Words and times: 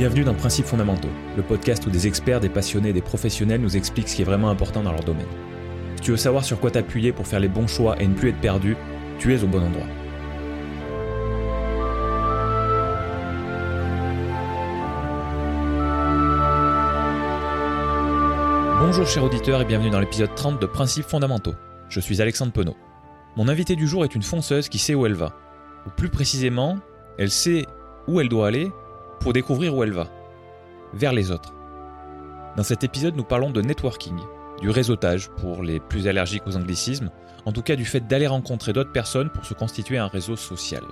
Bienvenue 0.00 0.24
dans 0.24 0.32
Principes 0.32 0.64
fondamentaux, 0.64 1.10
le 1.36 1.42
podcast 1.42 1.86
où 1.86 1.90
des 1.90 2.06
experts, 2.06 2.40
des 2.40 2.48
passionnés 2.48 2.94
des 2.94 3.02
professionnels 3.02 3.60
nous 3.60 3.76
expliquent 3.76 4.08
ce 4.08 4.16
qui 4.16 4.22
est 4.22 4.24
vraiment 4.24 4.48
important 4.48 4.82
dans 4.82 4.92
leur 4.92 5.04
domaine. 5.04 5.26
Si 5.96 6.00
tu 6.00 6.10
veux 6.12 6.16
savoir 6.16 6.42
sur 6.42 6.58
quoi 6.58 6.70
t'appuyer 6.70 7.12
pour 7.12 7.26
faire 7.26 7.38
les 7.38 7.50
bons 7.50 7.66
choix 7.66 8.00
et 8.00 8.08
ne 8.08 8.14
plus 8.14 8.30
être 8.30 8.40
perdu, 8.40 8.78
tu 9.18 9.34
es 9.34 9.44
au 9.44 9.46
bon 9.46 9.60
endroit. 9.62 9.84
Bonjour 18.80 19.06
chers 19.06 19.24
auditeurs 19.24 19.60
et 19.60 19.66
bienvenue 19.66 19.90
dans 19.90 20.00
l'épisode 20.00 20.34
30 20.34 20.62
de 20.62 20.66
Principes 20.66 21.04
fondamentaux. 21.04 21.56
Je 21.90 22.00
suis 22.00 22.22
Alexandre 22.22 22.52
Penaud. 22.52 22.76
Mon 23.36 23.48
invité 23.48 23.76
du 23.76 23.86
jour 23.86 24.04
est 24.04 24.14
une 24.14 24.22
fonceuse 24.22 24.70
qui 24.70 24.78
sait 24.78 24.94
où 24.94 25.04
elle 25.04 25.12
va. 25.12 25.34
Ou 25.86 25.90
plus 25.90 26.08
précisément, 26.08 26.78
elle 27.18 27.30
sait 27.30 27.66
où 28.08 28.18
elle 28.18 28.30
doit 28.30 28.46
aller 28.46 28.72
pour 29.20 29.32
découvrir 29.32 29.74
où 29.76 29.84
elle 29.84 29.92
va, 29.92 30.08
vers 30.92 31.12
les 31.12 31.30
autres. 31.30 31.54
Dans 32.56 32.62
cet 32.62 32.82
épisode, 32.82 33.16
nous 33.16 33.24
parlons 33.24 33.50
de 33.50 33.62
networking, 33.62 34.18
du 34.60 34.70
réseautage 34.70 35.30
pour 35.36 35.62
les 35.62 35.78
plus 35.78 36.08
allergiques 36.08 36.46
aux 36.46 36.56
anglicismes, 36.56 37.10
en 37.46 37.52
tout 37.52 37.62
cas 37.62 37.76
du 37.76 37.84
fait 37.84 38.06
d'aller 38.06 38.26
rencontrer 38.26 38.72
d'autres 38.72 38.92
personnes 38.92 39.30
pour 39.30 39.44
se 39.44 39.54
constituer 39.54 39.98
un 39.98 40.08
réseau 40.08 40.36
social. 40.36 40.82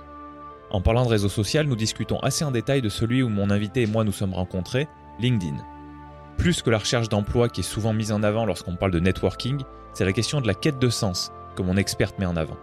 En 0.71 0.81
parlant 0.81 1.03
de 1.03 1.09
réseau 1.09 1.29
social, 1.29 1.65
nous 1.65 1.75
discutons 1.75 2.19
assez 2.19 2.45
en 2.45 2.51
détail 2.51 2.81
de 2.81 2.89
celui 2.89 3.23
où 3.23 3.29
mon 3.29 3.49
invité 3.49 3.81
et 3.81 3.87
moi 3.87 4.03
nous 4.03 4.11
sommes 4.11 4.33
rencontrés, 4.33 4.87
LinkedIn. 5.19 5.57
Plus 6.37 6.61
que 6.61 6.69
la 6.69 6.77
recherche 6.77 7.09
d'emploi 7.09 7.49
qui 7.49 7.61
est 7.61 7.63
souvent 7.63 7.91
mise 7.91 8.11
en 8.11 8.23
avant 8.23 8.45
lorsqu'on 8.45 8.75
parle 8.75 8.91
de 8.91 8.99
networking, 8.99 9.61
c'est 9.93 10.05
la 10.05 10.13
question 10.13 10.39
de 10.39 10.47
la 10.47 10.53
quête 10.53 10.79
de 10.79 10.89
sens 10.89 11.31
que 11.55 11.63
mon 11.63 11.75
experte 11.75 12.19
met 12.19 12.25
en 12.25 12.37
avant. 12.37 12.57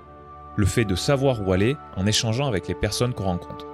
Le 0.57 0.66
fait 0.66 0.85
de 0.85 0.95
savoir 0.95 1.46
où 1.46 1.52
aller 1.52 1.77
en 1.96 2.07
échangeant 2.07 2.46
avec 2.46 2.69
les 2.69 2.74
personnes 2.74 3.12
qu'on 3.12 3.24
rencontre. 3.24 3.66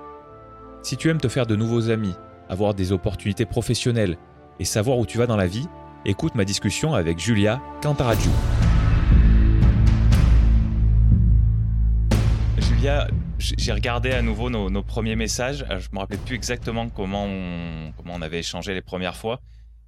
Si 0.84 0.96
tu 0.96 1.10
aimes 1.10 1.20
te 1.20 1.28
faire 1.28 1.47
de 1.47 1.55
nouveaux 1.55 1.91
amis, 1.91 2.12
avoir 2.48 2.75
des 2.75 2.91
opportunités 2.91 3.47
professionnelles 3.47 4.19
et 4.58 4.64
savoir 4.64 4.98
où 4.98 5.06
tu 5.06 5.16
vas 5.16 5.28
dans 5.28 5.36
la 5.36 5.47
vie, 5.47 5.69
écoute 6.05 6.34
ma 6.34 6.44
discussion 6.44 6.92
avec 6.92 7.20
Julia 7.20 7.62
Cantaraju. 7.80 8.30
Julia, 12.58 13.06
j'ai 13.38 13.72
regardé 13.72 14.10
à 14.10 14.22
nouveau 14.22 14.50
nos, 14.50 14.83
premiers 14.83 15.14
messages. 15.14 15.64
Je 15.70 15.86
me 15.92 16.00
rappelais 16.00 16.19
plus 16.19 16.34
exactement 16.34 16.88
comment 16.88 17.27
on, 17.27 17.92
comment 17.97 18.14
on 18.16 18.22
avait 18.22 18.41
échangé 18.41 18.75
les 18.75 18.83
premières 18.83 19.16
fois. 19.16 19.41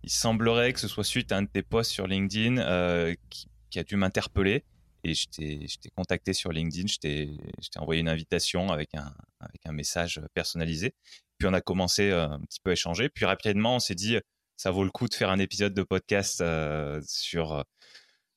Il 0.04 0.10
semblerait 0.10 0.72
que 0.72 0.78
ce 0.78 0.86
soit 0.86 1.02
suite 1.02 1.32
à 1.32 1.38
un 1.38 1.42
de 1.42 1.48
tes 1.48 1.62
posts 1.62 1.90
sur 1.90 2.06
LinkedIn 2.06 2.58
euh, 2.58 3.14
qui, 3.30 3.48
qui, 3.68 3.80
a 3.80 3.82
dû 3.82 3.96
m'interpeller 3.96 4.62
et 5.02 5.14
je 5.14 5.26
t'ai 5.28 5.90
contacté 5.96 6.32
sur 6.32 6.52
LinkedIn, 6.52 6.86
je 6.86 6.98
t'ai 6.98 7.38
envoyé 7.78 8.00
une 8.00 8.08
invitation 8.08 8.70
avec 8.70 8.94
un, 8.94 9.12
avec 9.48 9.66
un 9.66 9.72
message 9.72 10.20
personnalisé. 10.34 10.94
Puis 11.38 11.48
on 11.48 11.52
a 11.52 11.60
commencé 11.60 12.10
euh, 12.10 12.28
un 12.28 12.40
petit 12.40 12.60
peu 12.62 12.70
à 12.70 12.72
échanger. 12.74 13.08
Puis 13.08 13.24
rapidement, 13.24 13.76
on 13.76 13.78
s'est 13.78 13.94
dit, 13.94 14.18
ça 14.56 14.70
vaut 14.70 14.84
le 14.84 14.90
coup 14.90 15.08
de 15.08 15.14
faire 15.14 15.30
un 15.30 15.38
épisode 15.38 15.74
de 15.74 15.82
podcast 15.82 16.40
euh, 16.40 17.00
sur, 17.06 17.64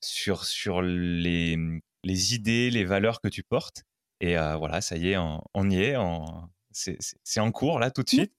sur, 0.02 0.46
sur 0.46 0.82
les, 0.82 1.58
les 2.04 2.36
idées, 2.36 2.70
les 2.70 2.86
valeurs 2.86 3.22
que 3.22 3.28
tu 3.28 3.44
portes. 3.44 3.84
Et 4.20 4.38
euh, 4.38 4.56
voilà, 4.56 4.82
ça 4.82 4.98
y 4.98 5.12
est, 5.12 5.18
on, 5.18 5.70
y 5.70 5.82
est. 5.82 5.96
C'est 6.72 7.40
en 7.40 7.52
cours 7.52 7.80
là 7.80 7.92
tout 7.92 8.04
de 8.04 8.10
suite. 8.10 8.34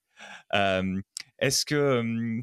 Est-ce 1.39 1.65
que 1.65 1.99
hum, 2.01 2.43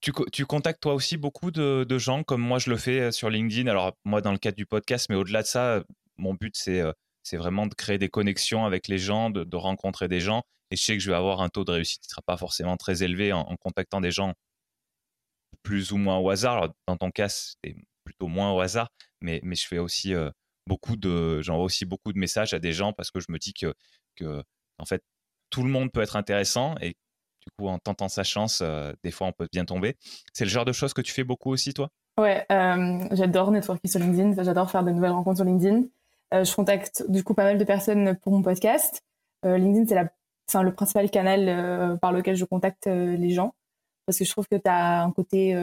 tu, 0.00 0.46
contactes 0.46 0.82
toi 0.82 0.94
aussi 0.94 1.16
beaucoup 1.16 1.50
de, 1.50 1.98
gens 1.98 2.22
comme 2.22 2.42
moi 2.42 2.58
je 2.58 2.70
le 2.70 2.76
fais 2.76 3.00
euh, 3.00 3.10
sur 3.10 3.30
LinkedIn? 3.30 3.68
Alors 3.68 3.96
moi 4.04 4.20
dans 4.20 4.32
le 4.32 4.38
cadre 4.38 4.56
du 4.56 4.66
podcast, 4.66 5.06
mais 5.08 5.16
au-delà 5.16 5.42
de 5.42 5.46
ça, 5.46 5.82
mon 6.16 6.34
but 6.34 6.54
c'est 6.56 6.80
euh, 6.80 6.92
c'est 7.26 7.36
vraiment 7.36 7.66
de 7.66 7.74
créer 7.74 7.98
des 7.98 8.08
connexions 8.08 8.64
avec 8.66 8.86
les 8.86 8.98
gens, 8.98 9.30
de, 9.30 9.56
rencontrer 9.56 10.06
des 10.06 10.20
gens. 10.20 10.42
Et 10.70 10.76
je 10.76 10.84
sais 10.84 10.96
que 10.96 11.02
je 11.02 11.10
vais 11.10 11.16
avoir 11.16 11.40
un 11.40 11.48
taux 11.48 11.64
de 11.64 11.72
réussite 11.72 12.00
qui 12.00 12.08
ne 12.08 12.10
sera 12.10 12.22
pas 12.22 12.36
forcément 12.36 12.76
très 12.76 13.02
élevé 13.02 13.32
en, 13.32 13.56
contactant 13.56 14.00
des 14.00 14.12
gens 14.12 14.32
plus 15.64 15.90
ou 15.90 15.96
moins 15.96 16.18
au 16.18 16.30
hasard. 16.30 16.72
dans 16.86 16.96
ton 16.96 17.10
cas, 17.10 17.28
c'est 17.28 17.74
plutôt 18.04 18.28
moins 18.28 18.52
au 18.52 18.60
hasard, 18.60 18.88
mais, 19.20 19.40
je 19.42 19.66
fais 19.66 19.78
aussi 19.78 20.14
euh, 20.14 20.30
beaucoup 20.68 20.94
de, 20.94 21.42
j'envoie 21.42 21.64
aussi 21.64 21.84
beaucoup 21.84 22.12
de 22.12 22.18
messages 22.18 22.54
à 22.54 22.60
des 22.60 22.72
gens 22.72 22.92
parce 22.92 23.10
que 23.10 23.18
je 23.18 23.26
me 23.30 23.38
dis 23.38 23.52
que, 23.52 23.74
que 24.14 24.44
en 24.78 24.84
fait, 24.84 25.02
tout 25.50 25.64
le 25.64 25.68
monde 25.70 25.90
peut 25.90 26.02
être 26.02 26.14
intéressant 26.14 26.76
et 26.80 26.90
du 26.90 27.50
coup, 27.58 27.66
en 27.66 27.80
tentant 27.80 28.08
sa 28.08 28.22
chance, 28.22 28.60
euh, 28.62 28.92
des 29.02 29.10
fois, 29.10 29.26
on 29.26 29.32
peut 29.32 29.48
bien 29.52 29.64
tomber. 29.64 29.96
C'est 30.32 30.44
le 30.44 30.50
genre 30.50 30.64
de 30.64 30.72
choses 30.72 30.94
que 30.94 31.02
tu 31.02 31.12
fais 31.12 31.24
beaucoup 31.24 31.50
aussi, 31.50 31.74
toi? 31.74 31.90
Ouais, 32.18 32.46
euh, 32.52 33.08
j'adore 33.12 33.50
networker 33.50 33.88
sur 33.88 33.98
LinkedIn. 34.00 34.42
J'adore 34.44 34.70
faire 34.70 34.84
de 34.84 34.92
nouvelles 34.92 35.10
rencontres 35.10 35.38
sur 35.38 35.44
LinkedIn. 35.44 35.86
Euh, 36.34 36.44
je 36.44 36.54
contacte 36.54 37.04
du 37.08 37.22
coup 37.22 37.34
pas 37.34 37.44
mal 37.44 37.58
de 37.58 37.64
personnes 37.64 38.16
pour 38.22 38.32
mon 38.32 38.42
podcast. 38.42 39.02
LinkedIn, 39.44 40.08
c'est 40.48 40.62
le 40.62 40.74
principal 40.74 41.08
canal 41.08 41.98
par 42.00 42.10
lequel 42.10 42.34
je 42.34 42.44
contacte 42.44 42.86
les 42.86 43.30
gens 43.30 43.54
parce 44.04 44.18
que 44.18 44.24
je 44.24 44.30
trouve 44.30 44.48
que 44.48 44.56
tu 44.56 44.68
as 44.68 45.04
un 45.04 45.12
côté 45.12 45.56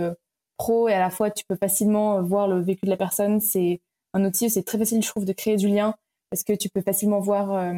pro 0.56 0.88
et 0.88 0.94
à 0.94 1.00
la 1.00 1.10
fois 1.10 1.32
tu 1.32 1.44
peux 1.44 1.58
facilement 1.58 2.22
voir 2.22 2.48
le 2.48 2.62
vécu 2.62 2.86
de 2.86 2.90
la 2.90 2.96
personne. 2.96 3.42
C'est 3.42 3.82
un 4.14 4.24
outil 4.24 4.50
c'est 4.50 4.64
très 4.64 4.78
facile, 4.78 5.04
je 5.04 5.10
trouve, 5.10 5.26
de 5.26 5.34
créer 5.34 5.58
du 5.58 5.68
lien 5.68 5.96
parce 6.30 6.46
que 6.46 6.54
tu 6.54 6.70
peux 6.70 6.82
facilement 6.82 7.20
voir 7.20 7.76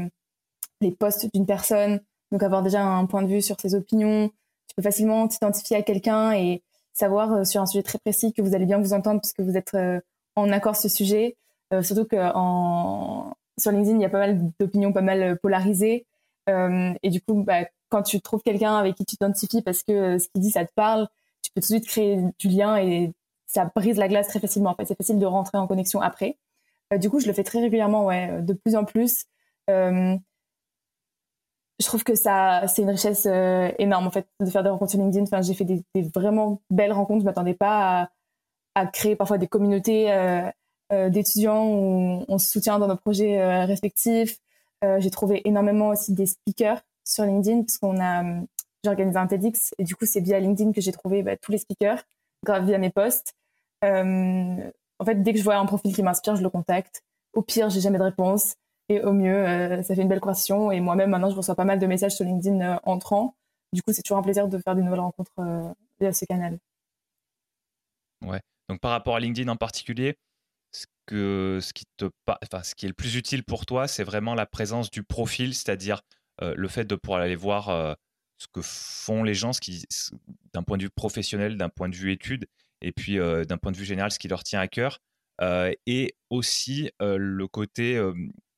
les 0.81 0.91
posts 0.91 1.28
d'une 1.34 1.47
personne, 1.47 2.01
donc 2.31 2.44
avoir 2.44 2.62
déjà 2.62 2.84
un 2.84 3.06
point 3.07 3.24
de 3.24 3.28
vue 3.28 3.41
sur 3.41 3.59
ses 3.59 3.74
opinions, 3.74 4.29
tu 4.68 4.75
peux 4.75 4.84
facilement 4.84 5.28
t'identifier 5.28 5.78
à 5.78 5.81
quelqu'un 5.81 6.34
et 6.34 6.63
savoir 6.94 7.34
euh, 7.34 7.44
sur 7.44 7.62
un 7.62 7.66
sujet 7.66 7.84
très 7.84 8.00
précis 8.00 8.34
que 8.34 8.41
vous 8.41 8.56
allez 8.56 8.66
bien 8.66 8.79
vous 8.79 8.94
entendre 8.94 9.22
puisque 9.22 9.41
vous 9.41 9.57
êtes 9.57 9.74
euh, 9.75 10.00
en 10.35 10.51
accord 10.51 10.75
sur 10.75 10.90
ce 10.90 10.97
sujet. 10.97 11.38
Euh, 11.75 11.81
surtout 11.81 12.06
que 12.06 12.18
sur 13.58 13.72
LinkedIn, 13.72 13.96
il 13.97 14.02
y 14.02 14.06
a 14.06 14.09
pas 14.09 14.19
mal 14.19 14.40
d'opinions 14.59 14.94
pas 14.94 15.02
mal 15.02 15.38
polarisées. 15.40 16.06
et 16.47 17.09
du 17.09 17.22
coup, 17.22 17.44
bah, 17.44 17.66
quand 17.90 18.03
tu 18.03 18.22
trouves 18.22 18.41
quelqu'un 18.44 18.75
avec 18.75 18.96
qui 18.96 19.06
tu 19.06 19.16
t'identifies 19.18 19.62
parce 19.62 19.84
que 19.84 20.18
ce 20.18 20.28
qu'il 20.30 20.41
dit, 20.41 20.52
ça 20.52 20.66
te 20.66 20.74
parle, 20.74 21.08
tu 21.41 21.52
peux 21.52 21.62
tout 21.62 21.68
de 21.68 21.80
suite 21.80 21.88
créer 21.88 22.22
du 22.40 22.50
lien 22.50 22.78
et 22.78 23.13
ça 23.47 23.72
brise 23.75 23.97
la 23.97 24.08
glace 24.08 24.28
très 24.28 24.40
facilement. 24.40 24.72
En 24.72 24.75
fait, 24.75 24.86
c'est 24.86 24.97
facile 24.97 25.19
de 25.19 25.25
rentrer 25.25 25.58
en 25.58 25.68
connexion 25.68 26.02
après. 26.02 26.38
du 27.00 27.09
coup, 27.09 27.19
je 27.19 27.28
le 27.28 27.34
fais 27.34 27.44
très 27.44 27.62
régulièrement, 27.62 28.06
ouais, 28.06 28.42
de 28.42 28.53
plus 28.53 28.75
en 28.75 28.86
plus 28.86 29.25
je 31.80 31.86
trouve 31.86 32.03
que 32.03 32.16
ça, 32.16 32.68
c'est 32.68 32.81
une 32.81 32.90
richesse 32.90 33.25
euh, 33.25 33.72
énorme 33.80 34.07
en 34.07 34.12
fait 34.12 34.28
de 34.40 34.50
faire 34.50 34.63
des 34.63 34.69
rencontres 34.69 34.92
sur 34.92 35.00
LinkedIn. 35.00 35.24
Enfin, 35.24 35.42
j'ai 35.42 35.53
fait 35.53 35.66
des, 35.66 35.84
vraiment 36.13 36.62
belles 36.69 36.94
rencontres. 36.94 37.22
Je 37.22 37.25
m'attendais 37.25 37.53
pas 37.53 38.09
à, 38.75 38.88
créer 38.88 39.16
parfois 39.16 39.38
des 39.38 39.47
communautés 39.47 40.12
euh, 40.12 40.42
euh, 40.47 40.52
d'étudiants 40.91 41.68
où 41.68 42.25
on 42.28 42.38
se 42.38 42.50
soutient 42.50 42.79
dans 42.79 42.88
nos 42.88 42.96
projets 42.96 43.66
respectifs. 43.66 44.38
j'ai 45.00 45.09
trouvé 45.09 45.41
énormément 45.46 45.90
aussi 45.90 46.13
des 46.13 46.28
speakers 46.28 46.81
sur 47.03 47.25
LinkedIn 47.25 47.63
parce 47.63 47.78
qu'on 47.78 48.00
a, 48.00 48.23
organisé 48.85 49.18
un 49.18 49.25
TEDx 49.25 49.74
et 49.79 49.84
du 49.84 49.95
coup 49.95 50.06
c'est 50.06 50.19
via 50.19 50.40
LinkedIn 50.40 50.72
que 50.72 50.79
j'ai 50.81 50.91
trouvé 50.91 51.24
bah, 51.24 51.35
tous 51.38 51.51
les 51.51 51.57
speakers 51.57 52.03
grâce 52.44 52.63
via 52.66 52.78
mes 52.78 52.91
posts. 52.91 53.34
en 53.84 55.06
fait, 55.06 55.16
dès 55.24 55.34
que 55.34 55.40
je 55.40 55.44
vois 55.44 55.56
un 55.56 55.66
profil 55.66 55.94
qui 55.94 56.03
m'inspire, 56.03 56.35
je 56.35 56.44
le 56.44 56.50
contacte. 56.50 57.03
Au 57.34 57.41
pire, 57.41 57.69
j'ai 57.69 57.81
jamais 57.81 57.97
de 57.97 58.03
réponse. 58.03 58.56
Et 58.88 59.01
au 59.01 59.13
mieux, 59.13 59.45
euh, 59.45 59.81
ça 59.84 59.95
fait 59.95 60.01
une 60.01 60.07
belle 60.07 60.19
conversation. 60.19 60.72
Et 60.72 60.79
moi-même, 60.79 61.09
maintenant, 61.09 61.29
je 61.29 61.35
reçois 61.35 61.56
pas 61.56 61.66
mal 61.66 61.79
de 61.79 61.88
messages 61.88 62.16
sur 62.16 62.25
LinkedIn 62.25 62.62
euh, 62.62 62.79
entrant. 62.84 63.35
Du 63.74 63.81
coup, 63.81 63.91
c'est 63.94 64.03
toujours 64.03 64.18
un 64.18 64.24
plaisir 64.24 64.47
de 64.47 64.57
faire 64.59 64.75
des 64.75 64.84
nouvelles 64.84 65.00
rencontres 65.00 65.31
euh, 65.40 65.74
via 66.00 66.13
ce 66.13 66.25
canal. 66.25 66.59
Ouais. 68.25 68.41
Donc, 68.69 68.79
par 68.79 68.91
rapport 68.91 69.16
à 69.16 69.19
LinkedIn 69.19 69.51
en 69.51 69.56
particulier, 69.56 70.18
ce, 70.75 70.86
que, 71.06 71.59
ce, 71.62 71.74
qui 71.74 71.86
te, 71.97 72.06
enfin, 72.28 72.63
ce 72.63 72.75
qui 72.75 72.86
est 72.86 72.90
le 72.90 72.94
plus 72.94 73.16
utile 73.16 73.44
pour 73.44 73.66
toi, 73.66 73.88
c'est 73.88 74.03
vraiment 74.03 74.36
la 74.36 74.46
présence 74.46 74.90
du 74.91 75.03
profil, 75.03 75.53
c'est-à-dire 75.53 76.02
le 76.41 76.68
fait 76.68 76.86
de 76.86 76.96
pouvoir 76.96 77.22
aller 77.22 77.38
voir 77.38 77.97
ce 78.38 78.47
que 78.52 78.62
font 78.62 79.24
les 79.24 79.34
gens, 79.34 79.53
ce 79.53 79.62
qui, 79.62 79.86
d'un 80.53 80.63
point 80.63 80.78
de 80.78 80.84
vue 80.84 80.90
professionnel, 80.90 81.58
d'un 81.58 81.69
point 81.69 81.88
de 81.88 81.96
vue 81.96 82.12
étude, 82.12 82.47
et 82.81 82.91
puis 82.91 83.18
d'un 83.18 83.58
point 83.58 83.72
de 83.72 83.78
vue 83.78 83.86
général, 83.86 84.12
ce 84.12 84.19
qui 84.19 84.28
leur 84.28 84.44
tient 84.44 84.59
à 84.59 84.68
cœur. 84.68 85.00
et 85.86 86.16
aussi 86.30 86.92
le 87.00 87.47
côté 87.47 87.97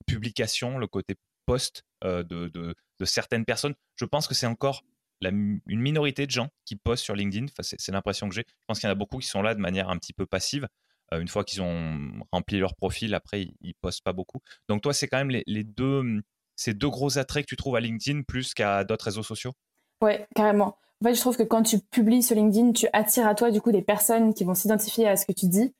publication, 0.08 0.80
le 0.80 0.88
côté 0.88 1.16
post 1.48 1.84
euh, 2.04 2.24
de, 2.24 2.50
de, 2.50 2.76
certaines 3.06 3.46
personnes. 3.46 3.74
Je 3.96 4.06
pense 4.06 4.28
que 4.28 4.36
c'est 4.36 4.46
encore 4.46 4.84
une 5.22 5.62
minorité 5.68 6.28
de 6.28 6.32
gens 6.32 6.50
qui 6.66 6.76
postent 6.76 7.04
sur 7.04 7.16
LinkedIn. 7.16 7.48
C'est 7.62 7.92
l'impression 7.92 8.30
que 8.30 8.36
j'ai. 8.36 8.46
Je 8.48 8.64
pense 8.68 8.80
qu'il 8.80 8.88
y 8.88 8.90
en 8.90 8.92
a 8.92 8.96
beaucoup 8.96 9.18
qui 9.18 9.28
sont 9.28 9.42
là 9.42 9.56
de 9.56 9.60
manière 9.60 9.90
un 9.90 9.98
petit 9.98 10.14
peu 10.14 10.28
passive. 10.28 10.68
Euh, 11.14 11.20
une 11.20 11.28
fois 11.28 11.44
qu'ils 11.44 11.62
ont 11.62 12.12
rempli 12.32 12.60
leur 12.60 12.76
profil, 12.76 13.14
après, 13.14 13.44
ils, 13.62 13.70
ne 13.70 13.74
postent 13.82 14.04
pas 14.04 14.14
beaucoup. 14.14 14.40
Donc 14.68 14.82
toi, 14.82 14.94
c'est 14.94 15.08
quand 15.08 15.18
même 15.18 15.42
les, 15.46 15.64
deux, 15.64 16.22
ces 16.56 16.74
deux 16.74 16.90
gros 16.90 17.18
attraits 17.18 17.46
que 17.46 17.50
tu 17.50 17.56
trouves 17.56 17.76
à 17.76 17.80
LinkedIn 17.80 18.24
plus 18.24 18.54
qu'à 18.54 18.84
d'autres 18.84 19.06
réseaux 19.06 19.24
sociaux? 19.24 19.54
Ouais, 20.02 20.28
carrément. 20.36 20.78
En 21.02 21.06
fait, 21.06 21.14
je 21.14 21.22
trouve 21.22 21.38
que 21.38 21.44
quand 21.44 21.64
tu 21.64 21.80
publies 21.80 22.24
sur 22.24 22.36
LinkedIn, 22.36 22.74
tu 22.74 22.88
attires 22.94 23.28
à 23.28 23.36
toi 23.36 23.52
du 23.52 23.62
coup 23.62 23.72
des 23.72 23.82
personnes 23.82 24.34
qui 24.34 24.44
vont 24.44 24.56
s'identifier 24.56 25.08
à 25.08 25.16
ce 25.16 25.26
que 25.26 25.32
tu 25.32 25.48
dis. 25.48 25.74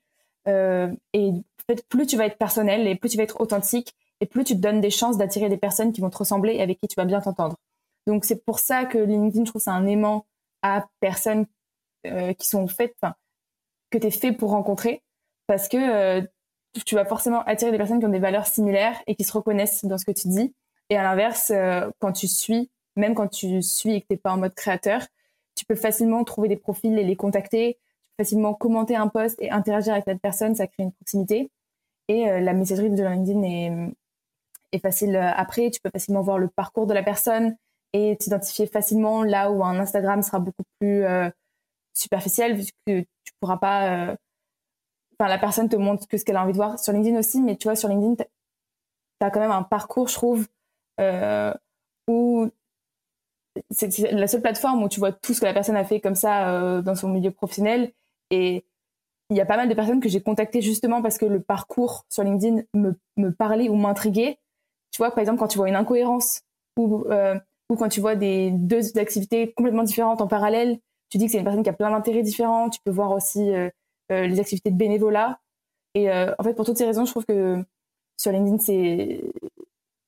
Euh, 0.46 0.90
et 1.12 1.32
plus 1.88 2.06
tu 2.06 2.16
vas 2.16 2.26
être 2.26 2.38
personnel 2.38 2.86
et 2.86 2.94
plus 2.94 3.10
tu 3.10 3.16
vas 3.16 3.24
être 3.24 3.40
authentique 3.40 3.94
et 4.20 4.26
plus 4.26 4.44
tu 4.44 4.54
te 4.54 4.60
donnes 4.60 4.80
des 4.80 4.90
chances 4.90 5.18
d'attirer 5.18 5.48
des 5.48 5.56
personnes 5.56 5.92
qui 5.92 6.00
vont 6.00 6.10
te 6.10 6.16
ressembler 6.16 6.54
et 6.54 6.62
avec 6.62 6.80
qui 6.80 6.88
tu 6.88 6.94
vas 6.96 7.04
bien 7.04 7.20
t'entendre. 7.20 7.56
Donc 8.06 8.24
c'est 8.24 8.44
pour 8.44 8.58
ça 8.58 8.84
que 8.84 8.98
LinkedIn, 8.98 9.44
je 9.44 9.50
trouve, 9.50 9.60
c'est 9.60 9.70
un 9.70 9.86
aimant 9.86 10.26
à 10.62 10.88
personnes 11.00 11.46
euh, 12.06 12.32
qui 12.32 12.48
sont 12.48 12.66
faites, 12.66 12.96
que 13.90 13.98
tu 13.98 14.06
es 14.06 14.10
fait 14.10 14.32
pour 14.32 14.50
rencontrer, 14.50 15.02
parce 15.48 15.66
que 15.66 15.76
euh, 15.76 16.22
tu 16.86 16.94
vas 16.94 17.04
forcément 17.04 17.42
attirer 17.42 17.72
des 17.72 17.78
personnes 17.78 17.98
qui 17.98 18.06
ont 18.06 18.10
des 18.10 18.20
valeurs 18.20 18.46
similaires 18.46 19.02
et 19.08 19.16
qui 19.16 19.24
se 19.24 19.32
reconnaissent 19.32 19.84
dans 19.84 19.98
ce 19.98 20.04
que 20.04 20.12
tu 20.12 20.28
dis. 20.28 20.54
Et 20.90 20.96
à 20.96 21.02
l'inverse, 21.02 21.50
euh, 21.50 21.90
quand 21.98 22.12
tu 22.12 22.28
suis 22.28 22.70
même 22.98 23.14
quand 23.14 23.28
tu 23.28 23.62
suis 23.62 23.94
et 23.94 24.00
que 24.00 24.06
tu 24.08 24.14
n'es 24.14 24.18
pas 24.18 24.32
en 24.32 24.38
mode 24.38 24.54
créateur, 24.54 25.02
tu 25.54 25.64
peux 25.64 25.76
facilement 25.76 26.24
trouver 26.24 26.48
des 26.48 26.56
profils 26.56 26.98
et 26.98 27.04
les 27.04 27.16
contacter. 27.16 27.74
Tu 27.74 28.16
peux 28.16 28.24
facilement 28.24 28.54
commenter 28.54 28.96
un 28.96 29.08
post 29.08 29.40
et 29.40 29.50
interagir 29.50 29.92
avec 29.92 30.04
cette 30.04 30.20
personne, 30.20 30.54
ça 30.54 30.66
crée 30.66 30.82
une 30.82 30.92
proximité. 30.92 31.50
Et 32.08 32.28
euh, 32.28 32.40
la 32.40 32.52
messagerie 32.52 32.90
de 32.90 33.02
LinkedIn 33.02 33.42
est, 34.72 34.78
facile 34.82 35.16
après. 35.16 35.70
Tu 35.70 35.80
peux 35.80 35.90
facilement 35.90 36.22
voir 36.22 36.38
le 36.38 36.48
parcours 36.48 36.86
de 36.86 36.94
la 36.94 37.02
personne 37.02 37.56
et 37.92 38.16
t'identifier 38.18 38.66
facilement 38.66 39.22
là 39.22 39.50
où 39.50 39.64
un 39.64 39.78
Instagram 39.78 40.22
sera 40.22 40.40
beaucoup 40.40 40.62
plus 40.78 41.04
superficiel 41.94 42.54
puisque 42.54 42.74
tu 42.86 43.32
pourras 43.40 43.56
pas 43.56 44.16
enfin 45.18 45.28
la 45.28 45.38
personne 45.38 45.68
te 45.68 45.76
montre 45.76 46.06
que 46.06 46.16
ce 46.16 46.24
qu'elle 46.24 46.36
a 46.36 46.42
envie 46.42 46.52
de 46.52 46.56
voir 46.56 46.78
sur 46.78 46.92
LinkedIn 46.92 47.18
aussi 47.18 47.40
mais 47.40 47.56
tu 47.56 47.68
vois 47.68 47.76
sur 47.76 47.88
LinkedIn 47.88 48.14
tu 48.16 48.24
as 49.20 49.30
quand 49.30 49.40
même 49.40 49.50
un 49.50 49.62
parcours 49.62 50.08
je 50.08 50.14
trouve 50.14 50.46
euh, 51.00 51.52
où 52.08 52.48
c'est 53.70 54.12
la 54.12 54.28
seule 54.28 54.42
plateforme 54.42 54.82
où 54.82 54.88
tu 54.88 55.00
vois 55.00 55.12
tout 55.12 55.34
ce 55.34 55.40
que 55.40 55.44
la 55.44 55.54
personne 55.54 55.76
a 55.76 55.84
fait 55.84 56.00
comme 56.00 56.14
ça 56.14 56.50
euh, 56.50 56.82
dans 56.82 56.94
son 56.94 57.08
milieu 57.08 57.30
professionnel 57.30 57.92
et 58.30 58.64
il 59.30 59.36
y 59.36 59.40
a 59.40 59.46
pas 59.46 59.56
mal 59.56 59.68
de 59.68 59.74
personnes 59.74 60.00
que 60.00 60.08
j'ai 60.08 60.22
contactées 60.22 60.62
justement 60.62 61.02
parce 61.02 61.18
que 61.18 61.26
le 61.26 61.40
parcours 61.40 62.04
sur 62.08 62.22
LinkedIn 62.22 62.62
me, 62.74 62.98
me 63.16 63.30
parlait 63.30 63.68
ou 63.68 63.74
m'intriguait 63.74 64.38
tu 64.92 64.98
vois 64.98 65.10
par 65.10 65.20
exemple 65.20 65.38
quand 65.38 65.48
tu 65.48 65.58
vois 65.58 65.68
une 65.68 65.76
incohérence 65.76 66.42
ou 66.78 67.04
euh, 67.10 67.38
ou 67.68 67.76
quand 67.76 67.88
tu 67.88 68.00
vois 68.00 68.16
des 68.16 68.50
deux 68.52 68.96
activités 68.96 69.52
complètement 69.52 69.82
différentes 69.82 70.22
en 70.22 70.26
parallèle 70.26 70.78
tu 71.10 71.18
dis 71.18 71.26
que 71.26 71.32
c'est 71.32 71.38
une 71.38 71.44
personne 71.44 71.62
qui 71.62 71.70
a 71.70 71.74
plein 71.74 71.90
d'intérêts 71.90 72.22
différents. 72.22 72.68
Tu 72.70 72.80
peux 72.84 72.90
voir 72.90 73.12
aussi 73.12 73.54
les 74.10 74.40
activités 74.40 74.70
de 74.70 74.76
bénévolat. 74.76 75.38
Et 75.94 76.10
euh, 76.10 76.34
en 76.38 76.42
fait, 76.42 76.54
pour 76.54 76.64
toutes 76.64 76.78
ces 76.78 76.84
raisons, 76.84 77.04
je 77.04 77.10
trouve 77.10 77.24
que 77.24 77.62
sur 78.16 78.32
LinkedIn, 78.32 78.58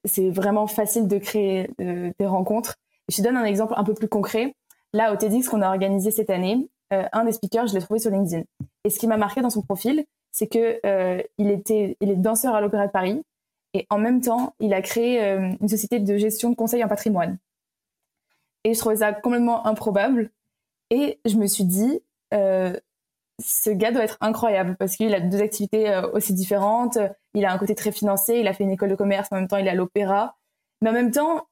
c'est 0.04 0.30
vraiment 0.30 0.66
facile 0.66 1.08
de 1.08 1.18
créer 1.18 1.70
des 1.78 2.26
rencontres. 2.26 2.76
je 3.08 3.16
te 3.16 3.22
donne 3.22 3.36
un 3.36 3.44
exemple 3.44 3.74
un 3.76 3.84
peu 3.84 3.94
plus 3.94 4.08
concret. 4.08 4.54
Là, 4.92 5.12
au 5.12 5.16
TEDx 5.16 5.48
qu'on 5.48 5.62
a 5.62 5.68
organisé 5.68 6.10
cette 6.10 6.30
année, 6.30 6.68
un 6.90 7.24
des 7.24 7.32
speakers, 7.32 7.68
je 7.68 7.74
l'ai 7.74 7.80
trouvé 7.80 8.00
sur 8.00 8.10
LinkedIn. 8.10 8.42
Et 8.84 8.90
ce 8.90 8.98
qui 8.98 9.06
m'a 9.06 9.16
marqué 9.16 9.42
dans 9.42 9.50
son 9.50 9.62
profil, 9.62 10.04
c'est 10.32 10.48
que 10.48 10.80
il 11.38 11.50
était, 11.50 11.96
est 12.00 12.16
danseur 12.16 12.54
à 12.54 12.60
l'Opéra 12.60 12.88
de 12.88 12.92
Paris, 12.92 13.22
et 13.74 13.86
en 13.90 13.98
même 13.98 14.20
temps, 14.20 14.54
il 14.58 14.74
a 14.74 14.82
créé 14.82 15.20
une 15.60 15.68
société 15.68 16.00
de 16.00 16.16
gestion 16.16 16.50
de 16.50 16.56
conseil 16.56 16.82
en 16.82 16.88
patrimoine. 16.88 17.38
Et 18.64 18.74
je 18.74 18.78
trouvais 18.78 18.96
ça 18.96 19.12
complètement 19.12 19.66
improbable. 19.66 20.30
Et 20.90 21.20
je 21.24 21.36
me 21.36 21.46
suis 21.46 21.64
dit, 21.64 22.00
euh, 22.34 22.76
ce 23.40 23.70
gars 23.70 23.92
doit 23.92 24.04
être 24.04 24.18
incroyable 24.20 24.76
parce 24.78 24.96
qu'il 24.96 25.14
a 25.14 25.20
deux 25.20 25.40
activités 25.40 25.90
euh, 25.90 26.08
aussi 26.12 26.32
différentes. 26.34 26.98
Il 27.34 27.44
a 27.44 27.52
un 27.52 27.58
côté 27.58 27.74
très 27.74 27.92
financier, 27.92 28.40
il 28.40 28.48
a 28.48 28.52
fait 28.52 28.64
une 28.64 28.70
école 28.70 28.90
de 28.90 28.94
commerce, 28.94 29.28
en 29.30 29.36
même 29.36 29.48
temps 29.48 29.56
il 29.56 29.66
est 29.66 29.70
à 29.70 29.74
l'opéra. 29.74 30.36
Mais 30.82 30.90
en 30.90 30.92
même 30.92 31.10
temps, 31.10 31.46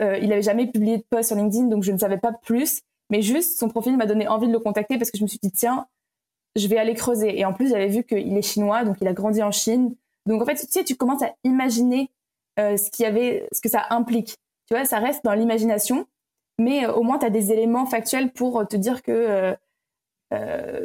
euh, 0.00 0.18
il 0.18 0.28
n'avait 0.28 0.42
jamais 0.42 0.66
publié 0.66 0.98
de 0.98 1.04
post 1.08 1.28
sur 1.28 1.36
LinkedIn, 1.36 1.66
donc 1.66 1.82
je 1.82 1.92
ne 1.92 1.98
savais 1.98 2.18
pas 2.18 2.32
plus. 2.32 2.82
Mais 3.10 3.22
juste, 3.22 3.58
son 3.58 3.68
profil 3.68 3.96
m'a 3.96 4.06
donné 4.06 4.28
envie 4.28 4.46
de 4.46 4.52
le 4.52 4.60
contacter 4.60 4.96
parce 4.96 5.10
que 5.10 5.18
je 5.18 5.22
me 5.22 5.28
suis 5.28 5.40
dit, 5.42 5.50
tiens, 5.50 5.86
je 6.56 6.66
vais 6.68 6.78
aller 6.78 6.94
creuser. 6.94 7.38
Et 7.38 7.44
en 7.44 7.52
plus, 7.52 7.70
j'avais 7.70 7.88
vu 7.88 8.04
qu'il 8.04 8.36
est 8.36 8.42
chinois, 8.42 8.84
donc 8.84 8.96
il 9.00 9.08
a 9.08 9.12
grandi 9.12 9.42
en 9.42 9.50
Chine. 9.50 9.94
Donc 10.26 10.42
en 10.42 10.46
fait, 10.46 10.54
tu 10.54 10.66
sais, 10.68 10.84
tu 10.84 10.96
commences 10.96 11.22
à 11.22 11.32
imaginer 11.44 12.10
ce, 12.58 12.90
qu'il 12.90 13.04
y 13.04 13.06
avait, 13.06 13.48
ce 13.52 13.60
que 13.60 13.68
ça 13.68 13.86
implique. 13.90 14.36
Tu 14.68 14.74
vois, 14.74 14.84
ça 14.84 14.98
reste 14.98 15.24
dans 15.24 15.32
l'imagination 15.32 16.06
mais 16.60 16.84
euh, 16.86 16.92
au 16.92 17.02
moins 17.02 17.18
tu 17.18 17.26
as 17.26 17.30
des 17.30 17.52
éléments 17.52 17.86
factuels 17.86 18.30
pour 18.30 18.66
te 18.68 18.76
dire 18.76 19.02
que 19.02 19.56
euh, 20.32 20.36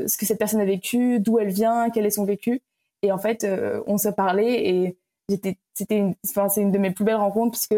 euh, 0.04 0.08
ce 0.08 0.18
que 0.18 0.26
cette 0.26 0.40
personne 0.40 0.60
a 0.60 0.66
vécu, 0.66 1.20
d'où 1.20 1.40
elle 1.40 1.50
vient, 1.50 1.90
quel 1.90 2.06
est 2.06 2.12
son 2.12 2.26
vécu. 2.26 2.62
Et 3.02 3.12
en 3.12 3.18
fait, 3.18 3.46
on 3.86 3.98
s'est 3.98 4.14
parlé 4.14 4.46
et 4.46 4.98
c'était 5.30 5.58
une, 5.92 6.16
une 6.58 6.72
de 6.72 6.78
mes 6.78 6.92
plus 6.92 7.06
belles 7.06 7.16
rencontres 7.16 7.52
puisque 7.52 7.76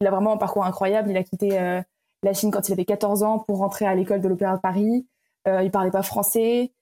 il 0.00 0.06
a 0.06 0.10
vraiment 0.10 0.32
un 0.32 0.36
parcours 0.36 0.66
incroyable. 0.66 1.10
Il 1.10 1.16
a 1.16 1.22
quitté 1.22 1.50
la 2.22 2.32
Chine 2.34 2.50
quand 2.50 2.68
il 2.68 2.72
avait 2.72 2.84
14 2.84 3.22
ans 3.22 3.38
pour 3.38 3.58
rentrer 3.58 3.86
à 3.86 3.94
l'école 3.94 4.20
de 4.20 4.28
l'Opéra 4.28 4.56
de 4.56 4.60
Paris. 4.60 5.06
Euh, 5.48 5.62
il 5.62 5.70
parlait 5.70 5.90
pas 5.90 6.02
français. 6.02 6.72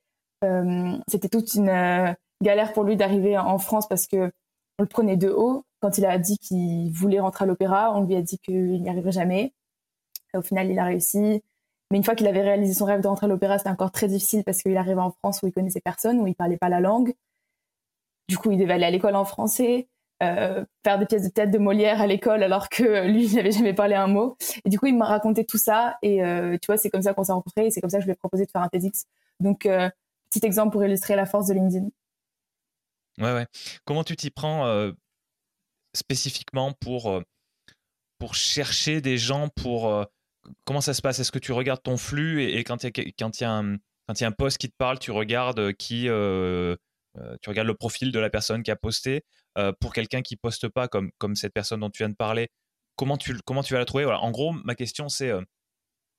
c'était 1.06 1.28
toute 1.28 1.54
une 1.54 2.16
galère 2.42 2.72
pour 2.72 2.82
lui 2.82 2.96
d'arriver 2.96 3.38
en 3.38 3.58
France 3.58 3.86
parce 3.86 4.08
que 4.08 4.32
on 4.78 4.82
le 4.82 4.88
prenait 4.88 5.16
de 5.16 5.28
haut. 5.28 5.64
Quand 5.80 5.98
il 5.98 6.06
a 6.06 6.18
dit 6.18 6.38
qu'il 6.38 6.90
voulait 6.90 7.20
rentrer 7.20 7.44
à 7.44 7.46
l'opéra, 7.46 7.96
on 7.96 8.04
lui 8.04 8.16
a 8.16 8.22
dit 8.22 8.38
qu'il 8.38 8.82
n'y 8.82 8.88
arriverait 8.88 9.12
jamais 9.12 9.52
au 10.38 10.42
final, 10.42 10.70
il 10.70 10.78
a 10.78 10.84
réussi. 10.84 11.42
Mais 11.90 11.98
une 11.98 12.04
fois 12.04 12.14
qu'il 12.14 12.26
avait 12.26 12.42
réalisé 12.42 12.74
son 12.74 12.86
rêve 12.86 13.00
de 13.00 13.08
rentrer 13.08 13.26
à 13.26 13.28
l'opéra, 13.28 13.58
c'était 13.58 13.70
encore 13.70 13.92
très 13.92 14.08
difficile 14.08 14.44
parce 14.44 14.62
qu'il 14.62 14.76
arrivait 14.76 15.00
en 15.00 15.10
France 15.10 15.40
où 15.42 15.46
il 15.46 15.52
connaissait 15.52 15.80
personne, 15.80 16.20
où 16.20 16.26
il 16.26 16.34
parlait 16.34 16.56
pas 16.56 16.68
la 16.68 16.80
langue. 16.80 17.14
Du 18.28 18.38
coup, 18.38 18.50
il 18.50 18.58
devait 18.58 18.74
aller 18.74 18.86
à 18.86 18.90
l'école 18.90 19.16
en 19.16 19.24
français, 19.24 19.88
euh, 20.22 20.64
faire 20.82 20.98
des 20.98 21.06
pièces 21.06 21.24
de 21.24 21.28
tête 21.28 21.50
de 21.50 21.58
Molière 21.58 22.00
à 22.00 22.06
l'école 22.06 22.42
alors 22.42 22.68
que 22.68 23.06
lui, 23.06 23.26
il 23.26 23.34
n'avait 23.34 23.52
jamais 23.52 23.74
parlé 23.74 23.94
un 23.94 24.06
mot. 24.06 24.36
Et 24.64 24.70
du 24.70 24.78
coup, 24.78 24.86
il 24.86 24.96
m'a 24.96 25.06
raconté 25.06 25.44
tout 25.44 25.58
ça. 25.58 25.98
Et 26.02 26.24
euh, 26.24 26.56
tu 26.60 26.66
vois, 26.66 26.76
c'est 26.76 26.90
comme 26.90 27.02
ça 27.02 27.12
qu'on 27.12 27.24
s'est 27.24 27.32
rencontrés. 27.32 27.66
Et 27.66 27.70
c'est 27.70 27.80
comme 27.80 27.90
ça 27.90 27.98
que 27.98 28.02
je 28.02 28.06
lui 28.06 28.12
ai 28.12 28.16
proposé 28.16 28.46
de 28.46 28.50
faire 28.50 28.62
un 28.62 28.68
TEDx. 28.68 29.06
Donc, 29.40 29.66
euh, 29.66 29.90
petit 30.30 30.44
exemple 30.46 30.72
pour 30.72 30.84
illustrer 30.84 31.16
la 31.16 31.26
force 31.26 31.48
de 31.48 31.54
LinkedIn. 31.54 31.88
Ouais, 33.18 33.32
ouais. 33.34 33.46
Comment 33.84 34.04
tu 34.04 34.16
t'y 34.16 34.30
prends 34.30 34.92
spécifiquement 35.94 36.72
pour, 36.72 37.22
pour 38.18 38.34
chercher 38.34 39.00
des 39.00 39.16
gens 39.16 39.48
pour 39.48 40.04
comment 40.64 40.80
ça 40.80 40.94
se 40.94 41.02
passe? 41.02 41.18
Est-ce 41.18 41.32
que 41.32 41.38
tu 41.38 41.52
regardes 41.52 41.82
ton 41.82 41.96
flux 41.96 42.42
et, 42.42 42.64
quand 42.64 42.84
il 42.84 43.14
y, 43.40 43.44
a 43.44 43.50
un, 43.50 43.76
un 44.08 44.32
post 44.32 44.58
qui 44.58 44.68
te 44.68 44.76
parle, 44.76 44.98
tu 44.98 45.10
regardes 45.10 45.58
euh, 45.58 45.72
qui, 45.72 46.08
euh, 46.08 46.76
euh, 47.18 47.36
tu 47.42 47.48
regardes 47.48 47.68
le 47.68 47.74
profil 47.74 48.12
de 48.12 48.18
la 48.18 48.30
personne 48.30 48.62
qui 48.62 48.70
a 48.70 48.76
posté. 48.76 49.24
pour 49.80 49.92
quelqu'un 49.92 50.22
qui 50.22 50.36
poste 50.36 50.68
pas, 50.68 50.88
comme, 50.88 51.10
comme 51.18 51.36
cette 51.36 51.52
personne 51.52 51.80
dont 51.80 51.90
tu 51.90 52.02
viens 52.02 52.08
de 52.08 52.16
parler, 52.16 52.48
comment 52.96 53.16
tu, 53.16 53.38
comment 53.44 53.62
tu 53.62 53.74
vas 53.74 53.78
la 53.78 53.84
trouver? 53.84 54.04
En 54.04 54.30
gros, 54.30 54.52
ma 54.52 54.74
question 54.74 55.08
c'est 55.08 55.32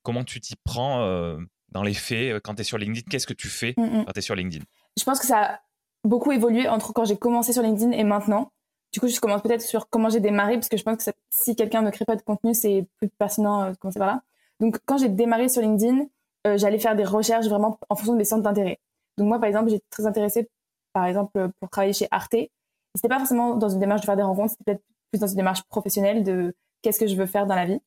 comment 0.04 0.24
tu 0.24 0.40
t'y 0.40 0.56
prends 0.64 1.38
dans 1.70 1.84
les 1.84 1.94
faits 1.94 2.42
quand 2.42 2.56
tu 2.56 2.62
es 2.62 2.64
sur 2.64 2.78
LinkedIn? 2.78 3.10
Qu'est-ce 3.10 3.28
que 3.28 3.34
tu 3.34 3.50
fais 3.50 3.74
mmh, 3.76 3.84
mmh. 3.84 4.06
quand 4.06 4.12
tu 4.14 4.20
es 4.20 4.22
sur 4.22 4.36
LinkedIn? 4.36 4.64
Je 4.98 5.04
pense 5.04 5.20
que 5.20 5.26
ça 5.26 5.44
a 5.44 5.60
beaucoup 6.06 6.32
évolué 6.32 6.70
entre 6.70 6.94
quand 6.94 7.04
j'ai 7.04 7.18
commencé 7.18 7.52
sur 7.52 7.62
LinkedIn 7.62 7.92
et 7.92 8.06
maintenant. 8.06 8.54
Du 8.96 9.02
coup, 9.02 9.10
je 9.10 9.20
commence 9.20 9.42
peut-être 9.42 9.62
sur 9.62 9.90
comment 9.90 10.08
j'ai 10.08 10.22
démarré, 10.22 10.54
parce 10.54 10.70
que 10.70 10.78
je 10.78 10.84
pense 10.84 11.04
que 11.04 11.12
si 11.30 11.54
quelqu'un 11.58 11.82
ne 11.82 11.90
crée 11.90 12.06
pas 12.06 12.16
de 12.16 12.22
contenu, 12.22 12.54
c'est 12.54 12.88
plus 12.96 13.10
pertinent 13.10 13.64
euh, 13.64 13.72
de 13.72 13.76
commencer 13.76 14.00
par 14.00 14.08
là. 14.08 14.22
Donc, 14.62 14.78
quand 14.86 14.98
j'ai 14.98 15.10
démarré 15.10 15.50
sur 15.50 15.62
LinkedIn, 15.62 16.06
euh, 16.48 16.58
j'allais 16.58 16.80
faire 16.80 16.96
des 16.96 17.04
recherches 17.04 17.48
vraiment 17.48 17.78
en 17.90 17.96
fonction 17.98 18.14
de 18.14 18.18
mes 18.18 18.24
centres 18.24 18.44
d'intérêt. 18.44 18.80
Donc, 19.18 19.28
moi, 19.28 19.38
par 19.38 19.50
exemple, 19.50 19.70
j'étais 19.70 19.84
très 19.90 20.06
intéressée, 20.06 20.50
par 20.94 21.04
exemple, 21.08 21.50
pour 21.60 21.70
travailler 21.70 21.92
chez 21.92 22.08
Arte. 22.10 22.38
C'était 22.96 23.10
pas 23.10 23.18
forcément 23.18 23.56
dans 23.58 23.68
une 23.68 23.82
démarche 23.82 24.00
de 24.00 24.06
faire 24.06 24.16
des 24.16 24.24
rencontres, 24.24 24.52
c'était 24.52 24.64
peut-être 24.64 24.84
plus 25.12 25.20
dans 25.20 25.28
une 25.28 25.36
démarche 25.36 25.64
professionnelle 25.64 26.24
de 26.24 26.56
qu'est-ce 26.82 27.02
que 27.02 27.08
je 27.08 27.18
veux 27.18 27.26
faire 27.26 27.48
dans 27.48 27.56
la 27.56 27.66
vie. 27.66 27.82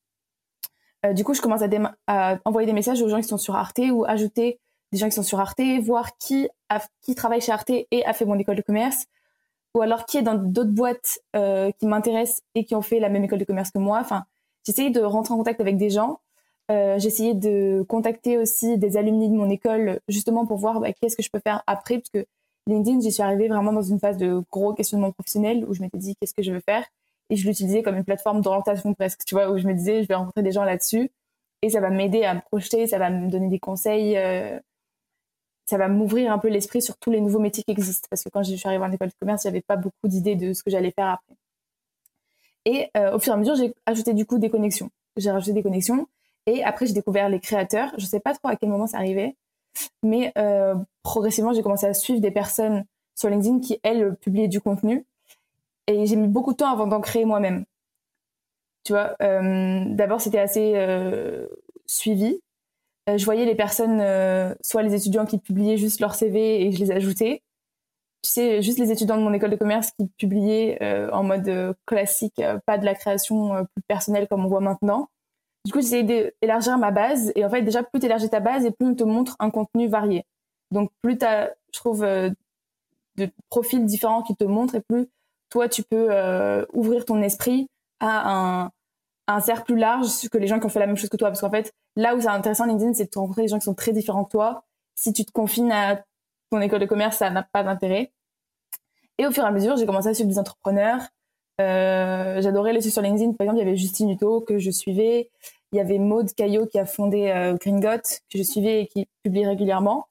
Euh, 1.07 1.15
du 1.15 1.25
coup, 1.25 1.33
je 1.33 1.41
commence 1.41 1.63
à, 2.07 2.39
envoyer 2.45 2.67
des 2.67 2.75
messages 2.75 3.01
aux 3.01 3.09
gens 3.09 3.23
qui 3.23 3.29
sont 3.29 3.39
sur 3.39 3.57
Arte 3.57 3.81
ou 3.91 4.05
ajouter 4.05 4.61
des 4.93 4.99
gens 4.99 5.07
qui 5.07 5.15
sont 5.15 5.23
sur 5.23 5.41
Arte, 5.41 5.63
voir 5.81 6.19
qui, 6.19 6.51
qui 7.01 7.15
travaille 7.15 7.41
chez 7.41 7.53
Arte 7.53 7.71
et 7.71 8.05
a 8.05 8.13
fait 8.13 8.27
mon 8.27 8.39
école 8.39 8.57
de 8.57 8.63
commerce, 8.63 9.07
ou 9.75 9.83
alors 9.83 10.07
qui 10.07 10.19
est 10.19 10.23
dans 10.23 10.35
d'autres 10.35 10.71
boîtes 10.71 11.21
euh, 11.37 11.71
qui 11.79 11.87
m'intéressent 11.87 12.43
et 12.55 12.65
qui 12.65 12.75
ont 12.75 12.83
fait 12.83 13.01
la 13.01 13.09
même 13.09 13.25
école 13.25 13.39
de 13.39 13.45
commerce 13.45 13.71
que 13.71 13.79
moi. 13.79 13.99
Enfin, 14.01 14.25
j'essayais 14.67 14.91
de 14.91 15.01
rentrer 15.01 15.35
en 15.35 15.39
contact 15.39 15.61
avec 15.61 15.77
des 15.77 15.91
gens. 15.91 16.21
Euh, 16.71 16.99
j'essayais 16.99 17.35
de 17.35 17.85
contacter 17.89 18.37
aussi 18.37 18.77
des 18.77 18.97
alumni 18.97 19.31
de 19.31 19.35
mon 19.35 19.49
école 19.49 20.01
justement 20.09 20.47
pour 20.47 20.59
voir 20.59 20.81
bah, 20.81 20.93
qu'est-ce 20.93 21.17
que 21.17 21.23
je 21.23 21.31
peux 21.31 21.41
faire 21.41 21.63
après, 21.67 21.99
parce 21.99 22.11
que 22.11 22.27
LinkedIn, 22.67 23.01
j'y 23.01 23.11
suis 23.11 23.23
arrivée 23.23 23.49
vraiment 23.49 23.73
dans 23.73 23.83
une 23.83 23.99
phase 23.99 24.19
de 24.19 24.43
gros 24.53 24.75
questionnement 24.75 25.11
professionnel 25.13 25.65
où 25.67 25.73
je 25.73 25.81
m'étais 25.81 25.97
dit 25.97 26.15
qu'est-ce 26.21 26.35
que 26.35 26.43
je 26.43 26.53
veux 26.53 26.61
faire? 26.61 26.85
Et 27.31 27.37
je 27.37 27.47
l'utilisais 27.49 27.83
comme 27.83 27.97
une 27.97 28.05
plateforme 28.05 28.43
d'orientation 28.43 28.93
presque, 28.95 29.25
tu 29.27 29.35
vois, 29.35 29.51
où 29.51 29.59
je 29.59 29.67
me 29.67 29.73
disais 29.75 30.03
je 30.03 30.09
vais 30.09 30.15
rencontrer 30.15 30.43
des 30.43 30.53
gens 30.53 30.65
là-dessus 30.65 31.11
et 31.63 31.71
ça 31.71 31.81
va 31.81 31.91
m'aider 31.91 32.25
à 32.25 32.35
me 32.35 32.41
projeter, 32.41 32.87
ça 32.87 32.99
va 32.99 33.11
me 33.11 33.31
donner 33.31 33.49
des 33.49 33.59
conseils 33.59 34.17
euh, 34.17 34.59
ça 35.69 35.77
va 35.77 35.89
m'ouvrir 35.89 36.33
un 36.33 36.39
peu 36.39 36.49
l'esprit 36.49 36.81
sur 36.81 36.97
tous 36.97 37.11
les 37.11 37.21
nouveaux 37.21 37.41
métiers 37.41 37.63
qui 37.63 37.73
existent. 37.73 38.09
Parce 38.09 38.25
que 38.25 38.31
quand 38.31 38.43
je 38.43 38.55
suis 38.55 38.67
arrivée 38.67 38.85
en 38.85 38.91
école 38.91 39.09
de 39.09 39.15
commerce, 39.21 39.45
il 39.45 39.49
n'y 39.49 39.51
avait 39.51 39.61
pas 39.61 39.77
beaucoup 39.77 40.09
d'idées 40.09 40.35
de 40.35 40.55
ce 40.55 40.63
que 40.63 40.71
j'allais 40.71 40.93
faire 40.93 41.09
après. 41.09 41.35
Et 42.65 42.89
euh, 42.97 43.15
au 43.15 43.19
fur 43.19 43.35
et 43.35 43.37
à 43.37 43.39
mesure, 43.39 43.55
j'ai 43.55 43.75
ajouté 43.85 44.15
du 44.15 44.25
coup 44.25 44.39
des 44.39 44.49
connexions. 44.49 44.91
J'ai 45.19 45.31
rajouté 45.31 45.53
des 45.53 45.63
connexions. 45.63 46.09
Et 46.47 46.65
après, 46.65 46.87
j'ai 46.87 46.95
découvert 46.95 47.29
les 47.29 47.39
créateurs. 47.39 47.91
Je 47.99 48.05
ne 48.05 48.09
sais 48.09 48.19
pas 48.19 48.33
trop 48.33 48.49
à 48.49 48.57
quel 48.57 48.71
moment 48.71 48.87
ça 48.87 48.97
arrivait. 48.97 49.37
Mais 50.03 50.33
euh, 50.39 50.75
progressivement, 51.03 51.53
j'ai 51.53 51.63
commencé 51.63 51.85
à 51.85 51.93
suivre 51.93 52.21
des 52.21 52.31
personnes 52.31 52.87
sur 53.15 53.29
LinkedIn 53.29 53.61
qui, 53.61 53.79
elles, 53.83 54.17
publiaient 54.17 54.49
du 54.49 54.63
contenu. 54.63 55.05
Et 55.87 56.07
j'ai 56.07 56.17
mis 56.17 56.29
beaucoup 56.29 56.53
de 56.53 56.57
temps 56.57 56.73
avant 56.73 56.87
d'en 56.87 57.03
créer 57.03 57.27
moi-même. 57.27 57.67
Tu 58.85 58.95
vois, 58.95 59.17
euh, 59.21 59.85
d'abord, 59.87 60.23
c'était 60.23 60.39
assez 60.39 60.73
suivi. 61.85 62.41
Euh, 63.09 63.17
je 63.17 63.25
voyais 63.25 63.47
les 63.47 63.55
personnes, 63.55 64.01
euh, 64.01 64.55
soit 64.63 64.83
les 64.83 64.95
étudiants 64.95 65.25
qui 65.27 65.39
publiaient 65.39 65.77
juste 65.77 66.01
leur 66.01 66.15
CV 66.15 66.67
et 66.67 66.73
je 66.73 66.79
les 66.79 66.91
ajoutais. 66.93 67.43
Tu 68.23 68.31
sais, 68.31 68.63
juste 68.63 68.79
les 68.79 68.91
étudiants 68.93 69.17
de 69.17 69.23
mon 69.23 69.33
école 69.33 69.51
de 69.51 69.57
commerce 69.57 69.93
qui 69.93 70.09
publiaient 70.19 70.79
euh, 70.83 71.11
en 71.13 71.23
mode 71.23 71.77
classique, 71.87 72.43
pas 72.67 72.77
de 72.79 72.85
la 72.85 72.95
création 72.95 73.65
plus 73.75 73.83
personnelle 73.87 74.27
comme 74.29 74.45
on 74.45 74.49
voit 74.49 74.61
maintenant. 74.61 75.09
Du 75.65 75.73
coup, 75.73 75.81
j'essayais 75.81 76.33
d'élargir 76.43 76.79
ma 76.79 76.91
base. 76.91 77.33
Et 77.37 77.45
en 77.45 77.51
fait, 77.51 77.63
déjà, 77.63 77.83
plus 77.83 78.01
tu 78.01 78.07
élargis 78.07 78.29
ta 78.29 78.41
base 78.41 78.65
et 78.65 78.73
plus 78.73 78.87
on 78.87 78.95
te 78.95 79.05
montre 79.05 79.37
un 79.39 79.51
contenu 79.51 79.89
varié. 79.89 80.25
Donc, 80.73 80.91
plus 81.03 81.19
tu 81.19 81.25
as, 81.25 81.55
je 81.73 81.79
trouve, 81.79 82.01
de 82.01 82.35
profils 83.51 83.85
différents 83.85 84.23
qui 84.23 84.35
te 84.37 84.45
montrent 84.45 84.75
et 84.75 84.81
plus 84.81 85.07
toi, 85.51 85.69
tu 85.69 85.83
peux 85.83 86.09
ouvrir 86.73 87.05
ton 87.05 87.23
esprit 87.23 87.69
à 88.01 88.65
un, 88.65 88.73
un 89.29 89.41
cercle 89.41 89.65
plus 89.65 89.77
large 89.77 90.29
que 90.31 90.39
les 90.39 90.47
gens 90.47 90.59
qui 90.59 90.67
ont 90.67 90.71
fait 90.71 90.81
la 90.81 90.87
même 90.87 90.97
chose 90.97 91.11
que 91.11 91.17
toi. 91.17 91.29
Parce 91.29 91.41
qu'en 91.41 91.51
fait, 91.51 91.73
là 91.97 92.17
où 92.17 92.21
c'est 92.21 92.29
intéressant 92.29 92.67
LinkedIn, 92.67 92.95
c'est 92.95 93.13
de 93.13 93.19
rencontrer 93.19 93.43
des 93.43 93.49
gens 93.49 93.59
qui 93.59 93.65
sont 93.65 93.75
très 93.75 93.93
différents 93.93 94.25
que 94.25 94.31
toi. 94.31 94.65
Si 94.95 95.13
tu 95.13 95.25
te 95.25 95.31
confines 95.31 95.71
à 95.71 96.03
ton 96.51 96.61
école 96.61 96.81
de 96.81 96.87
commerce, 96.87 97.19
ça 97.19 97.31
n'a 97.31 97.43
pas 97.43 97.63
d'intérêt. 97.63 98.13
Et 99.19 99.27
au 99.27 99.31
fur 99.31 99.45
et 99.45 99.47
à 99.47 99.51
mesure, 99.51 99.77
j'ai 99.77 99.87
commencé 99.87 100.09
à 100.09 100.15
suivre 100.15 100.31
des 100.31 100.39
entrepreneurs. 100.39 101.03
Euh, 101.61 102.41
J'adorais 102.41 102.73
les 102.73 102.81
suivre 102.81 102.95
sur 102.95 103.03
LinkedIn. 103.03 103.33
Par 103.33 103.45
exemple, 103.45 103.61
il 103.61 103.65
y 103.65 103.69
avait 103.69 103.77
Justine 103.77 104.11
Hutto 104.11 104.41
que 104.41 104.59
je 104.59 104.71
suivais. 104.71 105.31
Il 105.73 105.77
y 105.77 105.81
avait 105.81 105.99
Maude 105.99 106.33
Caillot 106.33 106.67
qui 106.67 106.79
a 106.79 106.87
fondé 106.87 107.29
euh, 107.29 107.55
Gringot 107.55 108.03
que 108.31 108.39
je 108.39 108.43
suivais 108.43 108.83
et 108.83 108.87
qui 108.87 109.07
publie 109.23 109.47
régulièrement. 109.47 110.07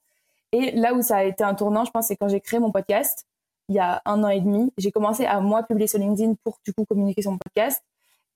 Et 0.52 0.70
là 0.72 0.94
où 0.94 1.02
ça 1.02 1.16
a 1.16 1.24
été 1.24 1.42
un 1.42 1.54
tournant, 1.54 1.84
je 1.84 1.90
pense, 1.90 2.06
c'est 2.06 2.16
quand 2.16 2.28
j'ai 2.28 2.40
créé 2.40 2.60
mon 2.60 2.70
podcast 2.70 3.26
il 3.68 3.74
y 3.74 3.78
a 3.78 4.00
un 4.06 4.24
an 4.24 4.28
et 4.28 4.40
demi. 4.40 4.72
J'ai 4.78 4.90
commencé 4.90 5.26
à 5.26 5.40
moi 5.40 5.62
publier 5.62 5.86
sur 5.88 5.98
LinkedIn 5.98 6.34
pour 6.42 6.58
du 6.64 6.72
coup 6.72 6.84
communiquer 6.86 7.22
sur 7.22 7.32
mon 7.32 7.38
podcast. 7.38 7.82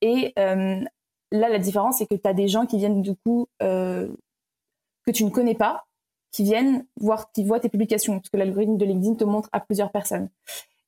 Et 0.03 0.33
euh, 0.37 0.83
là, 1.31 1.49
la 1.49 1.59
différence, 1.59 1.99
c'est 1.99 2.05
que 2.05 2.15
tu 2.15 2.27
as 2.27 2.33
des 2.33 2.49
gens 2.49 2.65
qui 2.65 2.77
viennent 2.77 3.01
du 3.01 3.15
coup 3.15 3.47
euh, 3.61 4.09
que 5.07 5.11
tu 5.11 5.23
ne 5.23 5.29
connais 5.29 5.55
pas, 5.55 5.85
qui 6.31 6.43
viennent 6.43 6.85
voir, 6.99 7.31
qui 7.31 7.45
voient 7.45 7.61
tes 7.61 7.69
publications, 7.69 8.19
parce 8.19 8.29
que 8.29 8.35
l'algorithme 8.35 8.75
de 8.75 8.85
LinkedIn 8.85 9.15
te 9.15 9.23
montre 9.23 9.47
à 9.53 9.61
plusieurs 9.61 9.93
personnes. 9.93 10.29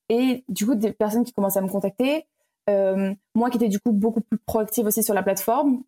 Et 0.10 0.44
du 0.50 0.66
coup, 0.66 0.76
des 0.76 0.92
personnes 0.92 1.24
qui 1.24 1.32
commencent 1.32 1.56
à 1.56 1.62
me 1.62 1.70
contacter, 1.70 2.28
euh, 2.70 3.14
moi 3.36 3.50
qui 3.50 3.56
étais 3.56 3.70
du 3.70 3.80
coup 3.80 3.94
beaucoup 3.94 4.20
plus 4.20 4.38
proactive 4.38 4.86
aussi 4.86 5.02
sur 5.02 5.14
la 5.14 5.24
plateforme, 5.24 5.82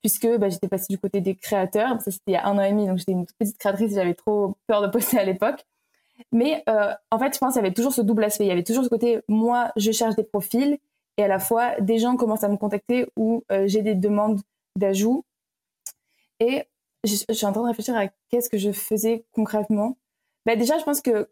puisque 0.00 0.28
bah, 0.38 0.48
j'étais 0.48 0.68
passée 0.68 0.86
du 0.88 0.98
côté 0.98 1.20
des 1.20 1.34
créateurs, 1.34 2.00
ça 2.00 2.12
c'était 2.12 2.22
il 2.28 2.34
y 2.34 2.36
a 2.36 2.46
un 2.46 2.58
an 2.58 2.62
et 2.62 2.70
demi, 2.70 2.86
donc 2.86 2.98
j'étais 2.98 3.12
une 3.12 3.26
petite 3.38 3.58
créatrice, 3.58 3.92
j'avais 3.92 4.14
trop 4.14 4.56
peur 4.68 4.82
de 4.82 4.86
poster 4.86 5.18
à 5.18 5.24
l'époque. 5.24 5.66
Mais 6.30 6.62
en 6.66 7.18
fait, 7.18 7.34
je 7.34 7.38
pense 7.38 7.54
qu'il 7.54 7.62
y 7.62 7.66
avait 7.66 7.74
toujours 7.74 7.92
ce 7.92 8.02
double 8.02 8.22
aspect, 8.22 8.44
il 8.44 8.48
y 8.48 8.52
avait 8.52 8.62
toujours 8.62 8.84
ce 8.84 8.88
côté, 8.88 9.20
moi 9.28 9.72
je 9.76 9.90
cherche 9.90 10.14
des 10.14 10.22
profils, 10.22 10.78
et 11.16 11.24
à 11.24 11.28
la 11.28 11.38
fois 11.38 11.80
des 11.80 11.98
gens 11.98 12.16
commencent 12.16 12.44
à 12.44 12.48
me 12.48 12.56
contacter 12.56 13.06
ou 13.16 13.44
euh, 13.52 13.66
j'ai 13.66 13.82
des 13.82 13.94
demandes 13.94 14.40
d'ajout. 14.76 15.24
Et 16.40 16.64
je, 17.04 17.14
suis 17.14 17.46
en 17.46 17.52
train 17.52 17.62
de 17.62 17.68
réfléchir 17.68 17.96
à 17.96 18.08
qu'est-ce 18.30 18.48
que 18.48 18.58
je 18.58 18.72
faisais 18.72 19.24
concrètement. 19.32 19.96
Bah, 20.46 20.56
déjà, 20.56 20.78
je 20.78 20.84
pense 20.84 21.00
que 21.00 21.28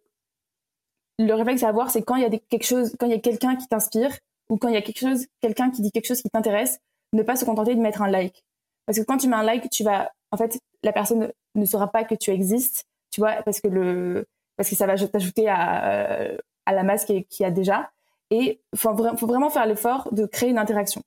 le 1.19 1.35
réflexe 1.35 1.63
à 1.63 1.69
avoir, 1.69 1.91
c'est 1.91 2.03
quand 2.03 2.17
il 2.17 2.23
y 2.23 2.25
a 2.25 2.31
quelque 2.31 2.65
chose, 2.65 2.95
quand 2.99 3.07
il 3.07 3.13
y 3.13 3.15
a 3.15 3.19
quelqu'un 3.19 3.57
qui 3.57 3.67
t'inspire 3.67 4.17
ou 4.49 4.57
quand 4.57 4.69
il 4.69 4.75
y 4.75 4.79
a 4.79 4.83
quelque 4.83 5.01
chose, 5.01 5.27
quelqu'un 5.41 5.71
qui 5.71 5.83
dit 5.83 5.93
quelque 5.93 6.07
chose 6.07 6.23
qui 6.23 6.31
t'intéresse, 6.31 6.81
ne 7.13 7.23
pas 7.23 7.37
se 7.37 7.45
contenter 7.45 7.75
de 7.75 7.81
mettre 7.81 8.03
un 8.03 8.09
like. 8.09 8.45
Parce 8.87 8.99
que 8.99 9.05
quand 9.05 9.19
tu 9.19 9.29
mets 9.29 9.37
un 9.37 9.43
like, 9.43 9.69
tu 9.71 9.85
vas, 9.85 10.13
en 10.31 10.37
fait, 10.37 10.59
la 10.83 10.93
personne 10.93 11.33
ne 11.55 11.65
saura 11.65 11.89
pas 11.89 12.05
que 12.05 12.15
tu 12.15 12.31
existes, 12.31 12.85
tu 13.11 13.21
vois, 13.21 13.43
parce 13.43 13.61
que 13.61 13.69
le, 13.69 14.27
parce 14.57 14.69
que 14.69 14.77
ça 14.77 14.87
va 14.87 14.97
t'ajouter 14.97 15.49
à, 15.49 16.33
à 16.67 16.73
la 16.73 16.83
masse 16.83 17.05
qui, 17.05 17.25
qui 17.25 17.45
a 17.45 17.51
déjà. 17.51 17.91
Et 18.31 18.61
il 18.73 18.79
faut, 18.79 18.93
vraiment 18.93 19.51
faire 19.51 19.67
l'effort 19.67 20.09
de 20.13 20.27
créer 20.27 20.51
une 20.51 20.59
interaction. 20.59 21.03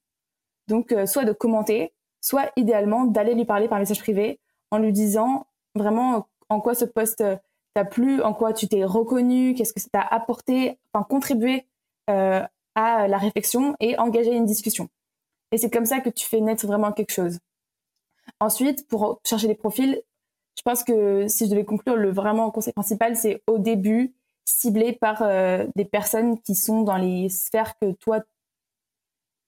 Donc, 0.67 0.91
euh, 0.91 1.05
soit 1.05 1.25
de 1.25 1.31
commenter, 1.31 1.93
soit 2.21 2.51
idéalement 2.55 3.05
d'aller 3.05 3.33
lui 3.33 3.45
parler 3.45 3.67
par 3.67 3.79
message 3.79 3.99
privé 3.99 4.39
en 4.71 4.77
lui 4.77 4.91
disant 4.91 5.47
vraiment 5.75 6.27
en 6.49 6.59
quoi 6.59 6.75
ce 6.75 6.85
poste 6.85 7.23
t'a 7.73 7.85
plu, 7.85 8.21
en 8.21 8.33
quoi 8.33 8.53
tu 8.53 8.67
t'es 8.67 8.83
reconnu, 8.83 9.55
qu'est-ce 9.55 9.73
que 9.73 9.79
ça 9.79 9.89
t'a 9.91 10.01
apporté, 10.01 10.77
enfin 10.93 11.03
contribué 11.03 11.65
euh, 12.09 12.41
à 12.75 13.07
la 13.07 13.17
réflexion 13.17 13.75
et 13.79 13.97
engager 13.97 14.33
une 14.33 14.45
discussion. 14.45 14.89
Et 15.51 15.57
c'est 15.57 15.69
comme 15.69 15.85
ça 15.85 15.99
que 15.99 16.09
tu 16.09 16.25
fais 16.25 16.41
naître 16.41 16.65
vraiment 16.65 16.91
quelque 16.91 17.13
chose. 17.13 17.39
Ensuite, 18.39 18.87
pour 18.87 19.19
chercher 19.25 19.47
des 19.47 19.55
profils, 19.55 20.01
je 20.57 20.61
pense 20.63 20.83
que 20.83 21.27
si 21.27 21.45
je 21.45 21.51
devais 21.51 21.65
conclure, 21.65 21.95
le 21.95 22.11
vraiment 22.11 22.51
conseil 22.51 22.73
principal, 22.73 23.15
c'est 23.15 23.41
au 23.47 23.57
début, 23.57 24.13
ciblé 24.45 24.93
par 24.93 25.21
euh, 25.21 25.65
des 25.75 25.85
personnes 25.85 26.39
qui 26.41 26.55
sont 26.55 26.81
dans 26.81 26.97
les 26.97 27.29
sphères 27.29 27.77
que 27.79 27.91
toi 27.91 28.21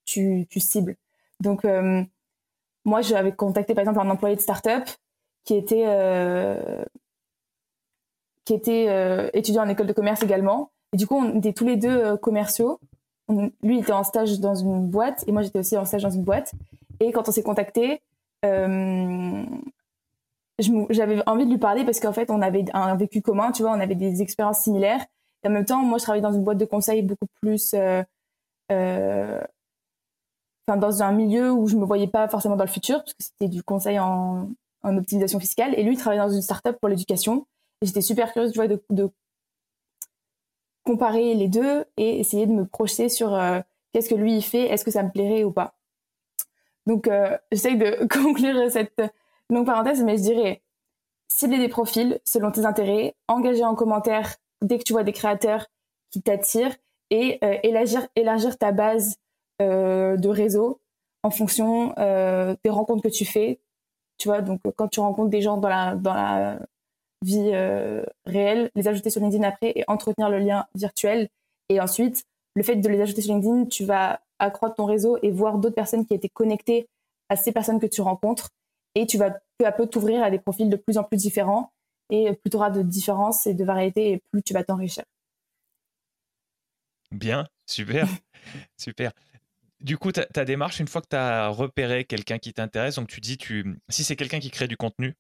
tu, 0.06 0.46
tu 0.50 0.60
cibles. 0.60 0.96
Donc 1.40 1.66
euh, 1.66 2.04
moi 2.86 3.02
j'avais 3.02 3.34
contacté 3.34 3.74
par 3.74 3.82
exemple 3.82 4.00
un 4.00 4.10
employé 4.10 4.36
de 4.36 4.42
start-up 4.42 4.84
qui 5.44 5.56
était 5.56 5.86
euh, 5.88 6.84
qui 8.46 8.54
était 8.54 9.32
étudiant 9.34 9.64
en 9.64 9.70
école 9.70 9.88
de 9.88 9.94
commerce 9.94 10.22
également 10.22 10.72
et 10.94 10.98
du 10.98 11.08
coup 11.08 11.16
on 11.16 11.38
était 11.40 11.54
tous 11.54 11.66
les 11.66 11.78
deux 11.78 12.16
commerciaux. 12.18 12.80
lui 13.64 13.80
était 13.80 13.92
en 13.92 14.04
stage 14.04 14.40
dans 14.40 14.54
une 14.54 14.88
boîte 14.88 15.24
et 15.28 15.32
moi 15.32 15.42
j'étais 15.42 15.58
aussi 15.58 15.76
en 15.78 15.86
stage 15.86 16.04
dans 16.04 16.12
une 16.12 16.24
boîte 16.24 16.52
et 17.00 17.12
quand 17.12 17.28
on 17.28 17.32
s'est 17.32 17.44
contacté 17.44 18.02
j'avais 20.60 21.22
envie 21.28 21.46
de 21.46 21.52
lui 21.52 21.58
parler 21.58 21.84
parce 21.84 22.00
qu'en 22.00 22.14
fait, 22.14 22.30
on 22.32 22.42
avait 22.42 22.66
un 22.74 22.96
vécu 22.96 23.22
commun, 23.22 23.52
tu 23.52 23.64
vois, 23.64 23.72
on 23.72 23.80
avait 23.80 23.96
des 23.96 24.22
expériences 24.22 24.60
similaires. 24.60 25.06
Et 25.44 25.48
en 25.48 25.52
même 25.52 25.66
temps, 25.66 25.84
moi, 25.84 25.98
je 25.98 26.04
travaillais 26.04 26.22
dans 26.22 26.34
une 26.34 26.44
boîte 26.44 26.58
de 26.58 26.66
conseil 26.66 27.02
beaucoup 27.02 27.28
plus, 27.42 27.74
euh, 27.74 28.02
euh, 28.72 29.42
enfin, 30.68 30.78
dans 30.78 31.04
un 31.04 31.12
milieu 31.12 31.52
où 31.52 31.68
je 31.68 31.76
me 31.76 31.86
voyais 31.86 32.08
pas 32.08 32.28
forcément 32.30 32.56
dans 32.56 32.64
le 32.64 32.70
futur, 32.70 33.00
parce 33.00 33.14
que 33.14 33.24
c'était 33.24 33.50
du 33.50 33.64
conseil 33.64 34.00
en, 34.00 34.50
optimisation 34.84 35.40
fiscale. 35.40 35.74
Et 35.78 35.84
lui, 35.84 35.94
il 35.96 35.98
travaillait 35.98 36.24
dans 36.24 36.32
une 36.32 36.42
start-up 36.42 36.78
pour 36.80 36.90
l'éducation. 36.90 37.48
Et 37.82 37.88
j'étais 37.88 38.02
super 38.02 38.32
curieuse, 38.32 38.52
tu 38.54 38.60
vois, 38.60 38.68
de, 38.68 39.12
comparer 40.84 41.34
les 41.34 41.48
deux 41.48 41.84
et 41.98 42.20
essayer 42.20 42.46
de 42.46 42.52
me 42.52 42.64
projeter 42.64 43.10
sur 43.10 43.34
euh, 43.34 43.60
qu'est-ce 43.92 44.08
que 44.08 44.14
lui 44.14 44.36
il 44.38 44.44
fait, 44.44 44.70
est-ce 44.70 44.86
que 44.86 44.92
ça 44.92 45.02
me 45.02 45.10
plairait 45.10 45.44
ou 45.44 45.52
pas. 45.52 45.74
Donc, 46.86 47.10
j'essaye 47.52 47.78
de 47.78 48.08
conclure 48.12 48.70
cette 48.70 49.02
donc, 49.50 49.68
parenthèse, 49.68 50.04
mais 50.04 50.18
je 50.18 50.24
dirais 50.24 50.62
cibler 51.32 51.58
des 51.58 51.68
profils 51.68 52.20
selon 52.26 52.52
tes 52.52 52.66
intérêts, 52.66 53.14
engager 53.28 53.64
en 53.64 53.76
commentaire 53.76 54.36
dès 54.62 54.78
que 54.78 54.84
tu 54.84 54.94
vois 54.94 55.04
des 55.04 55.12
créateurs 55.12 55.68
qui 56.12 56.22
t'attirent 56.22 56.76
et 57.10 57.40
euh, 57.44 57.58
élargir, 57.64 58.58
ta 58.58 58.72
base 58.72 59.18
euh, 59.62 60.18
de 60.18 60.30
réseau 60.30 60.80
en 61.24 61.30
fonction 61.30 61.94
euh, 61.98 62.56
des 62.64 62.70
rencontres 62.70 63.04
que 63.04 63.14
tu 63.14 63.26
fais. 63.26 63.60
Tu 64.18 64.30
vois, 64.30 64.42
donc 64.42 64.62
quand 64.76 64.88
tu 64.88 65.00
rencontres 65.02 65.30
des 65.30 65.42
gens 65.42 65.58
dans 65.58 65.68
la, 65.68 65.96
dans 65.96 66.14
la 66.14 66.60
vie 67.22 67.52
réelle, 68.26 68.70
les 68.76 68.88
ajouter 68.88 69.10
sur 69.10 69.20
LinkedIn 69.20 69.44
après 69.44 69.74
et 69.76 69.84
entretenir 69.88 70.30
le 70.30 70.40
lien 70.40 70.68
virtuel. 70.76 71.28
Et 71.70 71.82
ensuite, 71.82 72.24
le 72.56 72.64
fait 72.64 72.78
de 72.78 72.88
les 72.88 73.02
ajouter 73.02 73.22
sur 73.22 73.34
LinkedIn, 73.34 73.66
tu 73.66 73.84
vas 73.84 74.22
accroître 74.40 74.76
ton 74.76 74.86
réseau 74.86 75.18
et 75.22 75.32
voir 75.32 75.58
d'autres 75.58 75.76
personnes 75.76 76.06
qui 76.06 76.14
étaient 76.14 76.30
connectées 76.30 76.88
à 77.28 77.36
ces 77.36 77.52
personnes 77.52 77.80
que 77.80 77.88
tu 77.88 78.02
rencontres 78.02 78.52
et 78.96 79.06
tu 79.06 79.18
vas 79.18 79.32
peu 79.58 79.66
à 79.66 79.72
peu 79.72 79.88
t'ouvrir 79.88 80.24
à 80.24 80.32
des 80.32 80.40
profils 80.40 80.70
de 80.70 80.76
plus 80.76 80.98
en 80.98 81.04
plus 81.04 81.18
différents 81.18 81.72
et 82.10 82.34
plus 82.34 82.50
tu 82.50 82.58
auras 82.58 82.70
de 82.70 82.82
différences 82.82 83.48
et 83.48 83.54
de 83.54 83.64
variétés 83.64 84.12
et 84.12 84.24
plus 84.32 84.42
tu 84.42 84.54
vas 84.54 84.64
t'enrichir. 84.64 85.04
Bien, 87.12 87.48
super, 87.66 88.08
super. 88.78 89.12
Du 89.80 89.98
coup, 89.98 90.12
ta, 90.12 90.46
démarche, 90.46 90.80
une 90.80 90.88
fois 90.88 91.02
que 91.02 91.10
tu 91.10 91.16
as 91.16 91.50
repéré 91.50 92.06
quelqu'un 92.06 92.40
qui 92.40 92.54
t'intéresse, 92.54 92.96
donc 92.96 93.08
tu 93.08 93.22
dis, 93.22 93.38
tu, 93.38 93.80
si 93.90 94.04
c'est 94.04 94.16
quelqu'un 94.16 94.40
qui 94.40 94.50
crée 94.50 94.68
du 94.68 94.78
contenu, 94.78 95.16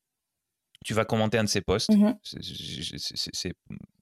tu 0.84 0.94
vas 0.94 1.06
commenter 1.06 1.38
un 1.38 1.44
de 1.44 1.50
ses 1.50 1.62
posts. 1.62 1.92
Mm-hmm. 1.92 3.54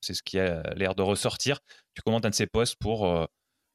C'est 0.01 0.13
ce 0.13 0.23
qui 0.23 0.39
a 0.39 0.61
l'air 0.75 0.95
de 0.95 1.01
ressortir. 1.01 1.59
Tu 1.95 2.01
commentes 2.01 2.25
un 2.25 2.29
de 2.29 2.35
ses 2.35 2.47
posts 2.47 2.75
pour, 2.75 3.07
euh, 3.07 3.25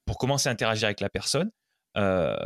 pour 0.05 0.19
commencer 0.19 0.49
à 0.49 0.53
interagir 0.53 0.87
avec 0.87 1.01
la 1.01 1.09
personne. 1.09 1.51
Euh, 1.97 2.37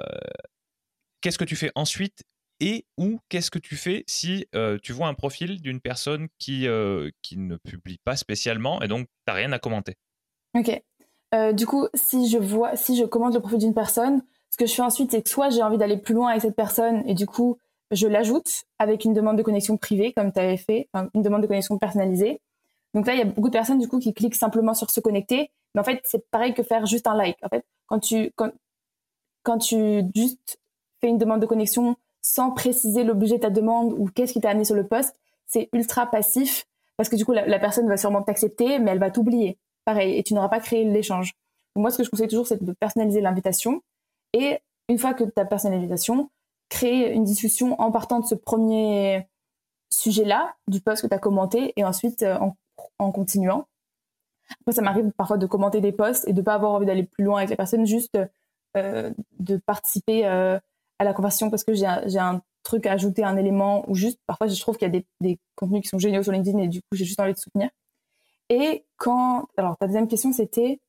qu'est-ce 1.20 1.38
que 1.38 1.44
tu 1.44 1.56
fais 1.56 1.70
ensuite 1.74 2.22
et 2.62 2.86
ou 2.96 3.18
qu'est-ce 3.28 3.50
que 3.50 3.58
tu 3.58 3.76
fais 3.76 4.04
si 4.06 4.46
tu 4.82 4.92
vois 4.92 5.08
un 5.08 5.14
profil 5.14 5.60
d'une 5.60 5.80
personne 5.80 6.28
qui, 6.38 6.66
qui 7.20 7.36
ne 7.36 7.56
publie 7.56 7.98
pas 8.04 8.16
spécialement 8.16 8.80
et 8.80 8.88
donc 8.88 9.06
tu 9.06 9.12
n'as 9.26 9.34
rien 9.34 9.52
à 9.52 9.58
commenter? 9.58 9.96
Ok. 10.56 10.82
Du 11.54 11.66
coup, 11.66 11.88
si 11.94 12.30
je 12.30 12.38
vois, 12.38 12.76
si 12.76 12.96
je 12.96 13.04
commente 13.04 13.34
le 13.34 13.40
profil 13.40 13.58
d'une 13.58 13.74
personne, 13.74 14.22
ce 14.50 14.56
que 14.56 14.66
je 14.66 14.74
fais 14.74 14.82
ensuite, 14.82 15.10
c'est 15.10 15.22
que 15.22 15.30
soit 15.30 15.50
j'ai 15.50 15.62
envie 15.62 15.78
d'aller 15.78 15.96
plus 15.96 16.14
loin 16.14 16.30
avec 16.30 16.42
cette 16.42 16.56
personne 16.56 17.02
et 17.06 17.14
du 17.14 17.26
coup, 17.26 17.58
je 17.90 18.06
l'ajoute 18.06 18.64
avec 18.78 19.04
une 19.04 19.12
demande 19.12 19.36
de 19.36 19.42
connexion 19.42 19.76
privée, 19.76 20.12
comme 20.12 20.32
tu 20.32 20.40
avais 20.40 20.56
fait, 20.56 20.88
une 21.14 21.22
demande 21.22 21.42
de 21.42 21.46
connexion 21.46 21.78
personnalisée. 21.78 22.40
Donc 22.94 23.06
là, 23.06 23.14
il 23.14 23.18
y 23.18 23.22
a 23.22 23.24
beaucoup 23.24 23.48
de 23.48 23.52
personnes 23.52 23.78
du 23.78 23.88
coup 23.88 23.98
qui 23.98 24.14
cliquent 24.14 24.34
simplement 24.34 24.74
sur 24.74 24.90
se 24.90 25.00
connecter, 25.00 25.50
mais 25.74 25.80
en 25.80 25.84
fait, 25.84 26.00
c'est 26.04 26.28
pareil 26.30 26.54
que 26.54 26.62
faire 26.62 26.86
juste 26.86 27.06
un 27.06 27.14
like. 27.14 27.38
En 27.42 27.48
fait, 27.48 27.64
quand 27.86 27.98
tu 27.98 28.30
quand, 28.36 28.52
quand 29.42 29.58
tu 29.58 30.02
juste 30.14 30.60
fais 31.00 31.08
une 31.08 31.18
demande 31.18 31.40
de 31.40 31.46
connexion 31.46 31.96
sans 32.22 32.52
préciser 32.52 33.04
l'objet 33.04 33.36
de 33.36 33.42
ta 33.42 33.50
demande 33.50 33.92
ou 33.92 34.08
qu'est-ce 34.08 34.32
qui 34.32 34.40
t'a 34.40 34.50
amené 34.50 34.64
sur 34.64 34.76
le 34.76 34.86
poste, 34.86 35.14
c'est 35.46 35.68
ultra 35.72 36.06
passif 36.06 36.66
parce 36.96 37.08
que 37.08 37.16
du 37.16 37.24
coup, 37.24 37.32
la, 37.32 37.58
personne 37.58 37.88
va 37.88 37.96
sûrement 37.96 38.22
t'accepter, 38.22 38.78
mais 38.78 38.92
elle 38.92 38.98
va 38.98 39.10
t'oublier. 39.10 39.58
Pareil, 39.84 40.16
et 40.16 40.22
tu 40.22 40.34
n'auras 40.34 40.48
pas 40.48 40.60
créé 40.60 40.84
l'échange. 40.84 41.32
moi, 41.74 41.90
ce 41.90 41.98
que 41.98 42.04
je 42.04 42.10
conseille 42.10 42.28
toujours, 42.28 42.46
c'est 42.46 42.62
de 42.62 42.72
personnaliser 42.72 43.20
l'invitation. 43.20 43.82
Et 44.34 44.60
une 44.88 44.98
fois 44.98 45.14
que 45.14 45.24
tu 45.24 45.32
as 45.36 45.44
personnalisé 45.44 45.86
l'invitation, 45.86 46.30
créer 46.68 47.12
une 47.12 47.24
discussion 47.24 47.80
en 47.80 47.90
partant 47.90 48.20
de 48.20 48.26
ce 48.26 48.34
premier 48.34 49.26
sujet-là, 49.90 50.54
du 50.68 50.80
post 50.80 51.02
que 51.02 51.06
tu 51.06 51.14
as 51.14 51.18
commenté, 51.18 51.72
et 51.76 51.84
ensuite 51.84 52.22
euh, 52.22 52.38
en, 52.98 53.10
continuant. 53.10 53.66
Après, 54.60 54.72
ça 54.72 54.82
m'arrive 54.82 55.10
parfois 55.12 55.38
de 55.38 55.46
commenter 55.46 55.80
des 55.80 55.92
posts 55.92 56.28
et 56.28 56.32
de 56.32 56.42
pas 56.42 56.54
avoir 56.54 56.72
envie 56.72 56.86
d'aller 56.86 57.04
plus 57.04 57.24
loin 57.24 57.38
avec 57.38 57.50
la 57.50 57.56
personne, 57.56 57.86
juste 57.86 58.16
euh, 58.76 59.10
de 59.40 59.56
participer 59.56 60.26
euh, 60.26 60.58
à 61.02 61.04
la 61.04 61.12
conversation 61.12 61.50
parce 61.50 61.64
que 61.64 61.74
j'ai 61.74 61.86
un, 61.86 62.42
truc 62.62 62.86
à 62.86 62.92
ajouter, 62.92 63.24
un 63.24 63.36
élément, 63.36 63.84
ou 63.90 63.96
juste 63.96 64.20
parfois 64.24 64.46
je 64.46 64.60
trouve 64.60 64.76
qu'il 64.76 64.86
y 64.86 64.96
a 64.96 65.02
des, 65.20 65.38
contenus 65.56 65.82
qui 65.82 65.88
sont 65.88 65.98
géniaux 65.98 66.22
sur 66.22 66.30
LinkedIn 66.30 66.58
et 66.58 66.68
du 66.68 66.80
coup 66.80 66.94
j'ai 66.94 67.04
juste 67.04 67.18
envie 67.18 67.32
de 67.32 67.38
soutenir. 67.38 67.68
Et 68.48 68.84
quand. 68.98 69.48
Alors 69.56 69.76
ta 69.76 69.86
deuxième 69.86 70.06
question 70.06 70.32
c'était? 70.32 70.80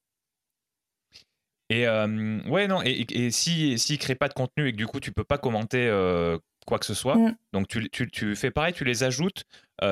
Et 1.69 1.87
ouais, 1.87 2.67
non, 2.67 2.83
et, 2.83 3.07
et, 3.09 3.31
si 3.31 3.79
s'il 3.79 3.97
crée 3.97 4.13
pas 4.13 4.27
de 4.27 4.33
contenu 4.33 4.67
et 4.67 4.71
que 4.71 4.77
du 4.77 4.85
coup 4.85 4.99
tu 4.99 5.11
peux 5.11 5.23
pas 5.23 5.39
commenter 5.39 5.89
quoi 6.67 6.77
que 6.77 6.85
ce 6.85 6.93
soit, 6.93 7.15
mm. 7.15 7.35
donc 7.53 7.67
tu, 7.67 7.89
tu, 7.89 8.09
tu, 8.09 8.35
fais 8.35 8.51
pareil, 8.51 8.73
tu 8.73 8.83
les 8.83 9.03
ajoutes, 9.03 9.45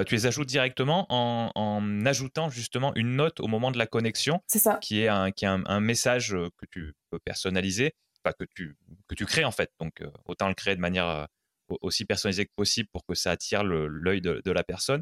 tu 0.05 0.13
les 0.13 0.27
ajoutes 0.27 0.47
directement 0.47 1.07
en, 1.09 1.51
en, 1.55 2.05
ajoutant 2.05 2.51
justement 2.51 2.93
une 2.95 3.15
note 3.15 3.39
au 3.39 3.47
moment 3.47 3.71
de 3.71 3.79
la 3.79 3.87
connexion, 3.87 4.39
ça. 4.45 4.77
qui 4.81 5.01
est 5.01 5.07
un, 5.07 5.31
qui 5.31 5.45
est 5.45 5.47
un, 5.47 5.79
message 5.79 6.37
que 6.57 6.65
tu 6.69 6.93
peux 7.09 7.19
personnaliser, 7.19 7.93
que 8.23 8.45
tu 8.55 8.77
que 9.07 9.15
tu 9.15 9.25
crées 9.25 9.45
en 9.45 9.51
fait. 9.51 9.71
Donc 9.79 10.03
autant 10.25 10.47
le 10.47 10.53
créer 10.53 10.75
de 10.75 10.81
manière 10.81 11.27
aussi 11.81 12.05
personnalisée 12.05 12.45
que 12.45 12.53
possible 12.55 12.89
pour 12.91 13.05
que 13.05 13.15
ça 13.15 13.31
attire 13.31 13.63
l'œil 13.63 14.21
de, 14.21 14.51
la 14.51 14.63
personne, 14.63 15.01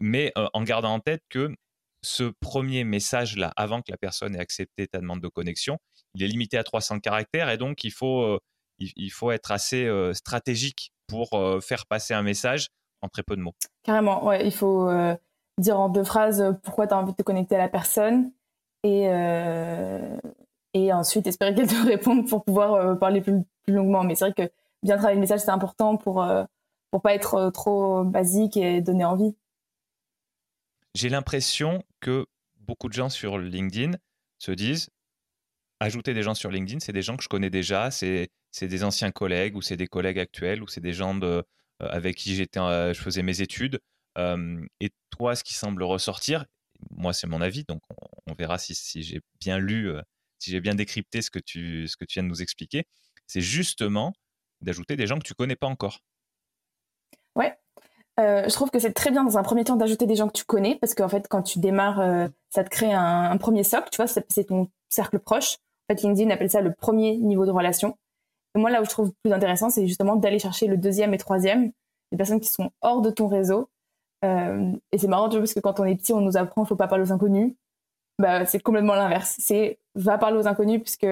mais 0.00 0.32
en 0.36 0.62
gardant 0.62 0.94
en 0.94 1.00
tête 1.00 1.22
que 1.28 1.54
ce 2.02 2.24
premier 2.40 2.84
message-là, 2.84 3.52
avant 3.56 3.80
que 3.80 3.90
la 3.90 3.96
personne 3.96 4.36
ait 4.36 4.40
accepté 4.40 4.86
ta 4.86 4.98
demande 4.98 5.20
de 5.20 5.28
connexion, 5.28 5.78
il 6.14 6.22
est 6.22 6.28
limité 6.28 6.56
à 6.56 6.64
300 6.64 7.00
caractères 7.00 7.50
et 7.50 7.56
donc 7.56 7.82
il 7.84 7.90
faut, 7.90 8.22
euh, 8.22 8.38
il, 8.78 9.10
faut 9.10 9.32
être 9.32 9.50
assez 9.50 9.86
euh, 9.86 10.14
stratégique 10.14 10.92
pour 11.08 11.34
euh, 11.34 11.60
faire 11.60 11.86
passer 11.86 12.14
un 12.14 12.22
message 12.22 12.68
en 13.02 13.08
très 13.08 13.22
peu 13.22 13.36
de 13.36 13.40
mots. 13.40 13.54
Carrément, 13.82 14.24
ouais, 14.24 14.46
il 14.46 14.52
faut 14.52 14.88
dire 15.58 15.80
en 15.80 15.88
deux 15.88 16.04
phrases 16.04 16.56
pourquoi 16.62 16.86
tu 16.86 16.94
as 16.94 16.98
envie 16.98 17.12
de 17.12 17.16
te 17.16 17.22
connecter 17.22 17.56
à 17.56 17.58
la 17.58 17.68
personne 17.68 18.30
et, 18.84 19.08
et 20.84 20.92
ensuite 20.92 21.26
espérer 21.26 21.54
qu'elle 21.54 21.66
te 21.66 21.74
réponde 21.86 22.28
pour 22.28 22.44
pouvoir 22.44 22.98
parler 22.98 23.20
plus, 23.20 23.42
plus, 23.64 23.74
longuement. 23.74 24.04
Mais 24.04 24.14
c'est 24.14 24.30
vrai 24.30 24.34
que 24.34 24.52
bien 24.82 24.96
travailler 24.96 25.16
le 25.16 25.20
message, 25.20 25.40
c'est 25.40 25.50
important 25.50 25.96
pour 25.96 26.24
pour 26.90 27.02
pas 27.02 27.14
être 27.14 27.50
trop 27.50 28.04
basique 28.04 28.56
et 28.56 28.80
donner 28.80 29.04
envie 29.04 29.34
j'ai 30.96 31.10
l'impression 31.10 31.84
que 32.00 32.26
beaucoup 32.56 32.88
de 32.88 32.94
gens 32.94 33.10
sur 33.10 33.38
LinkedIn 33.38 33.92
se 34.38 34.50
disent 34.50 34.88
ajouter 35.78 36.14
des 36.14 36.22
gens 36.22 36.34
sur 36.34 36.50
LinkedIn, 36.50 36.80
c'est 36.80 36.92
des 36.92 37.02
gens 37.02 37.18
que 37.18 37.22
je 37.22 37.28
connais 37.28 37.50
déjà, 37.50 37.90
c'est 37.90 38.30
des 38.62 38.82
anciens 38.82 39.10
collègues 39.10 39.56
ou 39.56 39.62
c'est 39.62 39.76
des 39.76 39.86
collègues 39.86 40.18
actuels 40.18 40.62
ou 40.62 40.68
c'est 40.68 40.80
des 40.80 40.94
gens 40.94 41.14
de, 41.14 41.26
euh, 41.26 41.42
avec 41.80 42.16
qui 42.16 42.34
j'étais, 42.34 42.58
euh, 42.60 42.94
je 42.94 43.00
faisais 43.00 43.22
mes 43.22 43.42
études. 43.42 43.78
et 44.80 44.90
toi, 45.10 45.36
ce 45.36 45.44
qui 45.44 45.52
semble 45.52 45.82
ressortir, 45.82 46.46
moi 46.90 47.12
c'est 47.12 47.26
mon 47.26 47.42
avis, 47.42 47.64
donc 47.64 47.82
on, 48.26 48.32
verra 48.34 48.56
si, 48.56 48.74
si 48.74 49.02
j'ai 49.02 49.20
bien 49.38 49.58
lu, 49.58 49.90
euh, 49.90 50.00
si 50.38 50.50
j'ai 50.50 50.60
bien 50.60 50.74
décrypté 50.74 51.22
ce 51.22 51.30
que, 51.30 51.38
tu, 51.38 51.88
ce 51.88 51.96
que 51.96 52.04
tu 52.04 52.14
viens 52.14 52.22
de 52.22 52.28
nous 52.28 52.42
expliquer, 52.42 52.84
c'est 53.26 53.40
justement 53.40 54.12
d'ajouter 54.60 54.96
des 54.96 55.06
gens 55.06 55.18
que 55.18 55.26
tu 55.26 55.34
connais 55.34 55.56
pas 55.56 55.66
encore. 55.66 56.00
Ouais, 57.34 57.56
euh, 58.18 58.44
je 58.44 58.52
trouve 58.54 58.70
que 58.70 58.78
c'est 58.78 58.92
très 58.92 59.10
bien 59.10 59.24
dans 59.24 59.36
un 59.36 59.42
premier 59.42 59.64
temps 59.64 59.76
d'ajouter 59.76 60.06
des 60.06 60.16
gens 60.16 60.28
que 60.28 60.32
tu 60.32 60.44
connais 60.44 60.76
parce 60.76 60.94
qu'en 60.94 61.08
fait 61.08 61.28
quand 61.28 61.42
tu 61.42 61.58
démarres 61.58 62.00
euh, 62.00 62.28
ça 62.48 62.64
te 62.64 62.70
crée 62.70 62.92
un, 62.92 63.36
premier 63.36 63.62
socle 63.62 63.88
tu 63.90 63.96
vois 63.96 64.06
c'est 64.06 64.44
ton 64.44 64.68
cercle 64.88 65.18
proche. 65.18 65.56
En 65.88 65.94
fait 65.94 66.02
LinkedIn 66.02 66.30
appelle 66.30 66.50
ça 66.50 66.62
le 66.62 66.72
premier 66.72 67.18
niveau 67.18 67.44
de 67.44 67.50
relation. 67.50 67.98
Moi 68.54 68.70
là 68.70 68.80
où 68.80 68.86
je 68.86 68.90
trouve 68.90 69.12
plus 69.22 69.34
intéressant 69.34 69.68
c'est 69.68 69.86
justement 69.86 70.16
d'aller 70.16 70.38
chercher 70.38 70.66
le 70.66 70.78
deuxième 70.78 71.12
et 71.12 71.18
troisième 71.18 71.72
les 72.10 72.16
personnes 72.16 72.40
qui 72.40 72.48
sont 72.48 72.70
hors 72.80 73.02
de 73.02 73.10
ton 73.10 73.28
réseau. 73.28 73.68
Euh, 74.24 74.72
et 74.92 74.98
c'est 74.98 75.08
marrant 75.08 75.28
tu 75.28 75.32
vois 75.32 75.40
parce 75.40 75.52
que 75.52 75.60
quand 75.60 75.78
on 75.78 75.84
est 75.84 75.96
petit 75.96 76.14
on 76.14 76.22
nous 76.22 76.38
apprend 76.38 76.64
faut 76.64 76.74
pas 76.74 76.88
parler 76.88 77.04
aux 77.04 77.12
inconnus 77.12 77.54
bah 78.18 78.46
c'est 78.46 78.60
complètement 78.60 78.94
l'inverse. 78.94 79.36
C'est 79.38 79.78
va 79.94 80.18
parler 80.18 80.38
aux 80.38 80.46
inconnus 80.46 80.82
puisque 80.82 81.06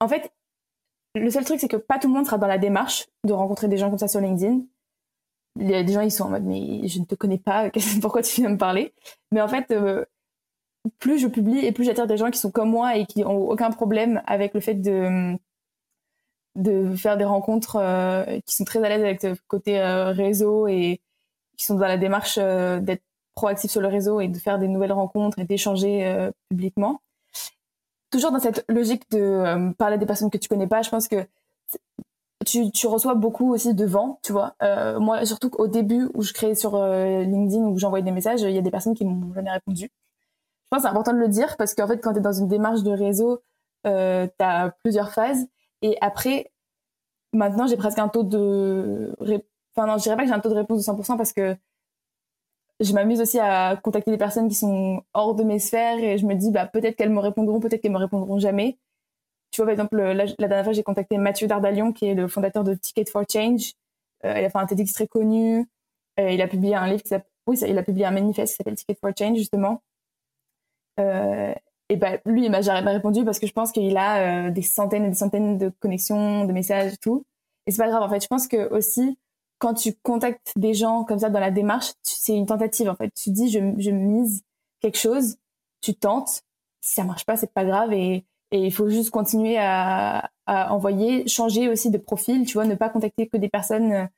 en 0.00 0.08
fait 0.08 0.32
le 1.14 1.30
seul 1.30 1.44
truc 1.44 1.60
c'est 1.60 1.68
que 1.68 1.76
pas 1.76 1.98
tout 1.98 2.08
le 2.08 2.14
monde 2.14 2.26
sera 2.26 2.38
dans 2.38 2.46
la 2.46 2.58
démarche 2.58 3.06
de 3.24 3.32
rencontrer 3.32 3.68
des 3.68 3.76
gens 3.76 3.90
comme 3.90 3.98
ça 3.98 4.08
sur 4.08 4.20
LinkedIn. 4.20 4.62
Il 5.60 5.70
y 5.70 5.74
a 5.74 5.84
des 5.84 5.92
gens 5.92 6.00
ils 6.00 6.10
sont 6.10 6.24
en 6.24 6.30
mode 6.30 6.44
mais 6.44 6.88
je 6.88 6.98
ne 7.00 7.04
te 7.04 7.14
connais 7.14 7.38
pas 7.38 7.70
pourquoi 8.00 8.22
tu 8.22 8.40
viens 8.40 8.50
me 8.50 8.58
parler? 8.58 8.94
Mais 9.32 9.40
en 9.40 9.48
fait 9.48 9.70
euh, 9.70 10.04
plus 10.98 11.18
je 11.18 11.28
publie 11.28 11.64
et 11.64 11.72
plus 11.72 11.84
j'attire 11.84 12.06
des 12.06 12.16
gens 12.16 12.30
qui 12.30 12.38
sont 12.38 12.50
comme 12.50 12.70
moi 12.70 12.96
et 12.96 13.06
qui 13.06 13.24
ont 13.24 13.48
aucun 13.48 13.70
problème 13.70 14.22
avec 14.26 14.54
le 14.54 14.60
fait 14.60 14.74
de 14.74 15.36
de 16.56 16.94
faire 16.96 17.16
des 17.16 17.24
rencontres 17.24 17.76
euh, 17.76 18.40
qui 18.46 18.54
sont 18.56 18.64
très 18.64 18.84
à 18.84 18.88
l'aise 18.88 19.02
avec 19.02 19.22
le 19.22 19.36
côté 19.48 19.80
euh, 19.80 20.10
réseau 20.12 20.68
et 20.68 21.00
qui 21.56 21.64
sont 21.64 21.76
dans 21.76 21.86
la 21.86 21.98
démarche 21.98 22.38
d'être 22.38 23.02
proactifs 23.34 23.70
sur 23.70 23.80
le 23.80 23.88
réseau 23.88 24.20
et 24.20 24.28
de 24.28 24.38
faire 24.38 24.58
des 24.58 24.68
nouvelles 24.68 24.92
rencontres 24.92 25.38
et 25.38 25.44
d'échanger 25.44 26.30
publiquement 26.48 27.00
toujours 28.10 28.30
dans 28.30 28.38
cette 28.38 28.64
logique 28.68 29.10
de 29.10 29.72
parler 29.72 29.98
des 29.98 30.06
personnes 30.06 30.30
que 30.30 30.38
tu 30.38 30.48
connais 30.48 30.68
pas 30.68 30.82
je 30.82 30.90
pense 30.90 31.08
que 31.08 31.26
tu, 32.44 32.86
reçois 32.86 33.14
beaucoup 33.14 33.52
aussi 33.52 33.74
de 33.74 33.84
vent, 33.84 34.18
tu 34.22 34.32
vois. 34.32 34.54
Euh, 34.62 35.00
moi, 35.00 35.24
surtout 35.24 35.50
qu'au 35.50 35.66
début 35.66 36.08
où 36.14 36.22
je 36.22 36.32
créais 36.32 36.54
sur 36.54 36.74
euh, 36.74 37.22
LinkedIn, 37.22 37.64
où 37.64 37.78
j'envoyais 37.78 38.04
des 38.04 38.10
messages, 38.10 38.42
il 38.42 38.50
y 38.50 38.58
a 38.58 38.62
des 38.62 38.70
personnes 38.70 38.94
qui 38.94 39.04
m'ont 39.04 39.32
jamais 39.34 39.50
répondu. 39.50 39.84
Je 39.84 40.68
pense 40.70 40.78
que 40.78 40.82
c'est 40.82 40.88
important 40.88 41.12
de 41.12 41.18
le 41.18 41.28
dire 41.28 41.56
parce 41.56 41.74
qu'en 41.74 41.86
fait, 41.86 41.98
quand 41.98 42.12
tu 42.12 42.18
es 42.18 42.22
dans 42.22 42.32
une 42.32 42.48
démarche 42.48 42.82
de 42.82 42.90
réseau, 42.90 43.40
euh, 43.86 44.26
tu 44.26 44.44
as 44.44 44.74
plusieurs 44.82 45.12
phases. 45.12 45.46
Et 45.82 45.96
après, 46.00 46.52
maintenant, 47.32 47.66
j'ai 47.66 47.76
presque 47.76 47.98
un 47.98 48.08
taux 48.08 48.24
de... 48.24 49.14
Enfin 49.76 49.86
non, 49.86 49.98
je 49.98 50.04
dirais 50.04 50.16
pas 50.16 50.22
que 50.22 50.28
j'ai 50.28 50.34
un 50.34 50.40
taux 50.40 50.50
de 50.50 50.54
réponse 50.54 50.86
de 50.86 50.92
100% 50.92 51.16
parce 51.16 51.32
que 51.32 51.56
je 52.84 52.92
m'amuse 52.92 53.20
aussi 53.20 53.38
à 53.38 53.76
contacter 53.82 54.10
des 54.10 54.18
personnes 54.18 54.48
qui 54.48 54.54
sont 54.54 55.02
hors 55.14 55.34
de 55.34 55.42
mes 55.42 55.58
sphères 55.58 55.98
et 55.98 56.18
je 56.18 56.26
me 56.26 56.34
dis, 56.34 56.50
bah, 56.50 56.66
peut-être 56.66 56.96
qu'elles 56.96 57.10
me 57.10 57.20
répondront, 57.20 57.60
peut-être 57.60 57.80
qu'elles 57.80 57.92
me 57.92 57.98
répondront 57.98 58.38
jamais. 58.38 58.78
Tu 59.50 59.60
vois, 59.60 59.66
par 59.66 59.72
exemple, 59.72 59.96
la, 59.96 60.26
dernière 60.26 60.64
fois, 60.64 60.72
j'ai 60.72 60.82
contacté 60.82 61.16
Mathieu 61.16 61.46
Dardalion, 61.46 61.92
qui 61.92 62.06
est 62.06 62.14
le 62.14 62.26
fondateur 62.28 62.64
de 62.64 62.74
Ticket 62.74 63.04
for 63.06 63.24
Change. 63.30 63.74
Euh, 64.24 64.38
il 64.38 64.44
a 64.44 64.50
fait 64.50 64.58
un 64.58 64.66
TEDx 64.66 64.92
très 64.92 65.06
connu. 65.06 65.68
Euh, 66.18 66.30
il 66.30 66.42
a 66.42 66.48
publié 66.48 66.74
un 66.74 66.88
livre 66.88 67.02
qui 67.02 67.14
oui, 67.46 67.58
il 67.60 67.78
a 67.78 67.82
publié 67.82 68.06
un 68.06 68.10
manifeste 68.10 68.54
qui 68.54 68.56
s'appelle 68.56 68.74
Ticket 68.74 68.96
for 69.00 69.12
Change, 69.16 69.36
justement. 69.36 69.82
Euh, 70.98 71.54
et 71.88 71.96
ben, 71.96 72.18
lui, 72.24 72.44
il 72.44 72.50
m'a 72.50 72.62
jamais 72.62 72.90
répondu 72.90 73.24
parce 73.24 73.38
que 73.38 73.46
je 73.46 73.52
pense 73.52 73.70
qu'il 73.70 73.96
a 73.96 74.50
des 74.50 74.62
centaines 74.62 75.04
et 75.04 75.10
des 75.10 75.14
centaines 75.14 75.58
de 75.58 75.68
connexions, 75.80 76.46
de 76.46 76.52
messages 76.52 76.98
tout. 77.00 77.24
Et 77.66 77.70
c'est 77.70 77.82
pas 77.82 77.88
grave, 77.88 78.02
en 78.02 78.08
fait. 78.08 78.20
Je 78.20 78.26
pense 78.26 78.48
que 78.48 78.68
aussi, 78.70 79.18
quand 79.58 79.74
tu 79.74 79.94
contactes 80.02 80.52
des 80.56 80.74
gens 80.74 81.04
comme 81.04 81.18
ça 81.20 81.30
dans 81.30 81.40
la 81.40 81.50
démarche, 81.50 81.92
c'est 82.02 82.34
une 82.34 82.46
tentative, 82.46 82.88
en 82.88 82.96
fait. 82.96 83.10
Tu 83.14 83.30
dis, 83.30 83.50
je, 83.50 83.90
mise 83.90 84.42
quelque 84.80 84.98
chose, 84.98 85.36
tu 85.80 85.94
tentes. 85.94 86.42
Si 86.80 86.94
ça 86.94 87.04
marche 87.04 87.24
pas, 87.24 87.36
c'est 87.36 87.52
pas 87.52 87.64
grave. 87.64 87.92
Et, 87.92 88.24
il 88.52 88.72
faut 88.72 88.88
juste 88.88 89.10
continuer 89.10 89.56
à, 89.58 90.30
envoyer, 90.46 91.26
changer 91.26 91.68
aussi 91.68 91.90
de 91.90 91.98
profil, 91.98 92.46
tu 92.46 92.54
vois, 92.54 92.64
ne 92.64 92.76
pas 92.76 92.88
contacter 92.88 93.26
que 93.26 93.36
des 93.36 93.48
personnes. 93.48 94.08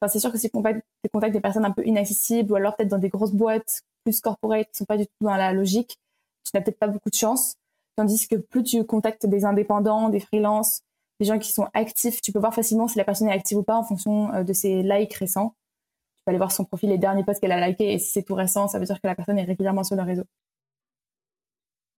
Enfin, 0.00 0.08
c'est 0.12 0.18
sûr 0.18 0.30
que 0.30 0.36
si 0.36 0.50
tu 0.50 1.10
contactes 1.10 1.32
des 1.32 1.40
personnes 1.40 1.64
un 1.64 1.70
peu 1.70 1.86
inaccessibles 1.86 2.52
ou 2.52 2.56
alors 2.56 2.76
peut-être 2.76 2.90
dans 2.90 2.98
des 2.98 3.08
grosses 3.08 3.32
boîtes 3.32 3.82
plus 4.04 4.20
corporate 4.20 4.68
qui 4.70 4.76
sont 4.76 4.84
pas 4.84 4.98
du 4.98 5.06
tout 5.06 5.12
dans 5.22 5.36
la 5.36 5.52
logique, 5.52 5.98
tu 6.44 6.50
n'as 6.54 6.60
peut-être 6.60 6.78
pas 6.78 6.88
beaucoup 6.88 7.10
de 7.10 7.14
chance. 7.14 7.54
Tandis 7.96 8.28
que 8.28 8.36
plus 8.36 8.62
tu 8.62 8.84
contactes 8.84 9.26
des 9.26 9.44
indépendants, 9.44 10.08
des 10.08 10.20
freelances, 10.20 10.82
des 11.20 11.26
gens 11.26 11.38
qui 11.38 11.52
sont 11.52 11.68
actifs, 11.74 12.20
tu 12.20 12.32
peux 12.32 12.38
voir 12.38 12.54
facilement 12.54 12.88
si 12.88 12.98
la 12.98 13.04
personne 13.04 13.28
est 13.28 13.32
active 13.32 13.58
ou 13.58 13.62
pas 13.62 13.76
en 13.76 13.84
fonction 13.84 14.32
euh, 14.32 14.44
de 14.44 14.52
ses 14.52 14.82
likes 14.82 15.14
récents. 15.14 15.56
Tu 16.16 16.22
peux 16.24 16.30
aller 16.30 16.38
voir 16.38 16.52
son 16.52 16.64
profil, 16.64 16.90
les 16.90 16.98
derniers 16.98 17.24
posts 17.24 17.40
qu'elle 17.40 17.52
a 17.52 17.68
likés, 17.68 17.92
et 17.92 17.98
si 17.98 18.10
c'est 18.10 18.22
tout 18.22 18.34
récent, 18.34 18.68
ça 18.68 18.78
veut 18.78 18.84
dire 18.84 19.00
que 19.00 19.06
la 19.06 19.14
personne 19.14 19.38
est 19.38 19.44
régulièrement 19.44 19.84
sur 19.84 19.96
le 19.96 20.02
réseau. 20.02 20.24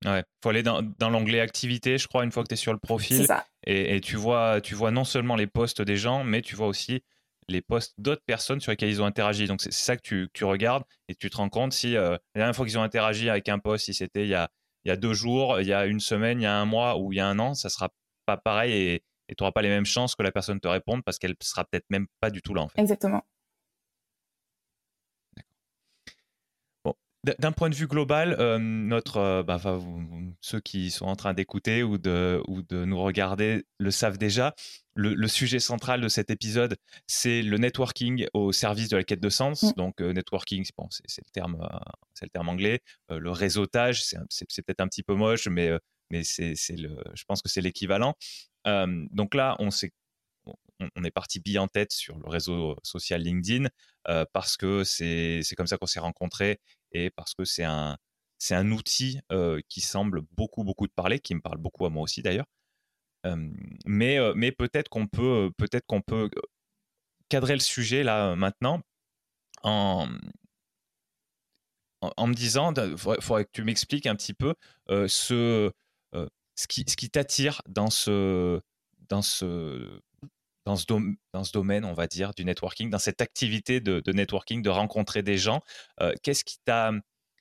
Ouais, 0.06 0.24
faut 0.42 0.48
aller 0.48 0.62
dans, 0.62 0.80
dans 0.98 1.10
l'onglet 1.10 1.40
activité, 1.40 1.98
je 1.98 2.08
crois, 2.08 2.24
une 2.24 2.32
fois 2.32 2.42
que 2.42 2.48
tu 2.48 2.54
es 2.54 2.56
sur 2.56 2.72
le 2.72 2.78
profil. 2.78 3.26
Et, 3.66 3.96
et, 3.96 4.00
tu, 4.00 4.16
vois, 4.16 4.62
tu 4.62 4.74
vois 4.74 4.90
non 4.90 5.04
seulement 5.04 5.36
les 5.36 5.46
posts 5.46 5.82
des 5.82 5.98
gens, 5.98 6.24
mais 6.24 6.40
tu 6.40 6.56
vois 6.56 6.68
aussi 6.68 7.02
les 7.48 7.60
posts 7.60 7.94
d'autres 7.98 8.22
personnes 8.24 8.60
sur 8.60 8.70
lesquelles 8.70 8.88
ils 8.88 9.02
ont 9.02 9.06
interagi. 9.06 9.46
Donc 9.46 9.60
c'est 9.60 9.72
ça 9.72 9.96
que 9.96 10.02
tu, 10.02 10.28
tu, 10.32 10.44
regardes 10.44 10.84
et 11.08 11.14
tu 11.14 11.28
te 11.28 11.36
rends 11.36 11.50
compte 11.50 11.72
si 11.74 11.96
euh, 11.96 12.12
la 12.34 12.40
dernière 12.40 12.56
fois 12.56 12.64
qu'ils 12.64 12.78
ont 12.78 12.82
interagi 12.82 13.28
avec 13.28 13.48
un 13.50 13.58
post, 13.58 13.86
si 13.86 13.94
c'était 13.94 14.22
il, 14.22 14.30
y 14.30 14.34
a, 14.34 14.48
il 14.84 14.88
y 14.88 14.92
a 14.92 14.96
deux 14.96 15.12
jours, 15.12 15.60
il 15.60 15.66
y 15.66 15.72
a 15.74 15.84
une 15.84 16.00
semaine, 16.00 16.40
il 16.40 16.44
y 16.44 16.46
a 16.46 16.56
un 16.56 16.64
mois 16.64 16.98
ou 16.98 17.12
il 17.12 17.16
y 17.16 17.20
a 17.20 17.26
un 17.26 17.38
an, 17.38 17.54
ça 17.54 17.68
sera 17.68 17.90
pas 18.24 18.36
pareil 18.36 18.72
et 18.72 19.02
tu 19.34 19.42
n'auras 19.42 19.52
pas 19.52 19.62
les 19.62 19.68
mêmes 19.68 19.86
chances 19.86 20.14
que 20.14 20.22
la 20.22 20.32
personne 20.32 20.60
te 20.60 20.68
réponde 20.68 21.02
parce 21.04 21.18
qu'elle 21.18 21.34
sera 21.40 21.64
peut-être 21.64 21.86
même 21.90 22.06
pas 22.20 22.30
du 22.30 22.42
tout 22.42 22.54
là 22.54 22.62
en 22.62 22.68
fait. 22.68 22.80
Exactement. 22.80 23.24
D'un 27.22 27.52
point 27.52 27.68
de 27.68 27.74
vue 27.74 27.86
global, 27.86 28.34
euh, 28.38 28.58
notre, 28.58 29.18
euh, 29.18 29.42
bah, 29.42 29.60
ceux 30.40 30.60
qui 30.60 30.90
sont 30.90 31.04
en 31.04 31.16
train 31.16 31.34
d'écouter 31.34 31.82
ou 31.82 31.98
de, 31.98 32.40
ou 32.48 32.62
de 32.62 32.86
nous 32.86 32.98
regarder 32.98 33.66
le 33.78 33.90
savent 33.90 34.16
déjà. 34.16 34.54
Le, 34.94 35.28
sujet 35.28 35.60
central 35.60 36.00
de 36.00 36.08
cet 36.08 36.30
épisode, 36.30 36.78
c'est 37.06 37.42
le 37.42 37.58
networking 37.58 38.26
au 38.32 38.52
service 38.52 38.88
de 38.88 38.96
la 38.96 39.04
quête 39.04 39.20
de 39.20 39.28
sens. 39.28 39.64
Mm. 39.64 39.72
Donc, 39.76 40.00
euh, 40.00 40.14
networking, 40.14 40.64
bon, 40.78 40.88
c'est 40.90 41.22
le 41.22 41.30
terme, 41.30 41.68
c'est 42.14 42.24
le 42.24 42.30
terme 42.30 42.48
anglais. 42.48 42.80
le 43.10 43.30
réseautage, 43.30 44.02
c'est 44.02 44.62
peut-être 44.62 44.80
un 44.80 44.88
petit 44.88 45.02
peu 45.02 45.14
moche, 45.14 45.46
mais, 45.46 45.70
mais 46.10 46.24
c'est 46.24 46.54
le, 46.70 46.96
je 47.12 47.24
pense 47.24 47.42
que 47.42 47.50
c'est 47.50 47.60
l'équivalent. 47.60 48.14
Donc 48.64 49.34
là, 49.34 49.56
on 49.58 51.04
est 51.04 51.10
parti 51.10 51.40
bille 51.40 51.58
en 51.58 51.68
tête 51.68 51.92
sur 51.92 52.18
le 52.18 52.28
réseau 52.28 52.76
social 52.82 53.22
LinkedIn 53.22 53.68
parce 54.32 54.56
que 54.56 54.84
c'est 54.84 55.42
comme 55.56 55.66
ça 55.66 55.76
qu'on 55.78 55.86
s'est 55.86 56.00
rencontrés 56.00 56.60
et 56.92 57.10
parce 57.10 57.34
que 57.34 57.44
c'est 57.44 57.64
un, 57.64 57.96
outil 58.70 59.20
qui 59.68 59.80
semble 59.80 60.22
beaucoup, 60.32 60.64
beaucoup 60.64 60.86
de 60.86 60.92
parler, 60.92 61.20
qui 61.20 61.34
me 61.34 61.40
parle 61.40 61.58
beaucoup 61.58 61.86
à 61.86 61.90
moi 61.90 62.02
aussi 62.02 62.22
d'ailleurs. 62.22 62.46
mais 63.86 64.52
peut-être 64.52 64.88
qu'on 64.88 65.06
peut, 65.06 65.50
cadrer 67.28 67.54
le 67.54 67.60
sujet 67.60 68.02
là 68.02 68.34
maintenant 68.34 68.82
en, 69.62 70.08
en, 72.00 72.26
me 72.26 72.34
disant, 72.34 72.72
il 72.74 72.96
faudrait, 72.96 73.44
que 73.44 73.50
tu 73.52 73.62
m'expliques 73.62 74.06
un 74.06 74.16
petit 74.16 74.34
peu 74.34 74.54
ce, 74.88 75.70
ce 76.60 76.96
qui, 76.96 77.10
t'attire 77.10 77.62
dans 77.68 77.90
ce, 77.90 78.60
dans, 79.08 79.22
ce, 79.22 80.00
dans, 80.66 80.76
ce 80.76 81.52
domaine, 81.52 81.84
on 81.84 81.94
va 81.94 82.06
dire, 82.06 82.34
du 82.34 82.44
networking, 82.44 82.90
dans 82.90 82.98
cette 82.98 83.20
activité 83.20 83.80
de, 83.80 84.02
networking, 84.12 84.62
de 84.62 84.70
rencontrer 84.70 85.22
des 85.22 85.38
gens. 85.38 85.60
qu'est-ce 86.22 86.44
qui 86.44 86.58
t'a 86.64 86.92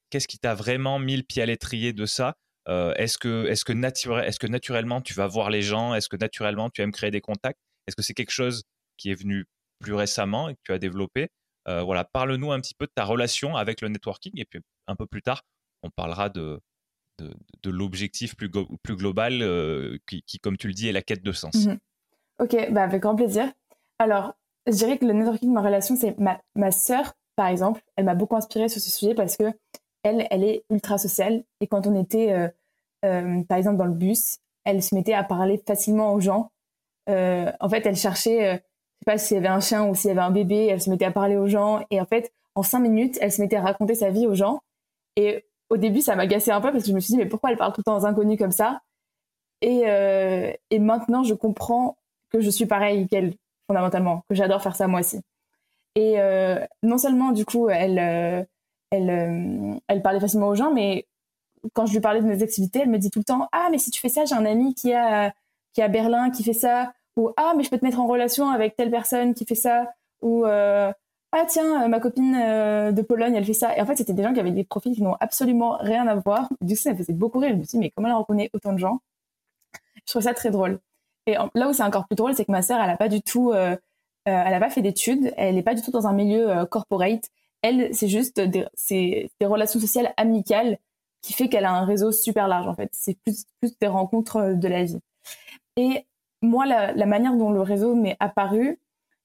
qu'est-ce 0.09 0.27
qui 0.27 0.39
t'a 0.39 0.55
vraiment 0.55 0.97
mis 0.97 1.17
le 1.17 1.23
pied 1.23 1.43
à 1.43 1.45
l'étrier 1.45 1.93
de 1.93 2.05
ça 2.05 2.35
Est-ce 2.67 3.17
que, 3.17 3.45
est 3.47 3.63
que, 3.63 3.73
est 3.73 4.31
-ce 4.31 4.39
que 4.39 4.47
naturellement 4.47 5.01
tu 5.01 5.13
vas 5.13 5.27
voir 5.27 5.49
les 5.49 5.61
gens 5.61 5.93
Est-ce 5.93 6.09
que 6.09 6.17
naturellement 6.17 6.69
tu 6.69 6.81
aimes 6.81 6.91
créer 6.91 7.11
des 7.11 7.21
contacts 7.21 7.59
Est-ce 7.87 7.95
que 7.95 8.01
c'est 8.01 8.15
quelque 8.15 8.31
chose 8.31 8.63
qui 8.97 9.11
est 9.11 9.15
venu 9.15 9.45
plus 9.79 9.93
récemment 9.93 10.49
et 10.49 10.55
que 10.55 10.61
tu 10.63 10.71
as 10.73 10.79
développé 10.79 11.29
Voilà, 11.65 12.05
parle-nous 12.05 12.51
un 12.51 12.59
petit 12.61 12.75
peu 12.75 12.85
de 12.85 12.91
ta 12.95 13.03
relation 13.03 13.55
avec 13.55 13.81
le 13.81 13.89
networking 13.89 14.33
et 14.37 14.45
puis 14.45 14.61
un 14.87 14.95
peu 14.95 15.05
plus 15.05 15.21
tard, 15.21 15.43
on 15.83 15.89
parlera 15.91 16.29
de, 16.29 16.59
de, 17.21 17.69
l'objectif 17.69 18.35
plus, 18.35 18.49
global 18.49 19.41
euh, 19.41 19.97
qui, 20.07 20.39
comme 20.39 20.57
tu 20.57 20.67
le 20.67 20.73
dis, 20.73 20.87
est 20.87 20.91
la 20.91 21.01
quête 21.01 21.23
de 21.23 21.31
sens. 21.31 21.65
Mhm. 21.65 21.77
Ok, 22.39 22.71
bah 22.71 22.83
avec 22.83 23.01
grand 23.01 23.15
plaisir. 23.15 23.51
Alors, 23.99 24.33
je 24.65 24.73
dirais 24.73 24.97
que 24.97 25.05
le 25.05 25.13
networking, 25.13 25.51
ma 25.51 25.61
relation, 25.61 25.95
c'est 25.95 26.17
ma, 26.19 26.39
ma 26.55 26.71
sœur, 26.71 27.13
par 27.35 27.47
exemple, 27.47 27.81
elle 27.95 28.05
m'a 28.05 28.15
beaucoup 28.15 28.35
inspirée 28.35 28.69
sur 28.69 28.81
ce 28.81 28.89
sujet 28.89 29.13
parce 29.13 29.35
que 29.35 29.45
elle, 30.03 30.25
elle 30.31 30.43
est 30.43 30.63
ultra 30.69 30.97
sociale. 30.97 31.43
Et 31.59 31.67
quand 31.67 31.85
on 31.85 32.01
était, 32.01 32.31
euh, 32.31 32.47
euh, 33.05 33.43
par 33.43 33.57
exemple, 33.57 33.77
dans 33.77 33.85
le 33.85 33.93
bus, 33.93 34.37
elle 34.63 34.81
se 34.81 34.95
mettait 34.95 35.13
à 35.13 35.23
parler 35.23 35.61
facilement 35.65 36.13
aux 36.13 36.21
gens. 36.21 36.51
en 37.07 37.69
fait, 37.69 37.85
elle 37.85 37.95
cherchait, 37.95 38.39
je 38.53 38.55
sais 38.55 39.05
pas 39.05 39.17
s'il 39.17 39.35
y 39.35 39.37
avait 39.37 39.47
un 39.47 39.59
chien 39.59 39.87
ou 39.87 39.95
s'il 39.95 40.09
y 40.09 40.11
avait 40.11 40.21
un 40.21 40.31
bébé, 40.31 40.67
elle 40.67 40.81
se 40.81 40.89
mettait 40.89 41.05
à 41.05 41.11
parler 41.11 41.35
aux 41.35 41.47
gens. 41.47 41.85
Et 41.89 41.99
en 41.99 42.05
fait, 42.05 42.31
en 42.55 42.63
cinq 42.63 42.79
minutes, 42.79 43.17
elle 43.21 43.31
se 43.31 43.41
mettait 43.41 43.55
à 43.55 43.61
raconter 43.61 43.95
sa 43.95 44.09
vie 44.09 44.27
aux 44.27 44.35
gens. 44.35 44.61
Et 45.15 45.45
au 45.69 45.77
début, 45.77 46.01
ça 46.01 46.15
m'agaçait 46.15 46.51
un 46.51 46.61
peu 46.61 46.71
parce 46.71 46.83
que 46.83 46.89
je 46.89 46.95
me 46.95 46.99
suis 46.99 47.13
dit, 47.13 47.17
mais 47.17 47.27
pourquoi 47.27 47.51
elle 47.51 47.57
parle 47.57 47.73
tout 47.73 47.81
le 47.81 47.83
temps 47.83 47.97
aux 47.97 48.05
inconnus 48.05 48.37
comme 48.37 48.51
ça? 48.51 48.81
Et, 49.61 49.83
euh, 49.85 50.51
et 50.69 50.79
maintenant, 50.79 51.23
je 51.23 51.33
comprends 51.33 51.97
que 52.31 52.41
je 52.41 52.49
suis 52.49 52.65
pareil 52.65 53.07
qu'elle, 53.07 53.33
fondamentalement, 53.67 54.23
que 54.29 54.35
j'adore 54.35 54.61
faire 54.61 54.75
ça 54.75 54.87
moi 54.87 55.01
aussi. 55.01 55.21
Et 55.95 56.19
euh, 56.19 56.65
non 56.83 56.97
seulement, 56.97 57.31
du 57.31 57.45
coup, 57.45 57.69
elle, 57.69 57.99
euh, 57.99 58.43
elle, 58.91 59.79
elle 59.87 60.01
parlait 60.01 60.19
facilement 60.19 60.47
aux 60.47 60.55
gens, 60.55 60.73
mais 60.73 61.07
quand 61.73 61.85
je 61.85 61.93
lui 61.93 61.99
parlais 61.99 62.21
de 62.21 62.27
mes 62.27 62.41
activités, 62.41 62.79
elle 62.81 62.89
me 62.89 62.97
dit 62.97 63.11
tout 63.11 63.19
le 63.19 63.25
temps, 63.25 63.49
ah, 63.51 63.67
mais 63.71 63.77
si 63.77 63.91
tu 63.91 63.99
fais 63.99 64.09
ça, 64.09 64.25
j'ai 64.25 64.35
un 64.35 64.45
ami 64.45 64.73
qui 64.73 64.93
a, 64.93 65.33
qui 65.73 65.81
a 65.81 65.87
Berlin 65.87 66.29
qui 66.31 66.43
fait 66.43 66.53
ça, 66.53 66.93
ou 67.17 67.31
ah, 67.37 67.53
mais 67.57 67.63
je 67.63 67.69
peux 67.69 67.77
te 67.77 67.85
mettre 67.85 67.99
en 67.99 68.07
relation 68.07 68.49
avec 68.49 68.75
telle 68.75 68.91
personne 68.91 69.33
qui 69.33 69.45
fait 69.45 69.55
ça, 69.55 69.91
ou 70.21 70.45
ah 71.31 71.45
tiens, 71.47 71.83
euh, 71.83 71.87
ma 71.87 71.99
copine 71.99 72.35
euh, 72.35 72.91
de 72.91 73.01
Pologne, 73.03 73.35
elle 73.35 73.45
fait 73.45 73.53
ça. 73.53 73.77
Et 73.77 73.81
en 73.81 73.85
fait, 73.85 73.95
c'était 73.95 74.13
des 74.13 74.23
gens 74.23 74.33
qui 74.33 74.39
avaient 74.39 74.51
des 74.51 74.63
profils 74.63 74.95
qui 74.95 75.03
n'ont 75.03 75.15
absolument 75.19 75.77
rien 75.77 76.07
à 76.07 76.15
voir. 76.15 76.49
Du 76.61 76.73
coup, 76.73 76.81
ça 76.81 76.91
me 76.93 76.97
faisait 76.97 77.13
beaucoup 77.13 77.39
rire. 77.39 77.51
Je 77.51 77.55
me 77.55 77.63
suis 77.63 77.77
dit, 77.77 77.77
mais 77.77 77.91
comment 77.91 78.07
elle 78.07 78.15
reconnaît 78.15 78.49
autant 78.53 78.73
de 78.73 78.79
gens? 78.79 78.99
Je 80.05 80.13
trouve 80.13 80.23
ça 80.23 80.33
très 80.33 80.49
drôle. 80.51 80.79
Et 81.27 81.35
là 81.53 81.69
où 81.69 81.73
c'est 81.73 81.83
encore 81.83 82.07
plus 82.07 82.15
drôle, 82.15 82.33
c'est 82.33 82.45
que 82.45 82.51
ma 82.51 82.63
sœur, 82.63 82.79
elle 82.81 82.87
n'a 82.87 82.97
pas 82.97 83.09
du 83.09 83.21
tout, 83.21 83.51
euh, 83.51 83.77
elle 84.25 84.51
n'a 84.51 84.59
pas 84.59 84.71
fait 84.71 84.81
d'études, 84.81 85.33
elle 85.37 85.55
n'est 85.55 85.63
pas 85.63 85.75
du 85.75 85.83
tout 85.83 85.91
dans 85.91 86.07
un 86.07 86.13
milieu 86.13 86.65
corporate. 86.65 87.29
Elle, 87.61 87.93
c'est 87.93 88.07
juste 88.07 88.39
des, 88.39 88.65
relations 89.41 89.79
sociales 89.79 90.13
amicales 90.17 90.79
qui 91.21 91.33
fait 91.33 91.49
qu'elle 91.49 91.65
a 91.65 91.71
un 91.71 91.85
réseau 91.85 92.11
super 92.11 92.47
large 92.47 92.67
en 92.67 92.73
fait. 92.73 92.89
C'est 92.93 93.17
plus, 93.23 93.45
des 93.79 93.87
rencontres 93.87 94.53
de 94.55 94.67
la 94.67 94.83
vie. 94.83 94.99
Et 95.77 96.07
moi, 96.41 96.65
la 96.65 97.05
manière 97.05 97.35
dont 97.35 97.51
le 97.51 97.61
réseau 97.61 97.93
m'est 97.95 98.17
apparu, 98.19 98.79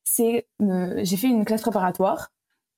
c'est 0.04 0.46
euh, 0.62 1.00
j'ai 1.02 1.16
fait 1.16 1.28
une 1.28 1.44
classe 1.44 1.62
préparatoire 1.62 2.30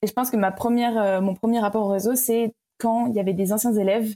et 0.03 0.07
je 0.07 0.13
pense 0.13 0.31
que 0.31 0.37
ma 0.37 0.53
première, 0.53 0.97
euh, 0.99 1.21
mon 1.21 1.35
premier 1.35 1.59
rapport 1.59 1.85
au 1.85 1.89
réseau, 1.89 2.15
c'est 2.15 2.55
quand 2.79 3.07
il 3.07 3.15
y 3.15 3.21
avait 3.21 3.33
des 3.33 3.53
anciens 3.53 3.75
élèves 3.75 4.15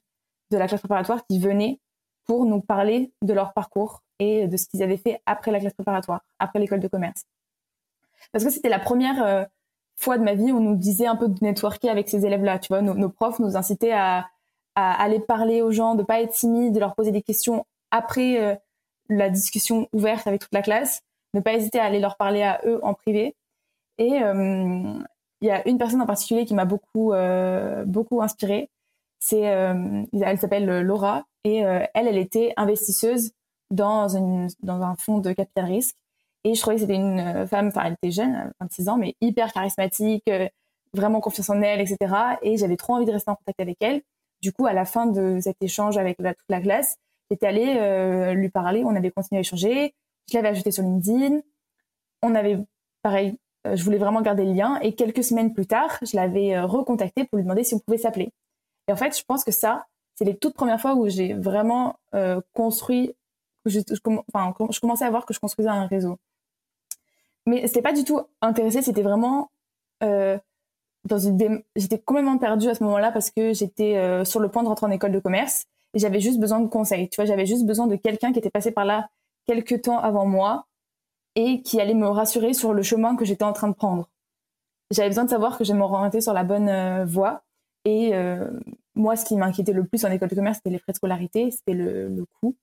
de 0.50 0.56
la 0.56 0.66
classe 0.66 0.80
préparatoire 0.80 1.26
qui 1.26 1.38
venaient 1.38 1.80
pour 2.26 2.44
nous 2.44 2.60
parler 2.60 3.12
de 3.22 3.32
leur 3.32 3.52
parcours 3.52 4.02
et 4.18 4.46
de 4.46 4.56
ce 4.56 4.66
qu'ils 4.66 4.82
avaient 4.82 4.96
fait 4.96 5.20
après 5.26 5.50
la 5.50 5.60
classe 5.60 5.74
préparatoire, 5.74 6.20
après 6.38 6.58
l'école 6.58 6.80
de 6.80 6.88
commerce. 6.88 7.24
Parce 8.32 8.44
que 8.44 8.50
c'était 8.50 8.68
la 8.68 8.78
première 8.78 9.22
euh, 9.24 9.44
fois 9.96 10.18
de 10.18 10.22
ma 10.22 10.34
vie 10.34 10.52
où 10.52 10.58
on 10.58 10.60
nous 10.60 10.76
disait 10.76 11.06
un 11.06 11.16
peu 11.16 11.28
de 11.28 11.38
networker 11.42 11.90
avec 11.90 12.08
ces 12.08 12.26
élèves-là. 12.26 12.58
Tu 12.58 12.68
vois, 12.68 12.82
nos, 12.82 13.08
profs 13.08 13.38
nous 13.38 13.56
incitaient 13.56 13.92
à, 13.92 14.28
à, 14.74 15.02
aller 15.02 15.20
parler 15.20 15.62
aux 15.62 15.72
gens, 15.72 15.94
de 15.94 16.02
pas 16.02 16.20
être 16.20 16.32
timide, 16.32 16.74
de 16.74 16.80
leur 16.80 16.94
poser 16.94 17.10
des 17.10 17.22
questions 17.22 17.66
après 17.90 18.60
la 19.08 19.30
discussion 19.30 19.88
ouverte 19.92 20.26
avec 20.26 20.42
toute 20.42 20.54
la 20.54 20.62
classe 20.62 21.02
ne 21.34 21.40
pas 21.40 21.54
hésiter 21.54 21.78
à 21.78 21.84
aller 21.84 22.00
leur 22.00 22.16
parler 22.16 22.42
à 22.42 22.60
eux 22.66 22.80
en 22.82 22.94
privé. 22.94 23.34
Et 23.98 24.22
euh, 24.22 24.98
il 25.40 25.48
y 25.48 25.50
a 25.50 25.66
une 25.68 25.78
personne 25.78 26.00
en 26.00 26.06
particulier 26.06 26.46
qui 26.46 26.54
m'a 26.54 26.64
beaucoup, 26.64 27.12
euh, 27.12 27.84
beaucoup 27.84 28.22
inspirée. 28.22 28.70
C'est, 29.18 29.50
euh, 29.50 30.02
elle 30.20 30.38
s'appelle 30.38 30.80
Laura 30.80 31.24
et 31.44 31.58
elle, 31.58 31.88
elle 31.94 32.18
était 32.18 32.52
investisseuse 32.56 33.32
dans, 33.70 34.06
dans 34.62 34.82
un 34.82 34.96
fonds 34.96 35.18
de 35.18 35.32
capital 35.32 35.66
risque. 35.66 35.96
Et 36.44 36.54
je 36.54 36.60
trouvais 36.60 36.76
que 36.76 36.82
c'était 36.82 36.94
une 36.94 37.46
femme, 37.46 37.68
enfin, 37.68 37.82
elle 37.84 37.92
était 37.92 38.10
jeune, 38.10 38.50
26 38.60 38.88
ans, 38.88 38.96
mais 38.96 39.14
hyper 39.20 39.52
charismatique, 39.52 40.30
vraiment 40.94 41.20
confiance 41.20 41.50
en 41.50 41.60
elle, 41.60 41.80
etc. 41.80 42.14
Et 42.40 42.56
j'avais 42.56 42.76
trop 42.76 42.94
envie 42.94 43.04
de 43.04 43.12
rester 43.12 43.30
en 43.30 43.36
contact 43.36 43.60
avec 43.60 43.76
elle. 43.80 44.00
Du 44.40 44.52
coup, 44.52 44.64
à 44.64 44.72
la 44.72 44.86
fin 44.86 45.04
de 45.04 45.38
cet 45.42 45.62
échange 45.62 45.98
avec 45.98 46.16
toute 46.16 46.36
la 46.48 46.60
classe, 46.62 46.96
j'étais 47.30 47.46
allée 47.46 48.34
lui 48.34 48.48
parler, 48.48 48.82
on 48.84 48.96
avait 48.96 49.10
continué 49.10 49.38
à 49.38 49.40
échanger. 49.40 49.94
Je 50.30 50.36
l'avais 50.36 50.48
ajouté 50.48 50.70
sur 50.70 50.82
LinkedIn. 50.82 51.40
On 52.22 52.34
avait, 52.34 52.58
pareil, 53.02 53.36
euh, 53.66 53.76
je 53.76 53.84
voulais 53.84 53.98
vraiment 53.98 54.22
garder 54.22 54.44
le 54.44 54.52
lien. 54.52 54.78
Et 54.80 54.94
quelques 54.94 55.24
semaines 55.24 55.52
plus 55.52 55.66
tard, 55.66 55.98
je 56.02 56.16
l'avais 56.16 56.54
euh, 56.54 56.66
recontacté 56.66 57.24
pour 57.24 57.36
lui 57.36 57.44
demander 57.44 57.64
si 57.64 57.74
on 57.74 57.78
pouvait 57.78 57.98
s'appeler. 57.98 58.32
Et 58.88 58.92
en 58.92 58.96
fait, 58.96 59.16
je 59.16 59.24
pense 59.24 59.44
que 59.44 59.52
ça, 59.52 59.86
c'est 60.14 60.24
les 60.24 60.36
toutes 60.36 60.54
premières 60.54 60.80
fois 60.80 60.94
où 60.94 61.08
j'ai 61.08 61.34
vraiment 61.34 61.96
euh, 62.14 62.40
construit, 62.52 63.14
je, 63.66 63.80
enfin, 64.32 64.54
je 64.70 64.80
commençais 64.80 65.04
à 65.04 65.10
voir 65.10 65.26
que 65.26 65.34
je 65.34 65.40
construisais 65.40 65.68
un 65.68 65.86
réseau. 65.86 66.16
Mais 67.46 67.66
c'était 67.66 67.82
pas 67.82 67.92
du 67.92 68.04
tout 68.04 68.20
intéressé, 68.40 68.82
c'était 68.82 69.02
vraiment 69.02 69.50
dans 70.02 71.18
une 71.18 71.62
j'étais 71.76 71.98
complètement 71.98 72.38
perdue 72.38 72.68
à 72.68 72.74
ce 72.74 72.82
moment-là 72.84 73.12
parce 73.12 73.30
que 73.30 73.52
j'étais 73.52 74.24
sur 74.24 74.40
le 74.40 74.48
point 74.48 74.62
de 74.62 74.68
rentrer 74.68 74.86
en 74.86 74.90
école 74.90 75.12
de 75.12 75.18
commerce 75.18 75.66
et 75.94 75.98
j'avais 75.98 76.20
juste 76.20 76.38
besoin 76.40 76.60
de 76.60 76.68
conseils. 76.68 77.08
Tu 77.08 77.16
vois, 77.16 77.26
j'avais 77.26 77.46
juste 77.46 77.66
besoin 77.66 77.86
de 77.86 77.96
quelqu'un 77.96 78.32
qui 78.32 78.38
était 78.38 78.50
passé 78.50 78.70
par 78.70 78.84
là 78.84 79.08
quelques 79.50 79.82
temps 79.82 79.98
avant 79.98 80.26
moi 80.26 80.66
et 81.34 81.60
qui 81.62 81.80
allait 81.80 81.94
me 81.94 82.06
rassurer 82.06 82.54
sur 82.54 82.72
le 82.72 82.82
chemin 82.82 83.16
que 83.16 83.24
j'étais 83.24 83.42
en 83.42 83.52
train 83.52 83.66
de 83.66 83.74
prendre. 83.74 84.08
J'avais 84.92 85.08
besoin 85.08 85.24
de 85.24 85.30
savoir 85.30 85.58
que 85.58 85.64
j'allais 85.64 85.80
m'orienter 85.80 86.20
sur 86.20 86.32
la 86.32 86.44
bonne 86.44 86.68
euh, 86.68 87.04
voie. 87.04 87.42
Et 87.84 88.14
euh, 88.14 88.48
moi, 88.94 89.16
ce 89.16 89.24
qui 89.24 89.34
m'inquiétait 89.34 89.72
le 89.72 89.84
plus 89.84 90.04
en 90.04 90.10
école 90.10 90.28
de 90.28 90.36
commerce, 90.36 90.58
c'était 90.58 90.70
les 90.70 90.78
frais 90.78 90.92
de 90.92 90.96
scolarité, 90.96 91.50
c'était 91.50 91.74
le, 91.74 92.24
coût. 92.40 92.54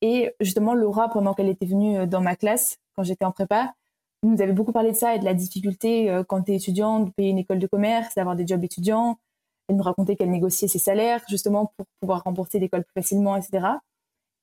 Et 0.00 0.34
justement, 0.40 0.72
Laura, 0.72 1.10
pendant 1.10 1.34
qu'elle 1.34 1.50
était 1.50 1.66
venue 1.66 1.98
euh, 1.98 2.06
dans 2.06 2.22
ma 2.22 2.34
classe, 2.34 2.78
quand 2.96 3.02
j'étais 3.02 3.26
en 3.26 3.32
prépa, 3.32 3.74
nous 4.22 4.40
avait 4.40 4.52
beaucoup 4.52 4.72
parlé 4.72 4.92
de 4.92 4.96
ça 4.96 5.14
et 5.14 5.18
de 5.18 5.24
la 5.26 5.34
difficulté 5.34 6.22
quand 6.28 6.42
tu 6.42 6.52
es 6.52 6.54
étudiante 6.54 7.06
de 7.06 7.10
payer 7.10 7.30
une 7.30 7.38
école 7.38 7.58
de 7.58 7.66
commerce, 7.66 8.14
d'avoir 8.14 8.36
des 8.36 8.46
jobs 8.46 8.62
étudiants. 8.62 9.18
Elle 9.68 9.76
nous 9.76 9.82
racontait 9.82 10.14
qu'elle 10.14 10.30
négociait 10.30 10.68
ses 10.68 10.78
salaires 10.78 11.24
justement 11.28 11.72
pour 11.76 11.86
pouvoir 11.98 12.22
rembourser 12.22 12.60
l'école 12.60 12.84
plus 12.84 13.02
facilement, 13.02 13.34
etc. 13.34 13.66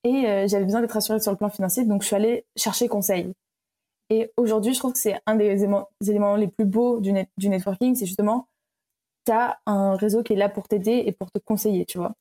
Et 0.03 0.27
euh, 0.27 0.47
j'avais 0.47 0.63
besoin 0.65 0.81
d'être 0.81 0.95
assurée 0.95 1.19
sur 1.19 1.31
le 1.31 1.37
plan 1.37 1.49
financier, 1.49 1.85
donc 1.85 2.01
je 2.01 2.07
suis 2.07 2.15
allée 2.15 2.45
chercher 2.55 2.87
conseil. 2.87 3.33
Et 4.09 4.31
aujourd'hui, 4.37 4.73
je 4.73 4.79
trouve 4.79 4.93
que 4.93 4.99
c'est 4.99 5.19
un 5.25 5.35
des 5.35 5.63
éléments, 5.63 6.35
les 6.35 6.47
plus 6.47 6.65
beaux 6.65 6.99
du, 6.99 7.13
du 7.37 7.49
networking, 7.49 7.95
c'est 7.95 8.05
justement, 8.05 8.47
tu 9.25 9.31
as 9.31 9.59
un 9.65 9.95
réseau 9.95 10.23
qui 10.23 10.33
est 10.33 10.35
là 10.35 10.49
pour 10.49 10.67
t'aider 10.67 11.03
et 11.05 11.11
pour 11.11 11.31
te 11.31 11.39
conseiller, 11.39 11.85
tu 11.85 11.97
vois. 11.97 12.13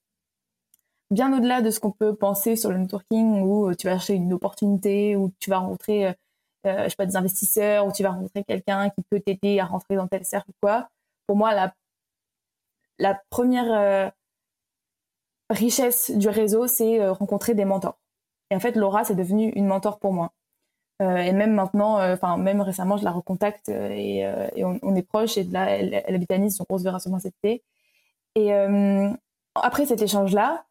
Bien 1.10 1.32
au-delà 1.36 1.62
de 1.62 1.70
ce 1.70 1.80
qu'on 1.80 1.92
peut 1.92 2.14
penser 2.14 2.54
sur 2.56 2.70
le 2.70 2.78
networking, 2.78 3.40
où 3.40 3.70
euh, 3.70 3.74
tu 3.74 3.86
vas 3.86 3.94
chercher 3.94 4.14
une 4.14 4.32
opportunité, 4.34 5.16
où 5.16 5.32
tu 5.40 5.48
vas 5.48 5.58
rencontrer, 5.58 6.08
euh, 6.08 6.12
euh, 6.66 6.84
je 6.84 6.90
sais 6.90 6.96
pas, 6.96 7.06
des 7.06 7.16
investisseurs, 7.16 7.86
où 7.86 7.92
tu 7.92 8.02
vas 8.02 8.10
rencontrer 8.10 8.44
quelqu'un 8.44 8.90
qui 8.90 9.02
peut 9.10 9.20
t'aider 9.20 9.58
à 9.58 9.64
rentrer 9.64 9.96
dans 9.96 10.06
tel 10.06 10.24
cercle 10.26 10.50
ou 10.50 10.54
quoi. 10.60 10.88
Pour 11.26 11.36
moi, 11.36 11.54
la, 11.54 11.72
la 12.98 13.18
première 13.30 14.12
richesse 15.50 16.10
du 16.10 16.28
réseau, 16.28 16.66
c'est 16.66 17.00
euh, 17.00 17.12
rencontrer 17.12 17.54
des 17.54 17.64
mentors. 17.64 17.98
Et 18.50 18.56
en 18.56 18.60
fait, 18.60 18.76
Laura, 18.76 19.04
c'est 19.04 19.14
devenu 19.14 19.50
une 19.50 19.66
mentor 19.66 19.98
pour 19.98 20.12
moi. 20.12 20.32
Euh, 21.00 21.16
et 21.16 21.32
même 21.32 21.54
maintenant, 21.54 22.00
euh, 22.00 22.14
enfin 22.14 22.36
même 22.38 22.60
récemment, 22.60 22.96
je 22.96 23.04
la 23.04 23.12
recontacte 23.12 23.68
et, 23.68 24.26
on, 24.82 24.94
est 24.96 25.02
proche. 25.02 25.36
Et 25.38 25.44
là, 25.44 25.70
elle, 25.70 26.14
habite 26.14 26.30
à 26.30 26.38
Nice, 26.38 26.60
on 26.68 26.78
se 26.78 26.82
verra 26.82 26.98
sûrement 26.98 27.18
cet 27.18 27.34
été. 27.42 27.62
Et 28.34 28.52
après 29.54 29.86
cet 29.86 30.02
échange-là, 30.02 30.64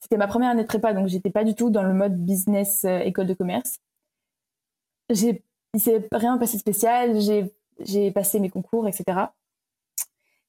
c'était 0.00 0.16
ma 0.16 0.26
première 0.26 0.50
année 0.50 0.62
de 0.62 0.66
prépa, 0.66 0.94
donc 0.94 1.08
j'étais 1.08 1.30
pas 1.30 1.44
du 1.44 1.54
tout 1.54 1.70
dans 1.70 1.82
le 1.82 1.92
mode 1.92 2.16
business 2.16 2.84
école 2.84 3.26
de 3.26 3.34
commerce. 3.34 3.80
J'ai, 5.10 5.42
il 5.74 5.80
s'est 5.80 6.08
rien 6.12 6.38
passé 6.38 6.56
de 6.56 6.60
spécial. 6.60 7.20
J'ai, 7.20 7.52
j'ai 7.80 8.10
passé 8.10 8.40
mes 8.40 8.50
concours, 8.50 8.88
etc. 8.88 9.26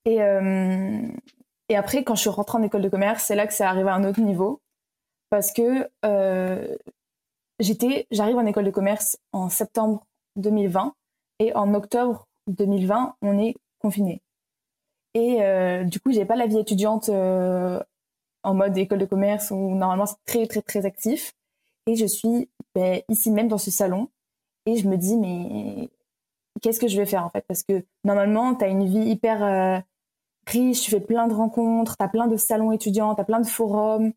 Et, 0.05 0.19
et 1.71 1.77
après, 1.77 2.03
quand 2.03 2.15
je 2.15 2.19
suis 2.19 2.29
rentrée 2.29 2.57
en 2.57 2.63
école 2.63 2.81
de 2.81 2.89
commerce, 2.89 3.23
c'est 3.23 3.35
là 3.35 3.47
que 3.47 3.53
ça 3.53 3.69
arrivé 3.69 3.89
à 3.89 3.95
un 3.95 4.03
autre 4.03 4.19
niveau. 4.19 4.59
Parce 5.29 5.53
que 5.53 5.89
euh, 6.03 6.75
j'arrive 8.11 8.35
en 8.35 8.45
école 8.45 8.65
de 8.65 8.71
commerce 8.71 9.17
en 9.31 9.47
septembre 9.47 10.05
2020 10.35 10.93
et 11.39 11.55
en 11.55 11.73
octobre 11.73 12.27
2020, 12.47 13.15
on 13.21 13.39
est 13.39 13.55
confiné. 13.79 14.21
Et 15.13 15.41
euh, 15.43 15.85
du 15.85 16.01
coup, 16.01 16.11
j'ai 16.11 16.25
pas 16.25 16.35
la 16.35 16.45
vie 16.45 16.59
étudiante 16.59 17.07
euh, 17.07 17.81
en 18.43 18.53
mode 18.53 18.77
école 18.77 18.99
de 18.99 19.05
commerce 19.05 19.49
où 19.51 19.73
normalement 19.73 20.07
c'est 20.07 20.21
très 20.25 20.47
très 20.47 20.61
très 20.61 20.85
actif. 20.85 21.31
Et 21.87 21.95
je 21.95 22.05
suis 22.05 22.49
ben, 22.75 23.01
ici 23.07 23.31
même 23.31 23.47
dans 23.47 23.57
ce 23.57 23.71
salon. 23.71 24.09
Et 24.65 24.75
je 24.75 24.89
me 24.89 24.97
dis, 24.97 25.15
mais 25.15 25.89
qu'est-ce 26.61 26.81
que 26.81 26.89
je 26.89 26.97
vais 26.97 27.05
faire 27.05 27.25
en 27.25 27.29
fait? 27.29 27.45
Parce 27.47 27.63
que 27.63 27.85
normalement, 28.03 28.55
tu 28.55 28.65
as 28.65 28.67
une 28.67 28.85
vie 28.85 29.09
hyper 29.09 29.85
riche, 30.47 30.81
tu 30.81 30.91
fais 30.91 30.99
plein 30.99 31.27
de 31.27 31.33
rencontres, 31.33 31.97
tu 31.97 32.03
as 32.03 32.07
plein 32.07 32.27
de 32.27 32.37
salons 32.37 32.71
étudiants, 32.71 33.15
tu 33.15 33.21
as 33.21 33.23
plein 33.23 33.39
de 33.39 33.47
forums, 33.47 34.11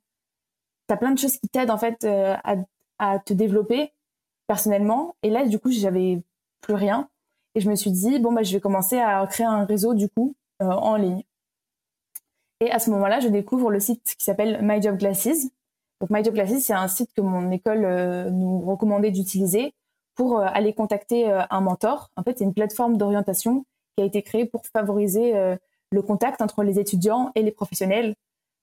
tu 0.89 0.95
as 0.95 0.97
plein 0.97 1.13
de 1.13 1.19
choses 1.19 1.37
qui 1.39 1.49
t'aident 1.49 1.71
en 1.71 1.79
fait 1.79 2.05
euh, 2.05 2.37
à, 2.99 3.19
te 3.19 3.33
développer 3.33 3.93
personnellement. 4.47 5.17
Et 5.23 5.31
là, 5.31 5.47
du 5.47 5.59
coup, 5.59 5.71
j'avais 5.71 6.23
plus 6.61 6.75
rien. 6.75 7.09
Et 7.55 7.61
je 7.61 7.71
me 7.71 7.77
suis 7.77 7.91
dit, 7.91 8.19
bon, 8.19 8.33
bah, 8.33 8.43
je 8.43 8.53
vais 8.53 8.61
commencer 8.61 8.99
à 8.99 9.27
créer 9.27 9.47
un 9.47 9.65
réseau 9.65 9.95
du 9.95 10.09
coup 10.09 10.35
euh, 10.63 10.67
en 10.67 10.97
ligne. 10.97 11.23
Et 12.61 12.71
à 12.71 12.79
ce 12.79 12.91
moment-là, 12.91 13.21
je 13.21 13.29
découvre 13.29 13.71
le 13.71 13.81
site 13.81 14.15
qui 14.17 14.25
s'appelle 14.25 14.61
My 14.63 14.81
Job 14.81 14.97
Glasses. 14.97 15.47
Donc 16.01 16.11
My 16.11 16.23
c'est 16.61 16.73
un 16.73 16.89
site 16.89 17.13
que 17.15 17.21
mon 17.21 17.51
école 17.51 18.31
nous 18.31 18.61
recommandait 18.61 19.11
d'utiliser 19.11 19.75
pour 20.15 20.39
euh, 20.39 20.47
aller 20.47 20.73
contacter 20.73 21.31
euh, 21.31 21.43
un 21.51 21.61
mentor. 21.61 22.11
En 22.17 22.23
fait, 22.23 22.39
c'est 22.39 22.45
une 22.45 22.55
plateforme 22.55 22.97
d'orientation 22.97 23.65
qui 23.97 24.03
a 24.03 24.07
été 24.07 24.23
créée 24.23 24.47
pour 24.47 24.67
favoriser 24.67 25.37
euh, 25.37 25.57
le 25.95 26.03
contact 26.03 26.43
entre 26.43 26.63
les 26.63 26.79
étudiants 26.79 27.31
et 27.35 27.43
les 27.43 27.53
professionnels. 27.53 28.15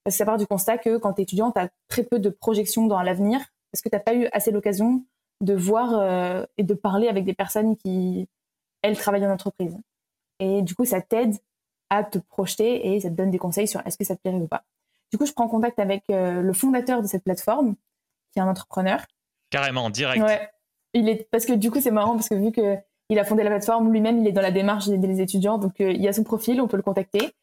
Parce 0.03 0.15
que 0.15 0.17
ça 0.17 0.25
part 0.25 0.37
du 0.37 0.47
constat 0.47 0.77
que 0.77 0.97
quand 0.97 1.13
tu 1.13 1.21
es 1.21 1.23
étudiant, 1.23 1.51
tu 1.51 1.59
as 1.59 1.69
très 1.87 2.03
peu 2.03 2.19
de 2.19 2.29
projections 2.29 2.87
dans 2.87 3.01
l'avenir 3.01 3.39
parce 3.71 3.81
que 3.81 3.89
tu 3.89 3.95
n'as 3.95 4.01
pas 4.01 4.15
eu 4.15 4.27
assez 4.33 4.51
l'occasion 4.51 5.05
de 5.41 5.53
voir 5.53 6.45
et 6.57 6.63
de 6.63 6.73
parler 6.73 7.07
avec 7.07 7.23
des 7.23 7.33
personnes 7.33 7.77
qui, 7.77 8.27
elles, 8.81 8.97
travaillent 8.97 9.25
en 9.25 9.31
entreprise? 9.31 9.77
Et 10.39 10.61
du 10.61 10.75
coup, 10.75 10.85
ça 10.85 11.01
t'aide 11.01 11.35
à 11.89 12.03
te 12.03 12.17
projeter 12.17 12.93
et 12.93 12.99
ça 12.99 13.09
te 13.09 13.15
donne 13.15 13.31
des 13.31 13.37
conseils 13.37 13.67
sur 13.67 13.85
est-ce 13.85 13.97
que 13.97 14.03
ça 14.03 14.15
te 14.15 14.21
plairait 14.21 14.37
ou 14.37 14.47
pas. 14.47 14.63
Du 15.11 15.17
coup, 15.17 15.25
je 15.25 15.33
prends 15.33 15.47
contact 15.47 15.79
avec 15.79 16.03
le 16.09 16.53
fondateur 16.53 17.01
de 17.01 17.07
cette 17.07 17.23
plateforme, 17.23 17.75
qui 18.33 18.39
est 18.39 18.41
un 18.41 18.47
entrepreneur. 18.47 19.05
Carrément, 19.51 19.89
direct. 19.89 20.23
Ouais 20.23 20.49
il 20.93 21.09
est 21.09 21.27
parce 21.31 21.45
que 21.45 21.53
du 21.53 21.71
coup 21.71 21.79
c'est 21.81 21.91
marrant 21.91 22.15
parce 22.15 22.29
que 22.29 22.35
vu 22.35 22.51
que 22.51 22.77
il 23.11 23.19
a 23.19 23.25
fondé 23.25 23.43
la 23.43 23.49
plateforme 23.49 23.91
lui-même, 23.91 24.19
il 24.19 24.27
est 24.27 24.31
dans 24.31 24.41
la 24.41 24.51
démarche 24.51 24.87
les 24.87 25.21
étudiants, 25.21 25.57
donc 25.57 25.81
euh, 25.81 25.91
il 25.91 26.01
y 26.01 26.07
a 26.07 26.13
son 26.13 26.23
profil, 26.23 26.61
on 26.61 26.69
peut 26.69 26.77
le 26.77 26.83
contacter. 26.83 27.33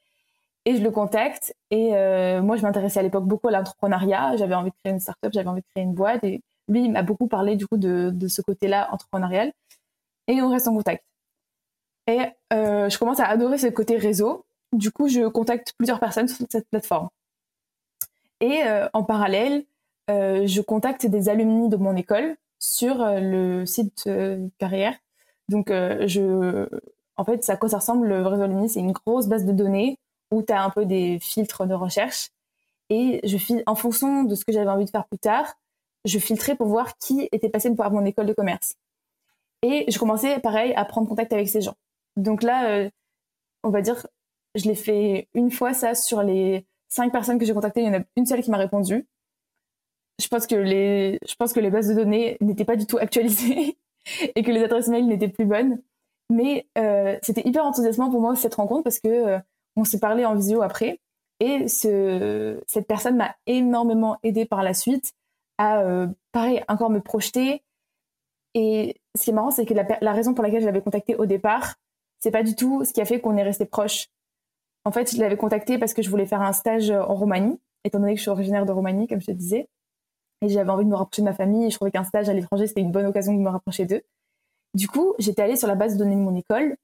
Et 0.64 0.76
je 0.76 0.82
le 0.82 0.90
contacte. 0.90 1.54
Et 1.70 1.94
euh, 1.94 2.40
moi, 2.40 2.56
je 2.56 2.62
m'intéressais 2.62 3.00
à 3.00 3.02
l'époque 3.02 3.26
beaucoup 3.26 3.48
à 3.48 3.50
l'entrepreneuriat. 3.50 4.36
J'avais 4.36 4.54
envie 4.54 4.70
de 4.70 4.76
créer 4.82 4.92
une 4.94 5.00
startup, 5.00 5.30
j'avais 5.30 5.48
envie 5.48 5.60
de 5.60 5.66
créer 5.74 5.84
une 5.84 5.92
boîte. 5.92 6.24
Et 6.24 6.40
lui, 6.68 6.84
il 6.84 6.90
m'a 6.90 7.02
beaucoup 7.02 7.28
parlé 7.28 7.54
du 7.54 7.66
coup 7.66 7.76
de, 7.76 8.28
ce 8.28 8.40
côté-là 8.40 8.88
entrepreneurial. 8.92 9.52
Et 10.26 10.40
on 10.40 10.50
reste 10.50 10.68
en 10.68 10.74
contact. 10.74 11.04
Et 12.06 12.20
euh, 12.54 12.88
je 12.88 12.98
commence 12.98 13.20
à 13.20 13.26
adorer 13.26 13.58
ce 13.58 13.66
côté 13.66 13.98
réseau. 13.98 14.46
Du 14.72 14.90
coup, 14.90 15.08
je 15.08 15.28
contacte 15.28 15.74
plusieurs 15.76 16.00
personnes 16.00 16.28
sur 16.28 16.46
cette 16.48 16.68
plateforme. 16.70 17.08
Et 18.40 18.62
en 18.92 19.02
parallèle, 19.02 19.64
je 20.08 20.60
contacte 20.60 21.06
des 21.06 21.28
alumni 21.28 21.68
de 21.68 21.76
mon 21.76 21.96
école 21.96 22.36
sur 22.58 22.96
le 22.98 23.66
site 23.66 24.08
carrière. 24.58 24.94
Donc, 25.48 25.70
euh, 25.70 26.06
je, 26.06 26.68
en 27.16 27.24
fait, 27.24 27.44
ça, 27.44 27.56
quoi 27.56 27.68
ça 27.68 27.78
ressemble, 27.78 28.08
le 28.08 28.26
réseau 28.26 28.42
alumni, 28.42 28.68
c'est 28.68 28.80
une 28.80 28.92
grosse 28.92 29.26
base 29.26 29.44
de 29.44 29.52
données 29.52 29.98
où 30.30 30.42
tu 30.42 30.52
as 30.52 30.62
un 30.62 30.70
peu 30.70 30.84
des 30.84 31.18
filtres 31.20 31.66
de 31.66 31.74
recherche. 31.74 32.30
Et 32.90 33.20
je 33.24 33.36
file, 33.38 33.62
en 33.66 33.74
fonction 33.74 34.24
de 34.24 34.34
ce 34.34 34.44
que 34.44 34.52
j'avais 34.52 34.70
envie 34.70 34.84
de 34.84 34.90
faire 34.90 35.06
plus 35.06 35.18
tard, 35.18 35.54
je 36.04 36.18
filtrais 36.18 36.56
pour 36.56 36.68
voir 36.68 36.96
qui 36.98 37.28
était 37.32 37.48
passé 37.48 37.74
par 37.74 37.90
mon 37.90 38.04
école 38.04 38.26
de 38.26 38.32
commerce. 38.32 38.74
Et 39.62 39.84
je 39.90 39.98
commençais, 39.98 40.38
pareil, 40.40 40.72
à 40.74 40.84
prendre 40.84 41.08
contact 41.08 41.32
avec 41.32 41.48
ces 41.48 41.60
gens. 41.60 41.74
Donc 42.16 42.42
là, 42.42 42.88
on 43.64 43.70
va 43.70 43.82
dire, 43.82 44.06
je 44.54 44.64
l'ai 44.66 44.74
fait 44.74 45.28
une 45.34 45.50
fois 45.50 45.74
ça 45.74 45.94
sur 45.94 46.22
les 46.22 46.64
cinq 46.88 47.12
personnes 47.12 47.38
que 47.38 47.44
j'ai 47.44 47.54
contactées. 47.54 47.82
Il 47.82 47.86
y 47.86 47.96
en 47.96 48.00
a 48.00 48.04
une 48.16 48.26
seule 48.26 48.42
qui 48.42 48.50
m'a 48.50 48.58
répondu 48.58 49.06
je 50.20 50.28
pense 50.28 50.46
que 50.46 50.56
les, 50.56 51.18
je 51.26 51.34
pense 51.36 51.52
que 51.52 51.60
les 51.60 51.70
bases 51.70 51.88
de 51.88 51.94
données 51.94 52.36
n'étaient 52.40 52.64
pas 52.64 52.76
du 52.76 52.86
tout 52.86 52.98
actualisées 52.98 53.78
et 54.34 54.42
que 54.42 54.50
les 54.50 54.62
adresses 54.62 54.88
mail 54.88 55.06
n'étaient 55.06 55.28
plus 55.28 55.44
bonnes. 55.44 55.80
Mais 56.30 56.66
euh, 56.76 57.18
c'était 57.22 57.46
hyper 57.46 57.64
enthousiasmant 57.64 58.10
pour 58.10 58.20
moi 58.20 58.36
cette 58.36 58.54
rencontre 58.54 58.84
parce 58.84 59.00
que 59.00 59.08
euh, 59.08 59.38
on 59.76 59.84
s'est 59.84 59.98
parlé 59.98 60.24
en 60.24 60.34
visio 60.34 60.62
après 60.62 61.00
et 61.40 61.68
ce, 61.68 62.60
cette 62.66 62.86
personne 62.86 63.16
m'a 63.16 63.34
énormément 63.46 64.18
aidé 64.22 64.44
par 64.44 64.62
la 64.62 64.74
suite 64.74 65.12
à 65.56 65.80
euh, 65.80 66.06
pareil 66.32 66.62
encore 66.68 66.90
me 66.90 67.00
projeter. 67.00 67.62
Et 68.54 68.96
ce 69.16 69.24
qui 69.24 69.30
est 69.30 69.32
marrant, 69.32 69.50
c'est 69.50 69.64
que 69.64 69.74
la, 69.74 69.86
la, 70.00 70.12
raison 70.12 70.34
pour 70.34 70.42
laquelle 70.42 70.60
je 70.60 70.66
l'avais 70.66 70.82
contacté 70.82 71.14
au 71.14 71.26
départ, 71.26 71.76
c'est 72.18 72.30
pas 72.30 72.42
du 72.42 72.54
tout 72.56 72.84
ce 72.84 72.92
qui 72.92 73.00
a 73.00 73.04
fait 73.04 73.20
qu'on 73.20 73.36
est 73.36 73.42
resté 73.42 73.66
proche. 73.66 74.08
En 74.84 74.90
fait, 74.90 75.14
je 75.14 75.20
l'avais 75.20 75.36
contacté 75.36 75.78
parce 75.78 75.94
que 75.94 76.02
je 76.02 76.10
voulais 76.10 76.26
faire 76.26 76.42
un 76.42 76.52
stage 76.52 76.90
en 76.90 77.14
Roumanie, 77.14 77.60
étant 77.84 78.00
donné 78.00 78.14
que 78.14 78.18
je 78.18 78.22
suis 78.22 78.30
originaire 78.30 78.66
de 78.66 78.72
Roumanie, 78.72 79.06
comme 79.06 79.20
je 79.20 79.26
te 79.26 79.32
disais 79.32 79.68
et 80.40 80.48
j'avais 80.48 80.70
envie 80.70 80.84
de 80.84 80.90
me 80.90 80.96
rapprocher 80.96 81.22
de 81.22 81.26
ma 81.26 81.34
famille 81.34 81.66
et 81.66 81.70
je 81.70 81.76
trouvais 81.76 81.90
qu'un 81.90 82.04
stage 82.04 82.28
à 82.28 82.32
l'étranger 82.32 82.66
c'était 82.66 82.80
une 82.80 82.92
bonne 82.92 83.06
occasion 83.06 83.32
de 83.32 83.38
me 83.38 83.48
rapprocher 83.48 83.86
d'eux. 83.86 84.02
Du 84.74 84.88
coup, 84.88 85.14
j'étais 85.18 85.42
allée 85.42 85.56
sur 85.56 85.68
la 85.68 85.74
base 85.74 85.94
de 85.94 85.98
données 85.98 86.16
de 86.16 86.20
mon 86.20 86.36
école 86.36 86.76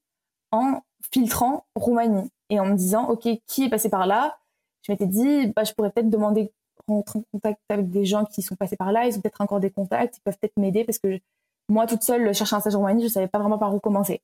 en 0.50 0.80
filtrant 1.12 1.64
Roumanie 1.76 2.30
et 2.50 2.60
en 2.60 2.66
me 2.66 2.74
disant 2.74 3.08
ok 3.08 3.28
qui 3.46 3.64
est 3.64 3.70
passé 3.70 3.88
par 3.88 4.06
là? 4.06 4.38
Je 4.82 4.92
m'étais 4.92 5.06
dit 5.06 5.48
bah 5.48 5.64
je 5.64 5.72
pourrais 5.72 5.90
peut-être 5.90 6.10
demander 6.10 6.52
rentrer 6.88 7.20
en 7.20 7.24
contact 7.32 7.60
avec 7.68 7.90
des 7.90 8.04
gens 8.04 8.24
qui 8.24 8.42
sont 8.42 8.56
passés 8.56 8.76
par 8.76 8.92
là. 8.92 9.06
Ils 9.06 9.16
ont 9.16 9.20
peut-être 9.20 9.40
encore 9.40 9.60
des 9.60 9.70
contacts, 9.70 10.18
ils 10.18 10.20
peuvent 10.22 10.38
peut-être 10.38 10.56
m'aider 10.56 10.84
parce 10.84 10.98
que 10.98 11.20
moi 11.68 11.86
toute 11.86 12.02
seule 12.02 12.34
chercher 12.34 12.56
un 12.56 12.60
stage 12.60 12.74
en 12.74 12.78
Roumanie, 12.78 13.04
je 13.04 13.08
savais 13.08 13.28
pas 13.28 13.38
vraiment 13.38 13.58
par 13.58 13.74
où 13.74 13.80
commencer. 13.80 14.22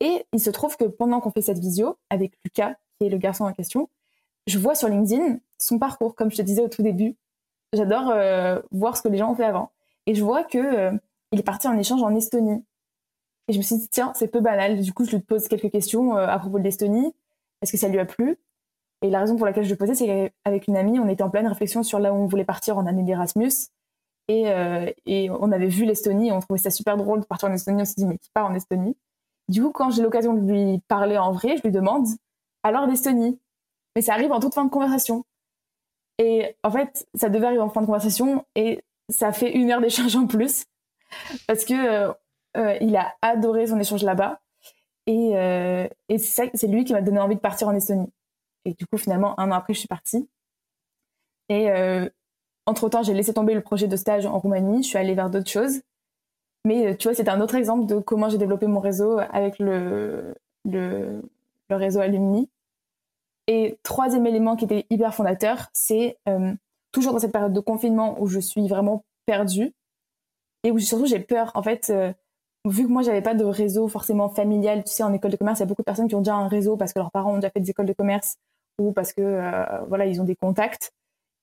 Et 0.00 0.26
il 0.32 0.40
se 0.40 0.50
trouve 0.50 0.76
que 0.76 0.84
pendant 0.84 1.20
qu'on 1.20 1.30
fait 1.30 1.42
cette 1.42 1.58
visio 1.58 1.96
avec 2.10 2.32
Lucas, 2.44 2.74
qui 2.98 3.06
est 3.06 3.10
le 3.10 3.18
garçon 3.18 3.44
en 3.44 3.52
question, 3.52 3.88
je 4.46 4.58
vois 4.58 4.74
sur 4.74 4.88
LinkedIn 4.88 5.38
son 5.58 5.78
parcours, 5.78 6.14
comme 6.14 6.30
je 6.30 6.36
te 6.36 6.42
disais 6.42 6.62
au 6.62 6.68
tout 6.68 6.82
début, 6.82 7.14
j'adore 7.72 8.10
euh, 8.10 8.60
voir 8.70 8.96
ce 8.96 9.02
que 9.02 9.08
les 9.08 9.18
gens 9.18 9.30
ont 9.30 9.34
fait 9.34 9.44
avant. 9.44 9.70
Et 10.06 10.14
je 10.14 10.22
vois 10.24 10.44
que 10.44 10.58
euh, 10.58 10.92
il 11.32 11.40
est 11.40 11.44
parti 11.44 11.68
en 11.68 11.78
échange 11.78 12.02
en 12.02 12.14
Estonie. 12.14 12.64
Et 13.48 13.52
je 13.52 13.58
me 13.58 13.62
suis 13.62 13.76
dit, 13.76 13.88
tiens, 13.88 14.12
c'est 14.14 14.28
peu 14.28 14.40
banal. 14.40 14.80
Du 14.80 14.92
coup, 14.92 15.04
je 15.04 15.16
lui 15.16 15.20
pose 15.20 15.48
quelques 15.48 15.70
questions 15.70 16.16
euh, 16.16 16.26
à 16.26 16.38
propos 16.38 16.58
de 16.58 16.64
l'Estonie. 16.64 17.14
Est-ce 17.60 17.72
que 17.72 17.78
ça 17.78 17.88
lui 17.88 17.98
a 17.98 18.04
plu? 18.04 18.38
Et 19.02 19.10
la 19.10 19.20
raison 19.20 19.36
pour 19.36 19.46
laquelle 19.46 19.64
je 19.64 19.70
le 19.70 19.76
posais, 19.76 19.94
c'est 19.94 20.06
qu'avec 20.06 20.68
une 20.68 20.76
amie, 20.76 20.98
on 20.98 21.08
était 21.08 21.22
en 21.22 21.30
pleine 21.30 21.46
réflexion 21.46 21.82
sur 21.82 21.98
là 21.98 22.12
où 22.12 22.16
on 22.16 22.26
voulait 22.26 22.44
partir 22.44 22.78
en 22.78 22.86
année 22.86 23.02
d'Erasmus. 23.02 23.50
Et, 24.28 24.44
et 25.06 25.28
on 25.28 25.50
avait 25.50 25.66
vu 25.66 25.84
l'Estonie 25.84 26.28
et 26.28 26.32
on 26.32 26.38
trouvait 26.38 26.60
ça 26.60 26.70
super 26.70 26.96
drôle 26.96 27.20
de 27.20 27.24
partir 27.24 27.48
en 27.48 27.52
Estonie. 27.52 27.82
On 27.82 27.84
s'est 27.84 27.96
dit, 27.96 28.06
mais 28.06 28.16
qui 28.16 28.30
part 28.32 28.46
en 28.46 28.54
Estonie? 28.54 28.96
Du 29.48 29.60
coup, 29.60 29.70
quand 29.70 29.90
j'ai 29.90 30.02
l'occasion 30.02 30.34
de 30.34 30.40
lui 30.40 30.80
parler 30.86 31.18
en 31.18 31.32
vrai, 31.32 31.56
je 31.56 31.62
lui 31.62 31.72
demande, 31.72 32.06
alors 32.62 32.86
l'Estonie? 32.86 33.40
Mais 33.96 34.02
ça 34.02 34.12
arrive 34.14 34.30
en 34.30 34.38
toute 34.38 34.54
fin 34.54 34.64
de 34.64 34.70
conversation. 34.70 35.24
Et 36.22 36.54
en 36.62 36.70
fait, 36.70 37.08
ça 37.16 37.28
devait 37.28 37.46
arriver 37.46 37.62
en 37.62 37.68
fin 37.68 37.80
de 37.80 37.86
conversation 37.86 38.46
et 38.54 38.84
ça 39.08 39.32
fait 39.32 39.50
une 39.50 39.72
heure 39.72 39.80
d'échange 39.80 40.14
en 40.14 40.28
plus 40.28 40.66
parce 41.48 41.64
que 41.64 41.74
euh, 41.74 42.12
euh, 42.56 42.76
il 42.80 42.94
a 42.94 43.12
adoré 43.22 43.66
son 43.66 43.80
échange 43.80 44.04
là-bas 44.04 44.40
et, 45.08 45.32
euh, 45.36 45.88
et 46.08 46.18
c'est 46.18 46.68
lui 46.68 46.84
qui 46.84 46.92
m'a 46.92 47.02
donné 47.02 47.18
envie 47.18 47.34
de 47.34 47.40
partir 47.40 47.66
en 47.66 47.74
Estonie. 47.74 48.12
Et 48.64 48.74
du 48.74 48.86
coup, 48.86 48.98
finalement, 48.98 49.38
un 49.40 49.50
an 49.50 49.54
après, 49.54 49.74
je 49.74 49.80
suis 49.80 49.88
partie. 49.88 50.28
Et 51.48 51.66
entre 52.66 52.88
temps, 52.88 53.02
j'ai 53.02 53.14
laissé 53.14 53.34
tomber 53.34 53.54
le 53.54 53.60
projet 53.60 53.88
de 53.88 53.96
stage 53.96 54.24
en 54.24 54.38
Roumanie. 54.38 54.84
Je 54.84 54.88
suis 54.88 54.98
allée 54.98 55.14
vers 55.14 55.28
d'autres 55.28 55.50
choses. 55.50 55.80
Mais 56.64 56.96
tu 56.96 57.08
vois, 57.08 57.16
c'est 57.16 57.28
un 57.28 57.40
autre 57.40 57.56
exemple 57.56 57.86
de 57.86 57.98
comment 57.98 58.28
j'ai 58.28 58.38
développé 58.38 58.68
mon 58.68 58.78
réseau 58.78 59.18
avec 59.18 59.58
le, 59.58 60.36
le 60.64 61.20
réseau 61.68 61.98
Alumni. 61.98 62.48
Et 63.48 63.78
troisième 63.82 64.26
élément 64.26 64.56
qui 64.56 64.64
était 64.64 64.86
hyper 64.90 65.14
fondateur, 65.14 65.68
c'est 65.72 66.16
euh, 66.28 66.52
toujours 66.92 67.12
dans 67.12 67.18
cette 67.18 67.32
période 67.32 67.52
de 67.52 67.60
confinement 67.60 68.20
où 68.20 68.26
je 68.26 68.38
suis 68.38 68.68
vraiment 68.68 69.04
perdue 69.26 69.74
et 70.64 70.70
où 70.70 70.78
surtout 70.78 71.06
j'ai 71.06 71.18
peur. 71.18 71.50
En 71.54 71.62
fait, 71.62 71.90
euh, 71.90 72.12
vu 72.64 72.84
que 72.84 72.92
moi 72.92 73.02
j'avais 73.02 73.22
pas 73.22 73.34
de 73.34 73.44
réseau 73.44 73.88
forcément 73.88 74.28
familial, 74.28 74.84
tu 74.84 74.92
sais, 74.92 75.02
en 75.02 75.12
école 75.12 75.32
de 75.32 75.36
commerce, 75.36 75.58
il 75.58 75.62
y 75.62 75.64
a 75.64 75.66
beaucoup 75.66 75.82
de 75.82 75.86
personnes 75.86 76.08
qui 76.08 76.14
ont 76.14 76.20
déjà 76.20 76.34
un 76.34 76.48
réseau 76.48 76.76
parce 76.76 76.92
que 76.92 77.00
leurs 77.00 77.10
parents 77.10 77.32
ont 77.32 77.36
déjà 77.36 77.50
fait 77.50 77.60
des 77.60 77.70
écoles 77.70 77.86
de 77.86 77.92
commerce 77.92 78.36
ou 78.78 78.92
parce 78.92 79.12
que 79.12 79.22
euh, 79.22 79.80
voilà 79.88 80.06
ils 80.06 80.20
ont 80.20 80.24
des 80.24 80.36
contacts. 80.36 80.92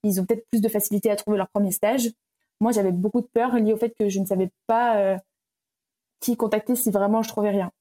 Ils 0.03 0.21
ont 0.21 0.25
peut-être 0.25 0.47
plus 0.49 0.61
de 0.61 0.69
facilité 0.69 1.11
à 1.11 1.17
trouver 1.17 1.37
leur 1.37 1.49
premier 1.49 1.71
stage. 1.71 2.09
Moi, 2.61 2.71
j'avais 2.71 2.93
beaucoup 2.93 3.19
de 3.19 3.27
peur 3.27 3.55
liée 3.55 3.73
au 3.73 3.77
fait 3.77 3.93
que 3.99 4.07
je 4.07 4.19
ne 4.21 4.25
savais 4.25 4.49
pas 4.65 5.17
qui 6.21 6.37
contacter 6.37 6.75
si 6.75 6.89
vraiment 6.89 7.21
je 7.21 7.27
trouvais 7.27 7.49
rien. 7.49 7.71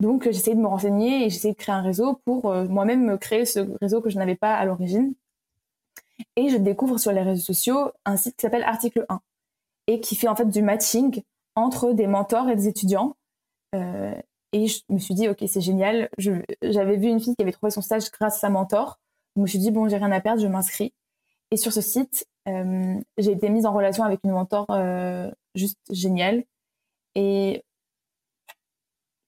Donc, 0.00 0.24
j'essayais 0.24 0.56
de 0.56 0.60
me 0.60 0.66
renseigner 0.66 1.24
et 1.24 1.30
j'essayais 1.30 1.54
de 1.54 1.58
créer 1.58 1.74
un 1.74 1.82
réseau 1.82 2.20
pour 2.24 2.50
euh, 2.50 2.66
moi-même 2.66 3.18
créer 3.18 3.44
ce 3.44 3.60
réseau 3.80 4.00
que 4.00 4.10
je 4.10 4.18
n'avais 4.18 4.34
pas 4.34 4.54
à 4.54 4.64
l'origine. 4.64 5.14
Et 6.36 6.48
je 6.48 6.56
découvre 6.56 6.98
sur 6.98 7.12
les 7.12 7.22
réseaux 7.22 7.42
sociaux 7.42 7.92
un 8.04 8.16
site 8.16 8.36
qui 8.36 8.42
s'appelle 8.42 8.64
Article 8.64 9.06
1 9.08 9.20
et 9.86 10.00
qui 10.00 10.16
fait 10.16 10.28
en 10.28 10.36
fait 10.36 10.48
du 10.48 10.62
matching 10.62 11.22
entre 11.56 11.92
des 11.92 12.06
mentors 12.06 12.48
et 12.48 12.56
des 12.56 12.68
étudiants. 12.68 13.16
Euh, 13.74 14.14
et 14.52 14.66
je 14.66 14.80
me 14.88 14.98
suis 14.98 15.14
dit, 15.14 15.28
ok, 15.28 15.42
c'est 15.46 15.60
génial. 15.60 16.08
J'avais 16.18 16.96
vu 16.96 17.08
une 17.08 17.20
fille 17.20 17.34
qui 17.34 17.42
avait 17.42 17.52
trouvé 17.52 17.70
son 17.70 17.82
stage 17.82 18.10
grâce 18.10 18.36
à 18.36 18.40
sa 18.40 18.50
mentor. 18.50 18.98
je 19.36 19.42
me 19.42 19.46
suis 19.46 19.58
dit, 19.58 19.70
bon, 19.70 19.88
j'ai 19.88 19.96
rien 19.96 20.12
à 20.12 20.20
perdre, 20.20 20.40
je 20.40 20.46
m'inscris. 20.46 20.92
Et 21.50 21.56
sur 21.56 21.72
ce 21.72 21.80
site, 21.80 22.26
euh, 22.48 23.00
j'ai 23.18 23.32
été 23.32 23.48
mise 23.48 23.66
en 23.66 23.72
relation 23.72 24.04
avec 24.04 24.20
une 24.24 24.32
mentor 24.32 24.66
juste 25.54 25.78
géniale. 25.90 26.44
Et 27.16 27.64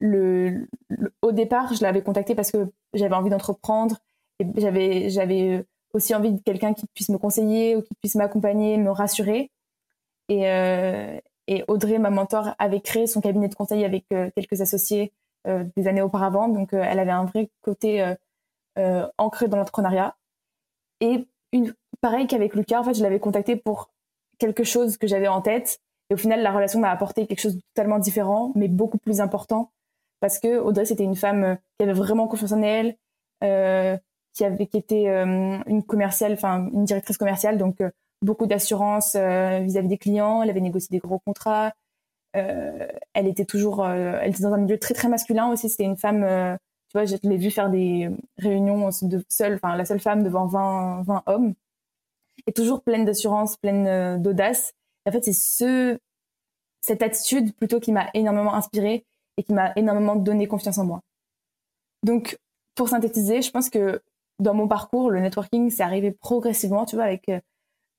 au 0.03 1.33
départ, 1.33 1.75
je 1.75 1.83
l'avais 1.83 2.03
contacté 2.03 2.35
parce 2.35 2.51
que 2.51 2.71
j'avais 2.95 3.15
envie 3.15 3.31
d'entreprendre 3.31 3.99
et 4.39 4.47
j'avais 4.57 5.11
j'avais 5.11 5.65
aussi 5.93 6.15
envie 6.15 6.33
de 6.33 6.43
quelqu'un 6.43 6.75
qui 6.75 6.87
puisse 6.95 7.09
me 7.09 7.19
conseiller 7.19 7.77
ou 7.77 7.83
qui 7.83 7.95
puisse 7.95 8.15
m'accompagner, 8.17 8.77
me 8.77 8.91
rassurer. 8.91 9.51
Et, 10.29 10.43
et 11.47 11.65
Audrey, 11.69 11.99
ma 11.99 12.11
mentor, 12.11 12.55
avait 12.59 12.81
créé 12.81 13.07
son 13.07 13.21
cabinet 13.21 13.49
de 13.49 13.55
conseil 13.55 13.85
avec 13.85 14.05
quelques 14.09 14.61
associés 14.61 15.13
des 15.47 15.89
années 15.89 16.03
auparavant. 16.03 16.49
Donc, 16.49 16.75
elle 16.75 16.99
avait 16.99 17.13
un 17.13 17.25
vrai 17.25 17.49
côté 17.63 18.15
ancré 19.17 19.49
dans 19.49 19.57
l'entrepreneuriat. 19.57 20.17
Et 21.01 21.27
pareil 22.01 22.27
qu'avec 22.27 22.55
Lucas, 22.55 22.81
en 22.81 22.85
fait, 22.85 22.95
je 22.95 23.03
l'avais 23.03 23.21
contacté 23.21 23.57
pour 23.57 23.91
quelque 24.39 24.65
chose 24.65 24.97
que 24.97 25.07
j'avais 25.07 25.29
en 25.29 25.41
tête. 25.41 25.81
Et 26.11 26.15
au 26.15 26.17
final, 26.17 26.43
la 26.43 26.53
relation 26.53 26.79
m'a 26.79 26.91
apporté 26.91 27.27
quelque 27.27 27.41
chose 27.41 27.57
de 27.57 27.63
totalement 27.75 27.99
différent, 27.99 28.53
mais 28.55 28.69
beaucoup 28.69 28.99
plus 28.99 29.21
important. 29.21 29.73
Parce 30.27 30.41
que 30.41 30.59
Audrey, 30.59 30.85
c'était 30.85 31.05
une 31.05 31.15
femme 31.15 31.45
euh, 31.45 31.55
qui 31.79 31.85
avait 31.85 31.93
vraiment 31.93 32.27
confiance 32.27 32.51
en 32.51 32.61
elle, 32.61 32.97
euh, 33.45 33.97
qui 34.35 34.45
avait 34.45 34.67
qui 34.67 34.77
était 34.77 35.07
euh, 35.07 35.59
une 35.67 35.85
commerciale, 35.85 36.33
enfin 36.33 36.69
une 36.73 36.85
directrice 36.85 37.17
commerciale, 37.17 37.59
donc 37.59 37.77
beaucoup 38.23 38.47
d'assurance 38.47 39.15
vis-à-vis 39.15 39.87
des 39.87 39.99
clients. 39.99 40.43
Elle 40.43 40.51
avait 40.51 40.61
négocié 40.61 40.89
des 40.91 40.99
gros 40.99 41.21
contrats. 41.21 41.73
elle 42.33 43.29
était 43.29 43.45
toujours, 43.45 43.87
elle 43.87 44.31
était 44.31 44.43
dans 44.43 44.53
un 44.53 44.59
milieu 44.59 44.79
très 44.79 44.95
très 44.95 45.09
masculin 45.09 45.49
aussi. 45.53 45.69
C'était 45.69 45.85
une 45.85 45.97
femme, 45.97 46.23
tu 46.89 46.99
vois, 46.99 47.05
je 47.05 47.17
l'ai 47.23 47.37
vu 47.37 47.53
faire 47.53 47.71
des 47.71 48.11
réunions 48.39 48.91
seule, 49.29 49.55
enfin 49.55 49.77
la 49.77 49.85
seule 49.85 50.01
femme 50.01 50.25
devant 50.25 50.47
20, 50.47 51.03
20 51.07 51.23
hommes 51.27 51.55
et 52.49 52.53
toujours 52.53 52.83
pleine 52.83 53.05
d'assurance, 53.05 53.57
pleine 53.57 54.21
d'audace. 54.21 54.73
En 55.07 55.13
fait, 55.13 55.25
c'est 55.25 55.33
ce, 55.33 55.99
cette 56.81 57.03
attitude 57.03 57.55
plutôt 57.55 57.79
qui 57.79 57.93
m'a 57.93 58.09
énormément 58.13 58.55
inspirée 58.55 59.07
et 59.37 59.43
qui 59.43 59.53
m'a 59.53 59.73
énormément 59.77 60.17
donné 60.17 60.47
confiance 60.47 60.79
en 60.79 60.85
moi. 60.85 61.01
Donc, 62.03 62.39
pour 62.75 62.89
synthétiser, 62.89 63.43
je 63.43 63.51
pense 63.51 63.71
que 63.71 64.03
dans 64.39 64.55
mon 64.55 64.69
parcours, 64.69 65.11
le 65.11 65.21
networking, 65.21 65.71
c'est 65.71 65.83
arrivé 65.83 66.13
progressivement, 66.13 66.85
tu 66.85 66.97
vois, 66.97 67.05
avec 67.05 67.29
euh, 67.29 67.41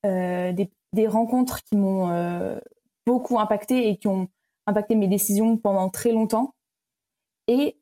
euh 0.06 0.54
des, 0.94 1.08
rencontres 1.08 1.64
qui 1.64 1.76
m'ont 1.76 2.10
euh, 2.10 2.60
beaucoup 3.06 3.40
impacté 3.40 3.90
et 3.90 3.98
qui 3.98 4.08
ont 4.08 4.28
impacté 4.66 4.96
mes 4.96 5.08
décisions 5.08 5.58
pendant 5.58 5.90
très 5.90 6.12
longtemps. 6.12 6.56
Et 7.48 7.78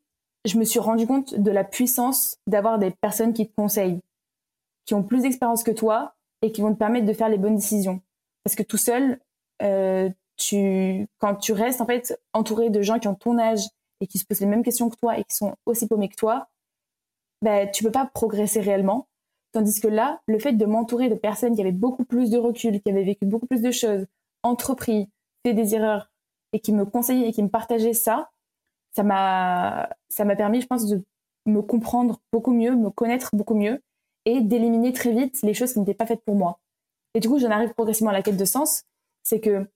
je 0.45 0.57
me 0.57 0.63
suis 0.63 0.79
rendu 0.79 1.07
compte 1.07 1.35
de 1.35 1.51
la 1.51 1.63
puissance 1.63 2.37
d'avoir 2.47 2.77
des 2.77 2.91
personnes 2.91 3.33
qui 3.33 3.47
te 3.47 3.55
conseillent, 3.55 4.01
qui 4.85 4.93
ont 4.93 5.03
plus 5.03 5.21
d'expérience 5.21 5.63
que 5.63 5.71
toi 5.71 6.15
et 6.41 6.51
qui 6.51 6.61
vont 6.61 6.73
te 6.73 6.77
permettre 6.77 7.05
de 7.05 7.13
faire 7.13 7.29
les 7.29 7.37
bonnes 7.37 7.55
décisions. 7.55 8.01
Parce 8.43 8.55
que 8.55 8.63
tout 8.63 8.77
seul, 8.77 9.19
euh, 9.61 10.09
quand 11.19 11.36
tu 11.36 11.54
restes 11.54 11.82
en 11.82 11.86
fait 11.86 12.19
entouré 12.34 12.69
de 12.69 12.82
gens 12.82 13.00
qui 13.00 13.08
ont 13.08 13.15
ton 13.15 13.38
âge 13.38 13.65
et 14.02 14.08
qui 14.08 14.17
se 14.17 14.26
posent 14.26 14.41
les 14.41 14.45
mêmes 14.45 14.63
questions 14.63 14.89
que 14.89 14.98
toi 14.98 15.17
et 15.17 15.24
qui 15.24 15.36
sont 15.36 15.56
aussi 15.65 15.88
paumés 15.88 16.10
que 16.10 16.15
toi, 16.15 16.48
ben, 17.41 17.69
tu 17.71 17.84
peux 17.84 17.91
pas 17.91 18.06
progresser 18.06 18.62
réellement. 18.62 19.08
Tandis 19.52 19.80
que 19.80 19.88
là, 19.88 20.21
le 20.28 20.39
fait 20.39 20.54
de 20.54 20.65
m'entourer 20.65 21.10
de 21.10 21.15
personnes 21.15 21.56
qui 21.56 21.62
avaient 21.62 21.71
beaucoup 21.71 22.04
plus 22.04 22.30
de 22.30 22.38
recul, 22.38 22.82
qui 22.82 22.89
avaient 22.89 23.04
vécu 23.04 23.26
beaucoup 23.26 23.48
plus 23.48 23.62
de 23.62 23.71
choses, 23.71 24.06
entrepris, 24.43 25.10
fait 25.45 25.54
des 25.54 25.76
erreurs 25.76 26.12
et 26.54 26.60
qui 26.60 26.74
me 26.74 26.86
conseillaient 26.86 27.30
et 27.30 27.32
qui 27.32 27.43
me 27.43 27.50
partageaient 27.50 27.93
ça, 27.93 28.32
ça 28.95 29.04
m'a, 29.04 29.89
ça 30.10 30.26
m'a 30.26 30.36
permis, 30.36 30.62
je 30.62 30.67
pense, 30.67 30.88
de 30.88 31.04
me 31.45 31.62
comprendre 31.62 32.19
beaucoup 32.32 32.54
mieux, 32.54 32.76
me 32.76 32.89
connaître 32.89 33.30
beaucoup 33.34 33.56
mieux 33.56 33.82
et 34.26 34.41
d'éliminer 34.41 34.91
très 34.91 35.12
vite 35.12 35.41
les 35.43 35.54
choses 35.54 35.74
qui 35.74 35.80
n'étaient 35.80 35.93
pas 35.93 36.06
faites 36.06 36.24
pour 36.26 36.36
moi. 36.36 36.60
Et 37.13 37.19
du 37.19 37.30
coup, 37.30 37.39
j'en 37.39 37.52
arrive 37.52 37.74
progressivement 37.74 38.10
à 38.10 38.13
la 38.13 38.21
quête 38.21 38.38
de 38.38 38.45
sens. 38.45 38.84
C'est 39.24 39.39
que 39.39 39.67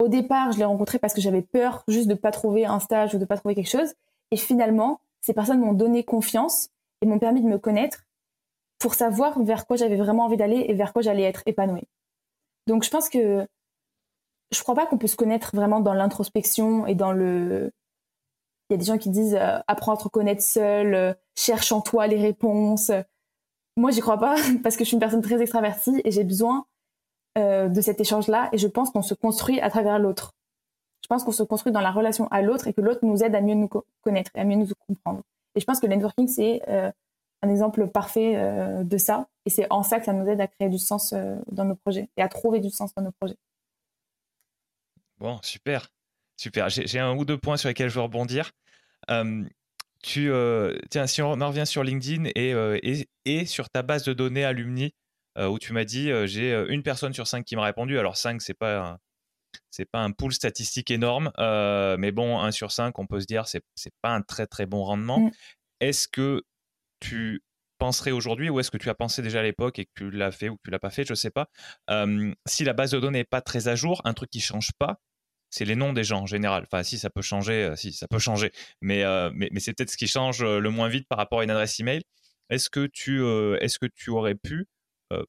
au 0.00 0.08
départ, 0.08 0.52
je 0.52 0.58
l'ai 0.58 0.64
rencontré 0.64 0.98
parce 0.98 1.14
que 1.14 1.20
j'avais 1.20 1.42
peur 1.42 1.84
juste 1.88 2.08
de 2.08 2.14
pas 2.14 2.30
trouver 2.30 2.64
un 2.64 2.80
stage 2.80 3.14
ou 3.14 3.18
de 3.18 3.24
pas 3.24 3.36
trouver 3.36 3.54
quelque 3.54 3.70
chose. 3.70 3.94
Et 4.30 4.36
finalement, 4.36 5.00
ces 5.20 5.34
personnes 5.34 5.60
m'ont 5.60 5.72
donné 5.72 6.04
confiance 6.04 6.68
et 7.02 7.06
m'ont 7.06 7.18
permis 7.18 7.42
de 7.42 7.48
me 7.48 7.58
connaître 7.58 8.04
pour 8.78 8.94
savoir 8.94 9.42
vers 9.42 9.66
quoi 9.66 9.76
j'avais 9.76 9.96
vraiment 9.96 10.26
envie 10.26 10.36
d'aller 10.36 10.66
et 10.68 10.74
vers 10.74 10.92
quoi 10.92 11.02
j'allais 11.02 11.24
être 11.24 11.42
épanouie. 11.46 11.88
Donc, 12.66 12.84
je 12.84 12.90
pense 12.90 13.08
que 13.08 13.46
je 14.50 14.62
crois 14.62 14.74
pas 14.74 14.86
qu'on 14.86 14.98
peut 14.98 15.08
se 15.08 15.16
connaître 15.16 15.54
vraiment 15.54 15.80
dans 15.80 15.94
l'introspection 15.94 16.86
et 16.86 16.94
dans 16.94 17.12
le. 17.12 17.72
Il 18.70 18.74
y 18.74 18.76
a 18.76 18.78
des 18.78 18.84
gens 18.84 18.98
qui 18.98 19.10
disent 19.10 19.34
euh, 19.34 19.58
apprends 19.66 19.94
à 19.94 19.96
te 19.96 20.08
connaître 20.08 20.42
seul, 20.42 20.94
euh, 20.94 21.14
cherche 21.34 21.72
en 21.72 21.80
toi 21.80 22.06
les 22.06 22.20
réponses. 22.20 22.92
Moi, 23.76 23.90
j'y 23.90 24.00
crois 24.00 24.18
pas 24.18 24.36
parce 24.62 24.76
que 24.76 24.84
je 24.84 24.88
suis 24.88 24.94
une 24.96 25.00
personne 25.00 25.22
très 25.22 25.40
extravertie 25.40 26.00
et 26.04 26.10
j'ai 26.10 26.24
besoin 26.24 26.66
euh, 27.36 27.68
de 27.68 27.80
cet 27.80 28.00
échange-là. 28.00 28.48
Et 28.52 28.58
je 28.58 28.66
pense 28.66 28.90
qu'on 28.90 29.02
se 29.02 29.14
construit 29.14 29.60
à 29.60 29.70
travers 29.70 29.98
l'autre. 29.98 30.32
Je 31.02 31.08
pense 31.08 31.24
qu'on 31.24 31.32
se 31.32 31.42
construit 31.42 31.72
dans 31.72 31.80
la 31.80 31.90
relation 31.90 32.28
à 32.28 32.42
l'autre 32.42 32.68
et 32.68 32.72
que 32.72 32.80
l'autre 32.80 33.00
nous 33.02 33.22
aide 33.22 33.34
à 33.34 33.40
mieux 33.40 33.54
nous 33.54 33.68
connaître 34.02 34.30
et 34.34 34.40
à 34.40 34.44
mieux 34.44 34.56
nous 34.56 34.68
comprendre. 34.86 35.22
Et 35.54 35.60
je 35.60 35.64
pense 35.64 35.80
que 35.80 35.86
le 35.86 35.94
networking, 35.94 36.28
c'est 36.28 36.62
euh, 36.68 36.90
un 37.42 37.48
exemple 37.48 37.86
parfait 37.88 38.34
euh, 38.36 38.84
de 38.84 38.98
ça. 38.98 39.26
Et 39.46 39.50
c'est 39.50 39.66
en 39.70 39.82
ça 39.82 39.98
que 39.98 40.04
ça 40.04 40.12
nous 40.12 40.28
aide 40.28 40.40
à 40.40 40.46
créer 40.46 40.68
du 40.68 40.78
sens 40.78 41.14
dans 41.50 41.64
nos 41.64 41.76
projets 41.76 42.08
et 42.16 42.22
à 42.22 42.28
trouver 42.28 42.60
du 42.60 42.70
sens 42.70 42.94
dans 42.94 43.02
nos 43.02 43.12
projets. 43.12 43.36
Bon, 45.18 45.38
super. 45.42 45.88
Super. 46.36 46.68
J'ai 46.68 47.00
un 47.00 47.16
ou 47.16 47.24
deux 47.24 47.38
points 47.38 47.56
sur 47.56 47.68
lesquels 47.68 47.88
je 47.88 47.94
veux 47.94 48.02
rebondir 48.02 48.52
tu, 50.02 50.30
tiens, 50.90 51.06
si 51.06 51.22
on 51.22 51.40
en 51.40 51.48
revient 51.48 51.66
sur 51.66 51.82
LinkedIn 51.82 52.30
et, 52.34 53.06
et, 53.24 53.46
sur 53.46 53.68
ta 53.68 53.82
base 53.82 54.04
de 54.04 54.12
données 54.12 54.44
alumni, 54.44 54.94
où 55.36 55.58
tu 55.58 55.72
m'as 55.72 55.84
dit 55.84 56.10
j'ai 56.26 56.52
une 56.68 56.82
personne 56.82 57.12
sur 57.12 57.26
cinq 57.26 57.44
qui 57.44 57.56
m'a 57.56 57.64
répondu. 57.64 57.98
Alors 57.98 58.16
cinq, 58.16 58.42
c'est 58.42 58.54
pas 58.54 58.98
c'est 59.70 59.90
pas 59.90 60.00
un 60.00 60.10
pool 60.10 60.32
statistique 60.32 60.90
énorme, 60.90 61.30
mais 61.38 62.12
bon, 62.12 62.40
un 62.40 62.50
sur 62.50 62.72
cinq, 62.72 62.98
on 62.98 63.06
peut 63.06 63.20
se 63.20 63.26
dire 63.26 63.46
c'est 63.46 63.62
c'est 63.74 63.94
pas 64.02 64.10
un 64.10 64.22
très 64.22 64.46
très 64.46 64.66
bon 64.66 64.84
rendement. 64.84 65.20
Mmh. 65.20 65.30
Est-ce 65.80 66.08
que 66.08 66.42
tu 67.00 67.42
penserais 67.78 68.10
aujourd'hui, 68.10 68.50
ou 68.50 68.60
est-ce 68.60 68.70
que 68.70 68.76
tu 68.76 68.90
as 68.90 68.94
pensé 68.94 69.22
déjà 69.22 69.40
à 69.40 69.42
l'époque 69.42 69.78
et 69.78 69.86
que 69.86 69.90
tu 69.94 70.10
l'as 70.10 70.32
fait 70.32 70.48
ou 70.48 70.56
que 70.56 70.62
tu 70.64 70.70
l'as 70.70 70.80
pas 70.80 70.90
fait, 70.90 71.04
je 71.04 71.14
sais 71.14 71.30
pas. 71.30 71.48
si 72.46 72.64
la 72.64 72.72
base 72.72 72.90
de 72.90 73.00
données 73.00 73.20
n'est 73.20 73.24
pas 73.24 73.40
très 73.40 73.68
à 73.68 73.76
jour, 73.76 74.00
un 74.04 74.14
truc 74.14 74.30
qui 74.30 74.40
change 74.40 74.70
pas, 74.78 74.98
c'est 75.50 75.64
les 75.64 75.76
noms 75.76 75.92
des 75.92 76.04
gens 76.04 76.22
en 76.22 76.26
général. 76.26 76.64
Enfin, 76.64 76.82
si 76.82 76.98
ça 76.98 77.10
peut 77.10 77.22
changer, 77.22 77.64
euh, 77.64 77.76
si 77.76 77.92
ça 77.92 78.06
peut 78.06 78.18
changer, 78.18 78.52
mais, 78.80 79.02
euh, 79.04 79.30
mais, 79.34 79.48
mais 79.52 79.60
c'est 79.60 79.72
peut-être 79.72 79.90
ce 79.90 79.96
qui 79.96 80.06
change 80.06 80.42
euh, 80.42 80.58
le 80.58 80.70
moins 80.70 80.88
vite 80.88 81.06
par 81.08 81.18
rapport 81.18 81.40
à 81.40 81.44
une 81.44 81.50
adresse 81.50 81.80
email. 81.80 82.02
Est-ce 82.50 82.70
que 82.70 82.86
tu, 82.86 83.22
est-ce 83.60 83.78
que 83.78 83.86
tu 83.94 84.08
aurais 84.08 84.34
pu 84.34 84.66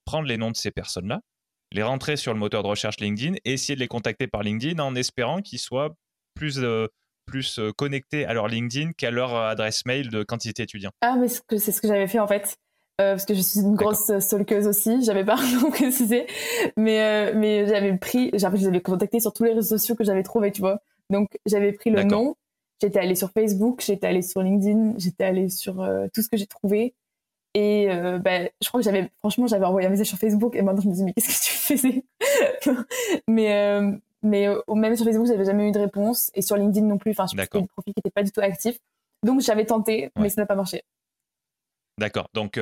prendre 0.06 0.28
les 0.28 0.38
noms 0.38 0.52
de 0.52 0.58
ces 0.58 0.72
personnes-là, 0.72 1.22
les 1.72 1.84
rentrer 1.84 2.18
sur 2.18 2.34
le 2.34 2.40
moteur 2.40 2.64
de 2.64 2.68
recherche 2.68 3.00
LinkedIn 3.00 3.36
et 3.46 3.54
essayer 3.54 3.76
de 3.76 3.80
les 3.80 3.88
contacter 3.88 4.28
par 4.28 4.44
LinkedIn 4.44 4.82
en 4.82 4.96
espérant 4.96 5.42
qu'ils 5.42 5.60
soient 5.60 5.96
plus 6.36 6.60
plus 7.26 7.60
connectés 7.78 8.26
à 8.26 8.34
leur 8.34 8.48
LinkedIn 8.48 8.92
qu'à 8.94 9.12
leur 9.12 9.36
adresse 9.36 9.86
mail 9.86 10.10
de 10.10 10.24
quand 10.24 10.46
ils 10.46 10.50
étaient 10.50 10.64
étudiants. 10.64 10.92
Ah, 11.02 11.16
mais 11.16 11.28
c'est 11.28 11.72
ce 11.72 11.80
que 11.82 11.88
j'avais 11.88 12.08
fait 12.08 12.20
en 12.20 12.28
fait. 12.28 12.58
Euh, 13.00 13.14
parce 13.14 13.26
que 13.26 13.34
je 13.34 13.40
suis 13.40 13.62
une 13.62 13.76
grosse 13.76 14.12
stalkeuse 14.20 14.68
aussi, 14.68 15.02
j'avais 15.06 15.24
pas 15.24 15.38
précisé, 15.72 16.28
mais 16.76 17.02
euh, 17.02 17.34
mais 17.34 17.66
j'avais 17.66 17.96
pris, 17.98 18.30
je 18.34 18.46
les 18.46 18.68
avais 18.68 18.82
contactés 18.82 19.22
sur 19.22 19.32
tous 19.32 19.46
les 19.46 19.54
réseaux 19.54 19.78
sociaux 19.78 19.96
que 19.96 20.04
j'avais 20.04 20.24
trouvés, 20.24 20.52
tu 20.52 20.60
vois. 20.60 20.82
Donc 21.10 21.30
j'avais 21.46 21.72
pris 21.72 21.92
le 21.92 22.04
nom, 22.04 22.36
j'étais 22.82 23.00
allée 23.00 23.16
sur 23.16 23.32
Facebook, 23.32 23.82
j'étais 23.86 24.08
allée 24.08 24.22
sur 24.22 24.42
LinkedIn, 24.42 24.96
j'étais 24.98 25.24
allée 25.24 25.48
sur 25.48 25.82
euh, 25.82 26.08
tout 26.14 26.22
ce 26.22 26.28
que 26.28 26.36
j'ai 26.36 26.46
trouvé, 26.46 26.94
et 27.54 27.88
ben 28.22 28.50
je 28.62 28.68
crois 28.68 28.80
que 28.80 28.86
j'avais, 28.86 29.10
franchement, 29.20 29.48
j'avais 29.48 29.66
envoyé 29.66 29.88
un 29.88 29.90
message 29.90 30.08
sur 30.08 30.18
Facebook, 30.18 30.56
et 30.56 30.62
maintenant 30.62 30.82
je 30.82 30.88
me 30.88 30.94
dis 30.94 31.04
mais 31.04 31.14
qu'est-ce 31.14 31.28
que 31.28 31.46
tu 31.46 31.54
faisais? 31.54 32.06
Mais 33.28 33.82
mais 34.22 34.48
même 34.76 34.96
sur 34.96 35.06
Facebook, 35.06 35.28
j'avais 35.28 35.46
jamais 35.46 35.70
eu 35.70 35.72
de 35.72 35.80
réponse, 35.80 36.30
et 36.34 36.42
sur 36.42 36.58
LinkedIn 36.58 36.86
non 36.86 36.98
plus. 36.98 37.12
Enfin, 37.12 37.26
je 37.26 37.40
c'était 37.40 37.58
un 37.58 37.66
profil 37.66 37.94
qui 37.94 38.00
était 38.00 38.12
pas 38.12 38.24
du 38.24 38.32
tout 38.32 38.42
actif, 38.42 38.78
donc 39.26 39.42
j'avais 39.42 39.66
tenté, 39.66 40.12
mais 40.18 40.30
ça 40.30 40.42
n'a 40.42 40.46
pas 40.46 40.56
marché. 40.56 40.84
D'accord. 41.98 42.28
Donc, 42.34 42.60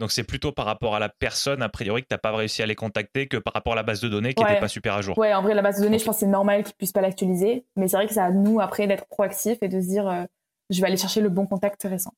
donc 0.00 0.10
c'est 0.10 0.24
plutôt 0.24 0.50
par 0.50 0.66
rapport 0.66 0.96
à 0.96 0.98
la 0.98 1.08
personne, 1.08 1.62
a 1.62 1.68
priori, 1.68 2.02
que 2.02 2.08
tu 2.08 2.14
n'as 2.14 2.18
pas 2.18 2.34
réussi 2.34 2.62
à 2.62 2.66
les 2.66 2.74
contacter 2.74 3.28
que 3.28 3.36
par 3.36 3.54
rapport 3.54 3.74
à 3.74 3.76
la 3.76 3.84
base 3.84 4.00
de 4.00 4.08
données 4.08 4.34
qui 4.34 4.42
n'était 4.42 4.60
pas 4.60 4.68
super 4.68 4.94
à 4.94 5.02
jour. 5.02 5.16
Ouais, 5.16 5.32
en 5.32 5.42
vrai, 5.42 5.54
la 5.54 5.62
base 5.62 5.78
de 5.78 5.84
données, 5.84 5.98
je 5.98 6.04
pense 6.04 6.16
que 6.16 6.20
c'est 6.20 6.26
normal 6.26 6.64
qu'ils 6.64 6.72
ne 6.72 6.76
puissent 6.76 6.92
pas 6.92 7.00
l'actualiser. 7.00 7.64
Mais 7.76 7.86
c'est 7.86 7.96
vrai 7.96 8.08
que 8.08 8.12
c'est 8.12 8.20
à 8.20 8.30
nous, 8.30 8.60
après, 8.60 8.86
d'être 8.86 9.06
proactifs 9.06 9.62
et 9.62 9.68
de 9.68 9.80
se 9.80 9.86
dire, 9.86 10.08
euh, 10.08 10.24
je 10.70 10.80
vais 10.80 10.88
aller 10.88 10.96
chercher 10.96 11.20
le 11.20 11.28
bon 11.28 11.46
contact 11.46 11.82
récent. 11.84 12.12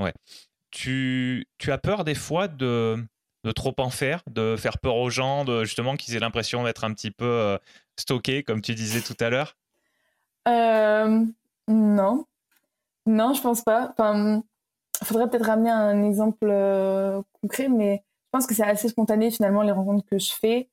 Ouais. 0.00 0.12
Tu, 0.76 1.46
as 1.68 1.78
peur 1.78 2.04
des 2.04 2.14
fois 2.14 2.48
de, 2.48 3.02
trop 3.54 3.74
en 3.78 3.88
faire, 3.88 4.22
de 4.26 4.56
faire 4.56 4.76
peur 4.78 4.96
aux 4.96 5.08
gens, 5.08 5.46
de 5.46 5.64
justement 5.64 5.96
qu'ils 5.96 6.14
aient 6.14 6.20
l'impression 6.20 6.64
d'être 6.64 6.84
un 6.84 6.92
petit 6.92 7.10
peu 7.10 7.24
euh, 7.24 7.56
stockés, 7.98 8.42
comme 8.42 8.60
tu 8.60 8.74
disais 8.74 9.00
tout 9.00 9.16
à 9.20 9.30
l'heure? 9.30 9.56
Euh, 10.46 11.24
Non. 11.66 12.26
Non, 13.06 13.32
je 13.32 13.40
pense 13.40 13.62
pas. 13.62 13.88
Enfin, 13.92 14.42
faudrait 15.02 15.30
peut-être 15.30 15.46
ramener 15.46 15.70
un 15.70 16.04
exemple 16.04 16.46
euh, 16.50 17.22
concret, 17.40 17.68
mais 17.70 18.04
je 18.26 18.30
pense 18.32 18.46
que 18.46 18.54
c'est 18.54 18.62
assez 18.62 18.88
spontané 18.88 19.30
finalement 19.30 19.62
les 19.62 19.72
rencontres 19.72 20.04
que 20.04 20.18
je 20.18 20.30
fais, 20.30 20.68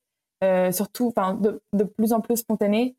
surtout, 0.70 1.14
de, 1.72 1.84
plus 1.84 2.12
en 2.12 2.20
plus 2.20 2.36
spontané. 2.36 2.94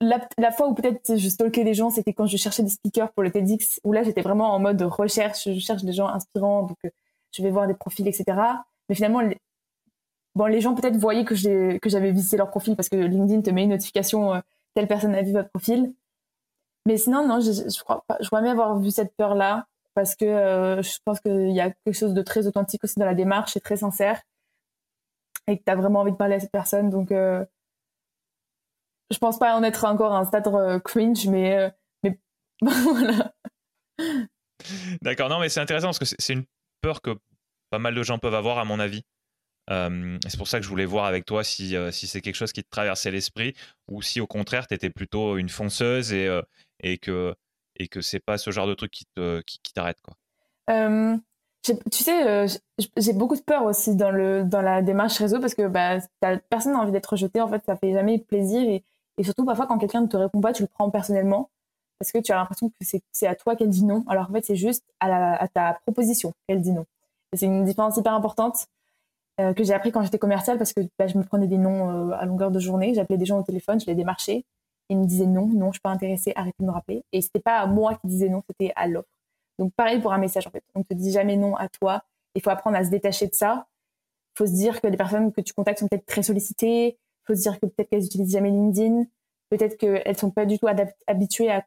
La, 0.00 0.50
fois 0.50 0.68
où 0.68 0.74
peut-être 0.74 1.16
je 1.18 1.28
stalkais 1.28 1.62
des 1.62 1.74
gens, 1.74 1.90
c'était 1.90 2.14
quand 2.14 2.26
je 2.26 2.38
cherchais 2.38 2.62
des 2.62 2.70
speakers 2.70 3.12
pour 3.12 3.22
le 3.22 3.30
TEDx, 3.30 3.80
où 3.84 3.92
là 3.92 4.02
j'étais 4.02 4.22
vraiment 4.22 4.54
en 4.54 4.58
mode 4.58 4.80
recherche, 4.80 5.44
je 5.44 5.60
cherche 5.60 5.84
des 5.84 5.92
gens 5.92 6.08
inspirants, 6.08 6.62
donc 6.62 6.78
euh, 6.86 6.90
je 7.32 7.42
vais 7.42 7.50
voir 7.50 7.66
des 7.66 7.74
profils, 7.74 8.08
etc. 8.08 8.24
Mais 8.88 8.94
finalement, 8.94 9.20
les, 9.20 9.36
bon, 10.34 10.46
les 10.46 10.62
gens 10.62 10.74
peut-être 10.74 10.96
voyaient 10.96 11.24
que 11.24 11.34
j'avais 11.34 12.12
visité 12.12 12.38
leur 12.38 12.50
profil 12.50 12.76
parce 12.76 12.88
que 12.88 12.96
LinkedIn 12.96 13.42
te 13.42 13.50
met 13.50 13.64
une 13.64 13.70
notification, 13.70 14.42
telle 14.74 14.88
personne 14.88 15.14
a 15.14 15.22
vu 15.22 15.32
votre 15.32 15.50
profil. 15.50 15.92
Mais 16.86 16.96
sinon, 16.96 17.26
non, 17.28 17.40
je, 17.40 17.52
je 17.52 17.82
crois 17.82 18.04
pas, 18.08 18.16
je 18.20 18.26
crois 18.28 18.40
même 18.40 18.52
avoir 18.58 18.78
vu 18.78 18.90
cette 18.90 19.14
peur-là 19.16 19.66
parce 19.94 20.16
que 20.16 20.24
euh, 20.24 20.82
je 20.82 20.98
pense 21.04 21.20
qu'il 21.20 21.50
y 21.50 21.60
a 21.60 21.70
quelque 21.70 21.94
chose 21.94 22.14
de 22.14 22.22
très 22.22 22.46
authentique 22.46 22.84
aussi 22.84 22.98
dans 22.98 23.06
la 23.06 23.14
démarche 23.14 23.56
et 23.56 23.60
très 23.60 23.76
sincère. 23.76 24.22
et 25.46 25.58
que 25.58 25.64
tu 25.64 25.70
as 25.70 25.76
vraiment 25.76 26.00
envie 26.00 26.12
de 26.12 26.16
parler 26.16 26.36
à 26.36 26.40
cette 26.40 26.52
personne. 26.52 26.90
Donc, 26.90 27.12
je 29.10 29.18
pense 29.18 29.38
pas 29.38 29.54
en 29.54 29.62
être 29.62 29.84
encore 29.84 30.12
à 30.12 30.18
un 30.18 30.24
stade 30.24 30.48
cringe, 30.82 31.26
mais, 31.26 31.72
mais 32.02 32.18
voilà. 32.62 33.32
D'accord, 35.02 35.28
non, 35.28 35.40
mais 35.40 35.48
c'est 35.48 35.60
intéressant 35.60 35.88
parce 35.88 35.98
que 35.98 36.04
c'est 36.06 36.32
une 36.32 36.44
peur 36.80 37.02
que 37.02 37.10
pas 37.70 37.78
mal 37.78 37.94
de 37.94 38.02
gens 38.02 38.18
peuvent 38.18 38.34
avoir, 38.34 38.58
à 38.58 38.64
mon 38.64 38.78
avis. 38.78 39.02
c'est 39.68 40.36
pour 40.36 40.48
ça 40.48 40.58
que 40.58 40.64
je 40.64 40.68
voulais 40.68 40.84
voir 40.84 41.04
avec 41.04 41.24
toi 41.24 41.44
si, 41.44 41.74
si 41.92 42.06
c'est 42.06 42.20
quelque 42.20 42.34
chose 42.34 42.52
qui 42.52 42.62
te 42.62 42.70
traversait 42.70 43.10
l'esprit 43.10 43.54
ou 43.88 44.02
si 44.02 44.20
au 44.20 44.26
contraire 44.26 44.66
tu 44.66 44.74
étais 44.74 44.90
plutôt 44.90 45.36
une 45.36 45.48
fonceuse 45.48 46.12
et, 46.12 46.28
et 46.82 46.98
que 46.98 47.34
et 47.76 47.88
que 47.88 48.00
c'est 48.00 48.20
pas 48.20 48.38
ce 48.38 48.50
genre 48.50 48.66
de 48.66 48.74
truc 48.74 48.90
qui 48.90 49.06
te 49.14 49.40
qui, 49.42 49.72
t'arrête 49.72 49.98
quoi. 50.02 50.14
tu 51.64 51.74
sais, 51.92 52.46
j'ai 52.96 53.12
beaucoup 53.12 53.36
de 53.36 53.42
peur 53.42 53.64
aussi 53.64 53.94
dans 53.96 54.10
le 54.10 54.44
dans 54.44 54.62
la 54.62 54.82
démarche 54.82 55.18
réseau 55.18 55.40
parce 55.40 55.54
que 55.54 55.66
bah 55.68 55.98
personne 56.48 56.72
n'a 56.72 56.80
envie 56.80 56.92
d'être 56.92 57.06
rejeté 57.06 57.40
en 57.40 57.48
fait, 57.48 57.64
ça 57.64 57.76
fait 57.76 57.92
jamais 57.92 58.18
plaisir 58.18 58.68
et, 58.68 58.84
et 59.18 59.24
surtout 59.24 59.44
parfois 59.44 59.66
quand 59.66 59.78
quelqu'un 59.78 60.02
ne 60.02 60.06
te 60.06 60.16
répond 60.16 60.40
pas, 60.40 60.52
tu 60.52 60.62
le 60.62 60.68
prends 60.68 60.90
personnellement 60.90 61.50
parce 61.98 62.12
que 62.12 62.18
tu 62.18 62.32
as 62.32 62.36
l'impression 62.36 62.70
que 62.70 62.74
c'est 63.12 63.26
à 63.26 63.34
toi 63.34 63.56
qu'elle 63.56 63.68
dit 63.68 63.84
non, 63.84 64.04
alors 64.08 64.30
en 64.30 64.32
fait 64.32 64.44
c'est 64.44 64.56
juste 64.56 64.84
à, 65.00 65.46
ta 65.48 65.78
proposition 65.84 66.32
qu'elle 66.48 66.62
dit 66.62 66.72
non. 66.72 66.86
C'est 67.34 67.46
une 67.46 67.64
différence 67.64 67.96
hyper 67.96 68.14
importante 68.14 68.66
euh, 69.40 69.52
que 69.52 69.62
j'ai 69.62 69.74
appris 69.74 69.92
quand 69.92 70.02
j'étais 70.02 70.18
commerciale 70.18 70.58
parce 70.58 70.72
que 70.72 70.80
bah, 70.98 71.06
je 71.06 71.18
me 71.18 71.22
prenais 71.22 71.46
des 71.46 71.58
noms 71.58 72.10
euh, 72.10 72.16
à 72.18 72.24
longueur 72.24 72.50
de 72.50 72.58
journée, 72.58 72.94
j'appelais 72.94 73.18
des 73.18 73.26
gens 73.26 73.38
au 73.38 73.42
téléphone, 73.42 73.78
je 73.78 73.86
les 73.86 73.94
démarchais, 73.94 74.44
ils 74.88 74.98
me 74.98 75.04
disaient 75.04 75.26
non, 75.26 75.46
non, 75.46 75.66
je 75.66 75.72
suis 75.72 75.80
pas 75.80 75.90
intéressée, 75.90 76.32
arrêtez 76.34 76.56
de 76.60 76.66
me 76.66 76.72
rappeler. 76.72 77.04
Et 77.12 77.20
c'était 77.20 77.40
pas 77.40 77.58
à 77.58 77.66
moi 77.66 77.94
qui 77.96 78.08
disais 78.08 78.28
non, 78.28 78.42
c'était 78.48 78.72
à 78.74 78.88
l'offre. 78.88 79.08
Donc 79.58 79.72
pareil 79.74 80.00
pour 80.00 80.12
un 80.12 80.18
message 80.18 80.46
en 80.46 80.50
fait, 80.50 80.64
on 80.74 80.82
te 80.82 80.94
dit 80.94 81.12
jamais 81.12 81.36
non 81.36 81.54
à 81.56 81.68
toi, 81.68 82.02
il 82.34 82.42
faut 82.42 82.50
apprendre 82.50 82.76
à 82.76 82.84
se 82.84 82.90
détacher 82.90 83.26
de 83.26 83.34
ça. 83.34 83.66
Il 84.34 84.38
faut 84.38 84.46
se 84.46 84.52
dire 84.52 84.80
que 84.80 84.86
les 84.86 84.96
personnes 84.96 85.32
que 85.32 85.40
tu 85.40 85.52
contactes 85.52 85.80
sont 85.80 85.88
peut-être 85.88 86.06
très 86.06 86.22
sollicitées, 86.22 86.98
faut 87.26 87.34
se 87.34 87.42
dire 87.42 87.58
que 87.60 87.66
peut-être 87.66 87.88
qu'elles 87.88 88.04
utilisent 88.04 88.32
jamais 88.32 88.50
LinkedIn, 88.50 89.04
peut-être 89.50 89.76
qu'elles 89.76 90.16
sont 90.16 90.30
pas 90.30 90.46
du 90.46 90.58
tout 90.58 90.66
habituées 91.06 91.50
à 91.50 91.64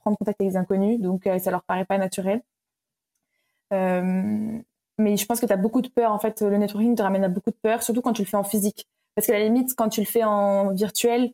prendre 0.00 0.18
contact 0.18 0.40
avec 0.40 0.52
les 0.52 0.56
inconnus, 0.56 1.00
donc 1.00 1.26
euh, 1.26 1.38
ça 1.38 1.50
leur 1.50 1.62
paraît 1.64 1.84
pas 1.84 1.98
naturel. 1.98 2.42
Euh, 3.72 4.58
mais 4.98 5.16
je 5.16 5.26
pense 5.26 5.40
que 5.40 5.46
tu 5.46 5.52
as 5.52 5.56
beaucoup 5.56 5.80
de 5.80 5.88
peur. 5.88 6.12
En 6.12 6.18
fait, 6.18 6.42
le 6.42 6.56
networking 6.56 6.94
te 6.94 7.02
ramène 7.02 7.24
à 7.24 7.28
beaucoup 7.28 7.50
de 7.50 7.56
peur, 7.62 7.82
surtout 7.82 8.02
quand 8.02 8.12
tu 8.12 8.22
le 8.22 8.28
fais 8.28 8.36
en 8.36 8.44
physique. 8.44 8.86
Parce 9.14 9.26
qu'à 9.26 9.34
la 9.34 9.44
limite, 9.44 9.74
quand 9.76 9.88
tu 9.88 10.00
le 10.00 10.06
fais 10.06 10.24
en 10.24 10.72
virtuel, 10.72 11.32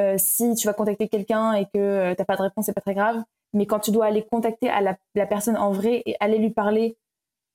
euh, 0.00 0.16
si 0.18 0.54
tu 0.54 0.66
vas 0.66 0.74
contacter 0.74 1.08
quelqu'un 1.08 1.52
et 1.52 1.66
que 1.66 2.14
tu 2.14 2.18
n'as 2.18 2.24
pas 2.24 2.36
de 2.36 2.42
réponse, 2.42 2.66
c'est 2.66 2.72
pas 2.72 2.80
très 2.80 2.94
grave. 2.94 3.22
Mais 3.52 3.66
quand 3.66 3.80
tu 3.80 3.90
dois 3.90 4.06
aller 4.06 4.24
contacter 4.24 4.68
à 4.68 4.80
la, 4.80 5.26
personne 5.26 5.56
en 5.56 5.72
vrai 5.72 6.02
et 6.06 6.16
aller 6.20 6.38
lui 6.38 6.50
parler, 6.50 6.96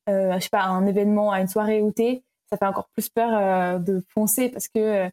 euh, 0.10 0.34
je 0.36 0.40
sais 0.40 0.50
pas, 0.50 0.62
à 0.62 0.70
un 0.70 0.86
événement, 0.88 1.32
à 1.32 1.42
une 1.42 1.48
soirée 1.48 1.82
où 1.82 1.92
t'es, 1.92 2.24
ça 2.50 2.58
fait 2.58 2.66
encore 2.66 2.90
plus 2.90 3.10
peur 3.10 3.80
de 3.80 4.04
foncer 4.10 4.50
parce 4.50 4.68
que 4.68 5.10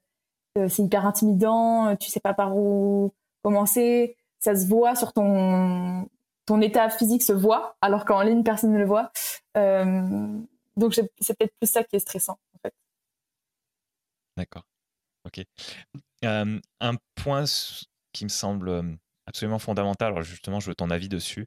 c'est 0.57 0.83
hyper 0.83 1.07
intimidant, 1.07 1.97
tu 1.97 2.11
sais 2.11 2.21
pas 2.21 2.35
par 2.35 2.57
où 2.57 3.13
commencer 3.43 4.17
ça 4.39 4.55
se 4.55 4.67
voit 4.67 4.95
sur 4.95 5.13
ton 5.13 6.09
ton 6.47 6.63
état 6.63 6.89
physique 6.89 7.23
se 7.23 7.35
voit, 7.35 7.77
alors 7.83 8.07
qu'en 8.07 8.23
ligne 8.23 8.43
personne 8.43 8.73
ne 8.73 8.79
le 8.79 8.87
voit. 8.87 9.13
Euh, 9.59 10.39
donc 10.77 10.95
c'est 10.95 11.37
peut-être 11.37 11.55
plus 11.61 11.71
ça 11.71 11.85
qui 11.85 11.97
est 11.97 12.01
stressant 12.01 12.39
en 12.55 12.59
fait. 12.63 12.75
D'accord. 14.37 14.65
Ok. 15.27 15.45
Euh, 16.25 16.59
un 16.81 16.95
point 17.17 17.45
qui 18.13 18.25
me 18.25 18.31
semble 18.31 18.69
euh, 18.71 18.83
absolument 19.27 19.59
fondamental, 19.59 20.13
alors 20.13 20.23
justement 20.23 20.59
je 20.59 20.71
veux 20.71 20.75
ton 20.75 20.91
avis 20.91 21.09
dessus, 21.09 21.47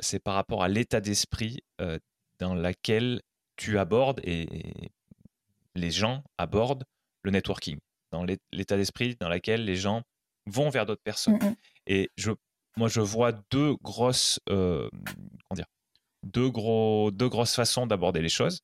c'est 0.00 0.20
par 0.20 0.34
rapport 0.34 0.62
à 0.62 0.68
l'état 0.68 1.00
d'esprit 1.00 1.58
dans 2.38 2.54
lequel 2.54 3.20
tu 3.56 3.78
abordes 3.78 4.20
et 4.22 4.92
les 5.74 5.90
gens 5.90 6.22
abordent 6.38 6.84
le 7.22 7.32
networking, 7.32 7.78
dans 8.12 8.24
l'état 8.52 8.76
d'esprit 8.76 9.16
dans 9.20 9.28
lequel 9.28 9.64
les 9.64 9.76
gens 9.76 10.02
vont 10.46 10.70
vers 10.70 10.86
d'autres 10.86 11.02
personnes. 11.02 11.34
Mm, 11.34 11.46
mm. 11.46 11.56
Et 11.86 12.10
je, 12.16 12.32
moi, 12.76 12.88
je 12.88 13.00
vois 13.00 13.32
deux 13.50 13.74
grosses, 13.76 14.40
euh, 14.48 14.88
comment 15.48 15.56
dire, 15.56 15.66
deux, 16.22 16.50
gros, 16.50 17.10
deux 17.10 17.28
grosses 17.28 17.54
façons 17.54 17.86
d'aborder 17.86 18.22
les 18.22 18.28
choses. 18.28 18.60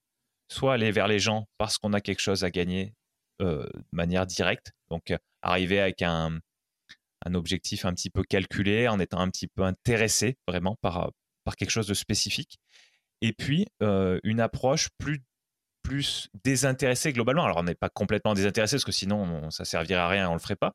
Soit 0.51 0.74
aller 0.74 0.90
vers 0.90 1.09
les 1.09 1.18
gens 1.18 1.47
parce 1.59 1.78
qu'on 1.78 1.93
a 1.95 2.01
quelque 2.01 2.20
chose 2.20 2.45
à 2.45 2.51
gagner 2.51 2.95
euh, 3.40 3.64
de 3.74 3.84
manière 3.93 4.26
directe, 4.26 4.72
donc 4.90 5.11
euh, 5.11 5.18
arriver 5.40 5.80
avec 5.80 6.03
un, 6.03 6.38
un 7.24 7.34
objectif 7.34 7.86
un 7.86 7.95
petit 7.95 8.11
peu 8.11 8.22
calculé, 8.22 8.86
en 8.86 9.01
étant 9.01 9.20
un 9.20 9.30
petit 9.30 9.47
peu 9.49 9.62
intéressé 9.62 10.36
vraiment 10.47 10.76
par, 10.82 11.11
par 11.45 11.57
quelque 11.57 11.70
chose 11.70 11.86
de 11.86 11.95
spécifique. 11.95 12.59
Et 13.22 13.32
puis, 13.32 13.68
une 13.80 14.40
approche 14.40 14.88
plus 14.99 15.22
plus 15.82 16.28
désintéressée 16.44 17.12
globalement. 17.12 17.44
Alors, 17.44 17.58
on 17.58 17.64
n'est 17.64 17.74
pas 17.74 17.88
complètement 17.88 18.34
désintéressé 18.34 18.76
parce 18.76 18.84
que 18.84 18.92
sinon, 18.92 19.50
ça 19.50 19.64
servirait 19.64 19.94
à 19.94 20.08
rien, 20.08 20.30
on 20.30 20.34
le 20.34 20.38
ferait 20.38 20.56
pas. 20.56 20.74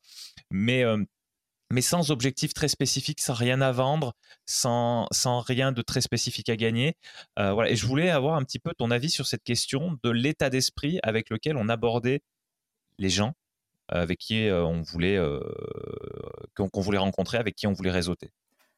Mais 0.51 0.83
mais 1.69 1.81
sans 1.81 2.11
objectif 2.11 2.53
très 2.53 2.67
spécifique, 2.67 3.21
sans 3.21 3.33
rien 3.33 3.61
à 3.61 3.71
vendre, 3.71 4.13
sans, 4.45 5.07
sans 5.11 5.41
rien 5.41 5.71
de 5.71 5.81
très 5.81 6.01
spécifique 6.01 6.49
à 6.49 6.55
gagner. 6.55 6.95
Euh, 7.39 7.53
voilà. 7.53 7.71
Et 7.71 7.75
je 7.75 7.85
voulais 7.85 8.09
avoir 8.09 8.35
un 8.35 8.43
petit 8.43 8.59
peu 8.59 8.71
ton 8.77 8.91
avis 8.91 9.09
sur 9.09 9.27
cette 9.27 9.43
question 9.43 9.97
de 10.03 10.09
l'état 10.09 10.49
d'esprit 10.49 10.99
avec 11.03 11.29
lequel 11.29 11.57
on 11.57 11.67
abordait 11.67 12.21
les 12.99 13.09
gens 13.09 13.33
euh, 13.93 14.01
avec 14.01 14.19
qui 14.19 14.47
euh, 14.47 14.63
on 14.63 14.81
voulait 14.81 15.19
qu'on 16.55 16.81
voulait 16.81 16.97
rencontrer, 16.97 17.37
avec 17.37 17.55
qui 17.55 17.67
on 17.67 17.73
voulait 17.73 17.91
réseauter. 17.91 18.31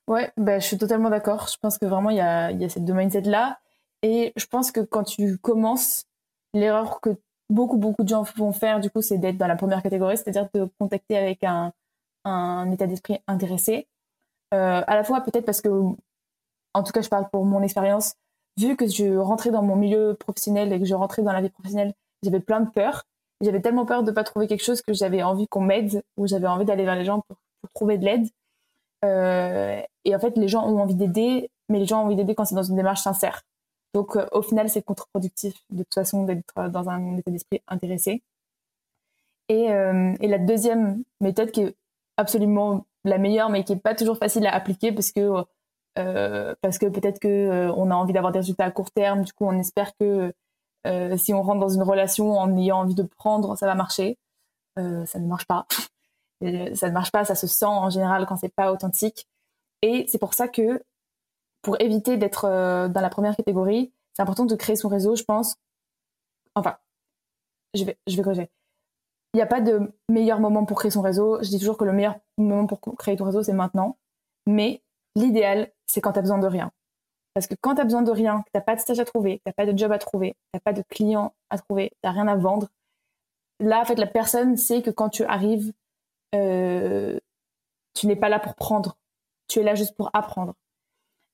Ouais, 0.07 0.32
bah, 0.38 0.57
je 0.59 0.65
suis 0.65 0.77
totalement 0.77 1.11
d'accord. 1.11 1.47
Je 1.47 1.57
pense 1.61 1.77
que 1.77 1.86
vraiment 1.86 2.09
il 2.09 2.17
y 2.17 2.21
a, 2.21 2.51
y 2.51 2.65
a 2.65 2.69
ces 2.69 2.80
deux 2.80 2.93
mindset 2.93 3.21
là, 3.21 3.59
et 4.01 4.34
je 4.36 4.45
pense 4.47 4.71
que 4.71 4.80
quand 4.80 5.03
tu 5.03 5.38
commences, 5.38 6.05
l'erreur 6.54 7.02
que 7.02 7.10
beaucoup 7.50 7.78
beaucoup 7.78 8.04
de 8.04 8.10
gens 8.10 8.24
vont 8.36 8.52
faire 8.52 8.80
du 8.80 8.89
coup, 8.89 9.02
c'est 9.02 9.18
d'être 9.18 9.38
dans 9.38 9.47
la 9.47 9.56
première 9.56 9.82
catégorie, 9.82 10.18
c'est-à-dire 10.18 10.47
de 10.54 10.70
contacter 10.80 11.18
avec 11.18 11.43
un 11.43 12.72
état 12.72 12.88
d'esprit 12.88 13.20
intéressé. 13.28 13.88
Euh, 14.54 14.82
à 14.86 14.95
la 14.95 15.04
fois 15.04 15.22
peut-être 15.22 15.45
parce 15.45 15.62
que, 15.62 15.70
en 16.74 16.84
tout 16.84 16.91
cas, 16.91 17.02
je 17.02 17.10
parle 17.10 17.30
pour 17.30 17.45
mon 17.45 17.62
expérience, 17.62 18.16
vu 18.58 18.76
que 18.76 18.88
je 18.88 19.18
rentrais 19.18 19.52
dans 19.52 19.62
mon 19.62 19.76
milieu 19.76 20.16
professionnel 20.20 20.74
et 20.74 20.80
que 20.80 20.86
je 20.86 20.95
rentrais 20.95 21.22
dans 21.22 21.34
la 21.34 21.41
vie 21.41 21.50
professionnelle, 21.50 21.93
j'avais 22.24 22.39
plein 22.39 22.62
de 22.62 22.70
peur. 22.70 23.04
J'avais 23.41 23.62
tellement 23.62 23.86
peur 23.86 24.04
de 24.04 24.10
ne 24.10 24.16
pas 24.16 24.24
trouver 24.24 24.47
quelque 24.47 24.64
chose 24.64 24.82
que 24.82 24.93
j'avais 24.93 25.24
envie 25.24 25.47
qu'on 25.47 25.62
m'aide 25.62 26.04
ou 26.18 26.28
j'avais 26.28 26.47
envie 26.47 26.66
d'aller 26.66 26.84
vers 26.84 26.95
les 26.95 27.06
gens 27.06 27.22
pour, 27.28 27.38
trouver 27.74 27.97
de 27.97 28.06
l'aide. 28.06 28.28
Euh, 29.06 29.82
et 30.04 30.16
en 30.16 30.20
fait, 30.20 30.36
les 30.38 30.47
gens 30.47 30.68
ont 30.68 30.80
envie 30.80 30.95
d'aider, 30.95 31.50
mais 31.70 31.80
les 31.80 31.86
gens 31.86 32.02
ont 32.02 32.06
envie 32.06 32.16
d'aider 32.16 32.36
quand 32.36 32.45
c'est 32.45 32.56
dans 32.56 32.64
une 32.64 32.76
démarche 32.76 33.02
sincère. 33.02 33.43
Donc, 33.94 34.16
euh, 34.16 34.28
au 34.32 34.42
final, 34.42 34.70
c'est 34.70 34.82
contre-productif 34.82 35.56
de 35.70 35.84
toute 35.84 35.94
façon 35.94 36.24
d'être 36.24 36.70
dans 36.70 36.90
un 36.90 37.18
état 37.18 37.32
d'esprit 37.32 37.62
intéressé. 37.68 38.22
Et, 39.50 39.64
et, 39.64 40.28
la 40.28 40.38
deuxième 40.38 41.02
méthode 41.22 41.50
qui 41.50 41.62
est 41.62 41.76
absolument 42.18 42.86
la 43.04 43.18
meilleure, 43.18 43.50
mais 43.50 43.64
qui 43.64 43.74
est 43.74 43.78
pas 43.78 43.96
toujours 43.96 44.18
facile 44.20 44.46
à 44.46 44.54
appliquer 44.54 44.92
parce 44.92 45.12
que 45.12 45.44
euh, 45.98 46.56
que 46.62 46.86
peut-être 46.88 47.26
euh, 47.26 47.74
on 47.76 47.92
a 47.92 47.96
envie 47.96 48.14
d'avoir 48.14 48.32
des 48.32 48.40
résultats 48.40 48.66
à 48.66 48.72
court 48.72 48.92
terme. 48.92 49.24
Du 49.24 49.34
coup, 49.34 49.46
on 49.46 49.58
espère 49.60 49.92
que 50.00 50.34
euh, 50.88 51.18
si 51.18 51.34
on 51.34 51.42
rentre 51.42 51.60
dans 51.60 51.70
une 51.70 51.84
relation 51.84 52.38
en 52.38 52.56
ayant 52.58 52.80
envie 52.80 52.96
de 52.96 53.04
prendre, 53.04 53.58
ça 53.58 53.66
va 53.66 53.76
marcher. 53.76 54.18
ça 54.78 55.20
ne 55.20 55.28
marche 55.28 55.46
pas. 55.46 55.66
ça 56.76 56.88
ne 56.88 56.94
marche 56.94 57.12
pas. 57.12 57.26
Ça 57.26 57.36
se 57.36 57.48
sent 57.48 57.66
en 57.66 57.90
général 57.90 58.26
quand 58.28 58.38
c'est 58.38 58.54
pas 58.54 58.72
authentique. 58.72 59.28
Et 59.82 60.06
c'est 60.10 60.20
pour 60.20 60.34
ça 60.34 60.48
que 60.48 60.82
pour 61.62 61.80
éviter 61.82 62.18
d'être 62.18 62.43
dans 62.88 63.01
la 63.01 63.10
première 63.10 63.36
catégorie, 63.36 63.91
c'est 64.14 64.22
important 64.22 64.45
de 64.45 64.55
créer 64.55 64.76
son 64.76 64.89
réseau, 64.89 65.16
je 65.16 65.24
pense. 65.24 65.55
Enfin, 66.55 66.78
je 67.74 67.84
vais, 67.84 67.97
je 68.07 68.22
corriger 68.22 68.49
il 69.34 69.38
n'y 69.38 69.41
a 69.41 69.47
pas 69.47 69.62
de 69.62 69.91
meilleur 70.10 70.39
moment 70.39 70.66
pour 70.66 70.78
créer 70.78 70.91
son 70.91 71.01
réseau. 71.01 71.41
Je 71.41 71.49
dis 71.49 71.60
toujours 71.60 71.78
que 71.78 71.86
le 71.86 71.93
meilleur 71.93 72.16
moment 72.38 72.66
pour 72.66 72.80
créer 72.97 73.16
ton 73.16 73.26
réseau, 73.26 73.43
c'est 73.43 73.53
maintenant. 73.53 73.97
Mais 74.47 74.82
l'idéal, 75.16 75.72
c'est 75.86 76.01
quand 76.01 76.14
tu 76.14 76.20
as 76.20 76.24
besoin 76.24 76.39
de 76.39 76.47
rien. 76.47 76.72
Parce 77.36 77.45
que 77.45 77.55
quand 77.62 77.76
tu 77.76 77.82
as 77.82 77.84
besoin 77.84 78.01
de 78.01 78.12
rien, 78.12 78.41
que 78.41 78.45
tu 78.45 78.51
n'as 78.55 78.62
pas 78.62 78.76
de 78.76 78.82
stage 78.82 78.99
à 78.99 79.05
trouver, 79.05 79.38
tu 79.38 79.43
n'as 79.45 79.53
pas 79.53 79.72
de 79.72 79.78
job 79.78 79.91
à 79.91 79.99
trouver, 79.99 80.32
tu 80.32 80.49
n'as 80.55 80.60
pas 80.60 80.74
de 80.74 80.82
client 80.89 81.34
à 81.51 81.60
trouver, 81.60 81.89
tu 81.89 81.99
n'as 82.03 82.12
rien 82.12 82.28
à 82.28 82.36
vendre, 82.36 82.70
là, 83.60 83.82
en 83.82 83.86
fait, 83.86 83.95
la 83.95 84.07
personne 84.07 84.57
sait 84.57 84.82
que 84.82 84.89
quand 84.89 85.10
tu 85.10 85.24
arrives, 85.24 85.72
euh, 86.34 87.20
tu 87.93 88.07
n'es 88.07 88.16
pas 88.16 88.30
là 88.30 88.39
pour 88.39 88.55
prendre. 88.55 88.97
Tu 89.47 89.60
es 89.60 89.64
là 89.64 89.76
juste 89.76 89.95
pour 89.95 90.10
apprendre. 90.14 90.55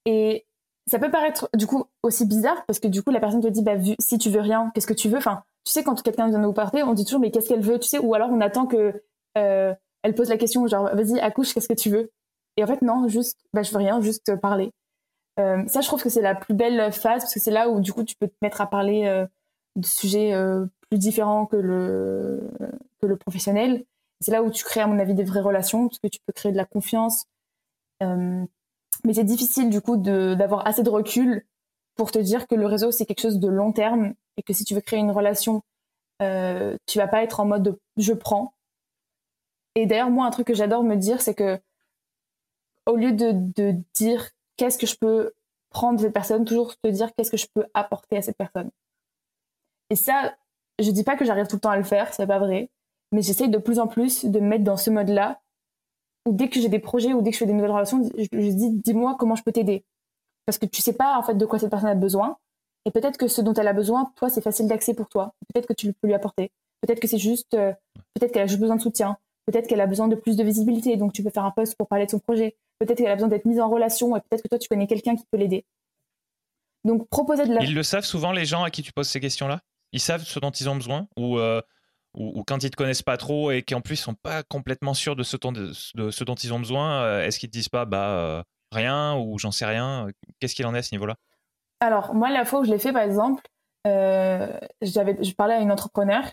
Et 0.06 0.46
ça 0.88 1.00
peut 1.00 1.10
paraître, 1.10 1.50
du 1.56 1.66
coup, 1.68 1.86
aussi 2.04 2.26
bizarre 2.26 2.64
parce 2.68 2.80
que, 2.80 2.88
du 2.88 3.02
coup, 3.02 3.12
la 3.12 3.20
personne 3.20 3.42
te 3.42 3.48
dit, 3.48 3.64
bah, 3.64 3.74
si 4.00 4.18
tu 4.18 4.30
veux 4.30 4.42
rien, 4.42 4.72
qu'est-ce 4.74 4.88
que 4.88 4.94
tu 4.94 5.10
veux? 5.10 5.18
Enfin, 5.18 5.44
tu 5.66 5.72
sais, 5.72 5.84
quand 5.84 6.02
quelqu'un 6.02 6.30
vient 6.30 6.40
nous 6.40 6.54
parler, 6.54 6.84
on 6.84 6.94
dit 6.94 7.06
toujours, 7.06 7.20
mais 7.20 7.32
qu'est-ce 7.32 7.50
qu'elle 7.50 7.62
veut, 7.62 7.80
tu 7.80 7.88
sais, 7.88 7.98
ou 7.98 8.14
alors 8.14 8.30
on 8.32 8.40
attend 8.40 8.68
que 8.68 9.04
euh, 9.38 9.74
elle 10.04 10.14
pose 10.14 10.30
la 10.30 10.38
question, 10.38 10.68
genre, 10.68 10.96
vas-y, 10.96 11.20
accouche, 11.20 11.54
qu'est-ce 11.54 11.68
que 11.68 11.74
tu 11.74 11.90
veux? 11.90 12.12
Et 12.58 12.64
en 12.64 12.68
fait, 12.68 12.82
non, 12.84 13.08
juste, 13.08 13.40
bah, 13.54 13.64
je 13.64 13.72
veux 13.72 13.78
rien, 13.78 14.00
juste 14.00 14.36
parler. 14.36 14.72
Euh, 15.40 15.66
ça, 15.68 15.82
je 15.82 15.88
trouve 15.88 16.04
que 16.04 16.10
c'est 16.10 16.22
la 16.22 16.36
plus 16.36 16.54
belle 16.54 16.92
phase 16.94 17.24
parce 17.24 17.34
que 17.34 17.40
c'est 17.40 17.52
là 17.52 17.70
où, 17.70 17.82
du 17.82 17.92
coup, 17.92 18.04
tu 18.04 18.16
peux 18.16 18.28
te 18.28 18.36
mettre 18.44 18.62
à 18.62 18.68
parler 18.68 19.08
euh, 19.08 19.26
de 19.76 19.86
sujets 19.86 20.34
plus 20.90 21.00
différents 21.00 21.48
que 21.48 21.58
le, 21.58 22.48
que 23.02 23.08
le 23.08 23.18
professionnel. 23.18 23.86
C'est 24.22 24.32
là 24.32 24.44
où 24.44 24.52
tu 24.52 24.64
crées, 24.64 24.82
à 24.82 24.88
mon 24.88 25.00
avis, 25.00 25.16
des 25.16 25.24
vraies 25.24 25.42
relations 25.42 25.88
parce 25.88 26.00
que 26.00 26.08
tu 26.08 26.20
peux 26.26 26.32
créer 26.32 26.52
de 26.52 26.58
la 26.58 26.66
confiance. 26.66 27.26
Mais 29.04 29.14
c'est 29.14 29.24
difficile, 29.24 29.70
du 29.70 29.82
coup, 29.82 29.98
d'avoir 29.98 30.66
assez 30.68 30.84
de 30.84 30.90
recul 30.90 31.46
pour 31.96 32.12
te 32.12 32.20
dire 32.20 32.48
que 32.48 32.56
le 32.56 32.66
réseau, 32.66 32.92
c'est 32.92 33.06
quelque 33.06 33.22
chose 33.22 33.40
de 33.40 33.48
long 33.48 33.72
terme 33.72 34.14
et 34.38 34.44
que 34.44 34.54
si 34.54 34.64
tu 34.66 34.74
veux 34.74 34.82
créer 34.82 35.00
une 35.00 35.12
relation 35.12 35.64
euh, 36.22 36.78
tu 36.86 36.98
vas 36.98 37.08
pas 37.08 37.24
être 37.24 37.40
en 37.40 37.46
mode 37.46 37.64
de 37.64 37.80
je 37.98 38.14
prends. 38.14 38.54
Et 39.76 39.86
d'ailleurs, 39.86 40.10
moi, 40.10 40.26
un 40.26 40.32
truc 40.32 40.48
que 40.48 40.54
j'adore 40.54 40.84
me 40.84 40.96
dire, 40.96 41.22
c'est 41.22 41.34
que 41.34 41.60
au 42.86 42.96
lieu 42.96 43.12
de, 43.12 43.32
de 43.34 43.76
dire 43.94 44.30
qu'est-ce 44.58 44.78
que 44.78 44.88
je 44.88 44.96
peux 44.96 45.34
prendre 45.70 45.98
de 45.98 46.04
cette 46.04 46.14
personne, 46.14 46.46
toujours 46.46 46.76
te 46.78 46.88
dire 46.88 47.14
qu'est-ce 47.14 47.32
que 47.32 47.38
je 47.38 47.48
peux 47.54 47.66
apporter 47.74 48.18
à 48.18 48.22
cette 48.22 48.38
personne. 48.38 48.70
Et 49.90 49.96
ça, 49.96 50.36
je 50.80 50.90
dis 50.92 51.04
pas 51.04 51.18
que 51.18 51.26
j'arrive 51.26 51.48
tout 51.48 51.58
le 51.58 51.62
temps 51.62 51.72
à 51.72 51.78
le 51.78 51.84
faire, 51.84 52.14
c'est 52.14 52.28
pas 52.28 52.40
vrai, 52.40 52.70
mais 53.12 53.22
j'essaye 53.22 53.50
de 53.50 53.58
plus 53.58 53.80
en 53.80 53.88
plus 53.88 54.24
de 54.24 54.40
me 54.40 54.48
mettre 54.48 54.64
dans 54.64 54.78
ce 54.78 54.90
mode-là, 54.90 55.42
dès 56.26 56.50
que 56.50 56.60
j'ai 56.60 56.70
des 56.70 56.80
projets 56.80 57.14
ou 57.14 57.22
dès 57.22 57.32
que 57.32 57.36
je 57.36 57.40
fais 57.40 57.46
des 57.46 57.54
nouvelles 57.54 57.72
relations, 57.72 58.04
je, 58.18 58.24
je 58.32 58.52
dis 58.52 58.72
dis-moi 58.72 59.16
comment 59.20 59.36
je 59.36 59.44
peux 59.44 59.52
t'aider. 59.52 59.84
Parce 60.46 60.58
que 60.58 60.66
tu 60.66 60.82
sais 60.82 60.94
pas 60.94 61.18
en 61.18 61.24
fait 61.24 61.36
de 61.36 61.46
quoi 61.46 61.60
cette 61.60 61.70
personne 61.70 61.90
a 61.90 61.96
besoin, 61.96 62.38
et 62.86 62.92
peut-être 62.92 63.18
que 63.18 63.28
ce 63.28 63.42
dont 63.42 63.54
elle 63.54 63.68
a 63.68 63.74
besoin, 63.74 64.12
toi, 64.16 64.30
c'est 64.30 64.42
facile 64.42 64.68
d'accès 64.68 64.94
pour 64.94 65.10
toi. 65.10 65.34
Peut-être 65.52 65.68
que 65.68 65.74
tu 65.74 65.92
peux 65.94 66.08
lui 66.08 66.14
apporter. 66.14 66.52
Peut-être 66.82 67.00
que 67.00 67.08
c'est 67.08 67.18
juste, 67.18 67.56
euh, 67.56 67.74
peut-être 68.14 68.32
qu'elle 68.32 68.44
a 68.44 68.48
juste 68.48 68.60
besoin 68.60 68.76
de 68.76 68.82
soutien. 68.82 69.18
Peut-être 69.48 69.68
qu'elle 69.68 69.82
a 69.82 69.88
besoin 69.88 70.08
de 70.08 70.16
plus 70.16 70.38
de 70.38 70.44
visibilité, 70.44 70.96
donc 70.98 71.14
tu 71.14 71.24
peux 71.24 71.30
faire 71.30 71.46
un 71.46 71.52
post 71.52 71.76
pour 71.76 71.88
parler 71.88 72.06
de 72.06 72.12
son 72.12 72.20
projet. 72.20 72.56
Peut-être 72.80 73.00
qu'elle 73.00 73.12
a 73.12 73.16
besoin 73.16 73.30
d'être 73.30 73.46
mise 73.46 73.60
en 73.60 73.70
relation, 73.70 74.16
et 74.16 74.20
peut-être 74.20 74.44
que 74.44 74.48
toi, 74.48 74.60
tu 74.60 74.68
connais 74.70 74.88
quelqu'un 74.88 75.16
qui 75.16 75.24
peut 75.32 75.38
l'aider. 75.38 75.66
Donc 76.84 77.08
proposer 77.10 77.46
de 77.48 77.54
la. 77.54 77.64
Ils 77.64 77.74
le 77.74 77.84
savent 77.84 78.06
souvent 78.06 78.32
les 78.32 78.46
gens 78.46 78.64
à 78.64 78.70
qui 78.70 78.84
tu 78.84 78.94
poses 78.94 79.08
ces 79.08 79.20
questions-là? 79.20 79.62
Ils 79.92 80.00
savent 80.00 80.24
ce 80.24 80.40
dont 80.40 80.52
ils 80.52 80.70
ont 80.70 80.76
besoin, 80.76 81.08
ou 81.18 81.40
euh, 81.40 81.62
ou, 82.16 82.44
quand 82.46 82.64
ils 82.64 82.70
te 82.70 82.76
connaissent 82.76 83.02
pas 83.02 83.18
trop 83.18 83.52
et 83.52 83.62
qui 83.64 83.76
en 83.76 83.82
plus 83.82 83.96
sont 83.96 84.14
pas 84.14 84.44
complètement 84.44 84.94
sûrs 84.94 85.16
de 85.16 85.24
ce, 85.24 85.38
dont 85.38 86.36
ils 86.36 86.54
ont 86.54 86.60
besoin, 86.60 87.02
euh, 87.04 87.26
est-ce 87.26 87.40
qu'ils 87.40 87.50
te 87.50 87.54
disent 87.54 87.70
pas 87.70 87.86
bah 87.86 88.44
rien 88.72 89.18
ou 89.18 89.38
j'en 89.38 89.52
sais 89.52 89.66
rien 89.66 90.08
Qu'est-ce 90.40 90.56
qu'il 90.56 90.66
en 90.66 90.76
est 90.76 90.80
à 90.80 90.84
ce 90.84 90.94
niveau-là? 90.94 91.16
Alors, 91.80 92.14
moi, 92.16 92.30
la 92.30 92.46
fois 92.46 92.62
où 92.62 92.66
je 92.66 92.72
l'ai 92.72 92.80
fait, 92.80 92.94
par 92.94 93.04
exemple, 93.04 93.44
euh, 93.86 94.48
je 94.82 95.34
parlais 95.34 95.56
à 95.56 95.60
une 95.60 95.72
entrepreneur 95.72 96.24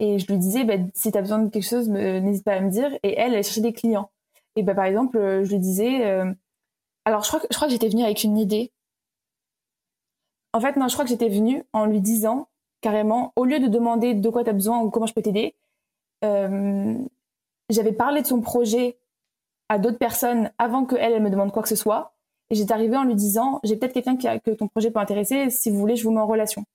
et 0.00 0.18
je 0.18 0.26
lui 0.26 0.38
disais, 0.38 0.64
bah, 0.64 0.74
si 0.94 1.12
tu 1.12 1.18
as 1.18 1.20
besoin 1.20 1.38
de 1.38 1.50
quelque 1.50 1.68
chose, 1.68 1.88
n'hésite 1.88 2.44
pas 2.44 2.54
à 2.54 2.60
me 2.60 2.70
dire. 2.70 2.90
Et 3.02 3.18
elle, 3.18 3.34
elle 3.34 3.44
cherchait 3.44 3.60
des 3.60 3.72
clients. 3.72 4.10
Et 4.56 4.62
bah, 4.62 4.74
par 4.74 4.84
exemple, 4.84 5.18
je 5.44 5.50
lui 5.50 5.58
disais, 5.58 6.06
euh, 6.06 6.32
alors 7.04 7.22
je 7.22 7.28
crois 7.28 7.40
que, 7.40 7.46
je 7.50 7.56
crois 7.56 7.68
que 7.68 7.72
j'étais 7.72 7.88
venue 7.88 8.04
avec 8.04 8.24
une 8.24 8.38
idée. 8.38 8.72
En 10.52 10.60
fait, 10.60 10.76
non, 10.76 10.88
je 10.88 10.94
crois 10.94 11.04
que 11.04 11.10
j'étais 11.10 11.28
venue 11.28 11.64
en 11.72 11.86
lui 11.86 12.00
disant 12.00 12.48
carrément, 12.84 13.32
au 13.34 13.46
lieu 13.46 13.60
de 13.60 13.66
demander 13.66 14.12
de 14.12 14.28
quoi 14.28 14.44
tu 14.44 14.50
as 14.50 14.52
besoin 14.52 14.78
ou 14.80 14.90
comment 14.90 15.06
je 15.06 15.14
peux 15.14 15.22
t'aider, 15.22 15.54
euh, 16.22 16.98
j'avais 17.70 17.92
parlé 17.92 18.20
de 18.20 18.26
son 18.26 18.42
projet 18.42 18.98
à 19.70 19.78
d'autres 19.78 19.96
personnes 19.96 20.52
avant 20.58 20.84
qu'elle, 20.84 21.14
elle 21.14 21.22
me 21.22 21.30
demande 21.30 21.50
quoi 21.50 21.62
que 21.62 21.70
ce 21.70 21.76
soit. 21.76 22.12
Et 22.50 22.54
j'étais 22.54 22.74
arrivée 22.74 22.98
en 22.98 23.04
lui 23.04 23.14
disant, 23.14 23.58
j'ai 23.64 23.76
peut-être 23.76 23.94
quelqu'un 23.94 24.18
qui 24.18 24.28
a, 24.28 24.38
que 24.38 24.50
ton 24.50 24.68
projet 24.68 24.90
peut 24.90 25.00
intéresser, 25.00 25.48
si 25.48 25.70
vous 25.70 25.78
voulez, 25.78 25.96
je 25.96 26.04
vous 26.04 26.10
mets 26.10 26.20
en 26.20 26.26
relation. 26.26 26.66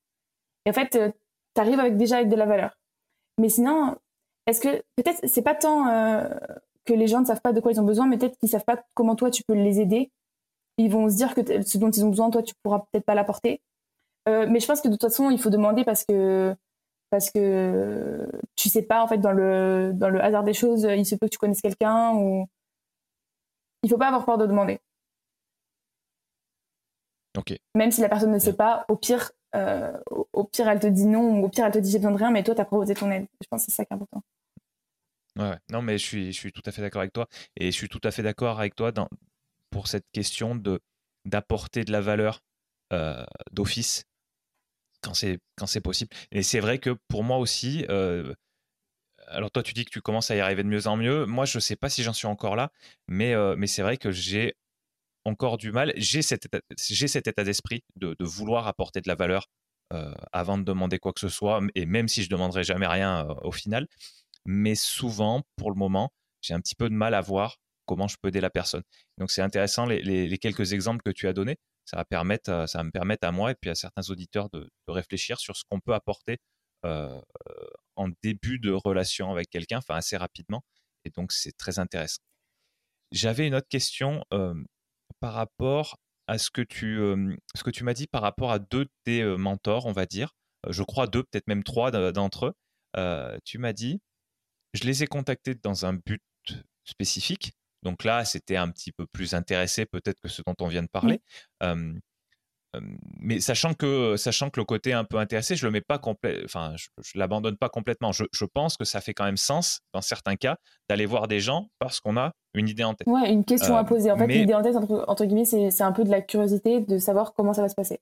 Et 0.66 0.72
en 0.72 0.74
fait, 0.74 0.96
euh, 0.96 1.12
tu 1.54 1.62
arrives 1.62 1.80
avec, 1.80 1.96
déjà 1.96 2.16
avec 2.16 2.30
de 2.30 2.36
la 2.36 2.48
valeur. 2.48 2.76
Mais 3.38 3.50
sinon, 3.50 3.96
est-ce 4.48 4.62
que 4.62 4.82
peut-être 4.96 5.20
c'est 5.26 5.44
pas 5.44 5.54
tant 5.54 5.90
euh, 5.90 6.28
que 6.86 6.94
les 6.96 7.06
gens 7.06 7.22
ne 7.22 7.26
savent 7.26 7.42
pas 7.42 7.54
de 7.54 7.60
quoi 7.60 7.72
ils 7.72 7.80
ont 7.80 7.86
besoin, 7.86 8.08
mais 8.08 8.18
peut-être 8.18 8.40
qu'ils 8.40 8.50
savent 8.50 8.66
pas 8.66 8.84
comment 8.96 9.16
toi 9.16 9.30
tu 9.30 9.44
peux 9.44 9.54
les 9.54 9.80
aider. 9.80 10.10
Ils 10.80 10.90
vont 10.90 11.08
se 11.08 11.18
dire 11.18 11.36
que 11.36 11.62
ce 11.62 11.78
dont 11.78 11.92
ils 11.92 12.04
ont 12.04 12.10
besoin, 12.10 12.32
toi 12.32 12.42
tu 12.42 12.56
pourras 12.64 12.80
peut-être 12.92 13.06
pas 13.06 13.14
l'apporter. 13.14 13.62
Euh, 14.28 14.48
mais 14.50 14.60
je 14.60 14.68
pense 14.68 14.82
que 14.82 14.88
de 14.88 14.94
toute 14.94 15.02
façon, 15.02 15.30
il 15.30 15.40
faut 15.40 15.50
demander 15.50 15.84
parce 15.84 16.04
que 16.04 16.56
parce 17.10 17.32
que 17.32 18.30
tu 18.56 18.70
sais 18.70 18.84
pas 18.84 19.02
en 19.02 19.08
fait 19.08 19.18
dans 19.18 19.32
le 19.32 19.92
dans 19.94 20.10
le 20.10 20.22
hasard 20.24 20.44
des 20.44 20.54
choses, 20.54 20.84
il 20.84 21.06
se 21.06 21.16
peut 21.16 21.28
que 21.28 21.32
tu 21.32 21.40
connaisses 21.40 21.62
quelqu'un 21.62 22.14
ou 22.16 22.48
il 23.84 23.90
faut 23.90 23.98
pas 23.98 24.08
avoir 24.08 24.26
peur 24.26 24.38
de 24.38 24.46
demander. 24.46 24.80
Même 27.76 27.92
si 27.92 28.02
la 28.02 28.10
personne 28.10 28.32
ne 28.32 28.40
sait 28.40 28.56
pas, 28.56 28.86
au 28.90 28.96
pire, 28.96 29.32
euh, 29.56 29.94
au 30.34 30.44
pire, 30.44 30.68
elle 30.68 30.80
te 30.80 30.88
dit 30.88 31.06
non, 31.06 31.40
ou 31.40 31.46
au 31.46 31.50
pire, 31.50 31.66
elle 31.66 31.72
te 31.72 31.80
dit 31.80 31.92
j'ai 31.92 32.00
besoin 32.00 32.12
de 32.12 32.18
rien, 32.18 32.32
mais 32.32 32.44
toi, 32.44 32.56
tu 32.56 32.62
as 32.62 32.66
proposé 32.66 32.96
ton 32.96 33.10
aide. 33.12 33.28
Je 33.42 33.48
pense 33.50 33.66
que 33.66 33.72
c'est 33.72 33.76
ça 33.76 33.86
qui 33.86 33.94
est 33.94 33.96
important. 33.96 34.22
Ouais, 35.38 35.58
non, 35.72 35.82
mais 35.82 35.98
je 35.98 36.06
suis, 36.06 36.34
je 36.34 36.38
suis 36.38 36.52
tout 36.52 36.62
à 36.66 36.72
fait 36.72 36.82
d'accord 36.82 37.02
avec 37.02 37.14
toi. 37.14 37.28
Et 37.56 37.72
je 37.72 37.76
suis 37.76 37.88
tout 37.88 38.02
à 38.04 38.12
fait 38.12 38.24
d'accord 38.24 38.60
avec 38.60 38.76
toi 38.76 38.92
dans, 38.92 39.08
pour 39.70 39.88
cette 39.88 40.06
question 40.12 40.56
de 40.56 40.80
d'apporter 41.26 41.84
de 41.84 41.92
la 41.92 42.02
valeur 42.02 42.42
d'office 43.52 44.06
quand 45.02 45.14
c'est 45.14 45.40
quand 45.56 45.68
c'est 45.68 45.82
possible. 45.82 46.10
Et 46.32 46.44
c'est 46.44 46.60
vrai 46.60 46.80
que 46.80 46.92
pour 47.08 47.24
moi 47.24 47.38
aussi, 47.38 47.86
euh, 47.90 48.34
alors 49.28 49.52
toi 49.52 49.64
tu 49.64 49.74
dis 49.74 49.86
que 49.86 49.92
tu 49.92 50.02
commences 50.02 50.32
à 50.32 50.36
y 50.36 50.40
arriver 50.40 50.64
de 50.64 50.70
mieux 50.70 50.88
en 50.88 50.98
mieux. 50.98 51.26
Moi 51.26 51.46
je 51.46 51.60
sais 51.60 51.76
pas 51.76 51.90
si 51.90 52.04
j'en 52.04 52.14
suis 52.14 52.28
encore 52.28 52.56
là, 52.56 52.72
mais 53.08 53.34
mais 53.56 53.68
c'est 53.68 53.82
vrai 53.82 53.98
que 53.98 54.12
j'ai 54.12 54.56
encore 55.26 55.58
du 55.58 55.72
mal. 55.72 55.94
J'ai 55.96 56.22
cet 56.22 56.46
état, 56.46 56.60
état 57.30 57.44
d'esprit 57.44 57.84
de, 57.96 58.16
vouloir 58.20 58.68
apporter 58.68 59.02
de 59.02 59.08
la 59.08 59.16
valeur 59.16 59.48
euh, 59.94 60.14
avant 60.32 60.58
de 60.58 60.64
demander 60.64 61.00
quoi 61.00 61.14
que 61.14 61.20
ce 61.20 61.30
soit, 61.30 61.62
et 61.76 61.86
même 61.86 62.08
si 62.08 62.24
je 62.24 62.30
demanderai 62.30 62.64
jamais 62.64 62.88
rien 62.88 63.28
euh, 63.30 63.34
au 63.44 63.52
final. 63.52 63.88
Mais 64.46 64.76
souvent, 64.76 65.44
pour 65.56 65.72
le 65.72 65.76
moment, 65.78 66.12
j'ai 66.42 66.54
un 66.54 66.62
petit 66.62 66.76
peu 66.76 66.90
de 66.90 66.96
mal 66.96 67.14
à 67.14 67.22
voir 67.22 67.58
comment 67.86 68.08
je 68.08 68.18
peux 68.22 68.30
aider 68.30 68.42
la 68.42 68.50
personne. 68.50 68.84
Donc 69.18 69.32
c'est 69.32 69.42
intéressant 69.42 69.86
les, 69.86 70.38
quelques 70.38 70.74
exemples 70.74 71.02
que 71.04 71.12
tu 71.12 71.28
as 71.28 71.34
donnés. 71.34 71.58
Ça 71.90 71.98
va, 71.98 72.06
permettre, 72.06 72.68
ça 72.68 72.84
me 72.84 72.92
permettre 72.92 73.28
à 73.28 73.32
moi 73.32 73.52
et 73.52 73.56
puis 73.56 73.70
à 73.70 73.76
certains 73.76 74.08
auditeurs 74.10 74.50
de, 74.52 74.70
réfléchir 74.88 75.40
sur 75.40 75.56
ce 75.56 75.64
qu'on 75.70 75.80
peut 75.80 75.94
apporter 75.94 76.38
en 76.84 78.10
début 78.24 78.60
de 78.60 78.72
relation 78.72 79.32
avec 79.32 79.50
quelqu'un, 79.50 79.80
enfin 79.80 79.96
assez 79.96 80.18
rapidement. 80.18 80.64
Et 81.06 81.10
donc 81.10 81.32
c'est 81.32 81.56
très 81.58 81.80
intéressant. 81.80 82.22
J'avais 83.12 83.48
une 83.48 83.56
autre 83.56 83.68
question 83.68 84.24
par 85.20 85.34
rapport 85.34 85.98
à 86.28 86.38
ce 86.38 86.52
que 86.52 86.62
tu, 86.62 87.00
ce 87.56 87.64
que 87.64 87.72
tu 87.72 87.84
m'as 87.84 87.94
dit 87.94 88.08
par 88.08 88.22
rapport 88.22 88.52
à 88.52 88.60
deux 88.60 88.86
de 88.86 88.92
tes 89.04 89.24
mentors, 89.24 89.88
on 89.88 89.92
va 89.92 90.06
dire. 90.06 90.36
Je 90.68 90.84
crois 90.84 91.08
deux, 91.08 91.24
peut-être 91.24 91.48
même 91.48 91.64
trois 91.64 91.92
d'entre 92.12 92.54
eux. 92.98 93.40
tu 93.46 93.58
m'as 93.58 93.74
dit, 93.74 94.00
je 94.74 94.84
les 94.84 95.04
ai 95.04 95.08
contactés 95.08 95.56
dans 95.56 95.86
un 95.86 95.94
but 95.94 96.22
spécifique. 96.86 97.54
Donc 97.84 98.04
là, 98.04 98.26
c'était 98.26 98.58
un 98.58 98.70
petit 98.70 98.92
peu 98.92 99.06
plus 99.06 99.34
intéressé 99.34 99.86
peut-être 99.86 100.20
que 100.20 100.28
ce 100.28 100.42
dont 100.46 100.56
on 100.60 100.68
vient 100.68 100.84
de 100.84 100.88
parler 100.88 101.22
mais 103.20 103.40
sachant 103.40 103.74
que, 103.74 104.16
sachant 104.18 104.50
que 104.50 104.60
le 104.60 104.66
côté 104.66 104.94
un 104.94 105.04
peu 105.04 105.18
intéressé, 105.18 105.56
je 105.56 105.66
le 105.66 105.72
mets 105.72 105.82
pas 105.82 105.98
complet, 105.98 106.42
enfin, 106.46 106.74
je, 106.76 106.88
l'abandonne 107.16 107.58
pas 107.58 107.70
complètement. 107.70 108.12
Je, 108.12 108.46
pense 108.54 108.78
que 108.78 108.86
ça 108.86 109.02
fait 109.02 109.14
quand 109.14 109.26
même 109.26 109.38
sens, 109.38 109.82
dans 109.94 110.02
certains 110.02 110.36
cas, 110.36 110.58
d'aller 110.88 111.06
voir 111.06 111.28
des 111.28 111.40
gens 111.40 111.70
parce 111.80 112.00
qu'on 112.00 112.18
a 112.18 112.32
une 112.54 112.70
idée 112.70 112.84
en 112.84 112.94
tête. 112.94 113.08
Ouais, 113.08 113.32
une 113.32 113.44
question 113.44 113.76
à 113.76 113.84
poser. 113.84 114.12
En 114.12 114.18
fait, 114.18 114.28
l'idée 114.28 114.54
en 114.54 114.62
tête, 114.62 114.76
entre, 114.76 115.26
guillemets, 115.26 115.46
c'est 115.46 115.82
un 115.82 115.92
peu 115.92 116.04
de 116.04 116.12
la 116.12 116.22
curiosité 116.22 116.82
de 116.82 116.98
savoir 116.98 117.34
comment 117.34 117.54
ça 117.54 117.62
va 117.62 117.70
se 117.70 117.76
passer. 117.76 118.00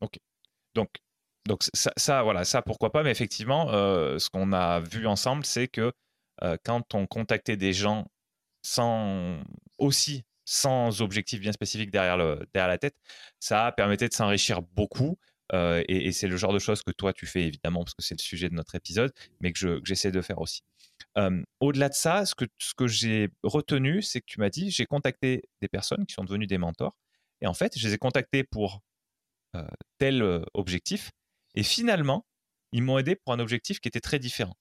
Ok. 0.00 0.18
Donc, 0.74 0.88
donc 1.46 1.62
ça, 1.74 2.22
voilà, 2.22 2.44
ça 2.44 2.62
pourquoi 2.62 2.90
pas, 2.90 3.02
mais 3.02 3.10
effectivement, 3.10 3.68
ce 3.68 4.30
qu'on 4.30 4.52
a 4.52 4.80
vu 4.80 5.06
ensemble, 5.06 5.44
c'est 5.44 5.68
que 5.68 5.92
quand 6.64 6.94
on 6.94 7.06
contactait 7.06 7.56
des 7.56 7.72
gens 7.72 8.06
sans 8.62 9.42
aussi 9.78 10.24
sans 10.44 11.00
objectif 11.00 11.40
bien 11.40 11.52
spécifique 11.52 11.90
derrière, 11.90 12.18
derrière 12.52 12.68
la 12.68 12.78
tête, 12.78 12.96
ça 13.40 13.72
permettait 13.72 14.08
de 14.08 14.14
s'enrichir 14.14 14.62
beaucoup. 14.62 15.18
Euh, 15.52 15.82
et, 15.88 16.12
c'est 16.12 16.26
le 16.26 16.36
genre 16.36 16.52
de 16.52 16.58
choses 16.58 16.82
que 16.82 16.90
toi 16.90 17.12
tu 17.12 17.26
fais 17.26 17.42
évidemment 17.42 17.84
parce 17.84 17.94
que 17.94 18.02
c'est 18.02 18.18
le 18.18 18.22
sujet 18.22 18.48
de 18.48 18.54
notre 18.54 18.74
épisode, 18.74 19.12
mais 19.40 19.52
que 19.52 19.80
j'essaie 19.84 20.10
de 20.10 20.22
faire 20.22 20.40
aussi. 20.40 20.62
Au-delà 21.60 21.88
de 21.88 21.94
ça, 21.94 22.26
ce 22.26 22.34
que, 22.34 22.46
ce 22.58 22.74
que 22.74 22.86
j'ai 22.86 23.28
retenu, 23.42 24.02
c'est 24.02 24.20
que 24.20 24.26
tu 24.26 24.40
m'as 24.40 24.50
dit 24.50 24.70
j'ai 24.70 24.86
contacté 24.86 25.42
des 25.60 25.68
personnes 25.68 26.06
qui 26.06 26.14
sont 26.14 26.24
devenues 26.24 26.46
des 26.46 26.58
mentors, 26.58 26.96
et 27.40 27.46
en 27.46 27.54
fait, 27.54 27.78
je 27.78 27.86
les 27.86 27.94
ai 27.94 27.98
contactés 27.98 28.42
pour 28.42 28.80
euh, 29.54 29.62
tel 29.98 30.22
euh, 30.22 30.42
objectif, 30.54 31.10
et 31.54 31.62
finalement, 31.62 32.26
ils 32.72 32.82
m'ont 32.82 32.98
aidé 32.98 33.14
pour 33.14 33.32
un 33.32 33.38
objectif 33.38 33.80
qui 33.80 33.88
était 33.88 34.00
très 34.00 34.18
différent. 34.18 34.56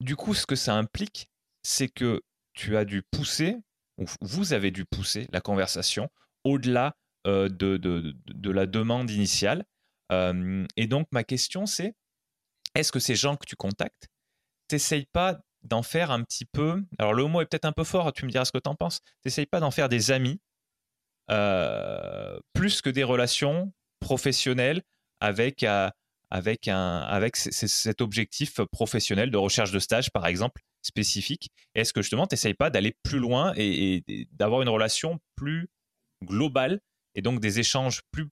Du 0.00 0.16
coup, 0.16 0.34
ce 0.34 0.46
que 0.46 0.56
ça 0.56 0.74
implique, 0.74 1.28
c'est 1.62 1.88
que 1.88 2.22
tu 2.54 2.76
as 2.76 2.84
dû 2.84 3.02
pousser, 3.02 3.56
ou 3.98 4.04
vous 4.20 4.52
avez 4.52 4.70
dû 4.70 4.84
pousser 4.84 5.28
la 5.32 5.40
conversation 5.40 6.10
au-delà 6.44 6.96
euh, 7.26 7.48
de, 7.48 8.50
la 8.50 8.66
demande 8.66 9.10
initiale. 9.10 9.64
Euh, 10.10 10.66
et 10.76 10.86
donc, 10.86 11.06
ma 11.12 11.22
question, 11.22 11.66
c'est 11.66 11.94
est-ce 12.74 12.92
que 12.92 12.98
ces 12.98 13.14
gens 13.14 13.36
que 13.36 13.46
tu 13.46 13.56
contactes, 13.56 14.08
t'essayes 14.68 15.06
pas 15.06 15.40
d'en 15.62 15.82
faire 15.82 16.10
un 16.10 16.22
petit 16.22 16.46
peu. 16.46 16.82
Alors, 16.98 17.12
le 17.12 17.24
mot 17.26 17.42
est 17.42 17.46
peut-être 17.46 17.66
un 17.66 17.72
peu 17.72 17.84
fort, 17.84 18.12
tu 18.12 18.24
me 18.24 18.30
diras 18.30 18.46
ce 18.46 18.52
que 18.52 18.58
tu 18.58 18.70
en 18.70 18.74
penses. 18.74 19.00
T'essayes 19.22 19.46
pas 19.46 19.60
d'en 19.60 19.70
faire 19.70 19.88
des 19.88 20.10
amis 20.10 20.40
euh, 21.30 22.40
plus 22.54 22.80
que 22.80 22.90
des 22.90 23.04
relations 23.04 23.72
professionnelles 24.00 24.82
avec, 25.20 25.64
avec, 26.30 26.68
un, 26.68 27.00
avec 27.00 27.36
cet 27.36 28.00
objectif 28.00 28.60
professionnel 28.72 29.30
de 29.30 29.36
recherche 29.36 29.72
de 29.72 29.78
stage, 29.78 30.10
par 30.10 30.26
exemple, 30.26 30.62
spécifique 30.82 31.50
Est-ce 31.74 31.92
que 31.92 32.02
justement, 32.02 32.26
tu 32.26 32.34
n'essayes 32.34 32.54
pas 32.54 32.70
d'aller 32.70 32.96
plus 33.02 33.18
loin 33.18 33.52
et, 33.56 34.04
d'avoir 34.32 34.62
une 34.62 34.68
relation 34.68 35.18
plus 35.36 35.68
globale 36.24 36.80
et 37.14 37.22
donc 37.22 37.40
des 37.40 37.58
échanges 37.58 38.02
plus, 38.12 38.28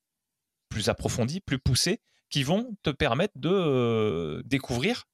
plus 0.69 0.89
approfondis, 0.89 1.41
plus 1.41 1.59
poussés, 1.59 2.01
qui 2.31 2.43
vont 2.43 2.77
te 2.83 2.91
permettre 2.91 3.35
de 3.37 3.51
euh, 3.51 4.43
découvrir 4.45 5.05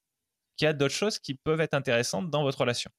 qu'il 0.57 0.67
y 0.67 0.69
a 0.69 0.73
d'autres 0.73 0.95
choses 0.95 1.19
qui 1.19 1.35
peuvent 1.35 1.61
être 1.61 1.75
intéressantes 1.75 2.29
dans 2.31 2.43
votre 2.43 2.59
relation? 2.59 2.91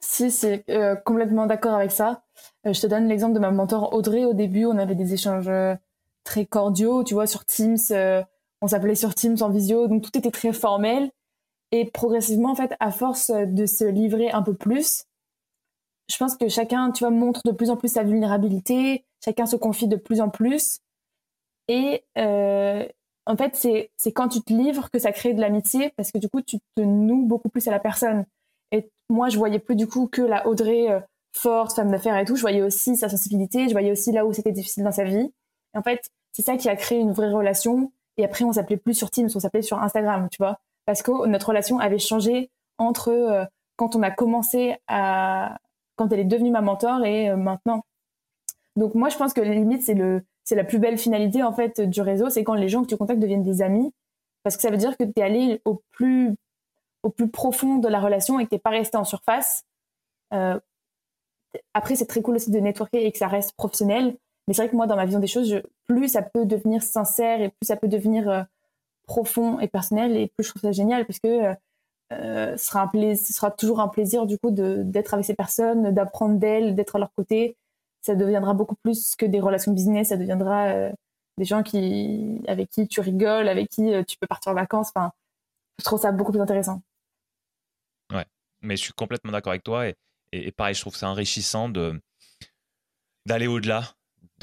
Si, 0.00 0.30
c'est 0.30 0.68
euh, 0.68 0.96
complètement 0.96 1.46
d'accord 1.46 1.74
avec 1.74 1.90
ça. 1.90 2.24
Euh, 2.66 2.72
je 2.72 2.80
te 2.80 2.86
donne 2.86 3.08
l'exemple 3.08 3.34
de 3.34 3.38
ma 3.38 3.50
mentor 3.50 3.94
Audrey. 3.94 4.24
Au 4.24 4.34
début, 4.34 4.66
on 4.66 4.76
avait 4.76 4.94
des 4.94 5.14
échanges 5.14 5.50
très 6.24 6.44
cordiaux, 6.44 7.04
tu 7.04 7.14
vois, 7.14 7.26
sur 7.26 7.44
Teams, 7.44 7.78
on 8.64 8.68
s'appelait 8.68 8.94
sur 8.94 9.14
Teams 9.14 9.36
en 9.40 9.50
visio, 9.50 9.88
donc 9.88 10.02
tout 10.02 10.16
était 10.16 10.30
très 10.30 10.52
formel. 10.52 11.10
Et 11.70 11.84
progressivement, 11.84 12.52
en 12.52 12.54
fait, 12.54 12.74
à 12.80 12.90
force 12.90 13.30
de 13.30 13.66
se 13.66 13.84
livrer 13.84 14.30
un 14.30 14.42
peu 14.42 14.54
plus, 14.54 15.04
je 16.10 16.16
pense 16.16 16.36
que 16.36 16.48
chacun, 16.48 16.90
tu 16.90 17.04
vois, 17.04 17.10
montre 17.10 17.40
de 17.44 17.52
plus 17.52 17.70
en 17.70 17.76
plus 17.76 17.92
sa 17.92 18.02
vulnérabilité, 18.02 19.04
chacun 19.24 19.46
se 19.46 19.56
confie 19.56 19.88
de 19.88 19.96
plus 19.96 20.20
en 20.20 20.28
plus. 20.28 20.80
Et 21.68 22.04
euh, 22.18 22.86
en 23.26 23.36
fait, 23.36 23.54
c'est 23.54 24.12
quand 24.12 24.28
tu 24.28 24.40
te 24.42 24.52
livres 24.52 24.90
que 24.90 24.98
ça 24.98 25.12
crée 25.12 25.34
de 25.34 25.40
l'amitié, 25.40 25.92
parce 25.96 26.10
que 26.10 26.18
du 26.18 26.28
coup, 26.28 26.42
tu 26.42 26.58
te 26.76 26.82
noues 26.82 27.26
beaucoup 27.26 27.48
plus 27.48 27.66
à 27.68 27.70
la 27.70 27.80
personne. 27.80 28.24
Et 28.70 28.90
moi, 29.10 29.28
je 29.28 29.38
voyais 29.38 29.58
plus 29.58 29.76
du 29.76 29.86
coup 29.86 30.06
que 30.06 30.22
la 30.22 30.46
Audrey 30.46 30.90
euh, 30.90 31.00
forte, 31.32 31.74
femme 31.76 31.90
d'affaires 31.90 32.16
et 32.18 32.24
tout, 32.24 32.36
je 32.36 32.42
voyais 32.42 32.62
aussi 32.62 32.96
sa 32.96 33.08
sensibilité, 33.08 33.68
je 33.68 33.72
voyais 33.72 33.92
aussi 33.92 34.12
là 34.12 34.24
où 34.24 34.32
c'était 34.32 34.52
difficile 34.52 34.84
dans 34.84 34.92
sa 34.92 35.04
vie. 35.04 35.32
En 35.74 35.82
fait, 35.82 36.10
c'est 36.32 36.42
ça 36.42 36.56
qui 36.56 36.68
a 36.68 36.76
créé 36.76 36.98
une 36.98 37.12
vraie 37.12 37.32
relation. 37.32 37.92
Et 38.16 38.24
après, 38.24 38.44
on 38.44 38.52
s'appelait 38.52 38.76
plus 38.76 38.94
sur 38.94 39.10
Teams, 39.10 39.28
on 39.34 39.40
s'appelait 39.40 39.62
sur 39.62 39.82
Instagram, 39.82 40.28
tu 40.30 40.38
vois, 40.38 40.60
parce 40.86 41.02
que 41.02 41.26
notre 41.26 41.48
relation 41.48 41.78
avait 41.78 41.98
changé 41.98 42.50
entre 42.78 43.08
euh, 43.08 43.44
quand 43.76 43.96
on 43.96 44.02
a 44.02 44.10
commencé 44.10 44.76
à, 44.86 45.58
quand 45.96 46.12
elle 46.12 46.20
est 46.20 46.24
devenue 46.24 46.50
ma 46.50 46.60
mentor 46.60 47.04
et 47.04 47.30
euh, 47.30 47.36
maintenant. 47.36 47.84
Donc 48.76 48.94
moi, 48.94 49.08
je 49.08 49.16
pense 49.16 49.32
que 49.32 49.40
la 49.40 49.54
limite, 49.54 49.82
c'est 49.82 49.94
le, 49.94 50.22
c'est 50.44 50.54
la 50.54 50.64
plus 50.64 50.78
belle 50.78 50.98
finalité 50.98 51.42
en 51.42 51.52
fait 51.52 51.80
du 51.80 52.00
réseau, 52.00 52.30
c'est 52.30 52.44
quand 52.44 52.54
les 52.54 52.68
gens 52.68 52.82
que 52.82 52.88
tu 52.88 52.96
contactes 52.96 53.20
deviennent 53.20 53.42
des 53.42 53.62
amis, 53.62 53.92
parce 54.42 54.56
que 54.56 54.62
ça 54.62 54.70
veut 54.70 54.76
dire 54.76 54.96
que 54.96 55.04
tu 55.04 55.12
es 55.16 55.22
allé 55.22 55.60
au 55.64 55.82
plus, 55.90 56.34
au 57.02 57.10
plus 57.10 57.28
profond 57.28 57.78
de 57.78 57.88
la 57.88 58.00
relation 58.00 58.38
et 58.38 58.44
que 58.44 58.50
t'es 58.50 58.58
pas 58.58 58.70
resté 58.70 58.96
en 58.96 59.04
surface. 59.04 59.64
Euh, 60.32 60.58
après, 61.72 61.96
c'est 61.96 62.06
très 62.06 62.22
cool 62.22 62.36
aussi 62.36 62.50
de 62.50 62.58
networker 62.58 63.04
et 63.04 63.12
que 63.12 63.18
ça 63.18 63.28
reste 63.28 63.54
professionnel. 63.56 64.16
Mais 64.46 64.54
c'est 64.54 64.62
vrai 64.62 64.70
que 64.70 64.76
moi, 64.76 64.86
dans 64.86 64.96
ma 64.96 65.04
vision 65.04 65.20
des 65.20 65.26
choses, 65.26 65.62
plus 65.86 66.08
ça 66.08 66.22
peut 66.22 66.44
devenir 66.44 66.82
sincère 66.82 67.40
et 67.40 67.48
plus 67.48 67.66
ça 67.66 67.76
peut 67.76 67.88
devenir 67.88 68.28
euh, 68.28 68.42
profond 69.06 69.58
et 69.60 69.68
personnel, 69.68 70.16
et 70.16 70.28
plus 70.36 70.44
je 70.44 70.50
trouve 70.50 70.62
ça 70.62 70.72
génial 70.72 71.06
parce 71.06 71.18
que 71.18 71.54
euh, 72.12 72.56
ce, 72.56 72.66
sera 72.66 72.82
un 72.82 73.14
ce 73.14 73.32
sera 73.32 73.50
toujours 73.50 73.80
un 73.80 73.88
plaisir 73.88 74.26
du 74.26 74.38
coup 74.38 74.50
d'être 74.50 75.14
avec 75.14 75.24
ces 75.24 75.34
personnes, 75.34 75.92
d'apprendre 75.92 76.38
d'elles, 76.38 76.74
d'être 76.74 76.96
à 76.96 76.98
leur 76.98 77.12
côté. 77.14 77.56
Ça 78.02 78.14
deviendra 78.14 78.52
beaucoup 78.52 78.76
plus 78.82 79.16
que 79.16 79.24
des 79.24 79.40
relations 79.40 79.72
business, 79.72 80.08
ça 80.08 80.18
deviendra 80.18 80.66
euh, 80.66 80.92
des 81.38 81.46
gens 81.46 81.62
qui, 81.62 82.40
avec 82.46 82.68
qui 82.68 82.86
tu 82.86 83.00
rigoles, 83.00 83.48
avec 83.48 83.70
qui 83.70 83.92
tu 84.06 84.18
peux 84.18 84.26
partir 84.26 84.52
en 84.52 84.54
vacances. 84.54 84.90
Enfin, 84.94 85.12
je 85.78 85.84
trouve 85.84 86.00
ça 86.00 86.12
beaucoup 86.12 86.32
plus 86.32 86.40
intéressant. 86.40 86.82
Ouais, 88.12 88.26
mais 88.60 88.76
je 88.76 88.82
suis 88.82 88.92
complètement 88.92 89.32
d'accord 89.32 89.52
avec 89.52 89.64
toi 89.64 89.88
et, 89.88 89.96
et, 90.32 90.52
pareil, 90.52 90.74
je 90.74 90.82
trouve 90.82 90.96
ça 90.96 91.08
enrichissant 91.08 91.70
de 91.70 91.98
d'aller 93.26 93.46
au-delà 93.46 93.94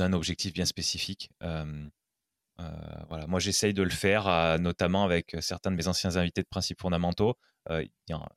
d'un 0.02 0.14
objectif 0.14 0.54
bien 0.54 0.66
spécifique. 0.66 1.30
Voilà, 1.40 3.28
moi 3.28 3.40
j'essaye 3.40 3.74
de 3.74 3.84
le 3.84 3.90
faire, 3.90 4.60
notamment 4.60 5.04
avec 5.04 5.36
certains 5.40 5.72
de 5.72 5.76
mes 5.76 5.88
anciens 5.88 6.16
invités 6.18 6.42
de 6.42 6.48
principes 6.48 6.82
fondamentaux. 6.82 7.38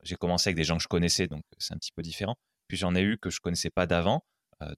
J'ai 0.03 0.15
commencé 0.15 0.49
avec 0.49 0.55
des 0.55 0.63
gens 0.63 0.77
que 0.77 0.83
je 0.83 0.87
connaissais, 0.87 1.27
donc 1.27 1.43
c'est 1.57 1.73
un 1.73 1.77
petit 1.77 1.91
peu 1.91 2.01
différent. 2.01 2.35
Puis 2.67 2.77
j'en 2.77 2.95
ai 2.95 3.01
eu 3.01 3.17
que 3.17 3.29
je 3.29 3.39
connaissais 3.39 3.69
pas 3.69 3.85
d'avant, 3.85 4.23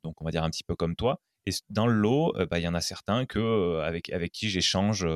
donc 0.03 0.21
on 0.21 0.25
va 0.25 0.31
dire 0.31 0.43
un 0.43 0.49
petit 0.49 0.63
peu 0.63 0.75
comme 0.75 0.95
toi. 0.95 1.21
Et 1.45 1.51
dans 1.69 1.87
le 1.87 1.93
lot, 1.93 2.33
bah, 2.49 2.59
il 2.59 2.63
y 2.63 2.67
en 2.67 2.73
a 2.73 2.81
certains 2.81 3.25
que, 3.25 3.79
avec, 3.79 4.09
avec 4.09 4.31
qui 4.33 4.49
j'échange 4.49 5.07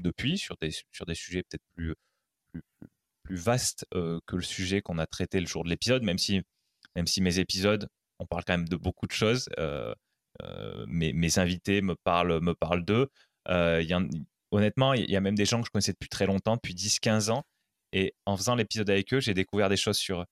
depuis 0.00 0.38
sur 0.38 0.56
des, 0.60 0.70
sur 0.92 1.04
des 1.04 1.14
sujets 1.14 1.42
peut-être 1.42 1.64
plus, 1.74 1.94
plus, 2.52 2.62
plus 3.22 3.36
vastes 3.36 3.86
que 3.92 4.36
le 4.36 4.42
sujet 4.42 4.80
qu'on 4.80 4.98
a 4.98 5.06
traité 5.06 5.40
le 5.40 5.46
jour 5.46 5.62
de 5.64 5.68
l'épisode, 5.68 6.02
même 6.02 6.18
si 6.18 6.42
même 6.96 7.06
si 7.06 7.20
mes 7.20 7.38
épisodes, 7.38 7.88
on 8.18 8.26
parle 8.26 8.44
quand 8.44 8.54
même 8.54 8.68
de 8.68 8.76
beaucoup 8.76 9.06
de 9.06 9.12
choses. 9.12 9.48
Mes, 10.86 11.12
mes, 11.12 11.38
invités 11.38 11.82
me 11.82 11.94
parlent, 11.94 12.40
me 12.40 12.54
parlent 12.54 12.84
d'eux. 12.84 13.08
Euh, 13.48 13.82
honnêtement, 14.50 14.94
il 14.94 15.10
y 15.10 15.16
a 15.16 15.20
même 15.20 15.34
des 15.34 15.44
gens 15.44 15.60
que 15.60 15.66
je 15.66 15.70
connaissais 15.70 15.92
depuis 15.92 16.08
très 16.08 16.26
longtemps, 16.26 16.56
depuis 16.56 16.74
10-15 16.74 17.30
ans. 17.30 17.44
Et 17.92 18.14
en 18.26 18.36
faisant 18.36 18.54
l'épisode 18.54 18.90
avec 18.90 19.12
eux, 19.14 19.20
j'ai 19.20 19.34
découvert 19.34 19.68
des 19.68 19.76
choses 19.76 19.96
sur 19.96 20.22
eux. 20.22 20.26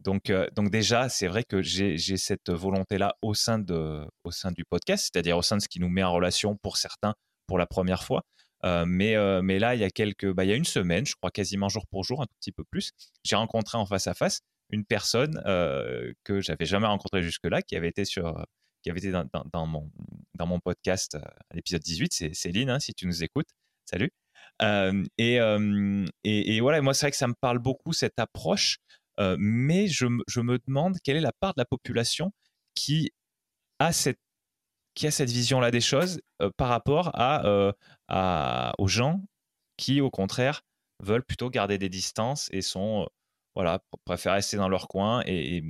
Donc, 0.00 0.32
donc 0.54 0.70
déjà, 0.70 1.08
c'est 1.08 1.28
vrai 1.28 1.44
que 1.44 1.62
j'ai 1.62 2.16
cette 2.16 2.50
volonté-là 2.50 3.14
au, 3.22 3.34
sein 3.34 3.64
au 4.24 4.30
sein 4.30 4.52
du 4.52 4.64
podcast, 4.64 5.10
c'est-à-dire 5.10 5.38
au 5.38 5.42
sein 5.42 5.56
de 5.56 5.62
ce 5.62 5.68
qui 5.68 5.80
nous 5.80 5.88
met 5.88 6.02
en 6.02 6.12
relation 6.12 6.56
pour 6.56 6.76
certains 6.76 7.14
pour 7.46 7.58
la 7.58 7.66
première 7.66 8.02
fois. 8.02 8.22
mais, 8.64 9.16
mais 9.42 9.58
là, 9.58 9.74
il 9.74 9.80
y 9.80 9.84
a 9.84 9.90
quelques, 9.90 10.30
bah, 10.32 10.44
il 10.44 10.50
y 10.50 10.52
a 10.52 10.56
une 10.56 10.64
semaine, 10.64 11.06
je 11.06 11.14
crois 11.14 11.30
quasiment 11.30 11.68
jour 11.68 11.86
pour 11.86 12.04
jour, 12.04 12.20
un 12.20 12.26
tout 12.26 12.34
petit 12.40 12.52
peu 12.52 12.64
plus, 12.70 12.90
j'ai 13.24 13.36
rencontré 13.36 13.78
en 13.78 13.86
face 13.86 14.06
à 14.06 14.14
face 14.14 14.40
une 14.70 14.84
personne 14.84 15.42
euh, 15.46 16.12
que 16.24 16.40
j'avais 16.40 16.66
jamais 16.66 16.86
rencontrée 16.86 17.22
jusque-là, 17.22 17.62
qui 17.62 17.76
avait 17.76 17.88
été 17.88 18.04
sur, 18.04 18.44
qui 18.84 18.90
avait 18.90 19.00
été 19.00 19.10
dans, 19.10 19.66
mon, 19.66 19.90
dans 20.34 20.46
mon 20.46 20.60
podcast 20.60 21.16
à 21.16 21.54
l'épisode 21.54 21.82
18. 21.82 22.12
C'est 22.12 22.34
Céline, 22.34 22.70
hein, 22.70 22.78
si 22.78 22.94
tu 22.94 23.06
nous 23.06 23.24
écoutes. 23.24 23.48
Salut. 23.86 24.12
et, 24.62 25.38
et, 26.24 26.56
et, 26.56 26.60
voilà, 26.60 26.80
moi, 26.82 26.94
c'est 26.94 27.06
vrai 27.06 27.10
que 27.10 27.16
ça 27.16 27.26
me 27.26 27.34
parle 27.34 27.58
beaucoup, 27.58 27.92
cette 27.92 28.18
approche, 28.18 28.78
mais 29.18 29.88
je, 29.88 30.06
je, 30.28 30.40
me 30.40 30.58
demande 30.66 30.98
quelle 31.02 31.16
est 31.16 31.22
la 31.22 31.32
part 31.32 31.54
de 31.54 31.60
la 31.60 31.64
population 31.64 32.30
qui 32.74 33.10
a 33.78 33.92
cette, 33.92 34.20
qui 34.94 35.06
a 35.06 35.10
cette 35.10 35.30
vision-là 35.30 35.70
des 35.70 35.80
choses 35.80 36.20
par 36.56 36.68
rapport 36.68 37.10
à, 37.14 37.72
à, 38.08 38.74
aux 38.78 38.88
gens 38.88 39.22
qui, 39.78 40.00
au 40.00 40.10
contraire, 40.10 40.62
veulent 41.02 41.24
plutôt 41.24 41.50
garder 41.50 41.78
des 41.78 41.88
distances 41.88 42.48
et 42.52 42.62
sont 42.62 43.08
voilà, 43.54 43.80
préfèrent 44.04 44.34
rester 44.34 44.56
dans 44.56 44.68
leur 44.68 44.88
coin 44.88 45.22
et, 45.26 45.62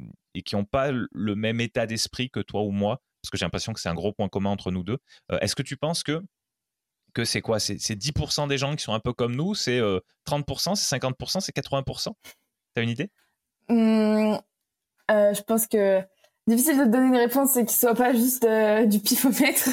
qui 0.42 0.56
n'ont 0.56 0.64
pas 0.64 0.90
le 0.90 1.34
même 1.34 1.60
état 1.60 1.86
d'esprit 1.86 2.30
que 2.30 2.40
toi 2.40 2.62
ou 2.62 2.70
moi, 2.70 3.00
parce 3.24 3.30
que 3.30 3.38
j'ai 3.38 3.46
l'impression 3.46 3.72
que 3.72 3.80
c'est 3.80 3.88
un 3.88 3.94
gros 3.94 4.12
point 4.12 4.28
commun 4.28 4.50
entre 4.50 4.70
nous 4.70 4.82
deux. 4.82 4.98
Euh, 5.32 5.38
est-ce 5.40 5.56
que 5.56 5.62
tu 5.62 5.78
penses 5.78 6.02
que, 6.02 6.22
que 7.14 7.24
c'est 7.24 7.40
quoi? 7.40 7.58
C'est 7.58 7.76
10% 7.76 8.48
des 8.48 8.58
gens 8.58 8.76
qui 8.76 8.84
sont 8.84 8.92
un 8.92 9.00
peu 9.00 9.14
comme 9.14 9.34
nous 9.34 9.54
C'est 9.54 9.80
30% 9.80 9.80
euh, 9.80 10.74
C'est 10.74 10.96
50% 10.96 11.40
C'est 11.40 11.56
80% 11.56 12.12
T'as 12.74 12.82
une 12.82 12.90
idée? 12.90 13.10
Mmh, 13.70 14.36
euh, 15.10 15.32
Je 15.34 15.42
pense 15.42 15.66
que 15.66 16.02
difficile 16.46 16.76
de 16.76 16.84
te 16.84 16.88
donner 16.90 17.06
une 17.06 17.16
réponse 17.16 17.56
et 17.56 17.64
qu'il 17.64 17.76
soit 17.76 17.94
pas 17.94 18.12
juste 18.12 18.46
du 18.88 19.00
pifomètre. 19.00 19.70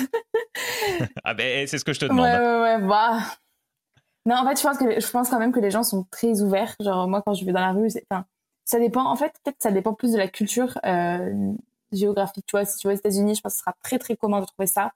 ah 1.25 1.33
ben 1.33 1.67
c'est 1.67 1.77
ce 1.77 1.83
que 1.83 1.91
je 1.91 1.99
te 1.99 2.05
demande. 2.05 2.25
Ouais, 2.25 2.37
ouais, 2.37 2.61
ouais. 2.61 2.87
Bah, 2.87 3.19
non, 4.25 4.35
en 4.35 4.47
fait, 4.47 4.57
je 4.57 4.63
pense 4.63 4.77
que 4.77 4.99
je 4.99 5.11
pense 5.11 5.29
quand 5.29 5.39
même 5.39 5.51
que 5.51 5.59
les 5.59 5.71
gens 5.71 5.83
sont 5.83 6.05
très 6.11 6.41
ouverts. 6.41 6.75
Genre 6.79 7.09
moi, 7.09 7.21
quand 7.21 7.33
je 7.33 7.43
vais 7.43 7.51
dans 7.51 7.59
la 7.59 7.73
rue, 7.73 7.89
enfin, 8.09 8.25
ça 8.65 8.79
dépend. 8.79 9.05
En 9.05 9.15
fait, 9.15 9.33
peut-être 9.43 9.61
ça 9.61 9.71
dépend 9.71 9.93
plus 9.93 10.13
de 10.13 10.17
la 10.17 10.27
culture 10.27 10.77
euh, 10.85 11.53
géographique. 11.91 12.45
Tu 12.47 12.55
vois, 12.55 12.65
si 12.65 12.77
tu 12.77 12.87
vas 12.87 12.93
aux 12.93 12.97
États-Unis, 12.97 13.35
je 13.35 13.41
pense 13.41 13.53
que 13.53 13.57
ce 13.57 13.63
sera 13.63 13.75
très 13.83 13.99
très 13.99 14.15
commun 14.15 14.41
de 14.41 14.45
trouver 14.45 14.67
ça. 14.67 14.93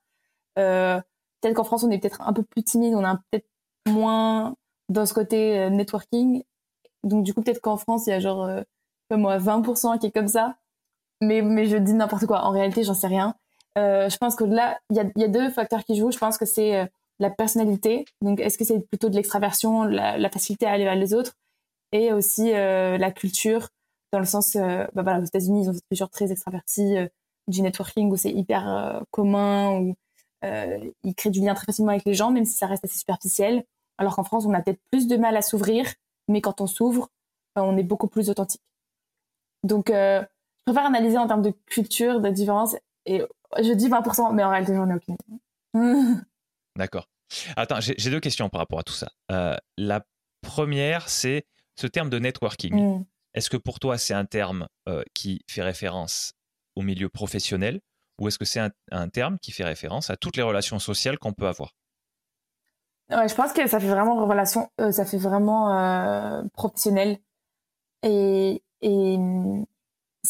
Euh, 0.60 1.00
peut-être 1.42 1.56
qu'en 1.56 1.64
France, 1.64 1.84
on 1.84 1.92
est 1.92 2.00
peut-être 2.00 2.22
un 2.22 2.34
peu 2.34 2.44
plus 2.44 2.64
timide, 2.64 2.96
on 2.96 3.04
a 3.04 3.18
peut-être 3.32 3.48
moins 3.88 4.56
dans 4.90 5.06
ce 5.06 5.14
côté 5.14 5.60
euh, 5.60 5.70
networking. 5.70 6.44
Donc 7.04 7.24
du 7.24 7.34
coup, 7.34 7.42
peut-être 7.42 7.62
qu'en 7.62 7.78
France, 7.78 8.08
il 8.08 8.12
y 8.12 8.14
a 8.14 8.20
genre, 8.20 8.50
comme 9.10 9.22
moi, 9.22 9.38
20% 9.38 10.00
qui 10.00 10.08
est 10.08 10.12
comme 10.12 10.28
ça. 10.28 10.56
Mais 11.22 11.42
mais 11.42 11.66
je 11.66 11.78
dis 11.78 11.94
n'importe 11.94 12.26
quoi. 12.26 12.44
En 12.44 12.52
réalité, 12.52 12.84
j'en 12.84 12.94
sais 12.94 13.08
rien. 13.08 13.36
Je 13.78 14.18
pense 14.18 14.36
que 14.36 14.44
là, 14.46 14.80
il 14.90 14.98
y 14.98 15.24
a, 15.24 15.28
deux 15.28 15.50
facteurs 15.50 15.84
qui 15.84 15.96
jouent. 15.96 16.12
Je 16.12 16.18
pense 16.18 16.38
que 16.38 16.46
c'est 16.46 16.90
la 17.20 17.30
personnalité. 17.30 18.06
Donc, 18.22 18.40
est-ce 18.40 18.58
que 18.58 18.66
c'est 18.66 18.80
plutôt 18.80 19.10
de 19.10 19.16
l'extraversion, 19.16 19.84
la, 19.84 20.30
facilité 20.30 20.66
à 20.66 20.72
aller 20.72 20.84
vers 20.84 20.96
les 20.96 21.14
autres, 21.14 21.34
et 21.96 22.12
aussi 22.12 22.52
euh, 22.54 22.98
la 22.98 23.12
culture, 23.12 23.70
dans 24.12 24.20
le 24.20 24.26
sens, 24.26 24.56
euh, 24.56 24.86
bah 24.94 25.04
voilà, 25.04 25.20
aux 25.20 25.24
États-Unis, 25.24 25.64
ils 25.64 25.70
ont 25.70 25.74
cette 25.74 25.88
culture 25.88 26.10
très 26.10 26.30
extravertie 26.32 26.98
euh, 26.98 27.08
du 27.48 27.62
networking 27.62 28.12
où 28.12 28.18
c'est 28.18 28.32
hyper 28.32 29.02
commun, 29.12 29.80
où 29.80 29.96
ils 31.04 31.16
créent 31.16 31.30
du 31.30 31.42
lien 31.42 31.54
très 31.54 31.66
facilement 31.66 31.92
avec 31.92 32.06
les 32.06 32.14
gens, 32.14 32.32
même 32.32 32.46
si 32.46 32.58
ça 32.58 32.68
reste 32.68 32.84
assez 32.84 32.98
superficiel. 32.98 33.64
Alors 33.98 34.16
qu'en 34.16 34.24
France, 34.24 34.46
on 34.46 34.54
a 34.54 34.62
peut-être 34.62 34.82
plus 34.92 35.08
de 35.08 35.16
mal 35.16 35.38
à 35.38 35.42
s'ouvrir, 35.42 35.86
mais 36.28 36.42
quand 36.42 36.60
on 36.60 36.68
s'ouvre, 36.68 37.10
on 37.56 37.78
est 37.78 37.84
beaucoup 37.84 38.08
plus 38.08 38.30
authentique. 38.30 38.62
Donc, 39.64 39.90
je 39.90 40.26
préfère 40.66 40.86
analyser 40.86 41.20
en 41.20 41.28
termes 41.28 41.44
de 41.44 41.54
culture, 41.68 42.20
de 42.20 42.30
différence, 42.30 42.76
et 43.06 43.22
je 43.58 43.74
dis 43.74 43.90
20%, 43.90 44.34
mais 44.34 44.44
en 44.44 44.50
réalité, 44.50 44.74
j'en 44.74 44.90
ai 44.90 44.96
aucune. 44.96 45.18
D'accord. 46.76 47.08
Attends, 47.56 47.80
j'ai 47.80 48.10
deux 48.10 48.20
questions 48.20 48.50
par 48.50 48.62
rapport 48.62 48.80
à 48.80 48.84
tout 48.84 48.94
ça. 48.94 49.12
La 49.78 50.04
première, 50.42 51.10
c'est 51.10 51.46
ce 51.76 51.88
terme 51.88 52.10
de 52.10 52.20
networking. 52.20 52.76
Mm. 52.76 53.06
Est-ce 53.34 53.50
que 53.50 53.58
pour 53.58 53.80
toi, 53.80 53.98
c'est 53.98 54.14
un 54.14 54.26
terme 54.26 54.68
euh, 54.88 55.04
qui 55.14 55.42
fait 55.50 55.62
référence 55.62 56.34
au 56.76 56.82
milieu 56.82 57.10
professionnel 57.10 57.82
ou 58.20 58.30
est-ce 58.30 58.40
que 58.40 58.46
c'est 58.46 58.62
un, 58.92 59.10
terme 59.10 59.38
qui 59.40 59.52
fait 59.52 59.66
référence 59.66 60.10
à 60.10 60.16
toutes 60.16 60.38
les 60.38 60.44
relations 60.44 60.80
sociales 60.80 61.20
qu'on 61.20 61.34
peut 61.34 61.48
avoir? 61.48 61.76
Ouais, 63.10 63.28
Je 63.28 63.36
pense 63.36 63.52
que 63.52 63.68
ça 63.68 63.80
fait 63.80 63.90
vraiment 63.90 64.26
relation, 64.26 64.70
euh, 64.80 64.92
ça 64.94 65.04
fait 65.04 65.18
vraiment 65.18 66.48
professionnel. 66.54 67.20
Et, 68.04 68.64
et 68.82 69.18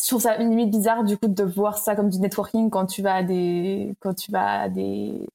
je 0.04 0.08
trouve 0.08 0.22
ça 0.22 0.38
limite 0.38 0.72
bizarre 0.72 1.04
du 1.04 1.18
coup 1.18 1.28
de 1.28 1.43
voir 1.43 1.78
ça 1.78 1.96
comme 1.96 2.10
du 2.10 2.20
networking 2.20 2.70
quand 2.70 2.86
tu 2.86 3.02
vas 3.02 3.16
à 3.16 3.24
des 3.24 3.96
quand 4.00 4.14
tu 4.14 4.32
vas 4.32 4.62
à 4.62 4.70
des 4.70 5.28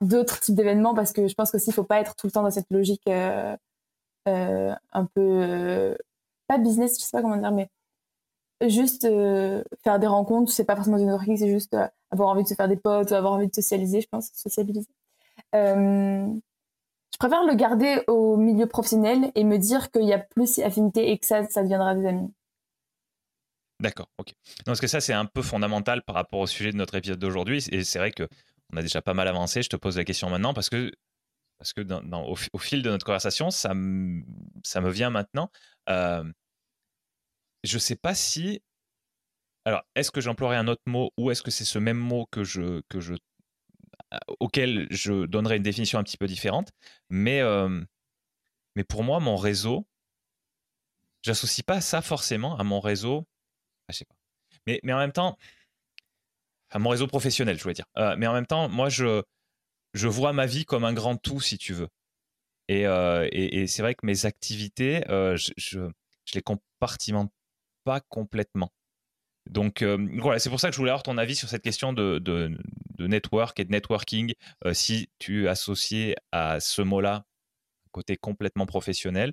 d'autres 0.00 0.40
types 0.40 0.54
d'événements 0.54 0.94
parce 0.94 1.12
que 1.12 1.28
je 1.28 1.34
pense 1.34 1.50
qu'aussi 1.50 1.70
il 1.70 1.72
faut 1.72 1.84
pas 1.84 2.00
être 2.00 2.14
tout 2.16 2.26
le 2.26 2.32
temps 2.32 2.42
dans 2.42 2.50
cette 2.50 2.70
logique 2.70 3.02
euh, 3.08 3.12
euh, 3.12 3.56
un 4.26 5.04
peu 5.14 5.20
euh, 5.20 5.94
pas 6.48 6.58
business 6.58 6.98
je 6.98 7.04
sais 7.04 7.10
pas 7.12 7.22
comment 7.22 7.36
dire 7.36 7.52
mais 7.52 7.68
juste 8.68 9.08
faire 9.82 9.98
des 9.98 10.06
rencontres 10.06 10.52
c'est 10.52 10.64
pas 10.64 10.76
forcément 10.76 10.98
du 10.98 11.04
networking 11.04 11.36
c'est 11.36 11.50
juste 11.50 11.76
avoir 12.10 12.28
envie 12.28 12.44
de 12.44 12.48
se 12.48 12.54
faire 12.54 12.68
des 12.68 12.76
potes 12.76 13.12
avoir 13.12 13.32
envie 13.32 13.48
de 13.48 13.54
socialiser 13.54 14.00
je 14.00 14.08
pense 14.08 14.30
sociabiliser 14.34 14.88
je 17.12 17.18
préfère 17.18 17.44
le 17.44 17.54
garder 17.54 18.02
au 18.08 18.36
milieu 18.36 18.66
professionnel 18.66 19.30
et 19.34 19.44
me 19.44 19.58
dire 19.58 19.90
qu'il 19.90 20.04
y 20.04 20.12
a 20.12 20.18
plus 20.18 20.56
d'affinité 20.56 21.10
et 21.10 21.18
que 21.18 21.26
ça, 21.26 21.46
ça 21.48 21.62
deviendra 21.62 21.94
des 21.94 22.06
amis. 22.06 22.32
D'accord, 23.80 24.08
ok. 24.18 24.28
Non, 24.28 24.64
parce 24.66 24.80
que 24.80 24.86
ça, 24.86 25.00
c'est 25.00 25.12
un 25.12 25.26
peu 25.26 25.42
fondamental 25.42 26.02
par 26.02 26.14
rapport 26.14 26.40
au 26.40 26.46
sujet 26.46 26.72
de 26.72 26.76
notre 26.76 26.94
épisode 26.94 27.18
d'aujourd'hui. 27.18 27.64
Et 27.70 27.84
c'est 27.84 27.98
vrai 27.98 28.12
que 28.12 28.28
on 28.72 28.76
a 28.76 28.82
déjà 28.82 29.02
pas 29.02 29.12
mal 29.12 29.28
avancé. 29.28 29.62
Je 29.62 29.68
te 29.68 29.76
pose 29.76 29.96
la 29.96 30.04
question 30.04 30.30
maintenant 30.30 30.54
parce 30.54 30.70
que, 30.70 30.92
parce 31.62 31.74
que 31.74 31.82
au, 32.52 32.58
fil 32.58 32.82
de 32.82 32.90
notre 32.90 33.06
conversation, 33.06 33.52
ça, 33.52 33.72
me 33.72 34.24
vient 34.90 35.10
maintenant. 35.10 35.48
Euh, 35.88 36.24
je 37.62 37.78
sais 37.78 37.94
pas 37.94 38.16
si. 38.16 38.60
Alors, 39.64 39.84
est-ce 39.94 40.10
que 40.10 40.20
j'emploierais 40.20 40.56
un 40.56 40.66
autre 40.66 40.82
mot 40.86 41.12
ou 41.16 41.30
est-ce 41.30 41.40
que 41.40 41.52
c'est 41.52 41.64
ce 41.64 41.78
même 41.78 41.98
mot 41.98 42.26
que 42.32 42.42
je, 42.42 42.80
que 42.88 42.98
je, 42.98 43.14
auquel 44.40 44.88
je 44.90 45.24
donnerais 45.26 45.58
une 45.58 45.62
définition 45.62 46.00
un 46.00 46.02
petit 46.02 46.16
peu 46.16 46.26
différente 46.26 46.72
Mais, 47.10 47.40
euh, 47.42 47.80
mais 48.74 48.82
pour 48.82 49.04
moi, 49.04 49.20
mon 49.20 49.36
réseau, 49.36 49.86
j'associe 51.22 51.64
pas 51.64 51.80
ça 51.80 52.02
forcément 52.02 52.58
à 52.58 52.64
mon 52.64 52.80
réseau 52.80 53.24
ah, 53.88 53.92
mais 54.66 54.92
en 54.92 54.98
même 54.98 55.12
temps, 55.12 55.38
à 56.70 56.80
mon 56.80 56.90
réseau 56.90 57.06
professionnel, 57.06 57.56
je 57.56 57.62
voulais 57.62 57.74
dire. 57.74 57.86
Euh, 57.98 58.16
mais 58.18 58.26
en 58.26 58.32
même 58.32 58.46
temps, 58.46 58.68
moi, 58.68 58.88
je, 58.88 59.22
je 59.94 60.08
vois 60.08 60.32
ma 60.32 60.46
vie 60.46 60.64
comme 60.64 60.84
un 60.84 60.92
grand 60.92 61.16
tout, 61.16 61.40
si 61.40 61.58
tu 61.58 61.72
veux. 61.72 61.88
Et, 62.68 62.86
euh, 62.86 63.28
c'est 63.66 63.82
vrai 63.82 63.94
que 63.94 64.06
mes 64.06 64.26
activités, 64.26 65.08
euh, 65.10 65.36
je, 65.36 65.52
je, 65.56 65.80
les 66.34 66.42
compartimente 66.42 67.32
pas 67.84 68.00
complètement. 68.00 68.72
Donc 69.46 69.82
voilà, 69.82 70.38
c'est 70.38 70.50
pour 70.50 70.60
ça 70.60 70.68
que 70.68 70.74
je 70.74 70.78
voulais 70.78 70.92
avoir 70.92 71.02
ton 71.02 71.18
avis 71.18 71.34
sur 71.34 71.48
cette 71.48 71.62
question 71.62 71.92
de, 71.92 72.56
network 73.00 73.58
et 73.58 73.64
de 73.64 73.72
networking. 73.72 74.34
si 74.72 75.10
tu 75.18 75.48
associais 75.48 76.14
à 76.30 76.60
ce 76.60 76.80
mot-là 76.80 77.24
côté 77.90 78.16
complètement 78.16 78.66
professionnel 78.66 79.32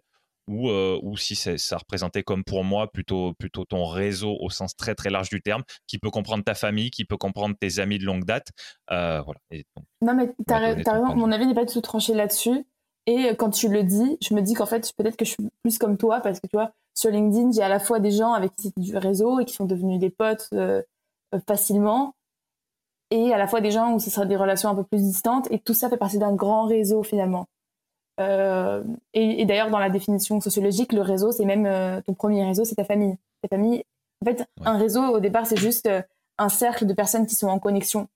ou, 0.49 0.69
euh, 0.69 0.99
ou 1.03 1.15
si 1.15 1.35
ça 1.35 1.77
représentait 1.77 2.23
comme 2.23 2.43
pour 2.43 2.63
moi 2.63 2.91
plutôt, 2.91 3.33
plutôt 3.37 3.65
ton 3.65 3.85
réseau 3.85 4.35
au 4.41 4.49
sens 4.49 4.75
très 4.75 4.95
très 4.95 5.11
large 5.11 5.29
du 5.29 5.41
terme, 5.41 5.63
qui 5.87 5.99
peut 5.99 6.09
comprendre 6.09 6.43
ta 6.43 6.55
famille, 6.55 6.89
qui 6.89 7.05
peut 7.05 7.17
comprendre 7.17 7.55
tes 7.57 7.79
amis 7.79 7.99
de 7.99 8.05
longue 8.05 8.25
date. 8.25 8.47
Euh, 8.91 9.21
voilà. 9.21 9.39
non, 10.01 10.15
mais 10.15 10.33
tu 10.47 10.53
as, 10.53 10.57
raison, 10.57 11.15
mon 11.15 11.31
avis 11.31 11.45
n'est 11.45 11.53
pas 11.53 11.65
du 11.65 11.73
tout 11.73 11.81
tranché 11.81 12.15
là-dessus. 12.15 12.65
Et 13.05 13.35
quand 13.37 13.51
tu 13.51 13.69
le 13.69 13.83
dis, 13.83 14.17
je 14.21 14.33
me 14.33 14.41
dis 14.41 14.55
qu'en 14.55 14.65
fait, 14.65 14.91
peut-être 14.97 15.15
que 15.15 15.25
je 15.25 15.31
suis 15.31 15.49
plus 15.61 15.77
comme 15.77 15.97
toi, 15.97 16.19
parce 16.19 16.39
que 16.39 16.47
tu 16.47 16.55
vois, 16.55 16.71
sur 16.95 17.11
LinkedIn, 17.11 17.51
j'ai 17.51 17.61
à 17.61 17.69
la 17.69 17.79
fois 17.79 17.99
des 17.99 18.11
gens 18.11 18.33
avec 18.33 18.55
qui 18.55 18.71
c'est 18.75 18.79
du 18.79 18.97
réseau 18.97 19.39
et 19.39 19.45
qui 19.45 19.53
sont 19.53 19.65
devenus 19.65 19.99
des 19.99 20.09
potes 20.09 20.49
euh, 20.53 20.81
facilement, 21.47 22.15
et 23.11 23.33
à 23.33 23.37
la 23.37 23.47
fois 23.47 23.61
des 23.61 23.71
gens 23.71 23.93
où 23.93 23.99
ce 23.99 24.09
sera 24.09 24.25
des 24.25 24.35
relations 24.35 24.69
un 24.69 24.75
peu 24.75 24.83
plus 24.83 25.01
distantes, 25.01 25.49
et 25.51 25.59
tout 25.59 25.73
ça 25.73 25.89
fait 25.89 25.97
partie 25.97 26.17
d'un 26.17 26.33
grand 26.33 26.65
réseau 26.65 27.03
finalement. 27.03 27.47
Euh, 28.19 28.83
et, 29.13 29.45
d'ailleurs, 29.45 29.69
dans 29.69 29.79
la 29.79 29.89
définition 29.89 30.41
sociologique, 30.41 30.93
le 30.93 31.01
réseau, 31.01 31.31
c'est 31.31 31.45
même 31.45 31.65
euh, 31.65 32.01
ton 32.01 32.13
premier 32.13 32.43
réseau, 32.43 32.65
c'est 32.65 32.75
ta 32.75 32.83
famille. 32.83 33.17
Ta 33.41 33.47
famille. 33.47 33.83
En 34.21 34.25
fait, 34.25 34.45
un 34.65 34.77
réseau, 34.77 35.01
au 35.03 35.19
départ, 35.19 35.45
c'est 35.45 35.57
juste 35.57 35.85
euh, 35.85 36.01
un 36.37 36.49
cercle 36.49 36.85
de 36.85 36.93
personnes 36.93 37.25
qui 37.25 37.35
sont 37.35 37.47
en 37.47 37.59
connexion. 37.59 38.07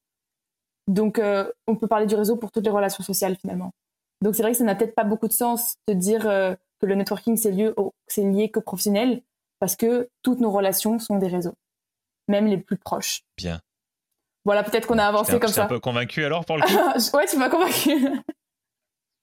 Donc, 0.88 1.22
on 1.68 1.76
peut 1.78 1.88
parler 1.88 2.08
du 2.08 2.16
réseau 2.16 2.36
pour 2.36 2.52
toutes 2.52 2.66
les 2.66 2.70
relations 2.70 3.06
sociales, 3.06 3.38
finalement. 3.38 3.72
Donc, 4.22 4.36
c'est 4.36 4.42
vrai 4.42 4.52
que 4.52 4.58
ça 4.58 4.66
n'a 4.66 4.76
peut-être 4.76 4.96
pas 4.96 5.06
beaucoup 5.06 5.30
de 5.30 5.34
sens 5.34 5.76
de 5.88 5.94
dire 5.94 6.24
que 6.24 6.86
le 6.86 6.96
networking, 6.96 7.38
c'est 7.38 7.52
lié, 7.52 7.74
c'est 8.08 8.24
lié 8.24 8.50
que 8.50 8.60
professionnel, 8.60 9.22
parce 9.60 9.78
que 9.78 10.10
toutes 10.24 10.42
nos 10.42 10.52
relations 10.52 11.00
sont 11.00 11.18
des 11.20 11.28
réseaux, 11.28 11.54
même 12.28 12.48
les 12.48 12.58
plus 12.58 12.76
proches. 12.76 13.24
Bien. 13.38 13.62
Voilà, 14.44 14.64
peut-être 14.64 14.88
qu'on 14.88 14.98
a 14.98 15.06
avancé 15.06 15.40
comme 15.40 15.50
ça. 15.50 15.64
un 15.64 15.68
peu 15.68 15.80
convaincu 15.80 16.26
alors 16.26 16.44
pour 16.44 16.58
le 16.58 16.64
coup 17.12 17.18
Ouais, 17.18 17.28
tu 17.28 17.38
m'as 17.38 17.50
convaincu. 17.50 18.10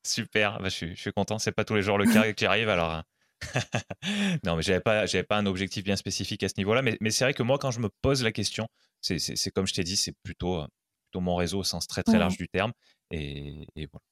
Super, 0.06 0.58
bah, 0.58 0.68
je, 0.68 0.74
suis, 0.74 0.96
je 0.96 1.00
suis 1.00 1.12
content. 1.12 1.38
C'est 1.38 1.52
pas 1.52 1.64
tous 1.64 1.74
les 1.74 1.82
jours 1.82 1.98
le 1.98 2.06
cas 2.06 2.32
qui 2.32 2.46
arrive 2.46 2.68
alors. 2.68 2.90
Hein. 2.90 3.04
non, 4.44 4.56
mais 4.56 4.62
j'avais 4.62 4.80
pas, 4.80 5.06
j'avais 5.06 5.24
pas 5.24 5.36
un 5.36 5.46
objectif 5.46 5.84
bien 5.84 5.96
spécifique 5.96 6.42
à 6.42 6.48
ce 6.48 6.54
niveau-là. 6.58 6.82
Mais, 6.82 6.96
mais 7.00 7.10
c'est 7.10 7.24
vrai 7.24 7.34
que 7.34 7.42
moi, 7.42 7.58
quand 7.58 7.70
je 7.70 7.80
me 7.80 7.88
pose 8.02 8.22
la 8.22 8.32
question, 8.32 8.68
c'est, 9.00 9.50
comme 9.54 9.66
je 9.66 9.74
t'ai 9.74 9.84
dit, 9.84 9.96
c'est 9.96 10.14
plutôt, 10.22 10.64
plutôt 11.04 11.20
mon 11.20 11.36
réseau 11.36 11.60
au 11.60 11.64
sens 11.64 11.86
très 11.86 12.02
très 12.02 12.18
large 12.18 12.36
du 12.36 12.48
terme. 12.48 12.72
Et, 13.10 13.66
et 13.76 13.86
voilà. 13.86 14.02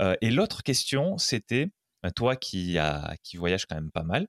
Euh, 0.00 0.16
et 0.20 0.30
l'autre 0.30 0.62
question, 0.62 1.18
c'était 1.18 1.68
euh, 2.04 2.10
toi 2.14 2.36
qui 2.36 2.78
a, 2.78 3.16
qui 3.22 3.36
voyage 3.36 3.66
quand 3.66 3.76
même 3.76 3.90
pas 3.90 4.02
mal. 4.02 4.26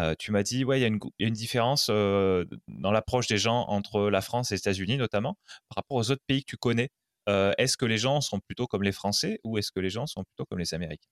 Euh, 0.00 0.14
tu 0.18 0.32
m'as 0.32 0.42
dit, 0.42 0.64
ouais, 0.64 0.78
il 0.78 0.82
y, 0.82 0.84
a 0.84 0.88
une, 0.88 0.98
y 1.18 1.24
a 1.24 1.28
une 1.28 1.34
différence 1.34 1.88
dans 1.88 2.92
l'approche 2.92 3.26
des 3.26 3.36
gens 3.36 3.66
entre 3.68 4.08
la 4.08 4.22
France 4.22 4.50
et 4.50 4.54
les 4.54 4.60
États-Unis, 4.60 4.96
notamment, 4.96 5.36
par 5.68 5.76
rapport 5.76 5.98
aux 5.98 6.10
autres 6.10 6.22
pays 6.26 6.42
que 6.42 6.50
tu 6.50 6.56
connais. 6.56 6.88
Euh, 7.30 7.52
est-ce 7.58 7.76
que 7.76 7.86
les 7.86 7.98
gens 7.98 8.20
sont 8.20 8.40
plutôt 8.40 8.66
comme 8.66 8.82
les 8.82 8.92
Français 8.92 9.40
ou 9.44 9.56
est-ce 9.58 9.70
que 9.70 9.80
les 9.80 9.90
gens 9.90 10.06
sont 10.06 10.24
plutôt 10.24 10.44
comme 10.44 10.58
les 10.58 10.74
Américains? 10.74 11.08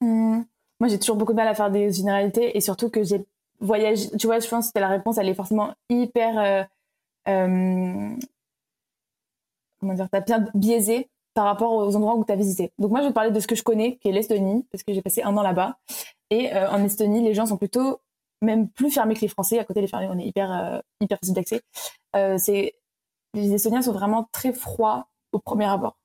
Mmh. 0.00 0.42
Moi, 0.80 0.88
j'ai 0.88 0.98
toujours 0.98 1.16
beaucoup 1.16 1.32
de 1.32 1.36
mal 1.36 1.48
à 1.48 1.54
faire 1.54 1.70
des 1.70 1.92
généralités 1.92 2.56
et 2.56 2.60
surtout 2.60 2.90
que 2.90 3.02
j'ai 3.04 3.24
voyagé. 3.60 4.10
Tu 4.18 4.26
vois, 4.26 4.40
je 4.40 4.48
pense 4.48 4.72
que 4.72 4.78
la 4.78 4.88
réponse, 4.88 5.18
elle 5.18 5.28
est 5.28 5.34
forcément 5.34 5.74
hyper. 5.88 6.38
Euh, 6.38 6.62
euh, 7.28 8.16
comment 9.80 9.94
dire 9.94 10.08
T'as 10.10 10.20
bien 10.20 10.46
biaisé 10.54 11.08
par 11.34 11.44
rapport 11.44 11.72
aux 11.72 11.94
endroits 11.94 12.16
où 12.16 12.24
tu 12.24 12.32
as 12.32 12.36
visité. 12.36 12.72
Donc, 12.78 12.90
moi, 12.90 13.00
je 13.00 13.04
vais 13.04 13.10
te 13.10 13.14
parler 13.14 13.30
de 13.30 13.40
ce 13.40 13.46
que 13.46 13.54
je 13.54 13.62
connais, 13.62 13.96
qui 13.98 14.08
est 14.08 14.12
l'Estonie, 14.12 14.66
parce 14.72 14.82
que 14.82 14.92
j'ai 14.92 15.02
passé 15.02 15.22
un 15.22 15.36
an 15.36 15.42
là-bas. 15.42 15.78
Et 16.30 16.50
en 16.52 16.82
Estonie, 16.82 17.22
les 17.22 17.34
gens 17.34 17.46
sont 17.46 17.58
plutôt 17.58 18.00
même 18.40 18.68
plus 18.70 18.90
fermés 18.90 19.14
que 19.14 19.20
les 19.20 19.28
Français. 19.28 19.58
À 19.58 19.64
côté 19.64 19.82
des 19.82 19.86
fermés, 19.86 20.08
on 20.10 20.18
est 20.18 20.24
hyper, 20.26 20.82
hyper 21.00 21.18
facile 21.18 21.34
d'accès. 21.34 21.60
c'est 22.38 22.74
les 23.36 23.54
Estoniens 23.54 23.82
sont 23.82 23.92
vraiment 23.92 24.28
très 24.32 24.52
froids 24.52 25.08
au 25.32 25.38
premier 25.38 25.66
abord. 25.66 25.98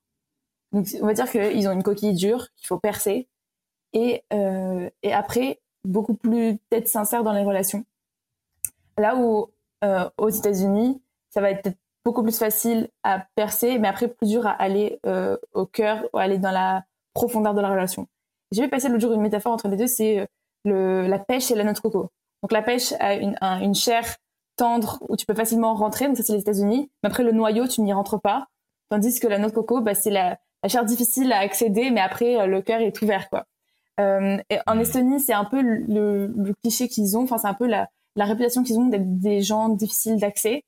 Donc, 0.72 0.86
on 1.00 1.06
va 1.06 1.14
dire 1.14 1.30
qu'ils 1.30 1.68
ont 1.68 1.72
une 1.72 1.82
coquille 1.82 2.14
dure 2.14 2.48
qu'il 2.56 2.66
faut 2.66 2.78
percer. 2.78 3.28
Et, 3.92 4.24
euh, 4.32 4.88
après, 5.10 5.60
beaucoup 5.84 6.14
plus 6.14 6.58
peut-être 6.68 6.88
sincère 6.88 7.24
dans 7.24 7.32
les 7.32 7.42
relations. 7.42 7.84
Là 8.98 9.16
où 9.16 9.50
euh, 9.84 10.08
aux 10.18 10.28
États-Unis, 10.28 11.02
ça 11.30 11.40
va 11.40 11.50
être 11.50 11.70
beaucoup 12.04 12.22
plus 12.22 12.38
facile 12.38 12.88
à 13.02 13.26
percer, 13.34 13.78
mais 13.78 13.88
après 13.88 14.08
plus 14.08 14.28
dur 14.28 14.46
à 14.46 14.50
aller 14.50 15.00
euh, 15.06 15.36
au 15.52 15.66
cœur 15.66 16.04
ou 16.12 16.18
aller 16.18 16.38
dans 16.38 16.50
la 16.50 16.84
profondeur 17.14 17.54
de 17.54 17.60
la 17.60 17.70
relation. 17.70 18.06
J'ai 18.50 18.62
vu 18.62 18.68
passer 18.68 18.88
l'autre 18.88 19.00
jour 19.00 19.12
une 19.12 19.20
métaphore 19.20 19.52
entre 19.52 19.68
les 19.68 19.76
deux, 19.76 19.86
c'est 19.86 20.28
la 20.64 21.18
pêche 21.18 21.50
et 21.50 21.54
la 21.54 21.64
noix 21.64 21.72
de 21.72 21.80
coco. 21.80 22.10
Donc 22.42 22.52
la 22.52 22.62
pêche 22.62 22.92
a 23.00 23.14
une, 23.14 23.36
une 23.40 23.74
chair 23.74 24.04
tendre 24.56 24.98
où 25.08 25.16
tu 25.16 25.26
peux 25.26 25.34
facilement 25.34 25.74
rentrer, 25.74 26.06
donc 26.06 26.16
ça 26.16 26.22
c'est 26.22 26.32
les 26.32 26.40
États-Unis. 26.40 26.90
Mais 27.02 27.08
après 27.08 27.22
le 27.22 27.32
noyau, 27.32 27.66
tu 27.66 27.80
n'y 27.82 27.92
rentres 27.92 28.20
pas. 28.20 28.48
Tandis 28.90 29.20
que 29.20 29.26
la 29.26 29.38
noix 29.38 29.48
de 29.48 29.54
coco, 29.54 29.80
bah, 29.80 29.94
c'est 29.94 30.10
la, 30.10 30.38
chair 30.68 30.84
difficile 30.84 31.32
à 31.32 31.38
accéder, 31.38 31.90
mais 31.90 32.00
après 32.00 32.38
euh, 32.40 32.46
le 32.46 32.62
cœur 32.62 32.80
est 32.80 33.00
ouvert 33.02 33.28
quoi. 33.30 33.46
Euh, 34.00 34.38
et 34.50 34.58
en 34.66 34.78
Estonie, 34.78 35.20
c'est 35.20 35.32
un 35.32 35.44
peu 35.44 35.60
le, 35.60 36.54
cliché 36.62 36.88
qu'ils 36.88 37.16
ont, 37.16 37.24
enfin 37.24 37.38
c'est 37.38 37.48
un 37.48 37.54
peu 37.54 37.66
la, 37.66 37.88
réputation 38.16 38.62
qu'ils 38.62 38.78
ont 38.78 38.86
d'être 38.86 39.18
des 39.18 39.42
gens 39.42 39.68
difficiles 39.68 40.18
d'accès. 40.18 40.64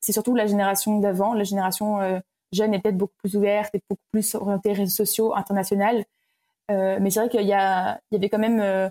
C'est 0.00 0.12
surtout 0.12 0.34
la 0.34 0.46
génération 0.46 0.98
d'avant, 0.98 1.34
la 1.34 1.44
génération 1.44 2.00
euh, 2.00 2.18
jeune 2.52 2.74
est 2.74 2.80
peut-être 2.80 2.96
beaucoup 2.96 3.14
plus 3.22 3.36
ouverte 3.36 3.74
et 3.74 3.82
beaucoup 3.88 4.02
plus 4.12 4.34
orientée 4.34 4.72
réseaux 4.72 5.04
sociaux, 5.04 5.34
internationales. 5.34 6.04
mais 6.68 7.10
c'est 7.10 7.20
vrai 7.20 7.28
qu'il 7.28 7.42
y, 7.42 7.48
y 7.48 7.54
avait 7.54 8.28
quand 8.28 8.38
même 8.38 8.90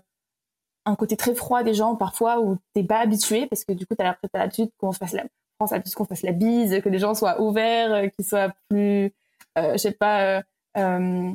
un 0.85 0.95
côté 0.95 1.17
très 1.17 1.35
froid 1.35 1.63
des 1.63 1.73
gens 1.73 1.95
parfois 1.95 2.39
où 2.41 2.57
t'es 2.73 2.83
pas 2.83 2.99
habitué 2.99 3.47
parce 3.47 3.63
que 3.63 3.73
du 3.73 3.85
coup 3.85 3.95
t'as 3.95 4.15
l'habitude 4.33 4.69
qu'on 4.77 4.91
se 4.91 4.97
fasse 4.97 5.13
la 5.13 5.25
qu'on 5.59 6.05
fasse 6.05 6.23
la 6.23 6.31
bise, 6.31 6.81
que 6.81 6.89
les 6.89 6.99
gens 6.99 7.13
soient 7.13 7.41
ouverts, 7.41 7.93
euh, 7.93 8.07
qu'ils 8.07 8.25
soient 8.25 8.53
plus, 8.69 9.13
euh, 9.57 9.73
je 9.73 9.77
sais 9.77 9.91
pas, 9.91 10.41
euh, 10.77 11.33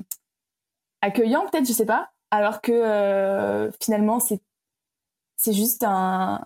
accueillants 1.03 1.47
peut-être, 1.47 1.67
je 1.67 1.73
sais 1.73 1.85
pas. 1.87 2.11
Alors 2.31 2.61
que 2.61 3.71
finalement 3.81 4.19
c'est 4.21 4.41
c'est 5.37 5.53
juste 5.53 5.85
un, 5.85 6.45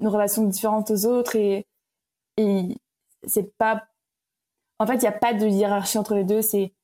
une 0.00 0.08
relation 0.08 0.44
différente 0.44 0.90
aux 0.90 1.06
autres 1.06 1.36
et 1.36 1.66
et 2.36 2.76
c'est 3.26 3.56
pas 3.56 3.84
en 4.78 4.86
fait 4.86 4.96
il 4.96 5.04
y 5.04 5.06
a 5.06 5.12
pas 5.12 5.34
de 5.34 5.46
hiérarchie 5.46 5.98
entre 5.98 6.14
les 6.14 6.24
deux 6.24 6.42
c'est 6.42 6.74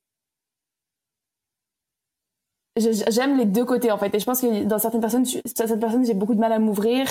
j'aime 2.79 3.37
les 3.37 3.45
deux 3.45 3.65
côtés 3.65 3.91
en 3.91 3.97
fait. 3.97 4.13
Et 4.13 4.19
je 4.19 4.25
pense 4.25 4.41
que 4.41 4.63
dans 4.63 4.79
certaines 4.79 5.01
personnes, 5.01 5.25
certaines 5.25 5.79
personnes, 5.79 6.05
j'ai 6.05 6.13
beaucoup 6.13 6.35
de 6.35 6.39
mal 6.39 6.51
à 6.51 6.59
m'ouvrir 6.59 7.07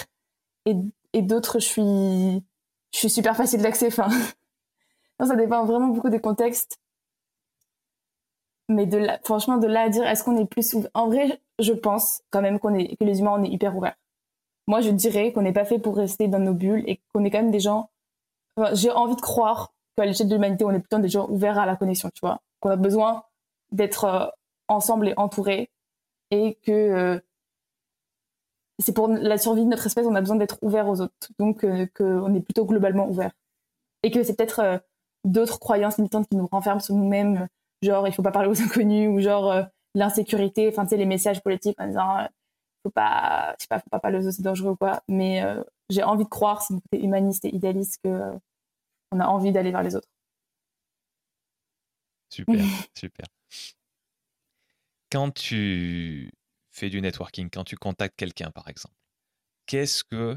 et, 0.67 0.77
et 1.13 1.23
d'autres, 1.23 1.59
je 1.59 1.67
suis, 1.67 2.45
je 2.93 2.99
suis 2.99 3.11
super 3.11 3.37
facile 3.37 3.63
d'accès. 3.63 3.89
Enfin, 3.89 4.09
non, 5.21 5.27
ça 5.27 5.37
dépend 5.37 5.65
vraiment 5.65 5.89
beaucoup 5.89 6.11
des 6.11 6.21
contextes. 6.21 6.79
Mais 8.69 8.87
de 8.87 9.07
franchement, 9.25 9.57
de 9.57 9.67
là 9.67 9.83
à 9.83 9.89
dire, 9.89 10.07
est-ce 10.07 10.23
qu'on 10.23 10.37
est 10.37 10.45
plus 10.45 10.75
ouvert? 10.75 10.91
En 10.95 11.09
vrai, 11.09 11.41
je 11.59 11.73
pense 11.73 12.21
quand 12.31 12.43
même 12.43 12.59
qu'on 12.59 12.75
est, 12.75 12.97
que 12.97 13.05
les 13.05 13.21
humains, 13.21 13.37
on 13.39 13.43
est 13.43 13.49
hyper 13.49 13.77
ouverts. 13.77 13.97
Moi, 14.67 14.83
je 14.83 14.91
dirais 14.91 15.33
qu'on 15.33 15.43
n'est 15.43 15.55
pas 15.55 15.65
fait 15.65 15.79
pour 15.79 15.97
rester 15.97 16.29
dans 16.29 16.39
nos 16.39 16.53
bulles 16.53 16.85
et 16.87 17.01
qu'on 17.13 17.25
est 17.25 17.31
quand 17.31 17.39
même 17.39 17.51
des 17.51 17.61
gens. 17.61 17.89
J'ai 18.73 18.91
envie 18.91 19.17
de 19.17 19.21
croire 19.21 19.73
qu'à 19.97 20.05
l'échelle 20.05 20.29
de 20.29 20.35
l'humanité, 20.35 20.65
on 20.65 20.71
est 20.73 20.81
plutôt 20.81 20.99
des 20.99 21.09
gens 21.09 21.29
ouverts 21.31 21.59
à 21.59 21.65
la 21.65 21.77
connexion, 21.77 22.11
tu 22.13 22.21
vois. 22.21 22.41
Qu'on 22.61 22.71
a 22.71 22.77
besoin 22.77 23.25
d'être 23.73 24.05
euh, 24.05 24.27
ensemble 24.69 25.09
et 25.09 25.15
entourés 25.17 25.71
et 26.31 26.55
que 26.63 26.73
euh, 26.73 27.21
c'est 28.79 28.93
pour 28.93 29.09
la 29.09 29.39
survie 29.39 29.65
de 29.65 29.71
notre 29.71 29.87
espèce, 29.87 30.07
on 30.07 30.15
a 30.15 30.21
besoin 30.21 30.37
d'être 30.37 30.59
ouvert 30.63 30.89
aux 30.89 31.01
autres. 31.01 31.15
Donc, 31.39 31.65
euh, 31.65 31.87
qu'on 31.97 32.35
est 32.35 32.41
plutôt 32.41 32.65
globalement 32.65 33.09
ouvert. 33.09 33.33
Et 34.03 34.11
que 34.11 34.23
c'est 34.23 34.37
peut-être 34.37 34.61
euh, 34.61 34.79
d'autres 35.25 35.59
croyances 35.59 35.97
limitantes 35.97 36.29
qui 36.29 36.37
nous 36.37 36.47
renferment 36.47 36.81
sur 36.81 36.95
nous-mêmes, 36.95 37.49
genre 37.83 38.07
il 38.07 38.15
faut 38.15 38.23
pas 38.23 38.31
parler 38.31 38.49
aux 38.49 38.63
inconnus, 38.63 39.09
ou 39.11 39.21
genre 39.21 39.67
l'insécurité, 39.95 40.69
enfin, 40.69 40.87
tu 40.87 40.97
les 40.97 41.07
messages 41.07 41.43
politiques 41.43 41.81
en 41.81 41.89
disant, 41.89 42.29
faut 42.85 42.91
pas, 42.91 43.55
je 43.59 43.65
sais 43.65 43.69
pas, 43.69 43.81
faut 43.81 43.91
pas 43.91 43.99
parler 43.99 44.19
aux 44.19 44.23
autres, 44.23 44.37
c'est 44.37 44.43
dangereux 44.43 44.73
ou 44.73 44.77
quoi. 44.77 45.03
Mais 45.09 45.43
j'ai 45.91 46.05
envie 46.05 46.25
de 46.25 46.29
croire, 46.29 46.63
c'est 46.63 46.75
mon 46.75 46.81
côté 46.81 47.03
humaniste 47.03 47.45
et 47.45 47.55
idéaliste, 47.55 47.99
que 48.05 48.33
on 49.11 49.21
a 49.21 49.27
envie 49.27 49.51
d'aller 49.51 49.73
vers 49.73 49.83
les 49.83 49.97
autres. 49.97 50.09
Super, 52.31 52.65
super. 52.95 53.27
Quand 55.11 55.31
tu 55.31 56.31
fais 56.71 56.91
du 56.91 57.01
networking, 57.01 57.51
quand 57.51 57.65
tu 57.65 57.77
contactes 57.77 58.17
quelqu'un, 58.17 58.51
par 58.51 58.69
exemple, 58.69 58.95
qu'est-ce 59.67 60.05
que 60.05 60.37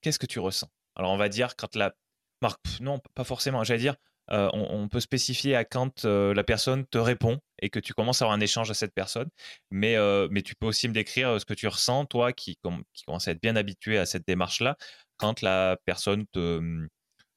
qu'est-ce 0.00 0.18
que 0.18 0.26
tu 0.26 0.38
ressens? 0.38 0.70
Alors, 0.96 1.12
on 1.12 1.16
va 1.16 1.28
dire 1.28 1.56
quand 1.56 1.74
la 1.76 1.94
Marc, 2.42 2.60
non, 2.80 3.00
pas 3.14 3.24
forcément. 3.24 3.64
J'allais 3.64 3.80
dire, 3.80 3.96
euh, 4.30 4.50
on, 4.52 4.88
peut 4.88 5.00
spécifier 5.00 5.54
à 5.56 5.64
quand 5.64 6.04
euh, 6.04 6.34
la 6.34 6.44
personne 6.44 6.86
te 6.86 6.98
répond 6.98 7.38
et 7.60 7.70
que 7.70 7.78
tu 7.78 7.94
commences 7.94 8.22
à 8.22 8.26
avoir 8.26 8.36
un 8.36 8.40
échange 8.40 8.70
à 8.70 8.74
cette 8.74 8.94
personne. 8.94 9.28
Mais, 9.70 9.96
euh, 9.96 10.28
mais 10.30 10.42
tu 10.42 10.54
peux 10.54 10.66
aussi 10.66 10.88
me 10.88 10.92
décrire 10.92 11.40
ce 11.40 11.46
que 11.46 11.54
tu 11.54 11.66
ressens, 11.68 12.06
toi, 12.06 12.32
qui, 12.32 12.58
qui 12.92 13.04
commence 13.04 13.28
à 13.28 13.30
être 13.30 13.40
bien 13.42 13.56
habitué 13.56 13.98
à 13.98 14.06
cette 14.06 14.26
démarche-là, 14.26 14.76
quand 15.16 15.42
la 15.42 15.78
personne 15.86 16.26
te, 16.32 16.86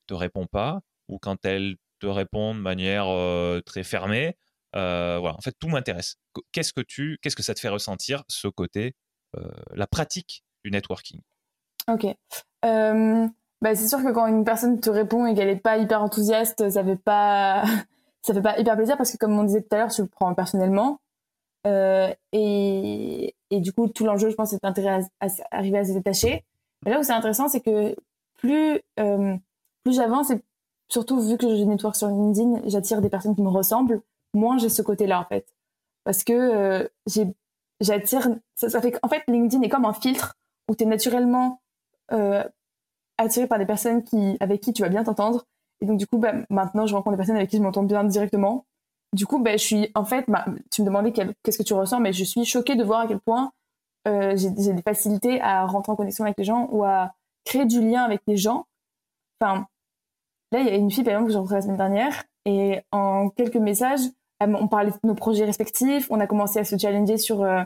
te 0.08 0.14
répond 0.14 0.46
pas 0.46 0.82
ou 1.08 1.20
quand 1.20 1.46
elle 1.46 1.78
te 2.00 2.08
répond 2.08 2.54
de 2.54 2.60
manière 2.60 3.08
très 3.66 3.84
fermée. 3.84 4.36
Voilà, 4.74 5.36
en 5.36 5.42
fait, 5.42 5.56
tout 5.60 5.68
m'intéresse. 5.68 6.18
Qu'est-ce 6.52 6.74
que 6.74 6.82
tu, 6.82 7.18
qu'est-ce 7.22 7.36
que 7.36 7.44
ça 7.44 7.54
te 7.54 7.60
fait 7.60 7.70
ressentir 7.70 8.24
ce 8.28 8.48
côté, 8.48 8.96
la 9.74 9.88
pratique 9.88 10.44
du 10.64 10.72
networking? 10.72 11.22
Ok. 11.90 12.06
Bah, 13.62 13.74
c'est 13.76 13.88
sûr 13.88 14.04
que 14.04 14.12
quand 14.12 14.28
une 14.28 14.44
personne 14.44 14.80
te 14.80 14.90
répond 14.90 15.26
et 15.26 15.34
qu'elle 15.34 15.48
n'est 15.48 15.56
pas 15.56 15.78
hyper 15.78 16.02
enthousiaste, 16.02 16.70
ça 16.70 16.84
fait 16.84 16.96
pas, 16.96 17.64
ça 18.22 18.34
fait 18.34 18.42
pas 18.42 18.60
hyper 18.60 18.76
plaisir 18.76 18.98
parce 18.98 19.12
que 19.12 19.18
comme 19.18 19.38
on 19.38 19.44
disait 19.44 19.62
tout 19.62 19.76
à 19.76 19.78
l'heure, 19.78 19.92
tu 19.92 20.02
le 20.02 20.08
prends 20.08 20.34
personnellement. 20.36 21.00
Euh, 21.66 22.14
et, 22.34 23.36
et, 23.50 23.60
du 23.60 23.74
coup, 23.74 23.88
tout 23.88 24.06
l'enjeu, 24.06 24.30
je 24.30 24.36
pense, 24.36 24.52
c'est 24.52 24.62
d'arriver 24.62 24.90
à, 25.20 25.26
à, 25.82 25.86
se 25.86 25.94
détacher. 25.94 26.46
Mais 26.86 26.92
là 26.92 27.00
où 27.00 27.04
c'est 27.04 27.14
intéressant, 27.14 27.50
c'est 27.50 27.62
que 27.62 27.96
plus, 28.38 28.80
euh, 29.00 29.36
plus 29.84 29.96
j'avance 29.96 30.30
et 30.30 30.40
surtout 30.88 31.20
vu 31.20 31.38
que 31.38 31.48
je 31.48 31.64
network 31.64 31.96
sur 31.96 32.08
LinkedIn, 32.08 32.62
j'attire 32.68 33.02
des 33.02 33.10
personnes 33.10 33.36
qui 33.36 33.42
me 33.42 33.50
ressemblent, 33.50 34.02
moins 34.34 34.58
j'ai 34.58 34.70
ce 34.70 34.82
côté-là 34.82 35.20
en 35.20 35.26
fait. 35.26 35.48
Parce 36.04 36.24
que 36.24 36.34
euh, 36.34 36.88
j'attire, 37.82 38.30
ça, 38.56 38.82
fait 38.82 38.98
en 39.04 39.10
fait 39.10 39.24
LinkedIn 39.28 39.62
est 39.64 39.70
comme 39.70 39.86
un 39.86 39.94
filtre 39.94 40.36
où 40.70 40.76
tu 40.76 40.84
es 40.84 40.88
naturellement 40.88 41.62
euh, 42.12 42.44
attiré 43.18 43.48
par 43.48 43.60
des 43.60 43.66
personnes 43.66 44.04
qui, 44.04 44.38
avec 44.40 44.62
qui 44.62 44.74
tu 44.74 44.82
vas 44.82 44.90
bien 44.90 45.04
t'entendre. 45.04 45.46
Et 45.82 45.86
donc, 45.86 45.98
du 45.98 46.08
coup, 46.08 46.18
bah, 46.18 46.34
maintenant, 46.50 46.86
je 46.86 46.96
rencontre 46.96 47.16
des 47.16 47.18
personnes 47.18 47.36
avec 47.36 47.50
qui 47.50 47.58
je 47.58 47.62
m'entends 47.62 47.84
bien 47.84 48.04
directement. 48.04 48.66
Du 49.14 49.26
coup, 49.26 49.40
bah, 49.40 49.54
je 49.54 49.64
suis, 49.64 49.92
en 49.96 50.06
fait, 50.06 50.26
tu 50.72 50.82
me 50.82 50.88
demandais 50.88 51.12
qu'est-ce 51.12 51.58
que 51.58 51.64
tu 51.64 51.74
ressens, 51.74 52.00
mais 52.00 52.14
je 52.14 52.24
suis 52.24 52.46
choquée 52.46 52.76
de 52.76 52.84
voir 52.84 53.02
à 53.02 53.08
quel 53.08 53.20
point 53.20 53.52
euh, 54.08 54.36
j'ai 54.36 54.50
des 54.50 54.82
facilités 54.82 55.42
à 55.42 55.66
rentrer 55.66 55.92
en 55.92 55.96
connexion 55.96 56.24
avec 56.26 56.38
les 56.38 56.44
gens 56.44 56.68
ou 56.72 56.84
à 56.84 57.14
créer 57.46 57.66
du 57.66 57.82
lien 57.82 58.04
avec 58.04 58.22
les 58.28 58.38
gens. 58.38 58.66
Enfin, 59.40 59.68
là, 60.52 60.60
il 60.60 60.68
y 60.68 60.70
a 60.70 60.76
une 60.76 60.92
fille, 60.92 61.04
par 61.04 61.14
exemple, 61.14 61.28
que 61.28 61.32
j'ai 61.34 61.38
rencontrée 61.38 61.56
la 61.56 61.62
semaine 61.62 61.78
dernière, 61.78 62.24
et 62.46 62.82
en 62.92 63.30
quelques 63.30 63.58
messages, 63.58 64.02
on 64.42 64.68
parlait 64.68 64.92
de 64.92 64.98
nos 65.04 65.16
projets 65.16 65.46
respectifs, 65.46 66.08
on 66.10 66.20
a 66.20 66.28
commencé 66.28 66.60
à 66.60 66.64
se 66.64 66.78
challenger 66.78 67.18
sur 67.18 67.44
euh, 67.44 67.64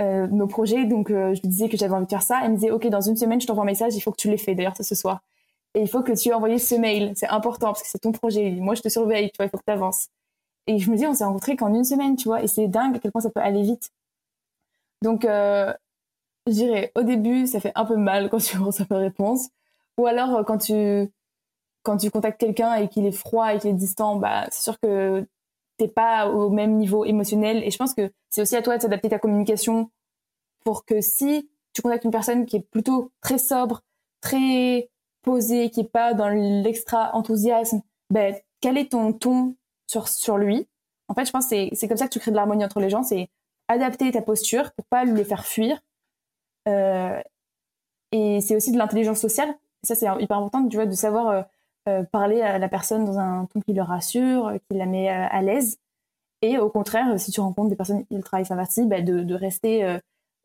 euh, 0.00 0.26
nos 0.28 0.46
projets. 0.46 0.84
Donc, 0.84 1.10
euh, 1.10 1.34
je 1.34 1.40
lui 1.42 1.48
disais 1.48 1.68
que 1.68 1.76
j'avais 1.76 1.94
envie 1.94 2.06
de 2.06 2.10
faire 2.10 2.22
ça. 2.22 2.40
Elle 2.42 2.52
me 2.52 2.56
disait, 2.56 2.70
OK, 2.70 2.86
dans 2.88 3.00
une 3.00 3.16
semaine, 3.16 3.40
je 3.40 3.46
t'envoie 3.46 3.62
un 3.62 3.66
message, 3.66 3.94
il 3.94 4.00
faut 4.00 4.10
que 4.10 4.16
tu 4.16 4.30
l'aies 4.30 4.36
fait, 4.36 4.54
d'ailleurs, 4.54 4.76
ce 4.76 4.94
soir. 4.94 5.20
Et 5.74 5.80
il 5.80 5.88
faut 5.88 6.02
que 6.02 6.12
tu 6.12 6.28
aies 6.28 6.34
envoyé 6.34 6.58
ce 6.58 6.74
mail. 6.74 7.12
C'est 7.16 7.28
important 7.28 7.68
parce 7.68 7.82
que 7.82 7.88
c'est 7.88 7.98
ton 7.98 8.12
projet. 8.12 8.50
Moi, 8.52 8.74
je 8.74 8.82
te 8.82 8.88
surveille, 8.88 9.30
tu 9.30 9.36
vois, 9.38 9.46
il 9.46 9.50
faut 9.50 9.58
que 9.58 9.64
tu 9.64 9.72
avances. 9.72 10.08
Et 10.66 10.78
je 10.78 10.90
me 10.90 10.96
dis, 10.96 11.06
on 11.06 11.14
s'est 11.14 11.24
rencontrés 11.24 11.56
qu'en 11.56 11.74
une 11.74 11.84
semaine, 11.84 12.16
tu 12.16 12.28
vois, 12.28 12.42
et 12.42 12.48
c'est 12.48 12.68
dingue 12.68 12.96
à 12.96 12.98
quel 12.98 13.12
point 13.12 13.20
ça 13.22 13.30
peut 13.30 13.40
aller 13.40 13.62
vite. 13.62 13.90
Donc, 15.02 15.24
euh, 15.24 15.72
je 16.46 16.52
dirais, 16.52 16.92
au 16.96 17.02
début, 17.02 17.46
ça 17.46 17.60
fait 17.60 17.72
un 17.74 17.84
peu 17.84 17.96
mal 17.96 18.30
quand 18.30 18.38
tu 18.38 18.56
reçois 18.58 18.86
pas 18.86 18.96
de 18.96 19.00
réponse. 19.02 19.48
Ou 19.98 20.06
alors, 20.06 20.44
quand 20.46 20.58
tu, 20.58 21.10
quand 21.82 21.96
tu 21.98 22.10
contactes 22.10 22.40
quelqu'un 22.40 22.74
et 22.76 22.88
qu'il 22.88 23.06
est 23.06 23.12
froid 23.12 23.54
et 23.54 23.58
qu'il 23.58 23.70
est 23.70 23.74
distant, 23.74 24.16
bah, 24.16 24.46
c'est 24.50 24.62
sûr 24.62 24.80
que 24.80 25.26
t'es 25.82 25.88
pas 25.88 26.28
au 26.28 26.48
même 26.48 26.76
niveau 26.76 27.04
émotionnel. 27.04 27.64
Et 27.64 27.70
je 27.70 27.76
pense 27.76 27.92
que 27.92 28.12
c'est 28.30 28.40
aussi 28.40 28.54
à 28.54 28.62
toi 28.62 28.76
de 28.76 28.82
s'adapter 28.82 29.08
ta 29.08 29.18
communication 29.18 29.90
pour 30.64 30.84
que 30.84 31.00
si 31.00 31.50
tu 31.72 31.82
contactes 31.82 32.04
une 32.04 32.12
personne 32.12 32.46
qui 32.46 32.56
est 32.56 32.68
plutôt 32.70 33.10
très 33.20 33.38
sobre, 33.38 33.82
très 34.20 34.90
posée, 35.22 35.70
qui 35.70 35.80
est 35.80 35.90
pas 35.90 36.14
dans 36.14 36.28
l'extra 36.28 37.10
enthousiasme, 37.14 37.82
ben, 38.10 38.36
quel 38.60 38.78
est 38.78 38.92
ton 38.92 39.12
ton 39.12 39.56
sur, 39.88 40.06
sur 40.06 40.38
lui? 40.38 40.68
En 41.08 41.14
fait, 41.14 41.24
je 41.24 41.32
pense 41.32 41.48
que 41.48 41.74
c'est 41.74 41.88
comme 41.88 41.96
ça 41.96 42.06
que 42.06 42.12
tu 42.12 42.20
crées 42.20 42.30
de 42.30 42.36
l'harmonie 42.36 42.64
entre 42.64 42.78
les 42.78 42.90
gens, 42.90 43.02
c'est 43.02 43.28
adapter 43.66 44.12
ta 44.12 44.22
posture 44.22 44.72
pour 44.72 44.86
pas 44.86 45.04
le 45.04 45.24
faire 45.24 45.44
fuir. 45.44 45.80
Euh, 46.68 47.20
et 48.12 48.40
c'est 48.40 48.54
aussi 48.54 48.70
de 48.70 48.78
l'intelligence 48.78 49.18
sociale. 49.18 49.52
Ça, 49.82 49.96
c'est 49.96 50.06
hyper 50.20 50.36
important, 50.36 50.68
tu 50.68 50.76
vois, 50.76 50.86
de 50.86 50.94
savoir 50.94 51.28
euh, 51.28 51.42
parler 52.12 52.42
à 52.42 52.58
la 52.58 52.68
personne 52.68 53.04
dans 53.04 53.18
un 53.18 53.46
ton 53.46 53.60
qui 53.60 53.72
le 53.72 53.82
rassure, 53.82 54.52
qui 54.68 54.76
la 54.76 54.86
met 54.86 55.08
à 55.08 55.42
l'aise. 55.42 55.78
Et 56.40 56.58
au 56.58 56.68
contraire, 56.70 57.18
si 57.18 57.30
tu 57.30 57.40
rencontres 57.40 57.70
des 57.70 57.76
personnes 57.76 58.04
ultra 58.10 58.40
extraverties, 58.40 58.86
ben 58.86 59.04
de, 59.04 59.22
de, 59.22 59.34
rester 59.34 59.98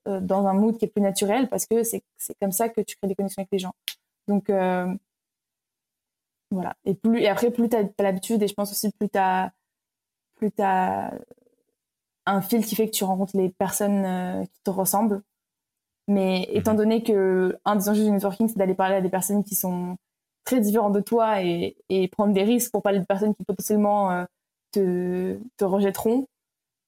euh, 0.08 0.22
dans 0.22 0.46
un 0.48 0.54
mood 0.54 0.78
qui 0.78 0.86
est 0.86 0.88
plus 0.88 1.02
naturel 1.02 1.50
parce 1.50 1.66
que 1.66 1.84
c'est 1.84 2.04
comme 2.40 2.52
ça 2.52 2.70
que 2.70 2.82
tu 2.82 2.96
crées 2.96 3.08
des 3.08 3.16
connexions 3.16 3.42
avec 3.42 3.52
les 3.52 3.60
gens. 3.60 3.74
Donc, 4.28 4.50
euh, 4.50 4.94
voilà. 6.52 6.76
Et, 6.86 6.94
plus, 6.94 7.20
et 7.20 7.28
après, 7.28 7.52
plus 7.52 7.68
tu 7.68 7.76
as, 7.76 7.84
l'habitude, 8.00 8.42
et 8.42 8.48
je 8.48 8.54
pense 8.54 8.72
aussi 8.72 8.90
plus 8.92 9.10
tu 9.10 9.18
as, 9.18 9.52
plus 10.36 10.52
as 10.60 11.14
un 12.26 12.42
fil 12.42 12.66
qui 12.66 12.76
fait 12.76 12.88
que 12.88 12.96
tu 12.96 13.04
rencontres 13.04 13.36
les 13.36 13.50
personnes 13.50 14.06
euh, 14.06 14.46
qui 14.46 14.62
te 14.64 14.70
ressemblent. 14.70 15.22
Mais 16.08 16.44
étant 16.54 16.72
mhm. 16.72 16.78
donné 16.78 17.04
que 17.04 17.60
un 17.66 17.76
des 17.76 17.90
enjeux 17.90 18.04
du 18.06 18.12
networking, 18.12 18.48
c'est 18.48 18.58
d'aller 18.58 18.76
parler 18.76 18.96
à 18.96 19.02
des 19.02 19.10
personnes 19.10 19.44
qui 19.44 19.56
sont 19.56 19.98
très 20.48 20.62
différentes 20.62 20.94
de 20.94 21.02
toi 21.02 21.44
et, 21.44 21.76
et 21.90 22.08
prendre 22.08 22.34
des 22.34 22.44
risques 22.44 22.72
pour 22.72 22.82
parler 22.82 23.00
de 23.00 23.06
personnes 23.06 23.36
qui 23.36 23.44
potentiellement 23.44 24.26
te, 24.72 25.38
te 25.58 25.66
rejetteront, 25.66 26.28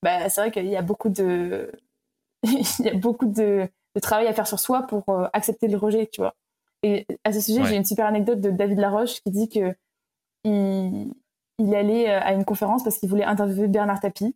bah, 0.01 0.29
c'est 0.29 0.41
vrai 0.41 0.51
qu'il 0.51 0.67
y 0.67 0.77
a 0.77 0.81
beaucoup 0.81 1.09
de, 1.09 1.71
il 2.43 2.85
y 2.85 2.89
a 2.89 2.93
beaucoup 2.93 3.25
de, 3.25 3.69
travail 4.01 4.27
à 4.27 4.33
faire 4.33 4.47
sur 4.47 4.61
soi 4.61 4.83
pour 4.83 5.03
euh, 5.09 5.27
accepter 5.33 5.67
le 5.67 5.77
rejet, 5.77 6.07
tu 6.07 6.21
vois. 6.21 6.33
Et 6.83 7.05
à 7.25 7.33
ce 7.33 7.41
sujet, 7.41 7.65
j'ai 7.65 7.75
une 7.75 7.83
super 7.83 8.05
anecdote 8.05 8.39
de 8.39 8.49
David 8.49 8.79
Laroche 8.79 9.19
qui 9.21 9.31
dit 9.31 9.49
que 9.49 9.75
il, 10.45 11.11
il 11.57 11.75
allait 11.75 12.09
euh, 12.09 12.21
à 12.21 12.31
une 12.31 12.45
conférence 12.45 12.81
parce 12.81 12.97
qu'il 12.97 13.09
voulait 13.09 13.25
interviewer 13.25 13.67
Bernard 13.67 13.99
Tapie. 13.99 14.33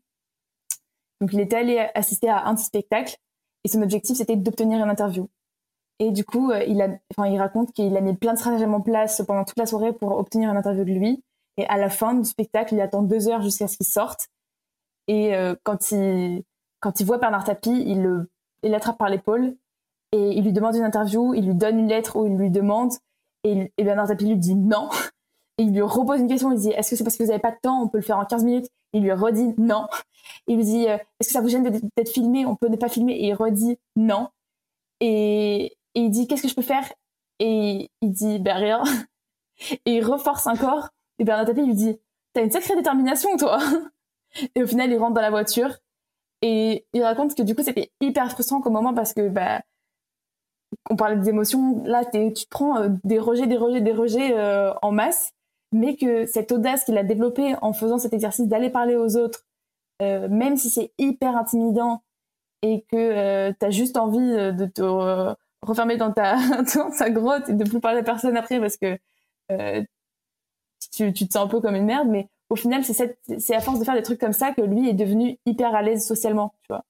Donc, 1.21 1.32
il 1.32 1.39
était 1.39 1.55
allé 1.55 1.89
assister 1.95 2.28
à 2.28 2.45
un 2.45 2.57
spectacle 2.57 3.15
et 3.63 3.69
son 3.69 3.82
objectif, 3.82 4.17
c'était 4.17 4.36
d'obtenir 4.36 4.84
une 4.84 4.89
interview. 4.89 5.30
Et 5.99 6.11
du 6.11 6.25
coup, 6.25 6.51
euh, 6.51 6.63
il, 6.63 6.81
a, 6.81 6.89
enfin, 7.11 7.29
il 7.29 7.39
raconte 7.39 7.71
qu'il 7.71 7.95
a 7.95 8.01
mis 8.01 8.15
plein 8.15 8.33
de 8.33 8.37
stratagèmes 8.37 8.73
en 8.73 8.81
place 8.81 9.21
pendant 9.25 9.43
toute 9.45 9.57
la 9.57 9.65
soirée 9.65 9.93
pour 9.93 10.17
obtenir 10.17 10.49
une 10.49 10.57
interview 10.57 10.83
de 10.83 10.91
lui. 10.91 11.23
Et 11.57 11.65
à 11.67 11.77
la 11.77 11.89
fin 11.89 12.15
du 12.15 12.25
spectacle, 12.25 12.73
il 12.73 12.81
attend 12.81 13.03
deux 13.03 13.27
heures 13.27 13.41
jusqu'à 13.41 13.67
ce 13.67 13.77
qu'il 13.77 13.85
sorte. 13.85 14.27
Et 15.07 15.33
quand 15.63 15.91
il 15.91 16.43
quand 16.83 16.99
il 16.99 17.05
voit 17.05 17.17
Bernard 17.17 17.45
Tapie, 17.45 17.83
il 17.87 18.27
l'attrape 18.63 18.97
par 18.97 19.07
l'épaule 19.07 19.55
et 20.11 20.31
il 20.31 20.43
lui 20.43 20.51
demande 20.51 20.75
une 20.75 20.83
interview, 20.83 21.33
il 21.33 21.45
lui 21.45 21.55
donne 21.55 21.79
une 21.79 21.87
lettre 21.87 22.17
où 22.17 22.27
il 22.27 22.35
lui 22.35 22.51
demande 22.51 22.91
et, 23.45 23.71
Bernard 23.77 24.09
Tapie 24.09 24.25
lui 24.25 24.37
dit 24.37 24.55
non. 24.55 24.89
Il 25.59 25.71
lui 25.71 25.81
repose 25.81 26.19
une 26.19 26.27
question, 26.27 26.51
il 26.51 26.57
dit 26.57 26.71
est-ce 26.71 26.89
que 26.89 26.95
c'est 26.95 27.03
parce 27.03 27.15
que 27.15 27.21
vous 27.21 27.29
n'avez 27.29 27.39
pas 27.39 27.51
de 27.51 27.59
temps, 27.61 27.79
on 27.79 27.87
peut 27.87 27.99
le 27.99 28.03
faire 28.03 28.17
en 28.17 28.25
15 28.25 28.43
minutes? 28.43 28.71
Il 28.91 29.03
lui 29.03 29.11
redit 29.11 29.53
non. 29.59 29.85
Il 30.47 30.55
lui 30.55 30.63
dit 30.63 30.89
euh, 30.89 30.97
est-ce 31.19 31.29
que 31.29 31.33
ça 31.33 31.41
vous 31.41 31.47
gêne 31.47 31.61
d'être 31.95 32.09
filmé, 32.09 32.47
on 32.47 32.55
peut 32.55 32.69
ne 32.69 32.75
pas 32.75 32.89
filmer 32.89 33.13
Et 33.13 33.27
il 33.27 33.35
redit 33.35 33.77
non. 33.95 34.29
Et, 34.99 35.77
il 35.95 36.09
dit 36.09 36.27
qu'est-ce 36.27 36.43
que 36.43 36.47
je 36.47 36.55
peux 36.55 36.61
faire? 36.61 36.91
Et 37.39 37.89
il 38.01 38.11
dit 38.11 38.39
ben 38.39 38.55
rien. 38.55 38.83
Et 39.85 39.97
il 39.97 40.03
reforce 40.03 40.47
encore. 40.47 40.89
Et 41.19 41.23
Bernard 41.23 41.45
Tapie 41.45 41.65
lui 41.65 41.75
dit 41.75 41.97
t'as 42.33 42.43
une 42.43 42.51
sacrée 42.51 42.75
détermination 42.75 43.35
toi. 43.37 43.59
Et 44.55 44.63
au 44.63 44.67
final, 44.67 44.91
il 44.91 44.97
rentre 44.97 45.13
dans 45.13 45.21
la 45.21 45.29
voiture 45.29 45.77
et 46.43 46.85
il 46.91 47.03
raconte 47.03 47.35
que 47.35 47.41
du 47.41 47.55
coup, 47.55 47.63
c'était 47.63 47.91
hyper 48.01 48.29
frustrant 48.29 48.59
comme 48.59 48.73
moment 48.73 48.93
parce 48.93 49.13
que, 49.13 49.29
bah, 49.29 49.61
on 50.89 50.97
parlait 50.97 51.15
des 51.15 51.29
émotions, 51.29 51.81
là, 51.85 52.03
tu 52.03 52.33
te 52.33 52.49
prends 52.49 52.77
euh, 52.79 52.89
des 53.05 53.17
rejets, 53.17 53.47
des 53.47 53.55
rejets, 53.55 53.79
des 53.79 53.93
rejets 53.93 54.37
euh, 54.37 54.73
en 54.81 54.91
masse, 54.91 55.31
mais 55.71 55.95
que 55.95 56.25
cette 56.25 56.51
audace 56.51 56.83
qu'il 56.83 56.97
a 56.97 57.03
développée 57.03 57.55
en 57.61 57.71
faisant 57.71 57.97
cet 57.97 58.13
exercice 58.13 58.47
d'aller 58.47 58.69
parler 58.69 58.97
aux 58.97 59.15
autres, 59.15 59.45
euh, 60.01 60.27
même 60.27 60.57
si 60.57 60.69
c'est 60.69 60.91
hyper 60.97 61.37
intimidant 61.37 62.03
et 62.61 62.85
que 62.91 63.51
tu 63.51 63.65
as 63.65 63.69
juste 63.69 63.95
envie 63.95 64.19
de 64.19 64.65
te 64.65 64.81
refermer 65.64 65.97
dans 65.97 66.11
ta, 66.11 66.36
dans 66.76 66.91
ta 66.91 67.09
grotte 67.09 67.49
et 67.49 67.53
de 67.53 67.64
plus 67.64 67.80
parler 67.80 67.99
à 67.99 68.03
personne 68.03 68.38
après 68.38 68.59
parce 68.59 68.78
que 68.78 68.97
tu, 70.91 71.14
tu 71.14 71.28
te 71.28 71.34
sens 71.34 71.45
un 71.45 71.47
peu 71.47 71.59
comme 71.61 71.76
une 71.76 71.86
merde, 71.86 72.07
mais 72.07 72.28
au 72.49 72.55
final, 72.55 72.84
c'est 72.84 73.55
à 73.55 73.59
force 73.59 73.80
de 73.80 73.84
faire 73.84 73.95
des 73.95 74.03
trucs 74.03 74.20
comme 74.20 74.34
ça 74.34 74.51
que 74.51 74.61
lui 74.61 74.88
est 74.88 74.93
devenu 74.93 75.39
hyper 75.45 75.74
à 75.74 75.82
l'aise 75.82 76.05
socialement, 76.05 76.53
tu 76.61 76.68
vois. 76.70 76.84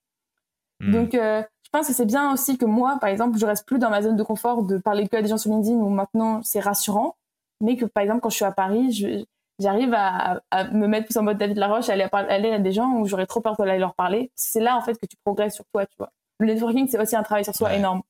Hmm. 0.79 0.91
Donc, 0.91 1.15
euh, 1.15 1.41
je 1.63 1.69
pense 1.71 1.87
que 1.87 1.93
c'est 1.93 2.05
bien 2.05 2.33
aussi 2.33 2.57
que 2.57 2.65
moi, 2.65 2.97
par 2.99 3.09
exemple, 3.09 3.37
je 3.37 3.45
reste 3.45 3.65
plus 3.65 3.79
dans 3.79 3.89
ma 3.89 4.01
zone 4.01 4.15
de 4.15 4.23
confort 4.23 4.63
de 4.63 4.77
parler 4.77 5.07
que 5.07 5.15
à 5.15 5.21
des 5.21 5.29
gens 5.29 5.37
sur 5.37 5.51
LinkedIn 5.51 5.75
où 5.75 5.89
maintenant 5.89 6.41
c'est 6.43 6.59
rassurant, 6.59 7.15
mais 7.61 7.77
que 7.77 7.85
par 7.85 8.03
exemple, 8.03 8.19
quand 8.19 8.29
je 8.29 8.35
suis 8.35 8.45
à 8.45 8.51
Paris, 8.51 9.25
j'arrive 9.59 9.93
à, 9.95 10.41
me 10.71 10.87
mettre 10.87 11.05
plus 11.07 11.17
en 11.17 11.23
mode 11.23 11.37
David 11.37 11.57
Laroche, 11.57 11.89
aller, 11.89 12.03
à 12.03 12.17
aller 12.17 12.51
à 12.51 12.59
des 12.59 12.71
gens 12.73 12.97
où 12.97 13.07
j'aurais 13.07 13.25
trop 13.25 13.39
peur 13.39 13.55
d'aller 13.55 13.79
leur 13.79 13.95
parler. 13.95 14.31
C'est 14.35 14.59
là, 14.59 14.75
en 14.75 14.81
fait, 14.81 14.95
que 14.99 15.05
tu 15.05 15.15
progresses 15.23 15.55
sur 15.55 15.65
toi, 15.71 15.85
tu 15.85 15.95
vois. 15.97 16.11
Le 16.39 16.47
networking, 16.47 16.87
c'est 16.89 16.99
aussi 16.99 17.15
un 17.15 17.23
travail 17.23 17.45
sur 17.45 17.55
soi 17.55 17.73
énorme. 17.73 18.01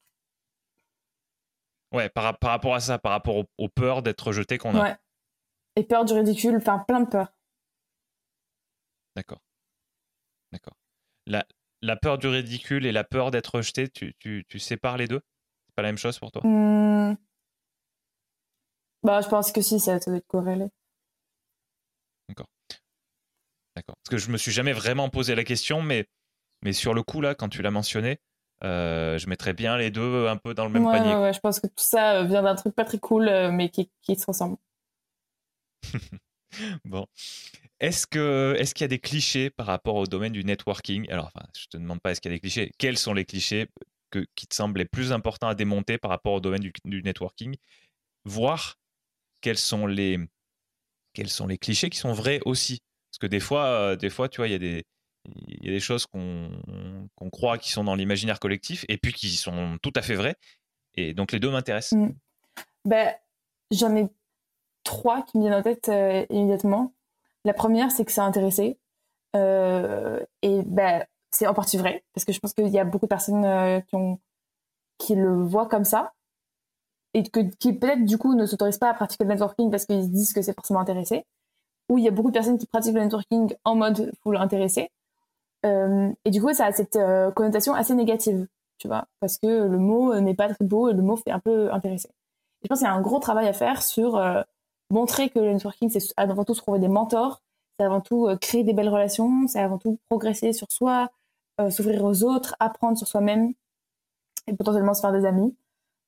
Ouais, 1.94 2.10
par, 2.10 2.38
par, 2.40 2.50
rapport 2.50 2.74
à 2.74 2.80
ça, 2.80 2.98
par 2.98 3.12
rapport 3.12 3.46
aux, 3.58 3.70
peurs 3.70 4.02
d'être 4.02 4.32
jeté 4.32 4.58
qu'on 4.58 4.76
a. 4.76 4.82
Ouais. 4.82 4.96
Et 5.76 5.84
peur 5.84 6.06
du 6.06 6.14
ridicule, 6.14 6.56
enfin, 6.56 6.80
plein 6.80 7.02
de 7.02 7.08
peurs. 7.08 7.32
D'accord. 9.16 9.42
D'accord. 10.52 10.76
La, 11.28 11.46
la 11.82 11.96
peur 11.96 12.18
du 12.18 12.28
ridicule 12.28 12.86
et 12.86 12.92
la 12.92 13.04
peur 13.04 13.30
d'être 13.30 13.56
rejeté, 13.56 13.90
tu, 13.90 14.16
tu, 14.20 14.44
tu, 14.48 14.60
sépares 14.60 14.98
les 14.98 15.08
deux? 15.08 15.22
C'est 15.68 15.76
pas 15.76 15.84
la 15.84 15.90
même 15.90 15.98
chose 15.98 16.18
pour 16.18 16.32
toi? 16.32 16.42
Mmh. 16.44 17.16
Bah, 19.04 19.22
je 19.22 19.28
pense 19.28 19.52
que 19.52 19.62
si, 19.62 19.80
ça, 19.80 20.00
doit 20.00 20.16
être 20.16 20.28
corrélé. 20.28 20.70
D'accord. 22.30 22.48
D'accord. 23.76 23.96
Parce 24.04 24.10
que 24.10 24.18
je 24.18 24.32
me 24.32 24.38
suis 24.38 24.52
jamais 24.52 24.74
vraiment 24.74 25.10
posé 25.10 25.36
la 25.36 25.44
question, 25.44 25.82
mais, 25.82 26.08
mais 26.64 26.74
sur 26.74 26.94
le 26.94 27.04
coup, 27.04 27.22
là, 27.22 27.36
quand 27.36 27.50
tu 27.50 27.62
l'as 27.62 27.72
mentionné, 27.72 28.20
euh, 28.64 29.18
je 29.18 29.28
mettrais 29.28 29.54
bien 29.54 29.78
les 29.78 29.92
deux 29.92 30.28
un 30.28 30.38
peu 30.38 30.54
dans 30.54 30.66
le 30.66 30.72
même 30.72 30.84
panier. 30.84 31.16
Ouais, 31.16 31.34
je 31.34 31.40
pense 31.40 31.60
que 31.60 31.68
tout 31.68 31.74
ça 31.78 32.18
euh, 32.18 32.24
vient 32.24 32.44
d'un 32.44 32.56
truc 32.56 32.74
pas 32.74 32.86
très 32.86 33.00
cool, 33.00 33.28
euh, 33.28 33.52
mais 33.52 33.70
qui, 33.70 33.90
qui 34.02 34.16
se 34.16 34.26
ressemble. 34.26 34.58
bon. 36.86 37.06
Est-ce 37.80 38.08
que 38.08 38.56
est-ce 38.58 38.74
qu'il 38.74 38.84
y 38.84 38.86
a 38.86 38.90
des 38.90 39.00
clichés 39.00 39.50
par 39.50 39.66
rapport 39.66 39.96
au 39.96 40.06
domaine 40.06 40.32
du 40.32 40.46
networking? 40.46 41.10
Alors, 41.12 41.32
enfin, 41.34 41.46
je 41.58 41.66
te 41.66 41.78
demande 41.78 42.00
pas 42.00 42.12
est-ce 42.12 42.22
qu'il 42.22 42.32
y 42.32 42.34
a 42.34 42.38
des 42.38 42.42
clichés. 42.42 42.72
Quels 42.78 42.98
sont 42.98 43.14
les 43.14 43.26
clichés 43.26 43.68
que, 44.10 44.26
qui 44.36 44.48
te 44.48 44.56
semblent 44.56 44.80
les 44.80 44.86
plus 44.86 45.12
importants 45.12 45.48
à 45.50 45.56
démonter 45.56 45.98
par 45.98 46.12
rapport 46.12 46.34
au 46.34 46.40
domaine 46.40 46.62
du, 46.62 46.72
du 46.86 47.04
networking? 47.04 47.58
Voir 48.24 48.78
quels 49.42 49.58
sont 49.58 49.86
les 49.86 50.20
quels 51.14 51.30
sont 51.30 51.48
les 51.48 51.58
clichés 51.58 51.90
qui 51.90 51.98
sont 51.98 52.14
vrais 52.14 52.40
aussi. 52.46 52.80
Parce 53.12 53.20
que 53.20 53.28
des 53.28 53.40
fois, 53.40 53.66
euh, 53.66 53.96
des 53.96 54.10
fois, 54.10 54.30
tu 54.30 54.38
vois, 54.38 54.48
il 54.48 54.52
y 54.52 54.56
a 54.56 54.60
des 54.60 54.86
il 55.26 55.66
y 55.66 55.70
a 55.70 55.72
des 55.72 55.80
choses 55.80 56.06
qu'on 56.06 57.30
croit 57.32 57.58
qui 57.58 57.72
sont 57.72 57.84
dans 57.84 57.96
l'imaginaire 57.96 58.40
collectif 58.40 58.86
et 58.90 58.98
puis 58.98 59.14
qui 59.14 59.30
sont 59.30 59.78
tout 59.82 59.94
à 59.96 60.02
fait 60.02 60.16
vraies. 60.16 60.36
Et 60.96 61.14
donc 61.14 61.32
les 61.32 61.40
deux 61.40 61.50
m'intéressent. 61.50 62.00
Mmh. 62.00 62.16
Ben, 62.86 63.14
j'en 63.72 63.96
ai 63.96 64.08
trois 64.84 65.24
qui 65.24 65.38
me 65.38 65.44
viennent 65.44 65.54
en 65.54 65.64
tête 65.64 65.90
euh, 65.90 66.26
immédiatement. 66.30 66.94
La 67.46 67.54
première, 67.54 67.92
c'est 67.92 68.06
que 68.06 68.12
c'est 68.12 68.22
intéressé. 68.22 68.78
Euh, 69.36 70.20
et 70.42 70.62
ben, 70.64 71.06
c'est 71.32 71.48
en 71.48 71.54
partie 71.54 71.78
vrai, 71.78 72.04
parce 72.14 72.26
que 72.26 72.32
je 72.32 72.40
pense 72.40 72.54
qu'il 72.54 72.68
y 72.68 72.80
a 72.80 72.84
beaucoup 72.84 73.06
de 73.06 73.10
personnes 73.10 73.82
qui, 73.88 73.96
ont, 73.96 74.20
qui 75.00 75.16
le 75.16 75.44
voient 75.44 75.68
comme 75.68 75.86
ça 75.86 76.14
et 77.14 77.24
que, 77.24 77.40
qui 77.40 77.74
peut-être 77.74 78.06
du 78.06 78.18
coup 78.18 78.36
ne 78.36 78.46
s'autorisent 78.46 78.78
pas 78.78 78.90
à 78.90 78.94
pratiquer 78.94 79.24
le 79.24 79.30
networking 79.30 79.72
parce 79.72 79.86
qu'ils 79.86 80.04
se 80.04 80.10
disent 80.10 80.34
que 80.34 80.42
c'est 80.42 80.54
forcément 80.54 80.80
intéressé, 80.80 81.26
ou 81.90 81.98
il 81.98 82.04
y 82.04 82.08
a 82.08 82.12
beaucoup 82.12 82.30
de 82.30 82.34
personnes 82.34 82.58
qui 82.58 82.66
pratiquent 82.66 82.96
le 82.96 83.02
networking 83.02 83.54
en 83.64 83.76
mode 83.76 84.12
full 84.22 84.38
intéressé. 84.38 84.90
Euh, 85.66 86.12
et 86.26 86.32
du 86.32 86.42
coup, 86.42 86.54
ça 86.54 86.66
a 86.66 86.72
cette 86.72 86.96
euh, 86.96 87.32
connotation 87.32 87.74
assez 87.74 87.96
négative, 87.96 88.48
tu 88.78 88.88
vois, 88.88 89.08
parce 89.20 89.38
que 89.38 89.48
le 89.48 89.78
mot 89.78 90.20
n'est 90.20 90.34
pas 90.34 90.54
très 90.54 90.66
beau 90.66 90.90
et 90.90 90.94
le 90.94 91.02
mot 91.02 91.16
fait 91.16 91.32
un 91.32 91.40
peu 91.40 91.72
intéressé. 91.74 92.10
Et 92.10 92.66
je 92.66 92.68
pense 92.68 92.80
qu'il 92.80 92.88
y 92.88 92.92
a 92.92 92.94
un 92.94 93.02
gros 93.02 93.20
travail 93.20 93.48
à 93.48 93.54
faire 93.54 93.82
sur 93.84 94.18
euh, 94.18 94.42
montrer 94.90 95.30
que 95.30 95.40
le 95.40 95.54
networking, 95.54 95.90
c'est 95.90 96.14
avant 96.18 96.44
tout 96.44 96.54
trouver 96.54 96.80
des 96.80 96.88
mentors, 96.88 97.42
c'est 97.80 97.86
avant 97.86 98.02
tout 98.02 98.28
créer 98.42 98.64
des 98.64 98.74
belles 98.74 98.90
relations, 98.90 99.48
c'est 99.48 99.60
avant 99.60 99.78
tout 99.78 100.00
progresser 100.10 100.54
sur 100.54 100.72
soi, 100.72 101.10
s'ouvrir 101.70 102.04
aux 102.04 102.24
autres, 102.24 102.56
apprendre 102.60 102.98
sur 102.98 103.08
soi-même 103.08 103.54
et 104.48 104.54
potentiellement 104.54 104.94
se 104.94 105.02
faire 105.02 105.12
des 105.12 105.26
amis. 105.26 105.56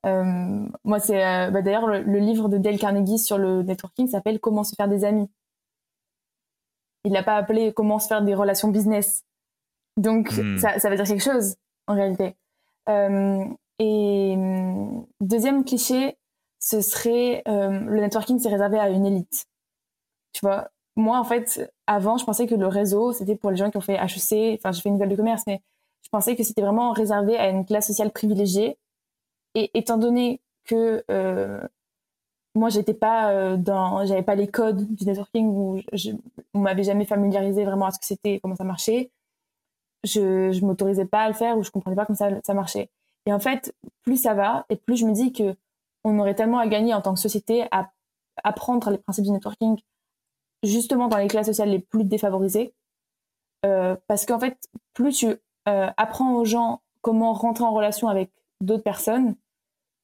Euh, 0.06 0.68
moi, 0.84 0.99
c'est 0.99 1.26
euh, 1.26 1.49
bah, 1.51 1.62
d'ailleurs 1.62 1.88
le, 1.88 2.20
livre 2.20 2.47
de 2.47 2.58
Dale 2.58 2.78
Carnegie 2.78 3.18
sur 3.18 3.38
le 3.38 3.64
networking 3.64 4.08
s'appelle 4.08 4.39
Comment 4.39 4.64
se 4.64 4.76
faire 4.76 4.88
des 4.88 5.03
amis. 5.03 5.30
Il 7.06 7.12
l'a 7.14 7.24
pas 7.24 7.38
appelé 7.38 7.74
Comment 7.74 7.99
se 7.99 8.08
faire 8.08 8.22
des 8.22 8.36
relations 8.36 8.70
business. 8.70 9.24
Donc 9.97 10.31
hmm. 10.31 10.57
ça, 10.57 10.79
ça 10.79 10.89
veut 10.89 10.95
dire 10.95 11.05
quelque 11.05 11.23
chose 11.23 11.55
en 11.87 11.95
réalité. 11.95 12.35
Euh, 12.89 13.45
et 13.79 14.35
deuxième 15.21 15.65
cliché, 15.65 16.17
ce 16.59 16.81
serait 16.81 17.43
le 17.45 17.99
networking, 17.99 18.39
c'est 18.39 18.49
réservé 18.49 18.79
à 18.79 18.89
une 18.89 19.05
élite. 19.05 19.45
Tu 20.33 20.39
vois, 20.41 20.69
moi 20.95 21.19
en 21.19 21.23
fait, 21.23 21.71
avant, 21.87 22.17
je 22.17 22.25
pensais 22.25 22.47
que 22.47 22.55
le 22.55 22.67
réseau, 22.67 23.13
c'était 23.13 23.35
pour 23.35 23.51
les 23.51 23.57
gens 23.57 23.69
qui 23.69 23.77
ont 23.77 23.81
fait 23.81 23.95
HEC. 23.95 24.57
Enfin, 24.59 24.71
j'ai 24.71 24.81
fait 24.81 24.89
une 24.89 24.95
école 24.95 25.09
de 25.09 25.15
commerce, 25.15 25.43
mais 25.47 25.61
je 26.03 26.09
pensais 26.09 26.35
que 26.35 26.43
c'était 26.43 26.61
vraiment 26.61 26.91
réservé 26.91 27.37
à 27.37 27.49
une 27.49 27.65
classe 27.65 27.87
sociale 27.87 28.11
privilégiée 28.11 28.77
et 29.55 29.71
étant 29.73 29.97
donné 29.97 30.41
que 30.65 31.03
euh, 31.09 31.59
moi 32.53 32.69
j'étais 32.69 32.93
pas 32.93 33.31
euh, 33.31 33.57
dans 33.57 34.05
j'avais 34.05 34.23
pas 34.23 34.35
les 34.35 34.47
codes 34.47 34.85
du 34.95 35.05
networking 35.05 35.47
où 35.47 35.81
je, 35.93 36.11
on 36.53 36.59
m'avait 36.59 36.83
jamais 36.83 37.05
familiarisé 37.05 37.65
vraiment 37.65 37.87
à 37.87 37.91
ce 37.91 37.99
que 37.99 38.05
c'était 38.05 38.39
comment 38.41 38.55
ça 38.55 38.63
marchait 38.63 39.11
je 40.06 40.51
je 40.51 40.66
m'autorisais 40.66 41.06
pas 41.06 41.22
à 41.22 41.28
le 41.28 41.34
faire 41.34 41.58
ou 41.58 41.64
je 41.64 41.72
comprenais 41.72 41.95
pas 41.95 42.06
comment 42.06 42.18
ça, 42.18 42.30
ça 42.43 42.53
marchait 42.53 42.89
et 43.26 43.34
en 43.34 43.39
fait 43.39 43.74
plus 44.03 44.18
ça 44.18 44.34
va 44.34 44.66
et 44.70 44.76
plus 44.76 44.97
je 44.97 45.06
me 45.06 45.14
dis 45.14 45.34
que 45.34 45.56
on 46.03 46.20
aurait 46.20 46.36
tellement 46.36 46.60
à 46.60 46.68
gagner 46.68 46.93
en 46.93 47.01
tant 47.01 47.14
que 47.14 47.20
société 47.20 47.66
à 47.72 47.91
apprendre 48.43 48.89
les 48.91 48.97
principes 48.97 49.26
du 49.26 49.32
networking 49.32 49.78
justement 50.64 51.08
dans 51.08 51.18
les 51.18 51.28
classes 51.28 51.47
sociales 51.47 51.70
les 51.70 51.80
plus 51.80 52.03
défavorisées 52.03 52.74
euh, 53.66 53.95
parce 54.08 54.26
qu'en 54.26 54.39
fait 54.39 54.58
plus 54.93 55.18
tu 55.18 55.28
euh, 55.68 55.89
apprends 55.97 56.36
aux 56.36 56.45
gens 56.45 56.82
comment 57.01 57.34
rentrer 57.34 57.66
en 57.66 57.74
relation 57.74 58.08
avec 58.08 58.32
d'autres 58.62 58.84
personnes 58.84 59.36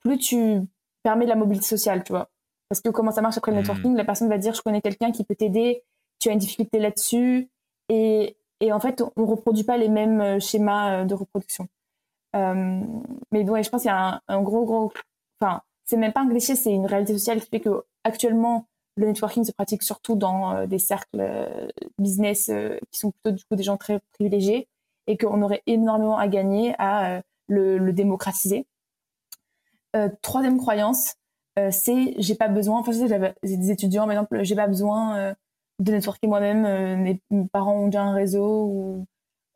plus 0.01 0.17
tu 0.17 0.61
permets 1.03 1.25
de 1.25 1.29
la 1.29 1.35
mobilité 1.35 1.65
sociale, 1.65 2.03
tu 2.03 2.11
vois. 2.11 2.29
Parce 2.69 2.81
que 2.81 2.89
comment 2.89 3.11
ça 3.11 3.21
marche 3.21 3.37
après 3.37 3.51
le 3.51 3.57
hmm. 3.57 3.61
networking, 3.61 3.95
la 3.95 4.05
personne 4.05 4.29
va 4.29 4.37
dire 4.37 4.53
je 4.53 4.61
connais 4.61 4.81
quelqu'un 4.81 5.11
qui 5.11 5.23
peut 5.23 5.35
t'aider, 5.35 5.83
tu 6.19 6.29
as 6.29 6.33
une 6.33 6.39
difficulté 6.39 6.79
là-dessus, 6.79 7.49
et, 7.89 8.37
et, 8.61 8.71
en 8.71 8.79
fait 8.79 9.03
on 9.15 9.25
reproduit 9.25 9.63
pas 9.63 9.77
les 9.77 9.89
mêmes 9.89 10.21
euh, 10.21 10.39
schémas 10.39 11.01
euh, 11.01 11.05
de 11.05 11.13
reproduction. 11.13 11.67
Euh, 12.35 12.81
mais 13.31 13.49
ouais, 13.49 13.63
je 13.63 13.69
pense 13.69 13.81
qu'il 13.81 13.91
y 13.91 13.93
a 13.93 14.21
un, 14.27 14.41
gros 14.41 14.65
gros, 14.65 14.93
enfin 15.39 15.61
c'est 15.85 15.97
même 15.97 16.13
pas 16.13 16.21
un 16.21 16.29
cliché, 16.29 16.55
c'est 16.55 16.71
une 16.71 16.85
réalité 16.85 17.13
sociale 17.13 17.41
qui 17.41 17.49
fait 17.49 17.59
que 17.59 17.83
actuellement 18.03 18.67
le 18.95 19.07
networking 19.07 19.43
se 19.43 19.51
pratique 19.51 19.83
surtout 19.83 20.15
dans 20.15 20.65
des 20.67 20.79
cercles 20.79 21.49
business 21.97 22.51
qui 22.91 22.99
sont 22.99 23.11
plutôt 23.11 23.35
du 23.35 23.43
coup 23.45 23.55
des 23.55 23.63
gens 23.63 23.77
très 23.77 23.99
privilégiés 24.13 24.67
et 25.07 25.17
qu'on 25.17 25.41
aurait 25.41 25.63
énormément 25.65 26.17
à 26.17 26.27
gagner 26.27 26.75
à 26.77 27.21
le, 27.47 27.91
démocratiser 27.91 28.65
troisième 30.21 30.57
croyance, 30.57 31.15
c'est 31.71 32.15
j'ai 32.17 32.35
pas 32.35 32.49
besoin. 32.49 32.79
Enfin, 32.79 32.91
j'avais 32.91 33.33
des 33.43 33.71
étudiants, 33.71 34.03
par 34.03 34.11
exemple, 34.11 34.43
j'ai 34.43 34.55
pas 34.55 34.67
besoin 34.67 35.35
de 35.83 35.91
networker 35.91 36.27
moi-même. 36.27 37.01
Mes, 37.01 37.21
parents 37.51 37.75
ont 37.75 37.85
déjà 37.87 38.03
un 38.03 38.13
réseau 38.13 38.65
ou 38.65 39.05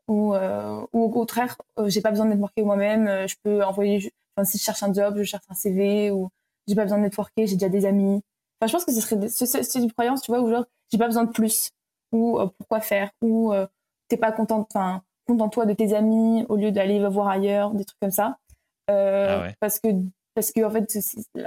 ou, 0.08 0.36
ou 0.36 1.04
au 1.04 1.10
contraire, 1.10 1.58
j'ai 1.88 2.02
pas 2.02 2.12
besoin 2.12 2.28
de 2.28 2.32
networker 2.32 2.64
moi-même. 2.64 3.28
je 3.28 3.36
peux 3.44 3.64
envoyer. 3.64 4.12
Enfin, 4.36 4.46
si 4.46 4.58
je 4.58 4.64
cherche 4.64 4.84
un 4.84 4.94
job, 4.94 5.16
je 5.18 5.24
cherche 5.24 5.46
un 5.50 5.56
CV 5.56 6.12
ou 6.12 6.30
j'ai 6.68 6.76
pas 6.76 6.84
besoin 6.84 7.00
de 7.00 7.04
networker, 7.04 7.48
j'ai 7.48 7.56
déjà 7.56 7.70
des 7.70 7.86
amis. 7.86 8.22
Enfin, 8.60 8.68
je 8.68 8.72
pense 8.74 8.86
que 8.86 8.92
ce 8.92 9.02
serait 9.02 9.64
c'est 9.64 9.80
une 9.80 9.92
croyance, 9.92 10.22
tu 10.22 10.32
vois, 10.32 10.42
où 10.42 10.50
genre 10.50 10.66
j'ai 10.92 10.98
pas 11.00 11.08
besoin 11.08 11.24
de 11.24 11.32
plus 11.32 11.72
ou 12.12 12.40
pourquoi 12.60 12.82
faire 12.82 13.10
ou 13.22 13.54
t'es 14.08 14.18
pas 14.18 14.32
content, 14.32 14.68
enfin 14.70 15.02
content 15.26 15.50
toi 15.50 15.66
de 15.66 15.74
tes 15.74 15.94
amis 15.94 16.46
au 16.50 16.56
lieu 16.56 16.72
d'aller 16.72 17.06
voir 17.08 17.28
ailleurs, 17.28 17.72
des 17.72 17.86
trucs 17.86 18.00
comme 18.00 18.12
ça. 18.12 18.38
Euh, 18.90 19.48
ah 19.50 19.54
Parce 19.60 19.80
que 19.80 19.90
parce 20.36 20.52
que 20.52 20.64
en 20.64 20.70
fait 20.70 20.96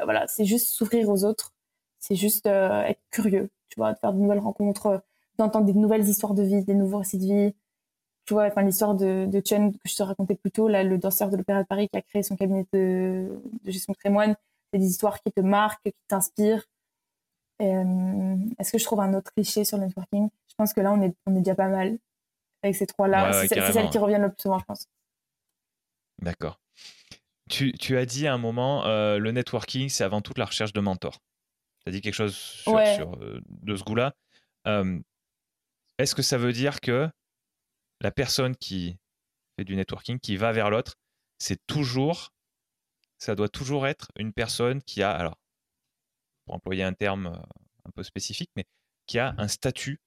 voilà 0.03 0.27
c'est 0.27 0.45
juste 0.45 0.71
s'ouvrir 0.71 1.09
aux 1.09 1.25
autres 1.25 1.53
c'est 2.01 2.17
juste 2.17 2.47
euh, 2.47 2.83
être 2.83 3.01
curieux 3.11 3.49
vois 3.79 3.93
de 3.93 3.99
faire 3.99 4.13
de 4.13 4.19
nouvelles 4.19 4.39
rencontres 4.39 5.03
d'entendre 5.39 5.67
des 5.67 5.75
nouvelles 5.75 6.07
histoires 6.07 6.35
de 6.35 6.43
vie 6.43 6.65
des 6.65 6.75
nouveaux 6.75 6.99
récits 6.99 7.19
de 7.19 7.25
vie. 7.25 7.55
Tu 8.27 8.35
vois 8.35 8.47
enfin 8.47 8.63
l'histoire 8.63 8.95
de, 8.95 9.27
de 9.27 9.43
Chen 9.45 9.73
que 9.73 9.89
je 9.89 9.95
te 9.95 10.03
racontais 10.03 10.35
plus 10.35 10.51
tôt 10.51 10.69
là 10.69 10.83
le 10.83 10.99
danseur 10.99 11.31
de 11.31 11.37
l'opéra 11.37 11.63
de 11.63 11.67
Paris 11.67 11.89
qui 11.89 11.97
a 11.97 12.03
créé 12.03 12.23
son 12.23 12.37
cabinet 12.37 12.67
de, 12.73 13.41
de 13.65 13.71
gestion 13.71 13.93
de 13.93 13.97
patrimoine. 13.97 14.37
C'est 14.73 14.79
des 14.79 14.87
histoires 14.87 15.21
qui 15.23 15.33
te 15.33 15.41
marquent 15.41 15.83
qui 15.85 15.93
t'inspirent. 16.09 16.65
Euh, 17.63 18.37
est-ce 18.59 18.71
que 18.71 18.79
je 18.79 18.85
trouve 18.85 19.01
un 19.01 19.15
autre 19.15 19.33
cliché 19.33 19.65
sur 19.65 19.79
le 19.79 19.85
networking? 19.85 20.29
Je 20.49 20.55
pense 20.57 20.73
que 20.73 20.81
là 20.81 20.93
on 20.93 21.01
est 21.01 21.15
on 21.27 21.35
est 21.35 21.41
déjà 21.41 21.55
pas 21.55 21.69
mal 21.69 21.99
avec 22.63 22.77
ces 22.77 22.87
trois 22.87 23.09
là 23.09 23.33
c'est 23.33 23.49
celles 23.49 23.91
qui 23.91 23.99
reviennent 23.99 24.23
le 24.23 24.31
plus 24.31 24.43
souvent 24.43 24.59
je 24.59 24.65
pense. 24.65 24.87
D'accord. 26.21 26.61
Tu, 27.49 27.97
as 27.97 28.05
dit 28.05 28.27
à 28.27 28.35
un 28.35 28.39
moment, 28.39 28.85
euh, 28.85 29.19
le 29.19 29.33
networking, 29.33 29.89
c'est 29.89 30.05
avant 30.05 30.21
tout 30.21 30.33
la 30.37 30.45
recherche 30.45 30.73
de 30.73 30.81
mentors. 30.81 31.19
Tu 31.83 31.89
as 31.89 31.93
dit 31.93 32.01
quelque 32.01 32.15
chose 32.15 32.37
sur, 32.37 32.77
euh, 32.77 33.41
de 33.49 33.77
ce 33.77 33.85
goût-là. 33.85 34.15
Euh, 34.67 34.99
est-ce 35.99 36.15
que 36.15 36.23
ça 36.23 36.39
veut 36.39 36.53
dire 36.53 36.81
que 36.81 37.09
la 38.01 38.11
personne 38.11 38.57
qui 38.57 38.99
fait 39.57 39.65
du 39.65 39.77
networking, 39.77 40.19
qui 40.19 40.37
va 40.37 40.53
vers 40.53 40.71
l'autre, 40.71 40.95
c'est 41.39 41.61
toujours, 41.67 42.33
ça 43.19 43.35
doit 43.35 43.49
toujours 43.49 43.87
être 43.87 44.09
une 44.17 44.33
personne 44.33 44.83
qui 44.83 45.03
a, 45.03 45.11
alors, 45.11 45.37
pour 46.45 46.55
employer 46.55 46.85
un 46.85 46.93
terme 46.95 47.41
un 47.85 47.91
peu 47.91 48.03
spécifique, 48.03 48.51
mais 48.57 48.65
qui 49.07 49.19
a 49.19 49.35
un 49.39 49.49
statut 49.49 50.01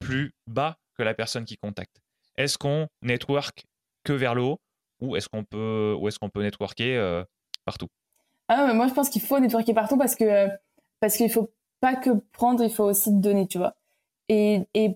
plus 0.00 0.34
bas 0.46 0.76
que 0.94 1.02
la 1.02 1.14
personne 1.14 1.44
qui 1.44 1.56
contacte? 1.56 2.00
Est-ce 2.36 2.58
qu'on 2.58 2.88
network 3.02 3.64
que 4.04 4.12
vers 4.12 4.34
le 4.34 4.42
haut 4.42 4.60
ou 5.00 5.16
est-ce 5.16 5.28
qu'on 5.28 5.44
peut, 5.44 5.94
ou 5.98 6.08
qu'on 6.20 6.30
peut 6.30 6.42
networker 6.42 6.96
euh, 6.96 7.24
partout? 7.64 7.88
Ah 8.48 8.66
mais 8.66 8.74
Moi, 8.74 8.88
je 8.88 8.94
pense 8.94 9.10
qu'il 9.10 9.22
faut 9.22 9.38
networker 9.38 9.74
partout 9.74 9.98
parce 9.98 10.14
que 10.14 10.48
parce 11.00 11.16
qu'il 11.16 11.30
faut 11.30 11.50
pas 11.80 11.94
que 11.94 12.10
prendre, 12.32 12.62
il 12.64 12.70
faut 12.70 12.84
aussi 12.84 13.12
donner, 13.12 13.46
tu 13.46 13.58
vois. 13.58 13.76
Et 14.28 14.66
il 14.74 14.94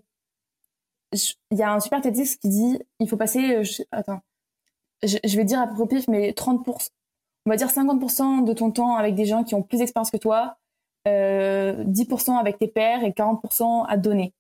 y 1.53 1.63
a 1.63 1.73
un 1.73 1.81
super 1.81 2.01
TEDx 2.01 2.37
qui 2.37 2.49
dit 2.49 2.79
il 2.99 3.09
faut 3.09 3.17
passer, 3.17 3.57
euh, 3.57 3.65
attends, 3.91 4.21
je, 5.03 5.37
vais 5.37 5.45
dire 5.45 5.61
à 5.61 5.67
peu 5.67 5.87
près 5.87 6.01
mais 6.09 6.31
30%, 6.33 6.91
on 7.47 7.51
va 7.51 7.57
dire 7.57 7.69
50% 7.69 8.45
de 8.45 8.53
ton 8.53 8.71
temps 8.71 8.97
avec 8.97 9.15
des 9.15 9.25
gens 9.25 9.45
qui 9.45 9.55
ont 9.55 9.63
plus 9.63 9.79
d'expérience 9.79 10.11
que 10.11 10.17
toi, 10.17 10.59
10% 11.07 11.09
euh, 11.09 12.35
avec 12.35 12.59
tes 12.59 12.69
pairs 12.69 13.03
et 13.05 13.11
40% 13.11 13.87
à 13.87 13.97
donner. 13.97 14.35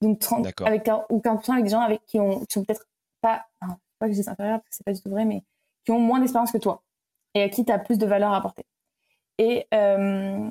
Donc 0.00 0.18
30, 0.18 0.46
avec, 0.62 0.88
ou 1.10 1.18
40% 1.18 1.52
avec 1.52 1.64
des 1.64 1.70
gens 1.70 1.80
avec 1.80 2.04
qui, 2.06 2.18
ont, 2.18 2.44
sont 2.48 2.64
peut-être 2.64 2.86
pas, 3.20 3.46
pas 3.98 4.06
que 4.06 4.12
je 4.12 4.20
dis 4.20 4.28
inférieurs 4.28 4.60
parce 4.60 4.70
que 4.70 4.76
c'est 4.76 4.84
pas 4.84 4.92
du 4.92 5.00
tout 5.00 5.10
vrai, 5.10 5.24
mais 5.24 5.42
qui 5.84 5.92
ont 5.92 6.00
moins 6.00 6.20
d'expérience 6.20 6.52
que 6.52 6.58
toi 6.58 6.82
et 7.34 7.42
à 7.42 7.48
qui 7.48 7.64
tu 7.64 7.72
as 7.72 7.78
plus 7.78 7.98
de 7.98 8.06
valeur 8.06 8.32
à 8.32 8.38
apporter. 8.38 8.64
Et, 9.38 9.66
euh, 9.72 10.50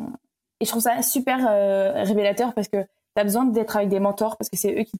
et 0.62 0.66
je 0.66 0.70
trouve 0.70 0.82
ça 0.84 1.01
super 1.01 1.45
euh, 1.49 2.03
révélateur 2.03 2.53
parce 2.53 2.68
que 2.68 2.84
tu 2.84 3.22
as 3.22 3.24
besoin 3.24 3.45
d'être 3.45 3.76
avec 3.76 3.89
des 3.89 3.99
mentors 3.99 4.38
parce 4.38 4.49
que 4.49 4.55
c'est 4.55 4.80
eux 4.80 4.84
qui 4.84 4.97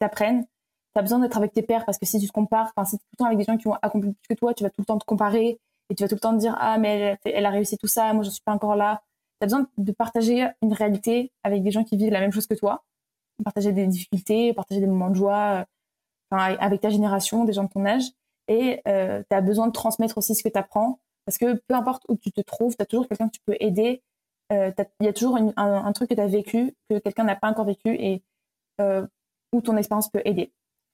t'apprennent. 0.00 0.44
Tu 0.44 0.98
as 0.98 1.02
besoin 1.02 1.20
d'être 1.20 1.36
avec 1.36 1.52
tes 1.52 1.62
pairs 1.62 1.84
parce 1.86 1.98
que 1.98 2.04
si 2.04 2.18
tu 2.18 2.26
te 2.26 2.32
compares, 2.32 2.72
enfin, 2.76 2.84
si 2.84 2.98
tu 2.98 3.02
es 3.02 3.04
tout 3.04 3.08
le 3.12 3.16
temps 3.18 3.26
avec 3.26 3.38
des 3.38 3.44
gens 3.44 3.56
qui 3.56 3.68
ont 3.68 3.76
accompli 3.80 4.12
plus 4.12 4.34
que 4.34 4.38
toi, 4.38 4.52
tu 4.54 4.64
vas 4.64 4.70
tout 4.70 4.80
le 4.80 4.84
temps 4.84 4.98
te 4.98 5.04
comparer 5.04 5.60
et 5.88 5.94
tu 5.94 6.02
vas 6.02 6.08
tout 6.08 6.16
le 6.16 6.20
temps 6.20 6.34
te 6.34 6.40
dire 6.40 6.56
Ah, 6.60 6.78
mais 6.78 7.16
elle, 7.24 7.46
a 7.46 7.50
réussi 7.50 7.78
tout 7.78 7.86
ça, 7.86 8.12
moi 8.12 8.24
je 8.24 8.30
suis 8.30 8.42
pas 8.44 8.52
encore 8.52 8.74
là. 8.74 9.02
Tu 9.40 9.44
as 9.44 9.46
besoin 9.46 9.68
de 9.78 9.92
partager 9.92 10.48
une 10.62 10.72
réalité 10.72 11.32
avec 11.44 11.62
des 11.62 11.70
gens 11.70 11.84
qui 11.84 11.96
vivent 11.96 12.10
la 12.10 12.20
même 12.20 12.32
chose 12.32 12.48
que 12.48 12.54
toi, 12.54 12.84
partager 13.44 13.70
des 13.70 13.86
difficultés, 13.86 14.52
partager 14.52 14.80
des 14.80 14.88
moments 14.88 15.10
de 15.10 15.14
joie, 15.14 15.64
euh, 16.34 16.34
avec 16.36 16.80
ta 16.80 16.90
génération, 16.90 17.44
des 17.44 17.52
gens 17.52 17.64
de 17.64 17.70
ton 17.70 17.86
âge. 17.86 18.10
Et 18.48 18.82
euh, 18.88 19.22
tu 19.30 19.36
as 19.36 19.40
besoin 19.40 19.68
de 19.68 19.72
transmettre 19.72 20.18
aussi 20.18 20.34
ce 20.34 20.42
que 20.42 20.48
tu 20.48 20.58
apprends 20.58 20.98
parce 21.28 21.36
que 21.36 21.60
peu 21.68 21.74
importe 21.74 22.04
où 22.08 22.16
tu 22.16 22.32
te 22.32 22.40
trouves, 22.40 22.74
tu 22.74 22.80
as 22.80 22.86
toujours 22.86 23.06
quelqu'un 23.06 23.28
que 23.28 23.34
tu 23.34 23.42
peux 23.44 23.56
aider. 23.60 24.02
Euh, 24.52 24.72
il 25.00 25.06
y 25.06 25.08
a 25.08 25.12
toujours 25.12 25.36
un, 25.56 25.92
truc 25.92 26.10
que 26.10 26.14
tu 26.14 26.20
as 26.20 26.26
vécu, 26.26 26.74
que 26.88 26.98
quelqu'un 26.98 27.24
n'a 27.24 27.36
pas 27.36 27.48
encore 27.48 27.66
vécu 27.66 27.90
et 27.90 28.22
euh, 28.80 29.06
où 29.52 29.60
ton 29.60 29.76
expérience 29.76 30.08
peut 30.08 30.22
aider. 30.24 30.52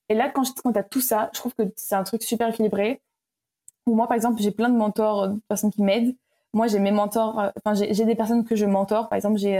Et 0.09 0.13
là, 0.13 0.29
quand, 0.29 0.43
quand 0.61 0.73
tu 0.73 0.79
as 0.79 0.83
tout 0.83 1.01
ça, 1.01 1.29
je 1.33 1.39
trouve 1.39 1.53
que 1.55 1.63
c'est 1.75 1.95
un 1.95 2.03
truc 2.03 2.23
super 2.23 2.49
équilibré. 2.49 3.01
Où 3.85 3.95
moi, 3.95 4.07
par 4.07 4.15
exemple, 4.15 4.41
j'ai 4.41 4.51
plein 4.51 4.69
de 4.69 4.75
mentors, 4.75 5.23
euh, 5.23 5.27
de 5.29 5.41
personnes 5.47 5.71
qui 5.71 5.83
m'aident. 5.83 6.15
Moi, 6.53 6.67
j'ai 6.67 6.79
mes 6.79 6.91
mentors, 6.91 7.51
enfin, 7.57 7.73
j'ai 7.73 8.05
des 8.05 8.15
personnes 8.15 8.45
que 8.45 8.55
je 8.55 8.65
mentor. 8.65 9.09
Par 9.09 9.17
exemple, 9.17 9.37
j'ai, 9.37 9.57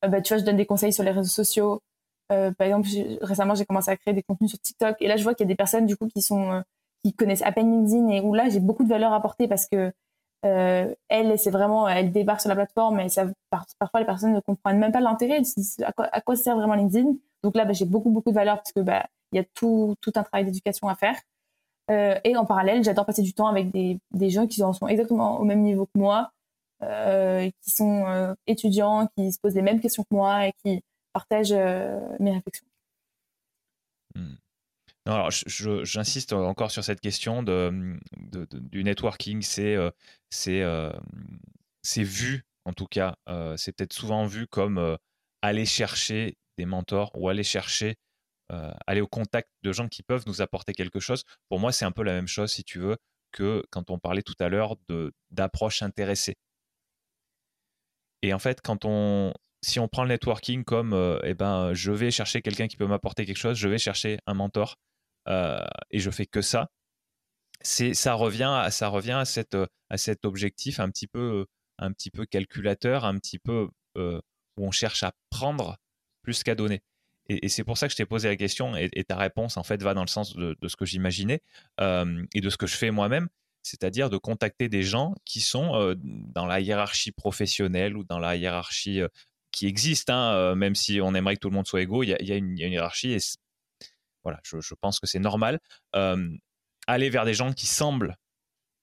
bah, 0.00 0.20
tu 0.20 0.32
vois, 0.32 0.38
je 0.38 0.44
donne 0.44 0.56
des 0.56 0.66
conseils 0.66 0.92
sur 0.92 1.02
les 1.02 1.10
réseaux 1.10 1.28
sociaux. 1.28 1.82
par 2.28 2.52
exemple, 2.60 2.88
récemment, 3.20 3.56
j'ai 3.56 3.64
commencé 3.64 3.90
à 3.90 3.96
créer 3.96 4.14
des 4.14 4.22
contenus 4.22 4.50
sur 4.50 4.60
TikTok. 4.60 4.96
Et 5.00 5.08
là, 5.08 5.16
je 5.16 5.24
vois 5.24 5.34
qu'il 5.34 5.44
y 5.44 5.48
a 5.48 5.52
des 5.52 5.56
personnes, 5.56 5.86
du 5.86 5.96
coup, 5.96 6.06
qui 6.06 6.22
sont 6.22 6.62
qui 7.04 7.12
connaissent 7.12 7.42
à 7.42 7.52
peine 7.52 7.70
LinkedIn 7.70 8.08
et 8.08 8.20
où 8.20 8.34
là 8.34 8.48
j'ai 8.48 8.60
beaucoup 8.60 8.82
de 8.82 8.88
valeur 8.88 9.12
à 9.12 9.16
apporter 9.16 9.46
parce 9.46 9.66
que 9.66 9.92
euh, 10.44 10.94
elle 11.08 11.38
c'est 11.38 11.50
vraiment 11.50 11.88
elle 11.88 12.12
débarque 12.12 12.40
sur 12.40 12.50
la 12.50 12.56
plateforme 12.56 13.00
et 13.00 13.08
ça 13.08 13.26
parfois 13.50 14.00
les 14.00 14.06
personnes 14.06 14.34
ne 14.34 14.40
comprennent 14.40 14.78
même 14.78 14.92
pas 14.92 15.00
l'intérêt. 15.00 15.40
À 15.86 16.20
quoi, 16.20 16.36
sert 16.36 16.56
vraiment 16.56 16.74
LinkedIn? 16.74 17.14
Donc 17.42 17.56
là 17.56 17.64
bah, 17.64 17.72
j'ai 17.72 17.86
beaucoup 17.86 18.10
beaucoup 18.10 18.30
de 18.30 18.34
valeur 18.34 18.56
parce 18.56 18.72
que 18.72 18.80
bah 18.80 19.06
il 19.32 19.36
y 19.36 19.38
a 19.40 19.44
tout 19.54 19.94
tout 20.00 20.12
un 20.16 20.22
travail 20.22 20.44
d'éducation 20.44 20.88
à 20.88 20.94
faire. 20.94 21.16
Euh, 21.90 22.18
et 22.24 22.36
en 22.36 22.44
parallèle 22.46 22.84
j'adore 22.84 23.06
passer 23.06 23.22
du 23.22 23.34
temps 23.34 23.46
avec 23.46 23.70
des, 23.70 23.98
des 24.10 24.30
gens 24.30 24.46
qui 24.46 24.60
sont 24.60 24.88
exactement 24.88 25.38
au 25.40 25.44
même 25.44 25.60
niveau 25.60 25.86
que 25.86 25.98
moi 25.98 26.30
euh, 26.82 27.50
qui 27.62 27.70
sont 27.70 28.34
étudiants 28.46 29.08
qui 29.16 29.32
se 29.32 29.38
posent 29.40 29.54
les 29.54 29.62
mêmes 29.62 29.80
questions 29.80 30.02
que 30.02 30.14
moi 30.14 30.46
et 30.46 30.52
qui 30.64 30.82
partagent 31.12 31.52
mes 32.20 32.32
réflexions. 32.32 32.66
Hmm. 34.14 34.34
J'insiste 35.06 36.32
encore 36.32 36.70
sur 36.70 36.82
cette 36.82 37.00
question 37.00 37.42
de, 37.42 37.98
du 38.52 38.84
networking. 38.84 39.42
C'est 39.42 39.74
euh, 39.74 39.90
euh, 40.48 40.92
c'est 41.82 42.02
vu, 42.02 42.44
en 42.64 42.72
tout 42.72 42.86
cas, 42.86 43.16
euh, 43.28 43.56
c'est 43.58 43.72
peut-être 43.72 43.92
souvent 43.92 44.24
vu 44.24 44.46
comme 44.46 44.98
aller 45.42 45.66
chercher 45.66 46.38
des 46.56 46.64
mentors 46.64 47.10
ou 47.14 47.28
aller 47.28 47.44
chercher, 47.44 47.96
aller 48.48 49.02
au 49.02 49.06
contact 49.06 49.50
de 49.62 49.72
gens 49.72 49.88
qui 49.88 50.02
peuvent 50.02 50.24
nous 50.26 50.40
apporter 50.40 50.72
quelque 50.72 51.00
chose. 51.00 51.24
Pour 51.50 51.60
moi, 51.60 51.72
c'est 51.72 51.84
un 51.84 51.92
peu 51.92 52.02
la 52.02 52.12
même 52.12 52.28
chose, 52.28 52.52
si 52.52 52.64
tu 52.64 52.78
veux, 52.78 52.96
que 53.32 53.62
quand 53.70 53.90
on 53.90 53.98
parlait 53.98 54.22
tout 54.22 54.36
à 54.40 54.48
l'heure 54.48 54.76
d'approche 55.30 55.82
intéressée. 55.82 56.36
Et 58.22 58.32
en 58.32 58.38
fait, 58.38 58.62
quand 58.62 58.86
on, 58.86 59.34
si 59.62 59.78
on 59.80 59.88
prend 59.88 60.04
le 60.04 60.08
networking 60.08 60.64
comme, 60.64 61.20
eh 61.24 61.34
ben, 61.34 61.74
je 61.74 61.92
vais 61.92 62.10
chercher 62.10 62.40
quelqu'un 62.40 62.68
qui 62.68 62.78
peut 62.78 62.86
m'apporter 62.86 63.26
quelque 63.26 63.36
chose, 63.36 63.58
je 63.58 63.68
vais 63.68 63.76
chercher 63.76 64.18
un 64.26 64.32
mentor, 64.32 64.76
et 65.26 65.98
je 65.98 66.10
fais 66.10 66.26
que 66.26 66.42
ça, 66.42 66.70
c'est 67.60 67.94
ça 67.94 68.14
revient 68.14 68.52
à, 68.54 68.70
ça 68.70 68.88
revient 68.88 69.12
à 69.12 69.24
cette 69.24 69.56
à 69.90 69.96
cet 69.96 70.24
objectif 70.24 70.80
un 70.80 70.90
petit 70.90 71.06
peu 71.06 71.46
un 71.78 71.92
petit 71.92 72.10
peu 72.10 72.26
calculateur, 72.26 73.04
un 73.04 73.18
petit 73.18 73.38
peu 73.38 73.68
euh, 73.96 74.20
où 74.56 74.66
on 74.66 74.70
cherche 74.70 75.02
à 75.02 75.12
prendre 75.30 75.78
plus 76.22 76.42
qu'à 76.42 76.54
donner. 76.54 76.82
Et, 77.28 77.48
c'est 77.48 77.64
pour 77.64 77.78
ça 77.78 77.86
que 77.86 77.92
je 77.92 77.96
t'ai 77.96 78.04
posé 78.04 78.28
la 78.28 78.36
question 78.36 78.76
et, 78.76 79.04
ta 79.04 79.16
réponse 79.16 79.56
en 79.56 79.62
fait 79.62 79.82
va 79.82 79.94
dans 79.94 80.02
le 80.02 80.08
sens 80.08 80.36
de, 80.36 80.56
ce 80.66 80.76
que 80.76 80.84
j'imaginais 80.84 81.40
euh, 81.80 82.22
et 82.34 82.42
de 82.42 82.50
ce 82.50 82.58
que 82.58 82.66
je 82.66 82.76
fais 82.76 82.90
moi-même, 82.90 83.28
c'est-à-dire 83.62 84.10
de 84.10 84.18
contacter 84.18 84.68
des 84.68 84.82
gens 84.82 85.14
qui 85.24 85.40
sont 85.40 85.96
dans 86.02 86.44
la 86.44 86.60
hiérarchie 86.60 87.12
professionnelle 87.12 87.96
ou 87.96 88.04
dans 88.04 88.18
la 88.18 88.36
hiérarchie 88.36 89.00
qui 89.52 89.66
existe, 89.66 90.10
hein, 90.10 90.54
même 90.54 90.74
si 90.74 91.00
on 91.00 91.14
aimerait 91.14 91.36
que 91.36 91.40
tout 91.40 91.48
le 91.48 91.54
monde 91.54 91.66
soit 91.66 91.80
égaux, 91.80 92.02
il 92.02 92.10
y 92.10 92.32
a, 92.32 92.36
une, 92.36 92.58
hiérarchie 92.58 93.12
et 93.12 93.20
voilà, 94.24 94.40
je, 94.44 94.74
pense 94.80 95.00
que 95.00 95.06
c'est 95.06 95.18
normal. 95.18 95.60
aller 95.92 97.10
vers 97.10 97.24
des 97.24 97.34
gens 97.34 97.52
qui 97.52 97.66
semblent 97.66 98.16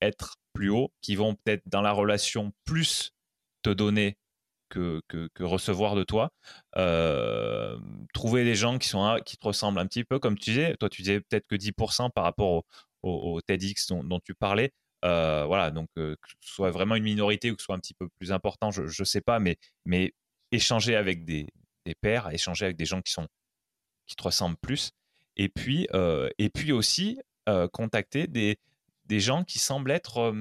être 0.02 0.38
plus 0.54 0.70
hauts, 0.70 0.92
qui 1.02 1.16
vont 1.16 1.36
peut-être 1.36 1.64
dans 1.68 1.82
la 1.82 1.92
relation 1.92 2.52
plus 2.66 3.12
te 3.64 3.70
donner 3.70 4.18
que, 4.70 5.02
que, 5.08 5.44
recevoir 5.44 5.96
de 5.96 6.04
toi. 6.04 6.32
trouver 8.14 8.44
des 8.44 8.56
gens 8.56 8.78
qui, 8.78 8.88
sont, 8.88 9.20
qui 9.26 9.38
te 9.38 9.46
ressemblent 9.46 9.80
un 9.80 9.88
petit 9.88 10.04
peu, 10.04 10.20
comme 10.20 10.38
tu 10.38 10.52
disais. 10.52 10.76
Toi, 10.78 10.90
tu 10.90 11.02
disais 11.02 11.20
peut-être 11.22 11.48
que 11.48 11.56
10% 11.56 12.12
par 12.12 12.24
rapport 12.24 12.64
au, 13.04 13.42
TEDx 13.42 13.88
dont, 13.88 14.20
tu 14.20 14.34
parlais. 14.34 14.72
voilà, 15.04 15.72
donc 15.72 15.90
que 15.96 16.16
ce 16.42 16.54
soit 16.54 16.72
vraiment 16.72 16.96
une 16.96 17.04
minorité 17.04 17.52
ou 17.52 17.56
que 17.56 17.62
ce 17.62 17.66
soit 17.66 17.76
un 17.76 17.80
petit 17.80 17.94
peu 17.94 18.08
plus 18.20 18.32
important, 18.32 18.72
je 18.72 18.84
ne 18.84 19.06
sais 19.06 19.22
pas, 19.22 19.40
mais, 19.40 19.58
mais 19.86 20.14
échanger 20.52 20.96
avec 20.96 21.26
des, 21.26 21.48
des 21.86 21.96
pairs, 21.96 22.30
échanger 22.32 22.66
avec 22.66 22.78
des 22.78 22.86
gens 22.86 23.02
qui, 23.02 23.12
sont, 23.12 23.28
qui 24.08 24.16
te 24.16 24.24
ressemblent 24.24 24.58
plus, 24.62 24.92
et 25.42 25.50
puis, 25.50 25.88
euh, 25.96 26.30
et 26.38 26.50
puis 26.50 26.72
aussi 26.72 27.20
euh, 27.50 27.68
contacter 27.68 28.28
des, 28.28 28.60
gens 29.10 29.44
qui 29.44 29.58
semblent 29.58 29.90
être 29.92 30.34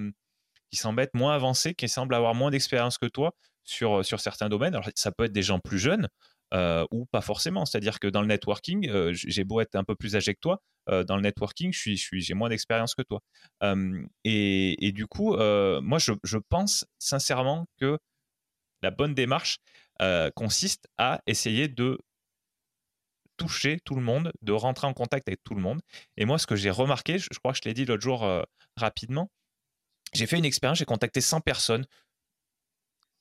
qui 0.71 0.77
semblent 0.77 1.01
être 1.01 1.15
moins 1.15 1.35
avancés, 1.35 1.75
qui 1.75 1.89
semblent 1.89 2.15
avoir 2.15 2.35
moins 2.35 2.51
d'expérience 2.51 2.99
que 2.99 3.07
toi 3.07 3.35
sur, 3.65 4.05
sur 4.05 4.21
certains 4.21 4.49
domaines. 4.49 4.75
Alors, 4.75 4.89
ça 4.95 5.11
peut 5.11 5.25
être 5.25 5.33
des 5.33 5.43
gens 5.43 5.59
plus 5.59 5.79
jeunes 5.79 6.07
euh, 6.53 6.85
ou 6.93 7.07
pas 7.07 7.23
forcément. 7.23 7.65
C'est-à-dire 7.65 7.99
que 7.99 8.07
dans 8.07 8.21
le 8.21 8.29
networking, 8.29 8.89
j'ai 9.13 9.43
beau 9.43 9.61
être 9.61 9.75
un 9.75 9.85
peu 9.85 9.97
plus 9.97 10.17
âgé 10.17 10.35
que 10.35 10.41
toi, 10.41 10.61
dans 10.87 11.17
le 11.17 11.23
networking, 11.23 11.73
je 11.73 11.79
suis, 11.79 11.97
je 11.97 12.03
suis, 12.03 12.21
j'ai 12.21 12.35
moins 12.35 12.51
d'expérience 12.51 12.95
que 12.95 13.03
toi. 13.03 13.21
Et, 14.25 14.93
du 14.95 15.07
coup, 15.07 15.37
moi, 15.37 15.99
je, 15.99 16.39
pense 16.49 16.85
sincèrement 16.99 17.67
que 17.81 17.99
la 18.83 18.91
bonne 18.91 19.15
démarche 19.15 19.59
consiste 20.37 20.87
à 20.99 21.23
essayer 21.27 21.67
de 21.69 21.99
toucher 23.41 23.81
tout 23.87 23.95
le 23.95 24.03
monde, 24.03 24.33
de 24.43 24.53
rentrer 24.53 24.87
en 24.87 24.93
contact 24.93 25.27
avec 25.27 25.43
tout 25.43 25.55
le 25.55 25.63
monde. 25.63 25.81
Et 26.19 26.27
moi, 26.27 26.39
ce 26.39 26.47
que 26.47 26.57
j'ai 26.57 26.69
remarqué, 26.69 27.19
je, 27.19 27.27
crois 27.39 27.53
que 27.53 27.59
je 27.63 27.67
l'ai 27.67 27.73
dit 27.73 27.87
l'autre 27.87 28.03
jour 28.03 28.23
euh, 28.23 28.43
rapidement, 28.77 29.31
j'ai 30.13 30.27
fait 30.27 30.37
une 30.37 30.45
expérience, 30.45 30.79
j'ai 30.79 30.85
contacté 30.85 31.23
100 31.23 31.41
personnes 31.41 31.87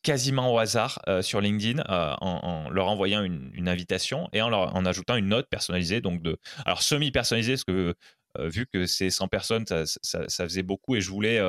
quasiment 0.04 0.54
au 0.54 0.58
hasard 0.58 1.00
euh, 1.08 1.22
sur 1.22 1.40
LinkedIn 1.40 1.82
euh, 1.90 2.16
en, 2.20 2.70
leur 2.70 2.88
envoyant 2.88 3.24
une, 3.24 3.70
invitation 3.70 4.28
et 4.34 4.42
en, 4.42 4.50
leur, 4.50 4.76
en 4.76 4.86
ajoutant 4.86 5.16
une 5.16 5.30
note 5.30 5.48
personnalisée, 5.50 6.02
donc 6.02 6.22
de, 6.22 6.38
alors 6.66 6.82
semi-personnalisée, 6.82 7.54
parce 7.54 7.64
que 7.64 7.96
vu 8.40 8.68
que 8.68 8.86
c'est 8.86 9.10
100 9.10 9.28
personnes, 9.30 9.66
ça, 9.66 9.86
ça, 10.04 10.44
faisait 10.44 10.64
beaucoup 10.64 10.96
et 10.96 11.02
je 11.02 11.10
voulais, 11.10 11.40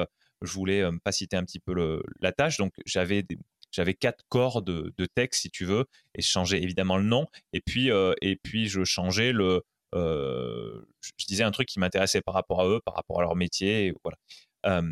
je 0.42 0.52
voulais 0.52 0.82
pas 1.05 1.12
citer 1.12 1.36
un 1.36 1.44
petit 1.44 1.60
peu 1.60 2.02
la 2.20 2.32
tâche, 2.32 2.56
donc 2.56 2.72
j'avais 2.86 3.24
j'avais 3.70 3.94
quatre 3.94 4.24
corps 4.28 4.62
de, 4.62 4.92
texte, 5.14 5.42
si 5.42 5.51
tu 5.51 5.64
veux, 5.64 5.86
et 6.14 6.22
je 6.22 6.28
changeais 6.28 6.62
évidemment 6.62 6.97
le 6.97 7.05
nom. 7.05 7.26
Et 7.52 7.60
puis, 7.60 7.90
euh, 7.90 8.14
et 8.20 8.36
puis 8.36 8.68
je 8.68 8.84
changeais 8.84 9.32
le. 9.32 9.62
Euh, 9.94 10.86
je 11.18 11.26
disais 11.26 11.42
un 11.44 11.51
truc 11.51 11.68
qui 11.68 11.80
m'intéressait 11.80 12.20
par 12.20 12.34
rapport 12.34 12.60
à 12.60 12.66
eux, 12.66 12.80
par 12.84 12.94
rapport 12.94 13.18
à 13.18 13.22
leur 13.22 13.36
métier. 13.36 13.86
Et 13.86 13.94
voilà. 14.05 14.82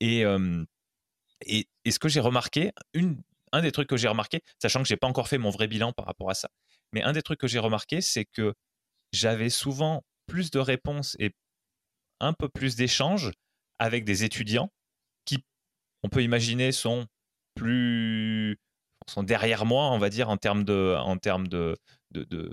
et, 0.00 0.24
et, 1.84 1.90
ce 1.90 1.98
que 1.98 2.08
j'ai 2.08 2.20
remarqué, 2.20 2.72
une, 2.94 3.20
un 3.52 3.62
des 3.62 3.72
trucs 3.72 3.88
que 3.88 3.96
j'ai 3.96 4.08
remarqué, 4.08 4.42
sachant 4.60 4.82
que 4.82 4.88
j'ai 4.88 4.96
pas 4.96 5.06
encore 5.06 5.28
fait 5.28 5.38
mon 5.38 5.50
vrai 5.50 5.68
bilan 5.68 5.92
par 5.92 6.06
rapport 6.06 6.30
à 6.30 6.34
ça, 6.34 6.50
mais 6.92 7.02
un 7.02 7.12
des 7.12 7.22
trucs 7.22 7.40
que 7.40 7.46
j'ai 7.46 7.58
remarqué, 7.58 8.00
c'est 8.00 8.24
que 8.24 8.54
j'avais 9.12 9.50
souvent 9.50 10.04
plus 10.26 10.50
de 10.50 10.58
réponses 10.58 11.16
et 11.18 11.32
un 12.20 12.32
peu 12.32 12.48
plus 12.48 12.76
d'échanges 12.76 13.32
avec 13.78 14.04
des 14.04 14.24
étudiants 14.24 14.70
qui, 15.24 15.44
on 16.02 16.08
peut 16.08 16.22
imaginer, 16.22 16.72
sont 16.72 17.06
plus 17.58 18.58
sont 19.06 19.22
derrière 19.22 19.64
moi, 19.64 19.90
on 19.90 19.98
va 19.98 20.10
dire, 20.10 20.28
en 20.28 20.36
termes 20.36 20.64
de, 20.64 20.94
en 20.98 21.16
termes 21.16 21.48
de, 21.48 21.76
de, 22.10 22.50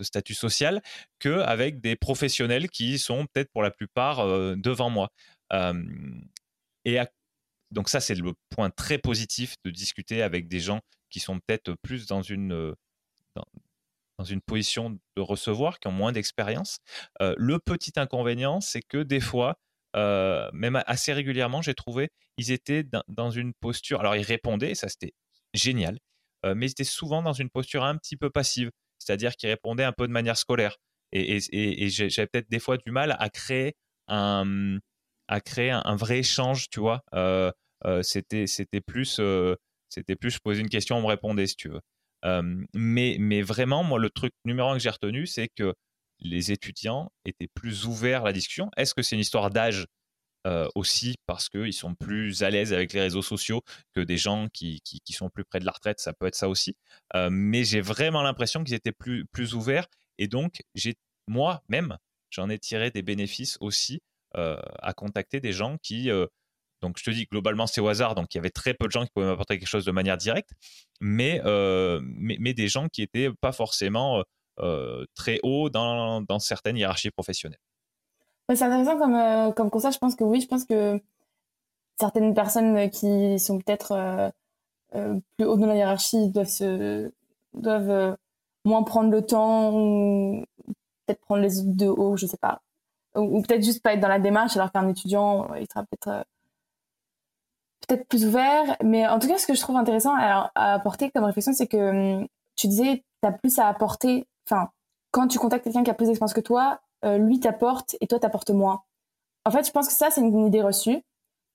statut 0.00 0.34
social, 0.34 0.82
qu'avec 1.18 1.80
des 1.80 1.96
professionnels 1.96 2.68
qui 2.68 2.98
sont 2.98 3.26
peut-être 3.26 3.50
pour 3.50 3.62
la 3.62 3.70
plupart 3.70 4.20
euh, 4.20 4.54
devant 4.56 4.90
moi. 4.90 5.10
et, 6.84 6.98
donc 7.72 7.88
ça, 7.88 8.00
c'est 8.00 8.14
le 8.14 8.32
point 8.50 8.70
très 8.70 8.98
positif 8.98 9.56
de 9.64 9.70
discuter 9.70 10.22
avec 10.22 10.48
des 10.48 10.60
gens 10.60 10.80
qui 11.10 11.18
sont 11.18 11.40
peut-être 11.40 11.74
plus 11.82 12.06
dans 12.06 12.22
une, 12.22 12.74
dans, 14.18 14.24
une 14.24 14.40
position 14.40 14.90
de 14.90 15.22
recevoir, 15.22 15.80
qui 15.80 15.88
ont 15.88 15.92
moins 15.92 16.12
d'expérience. 16.12 16.78
le 17.20 17.58
petit 17.58 17.92
inconvénient, 17.96 18.60
c'est 18.60 18.82
que 18.82 19.02
des 19.02 19.20
fois, 19.20 19.58
même 19.96 20.82
assez 20.86 21.12
régulièrement, 21.12 21.62
j'ai 21.62 21.74
trouvé, 21.74 22.10
ils 22.36 22.52
étaient 22.52 22.84
dans, 23.08 23.30
une 23.30 23.52
posture. 23.54 24.00
Alors, 24.00 24.16
ils 24.16 24.22
répondaient, 24.22 24.74
ça 24.74 24.88
c'était 24.88 25.14
génial, 25.54 25.98
mais 26.44 26.66
ils 26.66 26.70
étaient 26.70 26.84
souvent 26.84 27.22
dans 27.22 27.32
une 27.32 27.50
posture 27.50 27.84
un 27.84 27.96
petit 27.96 28.16
peu 28.16 28.30
passive, 28.30 28.70
c'est-à-dire 28.98 29.36
qu'ils 29.36 29.50
répondaient 29.50 29.84
un 29.84 29.92
peu 29.92 30.06
de 30.06 30.12
manière 30.12 30.36
scolaire. 30.36 30.76
Et, 31.12 31.40
j'avais 31.88 32.26
peut-être 32.26 32.50
des 32.50 32.58
fois 32.58 32.76
du 32.76 32.90
mal 32.90 33.16
à 33.18 33.30
créer 33.30 33.74
un, 34.08 34.78
à 35.28 35.40
créer 35.40 35.70
un, 35.70 35.96
vrai 35.96 36.18
échange, 36.18 36.68
tu 36.70 36.80
vois. 36.80 37.02
c'était, 38.02 38.46
c'était 38.46 38.80
plus, 38.80 39.20
c'était 39.88 40.16
plus, 40.16 40.30
je 40.30 40.38
posais 40.38 40.60
une 40.60 40.68
question, 40.68 40.96
on 40.96 41.02
me 41.02 41.06
répondait, 41.06 41.46
si 41.46 41.56
tu 41.56 41.68
veux. 41.68 41.80
mais, 42.74 43.16
mais 43.18 43.42
vraiment, 43.42 43.82
moi, 43.82 43.98
le 43.98 44.10
truc 44.10 44.32
numéro 44.44 44.70
un 44.70 44.74
que 44.74 44.82
j'ai 44.82 44.90
retenu, 44.90 45.26
c'est 45.26 45.48
que 45.48 45.74
les 46.20 46.52
étudiants 46.52 47.10
étaient 47.24 47.48
plus 47.48 47.86
ouverts 47.86 48.22
à 48.22 48.26
la 48.26 48.32
discussion? 48.32 48.70
Est-ce 48.76 48.94
que 48.94 49.02
c'est 49.02 49.16
une 49.16 49.20
histoire 49.20 49.50
d'âge 49.50 49.86
aussi 50.76 51.16
parce 51.26 51.48
qu'ils 51.48 51.72
sont 51.72 51.96
plus 51.96 52.44
à 52.44 52.50
l'aise 52.50 52.72
avec 52.72 52.92
les 52.92 53.00
réseaux 53.00 53.22
sociaux 53.22 53.62
que 53.94 54.00
des 54.00 54.16
gens 54.16 54.46
qui, 54.52 54.80
sont 55.10 55.28
plus 55.28 55.44
près 55.44 55.58
de 55.58 55.64
la 55.64 55.72
retraite, 55.72 55.98
ça 55.98 56.12
peut 56.12 56.26
être 56.26 56.36
ça 56.36 56.48
aussi. 56.48 56.76
mais 57.30 57.64
j'ai 57.64 57.80
vraiment 57.80 58.22
l'impression 58.22 58.62
qu'ils 58.62 58.74
étaient 58.74 58.92
plus, 58.92 59.54
ouverts 59.54 59.88
et 60.18 60.28
donc 60.28 60.62
moi-même, 61.26 61.98
j'en 62.30 62.48
ai 62.48 62.60
tiré 62.60 62.92
des 62.92 63.02
bénéfices 63.02 63.58
aussi 63.60 64.02
à 64.34 64.92
contacter 64.94 65.40
des 65.40 65.52
gens 65.52 65.78
qui 65.78 66.10
donc 66.82 66.98
je 66.98 67.04
te 67.04 67.10
dis 67.10 67.24
globalement 67.24 67.66
c'est 67.66 67.80
au 67.80 67.88
hasard, 67.88 68.14
donc 68.14 68.34
il 68.34 68.38
y 68.38 68.40
avait 68.40 68.50
très 68.50 68.74
peu 68.74 68.86
de 68.86 68.92
gens 68.92 69.04
qui 69.04 69.10
pouvaient 69.12 69.26
m'apporter 69.26 69.58
quelque 69.58 69.68
chose 69.68 69.84
de 69.84 69.92
manière 69.92 70.16
directe, 70.16 70.50
mais, 71.00 71.40
mais, 72.02 72.36
mais, 72.38 72.54
des 72.54 72.68
gens 72.68 72.88
qui 72.88 73.02
étaient 73.02 73.30
pas 73.40 73.52
forcément 73.52 74.18
euh, 74.18 74.22
très 75.14 75.40
haut 75.42 75.68
dans, 75.70 76.20
dans, 76.22 76.38
certaines 76.38 76.76
hiérarchies 76.76 77.10
professionnelles. 77.10 77.60
c'est 78.48 78.62
intéressant 78.62 78.98
comme, 78.98 79.14
euh, 79.14 79.52
comme 79.52 79.70
constat. 79.70 79.90
Je 79.90 79.98
pense 79.98 80.14
que 80.14 80.24
oui, 80.24 80.40
je 80.40 80.48
pense 80.48 80.64
que 80.64 81.00
certaines 81.98 82.34
personnes 82.34 82.90
qui 82.90 83.38
sont 83.38 83.58
peut-être 83.58 84.32
euh, 84.94 85.20
plus 85.36 85.46
haut 85.46 85.56
dans 85.56 85.66
la 85.66 85.76
hiérarchie 85.76 86.30
doivent, 86.30 87.10
doivent 87.54 88.16
moins 88.64 88.82
prendre 88.82 89.10
le 89.10 89.24
temps 89.24 89.72
ou 89.74 90.44
peut-être 91.06 91.20
prendre 91.20 91.42
les 91.42 91.60
autres 91.60 91.76
de 91.76 91.86
haut, 91.86 92.16
je 92.16 92.26
sais 92.26 92.36
pas. 92.36 92.60
Ou, 93.14 93.40
peut-être 93.42 93.64
juste 93.64 93.82
pas 93.82 93.94
être 93.94 94.00
dans 94.00 94.08
la 94.08 94.18
démarche 94.18 94.56
alors 94.56 94.72
qu'un 94.72 94.88
étudiant, 94.88 95.54
il 95.54 95.66
sera 95.66 95.84
peut-être 95.84 96.26
peut-être 97.86 98.06
plus 98.08 98.26
ouvert. 98.26 98.76
Mais 98.82 99.06
en 99.06 99.18
tout 99.18 99.28
cas, 99.28 99.38
ce 99.38 99.46
que 99.46 99.54
je 99.54 99.60
trouve 99.60 99.76
intéressant 99.76 100.14
à, 100.16 100.50
à 100.54 100.74
apporter 100.74 101.10
comme 101.10 101.24
réflexion, 101.24 101.52
c'est 101.52 101.66
que 101.66 102.20
hum, 102.20 102.26
tu 102.56 102.68
disais, 102.68 103.04
tu 103.22 103.28
as 103.28 103.32
plus 103.32 103.58
à 103.58 103.68
apporter 103.68 104.26
enfin, 104.48 104.70
quand 105.10 105.28
tu 105.28 105.38
contactes 105.38 105.64
quelqu'un 105.64 105.84
qui 105.84 105.90
a 105.90 105.94
plus 105.94 106.06
d'expérience 106.06 106.34
que 106.34 106.40
toi, 106.40 106.80
euh, 107.04 107.18
lui 107.18 107.40
t'apporte 107.40 107.96
et 108.00 108.06
toi 108.06 108.18
t'apportes 108.18 108.50
moins. 108.50 108.82
En 109.44 109.50
fait, 109.50 109.66
je 109.66 109.72
pense 109.72 109.88
que 109.88 109.94
ça, 109.94 110.10
c'est 110.10 110.20
une, 110.20 110.46
idée 110.46 110.62
reçue 110.62 111.02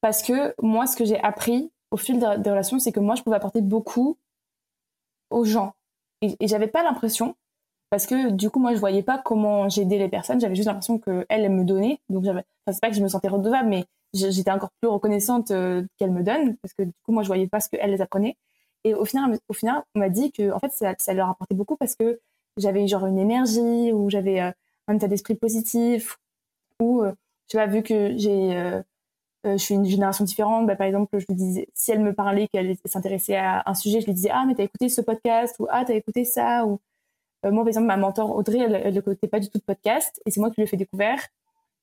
parce 0.01 0.23
que 0.23 0.55
moi, 0.61 0.87
ce 0.87 0.95
que 0.95 1.05
j'ai 1.05 1.21
appris 1.21 1.71
au 1.91 1.97
fil 1.97 2.19
des 2.19 2.49
relations, 2.49 2.79
c'est 2.79 2.91
que 2.91 2.99
moi, 2.99 3.15
je 3.15 3.23
pouvais 3.23 3.35
apporter 3.35 3.61
beaucoup 3.61 4.17
aux 5.29 5.43
gens. 5.45 5.73
Et, 6.21 6.37
et 6.39 6.47
j'avais 6.47 6.67
pas 6.67 6.83
l'impression, 6.83 7.35
parce 7.91 8.05
que 8.07 8.29
du 8.31 8.49
coup, 8.49 8.59
moi, 8.59 8.73
je 8.73 8.79
voyais 8.79 9.03
pas 9.03 9.17
comment 9.17 9.67
j'aidais 9.67 9.97
les 9.97 10.07
personnes. 10.07 10.39
J'avais 10.39 10.55
juste 10.55 10.67
l'impression 10.67 10.97
qu'elles, 10.97 11.25
elles 11.27 11.49
me 11.51 11.65
donnaient. 11.65 11.99
Donc, 12.09 12.25
enfin, 12.25 12.41
c'est 12.67 12.79
pas 12.79 12.89
que 12.89 12.95
je 12.95 13.03
me 13.03 13.09
sentais 13.09 13.27
redevable, 13.27 13.67
mais 13.67 13.85
j'étais 14.13 14.49
encore 14.49 14.71
plus 14.79 14.87
reconnaissante 14.87 15.51
euh, 15.51 15.83
qu'elles 15.97 16.11
me 16.11 16.23
donnent, 16.23 16.55
parce 16.57 16.73
que 16.73 16.83
du 16.83 16.93
coup, 17.03 17.11
moi, 17.11 17.23
je 17.23 17.27
voyais 17.27 17.47
pas 17.47 17.59
ce 17.59 17.67
qu'elles 17.69 17.91
les 17.91 18.01
apprenaient. 18.01 18.37
Et 18.85 18.93
au 18.95 19.03
final, 19.03 19.37
au 19.49 19.53
final, 19.53 19.83
on 19.93 19.99
m'a 19.99 20.07
dit 20.07 20.31
que, 20.31 20.53
en 20.53 20.59
fait, 20.59 20.71
ça, 20.71 20.95
ça 20.97 21.13
leur 21.13 21.29
apportait 21.29 21.53
beaucoup 21.53 21.75
parce 21.75 21.95
que 21.95 22.21
j'avais 22.57 22.87
genre 22.87 23.05
une 23.05 23.19
énergie 23.19 23.91
ou 23.91 24.09
j'avais 24.09 24.41
euh, 24.41 24.51
un 24.87 24.95
état 24.95 25.07
d'esprit 25.07 25.35
positif 25.35 26.17
ou 26.79 27.01
euh, 27.03 27.13
tu 27.47 27.57
vois 27.57 27.67
vu 27.67 27.83
que 27.83 28.17
j'ai 28.17 28.55
euh, 28.55 28.81
je 29.43 29.57
suis 29.57 29.75
une 29.75 29.85
génération 29.85 30.23
différente 30.23 30.67
bah, 30.67 30.75
par 30.75 30.87
exemple 30.87 31.17
je 31.19 31.25
lui 31.27 31.35
disais 31.35 31.67
si 31.73 31.91
elle 31.91 32.01
me 32.01 32.13
parlait 32.13 32.47
qu'elle 32.47 32.75
s'intéressait 32.85 33.37
à 33.37 33.63
un 33.65 33.73
sujet 33.73 34.01
je 34.01 34.05
lui 34.05 34.13
disais 34.13 34.29
ah 34.31 34.45
mais 34.47 34.55
t'as 34.55 34.63
écouté 34.63 34.89
ce 34.89 35.01
podcast 35.01 35.55
ou 35.59 35.67
ah 35.69 35.83
t'as 35.85 35.95
écouté 35.95 36.25
ça 36.25 36.65
ou 36.65 36.79
moi 37.43 37.63
par 37.63 37.69
exemple 37.69 37.87
ma 37.87 37.97
mentor 37.97 38.35
Audrey 38.35 38.59
elle 38.59 38.93
n'écoutait 38.93 39.27
pas 39.27 39.39
du 39.39 39.49
tout 39.49 39.57
de 39.57 39.63
podcast 39.63 40.21
et 40.25 40.31
c'est 40.31 40.39
moi 40.39 40.49
qui 40.49 40.57
lui 40.57 40.63
ai 40.63 40.67
fait 40.67 40.77
découvert. 40.77 41.19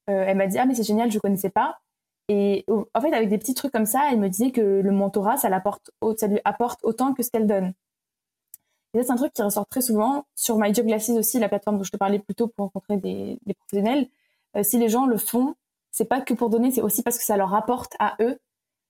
Elle 0.06 0.36
m'a 0.36 0.46
dit 0.46 0.56
ah 0.56 0.66
mais 0.66 0.74
c'est 0.74 0.84
génial 0.84 1.10
je 1.10 1.18
connaissais 1.18 1.50
pas. 1.50 1.80
Et 2.28 2.64
en 2.68 3.00
fait 3.00 3.12
avec 3.12 3.28
des 3.28 3.38
petits 3.38 3.54
trucs 3.54 3.72
comme 3.72 3.86
ça 3.86 4.08
elle 4.12 4.20
me 4.20 4.28
disait 4.28 4.52
que 4.52 4.60
le 4.60 4.92
mentorat 4.92 5.36
ça 5.36 5.48
l'apporte 5.48 5.90
ça 6.16 6.28
lui 6.28 6.38
apporte 6.44 6.78
autant 6.84 7.12
que 7.12 7.24
ce 7.24 7.30
qu'elle 7.30 7.48
donne 7.48 7.74
c'est 9.02 9.10
un 9.10 9.16
truc 9.16 9.32
qui 9.32 9.42
ressort 9.42 9.66
très 9.66 9.82
souvent. 9.82 10.24
Sur 10.34 10.58
My 10.58 10.72
aussi, 11.10 11.38
la 11.38 11.48
plateforme 11.48 11.78
dont 11.78 11.84
je 11.84 11.90
te 11.90 11.96
parlais 11.96 12.18
plus 12.18 12.34
tôt 12.34 12.48
pour 12.48 12.66
rencontrer 12.66 12.96
des, 12.96 13.38
professionnels. 13.54 14.08
Euh, 14.56 14.62
si 14.62 14.78
les 14.78 14.88
gens 14.88 15.06
le 15.06 15.18
font, 15.18 15.54
c'est 15.90 16.06
pas 16.06 16.20
que 16.20 16.34
pour 16.34 16.50
donner, 16.50 16.70
c'est 16.70 16.80
aussi 16.80 17.02
parce 17.02 17.18
que 17.18 17.24
ça 17.24 17.36
leur 17.36 17.54
apporte 17.54 17.94
à 17.98 18.16
eux. 18.20 18.38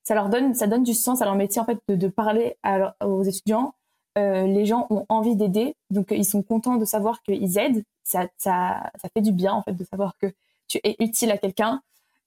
Ça 0.04 0.14
leur 0.14 0.28
donne, 0.28 0.54
ça 0.54 0.66
donne 0.66 0.84
du 0.84 0.94
sens 0.94 1.20
à 1.20 1.24
leur 1.24 1.34
métier, 1.34 1.60
en 1.60 1.64
fait, 1.64 1.78
de, 1.88 2.08
parler 2.08 2.56
aux 3.04 3.22
étudiants. 3.22 3.74
Euh, 4.16 4.46
les 4.46 4.66
gens 4.66 4.86
ont 4.90 5.04
envie 5.08 5.36
d'aider, 5.36 5.76
donc 5.90 6.08
ils 6.10 6.24
sont 6.24 6.42
contents 6.42 6.76
de 6.76 6.84
savoir 6.84 7.22
qu'ils 7.22 7.58
aident. 7.58 7.84
Ça, 8.04 8.26
ça, 8.38 8.90
ça 9.00 9.08
fait 9.12 9.20
du 9.20 9.32
bien, 9.32 9.52
en 9.52 9.62
fait, 9.62 9.72
de 9.72 9.84
savoir 9.84 10.16
que 10.18 10.32
tu 10.66 10.80
es 10.82 10.96
utile 10.98 11.30
à 11.30 11.38
quelqu'un. 11.38 11.82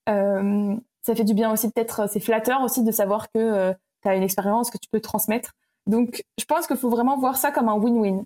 Euh, 0.08 0.76
ça 1.02 1.14
fait 1.14 1.24
du 1.24 1.34
bien 1.34 1.52
aussi, 1.52 1.70
peut-être, 1.70 2.08
c'est 2.08 2.20
flatteur 2.20 2.62
aussi 2.62 2.84
de 2.84 2.92
savoir 2.92 3.30
que 3.32 3.74
tu 4.02 4.08
as 4.08 4.14
une 4.14 4.22
expérience 4.22 4.70
que 4.70 4.78
tu 4.78 4.88
peux 4.90 5.00
transmettre. 5.00 5.54
Donc, 5.86 6.24
je 6.38 6.44
pense 6.44 6.66
qu'il 6.66 6.76
faut 6.76 6.90
vraiment 6.90 7.18
voir 7.18 7.36
ça 7.36 7.50
comme 7.50 7.68
un 7.68 7.78
win-win. 7.78 8.24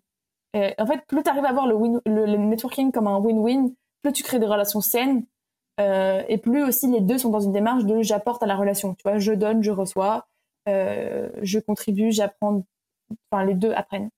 En 0.54 0.86
fait, 0.86 1.04
plus 1.06 1.22
tu 1.22 1.28
arrives 1.28 1.44
à 1.44 1.52
voir 1.52 1.66
le, 1.66 2.00
le, 2.06 2.36
networking 2.38 2.90
comme 2.90 3.06
un 3.06 3.18
win-win, 3.18 3.74
plus 4.02 4.12
tu 4.12 4.22
crées 4.22 4.38
des 4.38 4.46
relations 4.46 4.80
saines, 4.80 5.26
euh, 5.78 6.22
et 6.28 6.38
plus 6.38 6.62
aussi 6.62 6.90
les 6.90 7.02
deux 7.02 7.18
sont 7.18 7.28
dans 7.28 7.40
une 7.40 7.52
démarche 7.52 7.84
de 7.84 8.00
j'apporte 8.02 8.42
à 8.42 8.46
la 8.46 8.56
relation. 8.56 8.94
Tu 8.94 9.02
vois, 9.02 9.18
je 9.18 9.32
donne, 9.32 9.62
je 9.62 9.70
reçois, 9.70 10.26
euh, 10.68 11.28
je 11.42 11.58
contribue, 11.58 12.10
j'apprends. 12.12 12.64
Enfin, 13.30 13.44
les 13.44 13.54
deux 13.54 13.72
apprennent. 13.72 14.08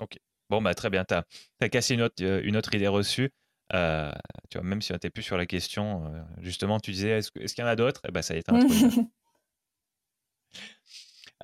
Ok. 0.00 0.18
Bon, 0.50 0.62
bah, 0.62 0.74
très 0.74 0.90
bien. 0.90 1.04
Tu 1.04 1.14
as, 1.14 1.68
cassé 1.68 1.94
une 1.94 2.02
autre, 2.02 2.22
une 2.22 2.56
autre 2.56 2.74
idée 2.74 2.88
reçue. 2.88 3.32
Euh, 3.74 4.12
tu 4.50 4.58
vois, 4.58 4.66
même 4.66 4.82
si 4.82 4.88
tu 4.88 4.92
n'étais 4.92 5.10
plus 5.10 5.22
sur 5.22 5.36
la 5.36 5.46
question, 5.46 6.06
euh, 6.06 6.22
justement, 6.38 6.78
tu 6.78 6.90
disais 6.92 7.18
est-ce 7.18 7.30
qu'il 7.30 7.62
y 7.62 7.62
en 7.62 7.70
a 7.70 7.76
d'autres? 7.76 8.02
Eh 8.06 8.12
ben, 8.12 8.22
ça 8.22 8.34
y 8.34 8.38
est, 8.38 8.46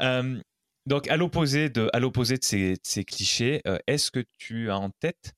donc, 0.01 1.09
à 1.09 1.17
l'opposé 1.17 1.69
de, 1.69 1.91
de 1.93 2.79
ces, 2.83 3.05
clichés, 3.05 3.61
euh, 3.67 3.79
est-ce 3.87 4.11
que 4.11 4.25
tu 4.39 4.71
as 4.71 4.79
en 4.79 4.91
tête 4.91 5.35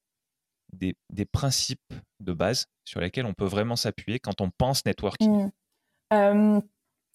des, 0.73 0.95
principes 1.33 1.93
de 2.21 2.33
base 2.33 2.67
sur 2.85 3.01
lesquels 3.01 3.27
on 3.27 3.35
peut 3.35 3.47
vraiment 3.47 3.77
s'appuyer 3.77 4.21
quand 4.21 4.41
on 4.41 4.51
pense 4.57 4.85
networking? 4.87 5.51
Mmh. 6.13 6.61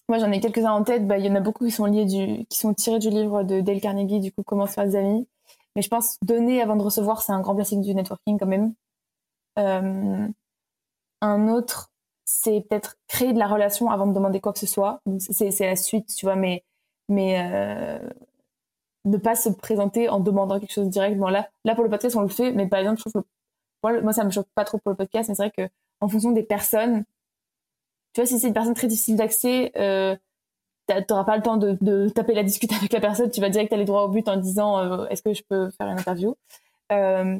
Moi, 0.07 0.19
j'en 0.19 0.31
ai 0.31 0.39
quelques-uns 0.39 0.71
en 0.71 0.83
tête. 0.83 1.07
Bah, 1.07 1.17
il 1.17 1.25
y 1.25 1.29
en 1.29 1.35
a 1.35 1.39
beaucoup 1.39 1.65
qui 1.65 1.71
sont 1.71 1.85
liés 1.85 2.05
du, 2.05 2.45
qui 2.45 2.59
sont 2.59 2.73
tirés 2.73 2.99
du 2.99 3.09
livre 3.09 3.43
de 3.43 3.61
Dale 3.61 3.81
Carnegie, 3.81 4.19
du 4.19 4.31
coup, 4.31 4.43
Comment 4.43 4.67
se 4.67 4.73
faire 4.73 4.85
des 4.85 4.95
amis. 4.95 5.27
Mais 5.75 5.81
je 5.81 5.89
pense 5.89 6.17
donner 6.21 6.61
avant 6.61 6.75
de 6.75 6.83
recevoir, 6.83 7.21
c'est 7.21 7.31
un 7.31 7.41
grand 7.41 7.55
classique 7.55 7.81
du 7.81 7.95
networking 7.95 8.37
quand 8.37 8.45
même. 8.45 8.73
un 11.21 11.47
autre, 11.47 11.89
c'est 12.25 12.61
peut-être 12.61 12.97
créer 13.07 13.33
de 13.33 13.39
la 13.39 13.47
relation 13.47 13.89
avant 13.89 14.07
de 14.07 14.13
demander 14.13 14.41
quoi 14.41 14.53
que 14.53 14.59
ce 14.59 14.67
soit. 14.67 15.01
C'est 15.19 15.59
la 15.61 15.75
suite, 15.75 16.13
tu 16.15 16.25
vois, 16.25 16.35
mais 16.35 16.63
mais 17.09 17.39
euh, 17.39 17.99
ne 19.05 19.17
pas 19.17 19.35
se 19.35 19.49
présenter 19.49 20.09
en 20.09 20.19
demandant 20.19 20.59
quelque 20.59 20.73
chose 20.73 20.89
directement. 20.89 21.29
Là, 21.29 21.49
là, 21.63 21.75
pour 21.75 21.83
le 21.83 21.89
podcast, 21.89 22.15
on 22.15 22.21
le 22.21 22.27
fait, 22.27 22.51
mais 22.51 22.67
par 22.67 22.79
exemple, 22.79 22.97
je 22.97 23.09
trouve 23.09 23.23
que 23.23 24.01
moi, 24.01 24.13
ça 24.13 24.23
me 24.23 24.31
choque 24.31 24.47
pas 24.55 24.65
trop 24.65 24.79
pour 24.79 24.89
le 24.91 24.97
podcast, 24.97 25.29
mais 25.29 25.35
c'est 25.35 25.43
vrai 25.43 25.51
que 25.55 25.71
en 26.01 26.07
fonction 26.07 26.31
des 26.31 26.43
personnes, 26.43 27.05
tu 28.13 28.21
vois, 28.21 28.25
si 28.25 28.39
c'est 28.39 28.47
une 28.47 28.53
personne 28.53 28.73
très 28.73 28.87
difficile 28.87 29.15
d'accès, 29.17 29.71
euh, 29.77 30.15
t'auras 31.07 31.23
pas 31.23 31.37
le 31.37 31.43
temps 31.43 31.57
de, 31.57 32.09
taper 32.09 32.33
la 32.33 32.43
discute 32.43 32.71
avec 32.73 32.91
la 32.91 32.99
personne, 32.99 33.29
tu 33.29 33.41
vas 33.41 33.49
direct 33.49 33.73
aller 33.73 33.85
droit 33.85 34.03
au 34.03 34.09
but 34.09 34.27
en 34.27 34.37
disant 34.37 34.79
euh, 34.79 35.07
est-ce 35.07 35.21
que 35.21 35.33
je 35.33 35.43
peux 35.47 35.69
faire 35.71 35.87
une 35.87 35.99
interview? 35.99 36.35
Euh, 36.91 37.39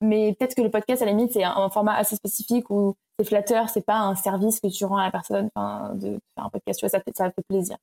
mais 0.00 0.34
peut-être 0.34 0.54
que 0.54 0.62
le 0.62 0.70
podcast 0.70 1.02
à 1.02 1.04
la 1.04 1.12
limite 1.12 1.32
c'est 1.32 1.44
un, 1.44 1.68
format 1.70 1.94
assez 1.94 2.16
spécifique 2.16 2.70
où 2.70 2.94
c'est 3.18 3.24
flatteur 3.26 3.68
c'est 3.68 3.84
pas 3.84 3.98
un 3.98 4.14
service 4.14 4.60
que 4.60 4.68
tu 4.68 4.84
rends 4.84 4.96
à 4.96 5.04
la 5.04 5.10
personne 5.10 5.48
de 5.94 6.20
faire 6.34 6.44
un 6.44 6.50
podcast 6.50 6.78
tu 6.78 6.86
vois 6.86 6.90
ça 6.90 7.00
fait 7.00 7.16
ça 7.16 7.30
fait 7.30 7.42
plaisir 7.48 7.76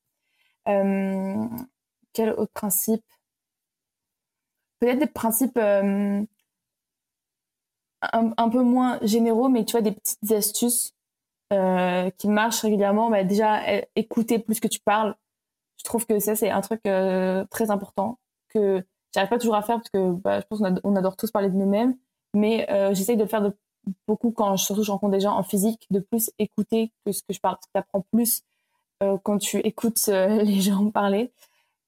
quel 0.66 2.32
autre 2.32 2.52
principe? 2.54 3.04
Peut-être 4.80 5.00
des 5.00 5.08
principes 5.08 5.58
euh, 5.58 6.24
un, 8.02 8.50
peu 8.50 8.64
moins 8.64 9.00
généraux, 9.02 9.50
mais 9.50 9.66
tu 9.66 9.74
vois, 9.74 9.82
des 9.82 9.92
petites 9.92 10.32
astuces 10.32 10.94
euh, 11.52 12.10
qui 12.12 12.30
marchent 12.30 12.62
régulièrement. 12.62 13.10
Bah, 13.10 13.24
déjà, 13.24 13.62
écouter 13.96 14.40
plus 14.40 14.60
que 14.60 14.68
tu 14.68 14.80
parles. 14.80 15.16
Je 15.78 15.84
trouve 15.84 16.06
que 16.06 16.20
ça, 16.20 16.36
c'est 16.36 16.50
un 16.50 16.62
truc 16.62 16.82
très 16.84 17.72
important 17.72 18.20
que 18.50 18.84
j'arrive 19.14 19.30
pas 19.30 19.40
toujours 19.40 19.56
à 19.56 19.62
faire 19.62 19.78
parce 19.78 19.90
que 19.90 20.12
bah, 20.14 20.40
je 20.40 20.46
pense 20.46 20.60
qu'on 20.60 20.76
on 20.84 20.96
adore 20.96 21.18
tous 21.18 21.32
parler 21.32 21.50
de 21.50 21.56
nous-mêmes, 21.56 21.98
mais 22.34 22.68
j'essaye 22.94 23.18
de 23.18 23.24
le 23.24 23.30
faire 23.30 23.52
beaucoup 24.08 24.32
quand 24.32 24.58
surtout 24.58 24.84
je 24.84 24.92
rencontre 24.92 25.14
des 25.14 25.20
gens 25.20 25.36
en 25.36 25.44
physique 25.44 25.88
de 25.90 26.00
plus 26.00 26.32
écouter 26.40 26.92
que 27.06 27.12
ce 27.12 27.22
que 27.22 27.34
je 27.34 27.40
parle 27.40 27.58
tu 27.62 27.70
apprends 27.78 28.06
plus 28.12 28.44
quand 29.24 29.38
tu 29.38 29.58
écoutes 29.58 30.08
les 30.08 30.62
gens 30.62 30.90
parler 30.92 31.32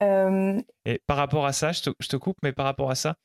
et 0.01 0.99
par 1.05 1.17
rapport 1.17 1.45
à 1.45 1.53
ça 1.53 1.71
je 1.71 1.83
te, 1.83 1.89
je 1.99 2.07
te, 2.07 2.15
coupe 2.15 2.37
mais 2.41 2.53
par 2.53 2.65
rapport 2.65 2.89
à 2.89 2.95
ça 2.95 3.15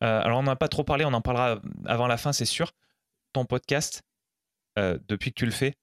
alors 0.00 0.40
on 0.40 0.42
n'en 0.42 0.52
a 0.52 0.56
pas 0.56 0.68
trop 0.68 0.84
parlé 0.84 1.04
on 1.06 1.12
en 1.14 1.22
parlera 1.22 1.60
avant 1.86 2.06
la 2.06 2.18
fin 2.18 2.32
c'est 2.32 2.44
sûr 2.44 2.72
ton 3.32 3.46
podcast 3.46 4.02
depuis 4.76 5.30
que 5.30 5.38
tu 5.38 5.46
le 5.46 5.52
fais 5.52 5.76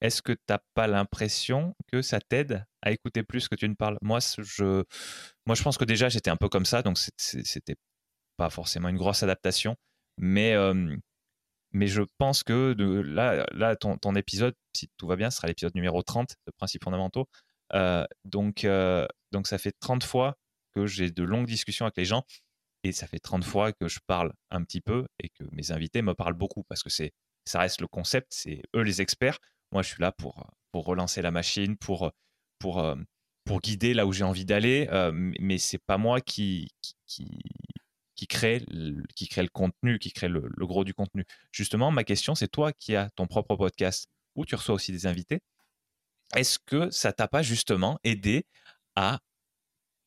est-ce 0.00 0.22
que 0.22 0.32
tu 0.32 0.40
n'as 0.48 0.60
pas 0.74 0.86
l'impression 0.86 1.74
que 1.92 2.00
ça 2.00 2.20
t'aide 2.20 2.64
à 2.82 2.90
écouter 2.90 3.22
plus 3.22 3.48
que 3.48 3.54
tu 3.54 3.68
ne 3.68 3.74
parles? 3.74 3.98
Moi, 4.02 4.18
je, 4.38 4.84
moi, 5.46 5.54
je 5.54 5.62
pense 5.62 5.76
que 5.76 5.84
déjà, 5.84 6.08
j'étais 6.08 6.30
un 6.30 6.36
peu 6.36 6.48
comme 6.48 6.64
ça, 6.64 6.82
donc 6.82 6.98
c'était 7.16 7.76
pas 8.36 8.50
forcément 8.50 8.88
une 8.88 8.96
grosse 8.96 9.22
adaptation. 9.22 9.76
Mais, 10.16 10.54
mais 11.72 11.86
je 11.86 12.02
pense 12.18 12.42
que 12.42 12.74
là, 13.52 13.76
ton, 13.76 14.14
épisode, 14.14 14.54
si 14.74 14.88
tout 14.96 15.06
va 15.06 15.16
bien, 15.16 15.30
sera 15.30 15.46
l'épisode 15.48 15.74
numéro 15.74 16.02
30 16.02 16.34
de 16.46 16.52
Principes 16.56 16.84
fondamentaux. 16.84 17.28
donc, 18.24 18.66
donc, 19.32 19.46
ça 19.46 19.58
fait 19.58 19.74
30 19.80 20.04
fois 20.04 20.36
que 20.74 20.86
j'ai 20.86 21.10
de 21.10 21.22
longues 21.22 21.46
discussions 21.46 21.84
avec 21.84 21.96
les 21.96 22.04
gens. 22.04 22.24
Et 22.82 22.92
ça 22.92 23.06
fait 23.06 23.18
30 23.18 23.44
fois 23.44 23.72
que 23.72 23.88
je 23.88 23.98
parle 24.06 24.32
un 24.50 24.64
petit 24.64 24.80
peu 24.80 25.06
et 25.22 25.28
que 25.28 25.44
mes 25.52 25.70
invités 25.70 26.00
me 26.00 26.14
parlent 26.14 26.34
beaucoup 26.34 26.64
parce 26.64 26.82
que 26.82 26.88
c'est 26.88 27.12
ça 27.44 27.60
reste 27.60 27.80
le 27.80 27.88
concept, 27.88 28.28
c'est 28.30 28.62
eux 28.74 28.82
les 28.82 29.00
experts. 29.02 29.38
Moi, 29.72 29.82
je 29.82 29.88
suis 29.88 30.00
là 30.00 30.12
pour, 30.12 30.50
pour 30.72 30.84
relancer 30.86 31.22
la 31.22 31.30
machine, 31.30 31.76
pour, 31.76 32.10
pour, 32.58 32.84
pour 33.44 33.60
guider 33.60 33.94
là 33.94 34.06
où 34.06 34.12
j'ai 34.12 34.24
envie 34.24 34.44
d'aller, 34.44 34.88
mais 35.12 35.58
c'est 35.58 35.82
pas 35.86 35.98
moi 35.98 36.20
qui, 36.20 36.68
qui, 37.06 37.38
crée, 38.26 38.64
le, 38.68 39.02
qui 39.14 39.28
crée 39.28 39.42
le 39.42 39.48
contenu, 39.48 39.98
qui 39.98 40.12
crée 40.12 40.28
le, 40.28 40.50
gros 40.58 40.84
du 40.84 40.94
contenu. 40.94 41.24
Justement, 41.52 41.90
ma 41.90 42.04
question, 42.04 42.34
c'est 42.34 42.48
toi 42.48 42.72
qui 42.72 42.96
as 42.96 43.10
ton 43.16 43.26
propre 43.26 43.56
podcast 43.56 44.08
où 44.36 44.44
tu 44.44 44.54
reçois 44.54 44.74
aussi 44.74 44.92
des 44.92 45.06
invités. 45.06 45.40
Est-ce 46.36 46.58
que 46.64 46.90
ça 46.90 47.12
t'a 47.12 47.28
pas 47.28 47.42
justement 47.42 47.98
aidé 48.04 48.44
à 48.96 49.18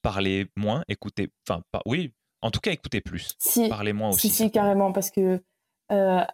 parler 0.01 0.47
moins, 0.55 0.83
écouter, 0.87 1.29
enfin, 1.47 1.61
oui, 1.85 2.13
en 2.41 2.51
tout 2.51 2.59
cas, 2.59 2.71
écouter 2.71 3.01
plus, 3.01 3.35
si, 3.39 3.69
parler 3.69 3.93
moins 3.93 4.09
aussi. 4.09 4.29
Si, 4.29 4.35
si, 4.35 4.51
carrément, 4.51 4.91
parce 4.91 5.11
que 5.11 5.41
euh, 5.91 6.25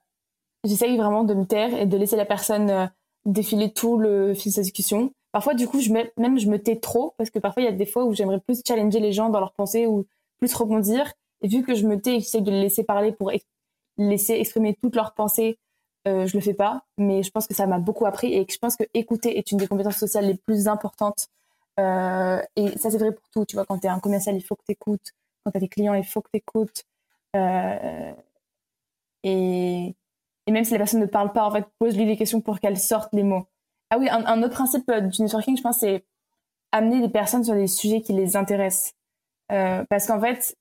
j'essaye 0.63 0.97
vraiment 0.97 1.23
de 1.23 1.33
me 1.33 1.45
taire 1.45 1.73
et 1.73 1.85
de 1.85 1.97
laisser 1.97 2.15
la 2.15 2.25
personne 2.25 2.91
défiler 3.25 3.71
tout 3.71 3.97
le 3.97 4.33
fil 4.33 4.51
de 4.51 4.55
sa 4.55 4.61
discussion. 4.61 5.13
Parfois, 5.31 5.53
du 5.53 5.67
coup, 5.67 5.79
je 5.79 5.91
même 5.91 6.39
je 6.39 6.47
me 6.47 6.61
tais 6.61 6.77
trop 6.77 7.13
parce 7.17 7.29
que 7.29 7.39
parfois 7.39 7.61
il 7.61 7.65
y 7.65 7.69
a 7.69 7.73
des 7.73 7.85
fois 7.85 8.05
où 8.05 8.13
j'aimerais 8.13 8.39
plus 8.39 8.61
challenger 8.65 8.99
les 8.99 9.11
gens 9.11 9.29
dans 9.29 9.39
leurs 9.39 9.53
pensées 9.53 9.85
ou 9.85 10.07
plus 10.39 10.53
rebondir. 10.53 11.13
Et 11.41 11.47
vu 11.47 11.63
que 11.63 11.75
je 11.75 11.85
me 11.87 11.99
tais 11.99 12.19
j'essaie 12.19 12.41
de 12.41 12.51
les 12.51 12.61
laisser 12.61 12.83
parler 12.83 13.11
pour 13.11 13.31
laisser 13.97 14.33
exprimer 14.33 14.75
toutes 14.81 14.95
leurs 14.95 15.13
pensées, 15.13 15.57
euh, 16.07 16.25
je 16.25 16.35
le 16.35 16.41
fais 16.41 16.53
pas. 16.53 16.83
Mais 16.97 17.23
je 17.23 17.31
pense 17.31 17.47
que 17.47 17.53
ça 17.53 17.67
m'a 17.67 17.79
beaucoup 17.79 18.05
appris 18.05 18.33
et 18.33 18.45
que 18.45 18.53
je 18.53 18.57
pense 18.59 18.75
que 18.75 18.83
écouter 18.93 19.37
est 19.37 19.51
une 19.51 19.57
des 19.57 19.67
compétences 19.67 19.97
sociales 19.97 20.25
les 20.25 20.35
plus 20.35 20.67
importantes. 20.67 21.29
Euh, 21.79 22.41
et 22.55 22.77
ça, 22.77 22.89
c'est 22.91 22.97
vrai 22.97 23.11
pour 23.11 23.27
tout. 23.29 23.45
Tu 23.45 23.55
vois, 23.55 23.65
quand 23.65 23.79
tu 23.79 23.87
es 23.87 23.89
un 23.89 23.99
commercial, 23.99 24.35
il 24.35 24.41
faut 24.41 24.55
que 24.55 24.63
tu 24.65 24.73
écoutes. 24.73 25.13
Quand 25.43 25.51
tu 25.51 25.57
as 25.57 25.61
des 25.61 25.69
clients, 25.69 25.93
il 25.93 26.03
faut 26.03 26.21
que 26.21 26.29
tu 26.33 26.39
écoutes. 26.39 26.83
Euh, 27.35 28.13
et 29.23 29.95
même 30.47 30.63
si 30.63 30.71
la 30.71 30.79
personne 30.79 30.99
ne 30.99 31.05
parle 31.05 31.31
pas, 31.31 31.45
en 31.45 31.51
fait, 31.51 31.65
pose-lui 31.79 32.05
des 32.05 32.17
questions 32.17 32.41
pour 32.41 32.59
qu'elle 32.59 32.77
sorte 32.77 33.13
les 33.13 33.23
mots. 33.23 33.45
Ah 33.91 33.97
oui, 33.97 34.09
un, 34.09 34.43
autre 34.43 34.53
principe 34.53 34.89
euh, 34.89 35.01
du 35.01 35.21
networking, 35.21 35.57
je 35.57 35.61
pense, 35.61 35.79
c'est 35.79 36.05
amener 36.71 37.01
des 37.01 37.09
personnes 37.09 37.43
sur 37.43 37.55
des 37.55 37.67
sujets 37.67 38.01
qui 38.01 38.13
les 38.13 38.35
intéressent. 38.35 38.93
Parce 39.47 40.05
qu'en 40.05 40.21
fait, 40.21 40.55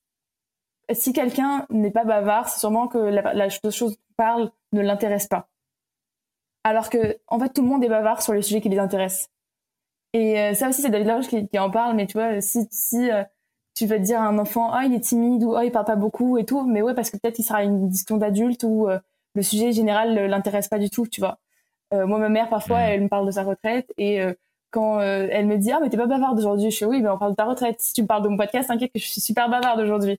si 0.92 1.12
quelqu'un 1.12 1.66
n'est 1.70 1.90
pas 1.90 2.04
bavard, 2.04 2.48
c'est 2.48 2.60
sûrement 2.60 2.88
que 2.88 2.98
la, 2.98 3.34
la 3.34 3.48
chose 3.48 3.92
dont 3.92 4.02
parle 4.16 4.50
ne 4.72 4.80
l'intéresse 4.80 5.26
pas. 5.26 5.48
Alors 6.64 6.90
que, 6.90 7.18
en 7.28 7.38
fait, 7.38 7.50
tout 7.50 7.62
le 7.62 7.68
monde 7.68 7.84
est 7.84 7.88
bavard 7.88 8.22
sur 8.22 8.32
les 8.32 8.42
sujets 8.42 8.60
qui 8.60 8.68
les 8.68 8.78
intéressent. 8.78 9.30
Et 10.12 10.38
euh, 10.40 10.54
ça 10.54 10.68
aussi, 10.68 10.82
c'est 10.82 10.90
David 10.90 11.06
Laroche 11.06 11.28
qui, 11.28 11.46
qui, 11.48 11.58
en 11.58 11.70
parle, 11.70 11.94
mais 11.94 12.06
tu 12.06 12.14
vois, 12.18 12.40
si, 12.40 12.66
si 12.70 13.08
tu 13.74 13.86
vas 13.86 13.98
dire 13.98 14.20
à 14.20 14.24
un 14.26 14.38
enfant, 14.38 14.72
ah, 14.72 14.84
il 14.84 14.94
est 14.94 15.00
timide, 15.00 15.44
ou 15.44 15.54
ah, 15.54 15.64
il 15.64 15.70
parle 15.70 15.84
pas 15.84 15.96
beaucoup 15.96 16.38
et 16.38 16.44
tout, 16.44 16.62
mais 16.62 16.82
ouais, 16.82 16.94
parce 16.94 17.10
que 17.10 17.16
peut-être 17.16 17.38
il 17.38 17.44
sera 17.44 17.62
une 17.62 17.88
discussion 17.88 18.16
d'adulte 18.16 18.64
ou 18.64 18.88
le 19.34 19.42
sujet 19.42 19.72
général 19.72 20.14
l'intéresse 20.26 20.68
pas 20.68 20.78
du 20.78 20.90
tout, 20.90 21.06
tu 21.06 21.20
vois. 21.20 21.38
Euh, 21.94 22.06
moi, 22.06 22.18
ma 22.18 22.28
mère, 22.28 22.48
parfois, 22.48 22.78
mm. 22.78 22.90
elle 22.90 23.02
me 23.02 23.08
parle 23.08 23.26
de 23.26 23.30
sa 23.30 23.42
retraite 23.42 23.92
et 23.96 24.20
euh, 24.20 24.32
quand 24.70 25.00
euh, 25.00 25.28
elle 25.30 25.46
me 25.46 25.56
dit 25.56 25.72
ah 25.72 25.78
mais 25.80 25.88
t'es 25.88 25.96
pas 25.96 26.06
bavarde 26.06 26.38
aujourd'hui, 26.38 26.70
je 26.70 26.76
fais 26.76 26.84
oui 26.84 27.00
mais 27.00 27.08
on 27.08 27.16
parle 27.16 27.32
de 27.32 27.36
ta 27.36 27.46
retraite. 27.46 27.80
Si 27.80 27.94
tu 27.94 28.02
me 28.02 28.06
parles 28.06 28.22
de 28.22 28.28
mon 28.28 28.36
podcast, 28.36 28.68
t'inquiète 28.68 28.92
que 28.92 28.98
je 28.98 29.06
suis 29.06 29.20
super 29.20 29.48
bavarde 29.48 29.80
aujourd'hui. 29.80 30.18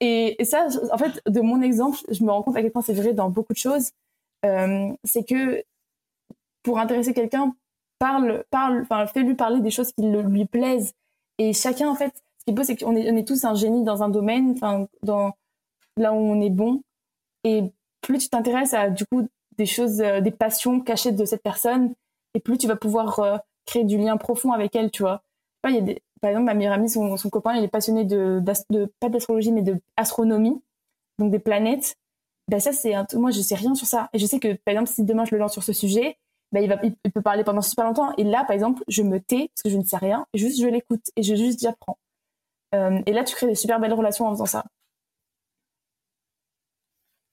Et, 0.00 0.36
ça, 0.44 0.66
en 0.92 0.98
fait, 0.98 1.22
de 1.26 1.40
mon 1.40 1.62
exemple, 1.62 1.98
je 2.10 2.24
me 2.24 2.30
rends 2.30 2.42
compte 2.42 2.56
à 2.56 2.62
quel 2.62 2.72
point 2.72 2.82
c'est 2.82 2.92
vrai 2.92 3.12
dans 3.12 3.30
beaucoup 3.30 3.52
de 3.52 3.58
choses. 3.58 3.90
c'est 4.42 5.24
que 5.28 5.62
pour 6.62 6.78
intéresser 6.78 7.12
quelqu'un, 7.14 7.54
parle, 7.98 8.44
parle, 8.50 8.82
enfin 8.82 9.06
fais-lui 9.06 9.34
parler 9.34 9.60
des 9.60 9.70
choses 9.70 9.92
qui 9.92 10.02
lui 10.02 10.46
plaisent. 10.46 10.94
Et 11.38 11.52
chacun, 11.52 11.88
en 11.88 11.94
fait, 11.94 12.12
ce 12.38 12.44
qui 12.44 12.50
est 12.50 12.54
beau, 12.54 12.64
c'est 12.64 12.76
qu'on 12.76 12.96
est, 12.96 13.10
on 13.10 13.16
est 13.16 13.26
tous 13.26 13.44
un 13.44 13.54
génie 13.54 13.84
dans 13.84 14.02
un 14.02 14.08
domaine, 14.08 14.52
enfin 14.52 14.88
dans 15.02 15.32
là 15.96 16.12
où 16.12 16.16
on 16.16 16.40
est 16.40 16.50
bon. 16.50 16.82
Et 17.44 17.72
plus 18.00 18.18
tu 18.18 18.28
t'intéresses 18.28 18.74
à 18.74 18.90
du 18.90 19.04
coup 19.06 19.28
des 19.56 19.66
choses, 19.66 20.00
euh, 20.00 20.20
des 20.20 20.30
passions 20.30 20.80
cachées 20.80 21.12
de 21.12 21.24
cette 21.24 21.42
personne, 21.42 21.94
et 22.34 22.40
plus 22.40 22.58
tu 22.58 22.66
vas 22.66 22.76
pouvoir 22.76 23.18
euh, 23.20 23.36
créer 23.66 23.84
du 23.84 23.98
lien 23.98 24.16
profond 24.16 24.52
avec 24.52 24.74
elle, 24.74 24.90
tu 24.90 25.02
vois. 25.02 25.22
Par 26.22 26.30
exemple, 26.30 26.46
ma 26.46 26.54
meilleure 26.54 26.72
amie, 26.72 26.88
son, 26.88 27.16
copain, 27.30 27.54
il 27.56 27.64
est 27.64 27.68
passionné 27.68 28.04
de, 28.04 28.42
pas 29.00 29.08
d'astrologie, 29.08 29.52
mais 29.52 29.62
de 29.62 29.78
astronomie, 29.96 30.62
donc 31.18 31.30
des 31.30 31.38
planètes. 31.38 31.96
Ben 32.48 32.60
ça, 32.60 32.72
c'est 32.72 32.94
moi, 33.14 33.30
je 33.30 33.40
sais 33.40 33.54
rien 33.54 33.74
sur 33.74 33.86
ça. 33.86 34.08
Et 34.12 34.18
je 34.18 34.26
sais 34.26 34.40
que, 34.40 34.54
par 34.54 34.72
exemple, 34.72 34.88
si 34.88 35.04
demain 35.04 35.24
je 35.24 35.34
le 35.34 35.38
lance 35.38 35.52
sur 35.52 35.62
ce 35.62 35.72
sujet, 35.72 36.16
ben 36.52 36.62
il, 36.62 36.68
va, 36.68 36.78
il 36.82 36.94
peut 37.12 37.22
parler 37.22 37.44
pendant 37.44 37.60
super 37.60 37.86
longtemps. 37.86 38.14
Et 38.16 38.24
là, 38.24 38.44
par 38.44 38.52
exemple, 38.52 38.82
je 38.88 39.02
me 39.02 39.20
tais 39.20 39.48
parce 39.48 39.62
que 39.64 39.70
je 39.70 39.76
ne 39.76 39.84
sais 39.84 39.96
rien, 39.96 40.26
juste 40.34 40.60
je 40.60 40.66
l'écoute 40.66 41.10
et 41.16 41.22
je 41.22 41.34
juste 41.34 41.60
j'apprends. 41.60 41.98
Euh, 42.74 43.02
et 43.06 43.12
là, 43.12 43.24
tu 43.24 43.34
crées 43.34 43.46
des 43.48 43.54
super 43.54 43.80
belles 43.80 43.92
relations 43.92 44.26
en 44.26 44.32
faisant 44.32 44.46
ça. 44.46 44.64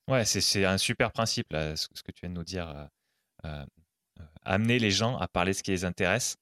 Ouais, 0.09 0.25
c'est 0.25 0.65
un 0.65 0.79
super 0.79 1.11
principe, 1.11 1.47
ce, 1.51 1.87
que 2.03 2.11
tu 2.11 2.21
viens 2.21 2.29
de 2.29 2.35
nous 2.35 2.43
dire. 2.43 2.67
Euh, 2.67 2.85
euh, 3.45 3.65
amener 4.43 4.79
les 4.79 4.91
gens 4.91 5.17
à 5.17 5.27
parler 5.27 5.51
de 5.51 5.57
ce 5.57 5.63
qui 5.63 5.71
les 5.71 5.85
intéresse. 5.85 6.35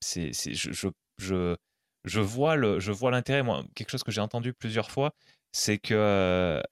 C'est, 0.00 0.32
je, 0.32 0.72
je, 0.72 0.88
je, 1.18 1.56
je, 2.04 2.20
vois 2.20 2.56
le, 2.56 2.80
je 2.80 2.92
vois 2.92 3.10
l'intérêt. 3.10 3.42
Moi, 3.42 3.64
quelque 3.74 3.90
chose 3.90 4.04
que 4.04 4.12
j'ai 4.12 4.20
entendu 4.20 4.52
plusieurs 4.52 4.90
fois, 4.90 5.12
c'est 5.52 5.78
que, 5.78 6.62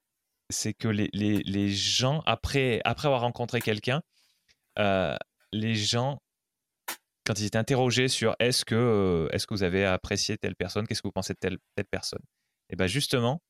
c'est 0.51 0.75
que 0.75 0.89
les, 0.89 1.09
les, 1.13 1.39
les, 1.39 1.69
gens, 1.71 2.23
après, 2.27 2.81
après 2.85 3.09
avoir 3.09 3.23
rencontré 3.23 3.61
quelqu'un, 3.61 4.03
les 5.53 5.75
gens, 5.75 6.19
quand 7.25 7.39
ils 7.41 7.47
étaient 7.47 7.59
interrogés 7.59 8.09
sur 8.09 8.37
est-ce 8.39 8.65
que, 8.65 9.29
est-ce 9.33 9.47
que 9.47 9.55
vous 9.55 9.63
avez 9.63 9.85
apprécié 9.85 10.39
telle 10.39 10.57
personne, 10.57 10.87
qu'est-ce 10.87 11.03
que 11.03 11.09
vous 11.09 11.13
pensez 11.13 11.35
de 11.35 11.39
telle, 11.39 11.59
personne, 11.91 12.23
et 12.71 12.77
bien 12.77 12.87
justement, 12.87 13.43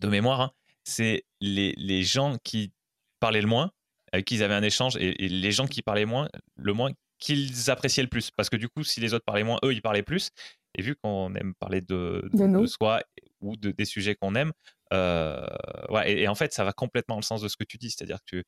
de 0.00 0.08
mémoire, 0.08 0.40
hein, 0.40 0.52
c'est 0.84 1.24
les, 1.40 1.72
les, 1.76 2.02
gens 2.02 2.36
qui 2.44 2.72
parlaient 3.20 3.40
le 3.40 3.48
moins, 3.48 3.70
avec 4.12 4.26
qui 4.26 4.36
ils 4.36 4.42
avaient 4.42 4.54
un 4.54 4.62
échange, 4.62 4.96
et, 4.96 5.12
les 5.28 5.52
gens 5.52 5.66
qui 5.66 5.82
parlaient 5.82 6.06
moins, 6.06 6.28
le 6.56 6.72
moins, 6.72 6.90
qu'ils 7.18 7.70
appréciaient 7.70 8.02
le 8.02 8.08
plus. 8.08 8.30
Parce 8.30 8.48
que 8.48 8.56
du 8.56 8.68
coup, 8.68 8.82
si 8.82 9.00
les 9.00 9.14
autres 9.14 9.24
parlaient 9.24 9.44
moins, 9.44 9.58
eux, 9.64 9.72
ils 9.72 9.82
parlaient 9.82 10.02
plus. 10.02 10.30
Et 10.74 10.82
vu 10.82 10.96
qu'on 10.96 11.34
aime 11.34 11.54
parler 11.54 11.80
de, 11.80 12.28
de, 12.32 12.66
soi 12.66 13.02
ou 13.40 13.56
de, 13.56 13.70
des 13.70 13.84
sujets 13.84 14.14
qu'on 14.14 14.34
aime, 14.34 14.52
euh, 14.92 15.46
ouais, 15.90 16.12
et, 16.12 16.28
en 16.28 16.34
fait, 16.34 16.52
ça 16.52 16.64
va 16.64 16.72
complètement 16.72 17.16
dans 17.16 17.20
le 17.20 17.24
sens 17.24 17.40
de 17.40 17.48
ce 17.48 17.56
que 17.56 17.64
tu 17.64 17.78
dis. 17.78 17.90
C'est-à-dire 17.90 18.18
que 18.18 18.36
tu, 18.36 18.44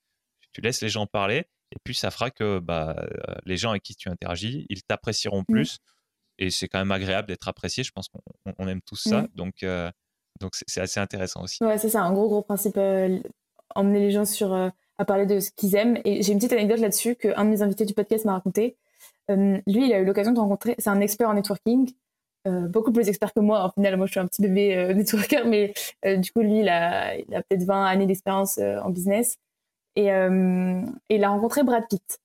tu, 0.53 0.61
laisses 0.61 0.81
les 0.83 0.89
gens 0.89 1.07
parler, 1.07 1.47
et 1.73 1.77
puis 1.83 1.95
ça 1.95 2.11
fera 2.11 2.31
que 2.31 2.59
bah, 2.59 2.97
euh, 2.99 3.35
les 3.47 3.57
gens 3.57 3.71
avec 3.71 3.83
qui 3.83 3.95
tu 3.95 4.09
interagis, 4.09 4.67
ils 4.69 4.83
t'apprécieront 4.83 5.43
mmh. 5.43 5.53
plus. 5.53 5.79
Et 6.39 6.51
c'est 6.51 6.69
quand 6.69 6.79
même 6.79 6.93
agréable 6.93 7.29
d'être 7.29 7.49
apprécié. 7.49 7.85
Je 7.85 7.93
pense 7.93 8.09
qu'on 8.09 8.69
aime 8.69 8.81
tous 8.83 8.97
ça. 8.97 9.23
Mmh. 9.23 9.29
Donc, 9.35 9.63
euh, 9.63 9.91
donc 10.41 10.53
c'est 10.67 10.81
assez 10.81 11.01
intéressant 11.01 11.43
aussi. 11.43 11.63
Ouais, 11.63 11.79
c'est 11.79 11.91
ça, 11.91 12.03
un 12.03 12.13
gros 12.13 12.29
gros 12.29 12.43
principe, 12.43 12.77
euh, 12.77 13.21
emmener 13.75 14.01
les 14.01 14.11
gens 14.11 14.25
sur, 14.25 14.73
à 15.01 15.05
parler 15.05 15.27
de 15.27 15.41
ce 15.41 15.51
qu'ils 15.51 15.75
aiment. 15.75 15.99
Et 16.05 16.23
j'ai 16.23 16.33
une 16.33 16.39
petite 16.39 16.53
anecdote 16.53 16.81
là-dessus 16.81 17.17
qu'un 17.17 17.45
de 17.45 17.51
mes 17.51 17.63
invités 17.63 17.85
du 17.85 17.95
podcast 17.95 18.25
m'a 18.25 18.33
raconté. 18.33 18.77
Euh, 19.31 19.59
lui, 19.67 19.87
il 19.87 19.93
a 19.93 20.01
eu 20.01 20.05
l'occasion 20.05 20.33
de 20.33 20.41
rencontrer, 20.41 20.75
c'est 20.79 20.91
un 20.91 21.01
expert 21.01 21.29
en 21.29 21.35
networking, 21.35 21.93
beaucoup 22.47 22.91
plus 22.91 23.09
expert 23.09 23.33
que 23.35 23.41
moi. 23.41 23.65
En 23.65 23.71
final, 23.71 23.97
moi, 23.97 24.07
je 24.07 24.13
suis 24.13 24.21
un 24.21 24.27
petit 24.27 24.43
bébé 24.43 24.95
networker, 24.95 25.47
mais 25.47 25.75
du 26.17 26.33
coup, 26.33 26.41
lui, 26.41 26.61
il 26.61 26.69
a, 26.69 27.15
peut-être 27.29 27.65
20 27.65 27.85
années 27.85 28.07
d'expérience 28.07 28.59
en 28.59 28.91
business. 28.91 29.37
Et, 29.97 30.07
il 30.07 31.25
a 31.25 31.29
rencontré 31.29 31.63
Brad 31.63 31.85
Pitt, 31.89 32.19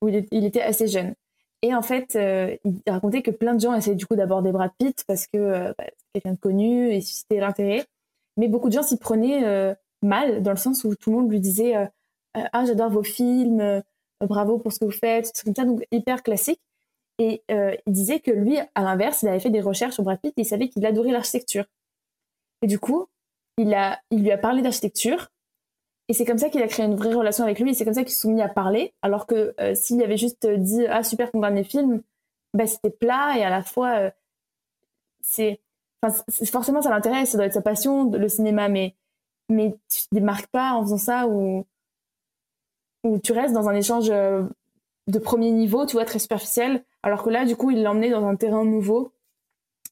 où 0.00 0.08
il, 0.08 0.44
était 0.44 0.62
assez 0.62 0.88
jeune. 0.88 1.14
Et 1.62 1.74
en 1.74 1.82
fait, 1.82 2.16
euh, 2.16 2.56
il 2.64 2.82
racontait 2.88 3.22
que 3.22 3.30
plein 3.30 3.54
de 3.54 3.60
gens 3.60 3.74
essayaient 3.74 3.96
du 3.96 4.06
coup 4.06 4.16
d'aborder 4.16 4.50
Brad 4.50 4.72
Pitt 4.78 5.04
parce 5.06 5.28
que 5.28 5.38
euh, 5.38 5.72
bah, 5.78 5.84
c'est 5.86 6.20
quelqu'un 6.20 6.32
de 6.32 6.40
connu 6.40 6.92
et 6.92 7.00
suscitait 7.00 7.38
l'intérêt. 7.38 7.84
Mais 8.36 8.48
beaucoup 8.48 8.68
de 8.68 8.74
gens 8.74 8.82
s'y 8.82 8.98
prenaient 8.98 9.44
euh, 9.44 9.72
mal, 10.02 10.42
dans 10.42 10.50
le 10.50 10.56
sens 10.56 10.82
où 10.82 10.94
tout 10.96 11.10
le 11.10 11.18
monde 11.18 11.30
lui 11.30 11.38
disait 11.38 11.74
Ah, 12.34 12.64
j'adore 12.64 12.90
vos 12.90 13.02
films, 13.02 13.82
bravo 14.20 14.58
pour 14.58 14.72
ce 14.72 14.78
que 14.78 14.84
vous 14.86 14.90
faites, 14.90 15.32
tout 15.34 15.44
comme 15.44 15.54
ça, 15.54 15.64
donc 15.64 15.84
hyper 15.90 16.22
classique. 16.22 16.60
Et 17.18 17.42
il 17.48 17.92
disait 17.92 18.20
que 18.20 18.30
lui, 18.30 18.58
à 18.58 18.82
l'inverse, 18.82 19.22
il 19.22 19.28
avait 19.28 19.40
fait 19.40 19.50
des 19.50 19.60
recherches 19.60 19.94
sur 19.94 20.02
Brad 20.02 20.20
Pitt 20.20 20.32
et 20.36 20.42
il 20.42 20.46
savait 20.46 20.68
qu'il 20.68 20.84
adorait 20.86 21.12
l'architecture. 21.12 21.64
Et 22.62 22.66
du 22.66 22.78
coup, 22.78 23.06
il, 23.58 23.74
a, 23.74 24.00
il 24.10 24.22
lui 24.22 24.30
a 24.32 24.38
parlé 24.38 24.62
d'architecture 24.62 25.28
et 26.08 26.14
c'est 26.14 26.24
comme 26.24 26.38
ça 26.38 26.48
qu'il 26.48 26.62
a 26.62 26.68
créé 26.68 26.84
une 26.84 26.96
vraie 26.96 27.14
relation 27.14 27.44
avec 27.44 27.58
lui. 27.60 27.70
Et 27.70 27.74
c'est 27.74 27.84
comme 27.84 27.94
ça 27.94 28.02
qu'ils 28.02 28.12
se 28.14 28.20
sont 28.20 28.32
mis 28.32 28.42
à 28.42 28.48
parler. 28.48 28.94
Alors 29.02 29.26
que 29.26 29.54
s'il 29.74 30.02
avait 30.02 30.16
juste 30.16 30.46
dit 30.46 30.86
ah 30.86 31.02
super 31.04 31.30
ton 31.30 31.40
dernier 31.40 31.64
film, 31.64 32.02
bah, 32.54 32.66
c'était 32.66 32.90
plat 32.90 33.36
et 33.38 33.44
à 33.44 33.50
la 33.50 33.62
fois 33.62 34.10
c'est 35.20 35.60
forcément 36.44 36.82
ça 36.82 36.90
l'intéresse, 36.90 37.30
ça 37.30 37.38
doit 37.38 37.46
être 37.46 37.54
sa 37.54 37.62
passion, 37.62 38.10
le 38.10 38.28
cinéma, 38.28 38.68
mais 38.68 38.94
mais 39.48 39.74
tu 39.88 40.02
te 40.02 40.14
démarques 40.14 40.48
pas 40.48 40.72
en 40.72 40.82
faisant 40.82 40.98
ça 40.98 41.26
ou 41.28 41.66
ou 43.04 43.18
tu 43.18 43.32
restes 43.32 43.54
dans 43.54 43.68
un 43.68 43.74
échange 43.74 44.10
euh, 44.10 44.42
de 45.08 45.18
premier 45.18 45.50
niveau, 45.50 45.86
tu 45.86 45.94
vois, 45.94 46.04
très 46.04 46.18
superficiel. 46.18 46.84
Alors 47.02 47.22
que 47.22 47.30
là, 47.30 47.44
du 47.44 47.56
coup, 47.56 47.70
il 47.70 47.82
l'a 47.82 47.90
emmené 47.90 48.10
dans 48.10 48.26
un 48.26 48.36
terrain 48.36 48.64
nouveau. 48.64 49.12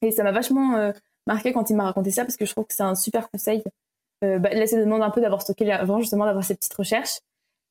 Et 0.03 0.11
ça 0.11 0.23
m'a 0.23 0.33
vachement 0.33 0.77
euh, 0.77 0.93
marqué 1.27 1.53
quand 1.53 1.69
il 1.71 1.77
m'a 1.77 1.85
raconté 1.85 2.11
ça 2.11 2.25
parce 2.25 2.37
que 2.37 2.47
je 2.47 2.53
trouve 2.53 2.67
que 2.67 2.75
c'est 2.75 2.83
un 2.83 2.95
super 2.95 3.31
conseil. 3.31 3.63
Euh, 4.25 4.39
bah, 4.39 4.51
là, 4.51 4.67
ça 4.67 4.79
demande 4.79 5.03
un 5.03 5.11
peu 5.11 5.21
d'avoir 5.21 5.43
stocké 5.43 5.71
avant, 5.71 6.01
justement, 6.01 6.25
d'avoir 6.25 6.45
ces 6.45 6.55
petites 6.55 6.75
recherches. 6.75 7.21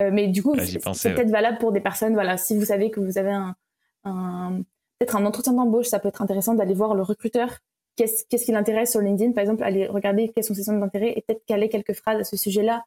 Euh, 0.02 0.10
mais 0.12 0.28
du 0.28 0.44
coup, 0.44 0.56
c'est 0.94 1.14
peut-être 1.14 1.30
valable 1.30 1.58
pour 1.58 1.72
des 1.72 1.82
personnes. 1.82 2.14
Voilà, 2.14 2.38
si 2.38 2.56
vous 2.58 2.66
savez 2.66 2.92
que 2.92 3.00
vous 3.00 3.18
avez 3.18 3.32
un, 3.32 3.56
un 4.04 4.62
peut-être 4.98 5.16
un 5.16 5.26
entretien 5.26 5.54
d'embauche, 5.54 5.88
ça 5.88 6.00
peut 6.00 6.08
être 6.08 6.22
intéressant 6.22 6.54
d'aller 6.54 6.74
voir 6.74 6.94
le 6.94 7.02
recruteur 7.02 7.60
qu'est-ce 8.00 8.24
qu'est-ce 8.30 8.46
qui 8.46 8.54
l'intéresse 8.54 8.92
sur 8.92 9.02
LinkedIn, 9.02 9.34
par 9.34 9.42
exemple, 9.42 9.64
aller 9.64 9.88
regarder 9.88 10.30
quelles 10.30 10.46
sont 10.46 10.54
ses 10.54 10.64
centres 10.64 10.80
d'intérêt 10.80 11.14
et 11.16 11.22
peut-être 11.22 11.46
caler 11.46 11.68
quelques 11.68 11.94
phrases 11.94 12.22
à 12.22 12.24
ce 12.24 12.38
sujet-là. 12.38 12.86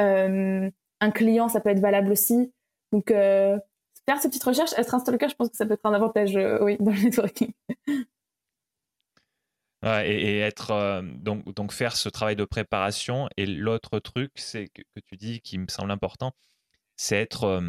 Euh, 0.00 0.68
un 1.00 1.10
client, 1.10 1.48
ça 1.48 1.60
peut 1.60 1.70
être 1.70 1.80
valable 1.80 2.10
aussi. 2.12 2.52
Donc, 2.92 3.10
euh, 3.10 3.58
faire 4.06 4.20
ces 4.20 4.28
petites 4.28 4.44
recherches, 4.44 4.72
être 4.76 4.94
un 4.94 4.98
stalker, 4.98 5.28
je 5.28 5.34
pense 5.34 5.50
que 5.50 5.56
ça 5.56 5.66
peut 5.66 5.74
être 5.74 5.86
un 5.86 5.94
avantage, 5.94 6.36
euh, 6.36 6.58
oui, 6.62 6.76
dans 6.80 6.90
le 6.90 6.98
networking. 6.98 7.52
Et, 9.84 10.40
être 10.40 10.72
euh, 10.72 11.02
donc 11.02 11.54
donc 11.54 11.72
faire 11.72 11.94
ce 11.94 12.08
travail 12.08 12.34
de 12.34 12.44
préparation 12.44 13.28
et 13.36 13.46
l'autre 13.46 14.00
truc 14.00 14.32
c'est 14.34 14.66
que, 14.74 14.82
tu 15.06 15.16
dis 15.16 15.40
qui 15.40 15.56
me 15.56 15.68
semble 15.68 15.92
important 15.92 16.32
c'est 16.96 17.16
être 17.16 17.62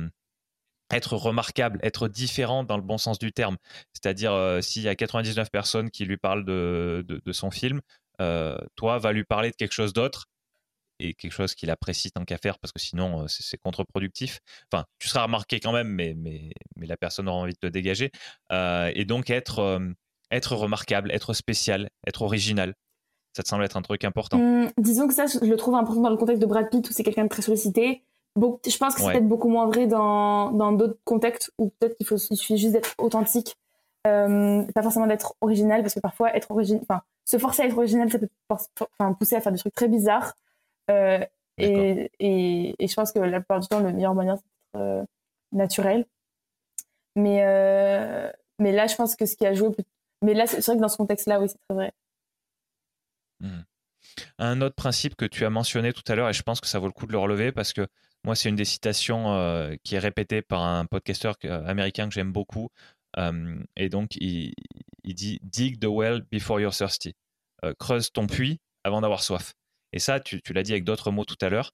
être 0.91 1.15
remarquable, 1.15 1.79
être 1.83 2.07
différent 2.07 2.63
dans 2.63 2.77
le 2.77 2.81
bon 2.81 2.97
sens 2.97 3.19
du 3.19 3.31
terme. 3.31 3.57
C'est-à-dire, 3.93 4.57
s'il 4.63 4.81
y 4.81 4.87
a 4.87 4.95
99 4.95 5.51
personnes 5.51 5.91
qui 5.91 6.03
lui 6.05 6.17
parlent 6.17 6.45
de, 6.45 7.05
de, 7.07 7.31
son 7.31 7.51
film, 7.51 7.79
toi, 8.17 8.97
va 8.97 9.11
lui 9.11 9.23
parler 9.23 9.51
de 9.51 9.55
quelque 9.55 9.73
chose 9.73 9.93
d'autre 9.93 10.25
et 10.99 11.13
quelque 11.13 11.31
chose 11.31 11.55
qu'il 11.55 11.69
apprécie 11.69 12.11
tant 12.11 12.25
qu'à 12.25 12.37
faire 12.37 12.59
parce 12.59 12.71
que 12.71 12.79
sinon, 12.79 13.27
c'est 13.27 13.57
contre-productif. 13.57 14.39
Enfin, 14.71 14.85
tu 14.99 15.07
seras 15.07 15.23
remarqué 15.23 15.59
quand 15.59 15.71
même, 15.71 15.89
mais, 15.89 16.13
mais, 16.17 16.51
mais 16.75 16.87
la 16.87 16.97
personne 16.97 17.27
aura 17.27 17.39
envie 17.39 17.53
de 17.53 17.59
te 17.59 17.71
dégager. 17.71 18.11
et 18.51 19.05
donc, 19.05 19.29
être, 19.29 19.79
être 20.31 20.55
remarquable, 20.55 21.11
être 21.11 21.33
spécial, 21.33 21.89
être 22.07 22.21
original. 22.21 22.73
Ça 23.35 23.43
te 23.43 23.47
semble 23.47 23.63
être 23.63 23.77
un 23.77 23.81
truc 23.81 24.03
important 24.03 24.37
mmh, 24.39 24.71
Disons 24.77 25.07
que 25.07 25.13
ça, 25.13 25.25
je 25.27 25.45
le 25.45 25.55
trouve 25.55 25.75
important 25.75 26.01
dans 26.01 26.09
le 26.09 26.17
contexte 26.17 26.41
de 26.41 26.47
Brad 26.47 26.69
Pitt 26.69 26.89
où 26.89 26.91
c'est 26.91 27.03
quelqu'un 27.03 27.23
de 27.23 27.29
très 27.29 27.43
sollicité 27.43 28.03
je 28.35 28.77
pense 28.77 28.95
que 28.95 29.01
c'est 29.01 29.11
peut-être 29.11 29.27
beaucoup 29.27 29.49
moins 29.49 29.67
vrai 29.67 29.87
dans 29.87 30.51
dans 30.51 30.71
d'autres 30.71 30.99
contextes 31.03 31.51
où 31.57 31.69
peut-être 31.79 31.97
qu'il 31.97 32.05
faut 32.05 32.17
il 32.17 32.37
suffit 32.37 32.57
juste 32.57 32.73
d'être 32.73 32.93
authentique, 32.97 33.55
euh, 34.07 34.63
pas 34.73 34.83
forcément 34.83 35.07
d'être 35.07 35.35
original 35.41 35.81
parce 35.81 35.93
que 35.93 35.99
parfois 35.99 36.35
être 36.35 36.51
original, 36.51 36.81
enfin 36.83 37.01
se 37.25 37.37
forcer 37.37 37.63
à 37.63 37.65
être 37.65 37.77
original, 37.77 38.09
ça 38.11 38.19
peut 38.19 38.29
enfin, 38.49 39.13
pousser 39.13 39.35
à 39.35 39.41
faire 39.41 39.51
des 39.51 39.59
trucs 39.59 39.75
très 39.75 39.87
bizarres. 39.87 40.33
Euh, 40.89 41.25
et, 41.57 42.09
et, 42.19 42.75
et, 42.79 42.87
je 42.87 42.93
pense 42.93 43.11
que 43.11 43.19
la 43.19 43.39
plupart 43.39 43.59
du 43.59 43.67
temps, 43.67 43.81
le 43.81 43.91
meilleur 43.91 44.13
moyen 44.13 44.37
c'est 44.37 44.43
d'être 44.43 44.81
euh, 44.81 45.03
naturel. 45.51 46.05
Mais 47.15 47.43
euh, 47.43 48.31
mais 48.59 48.71
là, 48.71 48.87
je 48.87 48.95
pense 48.95 49.15
que 49.15 49.25
ce 49.25 49.35
qui 49.35 49.45
a 49.45 49.53
joué, 49.53 49.69
mais 50.21 50.33
là, 50.33 50.47
c'est 50.47 50.65
vrai 50.65 50.75
que 50.75 50.81
dans 50.81 50.87
ce 50.87 50.97
contexte-là, 50.97 51.39
oui, 51.39 51.49
c'est 51.49 51.59
très 51.67 51.75
vrai. 51.75 51.93
Mmh. 53.41 53.61
Un 54.37 54.61
autre 54.61 54.75
principe 54.75 55.15
que 55.15 55.25
tu 55.25 55.45
as 55.45 55.49
mentionné 55.49 55.93
tout 55.93 56.03
à 56.07 56.15
l'heure, 56.15 56.29
et 56.29 56.33
je 56.33 56.43
pense 56.43 56.61
que 56.61 56.67
ça 56.67 56.79
vaut 56.79 56.87
le 56.87 56.93
coup 56.93 57.07
de 57.07 57.11
le 57.11 57.17
relever 57.17 57.51
parce 57.51 57.73
que 57.73 57.87
moi, 58.23 58.35
c'est 58.35 58.49
une 58.49 58.55
des 58.55 58.65
citations 58.65 59.33
euh, 59.33 59.75
qui 59.83 59.95
est 59.95 59.99
répétée 59.99 60.41
par 60.41 60.61
un 60.61 60.85
podcasteur 60.85 61.35
américain 61.43 62.07
que 62.07 62.13
j'aime 62.13 62.31
beaucoup. 62.31 62.69
Euh, 63.17 63.55
et 63.75 63.89
donc, 63.89 64.15
il, 64.17 64.53
dit 65.03 65.39
Dig 65.43 65.79
the 65.79 65.87
well 65.87 66.21
before 66.31 66.59
you're 66.59 66.75
thirsty. 66.75 67.15
creuse 67.79 68.11
ton 68.11 68.27
puits 68.27 68.59
avant 68.83 69.01
d'avoir 69.01 69.23
soif. 69.23 69.55
Et 69.93 69.99
ça, 69.99 70.19
tu, 70.19 70.41
l'as 70.53 70.63
dit 70.63 70.71
avec 70.71 70.83
d'autres 70.83 71.11
mots 71.11 71.25
tout 71.25 71.37
à 71.41 71.49
l'heure. 71.49 71.71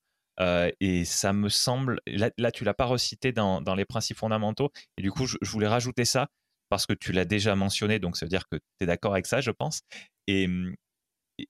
et 0.80 1.06
ça 1.06 1.34
me 1.34 1.50
semble, 1.50 2.00
là, 2.08 2.32
là 2.38 2.52
tu 2.52 2.64
l'as 2.64 2.74
pas 2.74 2.86
recité 2.86 3.32
dans, 3.32 3.76
les 3.76 3.86
principes 3.86 4.18
fondamentaux. 4.18 4.72
Et 4.98 5.02
du 5.02 5.12
coup, 5.12 5.26
je, 5.26 5.38
voulais 5.44 5.68
rajouter 5.68 6.06
ça 6.06 6.28
parce 6.70 6.86
que 6.86 6.94
tu 6.94 7.12
l'as 7.12 7.26
déjà 7.26 7.56
mentionné. 7.56 8.00
Donc, 8.00 8.18
ça 8.18 8.26
veut 8.26 8.30
dire 8.30 8.48
que 8.50 8.58
tu 8.58 8.84
es 8.84 8.86
d'accord 8.86 9.14
avec 9.14 9.28
ça, 9.28 9.42
je 9.42 9.52
pense. 9.52 9.82
Et, 10.28 10.48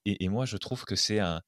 et, 0.05 0.29
moi, 0.29 0.45
je 0.45 0.57
trouve 0.57 0.83
que 0.85 0.95
c'est 0.95 1.19
un, 1.19 1.41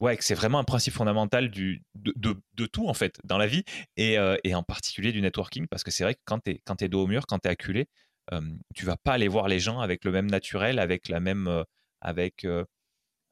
ouais, 0.00 0.16
que 0.16 0.24
c'est 0.24 0.34
vraiment 0.34 0.58
un 0.58 0.64
principe 0.64 0.94
fondamental 0.94 1.50
de, 1.50 2.66
tout, 2.72 2.88
en 2.88 2.94
fait, 2.94 3.18
dans 3.24 3.38
la 3.38 3.46
vie, 3.46 3.64
et, 3.96 4.18
euh, 4.18 4.36
et 4.44 4.54
en 4.54 4.62
particulier 4.62 5.12
du 5.12 5.20
networking, 5.20 5.66
parce 5.68 5.82
que 5.84 5.90
c'est 5.90 6.04
vrai 6.04 6.14
que 6.14 6.20
quand 6.24 6.40
tu 6.40 6.50
es, 6.52 6.60
es 6.80 6.88
dos 6.88 7.02
au 7.02 7.06
mur, 7.06 7.26
quand 7.26 7.38
tu 7.38 7.48
es 7.48 7.50
acculé, 7.50 7.88
euh, 8.32 8.40
tu 8.74 8.86
vas 8.86 8.96
pas 8.96 9.14
aller 9.14 9.28
voir 9.28 9.48
les 9.48 9.60
gens 9.60 9.80
avec 9.80 10.04
le 10.04 10.12
même 10.12 10.30
naturel, 10.30 10.78
avec 10.78 11.08
la 11.08 11.20
même. 11.20 11.48
Euh, 11.48 11.64
avec, 12.06 12.46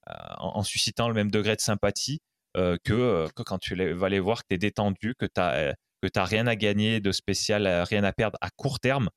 en, 0.07 0.63
suscitant 0.63 1.09
le 1.09 1.15
même 1.15 1.31
degré 1.31 1.57
de 1.57 1.61
sympathie 1.61 2.21
que, 2.55 2.79
que, 2.85 3.43
quand 3.43 3.59
tu 3.59 3.75
vas 3.95 4.09
les 4.09 4.21
voir, 4.21 4.43
que 4.43 4.49
tu 4.51 4.55
es 4.55 4.59
détendu, 4.59 5.15
que 5.19 5.27
tu 5.27 5.41
n'as 5.41 6.25
rien 6.25 6.47
à 6.47 6.57
gagner 6.57 7.01
de 7.01 7.13
spécial, 7.13 7.67
rien 7.67 8.05
à 8.05 8.13
perdre 8.13 8.39
à 8.41 8.51
court 8.51 8.81
terme, 8.81 9.09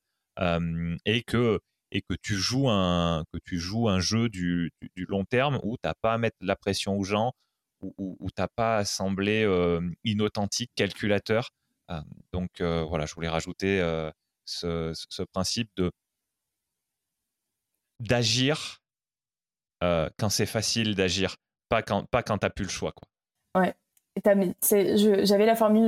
et 1.05 1.23
que 1.23 1.59
et 1.91 2.01
que 2.01 2.15
tu 2.21 2.35
joues 2.35 2.69
un, 2.69 3.23
que 3.31 3.39
tu 3.45 3.57
joues 3.57 3.87
un 3.87 3.99
jeu 3.99 4.27
du, 4.27 4.71
du, 4.95 5.05
long 5.05 5.23
terme 5.23 5.59
où 5.63 5.77
tu 5.77 5.87
n'as 5.87 5.93
pas 6.01 6.13
à 6.13 6.17
mettre 6.17 6.37
la 6.41 6.55
pression 6.55 6.97
aux 6.97 7.03
gens, 7.03 7.31
où, 7.81 8.17
où, 8.19 8.29
tu 8.29 8.41
n'as 8.41 8.47
pas 8.47 8.77
à 8.77 8.85
sembler 8.85 9.43
euh, 9.43 9.81
inauthentique, 10.03 10.71
calculateur. 10.75 11.49
Euh, 11.91 12.01
donc 12.33 12.61
euh, 12.61 12.83
voilà, 12.83 13.05
je 13.05 13.15
voulais 13.15 13.29
rajouter 13.29 13.79
ce, 14.45 14.91
ce, 14.93 15.23
principe 15.23 15.69
de 15.77 15.91
d'agir 18.01 18.81
quand 19.81 20.29
c'est 20.29 20.45
facile 20.45 20.95
d'agir, 20.95 21.35
pas 21.69 21.81
quand, 21.81 22.05
pas 22.05 22.23
quand 22.23 22.37
tu 22.37 22.45
n'as 22.45 22.49
plus 22.49 22.65
le 22.65 22.69
choix. 22.69 22.91
Quoi. 22.91 23.61
Ouais, 23.61 23.73
j'avais 25.23 25.45
la 25.45 25.55
formule, 25.55 25.87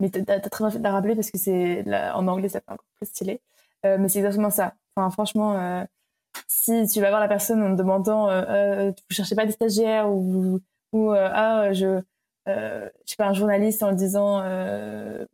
mais 0.00 0.10
tu 0.10 0.20
as, 0.28 0.40
très 0.40 0.64
bien 0.64 0.70
fait 0.70 0.78
de 0.78 0.84
la 0.84 0.92
rappeler 0.92 1.14
parce 1.14 1.30
que 1.30 1.38
c'est 1.38 1.84
en 2.12 2.26
anglais 2.28 2.48
ça 2.48 2.60
fait 2.60 2.72
encore 2.72 2.86
plus 2.96 3.06
stylé. 3.06 3.40
mais 3.84 4.08
c'est 4.08 4.18
exactement 4.18 4.50
ça. 4.50 4.74
Enfin, 4.98 5.10
franchement, 5.10 5.56
euh, 5.56 5.84
si 6.48 6.86
tu 6.88 7.00
vas 7.00 7.10
voir 7.10 7.20
la 7.20 7.28
personne 7.28 7.62
en 7.62 7.72
te 7.72 7.78
demandant, 7.78 8.28
euh, 8.28 8.42
euh, 8.48 8.90
vous 8.90 9.14
cherchez 9.14 9.36
pas 9.36 9.46
des 9.46 9.52
stagiaires 9.52 10.10
ou, 10.10 10.60
ou 10.92 11.12
ah, 11.12 11.72
je, 11.72 12.00
je 12.46 12.90
sais 13.06 13.16
pas, 13.16 13.28
un 13.28 13.32
journaliste 13.32 13.82
en 13.82 13.92
disant, 13.92 14.40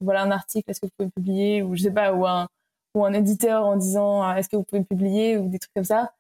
voilà 0.01 0.23
un 0.23 0.31
article, 0.31 0.71
est-ce 0.71 0.81
que 0.81 0.87
vous 0.87 0.93
pouvez 0.99 1.11
publier 1.11 1.63
ou 1.63 1.77
je 1.77 1.85
sais 1.85 1.91
pas, 1.91 2.13
ou 2.13 2.27
un, 2.27 2.49
ou 2.95 3.05
un 3.05 3.13
éditeur 3.15 3.65
en 3.65 3.77
disant, 3.77 4.35
est-ce 4.35 4.49
que 4.49 4.57
vous 4.57 4.65
pouvez 4.65 4.85
publier 4.85 5.39
ou 5.39 5.49
des 5.49 5.59
trucs 5.59 5.75
comme 5.75 5.85
ça. 5.85 6.13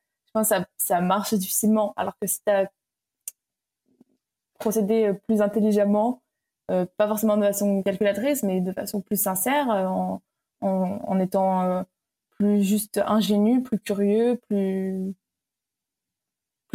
Ça, 0.43 1.01
marche 1.01 1.35
difficilement. 1.35 1.93
Alors 1.97 2.15
que 2.21 2.27
si 2.27 2.41
tu 2.45 2.51
as 2.51 2.69
procédé 4.59 5.13
plus 5.27 5.43
intelligemment, 5.43 6.23
pas 6.67 7.07
forcément 7.07 7.37
de 7.37 7.43
façon 7.43 7.83
calculatrice, 7.83 8.43
mais 8.43 8.61
de 8.61 8.73
façon 8.73 9.01
plus 9.01 9.21
sincère, 9.21 9.69
en, 9.69 10.21
en, 10.61 11.21
étant 11.21 11.85
plus 12.31 12.63
juste 12.63 13.01
ingénu, 13.07 13.63
plus 13.63 13.79
curieux, 13.79 14.41
plus 14.49 15.15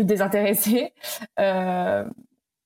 désintéressé, 0.04 0.94
euh, 1.40 2.06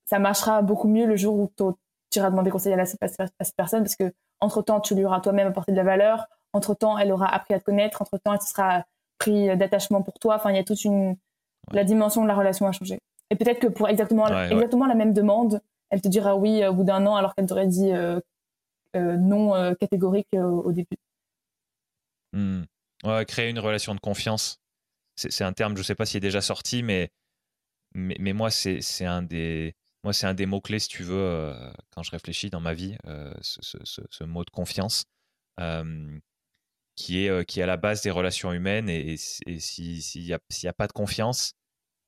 ça 0.05 0.19
marchera 0.19 0.61
beaucoup 0.61 0.87
mieux 0.87 1.05
le 1.05 1.15
jour 1.15 1.35
où 1.35 1.51
tu 1.57 2.19
iras 2.19 2.29
demander 2.29 2.51
conseil 2.51 2.73
à, 2.73 2.85
cette 2.85 3.55
personne 3.55 3.83
parce 3.83 3.95
que 3.95 4.13
entre 4.39 4.61
temps 4.61 4.79
tu 4.79 4.95
lui 4.95 5.05
auras 5.05 5.19
toi-même 5.19 5.47
apporté 5.47 5.71
de 5.71 5.77
la 5.77 5.83
valeur, 5.83 6.27
entre 6.53 6.75
temps 6.75 6.97
elle 6.97 7.11
aura 7.11 7.33
appris 7.33 7.53
à 7.53 7.59
te 7.59 7.63
connaître, 7.63 8.01
entre 8.01 8.17
temps 8.17 8.33
elle 8.33 8.39
te 8.39 8.45
sera 8.45 8.85
pris 9.17 9.55
d'attachement 9.57 10.01
pour 10.01 10.15
toi. 10.19 10.35
Enfin, 10.35 10.51
il 10.51 10.55
y 10.55 10.59
a 10.59 10.63
toute 10.63 10.83
une 10.83 11.15
la 11.71 11.83
dimension 11.83 12.23
de 12.23 12.27
la 12.27 12.35
relation 12.35 12.67
a 12.67 12.71
changé. 12.71 12.99
Et 13.29 13.35
peut-être 13.35 13.59
que 13.59 13.67
pour 13.67 13.87
exactement 13.87 14.27
exactement 14.27 14.85
la 14.85 14.95
même 14.95 15.13
demande, 15.13 15.61
elle 15.89 16.01
te 16.01 16.07
dira 16.07 16.35
oui 16.35 16.65
au 16.65 16.73
bout 16.73 16.83
d'un 16.83 17.05
an 17.05 17.15
alors 17.15 17.33
qu'elle 17.35 17.45
t'aurait 17.45 17.67
dit 17.67 17.91
euh, 17.91 18.19
euh, 18.95 19.17
non 19.17 19.73
catégorique 19.75 20.27
au 20.33 20.71
début. 20.71 20.97
Hmm 22.33 22.63
créer 23.27 23.49
une 23.49 23.59
relation 23.59 23.95
de 23.95 23.99
confiance. 23.99 24.59
C'est 25.15 25.43
un 25.43 25.53
terme, 25.53 25.75
je 25.75 25.81
ne 25.81 25.83
sais 25.83 25.95
pas 25.95 26.05
s'il 26.05 26.17
est 26.17 26.21
déjà 26.21 26.41
sorti, 26.41 26.81
mais, 26.81 27.11
mais, 27.93 28.33
moi, 28.33 28.49
c'est 28.49 29.05
un 29.05 29.21
des. 29.21 29.75
Moi, 30.03 30.11
c'est 30.11 30.27
un 30.27 30.33
des 30.33 30.45
mots-clés, 30.45 30.79
si 30.79 30.89
tu 30.89 31.03
veux, 31.03 31.15
euh, 31.15 31.71
quand 31.91 32.03
je 32.03 32.11
réfléchis 32.11 32.49
dans 32.49 32.59
ma 32.59 32.73
vie, 32.73 32.97
euh, 33.05 33.33
ce, 33.41 34.23
mot 34.23 34.43
de 34.43 34.49
confiance, 34.49 35.05
euh, 35.59 36.19
qui, 36.95 37.25
est, 37.25 37.45
qui 37.45 37.59
est 37.59 37.63
à 37.63 37.67
la 37.67 37.77
base 37.77 38.01
des 38.01 38.11
relations 38.11 38.51
humaines. 38.53 38.89
Et, 38.89 39.17
s'il 39.17 40.23
n'y 40.23 40.33
a, 40.33 40.39
a, 40.65 40.73
pas 40.73 40.87
de 40.87 40.93
confiance, 40.93 41.53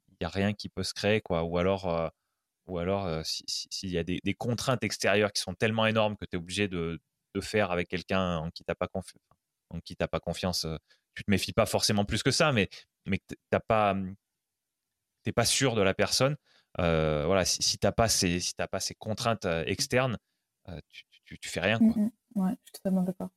il 0.09 0.17
n'y 0.21 0.25
a 0.25 0.29
rien 0.29 0.53
qui 0.53 0.69
peut 0.69 0.83
se 0.83 0.93
créer. 0.93 1.21
Quoi. 1.21 1.43
Ou 1.43 1.57
alors, 1.57 2.11
ou 2.67 2.77
alors 2.79 3.25
s'il 3.25 3.91
y 3.91 3.97
a 3.97 4.03
des, 4.03 4.33
contraintes 4.35 4.83
extérieures 4.83 5.31
qui 5.31 5.41
sont 5.41 5.53
tellement 5.53 5.85
énormes 5.87 6.15
que 6.17 6.25
tu 6.25 6.35
es 6.35 6.39
obligé 6.39 6.67
de, 6.67 6.99
de, 7.33 7.41
faire 7.41 7.71
avec 7.71 7.89
quelqu'un 7.89 8.37
en 8.37 8.51
qui 8.51 8.63
tu 8.63 8.71
n'as 8.71 8.75
pas 8.75 8.87
confiance 8.87 9.21
donc 9.71 9.83
qui 9.83 9.95
t'as 9.95 10.07
pas 10.07 10.19
confiance, 10.19 10.65
tu 11.15 11.23
te 11.23 11.31
méfies 11.31 11.53
pas 11.53 11.65
forcément 11.65 12.05
plus 12.05 12.23
que 12.23 12.31
ça, 12.31 12.51
mais 12.51 12.69
mais 13.05 13.19
t'as 13.49 13.59
pas, 13.59 13.93
mmh, 13.93 14.15
t'es 15.23 15.31
pas 15.31 15.45
sûr 15.45 15.75
de 15.75 15.81
la 15.81 15.93
personne. 15.93 16.35
voilà, 16.77 17.45
si, 17.45 17.61
si 17.63 17.77
tu 17.77 17.85
n'as 17.85 17.91
pas, 17.91 18.09
ces, 18.09 18.39
si 18.39 18.53
pas 18.53 18.79
ces 18.79 18.95
contraintes 18.95 19.45
externes, 19.65 20.17
tu, 20.89 21.37
tu, 21.39 21.49
fais 21.49 21.61
rien. 21.61 21.77
Quoi. 21.79 21.87
Mm, 21.87 22.11
mm. 22.35 22.41
ouais, 22.41 22.51
je 22.51 22.65
suis 22.65 22.71
totalement 22.73 23.03
d'accord. 23.03 23.29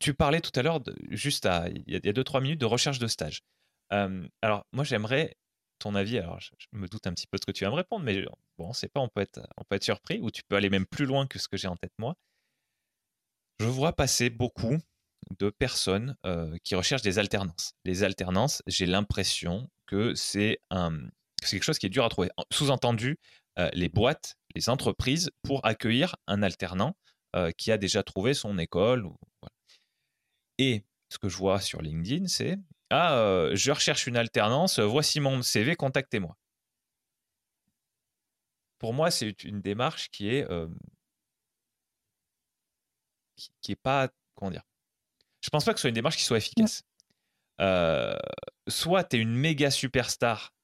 Tu 0.00 0.14
parlais 0.14 0.40
tout 0.40 0.52
à 0.58 0.62
l'heure, 0.62 0.80
juste 1.10 1.48
il 1.74 1.84
y 1.88 1.96
a 1.96 2.12
2-3 2.12 2.42
minutes, 2.42 2.60
de 2.60 2.66
recherche 2.66 2.98
de 2.98 3.06
stage. 3.06 3.42
alors, 3.90 4.66
moi, 4.72 4.84
j'aimerais 4.84 5.36
ton 5.78 5.94
avis. 5.94 6.18
Alors, 6.18 6.40
je, 6.40 6.50
me 6.72 6.88
doute 6.88 7.06
un 7.06 7.12
petit 7.12 7.26
peu 7.26 7.36
de 7.36 7.42
ce 7.42 7.46
que 7.46 7.52
tu 7.52 7.64
vas 7.64 7.70
me 7.70 7.76
répondre, 7.76 8.04
mais 8.04 8.22
bon, 8.58 8.68
on 8.68 8.72
sait 8.72 8.88
pas, 8.88 9.00
on 9.00 9.08
peut, 9.08 9.20
être, 9.20 9.40
on 9.56 9.64
peut 9.64 9.76
être 9.76 9.84
surpris, 9.84 10.20
ou 10.20 10.30
tu 10.30 10.42
peux 10.48 10.56
aller 10.56 10.70
même 10.70 10.86
plus 10.86 11.06
loin 11.06 11.26
que 11.26 11.38
ce 11.38 11.48
que 11.48 11.56
j'ai 11.56 11.68
en 11.68 11.76
tête 11.76 11.92
moi. 11.98 12.14
Je 13.60 13.66
vois 13.66 13.92
passer 13.92 14.30
beaucoup 14.30 14.78
de 15.38 15.50
personnes 15.50 16.16
qui 16.64 16.74
recherchent 16.74 17.02
des 17.02 17.18
alternances. 17.18 17.74
Les 17.84 18.02
alternances, 18.02 18.62
j'ai 18.66 18.86
l'impression 18.86 19.68
que 19.86 20.14
c'est 20.14 20.58
un, 20.70 20.98
quelque 21.50 21.62
chose 21.62 21.78
qui 21.78 21.86
est 21.86 21.90
dur 21.90 22.04
à 22.04 22.08
trouver. 22.08 22.30
Sous-entendu, 22.50 23.18
les 23.72 23.88
boîtes, 23.88 24.36
les 24.54 24.68
entreprises, 24.68 25.30
pour 25.42 25.64
accueillir 25.64 26.16
un 26.26 26.42
alternant 26.42 26.96
qui 27.56 27.72
a 27.72 27.78
déjà 27.78 28.02
trouvé 28.02 28.34
son 28.34 28.58
école. 28.58 29.08
Et 30.58 30.84
ce 31.08 31.18
que 31.18 31.28
je 31.28 31.36
vois 31.36 31.60
sur 31.60 31.82
LinkedIn, 31.82 32.26
c'est 32.28 32.58
Ah, 32.90 33.48
je 33.52 33.72
recherche 33.72 34.06
une 34.06 34.16
alternance, 34.16 34.78
voici 34.78 35.20
mon 35.20 35.42
CV, 35.42 35.76
contactez-moi. 35.76 36.36
Pour 38.78 38.92
moi, 38.92 39.10
c'est 39.10 39.44
une 39.44 39.60
démarche 39.60 40.10
qui 40.10 40.28
est 40.28 40.46
qui, 43.62 43.72
est 43.72 43.76
pas 43.76 44.08
comment 44.34 44.50
dire. 44.50 44.62
Je 45.40 45.50
pense 45.50 45.64
pas 45.64 45.72
que 45.72 45.78
ce 45.78 45.82
soit 45.82 45.88
une 45.88 45.94
démarche 45.94 46.16
qui 46.16 46.24
soit 46.24 46.38
efficace. 46.38 46.82
soit 48.68 49.04
tu 49.04 49.16
es 49.16 49.20
une 49.20 49.34
méga 49.34 49.70
superstar 49.70 50.54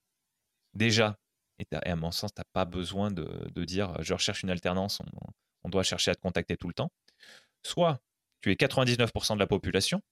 déjà, 0.75 1.19
et, 1.59 1.67
à 1.77 1.97
mon 1.97 2.11
sens, 2.11 2.33
tu 2.35 2.41
n'as 2.41 2.45
pas 2.53 2.65
besoin 2.65 3.11
de, 3.11 3.65
dire 3.65 3.95
je 4.03 4.15
recherche 4.15 4.43
une 4.43 4.51
alternance, 4.51 5.01
on, 5.01 5.33
doit 5.69 5.83
chercher 5.83 6.11
à 6.11 6.15
te 6.15 6.21
contacter 6.21 6.57
tout 6.57 6.69
le 6.69 6.75
temps. 6.75 6.91
Soit 7.63 8.01
tu 8.41 8.51
es 8.51 8.55
99% 8.55 9.35
de 9.35 9.39
la 9.39 9.47
population, 9.47 10.03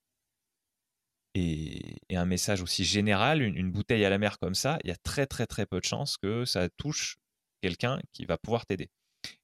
et, 1.35 1.97
un 2.11 2.25
message 2.25 2.63
aussi 2.63 2.85
général, 2.85 3.43
une, 3.43 3.71
bouteille 3.71 4.05
à 4.05 4.11
la 4.11 4.19
mer 4.19 4.39
comme 4.39 4.55
ça, 4.55 4.79
il 4.85 4.89
y 4.89 4.93
a 4.93 4.97
très 4.97 5.27
très 5.27 5.47
très 5.47 5.67
peu 5.67 5.79
de 5.79 5.85
chances 5.85 6.17
que 6.17 6.45
ça 6.45 6.69
touche 6.71 7.17
quelqu'un 7.63 8.01
qui 8.13 8.25
va 8.25 8.39
pouvoir 8.39 8.67
t'aider. 8.67 8.91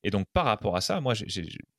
Et 0.03 0.11
donc 0.11 0.27
par 0.33 0.45
rapport 0.45 0.77
à 0.77 0.81
ça, 0.81 1.01
moi, 1.01 1.15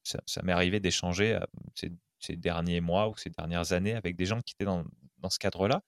ça, 0.03 0.41
m'est 0.43 0.51
arrivé 0.51 0.79
d'échanger 0.79 1.39
ces, 1.75 1.91
ces, 2.19 2.35
derniers 2.35 2.81
mois 2.81 3.09
ou 3.09 3.17
ces 3.17 3.29
dernières 3.29 3.73
années 3.73 3.93
avec 3.93 4.15
des 4.15 4.25
gens 4.25 4.41
qui 4.41 4.53
étaient 4.53 4.65
dans, 4.65 4.85
ce 5.29 5.39
cadre-là, 5.39 5.81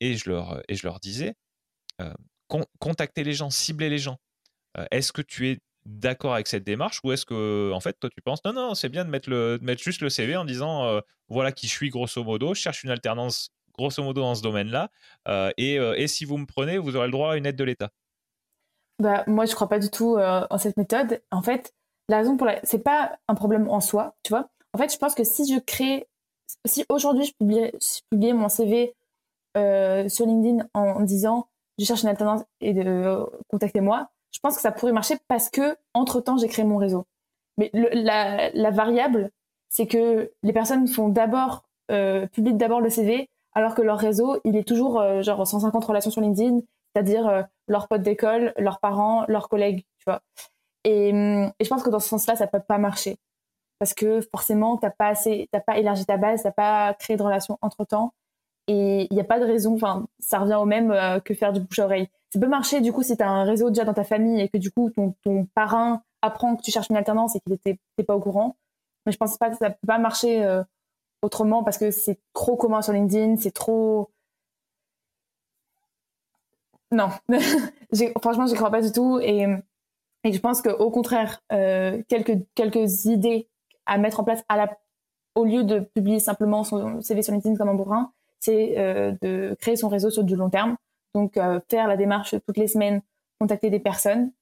et 0.00 0.16
je 0.16 0.28
leur, 0.28 0.62
et 0.68 0.74
je 0.74 0.86
leur 0.86 1.00
disais, 1.00 1.34
euh, 2.00 2.12
contacter 2.78 3.24
les 3.24 3.32
gens, 3.32 3.48
cibler 3.48 3.88
les 3.88 3.98
gens. 3.98 4.18
Euh, 4.76 4.84
est-ce 4.90 5.12
que 5.12 5.22
tu 5.22 5.48
es 5.48 5.58
d'accord 5.86 6.34
avec 6.34 6.46
cette 6.46 6.64
démarche 6.64 7.00
ou 7.04 7.12
est-ce 7.12 7.24
que 7.24 7.72
en 7.72 7.80
fait 7.80 7.98
toi 7.98 8.10
tu 8.10 8.20
penses 8.20 8.44
non 8.44 8.52
non 8.52 8.74
c'est 8.74 8.88
bien 8.88 9.04
de 9.04 9.10
mettre 9.10 9.30
le 9.30 9.58
mettre 9.62 9.82
juste 9.82 10.02
le 10.02 10.10
CV 10.10 10.36
en 10.36 10.44
disant 10.44 10.84
euh, 10.84 11.00
voilà 11.28 11.52
qui 11.52 11.66
je 11.66 11.72
suis 11.72 11.88
grosso 11.88 12.22
modo 12.22 12.54
je 12.54 12.60
cherche 12.60 12.84
une 12.84 12.90
alternance 12.90 13.50
grosso 13.76 14.02
modo 14.02 14.20
dans 14.20 14.34
ce 14.34 14.42
domaine-là 14.42 14.90
euh, 15.28 15.50
et, 15.56 15.74
et, 15.74 16.06
si 16.06 16.24
vous 16.24 16.36
me 16.36 16.46
prenez 16.46 16.76
vous 16.76 16.96
aurez 16.96 17.06
le 17.06 17.12
droit 17.12 17.32
à 17.32 17.36
une 17.36 17.46
aide 17.46 17.56
de 17.56 17.64
l'État. 17.64 17.90
Bah 18.98 19.24
moi 19.26 19.46
je 19.46 19.54
crois 19.54 19.68
pas 19.68 19.78
du 19.78 19.90
tout 19.90 20.18
en 20.18 20.58
cette 20.58 20.76
méthode. 20.76 21.22
En 21.30 21.40
fait 21.40 21.72
la 22.08 22.18
raison 22.18 22.36
pour 22.36 22.46
la 22.46 22.60
c'est 22.62 22.82
pas 22.82 23.18
un 23.28 23.34
problème 23.34 23.68
en 23.68 23.80
soi 23.80 24.16
tu 24.22 24.30
vois. 24.30 24.50
En 24.74 24.78
fait 24.78 24.92
je 24.92 24.98
pense 24.98 25.14
que 25.14 25.24
si 25.24 25.50
je 25.50 25.58
crée 25.58 26.06
si 26.66 26.84
aujourd'hui 26.90 27.24
je 27.24 27.32
publiais, 27.32 28.34
mon 28.34 28.50
CV 28.50 28.94
sur 29.54 30.26
LinkedIn 30.26 30.68
en 30.74 31.00
disant 31.00 31.48
je 31.78 31.86
cherche 31.86 32.02
une 32.02 32.10
alternance 32.10 32.42
et 32.60 32.74
de 32.74 33.24
contactez-moi 33.48 34.10
je 34.32 34.38
pense 34.40 34.56
que 34.56 34.62
ça 34.62 34.72
pourrait 34.72 34.92
marcher 34.92 35.16
parce 35.28 35.48
que 35.48 35.76
entre 35.94 36.20
temps 36.20 36.36
j'ai 36.36 36.48
créé 36.48 36.64
mon 36.64 36.76
réseau. 36.76 37.06
Mais 37.58 37.70
la, 37.72 38.70
variable, 38.70 39.30
c'est 39.68 39.86
que 39.86 40.30
les 40.42 40.52
personnes 40.52 40.88
font 40.88 41.08
d'abord 41.08 41.64
euh, 41.90 42.26
publient 42.28 42.54
d'abord 42.54 42.80
le 42.80 42.88
CV, 42.88 43.28
alors 43.54 43.74
que 43.74 43.82
leur 43.82 43.98
réseau, 43.98 44.40
il 44.44 44.56
est 44.56 44.66
toujours 44.66 45.00
euh, 45.00 45.22
genre 45.22 45.46
150 45.46 45.84
relations 45.84 46.10
sur 46.10 46.20
LinkedIn, 46.20 46.60
c'est-à-dire 46.94 47.28
euh, 47.28 47.42
leurs 47.68 47.88
potes 47.88 48.02
d'école, 48.02 48.54
leurs 48.56 48.78
parents, 48.78 49.24
leurs 49.28 49.48
collègues, 49.48 49.84
tu 49.98 50.04
vois. 50.06 50.22
Et, 50.84 51.10
je 51.12 51.68
pense 51.68 51.82
que 51.82 51.90
dans 51.90 51.98
ce 51.98 52.08
sens-là, 52.08 52.36
ça 52.36 52.46
peut 52.46 52.60
pas 52.60 52.78
marcher 52.78 53.18
parce 53.80 53.94
que 53.94 54.20
forcément, 54.20 54.76
t'as 54.76 54.90
pas 54.90 55.08
assez, 55.08 55.48
t'as 55.52 55.60
pas 55.60 55.78
élargi 55.78 56.04
ta 56.04 56.18
base, 56.18 56.42
t'as 56.42 56.52
pas 56.52 56.94
créé 56.94 57.16
de 57.16 57.22
relations 57.22 57.58
entre 57.62 57.84
temps, 57.84 58.12
et 58.70 59.08
il 59.10 59.14
n'y 59.14 59.20
a 59.20 59.24
pas 59.24 59.40
de 59.40 59.44
raison. 59.44 59.74
Enfin, 59.74 60.06
ça 60.18 60.38
revient 60.38 60.58
au 60.60 60.66
même 60.66 60.94
que 61.24 61.34
faire 61.34 61.52
du 61.52 61.60
bouche 61.60 61.78
à 61.78 61.84
oreille 61.84 62.08
ça 62.32 62.38
peut 62.38 62.46
marcher 62.46 62.80
du 62.80 62.92
coup 62.92 63.02
si 63.02 63.16
tu 63.16 63.22
as 63.22 63.28
un 63.28 63.44
réseau 63.44 63.70
déjà 63.70 63.84
dans 63.84 63.94
ta 63.94 64.04
famille 64.04 64.40
et 64.40 64.48
que 64.48 64.56
du 64.56 64.70
coup 64.70 64.90
ton, 64.90 65.14
parrain 65.54 66.02
apprend 66.22 66.56
que 66.56 66.62
tu 66.62 66.70
cherches 66.70 66.88
une 66.90 66.96
alternance 66.96 67.34
et 67.34 67.40
qu'il 67.40 67.52
n'était 67.52 67.78
pas 68.06 68.14
au 68.14 68.20
courant. 68.20 68.56
Mais 69.04 69.12
je 69.12 69.16
pense 69.16 69.36
pas 69.36 69.50
que 69.50 69.56
ça 69.56 69.70
peut 69.70 69.86
pas 69.86 69.98
marcher 69.98 70.44
euh, 70.44 70.62
autrement 71.22 71.64
parce 71.64 71.78
que 71.78 71.90
c'est 71.90 72.20
trop 72.32 72.56
commun 72.56 72.82
sur 72.82 72.92
LinkedIn, 72.92 73.36
c'est 73.36 73.50
trop. 73.50 74.10
Non, 76.92 77.08
franchement, 78.20 78.46
je 78.46 78.54
crois 78.54 78.70
pas 78.70 78.82
du 78.82 78.92
tout 78.92 79.18
et, 79.20 79.46
et 80.24 80.32
je 80.32 80.40
pense 80.40 80.60
qu'au 80.62 80.90
contraire, 80.90 81.40
euh, 81.52 82.02
quelques, 82.08 82.38
quelques 82.54 83.06
idées 83.06 83.48
à 83.86 83.98
mettre 83.98 84.20
en 84.20 84.24
place 84.24 84.42
au 85.34 85.44
lieu 85.44 85.64
de 85.64 85.80
publier 85.80 86.20
simplement 86.20 86.64
son 86.64 87.00
CV 87.00 87.22
sur 87.22 87.32
LinkedIn 87.32 87.56
comme 87.56 87.68
un 87.68 87.74
bourrin, 87.74 88.12
c'est 88.40 88.78
euh, 88.78 89.12
de 89.20 89.54
créer 89.60 89.76
son 89.76 89.88
réseau 89.88 90.10
sur 90.10 90.24
du 90.24 90.34
long 90.34 90.50
terme. 90.50 90.76
Donc, 91.14 91.36
euh, 91.36 91.60
faire 91.68 91.86
la 91.86 91.96
démarche 91.96 92.34
toutes 92.46 92.56
les 92.56 92.68
semaines, 92.68 93.02
contacter 93.38 93.70
des 93.70 93.80
personnes. 93.80 94.32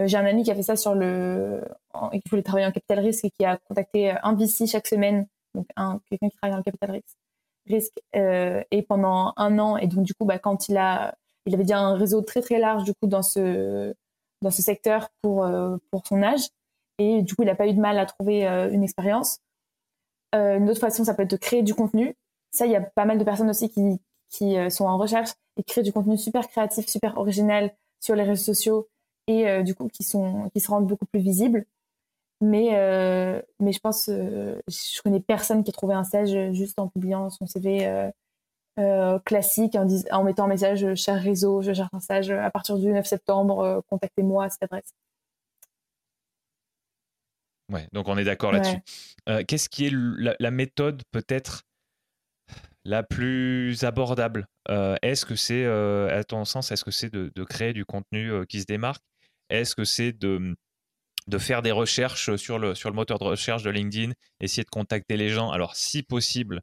Euh, 0.00 0.06
j'ai 0.06 0.16
un 0.16 0.24
ami 0.24 0.44
qui 0.44 0.50
a 0.50 0.54
fait 0.54 0.62
ça 0.62 0.76
sur 0.76 0.94
le, 0.94 1.62
et 2.12 2.20
qui 2.20 2.28
voulait 2.30 2.42
travailler 2.42 2.66
en 2.66 2.72
capital 2.72 3.00
risque 3.00 3.24
et 3.24 3.30
qui 3.30 3.44
a 3.44 3.56
contacté 3.56 4.14
un 4.22 4.34
VC 4.34 4.66
chaque 4.66 4.86
semaine, 4.86 5.26
donc 5.54 5.66
un 5.76 6.00
quelqu'un 6.08 6.28
qui 6.28 6.36
travaille 6.36 6.52
dans 6.52 6.58
le 6.58 6.62
capital 6.62 6.90
risque, 6.92 7.16
risque 7.66 7.98
et 8.14 8.82
pendant 8.82 9.32
un 9.36 9.58
an. 9.58 9.76
Et 9.76 9.88
donc, 9.88 10.04
du 10.04 10.14
coup, 10.14 10.24
bah, 10.24 10.38
quand 10.38 10.68
il 10.68 10.76
a, 10.76 11.16
il 11.46 11.54
avait 11.54 11.64
déjà 11.64 11.80
un 11.80 11.96
réseau 11.96 12.22
très 12.22 12.42
très 12.42 12.58
large 12.58 12.84
du 12.84 12.92
coup 12.94 13.08
dans 13.08 13.22
ce 13.22 13.94
dans 14.42 14.50
ce 14.50 14.62
secteur 14.62 15.08
pour 15.22 15.48
pour 15.90 16.06
son 16.06 16.22
âge. 16.22 16.48
Et 16.98 17.22
du 17.22 17.34
coup, 17.34 17.42
il 17.42 17.46
n'a 17.46 17.54
pas 17.56 17.66
eu 17.66 17.74
de 17.74 17.80
mal 17.80 17.98
à 17.98 18.06
trouver 18.06 18.44
une 18.46 18.84
expérience. 18.84 19.40
une 20.32 20.68
autre 20.70 20.80
façon, 20.80 21.04
ça 21.04 21.14
peut 21.14 21.22
être 21.22 21.30
de 21.30 21.36
créer 21.36 21.62
du 21.62 21.74
contenu. 21.74 22.14
Ça, 22.50 22.66
il 22.66 22.72
y 22.72 22.76
a 22.76 22.80
pas 22.80 23.04
mal 23.04 23.18
de 23.18 23.24
personnes 23.24 23.50
aussi 23.50 23.70
qui, 23.70 24.00
qui 24.30 24.56
sont 24.70 24.84
en 24.86 24.98
recherche 24.98 25.30
et 25.56 25.62
créent 25.62 25.82
du 25.82 25.92
contenu 25.92 26.16
super 26.16 26.48
créatif, 26.48 26.86
super 26.86 27.18
original 27.18 27.74
sur 28.00 28.14
les 28.14 28.22
réseaux 28.22 28.44
sociaux 28.44 28.88
et 29.26 29.46
euh, 29.46 29.62
du 29.62 29.74
coup 29.74 29.88
qui 29.88 30.02
sont 30.02 30.50
qui 30.50 30.60
se 30.60 30.68
rendent 30.70 30.86
beaucoup 30.86 31.06
plus 31.06 31.20
visibles. 31.20 31.66
Mais 32.40 32.70
euh, 32.72 33.42
mais 33.60 33.72
je 33.72 33.80
pense 33.80 34.08
euh, 34.08 34.60
je 34.68 35.02
connais 35.02 35.20
personne 35.20 35.64
qui 35.64 35.70
a 35.70 35.72
trouvé 35.72 35.94
un 35.94 36.04
stage 36.04 36.52
juste 36.52 36.78
en 36.78 36.88
publiant 36.88 37.30
son 37.30 37.46
CV 37.46 38.10
classique 39.24 39.74
en, 39.74 39.88
en, 40.12 40.22
mettant 40.22 40.44
un 40.44 40.48
message 40.48 40.94
cher 40.94 41.20
réseau, 41.20 41.62
je 41.62 41.72
cherche 41.72 41.92
un 41.92 41.98
stage 41.98 42.30
à 42.30 42.48
partir 42.50 42.78
du 42.78 42.86
9 42.86 43.04
septembre, 43.04 43.82
contactez-moi 43.88 44.44
à 44.44 44.50
cette 44.50 44.62
adresse. 44.62 44.94
Ouais, 47.72 47.88
donc 47.92 48.06
on 48.06 48.16
est 48.16 48.24
d'accord 48.24 48.52
là-dessus. 48.52 48.80
Qu'est-ce 49.48 49.68
qui 49.68 49.86
est 49.86 49.92
la 49.92 50.50
méthode 50.52 51.02
peut-être 51.10 51.64
la 52.88 53.02
plus 53.02 53.84
abordable. 53.84 54.46
Euh, 54.70 54.96
Est-ce 55.02 55.26
que 55.26 55.36
c'est, 55.36 55.64
euh, 55.64 56.18
à 56.18 56.24
ton 56.24 56.46
sens, 56.46 56.72
est-ce 56.72 56.84
que 56.84 56.90
c'est 56.90 57.12
de, 57.12 57.44
créer 57.44 57.74
du 57.74 57.84
contenu 57.84 58.32
euh, 58.32 58.44
qui 58.46 58.60
se 58.60 58.64
démarque? 58.64 59.02
Est-ce 59.50 59.76
que 59.76 59.84
c'est 59.84 60.12
de, 60.12 60.56
faire 61.38 61.60
des 61.60 61.70
recherches 61.70 62.34
sur 62.36 62.58
le, 62.58 62.72
moteur 62.92 63.18
de 63.18 63.24
recherche 63.24 63.62
de 63.62 63.68
LinkedIn, 63.68 64.12
essayer 64.40 64.64
de 64.64 64.70
contacter 64.70 65.18
les 65.18 65.28
gens, 65.28 65.50
alors 65.50 65.76
si 65.76 66.02
possible, 66.02 66.62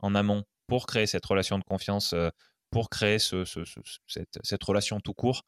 en 0.00 0.14
amont, 0.14 0.44
pour 0.66 0.86
créer 0.86 1.06
cette 1.06 1.24
relation 1.24 1.58
de 1.58 1.64
confiance, 1.64 2.14
pour 2.70 2.90
créer 2.90 3.18
ce, 3.18 3.44
cette, 4.06 4.64
relation 4.64 5.00
tout 5.00 5.14
court 5.14 5.42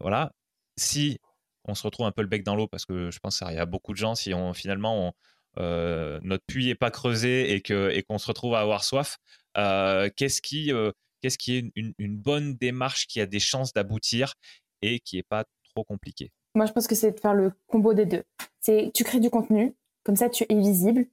Voilà. 0.00 0.32
Si 0.76 1.18
on 1.64 1.76
se 1.76 1.84
retrouve 1.84 2.06
un 2.06 2.12
peu 2.12 2.22
le 2.22 2.28
bec 2.28 2.42
dans 2.42 2.56
l'eau, 2.56 2.66
parce 2.66 2.86
que 2.86 3.12
je 3.12 3.18
pense 3.20 3.38
qu'il 3.38 3.52
y 3.52 3.58
a 3.58 3.66
beaucoup 3.66 3.92
de 3.92 3.98
gens, 3.98 4.16
si 4.16 4.34
on, 4.34 4.52
finalement 4.52 5.08
on, 5.08 5.12
notre 5.58 6.44
puits 6.46 6.66
n'est 6.66 6.74
pas 6.74 6.90
creusé 6.90 7.52
et 7.52 7.60
que 7.60 7.90
et 7.90 8.02
qu'on 8.02 8.18
se 8.18 8.26
retrouve 8.26 8.54
à 8.54 8.60
avoir 8.60 8.84
soif, 8.84 9.18
euh, 9.56 10.08
qu'est-ce 10.16 10.40
qui 10.40 10.72
euh, 10.72 10.92
qu'est-ce 11.20 11.38
qui 11.38 11.56
est 11.56 11.72
une, 11.74 12.16
bonne 12.16 12.54
démarche 12.54 13.06
qui 13.06 13.20
a 13.20 13.26
des 13.26 13.40
chances 13.40 13.72
d'aboutir 13.72 14.34
et 14.82 15.00
qui 15.00 15.18
est 15.18 15.26
pas 15.28 15.44
trop 15.74 15.84
compliqué 15.84 16.30
Moi, 16.54 16.66
je 16.66 16.72
pense 16.72 16.86
que 16.86 16.94
c'est 16.94 17.12
de 17.12 17.20
faire 17.20 17.34
le 17.34 17.52
combo 17.66 17.92
des 17.92 18.06
deux. 18.06 18.22
C'est 18.60 18.90
tu 18.94 19.04
crées 19.04 19.20
du 19.20 19.30
contenu, 19.30 19.74
comme 20.04 20.16
ça 20.16 20.28
tu 20.28 20.44
es 20.48 20.54
visible. 20.54 21.06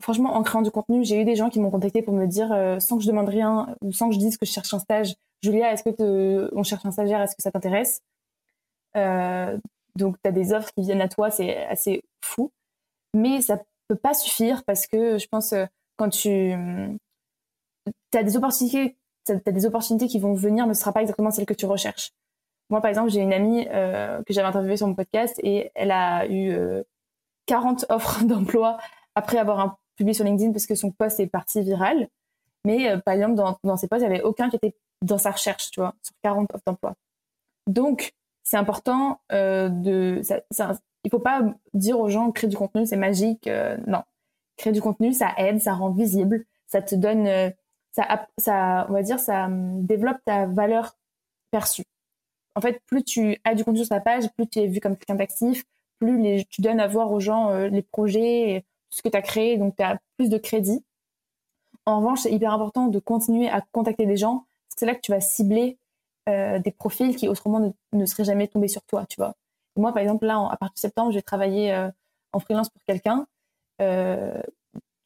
Franchement, 0.00 0.34
en 0.34 0.42
créant 0.42 0.62
du 0.62 0.72
contenu, 0.72 1.04
j'ai 1.04 1.20
eu 1.20 1.24
des 1.24 1.36
gens 1.36 1.50
qui 1.50 1.60
m'ont 1.60 1.70
contacté 1.70 2.02
pour 2.02 2.14
me 2.14 2.26
dire, 2.26 2.48
sans 2.80 2.98
que 2.98 3.04
je 3.04 3.08
demande 3.08 3.28
rien 3.28 3.76
ou 3.80 3.92
sans 3.92 4.08
que 4.08 4.14
je 4.14 4.18
dise 4.18 4.36
que 4.36 4.44
je 4.44 4.50
cherche 4.50 4.74
un 4.74 4.80
stage, 4.80 5.14
Julia, 5.42 5.72
est-ce 5.72 5.84
que 5.84 6.50
on 6.52 6.64
cherche 6.64 6.84
un 6.84 6.90
stagiaire, 6.90 7.22
est-ce 7.22 7.36
que 7.36 7.42
ça 7.42 7.52
t'intéresse? 7.52 8.02
Donc, 9.96 10.16
tu 10.22 10.28
as 10.28 10.32
des 10.32 10.52
offres 10.52 10.72
qui 10.76 10.82
viennent 10.82 11.00
à 11.00 11.08
toi, 11.08 11.30
c'est 11.30 11.64
assez 11.66 12.02
fou. 12.20 12.50
Mais 13.14 13.40
ça 13.40 13.62
peut 13.88 13.96
pas 13.96 14.14
suffire 14.14 14.64
parce 14.64 14.86
que 14.86 15.18
je 15.18 15.26
pense 15.28 15.52
euh, 15.52 15.66
quand 15.96 16.08
tu 16.10 16.52
as 18.14 18.22
des 18.22 18.36
opportunités 18.36 18.96
tu 19.26 19.32
as 19.32 19.52
des 19.52 19.64
opportunités 19.64 20.06
qui 20.06 20.18
vont 20.18 20.34
venir, 20.34 20.66
mais 20.66 20.74
ce 20.74 20.80
sera 20.80 20.92
pas 20.92 21.00
exactement 21.00 21.30
celle 21.30 21.46
que 21.46 21.54
tu 21.54 21.64
recherches. 21.64 22.12
Moi, 22.68 22.82
par 22.82 22.90
exemple, 22.90 23.10
j'ai 23.10 23.20
une 23.20 23.32
amie 23.32 23.66
euh, 23.70 24.22
que 24.24 24.34
j'avais 24.34 24.48
interviewée 24.48 24.76
sur 24.76 24.86
mon 24.86 24.94
podcast 24.94 25.40
et 25.42 25.70
elle 25.74 25.90
a 25.90 26.26
eu 26.28 26.54
40 27.46 27.86
offres 27.90 28.22
d'emploi 28.24 28.76
après 29.14 29.38
avoir 29.38 29.78
publié 29.96 30.12
sur 30.12 30.26
LinkedIn 30.26 30.52
parce 30.52 30.66
que 30.66 30.74
son 30.74 30.90
post 30.90 31.20
est 31.20 31.26
parti 31.26 31.62
viral. 31.62 32.08
Mais 32.66 32.98
par 33.00 33.14
exemple, 33.14 33.34
dans, 33.34 33.58
dans 33.64 33.78
ses 33.78 33.88
posts, 33.88 34.02
il 34.02 34.08
n'y 34.08 34.14
avait 34.14 34.24
aucun 34.24 34.50
qui 34.50 34.56
était 34.56 34.74
dans 35.00 35.18
sa 35.18 35.30
recherche, 35.30 35.70
tu 35.70 35.80
vois, 35.80 35.94
sur 36.02 36.14
40 36.22 36.52
offres 36.52 36.64
d'emploi. 36.66 36.94
Donc, 37.66 38.12
c'est 38.42 38.58
important 38.58 39.20
de. 39.30 40.20
Il 41.04 41.10
faut 41.10 41.18
pas 41.18 41.42
dire 41.74 42.00
aux 42.00 42.08
gens 42.08 42.32
créer 42.32 42.50
du 42.50 42.56
contenu, 42.56 42.86
c'est 42.86 42.96
magique. 42.96 43.48
non, 43.86 44.02
créer 44.56 44.72
du 44.72 44.80
contenu, 44.80 45.12
ça 45.12 45.32
aide, 45.36 45.60
ça 45.60 45.74
rend 45.74 45.90
visible, 45.90 46.44
ça 46.66 46.82
te 46.82 46.94
donne, 46.94 47.26
euh, 47.26 47.50
ça, 47.92 48.26
ça, 48.38 48.86
on 48.88 48.92
va 48.92 49.02
dire, 49.02 49.20
ça 49.20 49.46
hum, 49.46 49.84
développe 49.84 50.18
ta 50.24 50.46
valeur 50.46 50.96
perçue. 51.50 51.84
En 52.56 52.60
fait, 52.60 52.80
plus 52.86 53.04
tu 53.04 53.38
as 53.44 53.54
du 53.54 53.64
contenu 53.64 53.80
sur 53.80 53.88
ta 53.88 54.00
page, 54.00 54.28
plus 54.36 54.48
tu 54.48 54.60
es 54.60 54.66
vu 54.66 54.80
comme 54.80 54.96
quelqu'un 54.96 55.16
d'actif, 55.16 55.64
plus 55.98 56.20
les, 56.20 56.44
tu 56.46 56.62
donnes 56.62 56.80
à 56.80 56.86
voir 56.86 57.12
aux 57.12 57.20
gens 57.20 57.50
euh, 57.50 57.68
les 57.68 57.82
projets, 57.82 58.64
tout 58.90 58.98
ce 58.98 59.02
que 59.02 59.08
tu 59.08 59.16
as 59.16 59.22
créé, 59.22 59.56
donc 59.56 59.76
tu 59.76 59.82
as 59.82 59.98
plus 60.16 60.28
de 60.28 60.38
crédit. 60.38 60.84
En 61.86 61.98
revanche, 61.98 62.20
c'est 62.20 62.32
hyper 62.32 62.52
important 62.52 62.88
de 62.88 62.98
continuer 62.98 63.48
à 63.48 63.60
contacter 63.72 64.06
des 64.06 64.16
gens, 64.16 64.46
c'est 64.76 64.86
là 64.86 64.94
que 64.94 65.00
tu 65.00 65.12
vas 65.12 65.20
cibler 65.20 65.78
euh, 66.28 66.58
des 66.58 66.70
profils 66.70 67.14
qui 67.14 67.28
autrement 67.28 67.74
ne, 67.92 68.06
seraient 68.06 68.24
jamais 68.24 68.48
tombés 68.48 68.68
sur 68.68 68.82
toi, 68.82 69.04
tu 69.06 69.16
vois. 69.16 69.34
Moi, 69.76 69.92
par 69.92 70.02
exemple, 70.02 70.26
là, 70.26 70.48
à 70.50 70.56
partir 70.56 70.74
de 70.74 70.78
septembre, 70.78 71.10
je 71.10 71.18
vais 71.18 71.22
travailler 71.22 71.88
en 72.32 72.40
freelance 72.40 72.68
pour 72.70 72.82
quelqu'un 72.84 73.26
euh, 73.80 74.40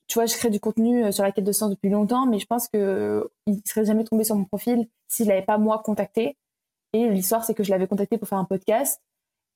tu 0.07 0.15
vois, 0.15 0.27
je 0.27 0.35
crée 0.37 0.51
du 0.51 0.61
contenu 0.61 1.05
euh, 1.05 1.13
sur 1.13 1.23
la 1.23 1.33
quête 1.33 1.45
de 1.45 1.53
sens 1.53 1.71
depuis 1.71 1.91
longtemps, 1.91 2.27
mais 2.27 2.39
je 2.39 2.47
pense 2.47 2.69
que 2.69 2.79
euh, 2.79 3.25
il 3.47 3.61
serait 3.67 3.85
jamais 3.85 4.05
tombé 4.05 4.25
sur 4.25 4.37
mon 4.37 4.45
profil 4.45 4.89
s'il 5.09 5.29
n'avait 5.29 5.43
pas 5.43 5.59
moi 5.59 5.83
contacté. 5.85 6.37
Et 6.93 7.09
l'histoire, 7.11 7.45
c'est 7.45 7.55
que 7.55 7.63
je 7.63 7.71
l'avais 7.71 7.87
contacté 7.87 8.19
pour 8.19 8.29
faire 8.29 8.39
un 8.39 8.45
podcast. 8.45 9.03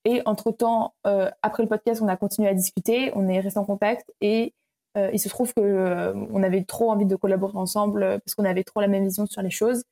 Et 0.05 0.21
entre 0.25 0.51
temps, 0.51 0.95
après 1.41 1.63
le 1.63 1.69
podcast, 1.69 2.01
on 2.01 2.09
a 2.09 2.17
continué 2.17 2.49
à 2.49 2.53
discuter, 2.53 3.11
on 3.15 3.29
est 3.29 3.39
resté 3.39 3.57
en 3.57 3.63
contact 3.63 4.11
et 4.19 4.53
il 4.97 5.19
se 5.19 5.29
trouve 5.29 5.53
que 5.53 6.13
on 6.29 6.43
avait 6.43 6.65
trop 6.65 6.91
envie 6.91 7.05
de 7.05 7.15
collaborer 7.15 7.57
ensemble 7.57 8.19
parce 8.19 8.35
qu'on 8.35 8.43
avait 8.43 8.65
trop 8.65 8.81
la 8.81 8.89
même 8.89 9.05
vision 9.05 9.25
sur 9.25 9.41
les 9.41 9.49
choses. 9.49 9.85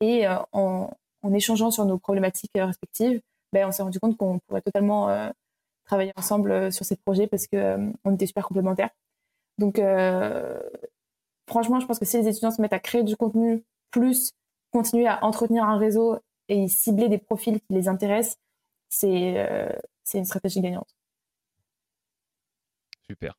Et 0.00 0.26
en, 0.52 0.90
échangeant 1.34 1.70
sur 1.70 1.84
nos 1.84 1.98
problématiques 1.98 2.52
respectives, 2.54 3.20
ben, 3.52 3.68
on 3.68 3.72
s'est 3.72 3.82
rendu 3.82 3.98
compte 4.00 4.16
qu'on 4.16 4.38
pourrait 4.40 4.62
totalement 4.62 5.32
travailler 5.88 6.12
ensemble 6.16 6.52
euh, 6.52 6.70
sur 6.70 6.84
ces 6.84 6.96
projets 6.96 7.26
parce 7.26 7.46
que 7.46 7.56
euh, 7.56 7.90
on 8.04 8.14
était 8.14 8.26
super 8.26 8.44
complémentaires. 8.44 8.90
Donc, 9.56 9.78
euh, 9.78 10.60
franchement, 11.48 11.80
je 11.80 11.86
pense 11.86 11.98
que 11.98 12.04
si 12.04 12.18
les 12.18 12.28
étudiants 12.28 12.52
se 12.52 12.62
mettent 12.62 12.74
à 12.74 12.78
créer 12.78 13.02
du 13.02 13.16
contenu, 13.16 13.64
plus 13.90 14.32
continuer 14.70 15.08
à 15.08 15.24
entretenir 15.24 15.64
un 15.64 15.78
réseau 15.78 16.18
et 16.48 16.68
cibler 16.68 17.08
des 17.08 17.18
profils 17.18 17.58
qui 17.58 17.74
les 17.74 17.88
intéressent, 17.88 18.36
c'est 18.88 19.74
une 20.14 20.24
stratégie 20.24 20.60
gagnante. 20.60 20.94
Super. 23.10 23.34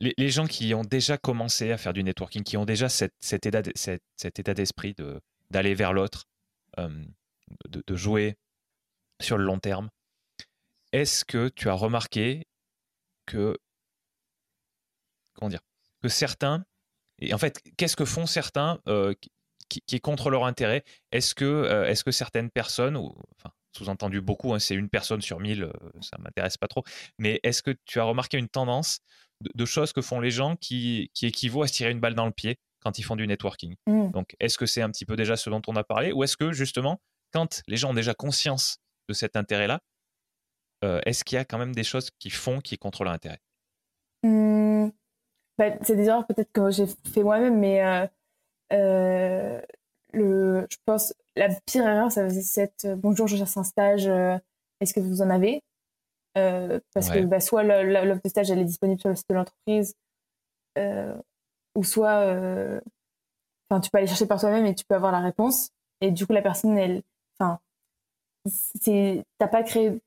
Les, 0.00 0.28
gens 0.28 0.46
qui 0.46 0.74
ont 0.74 0.82
déjà 0.82 1.16
commencé 1.16 1.70
à 1.70 1.78
faire 1.78 1.92
du 1.92 2.02
networking, 2.02 2.42
qui 2.42 2.56
ont 2.56 2.64
déjà 2.64 2.88
cet, 2.88 3.14
cet 3.20 3.46
état 3.46 4.54
d'esprit 4.54 4.94
d'aller 5.50 5.74
vers 5.74 5.92
l'autre, 5.92 6.24
de, 6.78 7.82
de, 7.86 7.96
jouer 7.96 8.36
sur 9.22 9.38
le 9.38 9.44
long 9.44 9.58
terme, 9.58 9.88
est-ce 10.92 11.24
que 11.24 11.48
tu 11.48 11.68
as 11.68 11.74
remarqué 11.74 12.46
que 13.26 13.56
comment 15.34 15.48
dire 15.48 15.62
que 16.02 16.08
certains 16.08 16.64
et 17.18 17.32
en 17.32 17.38
fait 17.38 17.62
qu'est-ce 17.76 17.96
que 17.96 18.04
font 18.04 18.26
certains 18.26 18.80
euh, 18.88 19.14
qui, 19.68 19.82
est 19.92 20.00
contre 20.00 20.28
leur 20.28 20.44
intérêt? 20.44 20.84
Est-ce 21.12 21.34
que 21.34 21.44
euh, 21.44 21.88
est-ce 21.88 22.04
que 22.04 22.10
certaines 22.10 22.50
personnes 22.50 22.96
ou 22.96 23.14
enfin 23.36 23.52
sous-entendu 23.76 24.20
beaucoup, 24.20 24.52
hein, 24.52 24.58
c'est 24.58 24.74
une 24.74 24.88
personne 24.88 25.22
sur 25.22 25.40
mille, 25.40 25.64
euh, 25.64 25.72
ça 26.00 26.18
m'intéresse 26.18 26.56
pas 26.56 26.68
trop. 26.68 26.84
Mais 27.18 27.40
est-ce 27.42 27.62
que 27.62 27.74
tu 27.84 28.00
as 28.00 28.04
remarqué 28.04 28.38
une 28.38 28.48
tendance 28.48 29.00
de, 29.40 29.64
choses 29.64 29.92
que 29.92 30.02
font 30.02 30.20
les 30.20 30.30
gens 30.30 30.56
qui, 30.56 31.10
qui 31.14 31.26
équivaut 31.26 31.62
à 31.62 31.66
se 31.66 31.72
tirer 31.72 31.90
une 31.90 32.00
balle 32.00 32.14
dans 32.14 32.26
le 32.26 32.32
pied 32.32 32.58
quand 32.80 32.98
ils 32.98 33.02
font 33.02 33.16
du 33.16 33.26
networking? 33.26 33.74
Mmh. 33.86 34.10
Donc, 34.10 34.36
est-ce 34.40 34.58
que 34.58 34.66
c'est 34.66 34.82
un 34.82 34.90
petit 34.90 35.06
peu 35.06 35.16
déjà 35.16 35.36
ce 35.36 35.50
dont 35.50 35.62
on 35.66 35.76
a 35.76 35.84
parlé, 35.84 36.12
ou 36.12 36.22
est-ce 36.22 36.36
que 36.36 36.52
justement, 36.52 37.00
quand 37.32 37.62
les 37.66 37.76
gens 37.76 37.90
ont 37.90 37.94
déjà 37.94 38.14
conscience 38.14 38.78
de 39.12 39.16
cet 39.16 39.36
intérêt-là, 39.36 39.80
euh, 40.84 41.00
est-ce 41.06 41.24
qu'il 41.24 41.36
y 41.36 41.38
a 41.38 41.44
quand 41.44 41.58
même 41.58 41.74
des 41.74 41.84
choses 41.84 42.10
qui 42.18 42.30
font 42.30 42.60
qui 42.60 42.76
contrôlent 42.78 43.08
l'intérêt 43.08 43.40
mmh, 44.24 44.88
bah, 45.58 45.70
C'est 45.82 45.96
des 45.96 46.06
erreurs 46.06 46.26
peut-être 46.26 46.50
que 46.52 46.70
j'ai 46.70 46.86
fait 47.12 47.22
moi-même, 47.22 47.58
mais 47.58 47.84
euh, 47.84 48.06
euh, 48.72 49.60
le, 50.12 50.66
je 50.70 50.76
pense 50.84 51.14
la 51.36 51.48
pire 51.66 51.86
erreur, 51.86 52.10
ça 52.10 52.24
faisait 52.24 52.42
cette 52.42 52.86
bonjour, 52.96 53.28
je 53.28 53.36
cherche 53.36 53.56
un 53.56 53.64
stage, 53.64 54.06
est-ce 54.80 54.92
que 54.92 55.00
vous 55.00 55.22
en 55.22 55.30
avez? 55.30 55.62
Parce 56.34 57.10
que 57.10 57.24
bah, 57.24 57.40
soit 57.40 57.62
l'offre 57.62 58.22
de 58.22 58.28
stage 58.28 58.50
elle 58.50 58.58
est 58.58 58.64
disponible 58.64 59.00
sur 59.00 59.08
le 59.08 59.14
site 59.14 59.28
de 59.30 59.34
l'entreprise, 59.34 59.94
ou 61.74 61.84
soit 61.84 62.80
tu 63.80 63.90
peux 63.90 63.98
aller 63.98 64.06
chercher 64.06 64.26
par 64.26 64.40
toi-même 64.40 64.66
et 64.66 64.74
tu 64.74 64.84
peux 64.84 64.94
avoir 64.94 65.12
la 65.12 65.20
réponse. 65.20 65.70
Et 66.00 66.10
du 66.10 66.26
coup, 66.26 66.32
la 66.32 66.42
personne, 66.42 66.76
elle, 66.76 67.02
enfin, 67.38 67.60
t'as 69.38 69.48
pas 69.48 69.62
créé 69.62 70.00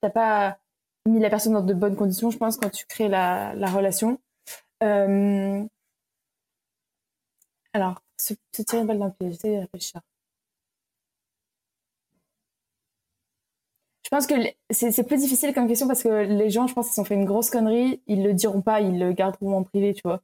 t'as 0.00 0.10
pas 0.10 0.58
mis 1.06 1.20
la 1.20 1.30
personne 1.30 1.52
dans 1.54 1.62
de 1.62 1.74
bonnes 1.74 1.96
conditions, 1.96 2.30
je 2.30 2.38
pense, 2.38 2.56
quand 2.56 2.70
tu 2.70 2.86
crées 2.86 3.08
la, 3.08 3.52
relation. 3.70 4.20
Euh, 4.82 5.64
alors, 7.72 8.02
se, 8.18 8.34
tirer 8.52 8.80
une 8.80 8.86
balle 8.86 8.98
dans 8.98 9.06
le 9.06 9.12
pied, 9.12 9.30
j'essaie 9.30 9.54
de 9.54 9.60
réfléchir. 9.60 10.00
Je 14.04 14.08
pense 14.08 14.26
que 14.28 14.34
c'est 14.70 15.06
plus 15.06 15.18
difficile 15.18 15.52
comme 15.52 15.66
question 15.66 15.88
parce 15.88 16.02
que 16.02 16.08
les 16.08 16.48
gens, 16.48 16.68
je 16.68 16.74
pense, 16.74 16.96
ils 16.96 17.00
ont 17.00 17.04
fait 17.04 17.16
une 17.16 17.24
grosse 17.24 17.50
connerie, 17.50 18.00
ils 18.06 18.22
le 18.22 18.34
diront 18.34 18.62
pas, 18.62 18.80
ils 18.80 18.98
le 19.00 19.12
garderont 19.12 19.56
en 19.56 19.64
privé, 19.64 19.94
tu 19.94 20.02
vois. 20.04 20.22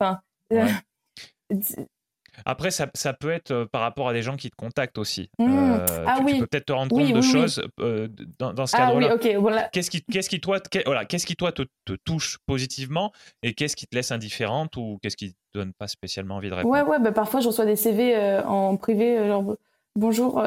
Enfin, 0.00 0.22
Après, 2.44 2.70
ça, 2.70 2.86
ça, 2.94 3.12
peut 3.12 3.30
être 3.30 3.50
euh, 3.50 3.66
par 3.66 3.80
rapport 3.80 4.08
à 4.08 4.12
des 4.12 4.22
gens 4.22 4.36
qui 4.36 4.50
te 4.50 4.56
contactent 4.56 4.98
aussi. 4.98 5.30
Mmh. 5.38 5.46
Euh, 5.48 6.04
ah, 6.06 6.16
tu, 6.18 6.24
oui. 6.24 6.38
peux 6.38 6.46
peut-être 6.46 6.66
te 6.66 6.72
rendre 6.72 6.94
compte 6.94 7.12
de 7.12 7.20
choses 7.20 7.62
euh, 7.80 8.08
dans, 8.38 8.52
dans, 8.52 8.66
ce 8.66 8.76
cadre-là. 8.76 9.10
Ah, 9.12 9.16
oui, 9.22 9.34
voilà. 9.36 9.68
Qu'est-ce 9.72 9.90
qui, 9.90 10.02
qu'est-ce 10.02 10.28
qui, 10.28 10.40
toi, 10.40 10.58
voilà, 10.86 11.04
qu'est-ce 11.04 11.26
qui, 11.26 11.36
toi, 11.36 11.52
te, 11.52 11.62
te, 11.84 11.92
touche 12.04 12.38
positivement 12.46 13.12
et 13.42 13.54
qu'est-ce 13.54 13.76
qui 13.76 13.86
te 13.86 13.94
laisse 13.94 14.12
indifférente 14.12 14.76
ou 14.76 14.98
qu'est-ce 15.02 15.16
qui 15.16 15.32
te 15.32 15.58
donne 15.58 15.72
pas 15.72 15.88
spécialement 15.88 16.36
envie 16.36 16.50
de 16.50 16.54
répondre? 16.54 16.72
Ouais, 16.72 16.82
ouais, 16.82 16.98
bah, 16.98 17.12
parfois, 17.12 17.40
je 17.40 17.48
reçois 17.48 17.66
des 17.66 17.76
CV 17.76 18.16
en 18.46 18.76
privé, 18.76 19.26
genre 19.26 19.56
bonjour, 19.96 20.42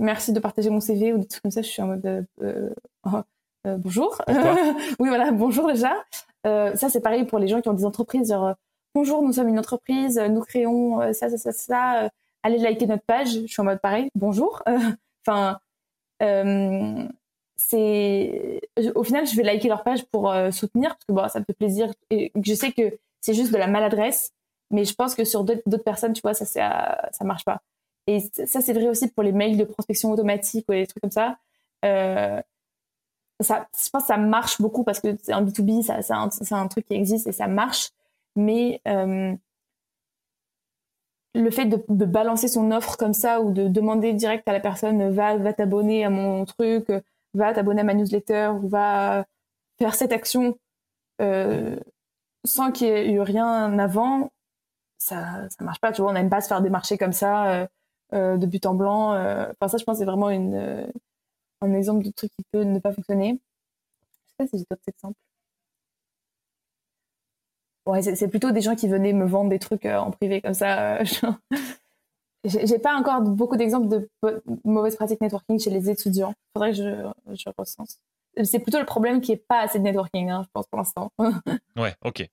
merci 0.00 0.32
de 0.32 0.40
partager 0.40 0.70
mon 0.70 0.80
CV 0.80 1.12
ou 1.12 1.18
des 1.18 1.26
trucs 1.26 1.42
comme 1.42 1.50
ça. 1.50 1.62
Je 1.62 1.68
suis 1.68 1.82
en 1.82 1.88
mode 1.88 2.26
bonjour. 3.64 4.20
oui, 4.98 5.08
voilà, 5.08 5.30
bonjour 5.32 5.68
déjà. 5.68 5.92
ça, 6.44 6.88
c'est 6.88 7.00
pareil 7.00 7.24
pour 7.24 7.38
les 7.38 7.48
gens 7.48 7.60
qui 7.60 7.68
ont 7.68 7.74
des 7.74 7.84
entreprises, 7.84 8.28
genre 8.28 8.54
bonjour, 8.94 9.22
nous 9.22 9.32
sommes 9.32 9.48
une 9.48 9.58
entreprise, 9.58 10.18
nous 10.18 10.40
créons 10.40 11.00
euh, 11.00 11.12
ça, 11.12 11.28
ça, 11.28 11.36
ça, 11.36 11.52
ça, 11.52 12.04
euh, 12.04 12.08
allez 12.42 12.58
liker 12.58 12.86
notre 12.86 13.04
page. 13.04 13.32
Je 13.32 13.46
suis 13.46 13.60
en 13.60 13.64
mode 13.64 13.80
pareil, 13.80 14.08
bonjour. 14.14 14.62
Enfin, 15.26 15.58
euh, 16.22 17.08
c'est 17.56 18.60
au 18.94 19.02
final, 19.04 19.26
je 19.26 19.34
vais 19.36 19.42
liker 19.42 19.68
leur 19.68 19.82
page 19.82 20.04
pour 20.06 20.34
soutenir 20.52 20.90
parce 20.90 21.04
que 21.06 21.12
bon, 21.12 21.28
ça 21.28 21.40
me 21.40 21.44
fait 21.44 21.54
plaisir 21.54 21.90
et 22.10 22.30
je 22.42 22.54
sais 22.54 22.72
que 22.72 22.98
c'est 23.22 23.32
juste 23.32 23.52
de 23.52 23.56
la 23.56 23.66
maladresse, 23.66 24.32
mais 24.70 24.84
je 24.84 24.94
pense 24.94 25.14
que 25.14 25.24
sur 25.24 25.44
d'autres 25.44 25.78
personnes, 25.78 26.12
tu 26.12 26.20
vois, 26.20 26.34
ça, 26.34 26.44
ça, 26.44 27.08
ça 27.10 27.24
marche 27.24 27.44
pas. 27.44 27.62
Et 28.06 28.20
ça, 28.20 28.60
c'est 28.60 28.74
vrai 28.74 28.88
aussi 28.88 29.08
pour 29.08 29.22
les 29.22 29.32
mails 29.32 29.56
de 29.56 29.64
prospection 29.64 30.10
automatique 30.10 30.66
ou 30.68 30.72
des 30.72 30.86
trucs 30.86 31.00
comme 31.00 31.10
ça. 31.10 31.38
ça, 31.82 32.42
je 33.40 33.90
pense 33.90 34.02
que 34.02 34.08
ça 34.08 34.18
marche 34.18 34.60
beaucoup 34.60 34.84
parce 34.84 35.00
que 35.00 35.16
c'est 35.22 35.32
un 35.32 35.42
B2B, 35.42 35.82
ça, 35.82 36.02
c'est 36.02 36.54
un, 36.54 36.68
truc 36.68 36.86
qui 36.86 36.94
existe 36.94 37.26
et 37.26 37.32
ça 37.32 37.48
marche 37.48 37.90
mais 38.36 38.80
euh, 38.88 39.34
le 41.34 41.50
fait 41.50 41.66
de, 41.66 42.04
balancer 42.04 42.48
son 42.48 42.70
offre 42.70 42.96
comme 42.96 43.14
ça 43.14 43.40
ou 43.40 43.52
de 43.52 43.68
demander 43.68 44.12
direct 44.12 44.46
à 44.48 44.52
la 44.52 44.60
personne 44.60 45.10
va 45.10 45.52
t'abonner 45.52 46.04
à 46.04 46.10
mon 46.10 46.44
truc, 46.44 46.86
va 47.34 47.52
t'abonner 47.52 47.80
à 47.80 47.84
ma 47.84 47.94
newsletter 47.94 48.52
ou 48.62 48.68
va 48.68 49.26
faire 49.78 49.94
cette 49.94 50.12
action 50.12 50.56
euh, 51.20 51.78
sans 52.44 52.72
qu'il 52.72 52.86
y 52.88 52.90
ait 52.90 53.12
eu 53.12 53.20
rien 53.20 53.78
avant, 53.78 54.32
ça 54.98 55.48
ça 55.50 55.64
marche 55.64 55.80
pas. 55.80 55.92
Tu 55.92 56.02
vois, 56.02 56.10
on 56.10 56.14
n'aime 56.14 56.30
pas 56.30 56.40
se 56.40 56.48
faire 56.48 56.62
des 56.62 56.70
marchés 56.70 56.98
comme 56.98 57.12
ça 57.12 57.68
euh, 58.12 58.36
de 58.36 58.46
but 58.46 58.66
en 58.66 58.74
blanc. 58.74 59.10
Enfin 59.12 59.68
ça, 59.68 59.78
je 59.78 59.84
pense, 59.84 59.98
c'est 59.98 60.04
vraiment 60.04 60.28
un 60.28 61.74
exemple 61.74 62.04
de 62.04 62.10
truc 62.10 62.30
qui 62.36 62.44
peut 62.52 62.64
ne 62.64 62.78
pas 62.78 62.92
fonctionner. 62.92 63.40
Je 64.02 64.30
sais 64.30 64.34
pas 64.38 64.46
si 64.46 64.58
j'ai 64.58 64.66
d'autres 64.70 64.88
exemples. 64.88 65.18
Ouais, 67.86 68.02
c'est 68.02 68.28
plutôt 68.28 68.50
des 68.50 68.62
gens 68.62 68.76
qui 68.76 68.88
venaient 68.88 69.12
me 69.12 69.26
vendre 69.26 69.50
des 69.50 69.58
trucs 69.58 69.84
euh, 69.84 69.98
en 69.98 70.10
privé 70.10 70.40
comme 70.40 70.54
ça. 70.54 70.96
Euh, 70.96 71.04
j'ai 72.44 72.78
pas 72.78 72.96
encore 72.96 73.20
beaucoup 73.20 73.56
d'exemples 73.56 73.88
de 73.88 74.08
mauvaises 74.64 74.96
pratiques 74.96 75.20
networking 75.20 75.60
chez 75.60 75.70
les 75.70 75.90
étudiants. 75.90 76.34
Faudrait 76.54 76.70
que 76.70 76.78
je, 76.78 77.34
je 77.34 77.50
recense. 77.56 77.98
C'est 78.42 78.58
plutôt 78.58 78.78
le 78.78 78.86
problème 78.86 79.20
qui 79.20 79.32
est 79.32 79.36
pas 79.48 79.60
assez 79.60 79.78
de 79.78 79.84
networking, 79.84 80.30
hein, 80.30 80.42
je 80.44 80.48
pense, 80.52 80.66
pour 80.66 80.78
l'instant. 80.78 81.12
ouais, 81.76 81.94
ok. 82.02 82.26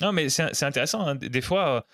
Non, 0.00 0.12
mais 0.12 0.28
c'est 0.28 0.62
intéressant. 0.62 1.06
Hein. 1.06 1.16
Des 1.16 1.40
fois, 1.40 1.84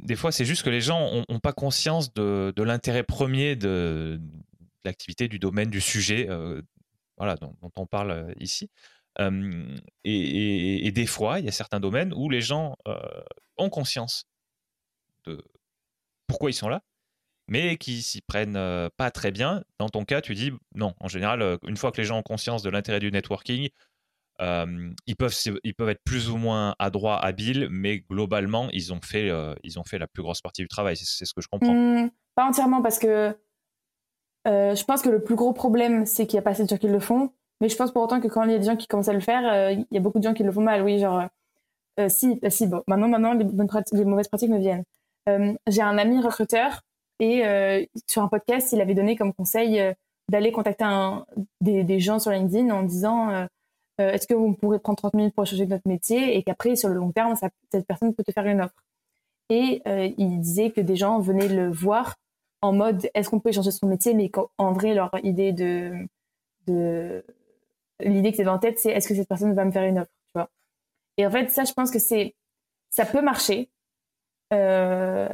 des 0.00 0.16
fois, 0.16 0.32
c'est 0.32 0.44
juste 0.44 0.62
que 0.62 0.70
les 0.70 0.80
gens 0.80 1.24
n'ont 1.28 1.40
pas 1.40 1.52
conscience 1.52 2.14
de, 2.14 2.52
l'intérêt 2.56 3.02
premier 3.02 3.56
de, 3.56 4.20
l'activité, 4.84 5.28
du 5.28 5.38
domaine, 5.38 5.70
du 5.70 5.80
sujet 5.80 6.28
voilà, 7.18 7.36
dont, 7.36 7.54
on 7.76 7.86
parle 7.86 8.34
ici. 8.38 8.70
Et, 9.18 10.92
des 10.92 11.06
fois, 11.06 11.38
il 11.38 11.46
y 11.46 11.48
a 11.48 11.52
certains 11.52 11.80
domaines 11.80 12.12
où 12.14 12.28
les 12.28 12.40
gens 12.40 12.76
ont 13.56 13.70
conscience 13.70 14.28
de 15.24 15.42
pourquoi 16.26 16.50
ils 16.50 16.54
sont 16.54 16.68
là, 16.68 16.82
mais 17.48 17.76
qui 17.76 18.02
s'y 18.02 18.20
prennent 18.20 18.58
pas 18.96 19.10
très 19.10 19.30
bien. 19.30 19.64
Dans 19.78 19.88
ton 19.88 20.04
cas, 20.04 20.20
tu 20.20 20.34
dis 20.34 20.52
non. 20.74 20.94
En 21.00 21.08
général, 21.08 21.58
une 21.66 21.76
fois 21.76 21.92
que 21.92 22.00
les 22.00 22.06
gens 22.06 22.18
ont 22.18 22.22
conscience 22.22 22.62
de 22.62 22.70
l'intérêt 22.70 23.00
du 23.00 23.10
networking, 23.10 23.68
ils, 24.40 25.16
peuvent, 25.16 25.34
ils 25.64 25.74
peuvent 25.74 25.88
être 25.88 26.04
plus 26.04 26.28
ou 26.28 26.36
moins 26.36 26.74
adroits, 26.78 27.24
habiles, 27.24 27.68
mais 27.70 28.00
globalement, 28.00 28.68
ils 28.72 28.92
ont 28.92 29.00
fait, 29.00 29.30
ils 29.62 29.78
ont 29.78 29.84
fait 29.84 29.98
la 29.98 30.06
plus 30.06 30.22
grosse 30.22 30.42
partie 30.42 30.62
du 30.62 30.68
travail. 30.68 30.96
C'est 30.96 31.24
ce 31.24 31.32
que 31.32 31.40
je 31.40 31.48
comprends. 31.48 31.72
Mmh, 31.72 32.10
pas 32.34 32.44
entièrement, 32.44 32.82
parce 32.82 32.98
que 32.98 33.34
je 34.44 34.84
pense 34.84 35.00
que 35.00 35.08
le 35.08 35.22
plus 35.22 35.36
gros 35.36 35.54
problème, 35.54 36.04
c'est 36.04 36.26
qu'il 36.26 36.36
n'y 36.36 36.40
a 36.40 36.42
pas 36.42 36.50
assez 36.50 36.64
de 36.64 36.68
gens 36.68 36.76
qui 36.76 36.88
le 36.88 37.00
font. 37.00 37.32
Mais 37.60 37.68
je 37.68 37.76
pense 37.76 37.92
pour 37.92 38.02
autant 38.02 38.20
que 38.20 38.28
quand 38.28 38.42
il 38.44 38.52
y 38.52 38.54
a 38.54 38.58
des 38.58 38.66
gens 38.66 38.76
qui 38.76 38.86
commencent 38.86 39.08
à 39.08 39.14
le 39.14 39.20
faire, 39.20 39.70
il 39.70 39.86
y 39.90 39.96
a 39.96 40.00
beaucoup 40.00 40.18
de 40.18 40.24
gens 40.24 40.34
qui 40.34 40.42
le 40.42 40.52
font 40.52 40.60
mal. 40.60 40.82
Oui, 40.82 40.98
genre, 40.98 41.22
si, 42.08 42.34
bah, 42.36 42.50
si, 42.50 42.66
bon, 42.66 42.82
maintenant, 42.86 43.08
maintenant 43.08 43.32
les, 43.32 43.46
les 43.92 44.04
mauvaises 44.04 44.28
pratiques 44.28 44.50
me 44.50 44.58
viennent. 44.58 44.84
J'ai 45.66 45.82
un 45.82 45.96
ami 45.96 46.20
recruteur 46.20 46.82
et 47.18 47.88
sur 48.06 48.22
un 48.22 48.28
podcast, 48.28 48.72
il 48.72 48.80
avait 48.80 48.94
donné 48.94 49.16
comme 49.16 49.32
conseil 49.32 49.94
d'aller 50.28 50.52
contacter 50.52 50.84
des, 51.60 52.00
gens 52.00 52.18
sur 52.18 52.30
LinkedIn 52.30 52.70
en 52.70 52.82
disant 52.82 53.46
euh, 54.00 54.10
est-ce 54.10 54.26
que 54.26 54.34
vous 54.34 54.52
pourrez 54.52 54.78
prendre 54.78 54.98
30 54.98 55.14
minutes 55.14 55.34
pour 55.34 55.44
échanger 55.44 55.66
notre 55.66 55.88
métier 55.88 56.36
et 56.36 56.42
qu'après, 56.42 56.76
sur 56.76 56.88
le 56.88 56.96
long 56.96 57.12
terme, 57.12 57.34
cette 57.36 57.86
personne 57.86 58.14
peut 58.14 58.24
te 58.24 58.32
faire 58.32 58.46
une 58.46 58.60
offre. 58.60 58.74
Et 59.48 59.82
euh, 59.86 60.10
il 60.18 60.40
disait 60.40 60.70
que 60.70 60.80
des 60.80 60.96
gens 60.96 61.20
venaient 61.20 61.48
le 61.48 61.70
voir 61.70 62.16
en 62.62 62.72
mode 62.72 63.08
est-ce 63.14 63.30
qu'on 63.30 63.40
peut 63.40 63.50
échanger 63.50 63.70
son 63.70 63.86
métier, 63.86 64.12
mais 64.14 64.28
qu'en 64.28 64.72
vrai, 64.72 64.94
leur 64.94 65.10
idée 65.22 65.52
de 65.52 66.08
l'idée 68.00 68.32
que 68.32 68.42
dans 68.42 68.54
la 68.54 68.58
tête, 68.58 68.78
c'est 68.78 68.90
est-ce 68.90 69.08
que 69.08 69.14
cette 69.14 69.28
personne 69.28 69.54
va 69.54 69.64
me 69.64 69.70
faire 69.70 69.84
une 69.84 69.98
offre, 69.98 70.10
tu 70.26 70.32
vois. 70.34 70.50
Et 71.16 71.26
en 71.26 71.30
fait, 71.30 71.48
ça, 71.50 71.64
je 71.64 71.72
pense 71.72 71.90
que 71.90 71.98
c'est, 71.98 72.34
ça 72.90 73.06
peut 73.06 73.22
marcher, 73.22 73.70
euh, 74.52 75.28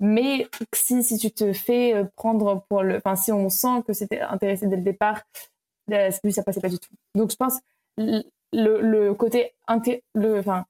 mais 0.00 0.48
si, 0.74 1.02
si 1.02 1.18
tu 1.18 1.30
te 1.30 1.52
fais 1.52 2.04
prendre 2.16 2.64
pour 2.68 2.82
le, 2.82 2.96
enfin, 2.96 3.16
si 3.16 3.32
on 3.32 3.48
sent 3.48 3.82
que 3.86 3.92
c'était 3.92 4.20
intéressé 4.20 4.66
dès 4.66 4.76
le 4.76 4.82
départ, 4.82 5.22
lui, 5.88 6.32
ça 6.32 6.42
passait 6.42 6.60
pas 6.60 6.68
du 6.68 6.78
tout. 6.78 6.90
Donc, 7.14 7.30
je 7.30 7.36
pense 7.36 7.58
le, 7.96 8.22
le 8.52 9.14
côté 9.14 9.54
le, 10.14 10.38
enfin, 10.38 10.64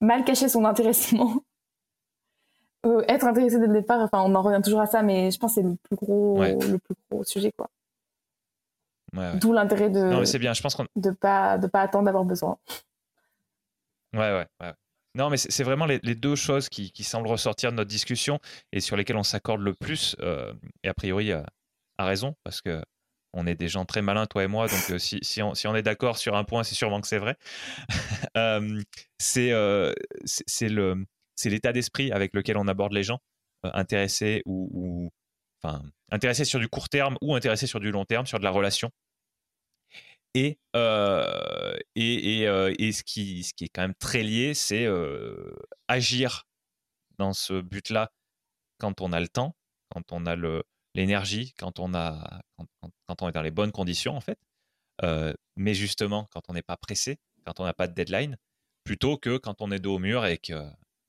mal 0.00 0.24
cacher 0.24 0.48
son 0.48 0.64
intéressement 0.64 1.42
euh, 2.86 3.02
être 3.08 3.26
intéressé 3.26 3.58
dès 3.58 3.66
le 3.66 3.72
départ 3.72 4.00
enfin 4.00 4.22
on 4.22 4.34
en 4.34 4.42
revient 4.42 4.62
toujours 4.62 4.80
à 4.80 4.86
ça 4.86 5.02
mais 5.02 5.30
je 5.30 5.38
pense 5.38 5.54
que 5.54 5.60
c'est 5.60 5.66
le 5.66 5.76
plus 5.82 5.96
gros 5.96 6.42
le 6.42 6.78
plus 6.78 6.94
gros 7.10 7.24
sujet 7.24 7.52
quoi 7.56 7.68
d'où 9.40 9.52
l'intérêt 9.52 9.90
de 9.90 10.00
non 10.00 10.20
mais 10.20 10.26
c'est 10.26 10.38
bien 10.38 10.54
je 10.54 10.62
pense 10.62 10.74
qu'on 10.74 10.86
de 10.96 11.10
pas 11.10 11.58
de 11.58 11.66
pas 11.66 11.82
attendre 11.82 12.04
d'avoir 12.06 12.24
besoin 12.24 12.58
ouais 14.14 14.32
ouais, 14.32 14.46
ouais. 14.60 14.72
Non, 15.14 15.30
mais 15.30 15.36
c'est 15.36 15.64
vraiment 15.64 15.86
les, 15.86 15.98
deux 15.98 16.36
choses 16.36 16.68
qui, 16.68 16.92
qui, 16.92 17.02
semblent 17.02 17.26
ressortir 17.26 17.72
de 17.72 17.76
notre 17.76 17.88
discussion 17.90 18.38
et 18.72 18.78
sur 18.78 18.94
lesquelles 18.96 19.16
on 19.16 19.24
s'accorde 19.24 19.62
le 19.62 19.74
plus. 19.74 20.14
Euh, 20.20 20.52
et 20.84 20.88
a 20.88 20.94
priori, 20.94 21.32
a, 21.32 21.44
a 21.96 22.04
raison, 22.04 22.36
parce 22.44 22.60
que 22.60 22.80
on 23.34 23.46
est 23.46 23.54
des 23.54 23.68
gens 23.68 23.84
très 23.84 24.02
malins, 24.02 24.26
toi 24.26 24.44
et 24.44 24.46
moi, 24.46 24.68
donc 24.68 24.90
euh, 24.90 24.98
si, 24.98 25.18
si, 25.22 25.42
on, 25.42 25.74
est 25.74 25.82
d'accord 25.82 26.18
sur 26.18 26.36
un 26.36 26.44
point, 26.44 26.64
c'est 26.64 26.74
sûrement 26.74 27.00
que 27.00 27.08
c'est 27.08 27.18
vrai. 27.18 27.36
Euh, 28.36 28.82
euh, 29.36 29.92
c'est 30.24 30.68
le 30.68 31.04
c'est 31.34 31.50
l'état 31.50 31.72
d'esprit 31.72 32.12
avec 32.12 32.34
lequel 32.34 32.56
on 32.56 32.68
aborde 32.68 32.92
les 32.92 33.02
gens, 33.02 33.18
intéressés 33.64 34.42
ou, 34.44 35.10
enfin 35.60 35.82
intéressés 36.12 36.44
sur 36.44 36.60
du 36.60 36.68
court 36.68 36.88
terme 36.88 37.16
ou 37.20 37.34
intéressés 37.34 37.66
sur 37.66 37.80
du 37.80 37.90
long 37.90 38.04
terme, 38.04 38.26
sur 38.26 38.38
de 38.38 38.44
la 38.44 38.50
relation. 38.50 38.90
Et, 40.38 40.58
et, 41.94 42.42
et, 42.42 42.92
ce, 42.92 43.02
qui, 43.02 43.42
ce 43.42 43.54
qui 43.54 43.64
est 43.64 43.68
quand 43.68 43.82
même 43.82 43.94
très 43.94 44.22
lié, 44.22 44.54
c'est 44.54 44.86
agir 45.88 46.46
dans 47.18 47.32
ce 47.32 47.60
but-là 47.60 48.12
quand 48.78 49.00
on 49.00 49.12
a 49.12 49.20
le 49.20 49.28
temps, 49.28 49.56
quand 49.90 50.12
on 50.12 50.26
a 50.26 50.36
l'énergie 50.94 51.54
quand 51.58 51.78
on 51.78 51.94
a 51.94 52.40
quand, 53.06 53.22
on 53.22 53.28
est 53.28 53.32
dans 53.32 53.42
les 53.42 53.50
bonnes 53.50 53.72
conditions 53.72 54.16
en 54.16 54.20
fait. 54.20 54.38
Euh, 55.02 55.32
mais 55.56 55.74
justement 55.74 56.28
quand 56.32 56.42
on 56.48 56.54
n'est 56.54 56.62
pas 56.62 56.76
pressé, 56.76 57.18
quand 57.44 57.60
on 57.60 57.64
n'a 57.64 57.74
pas 57.74 57.86
de 57.86 57.94
deadline, 57.94 58.36
plutôt 58.84 59.16
que 59.16 59.36
quand 59.36 59.60
on 59.60 59.70
est 59.70 59.78
dos 59.78 59.96
au 59.96 59.98
mur 59.98 60.26
et 60.26 60.38
que 60.38 60.54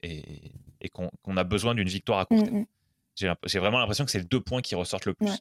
et, 0.02 0.52
et 0.82 0.90
qu'on 0.90 1.38
a 1.38 1.44
besoin 1.44 1.76
d'une 1.76 1.90
victoire 1.90 2.20
à 2.20 2.26
court 2.26 2.44
terme. 2.44 2.66
J'ai 3.16 3.60
vraiment 3.60 3.80
l'impression 3.80 4.06
que 4.06 4.12
c'est 4.12 4.20
les 4.20 4.26
deux 4.26 4.42
points 4.42 4.62
qui 4.62 4.76
ressortent 4.76 5.06
le 5.06 5.14
plus. 5.14 5.40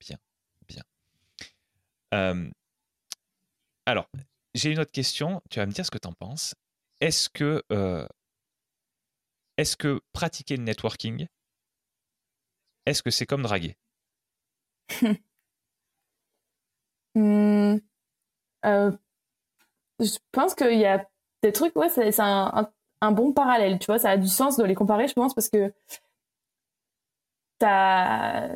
Bien. 0.00 0.18
Euh, 2.12 2.50
alors, 3.86 4.08
j'ai 4.54 4.70
une 4.70 4.78
autre 4.78 4.92
question. 4.92 5.42
Tu 5.50 5.58
vas 5.58 5.66
me 5.66 5.72
dire 5.72 5.84
ce 5.86 5.90
que 5.90 5.98
tu 5.98 6.08
en 6.08 6.12
penses. 6.12 6.54
Est-ce 7.00 7.28
que, 7.28 7.62
euh, 7.72 8.06
est-ce 9.56 9.76
que 9.76 10.00
pratiquer 10.12 10.56
le 10.56 10.64
networking, 10.64 11.26
est-ce 12.86 13.02
que 13.02 13.10
c'est 13.10 13.26
comme 13.26 13.42
draguer? 13.42 13.76
Hmm, 17.14 17.76
euh, 18.64 18.92
Je 20.00 20.18
pense 20.32 20.54
qu'il 20.54 20.78
y 20.78 20.86
a 20.86 21.06
des 21.42 21.52
trucs, 21.52 21.76
ouais, 21.76 21.88
c'est 21.88 22.18
un, 22.20 22.70
bon 23.12 23.32
parallèle, 23.32 23.78
tu 23.78 23.86
vois, 23.86 23.98
ça 23.98 24.10
a 24.10 24.16
du 24.16 24.28
sens 24.28 24.56
de 24.56 24.64
les 24.64 24.74
comparer, 24.74 25.08
je 25.08 25.12
pense, 25.14 25.34
parce 25.34 25.48
que 25.48 25.72
tu 27.58 27.66
as, 27.66 28.54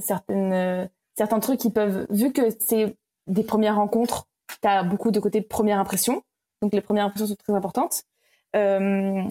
certaines, 0.00 0.90
certains 1.16 1.40
trucs 1.40 1.60
qui 1.60 1.70
peuvent, 1.70 2.06
vu 2.10 2.32
que 2.32 2.42
c'est 2.60 2.96
des 3.26 3.44
premières 3.44 3.76
rencontres, 3.76 4.26
tu 4.60 4.68
as 4.68 4.82
beaucoup 4.82 5.10
de 5.10 5.20
côté 5.20 5.40
première 5.40 5.78
impression, 5.78 6.22
donc 6.62 6.72
les 6.72 6.80
premières 6.80 7.06
impressions 7.06 7.26
sont 7.26 7.36
très 7.36 7.52
importantes. 7.52 8.04
Euh, 8.56 9.22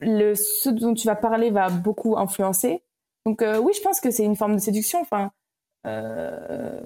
le, 0.00 0.34
ce 0.34 0.68
dont 0.68 0.94
tu 0.94 1.06
vas 1.06 1.16
parler 1.16 1.50
va 1.50 1.70
beaucoup 1.70 2.16
influencer. 2.16 2.82
Donc 3.26 3.42
euh, 3.42 3.58
oui, 3.58 3.72
je 3.74 3.80
pense 3.80 4.00
que 4.00 4.10
c'est 4.10 4.24
une 4.24 4.36
forme 4.36 4.54
de 4.54 4.60
séduction. 4.60 5.00
Enfin, 5.00 5.32
euh, 5.86 6.80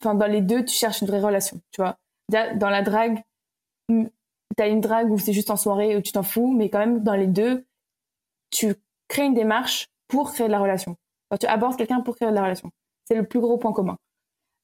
enfin, 0.00 0.14
dans 0.14 0.26
les 0.26 0.40
deux, 0.40 0.64
tu 0.64 0.74
cherches 0.74 1.00
une 1.00 1.08
vraie 1.08 1.20
relation. 1.20 1.60
Tu 1.70 1.80
vois, 1.80 1.98
dans 2.28 2.70
la 2.70 2.82
drague, 2.82 3.22
tu 3.88 4.10
as 4.58 4.68
une 4.68 4.80
drague 4.80 5.10
où 5.10 5.18
c'est 5.18 5.32
juste 5.32 5.50
en 5.50 5.56
soirée 5.56 5.96
où 5.96 6.00
tu 6.00 6.12
t'en 6.12 6.22
fous, 6.22 6.52
mais 6.52 6.70
quand 6.70 6.78
même 6.78 7.02
dans 7.02 7.14
les 7.14 7.26
deux, 7.26 7.64
tu 8.50 8.74
crées 9.08 9.24
une 9.24 9.34
démarche 9.34 9.88
pour 10.08 10.32
créer 10.32 10.46
de 10.46 10.52
la 10.52 10.60
relation. 10.60 10.96
tu 11.40 11.46
abordes 11.46 11.76
quelqu'un 11.76 12.00
pour 12.00 12.16
créer 12.16 12.28
de 12.28 12.34
la 12.34 12.42
relation. 12.42 12.70
C'est 13.04 13.14
le 13.14 13.24
plus 13.24 13.40
gros 13.40 13.58
point 13.58 13.72
commun. 13.72 13.98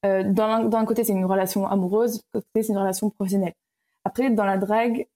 Euh, 0.06 0.22
d'un 0.22 0.84
côté, 0.86 1.04
c'est 1.04 1.12
une 1.12 1.26
relation 1.26 1.66
amoureuse, 1.66 2.22
côté, 2.32 2.62
c'est 2.62 2.72
une 2.72 2.78
relation 2.78 3.10
professionnelle. 3.10 3.52
Après, 4.04 4.30
dans 4.30 4.44
la 4.44 4.56
drague, 4.56 5.06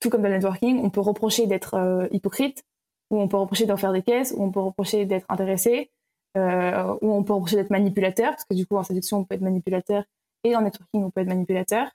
tout 0.00 0.10
comme 0.10 0.22
dans 0.22 0.28
le 0.28 0.34
networking, 0.34 0.80
on 0.84 0.90
peut 0.90 1.00
reprocher 1.00 1.46
d'être 1.46 1.74
euh, 1.74 2.06
hypocrite, 2.10 2.62
ou 3.10 3.20
on 3.20 3.28
peut 3.28 3.38
reprocher 3.38 3.64
d'en 3.64 3.76
faire 3.76 3.92
des 3.92 4.02
caisses, 4.02 4.34
ou 4.36 4.42
on 4.42 4.50
peut 4.50 4.60
reprocher 4.60 5.06
d'être 5.06 5.24
intéressé, 5.30 5.90
euh, 6.36 6.94
ou 7.00 7.12
on 7.12 7.24
peut 7.24 7.32
reprocher 7.32 7.56
d'être 7.56 7.70
manipulateur, 7.70 8.32
parce 8.32 8.44
que 8.44 8.54
du 8.54 8.66
coup, 8.66 8.76
en 8.76 8.82
séduction, 8.82 9.18
on 9.18 9.24
peut 9.24 9.34
être 9.34 9.40
manipulateur, 9.40 10.04
et 10.44 10.54
en 10.54 10.60
networking, 10.60 11.04
on 11.04 11.10
peut 11.10 11.22
être 11.22 11.28
manipulateur. 11.28 11.90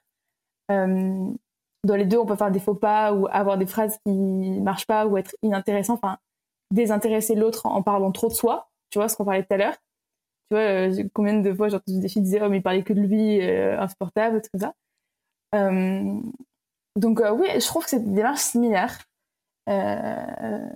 Dans 0.68 1.96
les 1.96 2.04
deux, 2.04 2.18
on 2.18 2.26
peut 2.26 2.36
faire 2.36 2.50
des 2.50 2.60
faux 2.60 2.74
pas, 2.74 3.12
ou 3.12 3.28
avoir 3.30 3.58
des 3.58 3.66
phrases 3.66 3.98
qui 4.04 4.12
marchent 4.60 4.86
pas, 4.86 5.06
ou 5.06 5.16
être 5.16 5.36
inintéressant, 5.42 5.94
enfin, 5.94 6.18
désintéresser 6.72 7.34
l'autre 7.34 7.66
en 7.66 7.82
parlant 7.82 8.10
trop 8.10 8.28
de 8.28 8.32
soi, 8.32 8.70
tu 8.90 8.98
vois, 8.98 9.08
ce 9.08 9.16
qu'on 9.16 9.24
parlait 9.24 9.44
tout 9.44 9.52
à 9.54 9.56
l'heure? 9.56 9.74
Tu 10.52 10.56
vois, 10.56 10.64
euh, 10.64 11.08
combien 11.14 11.40
de 11.40 11.54
fois 11.54 11.70
j'ai 11.70 11.76
entendu 11.76 11.98
des 11.98 12.08
filles 12.08 12.20
disaient, 12.20 12.42
oh, 12.42 12.50
mais 12.50 12.58
il 12.58 12.62
parlait 12.62 12.82
que 12.82 12.92
de 12.92 13.00
lui, 13.00 13.40
euh, 13.40 13.80
insupportable, 13.80 14.42
tout 14.42 14.58
ça. 14.60 14.74
Euh, 15.54 16.20
donc 16.94 17.22
oui, 17.32 17.46
je 17.54 17.66
trouve 17.66 17.84
que 17.84 17.88
c'est 17.88 18.04
des 18.04 18.16
démarches 18.16 18.40
similaires. 18.40 18.98
Euh... 19.70 20.68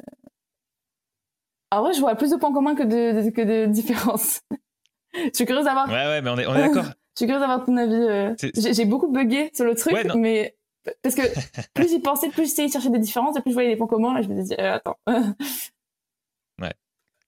En 1.71 1.83
vrai, 1.83 1.93
je 1.93 2.01
vois 2.01 2.15
plus 2.15 2.31
de 2.31 2.37
points 2.37 2.55
communs 2.55 2.75
que 2.75 2.85
de, 2.85 3.29
que 3.29 3.43
de 3.43 3.67
différences. 3.71 4.41
je 5.15 5.31
suis 5.35 5.45
curieuse 5.45 5.67
d'avoir. 5.67 5.89
Ouais, 5.89 5.93
ouais, 5.93 6.23
mais 6.23 6.31
on 6.31 6.39
est, 6.39 6.47
on 6.47 6.55
est 6.55 6.69
d'accord. 6.69 6.85
je 7.17 7.19
suis 7.19 7.27
curieuse 7.27 7.41
d'avoir 7.41 7.67
ton 7.67 7.77
avis. 7.77 7.93
Euh. 7.93 8.35
J'ai 8.55 8.87
beaucoup 8.87 9.13
bugué 9.13 9.51
sur 9.53 9.67
le 9.67 9.75
truc, 9.75 9.95
mais 10.15 10.57
parce 11.03 11.15
que 11.15 11.21
plus 11.75 11.91
j'y 11.91 12.01
pensais, 12.01 12.31
plus 12.31 12.45
j'essayais 12.45 12.69
de 12.69 12.73
chercher 12.73 12.89
des 12.89 12.99
différences, 12.99 13.37
et 13.37 13.43
plus 13.43 13.51
je 13.51 13.57
voyais 13.57 13.69
des 13.69 13.77
points 13.77 13.89
communs, 13.89 14.17
et 14.17 14.23
je 14.23 14.29
me 14.31 14.41
disais, 14.41 14.59
euh, 14.59 14.77
attends. 14.77 14.97
ouais. 15.07 16.73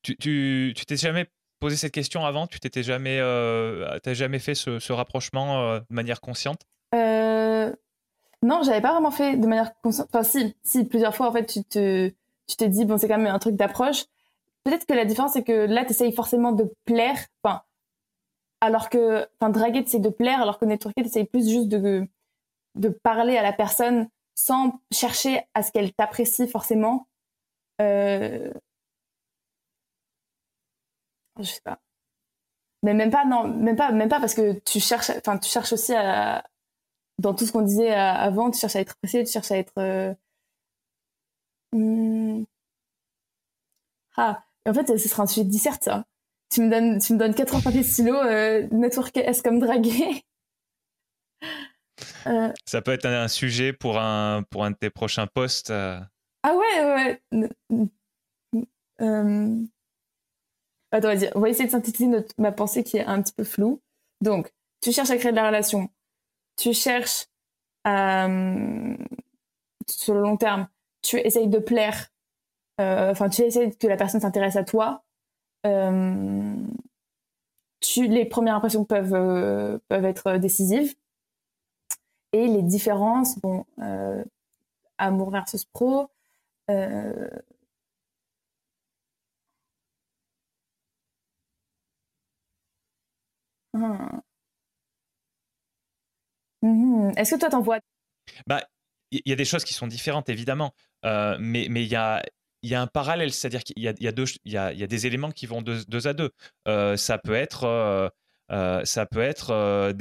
Tu 0.01 0.17
tu 0.17 0.73
tu 0.75 0.87
t'es 0.87 0.97
jamais 0.97 1.29
posé 1.59 1.77
cette 1.77 1.93
question 1.93 2.25
avant 2.25 2.47
Tu 2.47 2.61
t'étais 2.61 2.83
jamais, 2.83 3.19
euh, 3.21 3.99
jamais 4.07 4.39
fait 4.39 4.55
ce, 4.55 4.93
rapprochement 4.93 5.63
euh, 5.63 5.81
de 5.81 5.95
manière 5.95 6.21
consciente? 6.21 6.63
Euh, 6.95 7.73
non, 8.43 8.63
j'avais 8.65 8.81
pas 8.81 8.93
vraiment 8.93 9.11
fait 9.11 9.37
de 9.37 9.47
manière 9.47 9.73
consciente. 9.83 10.09
Enfin, 10.13 10.23
si, 10.23 10.55
si, 10.63 10.85
plusieurs 10.85 11.15
fois, 11.15 11.29
en 11.29 11.33
fait, 11.33 11.47
tu 11.47 11.65
te, 11.65 12.09
tu 12.47 12.57
t'es 12.57 12.69
dit, 12.69 12.85
bon, 12.85 12.99
c'est 12.99 13.09
quand 13.09 13.19
même 13.19 13.33
un 13.33 13.39
truc 13.39 13.57
d'approche. 13.57 14.05
Peut-être 14.65 14.87
que 14.87 14.95
la 14.95 15.05
différence, 15.05 15.33
c'est 15.33 15.45
que 15.45 15.67
là, 15.67 15.85
tu 15.85 15.91
essayes 15.91 16.13
forcément 16.13 16.53
de 16.53 16.73
plaire. 16.85 17.19
Enfin, 17.43 17.63
alors 18.61 18.89
que, 18.89 19.27
enfin, 19.41 19.51
draguer, 19.51 19.85
c'est 19.87 20.01
de 20.01 20.09
plaire, 20.09 20.41
alors 20.43 20.59
que 20.59 20.65
networker, 20.65 21.05
tu 21.11 21.25
plus 21.25 21.49
juste 21.49 21.69
de, 21.69 22.07
de 22.75 22.89
parler 22.89 23.37
à 23.37 23.43
la 23.43 23.53
personne 23.53 24.09
sans 24.35 24.81
chercher 24.93 25.43
à 25.55 25.63
ce 25.63 25.73
qu'elle 25.73 25.93
t'apprécie 25.93 26.47
forcément. 26.47 27.09
Euh... 27.81 28.53
Je 31.39 31.45
sais 31.45 31.61
pas. 31.63 31.79
Mais 32.83 32.95
même 32.95 33.11
pas, 33.11 33.25
non, 33.25 33.49
même 33.49 33.77
pas, 33.77 33.91
même 33.93 34.09
pas 34.09 34.21
parce 34.21 34.35
que 34.35 34.59
tu 34.61 34.81
cherches, 34.81 35.11
enfin, 35.11 35.39
tu 35.39 35.51
cherches 35.51 35.73
aussi 35.73 35.95
à, 35.95 36.45
dans 37.19 37.35
tout 37.35 37.45
ce 37.45 37.53
qu'on 37.53 37.63
disait 37.63 37.93
avant, 37.93 38.51
tu 38.51 38.59
cherches 38.59 38.77
à 38.77 38.81
être 38.81 38.93
apprécié, 38.93 39.25
tu 39.25 39.33
cherches 39.33 39.51
à 39.51 39.59
être. 39.59 39.73
Euh... 39.79 40.15
Hmm. 41.73 42.45
Ah, 44.17 44.43
en 44.67 44.75
fait, 44.75 44.87
ce 44.99 45.09
sera 45.09 45.25
un 45.25 45.27
sujet 45.27 45.45
de 45.45 45.51
dissert, 45.51 45.79
ça. 45.81 46.05
Tu 46.51 46.63
me 46.63 46.71
donnes, 46.71 46.99
tu 46.99 47.13
me 47.13 47.19
donnes 47.19 47.35
4 47.35 47.57
heures 47.57 47.63
papier 47.63 47.83
stylo, 47.83 48.15
euh, 48.17 48.67
network 48.71 49.17
S 49.17 49.43
comme 49.43 49.61
draguer. 49.61 50.25
Euh. 52.27 52.53
Ça 52.65 52.81
peut 52.81 52.93
être 52.93 53.07
un, 53.07 53.27
sujet 53.27 53.73
pour 53.73 53.99
un, 53.99 54.45
pour 54.51 54.65
un 54.65 54.71
de 54.71 54.77
tes 54.77 54.91
prochains 54.91 55.27
posts. 55.27 55.71
Euh. 55.71 55.99
Ah 56.45 56.55
ouais, 56.55 57.21
ouais. 57.33 57.89
Euh... 60.95 60.99
Attends, 60.99 61.09
vas-y, 61.09 61.31
on 61.35 61.41
va 61.41 61.49
essayer 61.49 61.67
de 61.67 61.71
synthétiser 61.71 62.09
ma 62.39 62.53
pensée 62.53 62.85
qui 62.85 62.97
est 62.97 63.05
un 63.05 63.23
petit 63.23 63.33
peu 63.33 63.45
floue. 63.45 63.81
Donc, 64.21 64.53
tu 64.81 64.93
cherches 64.93 65.11
à 65.11 65.17
créer 65.17 65.33
de 65.33 65.37
la 65.37 65.47
relation. 65.47 65.89
Tu 66.57 66.73
cherches 66.73 67.27
sur 69.87 70.15
le 70.15 70.21
long 70.21 70.37
terme, 70.37 70.69
tu 71.01 71.17
essayes 71.19 71.49
de 71.49 71.59
plaire. 71.59 72.09
Enfin, 72.79 73.29
tu 73.31 73.43
essayes 73.43 73.75
que 73.77 73.87
la 73.87 73.97
personne 73.97 74.21
s'intéresse 74.21 74.57
à 74.57 74.65
toi. 74.65 75.03
tu, 77.81 78.09
les 78.09 78.25
premières 78.27 78.57
impressions 78.57 78.85
peuvent, 78.85 79.81
peuvent 79.89 80.05
être 80.05 80.37
décisives 80.37 80.95
et 82.33 82.47
les 82.47 82.63
différences, 82.63 83.39
bon, 83.39 83.65
euh, 83.81 84.23
amour 84.99 85.31
versus 85.31 85.65
pro. 85.65 86.09
Hmm. 93.79 94.21
Hmm. 96.63 97.11
Est-ce 97.17 97.35
que 97.35 97.41
toi 97.41 97.51
t'en 97.51 97.61
vois 97.63 97.79
Bah, 98.47 98.63
il 99.11 99.23
y 99.25 99.33
a 99.33 99.37
des 99.37 99.45
choses 99.45 99.65
qui 99.65 99.75
sont 99.75 99.87
différentes 99.87 100.29
évidemment, 100.29 100.75
euh, 101.05 101.37
mais 101.41 101.65
il 101.67 101.83
y 101.89 101.97
a 101.97 102.23
y 102.65 102.75
a 102.75 102.83
un 102.83 102.89
parallèle, 102.89 103.33
c'est-à-dire 103.33 103.63
qu'il 103.63 103.79
y 103.79 103.87
y 103.87 104.05
y 104.45 104.57
a, 104.57 104.87
des 104.87 105.07
éléments 105.07 105.31
qui 105.31 105.47
vont 105.47 105.63
deux, 105.63 106.07
à 106.07 106.13
deux. 106.13 106.33
ça 106.97 107.19
peut 107.19 107.35
être 107.35 108.13
ça 108.51 109.07
peut 109.07 109.21
être 109.21 109.93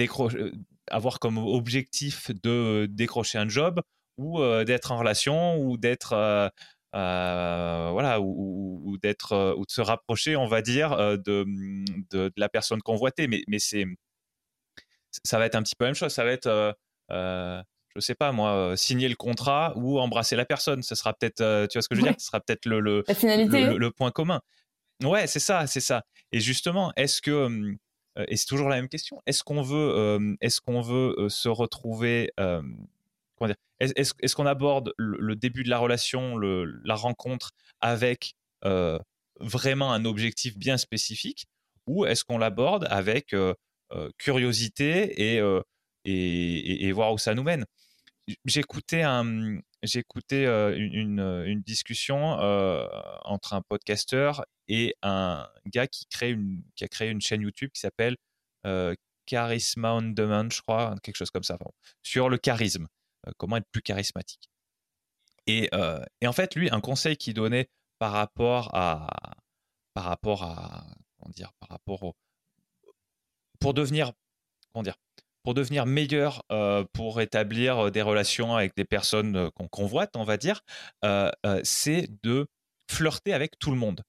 avoir 0.90 1.20
comme 1.20 1.38
objectif 1.38 2.32
de 2.44 2.88
décrocher 2.90 3.38
un 3.38 3.50
job 3.50 3.82
ou 4.18 4.42
euh, 4.42 4.64
d'être 4.64 4.92
en 4.92 4.98
relation 4.98 5.58
ou 5.60 5.78
d'être 5.78 6.52
euh, 6.96 6.98
euh, 6.98 7.90
voilà 7.92 8.22
ou, 8.22 8.98
d'être 9.02 9.56
ou 9.58 9.66
de 9.66 9.72
se 9.72 9.82
rapprocher 9.82 10.36
on 10.36 10.48
va 10.48 10.62
dire 10.62 10.96
de, 10.98 11.46
de, 12.12 12.32
la 12.38 12.50
personne 12.50 12.82
convoitée. 12.82 13.28
Mais 13.28 13.44
mais 13.48 13.60
c'est 13.60 13.86
ça 15.24 15.40
va 15.40 15.46
être 15.46 15.56
un 15.56 15.64
petit 15.64 15.76
peu 15.76 15.86
la 15.86 15.90
même 15.90 15.96
chose. 15.96 16.14
Ça 16.14 16.24
va 16.24 16.32
être 16.32 16.76
je 17.10 18.00
sais 18.00 18.16
pas 18.16 18.32
moi 18.32 18.76
signer 18.78 19.10
le 19.10 19.16
contrat 19.16 19.74
ou 19.76 20.00
embrasser 20.00 20.36
la 20.36 20.46
personne. 20.46 20.84
Ce 20.84 20.96
sera 20.96 21.14
peut-être 21.14 21.68
tu 21.68 21.78
vois 21.78 21.82
ce 21.82 21.90
que 21.90 21.96
je 21.96 22.02
veux 22.02 22.08
dire? 22.08 22.16
Ce 22.20 22.28
sera 22.28 22.40
peut-être 22.40 22.66
le 22.66 22.80
le, 22.80 23.04
le, 23.08 23.78
le, 23.78 23.92
point 23.92 24.12
commun. 24.12 24.42
Ouais 25.04 25.28
c'est 25.28 25.40
ça 25.40 25.68
c'est 25.68 25.82
ça. 25.82 26.04
Et 26.32 26.40
justement 26.40 26.94
est-ce 26.96 27.22
que 27.22 27.78
euh, 28.18 28.26
et 28.28 28.38
c'est 28.38 28.46
toujours 28.46 28.70
la 28.70 28.78
même 28.78 28.90
question. 28.90 29.22
Est-ce 29.26 29.44
qu'on 29.44 29.62
veut, 29.62 29.94
euh, 29.96 30.36
est-ce 30.42 30.62
qu'on 30.62 30.82
veut 30.82 31.16
euh, 31.18 31.30
se 31.30 31.50
retrouver 31.50 32.32
Est-ce 33.80 34.36
qu'on 34.36 34.46
aborde 34.46 34.94
le, 34.98 35.36
début 35.36 35.64
de 35.64 35.70
la 35.70 35.78
relation, 35.78 36.38
la 36.38 36.96
rencontre 36.96 37.52
avec 37.82 38.34
vraiment 39.40 39.94
un 39.94 40.06
objectif 40.06 40.58
bien 40.58 40.78
spécifique, 40.78 41.46
ou 41.86 42.06
est-ce 42.06 42.24
qu'on 42.24 42.38
l'aborde 42.38 42.88
avec 42.90 43.36
curiosité 44.18 45.36
et, 45.36 45.62
et, 46.06 46.88
et, 46.88 46.92
voir 46.92 47.14
où 47.14 47.18
ça 47.18 47.36
nous 47.36 47.44
mène? 47.44 47.66
J'écoutais 48.46 49.04
un, 49.04 49.60
j'écoutais 49.84 50.46
une, 50.76 51.62
discussion 51.66 52.34
entre 53.24 53.54
un 53.54 53.62
podcasteur 53.62 54.46
et 54.68 54.96
un 55.02 55.48
gars 55.68 55.88
qui 55.88 56.06
a 56.14 56.88
créé 56.88 57.10
une 57.10 57.22
chaîne 57.22 57.42
YouTube 57.42 57.70
qui 57.74 57.82
s'appelle 57.82 58.16
Charisma 59.28 59.94
on 59.94 60.02
Demand, 60.02 60.50
je 60.50 60.62
crois, 60.62 60.96
quelque 61.04 61.18
chose 61.18 61.32
comme 61.32 61.44
ça, 61.44 61.58
sur 62.02 62.30
le 62.30 62.38
charisme, 62.38 62.88
comment 63.38 63.58
être 63.58 63.70
plus 63.72 63.82
charismatique. 63.82 64.50
Et, 65.46 65.70
et, 66.22 66.28
en 66.28 66.34
fait, 66.34 66.56
lui, 66.56 66.70
un 66.72 66.82
conseil 66.82 67.16
qu'il 67.18 67.34
donnait 67.34 67.70
par 68.00 68.12
rapport 68.12 68.70
à, 68.76 69.08
par 69.94 70.04
rapport 70.04 70.44
à, 70.44 70.86
comment 71.18 71.32
dire, 71.32 71.52
par 71.60 71.70
rapport 71.70 72.04
au, 72.04 72.16
pour 73.60 73.74
devenir, 73.74 74.12
comment 74.74 74.84
dire, 74.84 74.98
pour 75.44 75.54
devenir 75.54 75.86
meilleur, 75.86 76.44
pour 76.92 77.22
établir 77.22 77.92
des 77.92 78.02
relations 78.02 78.56
avec 78.56 78.76
des 78.76 78.84
personnes 78.84 79.50
qu'on 79.52 79.70
convoite, 79.70 80.18
on 80.18 80.26
va 80.26 80.36
dire, 80.36 80.62
c'est 81.64 82.10
de 82.24 82.48
flirter 82.92 83.32
avec 83.34 83.58
tout 83.58 83.72
le 83.72 83.78
monde. 83.78 84.04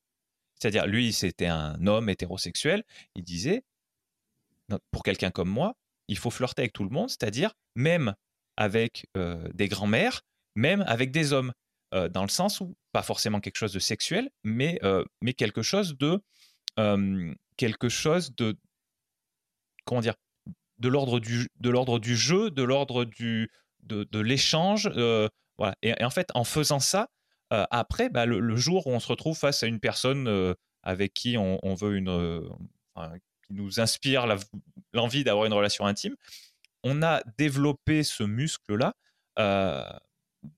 C'est-à-dire, 0.57 0.89
lui, 0.89 1.13
c'était 1.13 1.47
un 1.47 1.87
homme 1.87 2.09
hétérosexuel. 2.09 2.83
Il 3.15 3.23
disait, 3.23 3.63
pour 4.91 5.05
quelqu'un 5.05 5.31
comme 5.31 5.49
moi, 5.49 5.77
il 6.09 6.19
faut 6.19 6.31
flirter 6.31 6.63
avec 6.63 6.73
tout 6.73 6.83
le 6.83 6.91
monde, 6.91 7.09
c'est-à-dire 7.09 7.55
même 7.77 8.15
avec 8.59 9.07
des 9.55 9.69
grands-mères, 9.69 10.23
même 10.57 10.85
avec 10.87 11.13
des 11.13 11.33
hommes, 11.33 11.53
dans 11.93 12.23
le 12.23 12.29
sens 12.29 12.61
où 12.61 12.77
pas 12.93 13.03
forcément 13.03 13.41
quelque 13.41 13.57
chose 13.57 13.73
de 13.73 13.79
sexuel, 13.79 14.29
mais, 14.43 14.81
mais 15.23 15.33
quelque 15.33 15.63
chose 15.63 15.97
de 15.97 16.21
quelque 17.57 17.89
chose 17.89 18.35
de 18.37 18.57
comment 19.85 20.01
dire 20.01 20.15
de 20.79 20.89
l'ordre 20.89 21.19
du 21.19 21.49
de 21.61 21.71
l'ordre 21.71 21.99
du 21.99 22.17
jeu, 22.17 22.51
de 22.51 22.63
l'ordre 22.63 23.05
du 23.05 23.51
de, 23.85 24.05
de 24.05 24.19
l'échange, 24.19 24.91
voilà. 25.57 25.75
Et, 25.83 26.05
en 26.05 26.11
fait, 26.11 26.31
en 26.35 26.45
faisant 26.45 26.81
ça, 26.81 27.09
après, 27.51 28.09
bah, 28.11 28.27
le, 28.27 28.57
jour 28.57 28.87
où 28.87 28.91
on 28.91 29.01
se 29.01 29.09
retrouve 29.09 29.39
face 29.39 29.63
à 29.63 29.67
une 29.67 29.81
personne 29.81 30.55
avec 30.83 31.15
qui 31.15 31.37
on, 31.39 31.75
veut 31.75 31.97
une 31.97 32.43
qui 33.47 33.55
nous 33.55 33.81
inspire 33.81 34.27
l'envie 34.93 35.25
d'avoir 35.25 35.47
une 35.47 35.53
relation 35.53 35.87
intime, 35.87 36.17
on 36.89 37.03
a 37.03 37.23
développé 37.37 38.03
ce 38.03 38.23
muscle-là 38.23 38.95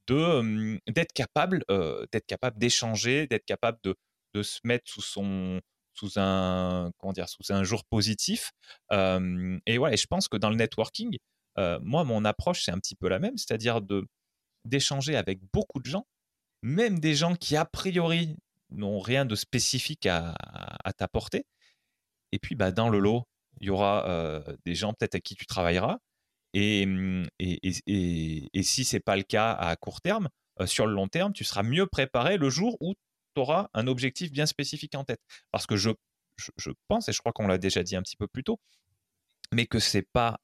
de 0.06 0.80
d'être 0.90 1.12
capable 1.12 1.64
d'être 2.12 2.26
capable 2.26 2.58
d'échanger, 2.58 3.26
d'être 3.26 3.44
capable 3.44 3.78
de, 3.84 3.94
de, 4.34 4.42
se 4.42 4.60
mettre 4.64 4.90
sous 4.90 5.02
son 5.02 5.60
sous 5.94 6.18
un 6.18 6.90
comment 6.98 7.12
dire 7.12 7.28
sous 7.28 7.52
un 7.52 7.64
jour 7.64 7.84
positif. 7.84 8.52
et 8.90 9.78
voilà, 9.78 9.96
je 9.96 10.06
pense 10.06 10.28
que 10.28 10.36
dans 10.36 10.50
le 10.50 10.56
networking, 10.56 11.16
moi 11.56 12.04
mon 12.04 12.24
approche 12.24 12.64
c'est 12.64 12.72
un 12.72 12.78
petit 12.78 12.96
peu 12.96 13.08
la 13.08 13.18
même, 13.18 13.36
c'est-à-dire 13.36 13.80
de 13.82 14.06
d'échanger 14.64 15.16
avec 15.16 15.40
beaucoup 15.52 15.80
de 15.80 15.86
gens, 15.86 16.06
même 16.62 16.98
des 17.00 17.14
gens 17.14 17.34
qui 17.34 17.56
a 17.56 17.64
priori 17.64 18.36
n'ont 18.70 19.00
rien 19.00 19.24
de 19.24 19.34
spécifique 19.34 20.06
à, 20.06 20.34
à 20.84 20.92
t'apporter, 20.92 21.46
et 22.32 22.38
puis, 22.38 22.54
bah, 22.54 22.72
dans 22.72 22.88
le 22.88 22.98
lot, 22.98 23.24
il 23.60 23.66
y 23.66 23.70
aura 23.70 24.44
des 24.64 24.74
gens 24.74 24.92
peut-être 24.94 25.16
à 25.16 25.20
qui 25.20 25.34
tu 25.34 25.46
travailleras. 25.46 25.98
Et, 26.52 26.86
mmh, 26.86 27.28
et, 27.38 27.60
et, 27.86 28.48
et, 28.52 28.62
si 28.62 28.84
ce 28.84 28.96
n'est 28.96 29.00
pas 29.00 29.16
le 29.16 29.22
cas 29.22 29.52
à 29.52 29.76
court 29.76 30.00
terme, 30.00 30.28
sur 30.66 30.86
le 30.86 30.92
long 30.92 31.08
terme, 31.08 31.32
tu 31.32 31.44
seras 31.44 31.62
mieux 31.62 31.86
préparé 31.86 32.36
le 32.36 32.50
jour 32.50 32.76
où 32.80 32.94
tu 33.34 33.40
auras 33.40 33.68
un 33.74 33.86
objectif 33.86 34.30
bien 34.30 34.46
spécifique 34.46 34.94
en 34.94 35.04
tête. 35.04 35.20
Parce 35.52 35.66
que 35.66 35.76
je, 35.76 35.90
je, 36.56 36.70
pense, 36.88 37.08
et 37.08 37.12
je 37.12 37.18
crois 37.18 37.32
qu'on 37.32 37.46
l'a 37.46 37.58
déjà 37.58 37.82
dit 37.82 37.96
un 37.96 38.02
petit 38.02 38.16
peu 38.16 38.26
plus 38.26 38.44
tôt, 38.44 38.58
mais 39.52 39.66
que 39.66 39.78
c'est 39.78 40.06
pas 40.12 40.38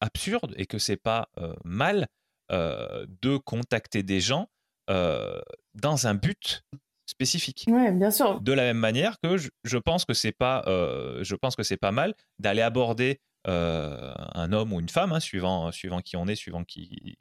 absurde 0.00 0.54
et 0.56 0.66
que 0.66 0.78
c'est 0.78 0.96
pas 0.96 1.28
mal 1.64 2.06
de 2.50 3.36
contacter 3.36 4.02
des 4.02 4.20
gens 4.20 4.48
dans 4.88 6.06
un 6.06 6.14
but 6.14 6.62
spécifique. 7.06 7.64
Oui, 7.68 7.90
bien 7.92 8.10
sûr. 8.10 8.40
De 8.40 8.52
la 8.52 8.62
même 8.62 8.78
manière 8.78 9.18
que 9.20 9.36
je, 9.36 9.78
pense 9.78 10.04
que 10.04 10.14
c'est 10.14 10.32
pas, 10.32 10.62
je 10.66 11.34
pense 11.34 11.56
que 11.56 11.62
c'est 11.62 11.76
pas 11.76 11.92
mal 11.92 12.14
d'aller 12.38 12.62
aborder 12.62 13.20
euh, 13.48 14.14
un 14.34 14.52
homme 14.52 14.72
ou 14.72 14.80
une 14.80 14.88
femme, 14.88 15.12
hein, 15.12 15.20
suivant, 15.20 15.72
suivant 15.72 16.00
qui 16.00 16.16
on 16.16 16.26
est, 16.26 16.36
suivant 16.36 16.64
qui, 16.64 17.16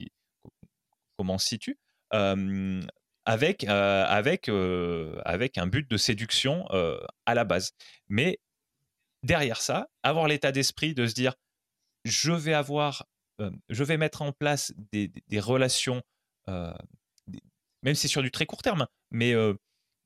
comment 1.17 1.35
on 1.35 1.37
se 1.37 1.47
situe, 1.47 1.79
euh, 2.13 2.81
avec, 3.25 3.63
avec, 3.65 4.49
avec 5.25 5.57
un 5.57 5.67
but 5.67 5.89
de 5.89 5.97
séduction 5.97 6.65
à 7.25 7.33
la 7.33 7.43
base. 7.43 7.71
Mais 8.07 8.39
derrière 9.23 9.61
ça, 9.61 9.89
avoir 10.03 10.27
l'état 10.27 10.51
d'esprit 10.51 10.93
de 10.93 11.07
se 11.07 11.13
dire, 11.13 11.33
je 12.05 12.31
vais 12.31 12.53
avoir, 12.53 13.05
je 13.69 13.83
vais 13.83 13.97
mettre 13.97 14.21
en 14.21 14.31
place 14.31 14.73
des, 14.91 15.11
relations 15.39 16.01
même 17.83 17.95
si 17.95 18.01
c'est 18.01 18.07
sur 18.07 18.23
du 18.23 18.31
très 18.31 18.45
court 18.45 18.61
terme, 18.61 18.87
mais 19.11 19.33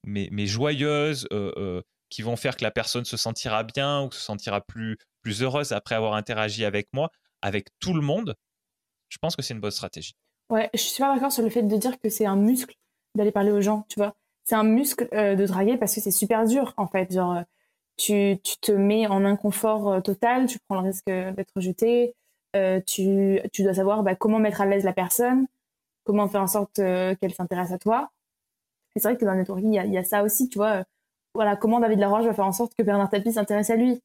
mais, 0.04 0.48
joyeuses, 0.48 1.28
euh, 1.32 1.52
euh, 1.58 1.82
qui 2.12 2.22
vont 2.22 2.36
faire 2.36 2.56
que 2.56 2.64
la 2.64 2.70
personne 2.70 3.06
se 3.06 3.18
sentira 3.18 3.64
bien 3.64 4.04
ou 4.04 4.12
se 4.12 4.20
sentira 4.20 4.62
plus, 4.62 5.00
plus 5.24 5.42
heureuse 5.42 5.72
après 5.72 5.96
avoir 5.96 6.14
interagi 6.14 6.64
avec 6.64 6.90
moi, 6.94 7.10
avec 7.42 7.70
tout 7.80 7.94
le 7.94 8.02
monde, 8.02 8.36
je 9.10 9.18
pense 9.18 9.36
que 9.36 9.42
c'est 9.42 9.56
une 9.56 9.60
bonne 9.60 9.72
stratégie. 9.72 10.14
Ouais, 10.52 10.70
je 10.74 10.80
suis 10.80 10.92
super 10.92 11.14
d'accord 11.14 11.32
sur 11.32 11.42
le 11.42 11.50
fait 11.50 11.64
de 11.64 11.78
dire 11.78 12.00
que 12.00 12.10
c'est 12.10 12.26
un 12.26 12.36
muscle 12.36 12.76
d'aller 13.16 13.32
parler 13.32 13.52
aux 13.52 13.62
gens, 13.62 13.86
tu 13.90 14.00
vois. 14.00 14.16
C'est 14.44 14.56
un 14.56 14.64
muscle 14.64 15.08
de 15.12 15.46
draguer 15.46 15.78
parce 15.78 15.96
que 15.96 16.02
c'est 16.02 16.12
super 16.12 16.46
dur, 16.46 16.74
en 16.78 16.88
fait. 16.88 17.12
Genre, 17.14 17.42
tu, 17.98 18.38
tu 18.44 18.58
te 18.58 18.72
mets 18.72 19.08
en 19.08 19.24
inconfort 19.24 20.04
total, 20.04 20.48
tu 20.48 20.60
prends 20.68 20.82
le 20.82 20.88
risque 20.88 21.06
d'être 21.06 21.52
rejeté, 21.56 22.16
tu, 22.86 23.40
tu 23.54 23.64
dois 23.64 23.74
savoir 23.74 24.04
bah, 24.04 24.16
comment 24.16 24.40
mettre 24.40 24.62
à 24.62 24.66
l'aise 24.66 24.84
la 24.84 24.94
personne, 24.94 25.48
comment 26.04 26.28
faire 26.28 26.42
en 26.42 26.48
sorte 26.48 26.76
qu'elle 26.76 27.34
s'intéresse 27.34 27.72
à 27.72 27.78
toi. 27.78 28.12
Et 28.96 29.00
c'est 29.00 29.08
vrai 29.08 29.18
que 29.18 29.24
dans 29.24 29.32
le 29.32 29.40
networking, 29.40 29.74
il 29.74 29.94
y 29.94 29.98
a, 29.98 30.04
ça 30.04 30.24
aussi, 30.24 30.50
tu 30.50 30.58
vois. 30.58 30.84
Voilà, 31.34 31.56
comment 31.56 31.80
David 31.80 32.00
Laroche 32.00 32.26
va 32.26 32.34
faire 32.34 32.46
en 32.46 32.52
sorte 32.52 32.74
que 32.76 32.84
Bernard 32.84 33.10
Tapie 33.10 33.34
s'intéresse 33.34 33.70
à 33.70 33.76
lui? 33.76 34.02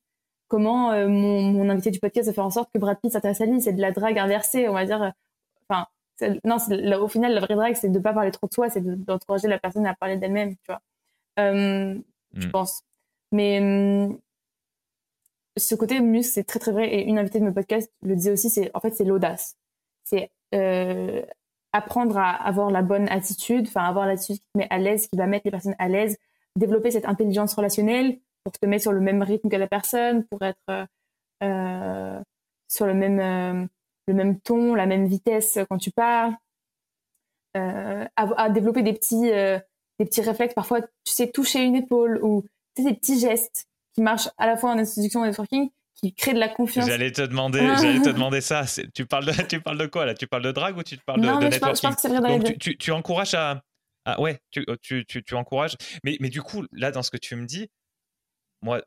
Comment 0.49 0.93
mon, 1.09 1.43
mon, 1.43 1.69
invité 1.69 1.91
du 1.91 1.99
podcast 1.99 2.29
va 2.29 2.33
faire 2.33 2.47
en 2.47 2.51
sorte 2.51 2.71
que 2.73 2.79
Brad 2.79 3.01
Pitt 3.01 3.13
s'intéresse 3.13 3.41
à 3.41 3.47
lui? 3.47 3.61
C'est 3.61 3.73
de 3.73 3.81
la 3.81 3.91
drague 3.91 4.19
inversée, 4.19 4.69
on 4.69 4.75
va 4.75 4.85
dire. 4.85 5.13
Enfin, 5.69 5.87
non, 6.45 6.57
au 7.01 7.09
final, 7.09 7.35
la 7.35 7.41
vraie 7.41 7.55
drague, 7.55 7.75
c'est 7.75 7.89
de 7.89 7.99
ne 7.99 8.03
pas 8.03 8.13
parler 8.13 8.31
trop 8.31 8.47
de 8.47 8.53
soi, 8.53 8.71
c'est 8.71 8.81
d'encourager 8.81 9.49
la 9.49 9.59
personne 9.59 9.87
à 9.87 9.95
parler 9.95 10.17
d'elle-même, 10.17 10.55
tu 10.57 10.67
vois. 10.69 10.81
Euh, 11.39 11.99
Je 12.35 12.47
mm. 12.49 12.51
pense. 12.51 12.83
Mais 13.33 13.61
hum, 13.61 14.19
ce 15.57 15.75
côté 15.75 16.01
muscle, 16.01 16.33
c'est 16.33 16.45
très 16.45 16.59
très 16.59 16.73
vrai. 16.73 16.89
Et 16.95 17.05
une 17.07 17.19
invitée 17.19 17.41
de 17.41 17.45
mon 17.45 17.53
podcast 17.53 17.91
le 18.03 18.15
disait 18.17 18.33
aussi, 18.33 18.51
c'est 18.51 18.71
en 18.75 18.81
fait 18.81 18.93
c'est 18.93 19.05
l'audace. 19.05 19.57
C'est 20.05 20.31
euh, 20.55 21.23
apprendre 21.73 22.17
à 22.19 22.31
avoir 22.31 22.71
la 22.71 22.83
bonne 22.83 23.09
attitude, 23.09 23.67
enfin 23.69 23.85
avoir 23.85 24.07
l'attitude 24.07 24.37
qui 24.37 24.47
te 24.53 24.59
met 24.59 24.69
à 24.71 24.79
l'aise, 24.79 25.09
qui 25.09 25.17
va 25.17 25.27
mettre 25.27 25.45
les 25.45 25.51
personnes 25.51 25.77
à 25.79 25.89
l'aise, 25.89 26.17
développer 26.57 26.91
cette 26.91 27.07
intelligence 27.07 27.55
relationnelle 27.55 28.19
pour 28.45 28.53
te 28.53 28.67
mettre 28.67 28.83
sur 28.83 28.93
le 28.93 29.01
même 29.01 29.23
rythme 29.23 29.49
que 29.49 29.57
la 29.57 29.67
personne, 29.67 30.25
pour 30.25 30.43
être 30.43 30.87
euh, 31.43 32.21
sur 32.69 32.87
le 32.87 32.95
même 32.95 33.21
euh, 33.21 33.67
le 34.09 34.15
même 34.15 34.41
ton, 34.41 34.75
la 34.75 34.87
même 34.87 35.07
vitesse 35.07 35.59
quand 35.69 35.79
tu 35.79 35.91
parles, 35.91 36.35
à, 37.55 38.09
à, 38.17 38.51
développer 38.51 38.83
des 38.83 38.93
petits 38.93 39.33
des 39.99 40.05
petits 40.05 40.21
réflexes. 40.21 40.55
Parfois, 40.55 40.83
tu 40.83 40.89
sais 41.05 41.31
toucher 41.31 41.63
une 41.63 41.77
épaule 41.77 42.21
ou 42.23 42.45
tu 42.75 42.83
sais, 42.83 42.91
des 42.91 42.97
petits 42.97 43.19
gestes 43.19 43.67
qui 43.95 44.03
marchent 44.03 44.29
à 44.39 44.47
la 44.47 44.57
fois 44.57 44.71
en 44.71 44.79
introduction 44.79 45.21
et 45.21 45.25
en 45.25 45.31
networking, 45.31 45.71
qui 45.95 46.13
créent 46.13 46.35
de 46.35 46.39
la 46.39 46.49
confiance. 46.49 46.87
J'allais 46.87 47.13
te 47.13 47.23
demander, 47.23 47.61
j'allais 47.81 48.01
te 48.01 48.11
demander 48.11 48.41
ça. 48.41 48.65
Tu 48.95 49.07
parles, 49.07 49.25
de, 49.25 49.33
tu 49.49 49.61
parles 49.61 49.79
de 49.79 49.87
quoi 49.87 50.05
là? 50.05 50.15
Tu 50.15 50.27
parles 50.27 50.43
de 50.43 50.53
drague 50.53 50.77
ou 50.77 50.83
tu 50.83 50.99
parles 50.99 51.21
de, 51.21 51.27
non, 51.27 51.39
mais 51.39 51.49
networking 51.49 51.77
je, 51.77 51.87
pense 51.87 51.95
que 51.97 52.01
c'est 52.03 52.09
vrai 52.09 52.21
Donc, 52.21 52.45
tu, 52.45 52.59
tu, 52.59 52.77
tu, 52.77 52.93
encourages 52.93 53.35
à, 53.35 53.63
ah 54.07 54.21
ouais, 54.21 54.41
tu, 54.51 54.65
tu, 54.81 55.05
tu, 55.05 55.35
encourages. 55.35 55.77
Mais, 56.05 56.17
mais 56.21 56.31
du 56.31 56.41
coup, 56.41 56.65
là, 56.73 56.93
dans 56.93 57.03
ce 57.03 57.11
que 57.11 57.17
tu 57.17 57.35
me 57.35 57.45
dis, 57.45 57.69
moi, 58.63 58.81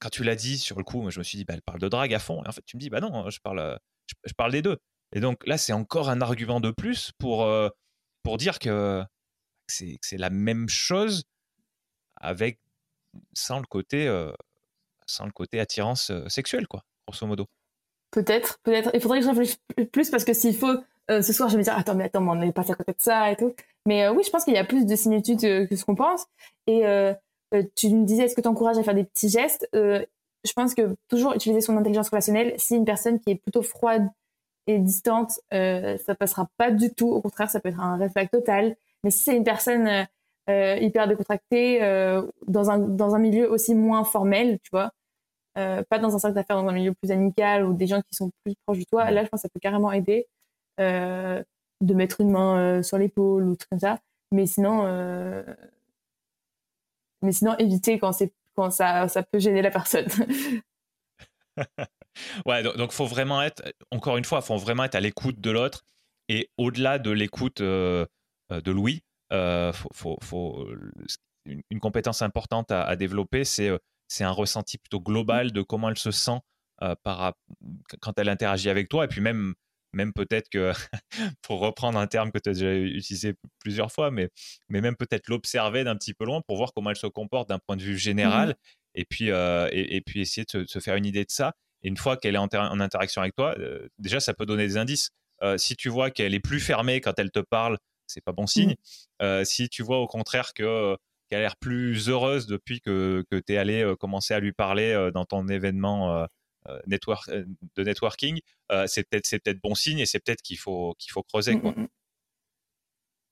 quand 0.00 0.08
tu 0.08 0.22
l'as 0.22 0.36
dit 0.36 0.56
sur 0.56 0.78
le 0.78 0.84
coup, 0.84 1.02
moi, 1.02 1.10
je 1.10 1.18
me 1.18 1.24
suis 1.24 1.36
dit, 1.36 1.44
bah, 1.44 1.54
elle 1.54 1.62
parle 1.62 1.80
de 1.80 1.88
drague 1.88 2.14
à 2.14 2.20
fond. 2.20 2.42
Et 2.44 2.48
en 2.48 2.52
fait, 2.52 2.62
tu 2.64 2.76
me 2.76 2.80
dis, 2.80 2.88
bah 2.88 3.00
non, 3.00 3.28
je 3.28 3.40
parle, 3.40 3.78
je, 4.06 4.32
parle 4.34 4.52
des 4.52 4.62
deux. 4.62 4.78
Et 5.14 5.20
donc 5.20 5.44
là, 5.46 5.58
c'est 5.58 5.72
encore 5.72 6.08
un 6.08 6.20
argument 6.20 6.60
de 6.60 6.70
plus 6.70 7.10
pour, 7.18 7.42
euh, 7.44 7.68
pour 8.22 8.38
dire 8.38 8.60
que 8.60 9.04
c'est 9.66 9.98
la 10.12 10.30
même 10.30 10.68
chose 10.68 11.24
avec 12.16 12.60
sans 13.34 13.58
le 13.58 13.66
côté, 13.66 14.06
euh, 14.06 14.32
sans 15.06 15.26
le 15.26 15.32
côté 15.32 15.60
attirance 15.60 16.10
euh, 16.10 16.28
sexuelle, 16.28 16.68
quoi, 16.68 16.84
grosso 17.06 17.26
modo. 17.26 17.48
Peut-être, 18.10 18.58
peut-être. 18.62 18.90
Il 18.94 19.00
faudrait 19.00 19.18
que 19.18 19.24
je 19.24 19.30
réfléchisse 19.30 19.60
plus 19.92 20.10
parce 20.10 20.24
que 20.24 20.34
s'il 20.34 20.56
faut, 20.56 20.82
euh, 21.10 21.22
ce 21.22 21.32
soir, 21.32 21.48
je 21.48 21.54
vais 21.54 21.58
me 21.58 21.64
dire, 21.64 21.76
attends, 21.76 21.94
mais 21.94 22.04
attends, 22.04 22.26
on 22.26 22.40
est 22.40 22.52
passé 22.52 22.72
à 22.72 22.74
côté 22.74 22.92
de 22.92 23.00
ça 23.00 23.30
et 23.30 23.36
tout. 23.36 23.54
Mais 23.86 24.08
oui, 24.08 24.22
je 24.24 24.30
pense 24.30 24.44
qu'il 24.44 24.54
y 24.54 24.58
a 24.58 24.64
plus 24.64 24.86
de 24.86 24.96
similitudes 24.96 25.40
que 25.40 25.76
ce 25.76 25.84
qu'on 25.84 25.94
pense. 25.94 26.26
Et 26.66 26.82
tu 27.74 27.88
me 27.90 28.04
disais, 28.04 28.24
est-ce 28.24 28.36
que 28.36 28.40
tu 28.40 28.48
encourages 28.48 28.78
à 28.78 28.82
faire 28.82 28.94
des 28.94 29.04
petits 29.04 29.28
gestes? 29.28 29.68
Je 29.72 30.52
pense 30.54 30.74
que 30.74 30.96
toujours 31.08 31.34
utiliser 31.34 31.60
son 31.60 31.76
intelligence 31.76 32.08
relationnelle, 32.08 32.54
si 32.58 32.76
une 32.76 32.84
personne 32.84 33.18
qui 33.20 33.30
est 33.32 33.36
plutôt 33.36 33.62
froide 33.62 34.08
et 34.66 34.78
distante, 34.78 35.40
ça 35.50 36.14
passera 36.18 36.48
pas 36.56 36.70
du 36.70 36.90
tout. 36.90 37.10
Au 37.10 37.20
contraire, 37.20 37.50
ça 37.50 37.60
peut 37.60 37.70
être 37.70 37.80
un 37.80 37.96
réflexe 37.96 38.30
total. 38.30 38.76
Mais 39.04 39.10
si 39.10 39.24
c'est 39.24 39.36
une 39.36 39.44
personne 39.44 40.06
euh, 40.50 40.76
hyper 40.80 41.06
décontracté 41.06 41.82
euh, 41.84 42.22
dans 42.48 42.68
un 42.70 42.78
dans 42.78 43.14
un 43.14 43.18
milieu 43.20 43.48
aussi 43.50 43.74
moins 43.76 44.02
formel, 44.04 44.58
tu 44.64 44.70
vois. 44.72 44.90
Euh, 45.58 45.82
pas 45.88 45.98
dans 45.98 46.14
un 46.16 46.18
cercle 46.18 46.34
d'affaires, 46.34 46.60
dans 46.62 46.68
un 46.68 46.72
milieu 46.72 46.94
plus 46.94 47.12
amical 47.12 47.64
ou 47.64 47.74
des 47.74 47.86
gens 47.86 48.00
qui 48.02 48.16
sont 48.16 48.30
plus 48.44 48.54
proches 48.66 48.78
de 48.80 48.84
toi. 48.84 49.10
Là, 49.10 49.24
je 49.24 49.28
pense 49.28 49.40
que 49.40 49.42
ça 49.42 49.48
peut 49.50 49.60
carrément 49.60 49.92
aider 49.92 50.26
de 51.82 51.94
mettre 51.94 52.20
une 52.20 52.30
main 52.30 52.82
sur 52.82 52.98
l'épaule 52.98 53.44
ou 53.44 53.56
tout 53.56 53.66
comme 53.70 53.80
ça. 53.80 53.98
Mais 54.30 54.46
sinon, 54.46 54.84
mais 57.22 57.32
sinon 57.32 57.56
éviter 57.58 57.98
quand 57.98 58.12
c'est 58.12 58.32
quand 58.54 58.70
ça 58.70 59.08
ça 59.08 59.22
peut 59.22 59.38
gêner 59.38 59.62
la 59.62 59.70
personne. 59.70 60.06
ouais, 62.46 62.62
donc, 62.62 62.76
donc 62.76 62.92
faut 62.92 63.06
vraiment 63.06 63.42
être 63.42 63.62
encore 63.90 64.16
une 64.16 64.24
fois, 64.24 64.40
faut 64.40 64.56
vraiment 64.56 64.84
être 64.84 64.94
à 64.94 65.00
l'écoute 65.00 65.40
de 65.40 65.50
l'autre 65.50 65.84
et 66.28 66.48
au-delà 66.56 66.98
de 66.98 67.10
l'écoute 67.10 67.60
de 67.60 68.08
Louis, 68.70 69.02
euh, 69.32 69.72
faut, 69.72 70.66
une, 71.46 71.80
compétence 71.80 72.22
importante 72.22 72.70
à, 72.70 72.94
développer, 72.96 73.44
c'est 73.44 73.68
euh, 73.68 73.78
c'est 74.08 74.24
un 74.24 74.30
ressenti 74.30 74.76
plutôt 74.76 75.00
global 75.00 75.52
de 75.52 75.62
comment 75.62 75.88
elle 75.88 75.96
se 75.96 76.10
sent 76.10 76.38
euh, 76.82 76.94
par, 77.02 77.32
quand 78.02 78.18
elle 78.18 78.28
interagit 78.28 78.68
avec 78.68 78.90
toi. 78.90 79.06
Et 79.06 79.08
puis 79.08 79.22
même, 79.22 79.54
même 79.92 80.12
peut-être 80.12 80.48
que, 80.48 80.72
pour 81.42 81.60
reprendre 81.60 81.98
un 81.98 82.06
terme 82.06 82.30
que 82.30 82.38
tu 82.38 82.50
as 82.50 82.52
déjà 82.52 82.74
utilisé 82.74 83.34
plusieurs 83.60 83.92
fois, 83.92 84.10
mais, 84.10 84.30
mais 84.68 84.80
même 84.80 84.96
peut-être 84.96 85.28
l'observer 85.28 85.84
d'un 85.84 85.96
petit 85.96 86.14
peu 86.14 86.24
loin 86.24 86.40
pour 86.46 86.56
voir 86.56 86.72
comment 86.74 86.90
elle 86.90 86.96
se 86.96 87.06
comporte 87.06 87.48
d'un 87.48 87.58
point 87.58 87.76
de 87.76 87.82
vue 87.82 87.98
général. 87.98 88.50
Mmh 88.50 88.54
et, 88.94 89.06
puis, 89.06 89.28
et, 89.28 90.02
puis 90.04 90.20
essayer 90.20 90.44
de 90.52 90.66
se, 90.66 90.78
faire 90.78 90.96
une 90.96 91.06
idée 91.06 91.24
de 91.24 91.30
ça. 91.30 91.54
Et 91.82 91.88
une 91.88 91.96
fois 91.96 92.18
qu'elle 92.18 92.34
est 92.34 92.38
en, 92.38 92.48
en, 92.52 92.78
interaction 92.78 93.22
avec 93.22 93.34
toi, 93.34 93.56
déjà, 93.98 94.20
ça 94.20 94.34
peut 94.34 94.44
donner 94.44 94.66
des 94.66 94.76
indices. 94.76 95.12
si 95.56 95.76
tu 95.76 95.88
vois 95.88 96.10
qu'elle 96.10 96.34
est 96.34 96.40
plus 96.40 96.60
fermée 96.60 97.00
quand 97.00 97.18
elle 97.18 97.30
te 97.30 97.38
parle, 97.38 97.78
c'est 98.12 98.20
pas 98.20 98.32
bon 98.32 98.46
signe. 98.46 98.72
Mmh. 98.72 99.22
Euh, 99.22 99.44
si 99.44 99.68
tu 99.68 99.82
vois 99.82 99.98
au 99.98 100.06
contraire 100.06 100.52
que 100.54 100.62
euh, 100.62 100.96
qu'elle 101.28 101.38
a 101.38 101.42
l'air 101.42 101.56
plus 101.56 102.08
heureuse 102.08 102.46
depuis 102.46 102.80
que, 102.80 103.24
que 103.30 103.36
tu 103.36 103.54
es 103.54 103.56
allé 103.56 103.82
euh, 103.82 103.96
commencer 103.96 104.34
à 104.34 104.40
lui 104.40 104.52
parler 104.52 105.10
dans 105.14 105.24
ton 105.24 105.48
événement 105.48 106.26
network, 106.86 107.30
de 107.30 107.84
networking, 107.84 108.40
c'est 108.86 109.08
peut-être 109.08 109.26
c'est 109.26 109.38
peut-être 109.38 109.60
bon 109.60 109.74
signe 109.74 109.98
et 109.98 110.06
c'est 110.06 110.20
peut-être 110.20 110.42
qu'il 110.42 110.58
faut 110.58 110.94
qu'il 110.98 111.12
faut 111.12 111.22
creuser 111.22 111.58
quoi. 111.58 111.72
Mmh, 111.72 111.88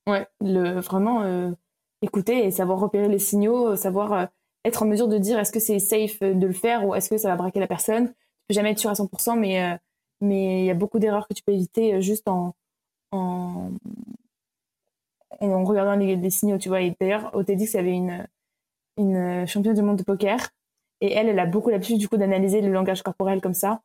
mmh, 0.07 0.11
ouais, 0.11 0.27
le, 0.41 0.81
vraiment 0.81 1.55
écouter 2.03 2.45
et 2.45 2.51
savoir 2.51 2.79
repérer 2.79 3.09
les 3.09 3.19
signaux, 3.19 3.77
savoir 3.77 4.29
être 4.65 4.83
en 4.83 4.87
mesure 4.87 5.09
de 5.09 5.19
dire 5.19 5.39
est-ce 5.39 5.53
que 5.53 5.61
c'est 5.61 5.79
safe 5.79 6.21
de 6.21 6.47
le 6.47 6.53
faire 6.53 6.85
ou 6.87 6.95
est-ce 6.95 7.09
que 7.09 7.19
ça 7.19 7.29
va 7.29 7.37
braquer 7.37 7.61
la 7.61 7.67
personne. 7.67 8.09
Tu 8.09 8.15
peux 8.49 8.55
jamais 8.55 8.73
être 8.73 8.79
sûr 8.79 8.91
à 8.91 8.95
100%, 8.95 9.39
mais 9.39 9.79
mais 10.21 10.63
il 10.63 10.67
y 10.67 10.71
a 10.71 10.75
beaucoup 10.75 10.99
d'erreurs 10.99 11.27
que 11.29 11.35
tu 11.35 11.43
peux 11.43 11.53
éviter 11.53 12.03
juste 12.03 12.29
en, 12.29 12.55
en, 13.13 13.71
en 15.41 15.65
regardant 15.65 15.97
les, 15.97 16.31
signaux, 16.31 16.59
tu 16.59 16.69
vois. 16.69 16.83
Et 16.83 16.95
d'ailleurs, 17.01 17.35
au 17.35 17.43
TEDx, 17.43 17.73
il 17.73 17.77
y 17.77 17.81
avait 17.81 17.93
une, 17.93 18.27
une 18.99 19.47
championne 19.47 19.75
du 19.75 19.83
monde 19.83 19.99
de 19.99 20.03
poker. 20.03 20.51
Et 21.01 21.13
elle, 21.13 21.29
elle 21.29 21.39
a 21.39 21.47
beaucoup 21.47 21.71
l'habitude, 21.71 21.99
du 21.99 22.09
coup, 22.09 22.17
d'analyser 22.17 22.61
le 22.61 22.73
langage 22.73 23.03
corporel 23.03 23.41
comme 23.41 23.55
ça. 23.55 23.83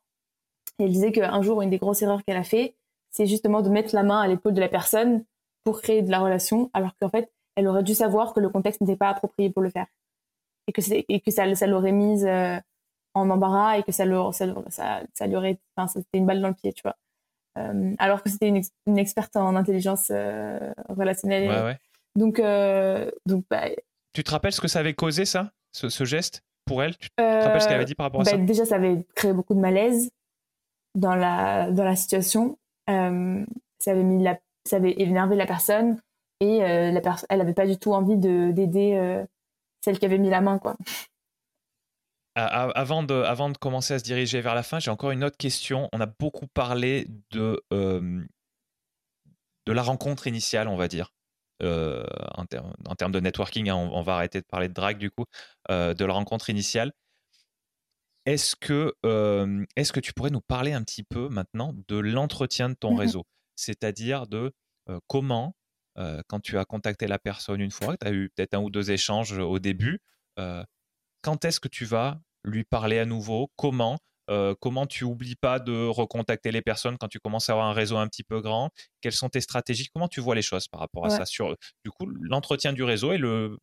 Et 0.78 0.84
elle 0.84 0.92
disait 0.92 1.12
qu'un 1.12 1.42
jour, 1.42 1.62
une 1.62 1.70
des 1.70 1.78
grosses 1.78 2.02
erreurs 2.02 2.22
qu'elle 2.24 2.36
a 2.36 2.44
fait, 2.44 2.74
c'est 3.10 3.26
justement 3.26 3.62
de 3.62 3.70
mettre 3.70 3.94
la 3.94 4.02
main 4.02 4.20
à 4.20 4.28
l'épaule 4.28 4.52
de 4.52 4.60
la 4.60 4.68
personne 4.68 5.24
pour 5.64 5.80
créer 5.80 6.02
de 6.02 6.10
la 6.10 6.20
relation, 6.20 6.70
alors 6.74 6.92
qu'en 7.00 7.08
fait, 7.08 7.30
elle 7.56 7.66
aurait 7.66 7.82
dû 7.82 7.94
savoir 7.94 8.34
que 8.34 8.40
le 8.40 8.50
contexte 8.50 8.80
n'était 8.82 8.96
pas 8.96 9.08
approprié 9.08 9.50
pour 9.50 9.62
le 9.62 9.70
faire. 9.70 9.86
Et 10.68 10.72
que, 10.72 10.80
et 10.90 11.20
que 11.20 11.30
ça, 11.30 11.52
ça 11.54 11.66
l'aurait 11.66 11.92
mise 11.92 12.26
euh, 12.26 12.58
en 13.14 13.30
embarras 13.30 13.78
et 13.78 13.82
que 13.82 13.92
ça, 13.92 14.04
ça, 14.32 14.46
ça, 14.68 15.02
ça 15.14 15.26
lui 15.26 15.36
aurait, 15.36 15.58
enfin, 15.76 15.88
c'était 15.88 16.18
une 16.18 16.26
balle 16.26 16.40
dans 16.40 16.48
le 16.48 16.54
pied, 16.54 16.72
tu 16.72 16.82
vois. 16.82 16.96
Euh, 17.56 17.94
alors 17.98 18.22
que 18.22 18.28
c'était 18.28 18.48
une, 18.48 18.98
experte 18.98 19.36
en 19.36 19.56
intelligence 19.56 20.08
euh, 20.10 20.72
relationnelle. 20.88 21.78
Donc, 22.14 22.38
euh, 22.38 23.10
donc 23.24 23.44
bah, 23.50 23.68
tu 24.12 24.24
te 24.24 24.30
rappelles 24.30 24.52
ce 24.52 24.60
que 24.60 24.68
ça 24.68 24.80
avait 24.80 24.94
causé, 24.94 25.24
ça, 25.24 25.52
ce, 25.72 26.04
geste? 26.04 26.42
Pour 26.66 26.82
elle 26.82 26.96
Tu 26.98 27.08
te 27.08 27.22
rappelles 27.22 27.62
ce 27.62 27.66
qu'elle 27.66 27.76
avait 27.76 27.84
dit 27.84 27.94
par 27.94 28.04
rapport 28.04 28.20
à 28.20 28.24
bah, 28.24 28.30
ça? 28.32 28.36
Déjà, 28.36 28.64
ça 28.64 28.76
avait 28.76 29.04
créé 29.14 29.32
beaucoup 29.32 29.54
de 29.54 29.60
malaise 29.60 30.10
dans 30.94 31.14
la, 31.14 31.70
dans 31.70 31.84
la 31.84 31.96
situation. 31.96 32.58
ça, 32.88 32.94
avait 33.86 34.02
mis 34.02 34.22
la, 34.22 34.38
ça 34.66 34.76
avait 34.76 34.94
énervé 35.00 35.36
la 35.36 35.46
personne 35.46 36.00
et 36.40 36.58
la 36.58 37.16
elle 37.30 37.38
n'avait 37.38 37.54
pas 37.54 37.66
du 37.66 37.78
tout 37.78 37.92
envie 37.92 38.16
d'aider 38.16 39.24
celle 39.82 39.98
qui 39.98 40.04
avait 40.04 40.18
mis 40.18 40.28
la 40.28 40.42
main. 40.42 40.58
quoi 40.58 40.76
avant 42.36 43.02
de, 43.02 43.14
avant 43.14 43.48
de 43.48 43.56
commencer 43.56 43.94
à 43.94 43.98
se 43.98 44.04
diriger 44.04 44.40
vers 44.40 44.54
la 44.54 44.62
fin, 44.62 44.78
j'ai 44.78 44.90
encore 44.90 45.10
une 45.10 45.24
autre 45.24 45.38
question. 45.38 45.88
On 45.92 46.00
a 46.00 46.06
beaucoup 46.06 46.46
parlé 46.46 47.06
de, 47.30 47.62
euh, 47.72 48.24
de 49.66 49.72
la 49.72 49.82
rencontre 49.82 50.26
initiale, 50.26 50.68
on 50.68 50.76
va 50.76 50.88
dire, 50.88 51.14
euh, 51.62 52.04
en, 52.34 52.44
en, 52.86 52.94
termes 52.94 53.12
de 53.12 53.20
networking. 53.20 53.68
Hein, 53.68 53.76
on, 53.76 54.02
va 54.02 54.16
arrêter 54.16 54.40
de 54.40 54.46
parler 54.46 54.68
de 54.68 54.74
drague 54.74 54.98
du 54.98 55.10
coup, 55.10 55.24
euh, 55.70 55.94
de 55.94 56.04
la 56.04 56.12
rencontre 56.12 56.50
initiale. 56.50 56.92
Est-ce 58.26 58.56
que, 58.56 58.92
est 59.76 59.92
que 59.92 60.00
tu 60.00 60.12
pourrais 60.12 60.30
nous 60.30 60.40
parler 60.40 60.72
un 60.72 60.82
petit 60.82 61.04
peu 61.04 61.28
maintenant 61.28 61.72
de 61.86 61.96
l'entretien 61.96 62.68
de 62.68 62.74
ton 62.74 62.94
mmh 62.94 62.98
réseau? 62.98 63.24
C'est-à-dire 63.54 64.26
de 64.26 64.52
comment, 65.06 65.54
quand 65.94 66.40
tu 66.40 66.58
as 66.58 66.64
contacté 66.64 67.06
la 67.06 67.20
personne 67.20 67.60
une 67.60 67.70
fois, 67.70 67.96
tu 67.96 68.04
as 68.04 68.10
eu 68.10 68.28
peut-être 68.34 68.54
un 68.54 68.60
ou 68.60 68.68
deux 68.68 68.90
échanges 68.90 69.38
au 69.38 69.60
début, 69.60 70.00
quand 71.22 71.44
est-ce 71.44 71.60
que 71.60 71.68
tu 71.68 71.84
vas 71.84 72.18
lui 72.44 72.64
parler 72.64 72.98
à 72.98 73.04
nouveau? 73.04 73.52
Comment 73.54 74.00
comment 74.60 74.86
tu 74.86 75.04
oublies 75.04 75.36
pas 75.36 75.58
de 75.58 75.86
recontacter 75.86 76.50
les 76.50 76.62
personnes 76.62 76.96
quand 76.98 77.08
tu 77.08 77.18
commences 77.18 77.48
à 77.48 77.52
avoir 77.52 77.68
un 77.68 77.72
réseau 77.72 77.96
un 77.96 78.08
petit 78.08 78.22
peu 78.22 78.40
grand? 78.40 78.70
Quelles 79.00 79.12
sont 79.12 79.28
tes 79.28 79.40
stratégies? 79.40 79.88
Comment 79.92 80.08
tu 80.08 80.20
vois 80.20 80.34
les 80.34 80.42
choses 80.42 80.68
par 80.68 80.80
rapport 80.80 81.06
à 81.06 81.10
ça 81.10 81.24
sur 81.24 81.56
du 81.84 81.90
coup 81.90 82.06
l'entretien 82.06 82.72
du 82.72 82.82
réseau 82.82 83.12
et 83.12 83.18
le, 83.18 83.58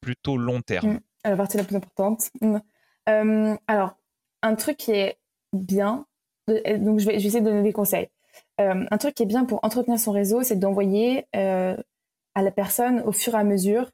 plutôt 0.00 0.36
long 0.36 0.60
terme? 0.62 0.94
Mmh. 0.94 1.00
La 1.24 1.36
partie 1.36 1.56
la 1.56 1.64
plus 1.64 1.76
importante. 1.76 2.30
Mmh. 2.40 3.56
alors 3.66 3.96
un 4.42 4.54
truc 4.54 4.76
qui 4.76 4.92
est 4.92 5.18
bien, 5.52 6.06
donc 6.48 7.00
je 7.00 7.06
vais, 7.06 7.18
je 7.18 7.22
vais 7.22 7.28
essayer 7.28 7.40
de 7.40 7.46
donner 7.46 7.62
des 7.62 7.72
conseils. 7.72 8.08
un 8.58 8.98
truc 8.98 9.14
qui 9.14 9.22
est 9.22 9.26
bien 9.26 9.44
pour 9.44 9.64
entretenir 9.64 9.98
son 9.98 10.12
réseau, 10.12 10.42
c'est 10.42 10.56
d'envoyer 10.58 11.26
à 11.32 12.42
la 12.42 12.50
personne 12.50 13.00
au 13.00 13.12
fur 13.12 13.34
et 13.34 13.38
à 13.38 13.44
mesure 13.44 13.90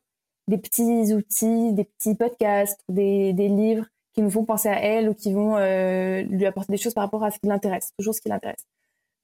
des 0.49 0.59
petits 0.59 1.15
outils, 1.15 1.73
des 1.73 1.85
petits 1.85 2.15
podcasts, 2.15 2.81
des, 2.89 3.33
des 3.33 3.49
livres 3.49 3.87
qui 4.15 4.23
nous 4.23 4.31
font 4.31 4.45
penser 4.45 4.69
à 4.69 4.81
elle 4.81 5.09
ou 5.09 5.15
qui 5.15 5.33
vont 5.33 5.57
euh, 5.57 6.23
lui 6.23 6.47
apporter 6.47 6.73
des 6.73 6.79
choses 6.79 6.95
par 6.95 7.05
rapport 7.05 7.25
à 7.25 7.31
ce 7.31 7.39
qui 7.39 7.47
l'intéresse, 7.47 7.93
toujours 7.99 8.15
ce 8.15 8.21
qui 8.21 8.29
l'intéresse. 8.29 8.65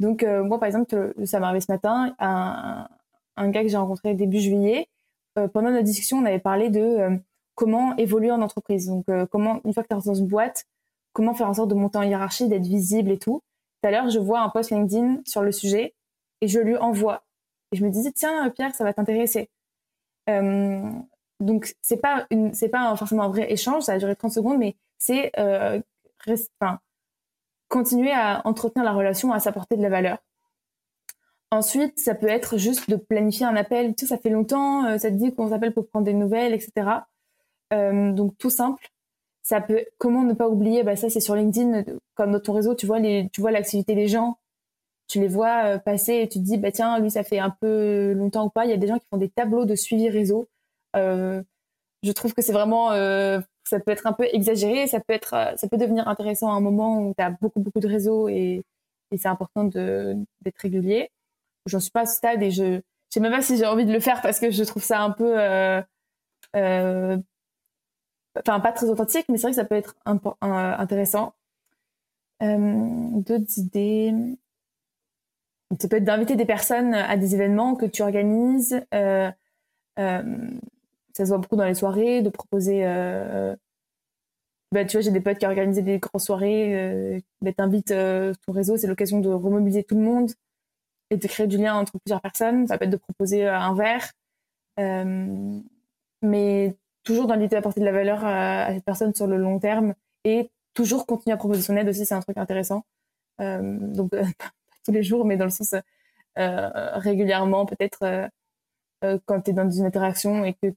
Donc 0.01 0.23
euh, 0.23 0.43
moi, 0.43 0.59
par 0.59 0.66
exemple, 0.66 1.15
ça 1.24 1.40
m'est 1.40 1.47
arrivé 1.47 1.60
ce 1.60 1.70
matin, 1.70 2.15
un, 2.19 2.89
un 3.36 3.48
gars 3.51 3.62
que 3.62 3.69
j'ai 3.69 3.77
rencontré 3.77 4.15
début 4.15 4.40
juillet, 4.40 4.89
euh, 5.39 5.48
pendant 5.48 5.70
notre 5.70 5.85
discussion, 5.85 6.19
on 6.19 6.24
avait 6.24 6.39
parlé 6.39 6.70
de 6.70 7.19
comment 7.55 7.97
évoluer 7.97 8.31
en 8.31 8.40
entreprise. 8.40 8.86
Donc 8.86 9.06
comment, 9.31 9.60
une 9.65 9.74
fois 9.74 9.82
que 9.82 9.89
tu 9.89 9.94
es 9.94 10.01
dans 10.01 10.15
une 10.15 10.27
boîte, 10.27 10.65
comment 11.12 11.35
faire 11.35 11.48
en 11.48 11.55
sorte 11.55 11.70
de 11.70 11.74
monter 11.74 11.98
en 11.98 12.02
hiérarchie, 12.02 12.48
d'être 12.48 12.66
visible 12.66 13.10
et 13.10 13.19
tout. 13.19 13.43
Tout 13.82 13.89
à 13.89 13.90
l'heure, 13.90 14.09
je 14.09 14.19
vois 14.19 14.40
un 14.40 14.48
post 14.48 14.70
LinkedIn 14.70 15.20
sur 15.24 15.43
le 15.43 15.52
sujet 15.52 15.94
et 16.40 16.48
je 16.48 16.60
lui 16.60 16.77
envoie. 16.77 17.24
Et 17.73 17.77
je 17.77 17.85
me 17.85 17.90
disais, 17.90 18.12
tiens, 18.12 18.48
Pierre, 18.51 18.74
ça 18.74 18.85
va 18.85 18.93
t'intéresser. 18.93 19.51
Euh, 20.31 20.89
donc 21.40 21.74
c'est 21.82 22.01
pas 22.01 22.27
pas 22.73 22.97
forcément 22.97 23.23
un 23.24 23.28
vrai 23.28 23.51
échange, 23.52 23.85
ça 23.85 23.93
a 23.93 23.98
duré 23.98 24.16
30 24.16 24.32
secondes, 24.32 24.59
mais 24.59 24.77
c'est 24.98 25.31
euh, 25.39 25.81
continuer 27.69 28.12
à 28.12 28.43
entretenir 28.44 28.85
la 28.85 28.93
relation, 28.93 29.32
à 29.32 29.40
s'apporter 29.40 29.77
de 29.77 29.82
la 29.82 29.89
valeur. 29.89 30.19
Ensuite, 31.51 31.98
ça 31.98 32.15
peut 32.15 32.28
être 32.28 32.59
juste 32.59 32.90
de 32.90 32.97
planifier 32.97 33.47
un 33.47 33.56
appel. 33.56 33.94
Tu 33.94 34.05
sais, 34.05 34.15
ça 34.15 34.19
fait 34.19 34.31
longtemps, 34.31 34.85
euh, 34.85 34.98
ça 34.98 35.10
te 35.10 35.15
dit 35.15 35.35
qu'on 35.35 35.48
s'appelle 35.48 35.73
pour 35.73 35.89
prendre 35.89 36.05
des 36.05 36.12
nouvelles, 36.12 36.52
etc. 36.52 36.90
Euh, 37.73 38.12
donc 38.12 38.36
tout 38.39 38.51
simple. 38.51 38.90
Ça 39.43 39.60
peut. 39.60 39.85
Comment 39.98 40.24
ne 40.24 40.35
pas 40.35 40.48
oublier? 40.48 40.82
Bah 40.82 40.97
ça, 40.97 41.09
c'est 41.09 41.20
sur 41.20 41.35
LinkedIn, 41.36 41.85
comme 42.15 42.32
dans 42.32 42.40
ton 42.40 42.52
réseau, 42.52 42.74
tu 42.74 42.86
vois 42.86 42.98
les, 42.98 43.28
tu 43.32 43.40
vois 43.40 43.51
l'activité 43.51 43.94
des 43.94 44.09
gens, 44.09 44.39
tu 45.09 45.20
les 45.20 45.28
vois 45.28 45.78
passer 45.78 46.16
et 46.16 46.28
tu 46.28 46.39
te 46.40 46.44
dis 46.44 46.59
bah 46.59 46.73
tiens, 46.73 46.98
lui 47.01 47.10
ça 47.10 47.23
fait 47.24 47.39
un 47.39 47.51
peu 47.51 48.12
longtemps 48.12 48.47
ou 48.47 48.51
pas. 48.51 48.66
Il 48.66 48.70
y 48.70 48.74
a 48.74 48.77
des 48.77 48.86
gens 48.89 48.98
qui 48.98 49.06
font 49.10 49.16
des 49.19 49.31
tableaux 49.31 49.65
de 49.65 49.74
suivi 49.74 50.10
réseau 50.10 50.48
je 52.02 52.12
trouve 52.12 52.34
que 52.34 52.42
c'est 52.42 52.52
vraiment, 52.52 52.92
euh, 52.92 53.40
ça 53.64 53.80
peut 53.80 53.90
être 53.90 54.06
un 54.06 54.12
peu 54.12 54.26
exagéré, 54.32 54.86
ça 54.86 55.00
peut 55.00 55.12
être, 55.12 55.34
euh, 55.34 55.56
ça 55.56 55.68
peut 55.68 55.76
devenir 55.76 56.08
intéressant 56.08 56.50
à 56.50 56.54
un 56.54 56.60
moment 56.60 57.00
où 57.00 57.14
tu 57.16 57.22
as 57.22 57.30
beaucoup 57.30 57.60
beaucoup 57.60 57.80
de 57.80 57.88
réseaux 57.88 58.28
et, 58.28 58.64
c'est 59.16 59.28
important 59.28 59.64
d'être 59.64 60.58
régulier. 60.58 61.10
J'en 61.64 61.80
suis 61.80 61.90
pas 61.90 62.02
à 62.02 62.06
ce 62.06 62.16
stade 62.16 62.42
et 62.42 62.50
je, 62.50 62.82
sais 63.08 63.20
même 63.20 63.32
pas 63.32 63.40
si 63.40 63.56
j'ai 63.56 63.64
envie 63.64 63.86
de 63.86 63.92
le 63.92 64.00
faire 64.00 64.20
parce 64.20 64.38
que 64.38 64.50
je 64.50 64.62
trouve 64.64 64.82
ça 64.82 65.00
un 65.00 65.12
peu, 65.12 65.34
euh, 65.38 65.80
enfin 66.54 67.22
pas 68.60 68.72
très 68.72 68.90
authentique, 68.90 69.24
mais 69.30 69.38
c'est 69.38 69.44
vrai 69.44 69.52
que 69.52 69.56
ça 69.56 69.64
peut 69.64 69.76
être 69.76 69.96
intéressant. 70.04 71.32
D'autres 72.42 73.58
idées. 73.58 74.12
Ça 75.80 75.88
peut 75.88 75.96
être 75.96 76.04
d'inviter 76.04 76.36
des 76.36 76.44
personnes 76.44 76.92
à 76.92 77.16
des 77.16 77.34
événements 77.34 77.76
que 77.76 77.86
tu 77.86 78.02
organises. 78.02 78.78
Euh, 79.98 80.50
ça 81.19 81.24
se 81.24 81.31
voit 81.31 81.39
beaucoup 81.39 81.57
dans 81.57 81.65
les 81.65 81.74
soirées, 81.74 82.23
de 82.23 82.31
proposer. 82.31 82.86
Euh, 82.86 83.57
bah, 84.70 84.85
tu 84.85 84.97
vois, 84.97 85.01
j'ai 85.01 85.11
des 85.11 85.20
potes 85.20 85.39
qui 85.39 85.47
ont 85.47 85.49
organisé 85.49 85.82
des 85.82 85.99
grandes 85.99 86.20
soirées. 86.20 86.74
Euh, 86.77 87.20
bah, 87.40 87.53
T'invites 87.53 87.90
euh, 87.90 88.32
ton 88.47 88.53
réseau, 88.53 88.77
c'est 88.77 88.86
l'occasion 88.86 89.20
de 89.20 89.28
remobiliser 89.28 89.82
tout 89.82 89.97
le 89.97 90.03
monde 90.03 90.31
et 91.11 91.16
de 91.16 91.27
créer 91.27 91.49
du 91.49 91.57
lien 91.57 91.74
entre 91.74 91.99
plusieurs 91.99 92.20
personnes. 92.20 92.69
Ça 92.69 92.78
peut 92.78 92.85
être 92.85 92.90
de 92.90 92.97
proposer 92.97 93.47
euh, 93.47 93.59
un 93.59 93.74
verre, 93.74 94.12
euh, 94.78 95.61
mais 96.23 96.77
toujours 97.03 97.27
d'inviter 97.27 97.57
à 97.57 97.61
apporter 97.61 97.81
de 97.81 97.86
la 97.86 97.93
valeur 97.93 98.24
à, 98.24 98.73
cette 98.74 98.85
personne 98.85 99.12
sur 99.15 99.27
le 99.27 99.39
long 99.39 99.59
terme 99.59 99.95
et 100.24 100.51
toujours 100.74 101.07
continuer 101.07 101.35
à 101.35 101.39
proposer 101.39 101.62
son 101.62 101.77
aide 101.77 101.89
aussi, 101.89 102.07
c'est 102.07 102.15
un 102.15 102.20
truc 102.20 102.39
intéressant. 102.39 102.85
donc, 103.40 104.11
pas 104.11 104.51
tous 104.85 104.93
les 104.93 105.03
jours, 105.03 105.24
mais 105.24 105.36
dans 105.36 105.47
le 105.47 105.51
sens 105.51 105.74
régulièrement, 106.36 107.66
peut-être 107.66 108.31
euh, 109.04 109.18
quand 109.26 109.42
tu 109.42 109.50
es 109.50 109.54
dans 109.54 109.70
une 109.70 109.84
interaction 109.84 110.44
et 110.44 110.54
que, 110.54 110.74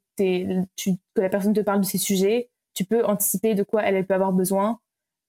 tu, 0.76 0.92
que 1.16 1.22
la 1.22 1.30
personne 1.30 1.54
te 1.54 1.62
parle 1.62 1.82
de 1.82 1.86
ces 1.86 1.98
sujets, 1.98 2.52
tu 2.76 2.86
peux 2.86 3.04
anticiper 3.04 3.56
de 3.56 3.64
quoi 3.64 3.84
elle, 3.84 4.06
peut 4.06 4.14
avoir 4.14 4.32
besoin 4.32 4.80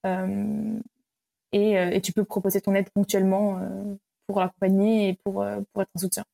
euh, 0.05 0.79
et, 1.53 1.79
euh, 1.79 1.91
et, 1.91 2.03
tu 2.03 2.13
peux 2.13 2.25
proposer 2.25 2.61
ton 2.61 2.75
aide 2.75 2.91
ponctuellement 2.91 3.61
pour 4.27 4.41
l'accompagner 4.41 5.09
et 5.09 5.15
pour, 5.15 5.45
pour 5.73 5.83
être 5.83 5.91
en 5.95 5.99
soutien. 5.99 6.25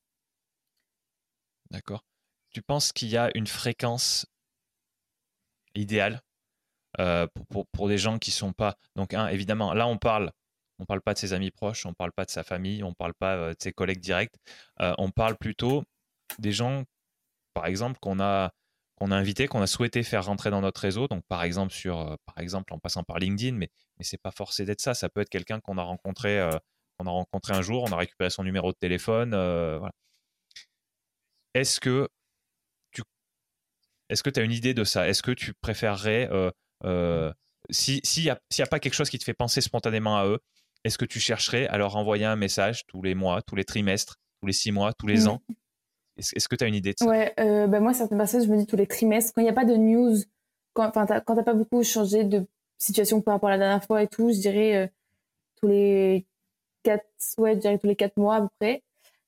D'accord. 1.71 2.03
Tu 2.51 2.61
penses 2.61 2.91
qu'il 2.91 3.09
y 3.09 3.17
a 3.17 3.29
une 3.35 3.47
fréquence 3.47 4.25
idéale 5.75 6.21
pour, 6.97 7.67
pour, 7.67 7.87
des 7.87 7.97
gens 7.97 8.17
qui 8.19 8.31
sont 8.31 8.51
pas. 8.51 8.75
Donc, 8.95 9.13
un, 9.13 9.27
évidemment, 9.27 9.73
là, 9.73 9.87
on 9.87 9.97
parle 9.97 10.31
on 10.81 10.85
parle 10.85 11.01
pas 11.01 11.13
de 11.13 11.19
ses 11.19 11.33
amis 11.33 11.51
proches, 11.51 11.85
on 11.85 11.93
parle 11.93 12.13
pas 12.13 12.23
de 12.23 12.29
sa 12.29 12.43
famille, 12.43 12.83
on 12.83 12.93
parle 12.93 13.13
pas 13.13 13.49
de 13.49 13.55
ses 13.59 13.73
collègues 13.73 13.99
directs, 13.99 14.35
on 14.79 15.11
parle 15.11 15.35
plutôt 15.35 15.83
des 16.37 16.51
gens, 16.51 16.83
par 17.53 17.65
exemple, 17.65 17.99
qu'on 17.99 18.19
a 18.19 18.51
qu'on 18.99 19.11
a 19.11 19.15
invité, 19.15 19.47
qu'on 19.47 19.61
a 19.61 19.67
souhaité 19.67 20.03
faire 20.03 20.25
rentrer 20.25 20.49
dans 20.49 20.61
notre 20.61 20.81
réseau. 20.81 21.07
Donc, 21.07 21.23
par 21.27 21.43
exemple, 21.43 21.73
sur, 21.73 21.99
euh, 21.99 22.15
par 22.25 22.37
exemple, 22.39 22.73
en 22.73 22.79
passant 22.79 23.03
par 23.03 23.17
LinkedIn, 23.17 23.55
mais, 23.55 23.69
mais 23.97 24.03
c'est 24.03 24.17
pas 24.17 24.31
forcé 24.31 24.65
d'être 24.65 24.81
ça. 24.81 24.93
Ça 24.93 25.07
peut 25.07 25.21
être 25.21 25.29
quelqu'un 25.29 25.61
qu'on 25.61 25.77
a 25.77 25.83
rencontré, 25.83 26.37
euh, 26.37 26.51
qu'on 26.97 27.07
a 27.07 27.11
rencontré 27.11 27.53
un 27.53 27.61
jour, 27.61 27.83
on 27.83 27.91
a 27.93 27.95
récupéré 27.95 28.29
son 28.29 28.43
numéro 28.43 28.71
de 28.73 28.77
téléphone. 28.77 29.33
Euh, 29.33 29.79
Est-ce 31.53 31.79
que 31.79 32.09
tu, 32.91 33.01
est-ce 34.09 34.21
que 34.21 34.37
as 34.37 34.43
une 34.43 34.51
idée 34.51 34.73
de 34.73 34.83
ça? 34.83 35.07
Est-ce 35.07 35.23
que 35.23 35.31
tu 35.31 35.53
préférerais, 35.53 36.29
s'il 37.69 38.01
n'y 38.23 38.29
a, 38.29 38.39
a, 38.59 38.65
pas 38.65 38.79
quelque 38.79 38.93
chose 38.93 39.09
qui 39.09 39.17
te 39.17 39.23
fait 39.23 39.33
penser 39.33 39.61
spontanément 39.61 40.17
à 40.17 40.25
eux, 40.25 40.39
est-ce 40.83 40.97
que 40.97 41.05
tu 41.05 41.19
chercherais 41.21 41.67
à 41.67 41.77
leur 41.77 41.95
envoyer 41.95 42.25
un 42.25 42.35
message 42.35 42.85
tous 42.87 43.01
les 43.01 43.15
mois, 43.15 43.41
tous 43.41 43.55
les 43.55 43.65
trimestres, 43.65 44.17
tous 44.41 44.47
les 44.47 44.53
six 44.53 44.71
mois, 44.71 44.93
tous 44.93 45.07
les 45.07 45.27
ans? 45.27 45.41
Est-ce 46.19 46.47
que 46.47 46.55
tu 46.55 46.63
as 46.63 46.67
une 46.67 46.75
idée 46.75 46.93
de 46.93 46.97
ça? 46.99 47.05
Ouais, 47.05 47.33
euh, 47.39 47.67
bah 47.67 47.79
moi, 47.79 47.93
certaines 47.93 48.17
personnes, 48.17 48.43
je 48.43 48.49
me 48.49 48.57
dis 48.57 48.65
tous 48.65 48.75
les 48.75 48.87
trimestres, 48.87 49.33
quand 49.33 49.41
il 49.41 49.45
n'y 49.45 49.49
a 49.49 49.53
pas 49.53 49.65
de 49.65 49.75
news, 49.75 50.15
quand 50.73 50.91
tu 50.91 50.99
n'as 50.99 51.43
pas 51.43 51.53
beaucoup 51.53 51.83
changé 51.83 52.23
de 52.23 52.45
situation 52.77 53.21
par 53.21 53.35
rapport 53.35 53.49
à 53.49 53.53
la 53.53 53.57
dernière 53.57 53.83
fois 53.83 54.03
et 54.03 54.07
tout, 54.07 54.31
je 54.31 54.39
dirais 54.39 54.75
euh, 54.75 54.87
tous 55.57 55.67
les 55.67 56.25
quatre, 56.83 57.05
ouais, 57.37 57.55
je 57.55 57.59
dirais 57.59 57.77
tous 57.77 57.87
les 57.87 57.95
quatre 57.95 58.17
mois 58.17 58.35
à 58.37 58.41
peu 58.41 58.47
près. 58.59 58.83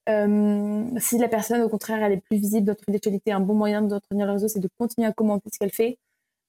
Euh, 0.09 0.89
si 0.97 1.17
la 1.17 1.27
personne, 1.27 1.61
au 1.61 1.69
contraire, 1.69 2.01
elle 2.03 2.13
est 2.13 2.21
plus 2.21 2.37
visible 2.37 2.65
dans 2.65 2.75
toute 2.75 2.89
l'actualité, 2.89 3.31
un 3.31 3.39
bon 3.39 3.53
moyen 3.53 3.81
d'entretenir 3.81 4.25
le 4.25 4.33
réseau, 4.33 4.47
c'est 4.47 4.59
de 4.59 4.69
continuer 4.79 5.07
à 5.07 5.13
commenter 5.13 5.49
ce 5.51 5.59
qu'elle 5.59 5.71
fait, 5.71 5.99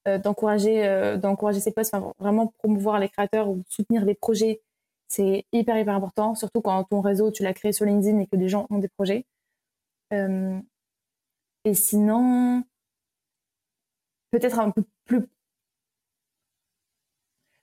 euh, 0.08 0.18
d'encourager, 0.18 1.20
ses 1.60 1.72
posts, 1.72 1.94
vraiment 2.18 2.52
promouvoir 2.58 2.98
les 2.98 3.08
créateurs 3.08 3.48
ou 3.50 3.62
soutenir 3.68 4.06
des 4.06 4.14
projets. 4.14 4.62
C'est 5.08 5.44
hyper, 5.52 5.78
hyper 5.78 5.94
important, 5.94 6.34
surtout 6.34 6.62
quand 6.62 6.82
ton 6.84 7.02
réseau, 7.02 7.30
tu 7.30 7.42
l'as 7.42 7.52
créé 7.52 7.72
sur 7.72 7.84
LinkedIn 7.84 8.18
et 8.20 8.26
que 8.26 8.36
des 8.36 8.48
gens 8.48 8.66
ont 8.70 8.78
des 8.78 8.88
projets. 8.88 9.26
Euh, 10.12 10.60
et 11.64 11.74
sinon, 11.74 12.64
peut-être 14.30 14.58
un 14.58 14.70
peu 14.70 14.84
plus. 15.04 15.26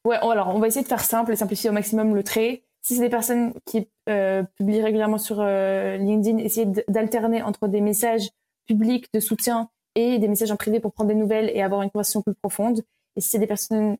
Ouais, 0.05 0.15
alors 0.17 0.47
on 0.55 0.59
va 0.59 0.67
essayer 0.67 0.83
de 0.83 0.87
faire 0.87 1.03
simple 1.03 1.33
et 1.33 1.35
simplifier 1.35 1.69
au 1.69 1.73
maximum 1.73 2.15
le 2.15 2.23
trait. 2.23 2.63
Si 2.81 2.95
c'est 2.95 3.01
des 3.01 3.09
personnes 3.09 3.53
qui 3.65 3.89
euh, 4.07 4.43
publient 4.55 4.81
régulièrement 4.81 5.17
sur 5.17 5.41
euh, 5.41 5.97
LinkedIn, 5.97 6.37
essayer 6.37 6.65
d'alterner 6.87 7.41
entre 7.43 7.67
des 7.67 7.81
messages 7.81 8.29
publics 8.65 9.11
de 9.13 9.19
soutien 9.19 9.69
et 9.95 10.17
des 10.17 10.27
messages 10.29 10.51
en 10.51 10.55
privé 10.55 10.79
pour 10.79 10.93
prendre 10.93 11.09
des 11.09 11.15
nouvelles 11.15 11.51
et 11.53 11.61
avoir 11.61 11.81
une 11.81 11.91
conversation 11.91 12.21
plus 12.21 12.33
profonde. 12.33 12.81
Et 13.15 13.21
si 13.21 13.29
c'est 13.29 13.39
des 13.39 13.47
personnes 13.47 13.97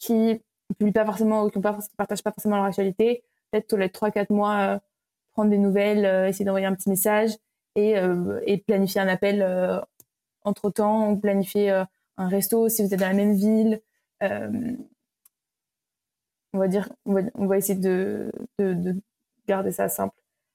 qui 0.00 0.12
ne 0.12 0.74
publient 0.76 0.92
pas 0.92 1.04
forcément 1.04 1.44
ou 1.44 1.50
qui 1.50 1.58
ne 1.58 1.62
partagent 1.62 2.22
pas 2.22 2.32
forcément 2.32 2.56
leur 2.56 2.64
actualité, 2.64 3.22
peut-être 3.50 3.68
tous 3.68 3.76
les 3.76 3.88
3-4 3.88 4.32
mois, 4.32 4.80
prendre 5.34 5.50
des 5.50 5.58
nouvelles, 5.58 6.28
essayer 6.28 6.44
d'envoyer 6.44 6.66
un 6.66 6.74
petit 6.74 6.88
message 6.88 7.36
et, 7.74 7.98
euh, 7.98 8.40
et 8.46 8.58
planifier 8.58 9.00
un 9.00 9.08
appel 9.08 9.42
euh, 9.42 9.80
entre 10.42 10.70
temps 10.70 11.10
ou 11.10 11.16
planifier 11.16 11.70
euh, 11.70 11.84
un 12.16 12.28
resto 12.28 12.68
si 12.68 12.82
vous 12.82 12.94
êtes 12.94 13.00
dans 13.00 13.08
la 13.08 13.14
même 13.14 13.34
ville. 13.34 13.80
on 14.20 16.58
va 16.58 16.68
dire, 16.68 16.88
on 17.04 17.46
va, 17.46 17.58
essayer 17.58 17.78
de, 17.78 18.30
de, 18.58 18.74
de, 18.74 18.96
garder 19.48 19.72
ça 19.72 19.88
simple. 19.88 20.14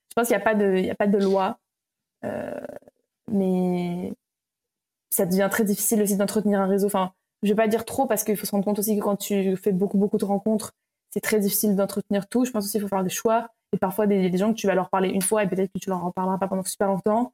Je 0.10 0.16
pense 0.16 0.28
qu'il 0.28 0.38
n'y 0.38 0.42
a 0.42 0.46
pas 0.46 0.56
de, 0.56 0.90
a 0.90 0.96
pas 0.96 1.08
de 1.08 1.18
loi, 1.18 1.60
mais 3.32 4.14
ça 5.10 5.26
devient 5.26 5.48
très 5.52 5.64
difficile 5.66 6.02
aussi 6.02 6.18
d'entretenir 6.18 6.62
un 6.62 6.68
réseau. 6.68 6.88
Enfin, 6.88 7.14
je 7.44 7.50
vais 7.50 7.56
pas 7.56 7.68
dire 7.68 7.86
trop 7.86 8.06
parce 8.08 8.24
qu'il 8.24 8.38
faut 8.38 8.46
se 8.46 8.52
rendre 8.52 8.66
compte 8.66 8.80
aussi 8.80 8.98
que 8.98 9.04
quand 9.04 9.18
tu 9.18 9.56
fais 9.58 9.72
beaucoup 9.72 9.98
beaucoup 9.98 10.18
de 10.18 10.26
rencontres, 10.26 10.74
c'est 11.12 11.22
très 11.22 11.40
difficile 11.40 11.76
d'entretenir 11.76 12.28
tout. 12.28 12.46
Je 12.46 12.52
pense 12.52 12.66
aussi 12.66 12.74
qu'il 12.74 12.82
faut 12.82 12.88
faire 12.88 13.04
des 13.04 13.10
choix. 13.10 13.50
Et 13.74 13.78
parfois, 13.78 14.08
des, 14.08 14.30
des 14.30 14.38
gens 14.38 14.52
que 14.54 14.58
tu 14.58 14.68
vas 14.68 14.76
leur 14.76 14.90
parler 14.90 15.10
une 15.10 15.22
fois 15.22 15.44
et 15.44 15.48
peut-être 15.48 15.72
que 15.72 15.80
tu 15.80 15.90
leur 15.90 16.04
en 16.04 16.12
parleras 16.12 16.38
pas 16.38 16.48
pendant 16.48 16.64
super 16.64 16.88
longtemps. 16.88 17.34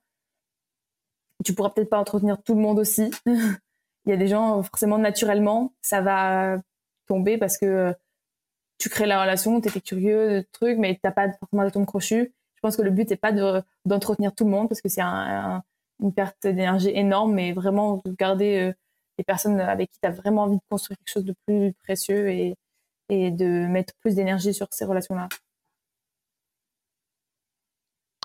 Tu 1.44 1.54
pourras 1.54 1.70
peut-être 1.70 1.90
pas 1.90 2.00
entretenir 2.00 2.42
tout 2.44 2.56
le 2.56 2.62
monde 2.62 2.80
aussi. 2.80 3.12
Il 3.26 4.12
y 4.12 4.14
a 4.14 4.18
des 4.18 4.28
gens, 4.28 4.62
forcément, 4.64 4.98
naturellement, 4.98 5.74
ça 5.82 6.02
va 6.02 6.60
tomber 7.08 7.38
parce 7.38 7.58
que 7.58 7.96
tu 8.78 8.90
crées 8.90 9.06
la 9.06 9.22
relation, 9.22 9.60
tu 9.62 9.70
étais 9.70 9.82
curieux 9.82 10.42
de 10.42 10.48
trucs, 10.52 10.78
mais 10.78 11.00
t'as 11.02 11.12
pas 11.12 11.32
forcément 11.40 11.64
d'atome 11.64 11.86
crochu. 11.86 12.34
Je 12.56 12.60
pense 12.62 12.78
que 12.78 12.82
le 12.82 12.92
but 12.92 13.10
n'est 13.10 13.16
pas 13.16 13.32
de 13.32 13.62
d'entretenir 13.86 14.34
tout 14.34 14.44
le 14.46 14.52
monde 14.52 14.68
parce 14.70 14.82
que 14.82 14.90
c'est 14.90 15.02
un, 15.02 15.64
une 16.02 16.14
perte 16.14 16.44
d'énergie 16.44 16.90
énorme, 16.90 17.34
mais 17.34 17.54
vraiment 17.54 18.02
de 18.06 18.12
garder 18.12 18.58
euh, 18.58 18.74
les 19.18 19.24
personnes 19.24 19.60
avec 19.60 19.92
qui 19.92 20.00
tu 20.00 20.08
as 20.08 20.12
vraiment 20.12 20.44
envie 20.44 20.58
de 20.58 20.64
construire 20.70 20.98
quelque 20.98 21.12
chose 21.12 21.26
de 21.26 21.36
plus 21.48 21.74
précieux 21.84 22.30
et 22.30 22.56
de 23.10 23.68
mettre 23.68 23.94
plus 24.02 24.16
d'énergie 24.16 24.54
sur 24.54 24.68
ces 24.72 24.86
relations-là. 24.86 25.30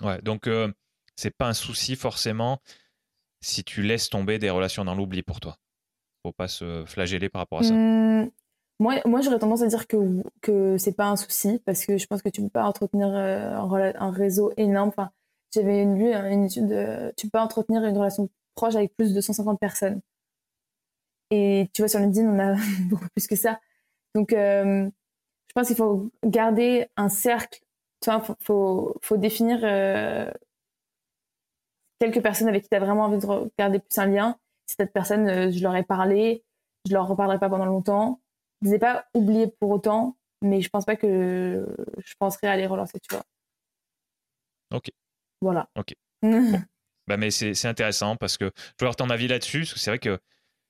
Ouais, 0.01 0.21
donc 0.21 0.47
euh, 0.47 0.71
c'est 1.15 1.35
pas 1.35 1.47
un 1.47 1.53
souci 1.53 1.95
forcément 1.95 2.59
si 3.41 3.63
tu 3.63 3.81
laisses 3.81 4.09
tomber 4.09 4.39
des 4.39 4.49
relations 4.49 4.85
dans 4.85 4.95
l'oubli 4.95 5.23
pour 5.23 5.39
toi. 5.39 5.57
Faut 6.23 6.31
pas 6.31 6.47
se 6.47 6.83
flageller 6.85 7.29
par 7.29 7.41
rapport 7.41 7.59
à 7.59 7.63
ça. 7.63 7.73
Mmh, 7.73 8.31
moi, 8.79 8.95
moi 9.05 9.21
j'aurais 9.21 9.39
tendance 9.39 9.61
à 9.61 9.67
dire 9.67 9.87
que, 9.87 10.23
que 10.41 10.77
c'est 10.77 10.95
pas 10.95 11.07
un 11.07 11.15
souci 11.15 11.59
parce 11.65 11.85
que 11.85 11.97
je 11.97 12.05
pense 12.07 12.21
que 12.21 12.29
tu 12.29 12.41
peux 12.41 12.49
pas 12.49 12.63
entretenir 12.63 13.07
euh, 13.07 13.55
un, 13.55 14.11
réseau 14.11 14.51
énorme. 14.57 14.89
Enfin, 14.89 15.11
j'avais 15.53 15.85
lu 15.85 16.13
une 16.13 16.45
étude 16.45 16.67
de, 16.67 17.13
tu 17.17 17.27
peux 17.27 17.31
pas 17.31 17.43
entretenir 17.43 17.83
une 17.83 17.97
relation 17.97 18.29
proche 18.55 18.75
avec 18.75 18.95
plus 18.95 19.13
de 19.13 19.21
150 19.21 19.59
personnes. 19.59 20.01
Et 21.31 21.69
tu 21.73 21.81
vois, 21.81 21.89
sur 21.89 21.99
LinkedIn, 21.99 22.27
on 22.27 22.39
a 22.39 22.55
beaucoup 22.89 23.07
plus 23.15 23.27
que 23.27 23.35
ça. 23.35 23.59
Donc, 24.13 24.33
euh, 24.33 24.89
je 25.47 25.53
pense 25.53 25.67
qu'il 25.67 25.75
faut 25.75 26.11
garder 26.25 26.87
un 26.97 27.09
cercle. 27.09 27.61
Tu 28.01 28.09
vois, 28.09 28.19
faut, 28.19 28.35
faut, 28.39 28.97
faut 29.01 29.17
définir 29.17 29.59
euh, 29.63 30.31
quelques 31.99 32.21
personnes 32.21 32.47
avec 32.47 32.63
qui 32.63 32.69
tu 32.69 32.75
as 32.75 32.79
vraiment 32.79 33.05
envie 33.05 33.19
de 33.19 33.51
garder 33.57 33.79
plus 33.79 33.97
un 33.97 34.07
lien. 34.07 34.37
Si 34.65 34.75
cette 34.77 34.93
personne, 34.93 35.27
euh, 35.27 35.51
je 35.51 35.61
leur 35.61 35.75
ai 35.75 35.83
parlé, 35.83 36.43
je 36.87 36.93
leur 36.93 37.07
reparlerai 37.07 37.39
pas 37.39 37.49
pendant 37.49 37.65
longtemps. 37.65 38.21
Je 38.61 38.69
les 38.69 38.75
ai 38.75 38.79
pas 38.79 39.05
oubliés 39.13 39.47
pour 39.59 39.69
autant, 39.69 40.17
mais 40.41 40.61
je 40.61 40.69
pense 40.69 40.85
pas 40.85 40.95
que 40.95 41.67
je 41.97 42.13
penserai 42.19 42.47
à 42.47 42.57
les 42.57 42.67
relancer, 42.67 42.99
tu 42.99 43.13
vois. 43.13 43.23
Ok. 44.73 44.89
Voilà. 45.41 45.69
Ok. 45.77 45.93
Bah, 47.07 47.17
mais 47.17 47.31
c'est 47.31 47.65
intéressant 47.65 48.15
parce 48.15 48.37
que 48.37 48.45
je 48.55 48.61
veux 48.79 48.85
avoir 48.85 48.95
ton 48.95 49.09
avis 49.09 49.27
là-dessus. 49.27 49.65
C'est 49.65 49.89
vrai 49.89 49.99
que 49.99 50.19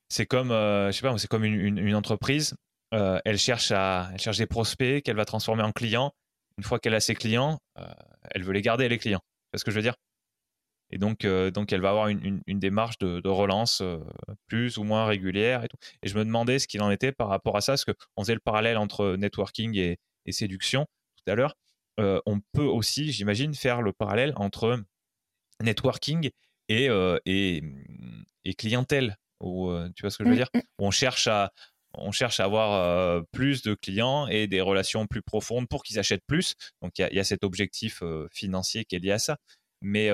c'est 0.09 0.25
comme, 0.25 0.51
euh, 0.51 0.87
je 0.87 0.97
sais 0.97 1.01
pas, 1.01 1.15
c'est 1.17 1.27
comme 1.27 1.43
une, 1.43 1.77
une, 1.77 1.93
entreprise. 1.93 2.55
Euh, 2.93 3.19
elle 3.25 3.37
cherche 3.37 3.71
à, 3.71 4.09
elle 4.11 4.19
cherche 4.19 4.37
des 4.37 4.45
prospects 4.47 5.03
qu'elle 5.03 5.17
va 5.17 5.25
transformer 5.25 5.61
en 5.61 5.71
clients. 5.71 6.13
Une 6.57 6.63
fois 6.63 6.79
qu'elle 6.79 6.93
a 6.93 6.99
ses 6.99 7.15
clients, 7.15 7.59
euh, 7.77 7.85
elle 8.31 8.43
veut 8.43 8.53
les 8.53 8.61
garder 8.61 8.89
les 8.89 8.97
clients. 8.97 9.21
C'est 9.51 9.59
ce 9.59 9.65
que 9.65 9.71
je 9.71 9.75
veux 9.77 9.81
dire? 9.81 9.95
Et 10.93 10.97
donc, 10.97 11.25
donc 11.25 11.71
elle 11.71 11.79
va 11.79 11.89
avoir 11.89 12.09
une, 12.09 12.41
une 12.45 12.59
démarche 12.59 12.97
de, 12.97 13.21
de 13.21 13.29
relance 13.29 13.81
plus 14.47 14.77
ou 14.77 14.83
moins 14.83 15.05
régulière 15.05 15.63
et 15.63 15.69
tout. 15.69 15.77
Et 16.03 16.09
je 16.09 16.17
me 16.17 16.25
demandais 16.25 16.59
ce 16.59 16.67
qu'il 16.67 16.81
en 16.81 16.91
était 16.91 17.13
par 17.13 17.29
rapport 17.29 17.55
à 17.55 17.61
ça, 17.61 17.71
parce 17.71 17.85
qu'on 17.85 18.23
faisait 18.23 18.33
le 18.33 18.41
parallèle 18.41 18.75
entre 18.75 19.15
networking 19.15 19.77
et, 19.77 19.99
et 20.25 20.31
séduction 20.33 20.85
tout 21.15 21.31
à 21.31 21.35
l'heure. 21.35 21.55
on 21.97 22.41
peut 22.51 22.65
aussi, 22.65 23.13
j'imagine, 23.13 23.53
faire 23.53 23.81
le 23.81 23.93
parallèle 23.93 24.33
entre 24.35 24.83
networking 25.61 26.29
et, 26.67 26.89
et, 27.25 27.63
et 28.43 28.53
clientèle 28.55 29.15
euh, 29.43 29.89
tu 29.95 30.01
vois 30.01 30.11
ce 30.11 30.17
que 30.17 30.23
je 30.23 30.29
veux 30.29 30.35
mmh, 30.35 30.37
dire? 30.37 30.49
mmh. 30.53 30.59
On 30.79 30.91
cherche 30.91 31.27
à 31.27 31.51
on 31.93 32.11
cherche 32.11 32.39
à 32.39 32.45
avoir 32.45 32.73
euh, 32.73 33.21
plus 33.31 33.61
de 33.61 33.73
clients 33.73 34.27
et 34.27 34.47
des 34.47 34.61
relations 34.61 35.07
plus 35.07 35.21
profondes 35.21 35.67
pour 35.67 35.83
qu'ils 35.83 35.99
achètent 35.99 36.25
plus. 36.27 36.55
Donc 36.81 36.97
il 36.99 37.09
y, 37.11 37.19
a 37.19 37.23
cet 37.23 37.43
objectif 37.43 38.01
euh, 38.01 38.27
financier 38.31 38.85
qui 38.85 38.95
est 38.95 38.99
lié 38.99 39.11
à 39.11 39.19
ça. 39.19 39.37
Mais 39.81 40.09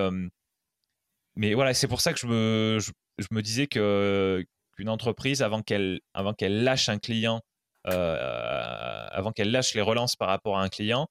mais 1.36 1.54
voilà, 1.54 1.74
c'est 1.74 1.88
pour 1.88 2.02
ça 2.02 2.14
que 2.14 2.20
je 2.20 2.28
me 2.28 2.80
je, 2.80 3.28
me 3.32 3.41
disais 3.41 3.68
que 3.68 4.45
qu'une 4.76 4.90
entreprise 4.90 5.41
avant 5.41 5.62
qu'elle 5.62 5.99
avant 6.14 6.34
qu'elle 6.34 6.64
lâche 6.64 6.90
un 6.90 6.99
client 6.99 7.41
avant 7.84 9.32
qu'elle 9.32 9.52
lâche 9.52 9.74
les 9.76 9.82
relances 9.82 10.16
par 10.16 10.30
rapport 10.30 10.58
à 10.58 10.64
un 10.64 10.70
client 10.70 11.08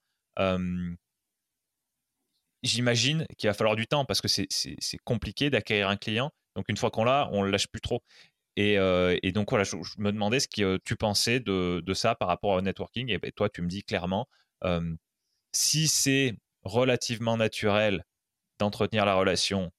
j'imagine 2.63 3.27
qu'il 3.39 3.49
va 3.49 3.55
falloir 3.55 3.77
du 3.77 3.87
temps 3.87 4.05
parce 4.05 4.21
que 4.21 4.29
c'est 4.29 4.99
compliqué 5.05 5.51
d'acquérir 5.51 5.89
un 5.89 5.97
client 5.97 6.31
donc 6.57 6.69
une 6.69 6.77
fois 6.77 6.91
qu'on 6.91 7.05
l'a, 7.05 7.29
on 7.33 7.43
le 7.43 7.51
lâche 7.51 7.69
plus 7.69 7.83
trop. 7.83 8.03
Et, 8.57 8.79
euh, 8.79 9.19
donc 9.35 9.51
voilà, 9.51 9.65
je, 9.65 9.77
me 9.99 10.11
demandais 10.11 10.41
ce 10.41 10.49
que 10.49 10.79
tu 10.79 10.97
pensais 10.97 11.41
de, 11.41 11.83
ça 11.95 12.15
par 12.15 12.29
rapport 12.29 12.51
au 12.51 12.61
networking. 12.61 13.11
Et 13.11 13.19
ben, 13.19 13.31
toi, 13.33 13.49
tu 13.49 13.63
me 13.63 13.69
dis 13.69 13.83
clairement, 13.83 14.27
euh, 14.65 14.95
si 15.53 15.89
c'est 15.89 16.35
relativement 16.63 17.37
naturel 17.37 18.05
d'entretenir 18.59 19.05
la 19.05 19.15
relation, 19.15 19.71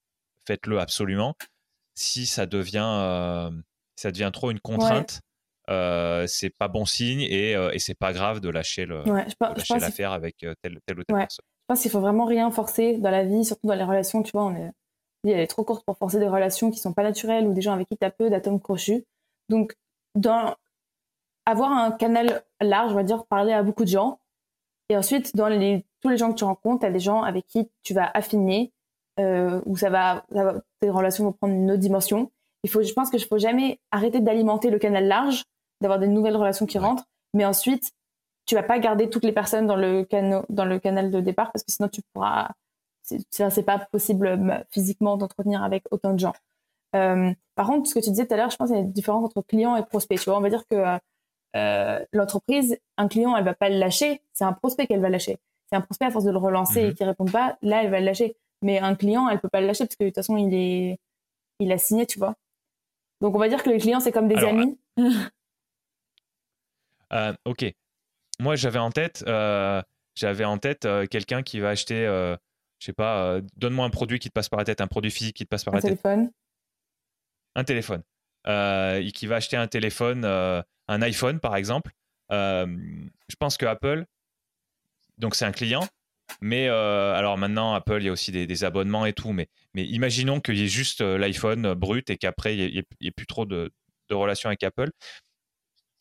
faites-le 0.46 0.78
absolument. 0.78 1.34
Si 1.94 2.26
ça 2.26 2.46
devient, 2.46 2.86
euh, 2.86 3.50
ça 3.96 4.12
devient 4.12 4.30
trop 4.32 4.52
une 4.52 4.60
contrainte, 4.60 5.20
c'est 6.28 6.54
pas 6.56 6.68
bon 6.68 6.84
signe 6.84 7.20
et, 7.22 7.52
et 7.52 7.78
c'est 7.80 7.98
pas 7.98 8.12
grave 8.12 8.40
de 8.40 8.48
lâcher 8.48 8.86
l'affaire 8.86 10.12
avec 10.12 10.46
telle, 10.62 10.76
ou 10.76 10.80
telle 10.86 11.04
personne. 11.04 11.44
Je 11.68 11.74
pense 11.74 11.82
qu'il 11.82 11.90
faut 11.90 12.00
vraiment 12.00 12.24
rien 12.24 12.50
forcer 12.50 12.96
dans 12.96 13.10
la 13.10 13.24
vie, 13.24 13.44
surtout 13.44 13.66
dans 13.66 13.74
les 13.74 13.84
relations. 13.84 14.22
Tu 14.22 14.30
vois, 14.32 14.46
on 14.46 14.56
est 14.56 14.70
elle 15.30 15.40
est 15.40 15.46
trop 15.46 15.64
courte 15.64 15.84
pour 15.84 15.96
forcer 15.96 16.18
des 16.18 16.28
relations 16.28 16.70
qui 16.70 16.78
sont 16.78 16.92
pas 16.92 17.02
naturelles 17.02 17.46
ou 17.46 17.52
des 17.52 17.60
gens 17.60 17.72
avec 17.72 17.88
qui 17.88 17.96
tu 17.96 18.04
as 18.04 18.10
peu 18.10 18.30
d'atomes 18.30 18.60
crochus. 18.60 19.04
Donc, 19.48 19.76
dans, 20.14 20.54
avoir 21.46 21.72
un 21.72 21.90
canal 21.90 22.42
large, 22.60 22.92
on 22.92 22.96
va 22.96 23.02
dire, 23.02 23.24
parler 23.26 23.52
à 23.52 23.62
beaucoup 23.62 23.84
de 23.84 23.88
gens. 23.88 24.20
Et 24.90 24.96
ensuite, 24.96 25.34
dans 25.36 25.48
les, 25.48 25.84
tous 26.00 26.08
les 26.08 26.16
gens 26.16 26.30
que 26.32 26.38
tu 26.38 26.44
rencontres, 26.44 26.80
tu 26.80 26.86
as 26.86 26.90
des 26.90 27.00
gens 27.00 27.22
avec 27.22 27.46
qui 27.46 27.70
tu 27.82 27.94
vas 27.94 28.10
affiner, 28.12 28.72
euh, 29.18 29.60
où 29.66 29.76
ça 29.76 29.90
va, 29.90 30.24
tes 30.80 30.90
relations 30.90 31.24
vont 31.24 31.32
prendre 31.32 31.54
une 31.54 31.70
autre 31.70 31.80
dimension. 31.80 32.30
Il 32.64 32.70
faut, 32.70 32.82
je 32.82 32.92
pense 32.92 33.10
que 33.10 33.18
je 33.18 33.26
faut 33.26 33.38
jamais 33.38 33.80
arrêter 33.90 34.20
d'alimenter 34.20 34.70
le 34.70 34.78
canal 34.78 35.06
large, 35.06 35.44
d'avoir 35.80 35.98
des 35.98 36.08
nouvelles 36.08 36.36
relations 36.36 36.66
qui 36.66 36.78
rentrent, 36.78 37.04
mais 37.34 37.44
ensuite, 37.44 37.92
tu 38.46 38.54
vas 38.54 38.62
pas 38.62 38.78
garder 38.78 39.10
toutes 39.10 39.24
les 39.24 39.32
personnes 39.32 39.66
dans 39.66 39.76
le, 39.76 40.06
dans 40.48 40.64
le 40.64 40.78
canal 40.78 41.10
de 41.10 41.20
départ 41.20 41.52
parce 41.52 41.62
que 41.62 41.70
sinon 41.70 41.88
tu 41.88 42.00
pourras 42.12 42.48
c'est 43.30 43.62
pas 43.62 43.78
possible 43.78 44.26
euh, 44.26 44.58
physiquement 44.70 45.16
d'entretenir 45.16 45.62
avec 45.62 45.84
autant 45.90 46.12
de 46.12 46.18
gens. 46.18 46.34
Euh, 46.96 47.32
par 47.54 47.66
contre, 47.66 47.88
ce 47.88 47.94
que 47.94 48.00
tu 48.00 48.10
disais 48.10 48.26
tout 48.26 48.34
à 48.34 48.36
l'heure, 48.36 48.50
je 48.50 48.56
pense 48.56 48.68
qu'il 48.68 48.76
y 48.76 48.80
a 48.80 48.82
une 48.82 48.92
différence 48.92 49.24
entre 49.24 49.42
client 49.42 49.76
et 49.76 49.84
prospect. 49.84 50.16
Tu 50.16 50.24
vois, 50.24 50.38
on 50.38 50.40
va 50.40 50.50
dire 50.50 50.66
que 50.68 50.98
euh, 51.56 52.04
l'entreprise, 52.12 52.78
un 52.96 53.08
client, 53.08 53.36
elle 53.36 53.44
va 53.44 53.54
pas 53.54 53.68
le 53.68 53.78
lâcher, 53.78 54.22
c'est 54.32 54.44
un 54.44 54.52
prospect 54.52 54.86
qu'elle 54.86 55.00
va 55.00 55.08
lâcher. 55.08 55.38
C'est 55.70 55.76
un 55.76 55.80
prospect 55.80 56.06
à 56.06 56.10
force 56.10 56.24
de 56.24 56.30
le 56.30 56.38
relancer 56.38 56.80
et 56.80 56.88
mhm. 56.88 56.94
qui 56.94 57.04
répond 57.04 57.26
pas, 57.26 57.58
là, 57.62 57.82
elle 57.82 57.90
va 57.90 58.00
le 58.00 58.06
lâcher. 58.06 58.36
Mais 58.62 58.78
un 58.78 58.94
client, 58.94 59.28
elle 59.28 59.40
peut 59.40 59.48
pas 59.48 59.60
le 59.60 59.66
lâcher 59.66 59.84
parce 59.84 59.96
que 59.96 60.04
de 60.04 60.08
toute 60.08 60.16
façon, 60.16 60.36
il 60.36 60.54
est, 60.54 60.98
il 61.60 61.70
a 61.72 61.78
signé, 61.78 62.06
tu 62.06 62.18
vois. 62.18 62.34
Donc, 63.20 63.34
on 63.34 63.38
va 63.38 63.48
dire 63.48 63.62
que 63.62 63.70
les 63.70 63.78
clients, 63.78 64.00
c'est 64.00 64.12
comme 64.12 64.28
des 64.28 64.36
amis. 64.36 64.78
ok. 67.44 67.64
Moi, 68.40 68.56
j'avais 68.56 68.78
en 68.78 68.90
tête, 68.90 69.24
j'avais 70.14 70.44
en 70.44 70.58
tête 70.58 70.88
quelqu'un 71.10 71.42
qui 71.42 71.60
va 71.60 71.70
acheter 71.70 72.06
je 72.78 72.86
sais 72.86 72.92
pas, 72.92 73.24
euh, 73.24 73.42
donne-moi 73.56 73.84
un 73.84 73.90
produit 73.90 74.18
qui 74.18 74.28
te 74.28 74.32
passe 74.32 74.48
par 74.48 74.58
la 74.58 74.64
tête, 74.64 74.80
un 74.80 74.86
produit 74.86 75.10
physique 75.10 75.36
qui 75.36 75.44
te 75.44 75.48
passe 75.48 75.64
par 75.64 75.74
la 75.74 75.80
tête. 75.80 75.92
Un 75.92 75.96
téléphone. 75.96 76.30
Un 77.54 77.64
téléphone. 77.64 78.02
Euh, 78.46 79.10
qui 79.10 79.26
va 79.26 79.36
acheter 79.36 79.56
un 79.56 79.66
téléphone, 79.66 80.24
euh, 80.24 80.62
un 80.86 81.02
iPhone 81.02 81.40
par 81.40 81.56
exemple. 81.56 81.92
je 82.30 83.36
pense 83.38 83.56
que 83.56 83.66
Apple, 83.66 84.04
donc 85.18 85.34
c'est 85.34 85.44
un 85.44 85.52
client, 85.52 85.86
mais 86.40 86.68
alors 86.68 87.36
maintenant 87.36 87.74
Apple, 87.74 87.98
il 88.00 88.06
y 88.06 88.08
a 88.08 88.12
aussi 88.12 88.30
des, 88.30 88.64
abonnements 88.64 89.06
et 89.06 89.12
tout, 89.12 89.32
mais, 89.32 89.48
mais 89.74 89.84
imaginons 89.84 90.40
qu'il 90.40 90.56
y 90.56 90.62
ait 90.62 90.68
juste 90.68 91.00
l'iPhone 91.00 91.74
brut 91.74 92.10
et 92.10 92.16
qu'après 92.16 92.56
il 92.56 92.72
n'y 93.00 93.08
ait, 93.08 93.10
plus 93.10 93.26
trop 93.26 93.44
de, 93.44 93.72
de, 94.08 94.14
relations 94.14 94.48
avec 94.48 94.62
Apple. 94.62 94.90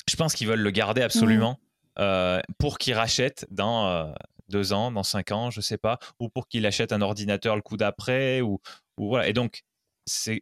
Je 0.08 0.16
pense 0.16 0.36
qu'ils 0.36 0.48
veulent 0.48 0.62
le 0.62 0.72
garder 0.72 1.02
absolument 1.02 1.60
mmh. 1.98 2.40
pour 2.60 2.78
qu'il 2.78 2.94
rachète 2.94 3.48
dans 3.50 4.14
deux 4.50 4.74
ans, 4.74 4.92
dans 4.92 5.04
cinq 5.04 5.32
ans, 5.32 5.50
je 5.50 5.62
sais 5.62 5.78
pas, 5.78 6.00
ou 6.20 6.30
pour 6.30 6.48
qu'il 6.48 6.66
achète 6.66 6.92
un 6.92 7.02
ordinateur 7.02 7.56
le 7.56 7.62
coup 7.62 7.78
d'après, 7.78 8.42
ou, 8.42 8.60
ou, 8.98 9.10
voilà. 9.10 9.28
Et 9.28 9.34
donc, 9.34 9.64
c'est 10.06 10.42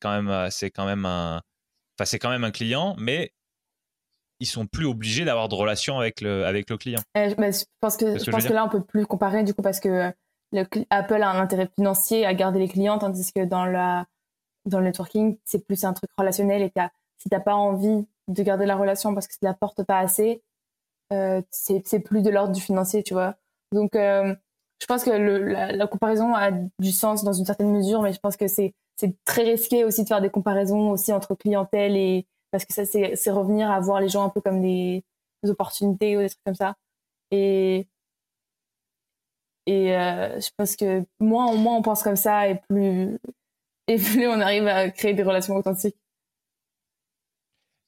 quand 0.00 0.12
même, 0.12 0.28
euh, 0.28 0.48
c'est 0.50 0.70
quand 0.70 0.86
même 0.86 1.04
un, 1.04 1.42
enfin, 1.96 2.04
c'est 2.04 2.18
quand 2.18 2.30
même 2.30 2.44
un 2.44 2.50
client, 2.50 2.96
mais 2.98 3.32
ils 4.40 4.46
sont 4.46 4.66
plus 4.66 4.86
obligés 4.86 5.24
d'avoir 5.24 5.48
de 5.48 5.54
relation 5.54 5.98
avec 5.98 6.20
le, 6.20 6.44
avec 6.44 6.68
le 6.68 6.76
client. 6.76 7.00
Eh, 7.14 7.30
je 7.30 7.64
pense 7.80 7.96
que, 7.96 8.18
je 8.18 8.30
pense 8.30 8.44
que 8.44 8.52
là, 8.52 8.64
on 8.64 8.68
peut 8.68 8.82
plus 8.82 9.06
comparer, 9.06 9.44
du 9.44 9.54
coup, 9.54 9.62
parce 9.62 9.78
que 9.78 10.12
le, 10.52 10.66
Apple 10.90 11.22
a 11.22 11.30
un 11.30 11.40
intérêt 11.40 11.68
financier 11.74 12.26
à 12.26 12.34
garder 12.34 12.58
les 12.58 12.68
clients, 12.68 12.98
tandis 12.98 13.32
que 13.32 13.44
dans 13.44 13.64
la, 13.64 14.06
dans 14.66 14.78
le 14.78 14.86
networking, 14.86 15.38
c'est 15.44 15.64
plus 15.64 15.84
un 15.84 15.92
truc 15.92 16.10
relationnel 16.16 16.62
et 16.62 16.72
si 17.18 17.28
t'as 17.28 17.40
pas 17.40 17.54
envie 17.54 18.06
de 18.28 18.42
garder 18.42 18.66
la 18.66 18.76
relation 18.76 19.14
parce 19.14 19.26
que 19.26 19.34
ça 19.34 19.40
n'apporte 19.42 19.84
pas 19.84 19.98
assez, 19.98 20.42
euh, 21.12 21.42
c'est 21.50 22.00
plus 22.00 22.22
de 22.22 22.30
l'ordre 22.30 22.52
du 22.52 22.60
financier, 22.60 23.02
tu 23.02 23.14
vois. 23.14 23.36
Donc, 23.72 23.96
euh, 23.96 24.34
je 24.80 24.86
pense 24.86 25.04
que 25.04 25.10
la, 25.10 25.86
comparaison 25.86 26.34
a 26.34 26.50
du 26.50 26.92
sens 26.92 27.24
dans 27.24 27.32
une 27.32 27.44
certaine 27.44 27.72
mesure, 27.72 28.02
mais 28.02 28.12
je 28.12 28.18
pense 28.18 28.36
que 28.36 28.48
c'est 28.48 28.74
très 29.24 29.42
risqué 29.42 29.84
aussi 29.84 30.02
de 30.02 30.08
faire 30.08 30.20
des 30.20 30.30
comparaisons 30.30 30.90
aussi 30.90 31.12
entre 31.12 31.34
clientèle 31.34 31.96
et 31.96 32.26
parce 32.50 32.64
que 32.64 32.74
ça 32.74 32.84
c'est 32.84 33.30
revenir 33.30 33.70
à 33.70 33.80
voir 33.80 34.00
les 34.00 34.08
gens 34.08 34.24
un 34.24 34.28
peu 34.28 34.40
comme 34.40 34.60
des, 34.60 35.04
opportunités 35.44 36.16
ou 36.16 36.20
des 36.20 36.28
trucs 36.28 36.44
comme 36.44 36.54
ça. 36.54 36.74
Et 37.30 37.88
et 39.66 39.96
euh, 39.96 40.40
je 40.40 40.50
pense 40.56 40.76
que 40.76 41.04
moins, 41.20 41.54
moins 41.54 41.76
on 41.76 41.82
pense 41.82 42.02
comme 42.02 42.16
ça 42.16 42.48
et 42.48 42.60
plus 42.68 43.18
et 43.86 43.96
plus 43.96 44.26
on 44.26 44.40
arrive 44.40 44.66
à 44.66 44.90
créer 44.90 45.14
des 45.14 45.22
relations 45.22 45.56
authentiques. 45.56 45.96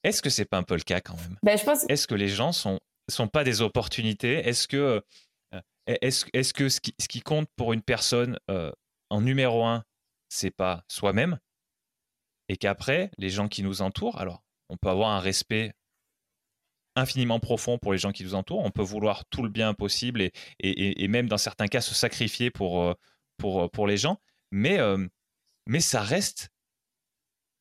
Est-ce 0.03 0.21
que 0.21 0.29
c'est 0.29 0.45
pas 0.45 0.57
un 0.57 0.63
peu 0.63 0.75
le 0.75 0.81
cas 0.81 1.01
quand 1.01 1.15
même? 1.15 1.37
Ben, 1.43 1.57
je 1.57 1.63
pense... 1.63 1.85
Est-ce 1.89 2.07
que 2.07 2.15
les 2.15 2.27
gens 2.27 2.51
sont 2.51 2.79
sont 3.09 3.27
pas 3.27 3.43
des 3.43 3.61
opportunités? 3.61 4.47
Est-ce 4.47 4.67
que, 4.67 5.03
est-ce, 5.87 6.25
est 6.33 6.53
que 6.53 6.69
ce 6.69 6.79
qui, 6.79 7.21
compte 7.21 7.47
pour 7.55 7.73
une 7.73 7.81
personne 7.81 8.39
en 9.09 9.21
numéro 9.21 9.65
un, 9.65 9.83
c'est 10.29 10.51
pas 10.51 10.83
soi-même, 10.87 11.39
et 12.49 12.57
qu'après, 12.57 13.11
les 13.17 13.29
gens 13.29 13.47
qui 13.47 13.63
nous 13.63 13.81
entourent, 13.81 14.19
alors 14.19 14.43
on 14.69 14.77
peut 14.77 14.89
avoir 14.89 15.09
un 15.09 15.19
respect 15.19 15.73
infiniment 16.95 17.39
profond 17.39 17.77
pour 17.77 17.91
les 17.91 17.97
gens 17.97 18.11
qui 18.11 18.23
nous 18.23 18.35
entourent, 18.35 18.63
on 18.63 18.71
peut 18.71 18.81
vouloir 18.81 19.25
tout 19.25 19.43
le 19.43 19.49
bien 19.49 19.73
possible 19.73 20.29
et, 20.59 21.07
même 21.07 21.27
dans 21.27 21.37
certains 21.37 21.67
cas 21.67 21.81
se 21.81 21.93
sacrifier 21.93 22.51
pour, 22.51 22.95
pour, 23.37 23.69
pour 23.71 23.87
les 23.87 23.97
gens, 23.97 24.19
mais 24.51 24.79
ça 25.79 26.01
reste, 26.01 26.49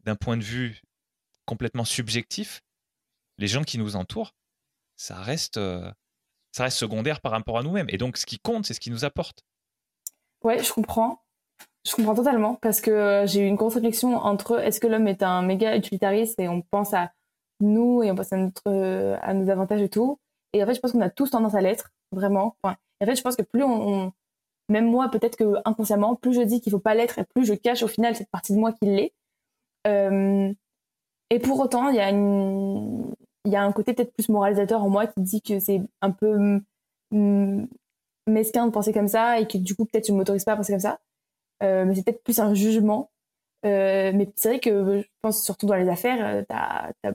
d'un 0.05 0.17
point 0.17 0.37
de 0.37 0.45
vue 0.45 0.83
complètement 1.47 1.85
subjectif, 1.85 2.63
les 3.39 3.49
gens 3.49 3.65
qui 3.65 3.79
nous 3.79 3.97
entourent, 3.97 4.35
ça 4.97 5.21
reste, 5.21 5.59
ça 6.55 6.63
reste 6.63 6.79
secondaire 6.79 7.21
par 7.21 7.33
rapport 7.33 7.59
à 7.59 7.65
nous-mêmes. 7.65 7.89
Et 7.89 7.99
donc, 7.99 8.17
ce 8.17 8.27
qui 8.27 8.39
compte, 8.39 8.65
c'est 8.65 8.75
ce 8.75 8.81
qui 8.81 8.91
nous 8.91 9.05
apporte. 9.05 9.45
Ouais, 10.45 10.63
je 10.63 10.73
comprends. 10.73 11.23
Je 11.85 11.93
comprends 11.95 12.15
totalement 12.15 12.55
parce 12.55 12.81
que 12.81 13.25
j'ai 13.27 13.41
eu 13.41 13.47
une 13.47 13.57
grosse 13.57 13.75
réflexion 13.75 14.15
entre 14.17 14.61
est-ce 14.61 14.79
que 14.79 14.87
l'homme 14.87 15.09
est 15.09 15.25
un 15.25 15.43
méga 15.43 15.77
utilitariste 15.77 16.39
et 16.39 16.49
on 16.49 16.63
pense 16.63 16.95
à 16.95 17.11
nous 17.61 18.05
et 18.05 18.11
on 18.13 18.15
pense 18.15 18.33
à, 18.33 18.37
notre, 18.37 19.19
à 19.21 19.35
nos 19.35 19.51
avantages 19.51 19.83
et 19.83 19.89
tout. 19.89 20.21
Et 20.53 20.63
en 20.63 20.67
fait, 20.67 20.75
je 20.75 20.81
pense 20.81 20.93
qu'on 20.93 21.01
a 21.01 21.11
tous 21.11 21.31
tendance 21.31 21.57
à 21.57 21.61
l'être, 21.61 21.91
vraiment. 22.13 22.57
en 22.63 22.75
fait, 23.05 23.17
je 23.17 23.23
pense 23.23 23.35
que 23.35 23.43
plus 23.43 23.65
on, 23.65 24.13
même 24.69 24.87
moi, 24.87 25.11
peut-être 25.11 25.37
que 25.37 25.57
inconsciemment, 25.65 26.15
plus 26.15 26.35
je 26.35 26.43
dis 26.43 26.61
qu'il 26.61 26.71
faut 26.71 26.79
pas 26.79 26.95
l'être 26.95 27.19
et 27.19 27.25
plus 27.35 27.45
je 27.45 27.55
cache 27.55 27.83
au 27.83 27.89
final 27.89 28.15
cette 28.15 28.31
partie 28.31 28.53
de 28.55 28.59
moi 28.59 28.73
qui 28.73 28.87
l'est. 28.87 29.13
Euh, 29.89 30.53
et 31.31 31.41
pour 31.41 31.59
autant, 31.59 31.89
il 31.89 31.97
y 31.97 32.01
a 32.01 32.11
une, 32.11 33.13
il 33.45 33.53
y 33.53 33.57
a 33.57 33.63
un 33.63 33.73
côté 33.73 33.95
peut-être 33.95 34.13
plus 34.15 34.29
moralisateur 34.29 34.83
en 34.83 34.89
moi 34.89 35.07
qui 35.07 35.21
dit 35.21 35.43
que 35.43 35.61
c'est 35.61 35.83
un 36.01 36.11
peu 36.11 36.61
mesquin 38.27 38.67
de 38.67 38.73
penser 38.73 38.93
comme 38.93 39.09
ça 39.09 39.41
et 39.41 39.47
que 39.47 39.59
du 39.59 39.75
coup 39.75 39.85
peut-être 39.85 40.07
je 40.09 40.13
m'autorise 40.13 40.45
pas 40.45 40.53
à 40.53 40.57
penser 40.57 40.73
comme 40.73 40.81
ça. 40.81 40.99
Euh, 41.63 41.85
mais 41.85 41.95
c'est 41.95 42.03
peut-être 42.05 42.23
plus 42.23 42.39
un 42.41 42.55
jugement. 42.55 43.11
Euh, 43.67 44.13
mais 44.15 44.31
c'est 44.37 44.49
vrai 44.49 44.61
que 44.61 45.01
je 45.03 45.09
pense 45.23 45.43
surtout 45.45 45.67
dans 45.67 45.75
les 45.75 45.89
affaires, 45.89 46.45
euh, 47.05 47.13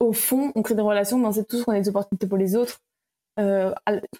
au 0.00 0.12
fond, 0.12 0.52
on 0.54 0.62
crée 0.62 0.74
des 0.74 0.82
relations, 0.82 1.18
mais 1.18 1.26
on 1.26 1.32
sait 1.32 1.44
tous 1.44 1.64
qu'on 1.64 1.72
a 1.72 1.80
des 1.80 1.88
opportunités 1.88 2.26
pour 2.26 2.38
les 2.38 2.56
autres. 2.56 2.80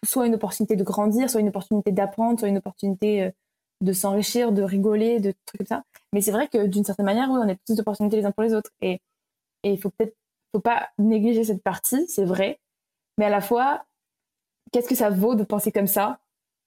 soit 0.04 0.26
une 0.26 0.34
opportunité 0.34 0.76
de 0.76 0.84
grandir, 0.84 1.30
soit 1.30 1.40
une 1.40 1.48
opportunité 1.48 1.92
d'apprendre, 1.92 2.38
soit 2.38 2.48
une 2.48 2.58
opportunité 2.58 3.32
de 3.80 3.92
s'enrichir, 3.92 4.52
de 4.52 4.62
rigoler, 4.62 5.20
de 5.20 5.32
trucs 5.46 5.58
comme 5.58 5.66
ça. 5.66 5.84
Mais 6.12 6.20
c'est 6.20 6.32
vrai 6.32 6.48
que 6.48 6.66
d'une 6.66 6.84
certaine 6.84 7.06
manière, 7.06 7.30
oui, 7.30 7.38
on 7.42 7.48
a 7.48 7.54
toutes 7.54 7.76
des 7.76 7.80
opportunités 7.80 8.16
les 8.16 8.26
uns 8.26 8.32
pour 8.32 8.42
les 8.42 8.54
autres. 8.54 8.70
Et 8.82 9.00
il 9.64 9.80
faut 9.80 9.90
peut-être 9.90 10.16
faut 10.52 10.60
pas 10.60 10.88
négliger 10.98 11.44
cette 11.44 11.62
partie, 11.62 12.06
c'est 12.08 12.24
vrai. 12.24 12.60
Mais 13.18 13.26
à 13.26 13.30
la 13.30 13.40
fois, 13.40 13.84
qu'est-ce 14.72 14.88
que 14.88 14.94
ça 14.94 15.10
vaut 15.10 15.34
de 15.34 15.44
penser 15.44 15.72
comme 15.72 15.86
ça? 15.86 16.20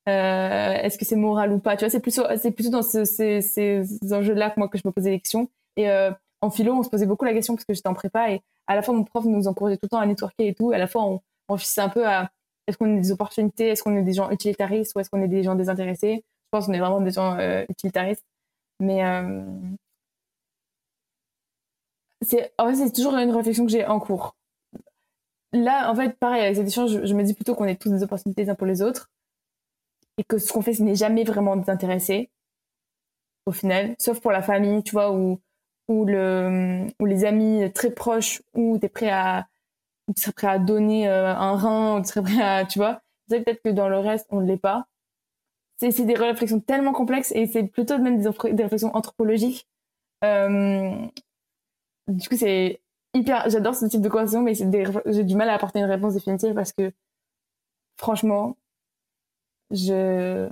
Euh, 0.09 0.73
Est-ce 0.73 0.97
que 0.97 1.05
c'est 1.05 1.15
moral 1.15 1.51
ou 1.51 1.59
pas? 1.59 1.77
Tu 1.77 1.85
vois, 1.85 1.89
c'est 1.89 1.99
plutôt, 1.99 2.23
c'est 2.37 2.51
plutôt 2.51 2.71
dans 2.71 2.81
ces, 2.81 3.41
ces 3.41 3.83
enjeux-là 4.11 4.49
que 4.49 4.59
moi 4.59 4.67
que 4.67 4.77
je 4.77 4.83
me 4.85 4.91
posais 4.91 5.19
questions. 5.19 5.49
Et 5.77 5.89
euh, 5.89 6.11
en 6.41 6.49
philo, 6.49 6.73
on 6.73 6.83
se 6.83 6.89
posait 6.89 7.05
beaucoup 7.05 7.25
la 7.25 7.33
question 7.33 7.55
parce 7.55 7.65
que 7.65 7.73
j'étais 7.73 7.87
en 7.87 7.93
prépa 7.93 8.31
et 8.31 8.41
à 8.67 8.75
la 8.75 8.81
fois 8.81 8.93
mon 8.93 9.03
prof 9.03 9.25
nous 9.25 9.47
encourageait 9.47 9.77
tout 9.77 9.85
le 9.85 9.89
temps 9.89 9.99
à 9.99 10.05
networker 10.05 10.47
et 10.47 10.53
tout. 10.53 10.71
À 10.71 10.77
la 10.77 10.87
fois, 10.87 11.03
on, 11.03 11.21
on 11.49 11.57
un 11.77 11.89
peu 11.89 12.07
à 12.07 12.31
est-ce 12.67 12.77
qu'on 12.77 12.95
est 12.95 12.99
des 12.99 13.11
opportunités, 13.11 13.69
est-ce 13.69 13.83
qu'on 13.83 13.95
est 13.95 14.03
des 14.03 14.13
gens 14.13 14.29
utilitaristes 14.31 14.95
ou 14.95 14.99
est-ce 14.99 15.09
qu'on 15.09 15.21
est 15.21 15.27
des 15.27 15.43
gens 15.43 15.55
désintéressés? 15.55 16.23
Je 16.23 16.49
pense 16.51 16.65
qu'on 16.65 16.73
est 16.73 16.79
vraiment 16.79 17.01
des 17.01 17.11
gens 17.11 17.37
euh, 17.37 17.63
utilitaristes. 17.69 18.25
Mais 18.79 19.03
c'est 22.22 22.53
en 22.57 22.68
fait, 22.69 22.76
c'est 22.76 22.93
toujours 22.93 23.15
une 23.15 23.31
réflexion 23.31 23.65
que 23.65 23.72
j'ai 23.72 23.85
en 23.85 23.99
cours. 23.99 24.35
Là, 25.53 25.91
en 25.91 25.95
fait, 25.95 26.18
pareil, 26.18 26.43
avec 26.43 26.56
cette 26.56 26.68
échange, 26.68 27.03
je, 27.03 27.14
me 27.14 27.23
dis 27.23 27.34
plutôt 27.34 27.56
qu'on 27.56 27.65
est 27.65 27.81
tous 27.81 27.89
des 27.89 28.03
opportunités 28.03 28.43
les 28.43 28.49
uns 28.49 28.56
pour 28.56 28.68
les 28.68 28.81
autres 28.81 29.10
et 30.18 30.23
que 30.23 30.38
ce 30.38 30.52
qu'on 30.53 30.61
fait, 30.61 30.73
ce 30.73 30.84
n'est 30.84 30.95
jamais 30.95 31.23
vraiment 31.23 31.56
désintéressé 31.57 32.30
au 33.45 33.52
final, 33.52 33.95
sauf 33.99 34.22
pour 34.22 34.31
la 34.31 34.41
famille, 34.41 34.84
tu 34.84 34.91
vois, 34.91 35.11
ou, 35.11 35.41
ou, 35.88 36.06
le, 36.06 36.88
ou 36.99 37.06
les 37.06 37.26
amis 37.26 37.72
très 37.73 37.91
proches, 37.91 38.41
où 38.53 38.77
tu 38.77 38.85
es 38.85 38.89
prêt 38.89 39.10
à, 39.10 39.48
tu 40.15 40.22
serais 40.22 40.34
prêt 40.34 40.48
à 40.48 40.60
donner 40.60 41.07
euh, 41.10 41.34
un 41.35 41.57
rein, 41.57 41.98
ou 41.98 42.02
tu 42.02 42.10
serais 42.10 42.22
prêt 42.22 42.41
à, 42.41 42.65
tu 42.65 42.80
vois. 42.80 43.02
C'est 43.30 43.41
peut-être 43.43 43.64
que 43.64 43.69
dans 43.69 43.89
le 43.89 43.98
reste, 43.99 44.27
on 44.30 44.41
ne 44.41 44.48
l'est 44.48 44.57
pas. 44.57 44.88
C'est 45.80 46.06
des 46.06 46.14
réflexions 46.14 46.60
tellement 46.60 46.93
complexes 46.93 47.31
et 47.34 47.48
c'est 47.48 47.64
plutôt 47.64 47.98
même 47.98 48.22
des, 48.22 48.30
des 48.53 48.64
réflexions 48.64 48.95
anthropologiques. 48.95 49.68
Euh, 50.23 51.07
du 52.11 52.29
coup, 52.29 52.38
c'est 52.38 52.81
hyper. 53.13 53.49
J'adore 53.49 53.75
ce 53.75 53.85
type 53.85 54.01
de 54.01 54.09
conversation, 54.09 54.41
mais 54.41 54.53
j'ai 54.53 55.23
du 55.23 55.35
mal 55.35 55.49
à 55.49 55.53
apporter 55.53 55.79
une 55.79 55.85
réponse 55.85 56.13
définitive 56.13 56.53
parce 56.53 56.71
que, 56.73 56.91
franchement, 57.97 58.57
je. 59.71 60.49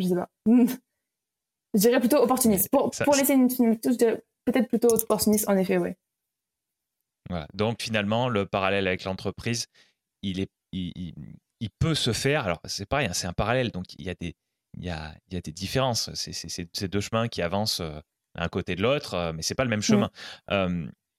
Je 0.00 0.08
sais 0.08 0.14
pas. 0.14 0.28
je 0.46 1.78
dirais 1.78 2.00
plutôt 2.00 2.18
opportuniste. 2.18 2.68
Pour, 2.70 2.90
pour 2.90 3.14
laisser 3.14 3.34
une, 3.34 3.48
une 3.58 3.78
peut-être 3.78 4.68
plutôt 4.68 4.92
opportuniste, 4.92 5.48
en 5.48 5.56
effet, 5.56 5.78
oui. 5.78 5.90
Voilà. 7.28 7.46
Donc, 7.54 7.80
finalement, 7.80 8.28
le 8.28 8.46
parallèle 8.46 8.86
avec 8.86 9.04
l'entreprise, 9.04 9.66
il, 10.22 10.40
est, 10.40 10.50
il, 10.72 11.14
il, 11.60 11.70
peut 11.78 11.94
se 11.94 12.12
faire. 12.12 12.44
Alors, 12.44 12.60
c'est 12.64 12.86
pareil, 12.86 13.06
hein, 13.06 13.12
c'est 13.14 13.26
un 13.26 13.32
parallèle. 13.32 13.70
Donc, 13.70 13.86
il 13.98 14.04
y 14.04 14.10
a 14.10 14.14
des, 14.14 14.34
il 14.76 14.84
y 14.84 14.90
a, 14.90 15.14
il 15.28 15.34
y 15.34 15.36
a 15.36 15.40
des 15.40 15.52
différences. 15.52 16.10
C'est 16.14 16.88
deux 16.88 17.00
chemins 17.00 17.28
qui 17.28 17.40
avancent 17.40 17.80
euh, 17.80 17.98
un 18.34 18.48
côté 18.48 18.74
de 18.74 18.82
l'autre, 18.82 19.14
euh, 19.14 19.32
mais 19.32 19.42
c'est 19.42 19.54
pas 19.54 19.64
le 19.64 19.70
même 19.70 19.82
chemin. 19.82 20.10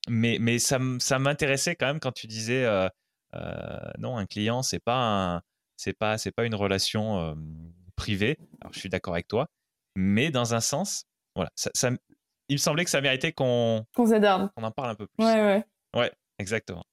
mais 0.08 0.38
mais 0.40 0.60
ça, 0.60 0.80
ça 1.00 1.20
m'intéressait 1.20 1.76
quand 1.76 1.88
même 1.88 2.00
quand 2.00 2.12
tu 2.12 2.28
disais 2.28 2.64
euh, 2.66 2.90
non, 3.98 4.18
un 4.18 4.26
client, 4.26 4.62
c'est 4.62 4.80
pas 4.80 5.42
c'est 5.78 5.98
pas 5.98 6.18
c'est 6.18 6.32
pas 6.32 6.46
une 6.46 6.56
relation 6.56 7.36
privée. 7.96 8.38
Alors 8.62 8.74
je 8.74 8.80
suis 8.80 8.90
d'accord 8.90 9.14
avec 9.14 9.28
toi, 9.28 9.48
mais 9.96 10.30
dans 10.32 10.54
un 10.54 10.62
sens, 10.62 11.06
voilà, 11.36 11.50
ça, 11.56 11.90
il 12.48 12.54
me 12.54 12.58
semblait 12.58 12.84
que 12.84 12.92
ça 12.92 13.02
méritait 13.02 13.34
qu'on 13.34 13.86
qu'on 14.56 14.64
en 14.64 14.72
parle 14.72 14.90
un 14.90 14.96
peu 14.96 15.08
plus. 15.08 15.26
Ouais 15.26 15.42
ouais. 15.42 15.66
Ouais, 15.96 16.12
exactement. 16.40 16.84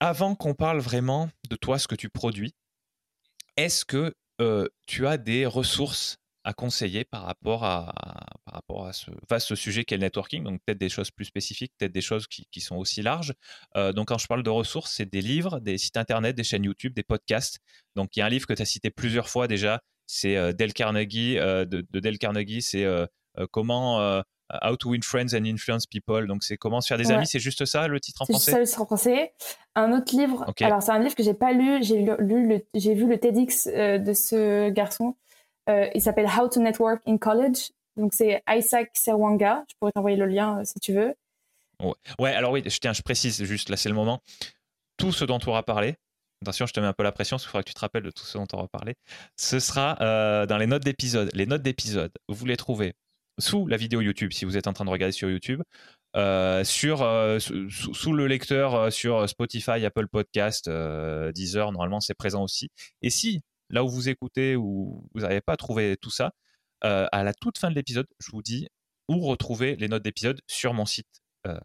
avant 0.00 0.34
qu'on 0.34 0.54
parle 0.54 0.80
vraiment 0.80 1.30
de 1.48 1.56
toi, 1.56 1.78
ce 1.78 1.86
que 1.86 1.94
tu 1.94 2.08
produis, 2.10 2.54
est-ce 3.56 3.84
que 3.84 4.12
tu 4.86 5.06
as 5.06 5.18
des 5.18 5.46
ressources 5.46 6.18
à 6.46 6.52
conseiller 6.52 7.04
par 7.04 7.24
rapport 7.24 7.64
à, 7.64 7.92
par 8.44 8.54
rapport 8.54 8.86
à 8.86 8.92
ce 8.92 9.10
vaste 9.28 9.56
sujet 9.56 9.84
qu'est 9.84 9.96
le 9.96 10.02
networking 10.02 10.44
Donc 10.44 10.60
peut-être 10.64 10.78
des 10.78 10.88
choses 10.88 11.10
plus 11.10 11.24
spécifiques, 11.24 11.72
peut-être 11.76 11.92
des 11.92 12.00
choses 12.00 12.28
qui, 12.28 12.46
qui 12.52 12.60
sont 12.60 12.76
aussi 12.76 13.02
larges. 13.02 13.34
Euh, 13.76 13.92
donc 13.92 14.08
quand 14.08 14.18
je 14.18 14.28
parle 14.28 14.44
de 14.44 14.50
ressources, 14.50 14.92
c'est 14.94 15.10
des 15.10 15.22
livres, 15.22 15.58
des 15.58 15.76
sites 15.76 15.96
internet, 15.96 16.36
des 16.36 16.44
chaînes 16.44 16.62
YouTube, 16.62 16.94
des 16.94 17.02
podcasts. 17.02 17.58
Donc 17.96 18.16
il 18.16 18.20
y 18.20 18.22
a 18.22 18.26
un 18.26 18.28
livre 18.28 18.46
que 18.46 18.52
tu 18.52 18.62
as 18.62 18.64
cité 18.64 18.90
plusieurs 18.90 19.28
fois 19.28 19.48
déjà, 19.48 19.82
c'est 20.06 20.36
euh, 20.36 20.52
Dale 20.52 20.72
Carnegie, 20.72 21.36
euh, 21.36 21.64
de, 21.64 21.84
de, 21.90 21.98
Dale 21.98 22.18
Carnegie, 22.18 22.62
c'est 22.62 22.86
comment 23.50 24.22
How 24.62 24.76
to 24.76 24.90
Win 24.90 25.02
Friends 25.02 25.34
and 25.34 25.44
Influence 25.44 25.86
People. 25.86 26.28
Donc, 26.28 26.44
c'est 26.44 26.56
comment 26.56 26.80
se 26.80 26.86
faire 26.86 26.96
des 26.98 27.10
amis. 27.10 27.26
C'est 27.26 27.40
juste 27.40 27.64
ça 27.64 27.88
le 27.88 27.98
titre 27.98 28.22
en 28.22 28.26
français? 28.26 28.44
C'est 28.44 28.50
ça 28.52 28.60
le 28.60 28.66
titre 28.66 28.80
en 28.80 28.86
français. 28.86 29.34
Un 29.74 29.92
autre 29.92 30.16
livre. 30.16 30.46
Alors, 30.60 30.80
c'est 30.82 30.92
un 30.92 31.00
livre 31.00 31.16
que 31.16 31.24
j'ai 31.24 31.34
pas 31.34 31.52
lu. 31.52 31.82
J'ai 31.82 32.06
lu, 32.20 32.62
j'ai 32.74 32.94
vu 32.94 33.08
le 33.08 33.18
TEDx 33.18 33.66
de 33.66 34.12
ce 34.14 34.70
garçon 34.70 35.16
euh, 35.68 35.88
il 35.94 36.00
s'appelle 36.00 36.26
How 36.26 36.48
to 36.48 36.60
Network 36.60 37.02
in 37.06 37.18
College. 37.18 37.70
Donc 37.96 38.12
c'est 38.12 38.42
Isaac 38.48 38.90
Serwanga. 38.94 39.64
Je 39.68 39.74
pourrais 39.78 39.92
t'envoyer 39.92 40.16
le 40.16 40.26
lien 40.26 40.60
euh, 40.60 40.64
si 40.64 40.78
tu 40.80 40.92
veux. 40.92 41.14
Ouais. 42.18 42.32
alors 42.32 42.52
oui, 42.52 42.62
je 42.64 42.78
tiens, 42.78 42.92
je 42.92 43.02
précise 43.02 43.42
juste, 43.44 43.68
là 43.68 43.76
c'est 43.76 43.88
le 43.88 43.94
moment. 43.94 44.22
Tout 44.96 45.12
ce 45.12 45.24
dont 45.24 45.38
on 45.44 45.50
aura 45.50 45.62
parlé, 45.62 45.96
attention, 46.40 46.66
je 46.66 46.72
te 46.72 46.80
mets 46.80 46.86
un 46.86 46.94
peu 46.94 47.02
la 47.02 47.12
pression, 47.12 47.34
parce 47.34 47.44
qu'il 47.44 47.50
faudra 47.50 47.62
que 47.62 47.68
tu 47.68 47.74
te 47.74 47.80
rappelles 47.80 48.02
de 48.02 48.10
tout 48.10 48.24
ce 48.24 48.38
dont 48.38 48.46
on 48.54 48.58
aura 48.58 48.68
parlé, 48.68 48.94
ce 49.36 49.58
sera 49.58 49.98
euh, 50.00 50.46
dans 50.46 50.56
les 50.56 50.66
notes 50.66 50.84
d'épisode. 50.84 51.30
Les 51.34 51.44
notes 51.44 51.62
d'épisode, 51.62 52.12
vous 52.28 52.46
les 52.46 52.56
trouvez 52.56 52.94
sous 53.38 53.66
la 53.66 53.76
vidéo 53.76 54.00
YouTube, 54.00 54.32
si 54.32 54.46
vous 54.46 54.56
êtes 54.56 54.66
en 54.68 54.72
train 54.72 54.86
de 54.86 54.90
regarder 54.90 55.12
sur 55.12 55.28
YouTube, 55.28 55.62
sur, 56.14 56.98
sous, 57.38 58.12
le 58.14 58.26
lecteur 58.26 58.90
sur 58.90 59.28
Spotify, 59.28 59.84
Apple 59.84 60.08
Podcast, 60.08 60.70
Deezer, 61.34 61.72
normalement 61.72 62.00
c'est 62.00 62.14
présent 62.14 62.42
aussi. 62.42 62.70
Et 63.02 63.10
si 63.10 63.42
là 63.70 63.84
où 63.84 63.88
vous 63.88 64.08
écoutez 64.08 64.56
ou 64.56 65.08
vous 65.14 65.20
n'avez 65.20 65.40
pas 65.40 65.56
trouvé 65.56 65.96
tout 66.00 66.10
ça, 66.10 66.32
euh, 66.84 67.06
à 67.10 67.24
la 67.24 67.32
toute 67.32 67.58
fin 67.58 67.70
de 67.70 67.74
l'épisode, 67.74 68.06
je 68.18 68.30
vous 68.30 68.42
dis 68.42 68.68
où 69.08 69.20
retrouver 69.20 69.76
les 69.76 69.88
notes 69.88 70.02
d'épisode 70.02 70.40
sur 70.46 70.74
mon 70.74 70.84
site 70.84 71.22
euh, 71.46 71.58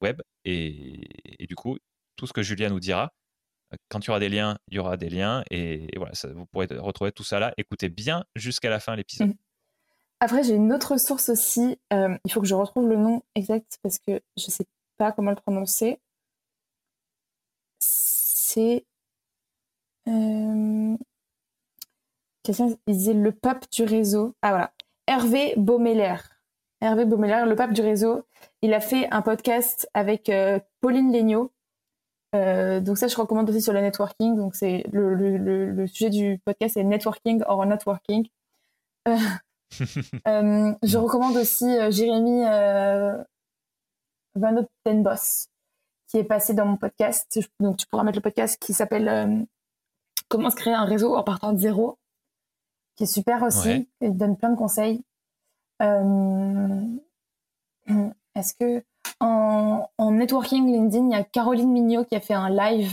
web. 0.00 0.20
Et, 0.44 1.46
du 1.48 1.54
coup, 1.54 1.78
tout 2.16 2.26
ce 2.26 2.32
que 2.32 2.42
Julien 2.42 2.68
nous 2.70 2.80
dira, 2.80 3.12
euh, 3.72 3.76
quand 3.88 4.00
il 4.04 4.08
y 4.08 4.10
aura 4.10 4.20
des 4.20 4.28
liens, 4.28 4.58
il 4.68 4.74
y 4.74 4.78
aura 4.78 4.96
des 4.96 5.08
liens. 5.08 5.42
Et, 5.50 5.88
voilà, 5.96 6.12
vous 6.34 6.46
pourrez 6.46 6.66
retrouver 6.66 7.12
tout 7.12 7.24
ça 7.24 7.38
là. 7.38 7.54
Écoutez 7.56 7.88
bien 7.88 8.24
jusqu'à 8.34 8.70
la 8.70 8.80
fin 8.80 8.92
de 8.92 8.98
l'épisode. 8.98 9.28
Mmh. 9.28 9.34
Après, 10.20 10.42
j'ai 10.42 10.54
une 10.54 10.72
autre 10.72 10.96
source 10.98 11.28
aussi. 11.28 11.78
il 11.92 12.32
faut 12.32 12.40
que 12.40 12.46
je 12.46 12.54
retrouve 12.54 12.88
le 12.88 12.96
nom 12.96 13.22
exact 13.36 13.78
parce 13.82 13.98
que 13.98 14.20
je 14.36 14.46
ne 14.46 14.50
sais 14.50 14.66
pas 14.96 15.12
comment 15.12 15.30
le 15.30 15.36
prononcer. 15.36 16.00
C'est 17.78 18.84
quelqu'un 22.52 22.76
disait 22.86 23.14
le 23.14 23.32
pape 23.32 23.64
du 23.70 23.84
réseau. 23.84 24.34
Ah 24.42 24.50
voilà, 24.50 24.72
Hervé 25.06 25.54
Baumeller. 25.56 26.16
Hervé 26.80 27.04
Baumeler, 27.04 27.44
le 27.46 27.56
pape 27.56 27.72
du 27.72 27.80
réseau. 27.80 28.24
Il 28.62 28.74
a 28.74 28.80
fait 28.80 29.08
un 29.10 29.22
podcast 29.22 29.88
avec 29.94 30.30
Pauline 30.80 31.12
Legnaud. 31.12 31.52
donc 32.32 32.98
ça, 32.98 33.08
je 33.08 33.16
recommande 33.16 33.50
aussi 33.50 33.62
sur 33.62 33.72
le 33.72 33.80
networking. 33.80 34.36
Donc 34.36 34.54
c'est 34.54 34.84
le, 34.92 35.14
le, 35.14 35.36
le, 35.70 35.86
sujet 35.86 36.10
du 36.10 36.40
podcast, 36.44 36.74
c'est 36.74 36.84
networking 36.84 37.42
or 37.46 37.66
networking. 37.66 38.28
je 39.06 40.96
recommande 40.96 41.36
aussi 41.36 41.66
Jérémy 41.90 42.42
Van 44.36 44.66
Boss 44.86 45.48
qui 46.08 46.16
est 46.16 46.24
passé 46.24 46.54
dans 46.54 46.66
mon 46.66 46.76
podcast. 46.76 47.38
Donc, 47.60 47.76
tu 47.76 47.86
pourras 47.86 48.02
mettre 48.02 48.18
le 48.18 48.22
podcast 48.22 48.60
qui 48.60 48.72
s'appelle 48.72 49.08
euh, 49.08 49.44
Comment 50.28 50.50
se 50.50 50.56
créer 50.56 50.74
un 50.74 50.84
réseau 50.84 51.14
en 51.14 51.22
partant 51.22 51.52
de 51.52 51.58
zéro, 51.58 51.98
qui 52.98 53.04
est 53.04 53.06
super 53.06 53.44
aussi. 53.44 53.88
Il 54.00 54.16
donne 54.16 54.36
plein 54.36 54.50
de 54.50 54.56
conseils. 54.56 55.02
Euh, 55.80 56.82
est-ce 58.34 58.54
que 58.54 58.84
en, 59.20 59.86
networking 60.10 60.66
LinkedIn, 60.66 61.06
il 61.06 61.12
y 61.12 61.14
a 61.14 61.22
Caroline 61.22 61.70
Mignot 61.70 62.04
qui 62.04 62.16
a 62.16 62.20
fait 62.20 62.34
un 62.34 62.50
live 62.50 62.90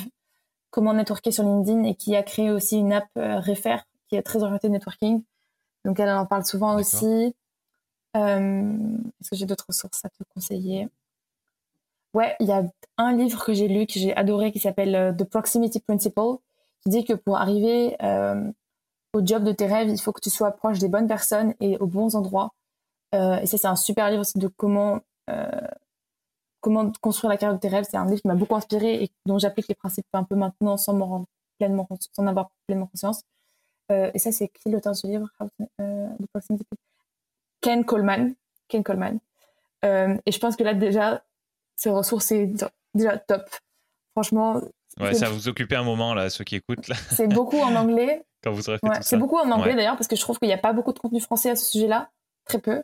comment 0.69 0.93
networker 0.93 1.31
sur 1.31 1.43
LinkedIn 1.43 1.83
et 1.83 1.95
qui 1.95 2.15
a 2.15 2.21
créé 2.21 2.51
aussi 2.51 2.77
une 2.77 2.93
app 2.93 3.07
euh, 3.17 3.39
Refer 3.39 3.77
qui 4.07 4.15
est 4.15 4.21
très 4.21 4.43
orientée 4.43 4.69
networking. 4.69 5.23
Donc 5.85 5.99
elle 5.99 6.09
en 6.09 6.27
parle 6.27 6.45
souvent 6.45 6.75
aussi. 6.75 7.33
Est-ce 8.13 9.29
que 9.29 9.35
j'ai 9.35 9.45
d'autres 9.45 9.65
ressources 9.67 10.05
à 10.05 10.09
te 10.09 10.23
conseiller? 10.33 10.87
Ouais, 12.13 12.35
il 12.39 12.47
y 12.47 12.51
a 12.51 12.63
un 12.97 13.13
livre 13.13 13.43
que 13.43 13.53
j'ai 13.53 13.67
lu, 13.67 13.87
que 13.87 13.99
j'ai 13.99 14.15
adoré, 14.15 14.51
qui 14.51 14.59
s'appelle 14.59 14.95
euh, 14.95 15.11
The 15.11 15.25
Proximity 15.25 15.81
Principle, 15.81 16.37
qui 16.81 16.89
dit 16.89 17.03
que 17.03 17.11
pour 17.11 17.37
arriver 17.37 17.97
euh, 18.01 18.49
au 19.15 19.25
job 19.25 19.43
de 19.43 19.53
tes 19.53 19.65
rêves, 19.65 19.87
il 19.89 19.99
faut 19.99 20.11
que 20.11 20.19
tu 20.19 20.29
sois 20.29 20.51
proche 20.51 20.77
des 20.79 20.89
bonnes 20.89 21.07
personnes 21.07 21.53
et 21.61 21.77
aux 21.77 21.87
bons 21.87 22.15
endroits. 22.15 22.53
Euh, 23.13 23.37
et 23.37 23.45
ça, 23.45 23.57
c'est 23.57 23.67
un 23.67 23.77
super 23.77 24.09
livre 24.09 24.21
aussi 24.21 24.37
de 24.37 24.47
comment, 24.47 24.99
comment 26.59 26.91
construire 27.01 27.29
la 27.29 27.37
carrière 27.37 27.55
de 27.55 27.61
tes 27.61 27.69
rêves. 27.69 27.85
C'est 27.89 27.95
un 27.95 28.05
livre 28.05 28.21
qui 28.21 28.27
m'a 28.27 28.35
beaucoup 28.35 28.55
inspiré 28.55 29.03
et 29.03 29.11
dont 29.25 29.39
j'applique 29.39 29.69
les 29.69 29.75
principes 29.75 30.05
un 30.11 30.25
peu 30.25 30.35
maintenant 30.35 30.75
sans 30.75 30.93
m'en 30.93 31.05
rendre 31.05 31.25
pleinement, 31.57 31.87
sans 31.89 32.23
en 32.23 32.27
avoir 32.27 32.49
pleinement 32.67 32.87
conscience. 32.87 33.21
et 33.89 34.19
ça, 34.19 34.33
c'est 34.33 34.49
qui 34.49 34.69
l'auteur 34.69 34.91
de 34.91 34.97
ce 34.97 35.07
livre 35.07 35.29
Ken 37.61 37.85
Coleman. 37.85 38.35
Ken 38.67 38.83
Coleman. 38.83 39.19
et 39.83 40.31
je 40.31 40.39
pense 40.39 40.57
que 40.57 40.63
là, 40.63 40.73
déjà, 40.73 41.23
ces 41.77 41.89
ressources, 41.89 42.25
c'est 42.25 42.51
déjà 42.93 43.17
top. 43.17 43.49
Franchement. 44.11 44.61
Ouais, 44.99 45.13
ça 45.13 45.29
vous 45.29 45.47
occuper 45.47 45.75
un 45.75 45.83
moment, 45.83 46.13
là, 46.13 46.29
ceux 46.29 46.43
qui 46.43 46.57
écoutent. 46.57 46.89
C'est 47.11 47.27
beaucoup 47.27 47.59
en 47.59 47.75
anglais. 47.75 48.25
Quand 48.45 48.51
vous 48.51 48.69
aurez 48.69 48.77
fait 48.77 48.87
C'est 49.01 49.17
beaucoup 49.17 49.37
en 49.37 49.49
anglais, 49.49 49.75
d'ailleurs, 49.75 49.97
parce 49.97 50.07
que 50.07 50.15
je 50.15 50.21
trouve 50.21 50.37
qu'il 50.37 50.47
n'y 50.47 50.53
a 50.53 50.59
pas 50.59 50.73
beaucoup 50.73 50.93
de 50.93 50.99
contenu 50.99 51.19
français 51.19 51.49
à 51.49 51.55
ce 51.55 51.65
sujet-là. 51.65 52.11
Très 52.45 52.59
peu. 52.59 52.83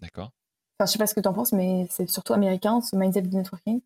D'accord. 0.00 0.30
Enfin, 0.78 0.86
je 0.86 0.92
sais 0.92 0.98
pas 0.98 1.06
ce 1.06 1.14
que 1.14 1.20
tu 1.20 1.28
en 1.28 1.32
penses, 1.32 1.52
mais 1.52 1.86
c'est 1.90 2.08
surtout 2.08 2.34
américain, 2.34 2.80
ce 2.82 2.96
mindset 2.96 3.22
de 3.22 3.34
networking. 3.34 3.80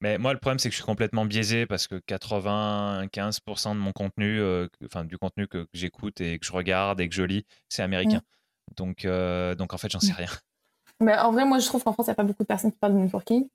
Mais 0.00 0.18
moi, 0.18 0.32
le 0.32 0.38
problème, 0.38 0.58
c'est 0.58 0.68
que 0.68 0.72
je 0.72 0.78
suis 0.78 0.86
complètement 0.86 1.24
biaisé 1.24 1.66
parce 1.66 1.86
que 1.86 1.96
95% 1.96 3.74
de 3.74 3.78
mon 3.78 3.92
contenu, 3.92 4.40
euh, 4.40 4.68
enfin, 4.84 5.04
du 5.04 5.18
contenu 5.18 5.46
que, 5.46 5.66
j'écoute 5.72 6.20
et 6.20 6.38
que 6.38 6.46
je 6.46 6.52
regarde 6.52 7.00
et 7.00 7.08
que 7.08 7.14
je 7.14 7.22
lis, 7.22 7.44
c'est 7.68 7.82
américain. 7.82 8.18
Mm. 8.18 8.74
Donc, 8.76 9.04
euh, 9.04 9.54
donc, 9.54 9.74
en 9.74 9.78
fait, 9.78 9.90
j'en 9.90 10.00
sais 10.00 10.12
mm. 10.12 10.16
rien. 10.16 10.30
Mais 11.00 11.16
en 11.18 11.32
vrai, 11.32 11.44
moi, 11.44 11.58
je 11.58 11.66
trouve 11.66 11.82
qu'en 11.82 11.92
France, 11.92 12.06
il 12.06 12.10
n'y 12.10 12.12
a 12.12 12.16
pas 12.16 12.24
beaucoup 12.24 12.42
de 12.42 12.48
personnes 12.48 12.72
qui 12.72 12.78
parlent 12.78 12.94
de 12.94 12.98
networking. 12.98 13.48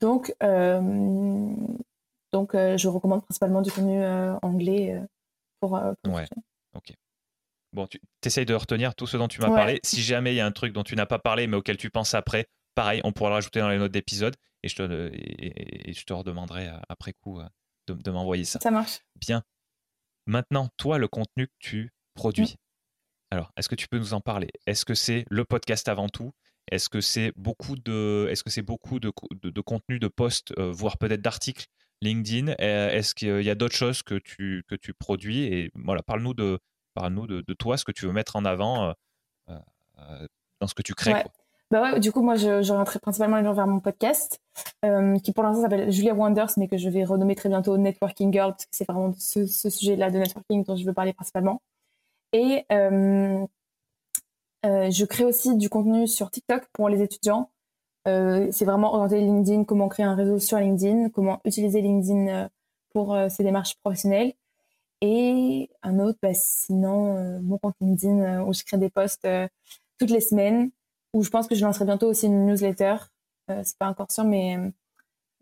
Donc, 0.00 0.34
euh, 0.42 1.50
donc 2.32 2.54
je 2.54 2.88
recommande 2.88 3.22
principalement 3.24 3.62
du 3.62 3.70
contenu 3.70 4.04
anglais 4.42 5.00
pour. 5.60 5.72
ouais, 5.72 6.26
ok. 6.74 6.92
Bon, 7.72 7.86
tu 7.86 8.00
essayes 8.24 8.46
de 8.46 8.54
retenir 8.54 8.94
tout 8.94 9.06
ce 9.06 9.16
dont 9.16 9.28
tu 9.28 9.40
m'as 9.40 9.48
parlé. 9.48 9.80
Si 9.84 10.02
jamais 10.02 10.32
il 10.32 10.36
y 10.36 10.40
a 10.40 10.46
un 10.46 10.52
truc 10.52 10.72
dont 10.72 10.84
tu 10.84 10.96
n'as 10.96 11.06
pas 11.06 11.18
parlé, 11.18 11.46
mais 11.46 11.56
auquel 11.56 11.76
tu 11.76 11.90
penses 11.90 12.14
après, 12.14 12.46
pareil, 12.74 13.00
on 13.04 13.12
pourra 13.12 13.30
le 13.30 13.34
rajouter 13.34 13.60
dans 13.60 13.68
les 13.68 13.78
notes 13.78 13.92
d'épisode 13.92 14.36
et 14.62 14.68
je 14.68 14.76
te, 14.76 15.10
et, 15.12 15.92
je 15.92 16.04
te 16.04 16.12
redemanderai 16.12 16.70
après 16.88 17.12
coup 17.12 17.40
de, 17.86 17.94
de 17.94 18.10
m'envoyer 18.10 18.44
ça. 18.44 18.58
Ça 18.60 18.70
marche. 18.70 19.00
Bien. 19.16 19.42
Maintenant, 20.26 20.68
toi, 20.76 20.98
le 20.98 21.08
contenu 21.08 21.48
que 21.48 21.54
tu 21.58 21.92
produis. 22.14 22.56
Alors, 23.30 23.52
est-ce 23.56 23.68
que 23.68 23.74
tu 23.74 23.88
peux 23.88 23.98
nous 23.98 24.14
en 24.14 24.20
parler? 24.20 24.48
Est-ce 24.66 24.84
que 24.84 24.94
c'est 24.94 25.24
le 25.30 25.44
podcast 25.44 25.88
avant 25.88 26.08
tout? 26.08 26.32
Est-ce 26.70 26.88
que 26.88 27.00
c'est 27.00 27.32
beaucoup 27.36 27.76
de, 27.76 28.28
est-ce 28.30 28.42
que 28.42 28.50
c'est 28.50 28.62
beaucoup 28.62 29.00
de, 29.00 29.12
de, 29.32 29.60
contenu, 29.60 29.98
de 29.98 30.08
posts, 30.08 30.52
euh, 30.58 30.70
voire 30.70 30.98
peut-être 30.98 31.22
d'articles? 31.22 31.66
LinkedIn 32.02 32.52
Est-ce 32.58 33.14
qu'il 33.14 33.42
y 33.42 33.50
a 33.50 33.54
d'autres 33.54 33.74
choses 33.74 34.02
que 34.02 34.14
tu, 34.14 34.64
que 34.68 34.74
tu 34.74 34.94
produis 34.94 35.44
Et 35.44 35.70
voilà, 35.74 36.02
parle-nous 36.02 36.34
de, 36.34 36.58
parle-nous 36.94 37.26
de, 37.26 37.44
de, 37.46 37.54
toi, 37.54 37.76
ce 37.76 37.84
que 37.84 37.92
tu 37.92 38.06
veux 38.06 38.12
mettre 38.12 38.36
en 38.36 38.44
avant 38.44 38.84
euh, 38.84 38.92
euh, 39.98 40.26
dans 40.60 40.66
ce 40.66 40.74
que 40.74 40.82
tu 40.82 40.94
crées. 40.94 41.24
Bah 41.70 41.82
ouais, 41.82 42.00
du 42.00 42.12
coup, 42.12 42.22
moi, 42.22 42.36
je, 42.36 42.62
je 42.62 42.98
principalement 42.98 43.36
les 43.36 43.44
gens 43.44 43.52
vers 43.52 43.66
mon 43.66 43.80
podcast, 43.80 44.40
qui 45.22 45.32
pour 45.32 45.42
l'instant 45.42 45.62
s'appelle 45.62 45.92
Julia 45.92 46.14
Wonders, 46.14 46.52
mais 46.56 46.66
que 46.66 46.78
je 46.78 46.88
vais 46.88 47.04
renommer 47.04 47.34
très 47.34 47.50
bientôt 47.50 47.76
Networking 47.76 48.32
Girl, 48.32 48.52
parce 48.52 48.64
que 48.64 48.70
c'est 48.72 48.88
vraiment 48.88 49.12
ce, 49.18 49.46
ce 49.46 49.68
sujet-là 49.68 50.10
de 50.10 50.18
networking 50.18 50.64
dont 50.64 50.76
je 50.76 50.84
veux 50.86 50.94
parler 50.94 51.12
principalement. 51.12 51.60
Et 52.32 52.64
euh, 54.66 54.90
je 54.90 55.04
crée 55.04 55.24
aussi 55.24 55.56
du 55.56 55.68
contenu 55.68 56.06
sur 56.06 56.30
TikTok 56.30 56.64
pour 56.72 56.88
les 56.88 57.02
étudiants. 57.02 57.50
Euh, 58.08 58.48
c'est 58.50 58.64
vraiment 58.64 58.94
orienté 58.94 59.20
LinkedIn, 59.20 59.64
comment 59.64 59.88
créer 59.88 60.06
un 60.06 60.14
réseau 60.14 60.38
sur 60.38 60.58
LinkedIn, 60.58 61.10
comment 61.10 61.40
utiliser 61.44 61.80
LinkedIn 61.80 62.28
euh, 62.28 62.48
pour 62.92 63.16
ses 63.28 63.44
démarches 63.44 63.76
professionnelles. 63.82 64.32
Et 65.02 65.70
un 65.82 66.00
autre, 66.00 66.18
bah, 66.20 66.34
sinon, 66.34 67.40
mon 67.42 67.58
compte 67.58 67.76
LinkedIn 67.80 68.42
où 68.42 68.52
je 68.52 68.64
crée 68.64 68.78
des 68.78 68.90
posts 68.90 69.28
toutes 69.98 70.10
les 70.10 70.20
semaines, 70.20 70.70
où 71.12 71.22
je 71.22 71.30
pense 71.30 71.46
que 71.46 71.54
je 71.54 71.64
lancerai 71.64 71.84
bientôt 71.84 72.08
aussi 72.08 72.26
une 72.26 72.46
newsletter. 72.46 72.96
c'est 73.48 73.78
pas 73.78 73.88
encore 73.88 74.10
sûr, 74.10 74.24
mais, 74.24 74.56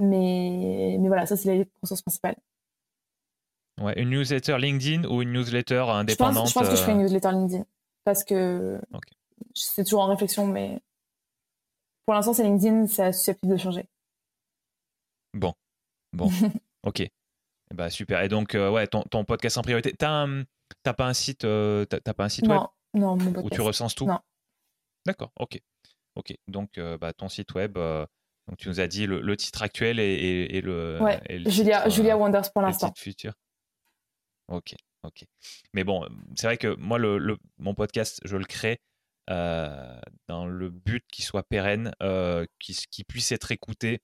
mais, 0.00 0.98
mais 1.00 1.08
voilà, 1.08 1.24
ça, 1.24 1.36
c'est 1.36 1.54
les 1.54 1.68
ressources 1.80 2.02
principales. 2.02 2.36
Ouais, 3.80 3.98
une 3.98 4.10
newsletter 4.10 4.58
LinkedIn 4.58 5.08
ou 5.08 5.22
une 5.22 5.32
newsletter 5.32 5.84
indépendante 5.88 6.34
Je 6.34 6.40
pense, 6.40 6.48
je 6.50 6.54
pense 6.54 6.68
que 6.68 6.76
je 6.76 6.82
ferai 6.82 6.92
une 6.92 7.02
newsletter 7.02 7.30
LinkedIn 7.30 7.64
parce 8.04 8.24
que 8.24 8.80
c'est 9.54 9.84
toujours 9.84 10.02
en 10.02 10.06
réflexion, 10.06 10.46
mais 10.46 10.80
pour 12.06 12.14
l'instant, 12.14 12.32
c'est 12.32 12.44
LinkedIn, 12.44 12.86
c'est 12.86 13.12
susceptible 13.12 13.52
de 13.52 13.58
changer. 13.58 13.88
Bon, 15.34 15.52
bon, 16.12 16.30
ok. 16.84 17.06
Bah, 17.74 17.90
super. 17.90 18.22
Et 18.22 18.28
donc, 18.28 18.54
euh, 18.54 18.70
ouais, 18.70 18.86
ton, 18.86 19.02
ton, 19.02 19.24
podcast 19.24 19.58
en 19.58 19.62
priorité. 19.62 19.92
T'as 19.92 20.94
pas 20.94 21.06
un 21.06 21.14
site, 21.14 21.44
euh, 21.44 21.84
t'as 21.84 22.14
pas 22.14 22.24
un 22.24 22.28
site 22.28 22.46
non, 22.46 22.54
web 22.54 22.62
non, 22.94 23.16
mon 23.16 23.32
podcast. 23.32 23.44
où 23.44 23.50
tu 23.50 23.60
recenses 23.60 23.94
tout 23.96 24.06
Non. 24.06 24.20
D'accord, 25.04 25.32
ok. 25.38 25.60
Ok. 26.14 26.34
Donc, 26.46 26.78
euh, 26.78 26.96
bah, 26.96 27.12
ton 27.12 27.28
site 27.28 27.52
web, 27.54 27.74
donc 27.74 28.56
tu 28.56 28.68
nous 28.68 28.80
as 28.80 28.86
dit 28.86 29.06
le, 29.06 29.36
titre 29.36 29.62
actuel 29.62 29.98
et, 29.98 30.60
le. 30.60 30.98
Ouais, 31.02 31.20
Julia, 31.46 31.88
Julia 31.88 32.16
Wonders 32.16 32.52
pour 32.52 32.62
l'instant. 32.62 32.92
futur. 32.96 33.34
Ok. 34.48 34.74
Ok. 35.02 35.24
Mais 35.72 35.84
bon, 35.84 36.06
c'est 36.36 36.46
vrai 36.46 36.56
que 36.56 36.74
moi, 36.76 36.98
le, 36.98 37.36
mon 37.58 37.74
podcast, 37.74 38.20
je 38.24 38.36
le 38.36 38.44
crée 38.44 38.80
euh, 39.30 40.00
dans 40.28 40.46
le 40.46 40.70
but 40.70 41.04
qu'il 41.12 41.24
soit 41.24 41.42
pérenne, 41.42 41.92
euh, 42.02 42.46
qu'il 42.58 43.04
puisse 43.04 43.32
être 43.32 43.52
écouté 43.52 44.00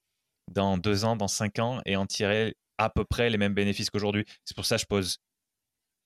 dans 0.51 0.79
deux 0.79 1.05
ans, 1.05 1.17
dans 1.17 1.29
cinq 1.29 1.59
ans 1.59 1.81
et 1.87 1.97
en 1.97 2.07
tirer 2.07 2.57
à 2.79 2.91
peu 2.91 3.05
près 3.05 3.31
les 3.31 3.39
mêmes 3.39 3.55
bénéfices 3.55 3.91
qu'aujourd'hui. 3.91 4.25
C'est 4.45 4.57
pour 4.57 4.67
ça 4.67 4.77
que 4.77 4.83
je 4.83 4.87
pose 4.87 5.19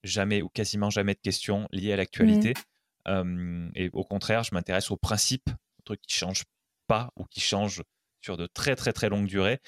jamais 0.05 0.43
ou 0.43 0.49
quasiment 0.49 0.91
jamais 0.91 1.15
de 1.15 1.21
questions 1.21 1.69
liées 1.73 1.93
à 1.93 1.97
l'actualité. 1.97 2.55
Mmh. 3.09 3.71
et 3.77 3.89
au 3.93 4.03
contraire, 4.03 4.43
je 4.43 4.53
m'intéresse 4.53 4.91
aux 4.91 4.97
principes, 4.97 5.49
aux 5.49 5.83
trucs 5.85 6.03
qui 6.03 6.15
changent 6.15 6.43
pas 6.89 7.11
ou 7.15 7.25
qui 7.25 7.39
changent 7.41 7.85
sur 8.21 8.37
de 8.37 8.49
très 8.49 8.75
très 8.75 8.93
très 8.93 9.09
longues 9.09 9.29
durées. 9.29 9.61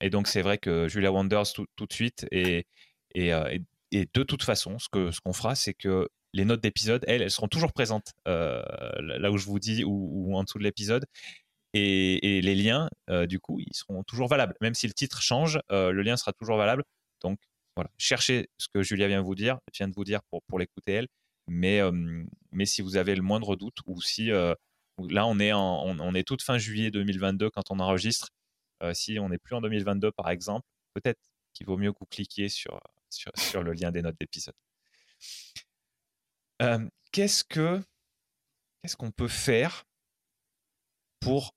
et 0.00 0.10
donc 0.10 0.28
c'est 0.28 0.42
vrai 0.42 0.58
que 0.58 0.86
Julia 0.86 1.10
Wonders 1.10 1.52
tout, 1.52 1.66
tout 1.74 1.86
de 1.86 1.92
suite 1.92 2.26
et, 2.30 2.68
et, 3.16 3.30
et 3.30 3.62
et 3.94 4.08
de 4.12 4.22
toute 4.24 4.42
façon, 4.42 4.78
ce 4.78 4.88
qu'on 4.88 5.12
ce 5.12 5.20
qu'on 5.20 5.32
fera, 5.32 5.54
c'est 5.54 5.72
que 5.72 6.08
les 6.34 6.44
notes 6.44 6.60
d'épisode, 6.60 7.04
elles, 7.06 7.22
elles 7.22 7.30
seront 7.30 7.48
toujours 7.48 7.72
présentes 7.72 8.12
euh, 8.26 8.62
là 9.00 9.30
où 9.30 9.38
je 9.38 9.46
vous 9.46 9.60
dis 9.60 9.84
ou, 9.84 10.36
en 10.36 10.42
dessous 10.42 10.58
de 10.58 10.64
l'épisode. 10.64 11.06
Et, 11.72 12.40
les 12.42 12.54
liens, 12.54 12.88
euh, 13.10 13.26
du 13.26 13.40
coup, 13.40 13.58
ils 13.60 13.74
seront 13.74 14.02
toujours 14.04 14.28
valables. 14.28 14.54
Même 14.60 14.74
si 14.74 14.86
le 14.86 14.92
titre 14.92 15.22
change, 15.22 15.60
euh, 15.72 15.92
le 15.92 16.02
lien 16.02 16.16
sera 16.16 16.32
toujours 16.32 16.56
valable. 16.56 16.84
Donc, 17.22 17.38
voilà, 17.76 17.90
cherchez 17.98 18.48
ce 18.58 18.68
que 18.72 18.82
Julia 18.82 19.08
vient 19.08 19.22
vous 19.22 19.34
dire, 19.34 19.58
vient 19.76 19.88
de 19.88 19.94
vous 19.94 20.04
dire 20.04 20.20
pour, 20.30 20.58
l'écouter 20.58 20.92
elle. 20.92 21.08
Mais, 21.46 21.80
si 22.64 22.82
vous 22.82 22.96
avez 22.96 23.14
le 23.14 23.22
moindre 23.22 23.56
doute 23.56 23.78
ou 23.86 24.00
si 24.02 24.26
là, 24.28 25.26
on 25.26 25.38
est, 25.38 25.52
en, 25.52 26.12
toute 26.26 26.42
fin 26.42 26.58
juillet 26.58 26.90
2022 26.90 27.50
quand 27.50 27.70
on 27.70 27.78
enregistre, 27.78 28.28
si 28.92 29.18
on 29.18 29.28
n'est 29.28 29.38
plus 29.38 29.54
en 29.54 29.60
2022 29.60 30.12
par 30.12 30.30
exemple, 30.30 30.66
peut-être 30.94 31.20
qu'il 31.52 31.66
vaut 31.66 31.76
mieux 31.76 31.92
que 31.92 31.98
vous 32.00 32.06
cliquiez 32.06 32.48
sur, 32.48 32.80
le 33.54 33.72
lien 33.72 33.90
des 33.90 34.02
notes 34.02 34.16
d'épisode. 34.18 34.54
Euh, 36.62 36.78
qu'est-ce 37.12 37.44
que 37.44 37.82
qu'est-ce 38.82 38.96
qu'on 38.96 39.10
peut 39.10 39.28
faire 39.28 39.84
pour 41.20 41.54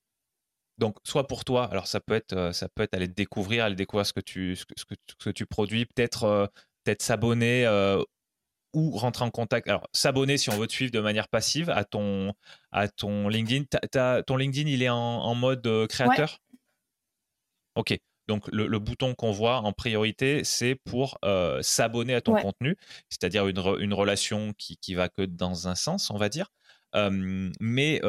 donc 0.77 0.97
soit 1.03 1.27
pour 1.27 1.45
toi 1.45 1.69
alors 1.69 1.87
ça 1.87 1.99
peut 1.99 2.15
être 2.15 2.33
euh, 2.33 2.51
ça 2.51 2.67
peut 2.69 2.83
être 2.83 2.93
aller 2.93 3.07
découvrir 3.07 3.65
aller 3.65 3.75
découvrir 3.75 4.05
ce 4.05 4.13
que 4.13 4.21
tu 4.21 4.55
ce 4.55 4.65
que, 4.65 4.73
ce 4.75 5.25
que 5.25 5.29
tu 5.29 5.45
produis 5.45 5.85
peut-être 5.85 6.23
euh, 6.23 6.47
peut-être 6.83 7.01
s'abonner 7.01 7.67
ou 8.73 8.91
rentrer 8.91 9.25
en 9.25 9.31
contact. 9.31 9.67
Alors, 9.67 9.87
s'abonner 9.91 10.37
si 10.37 10.49
on 10.49 10.57
veut 10.57 10.67
te 10.67 10.73
suivre 10.73 10.91
de 10.91 10.99
manière 10.99 11.27
passive 11.29 11.69
à 11.69 11.83
ton, 11.83 12.33
à 12.71 12.87
ton 12.87 13.27
LinkedIn. 13.27 13.63
ton 14.21 14.37
LinkedIn, 14.37 14.69
il 14.69 14.83
est 14.83 14.89
en, 14.89 15.33
mode 15.35 15.87
créateur? 15.87 16.39
Ok. 17.75 17.97
Donc, 18.27 18.47
le, 18.51 18.79
bouton 18.79 19.15
qu'on 19.15 19.31
voit 19.31 19.59
en 19.59 19.73
priorité, 19.73 20.43
c'est 20.43 20.75
pour 20.75 21.17
euh, 21.23 21.61
s'abonner 21.61 22.13
à 22.13 22.21
ton 22.21 22.35
contenu, 22.35 22.75
c'est-à-dire 23.09 23.47
une, 23.47 23.59
une, 23.79 23.93
relation 23.93 24.53
qui, 24.57 24.77
qui 24.77 24.93
va 24.93 25.09
que 25.09 25.21
dans 25.21 25.67
un 25.67 25.75
sens, 25.75 26.09
on 26.11 26.17
va 26.17 26.29
dire 26.29 26.49
mais 27.59 28.01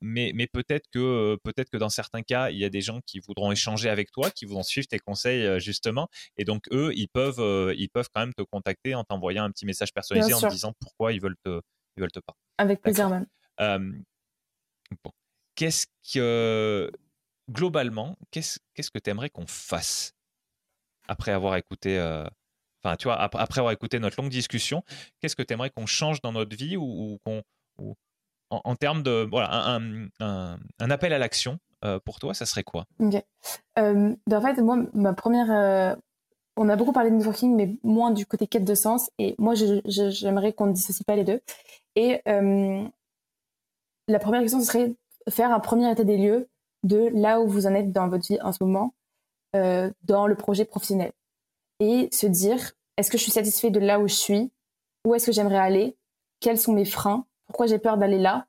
mais, 0.00 0.32
mais 0.34 0.46
peut-être 0.46 0.86
que, 0.92 1.36
peut-être 1.44 1.70
que 1.70 1.76
dans 1.76 1.88
certains 1.88 2.22
cas, 2.22 2.50
il 2.50 2.58
y 2.58 2.64
a 2.64 2.70
des 2.70 2.80
gens 2.80 3.00
qui 3.06 3.20
voudront 3.20 3.52
échanger 3.52 3.88
avec 3.88 4.10
toi, 4.10 4.30
qui 4.30 4.44
voudront 4.44 4.62
suivre 4.62 4.86
tes 4.88 4.98
conseils 4.98 5.60
justement. 5.60 6.08
Et 6.36 6.44
donc, 6.44 6.64
eux, 6.72 6.92
ils 6.94 7.08
peuvent, 7.08 7.74
ils 7.76 7.88
peuvent 7.88 8.08
quand 8.12 8.20
même 8.20 8.34
te 8.34 8.42
contacter 8.42 8.94
en 8.94 9.04
t'envoyant 9.04 9.44
un 9.44 9.50
petit 9.50 9.66
message 9.66 9.92
personnalisé 9.92 10.34
en 10.34 10.40
te 10.40 10.48
disant 10.48 10.72
pourquoi 10.80 11.12
ils 11.12 11.20
veulent 11.20 11.38
te, 11.44 11.60
ils 11.96 12.00
veulent 12.00 12.12
te 12.12 12.20
parler. 12.20 12.40
Avec 12.58 12.80
plaisir 12.80 13.08
même. 13.08 13.26
bon. 15.04 15.12
Qu'est-ce 15.54 15.86
que, 16.14 16.90
globalement, 17.50 18.16
qu'est-ce, 18.30 18.58
que 18.90 18.98
tu 18.98 19.10
aimerais 19.10 19.30
qu'on 19.30 19.46
fasse 19.46 20.14
après 21.08 21.32
avoir 21.32 21.56
écouté 21.56 21.98
enfin, 22.82 22.96
tu 22.96 23.04
vois, 23.04 23.14
avoir 23.14 23.72
écouté 23.72 23.98
notre 23.98 24.20
longue 24.20 24.30
discussion, 24.30 24.82
qu'est-ce 25.20 25.36
que 25.36 25.42
tu 25.42 25.52
aimerais 25.54 25.70
qu'on 25.70 25.86
change 25.86 26.20
dans 26.22 26.32
notre 26.32 26.56
vie 26.56 26.76
ou, 26.76 27.18
qu'on 27.24 27.42
en, 28.50 28.74
termes 28.74 29.02
de 29.02 29.26
voilà 29.30 29.80
un, 30.20 30.90
appel 30.90 31.12
à 31.12 31.18
l'action 31.18 31.58
euh, 31.84 31.98
pour 32.04 32.18
toi, 32.18 32.34
ça 32.34 32.46
serait 32.46 32.64
quoi? 32.64 32.86
Euh, 33.00 34.14
ben, 34.26 34.36
en 34.36 34.40
fait, 34.42 34.60
moi, 34.60 34.78
ma 34.92 35.14
première, 35.14 35.50
euh, 35.50 35.94
on 36.56 36.68
a 36.68 36.76
beaucoup 36.76 36.92
parlé 36.92 37.10
de 37.10 37.16
networking, 37.16 37.56
mais 37.56 37.76
moins 37.82 38.10
du 38.10 38.26
côté 38.26 38.46
quête 38.46 38.64
de 38.64 38.74
sens. 38.74 39.10
Et 39.18 39.34
moi, 39.38 39.54
j'aimerais 39.54 40.52
qu'on 40.52 40.66
ne 40.66 40.72
dissocie 40.72 41.04
pas 41.04 41.16
les 41.16 41.24
deux. 41.24 41.40
Et 41.96 42.20
la 42.26 44.18
première 44.18 44.42
question, 44.42 44.60
ce 44.60 44.66
serait 44.66 44.92
faire 45.28 45.52
un 45.52 45.60
premier 45.60 45.90
état 45.90 46.04
des 46.04 46.16
lieux 46.18 46.48
de 46.82 47.10
là 47.12 47.40
où 47.40 47.48
vous 47.48 47.66
en 47.66 47.74
êtes 47.74 47.92
dans 47.92 48.08
votre 48.08 48.26
vie 48.26 48.38
en 48.42 48.52
ce 48.52 48.62
moment, 48.62 48.94
dans 49.52 50.26
le 50.26 50.34
projet 50.34 50.64
professionnel, 50.64 51.12
et 51.80 52.08
se 52.12 52.26
dire 52.26 52.72
est-ce 52.96 53.10
que 53.10 53.18
je 53.18 53.22
suis 53.22 53.32
satisfait 53.32 53.70
de 53.70 53.80
là 53.80 53.98
où 53.98 54.06
je 54.06 54.14
suis, 54.14 54.52
où 55.06 55.14
est-ce 55.14 55.26
que 55.26 55.32
j'aimerais 55.32 55.58
aller, 55.58 55.96
quels 56.40 56.58
sont 56.58 56.72
mes 56.72 56.84
freins? 56.84 57.26
Pourquoi 57.46 57.66
j'ai 57.66 57.78
peur 57.78 57.96
d'aller 57.96 58.18
là? 58.18 58.46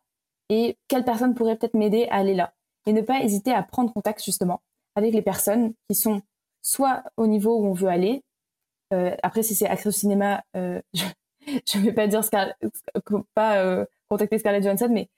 Et 0.50 0.78
quelle 0.88 1.06
personne 1.06 1.34
pourrait 1.34 1.56
peut-être 1.58 1.74
m'aider 1.74 2.08
à 2.10 2.18
aller 2.18 2.34
là? 2.34 2.54
Et 2.86 2.94
ne 2.94 3.02
pas 3.02 3.22
hésiter 3.22 3.54
à 3.54 3.64
prendre 3.64 3.94
contact 3.94 4.24
justement 4.24 4.62
avec 4.96 5.14
les 5.14 5.22
personnes 5.22 5.74
qui 5.90 5.96
sont 5.96 6.22
soit 6.62 7.04
au 7.18 7.28
niveau 7.28 7.58
où 7.58 7.66
on 7.66 7.74
veut 7.74 7.88
aller. 7.88 8.24
Euh, 8.94 9.16
après, 9.24 9.44
si 9.44 9.56
c'est 9.56 9.68
accès 9.68 9.88
au 9.88 9.94
cinéma, 9.94 10.44
euh, 10.56 10.82
je 10.94 11.78
ne 11.78 11.84
vais 11.84 11.94
pas 11.94 12.08
dire 12.08 12.22
pas 13.34 13.58
euh, 13.58 13.86
contacter 14.10 14.38
Scarlett 14.38 14.64
Johansson, 14.64 14.90
mais 14.92 15.10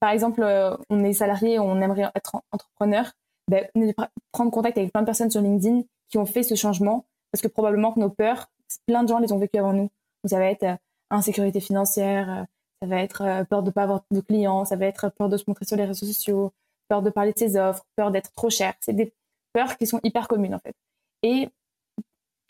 par 0.00 0.10
exemple, 0.10 0.42
on 0.90 1.04
est 1.04 1.12
salarié, 1.12 1.58
on 1.58 1.80
aimerait 1.80 2.10
être 2.14 2.42
entrepreneur, 2.52 3.12
ben, 3.48 3.66
prendre 4.32 4.50
contact 4.50 4.76
avec 4.78 4.92
plein 4.92 5.02
de 5.02 5.06
personnes 5.06 5.30
sur 5.30 5.40
LinkedIn 5.40 5.82
qui 6.08 6.18
ont 6.18 6.26
fait 6.26 6.42
ce 6.42 6.54
changement, 6.54 7.06
parce 7.32 7.42
que 7.42 7.48
probablement 7.48 7.92
que 7.92 8.00
nos 8.00 8.10
peurs, 8.10 8.50
plein 8.86 9.02
de 9.02 9.08
gens 9.08 9.18
les 9.18 9.32
ont 9.32 9.38
vécues 9.38 9.58
avant 9.58 9.72
nous. 9.72 9.90
Donc, 10.24 10.30
ça 10.30 10.38
va 10.38 10.46
être 10.46 10.78
insécurité 11.10 11.60
financière, 11.60 12.46
ça 12.82 12.88
va 12.88 13.02
être 13.02 13.22
euh, 13.22 13.44
peur 13.44 13.62
de 13.62 13.68
ne 13.68 13.72
pas 13.72 13.82
avoir 13.82 14.02
de 14.10 14.20
clients, 14.20 14.64
ça 14.64 14.76
va 14.76 14.86
être 14.86 15.10
peur 15.10 15.28
de 15.28 15.36
se 15.36 15.44
montrer 15.46 15.64
sur 15.64 15.76
les 15.76 15.84
réseaux 15.84 16.06
sociaux, 16.06 16.52
peur 16.88 17.02
de 17.02 17.10
parler 17.10 17.32
de 17.32 17.38
ses 17.38 17.56
offres, 17.56 17.84
peur 17.96 18.10
d'être 18.10 18.32
trop 18.34 18.50
cher. 18.50 18.74
C'est 18.80 18.92
des 18.92 19.12
peurs 19.52 19.76
qui 19.76 19.86
sont 19.86 20.00
hyper 20.02 20.28
communes 20.28 20.54
en 20.54 20.58
fait. 20.58 20.74
Et, 21.22 21.48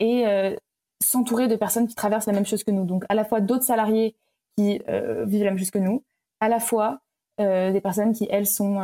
euh, 0.01 0.55
s'entourer 1.01 1.47
de 1.47 1.55
personnes 1.55 1.87
qui 1.87 1.95
traversent 1.95 2.27
la 2.27 2.33
même 2.33 2.45
chose 2.45 2.63
que 2.63 2.71
nous. 2.71 2.85
Donc 2.85 3.05
à 3.09 3.15
la 3.15 3.23
fois 3.23 3.39
d'autres 3.39 3.63
salariés 3.63 4.15
qui 4.57 4.81
euh, 4.89 5.23
vivent 5.25 5.45
la 5.45 5.51
même 5.51 5.59
chose 5.59 5.71
que 5.71 5.79
nous, 5.79 6.03
à 6.41 6.49
la 6.49 6.59
fois 6.59 6.99
des 7.39 7.81
personnes 7.81 8.13
qui, 8.13 8.27
elles, 8.29 8.47
sont, 8.47 8.79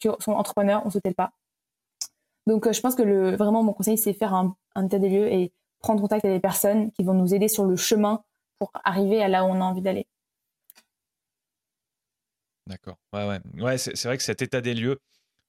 sont 0.00 0.32
entrepreneurs, 0.32 0.82
on 0.84 0.86
ne 0.86 0.92
se 0.92 0.98
pas. 1.14 1.32
Donc 2.46 2.70
je 2.72 2.80
pense 2.80 2.94
que 2.94 3.02
le, 3.02 3.36
vraiment 3.36 3.62
mon 3.62 3.72
conseil, 3.72 3.98
c'est 3.98 4.12
faire 4.12 4.34
un, 4.34 4.56
état 4.84 4.98
des 4.98 5.08
lieux 5.08 5.32
et 5.32 5.52
prendre 5.80 6.00
contact 6.00 6.24
avec 6.24 6.38
des 6.38 6.40
personnes 6.40 6.90
qui 6.92 7.04
vont 7.04 7.14
nous 7.14 7.34
aider 7.34 7.48
sur 7.48 7.64
le 7.64 7.76
chemin 7.76 8.24
pour 8.58 8.72
arriver 8.84 9.22
à 9.22 9.28
là 9.28 9.44
où 9.44 9.48
on 9.48 9.60
a 9.60 9.64
envie 9.64 9.82
d'aller. 9.82 10.06
D'accord. 12.66 12.98
Ouais, 13.12 13.26
ouais. 13.26 13.40
ouais 13.62 13.78
c'est 13.78 14.04
vrai 14.04 14.16
que 14.16 14.22
cet 14.22 14.42
état 14.42 14.60
des 14.60 14.74
lieux 14.74 14.98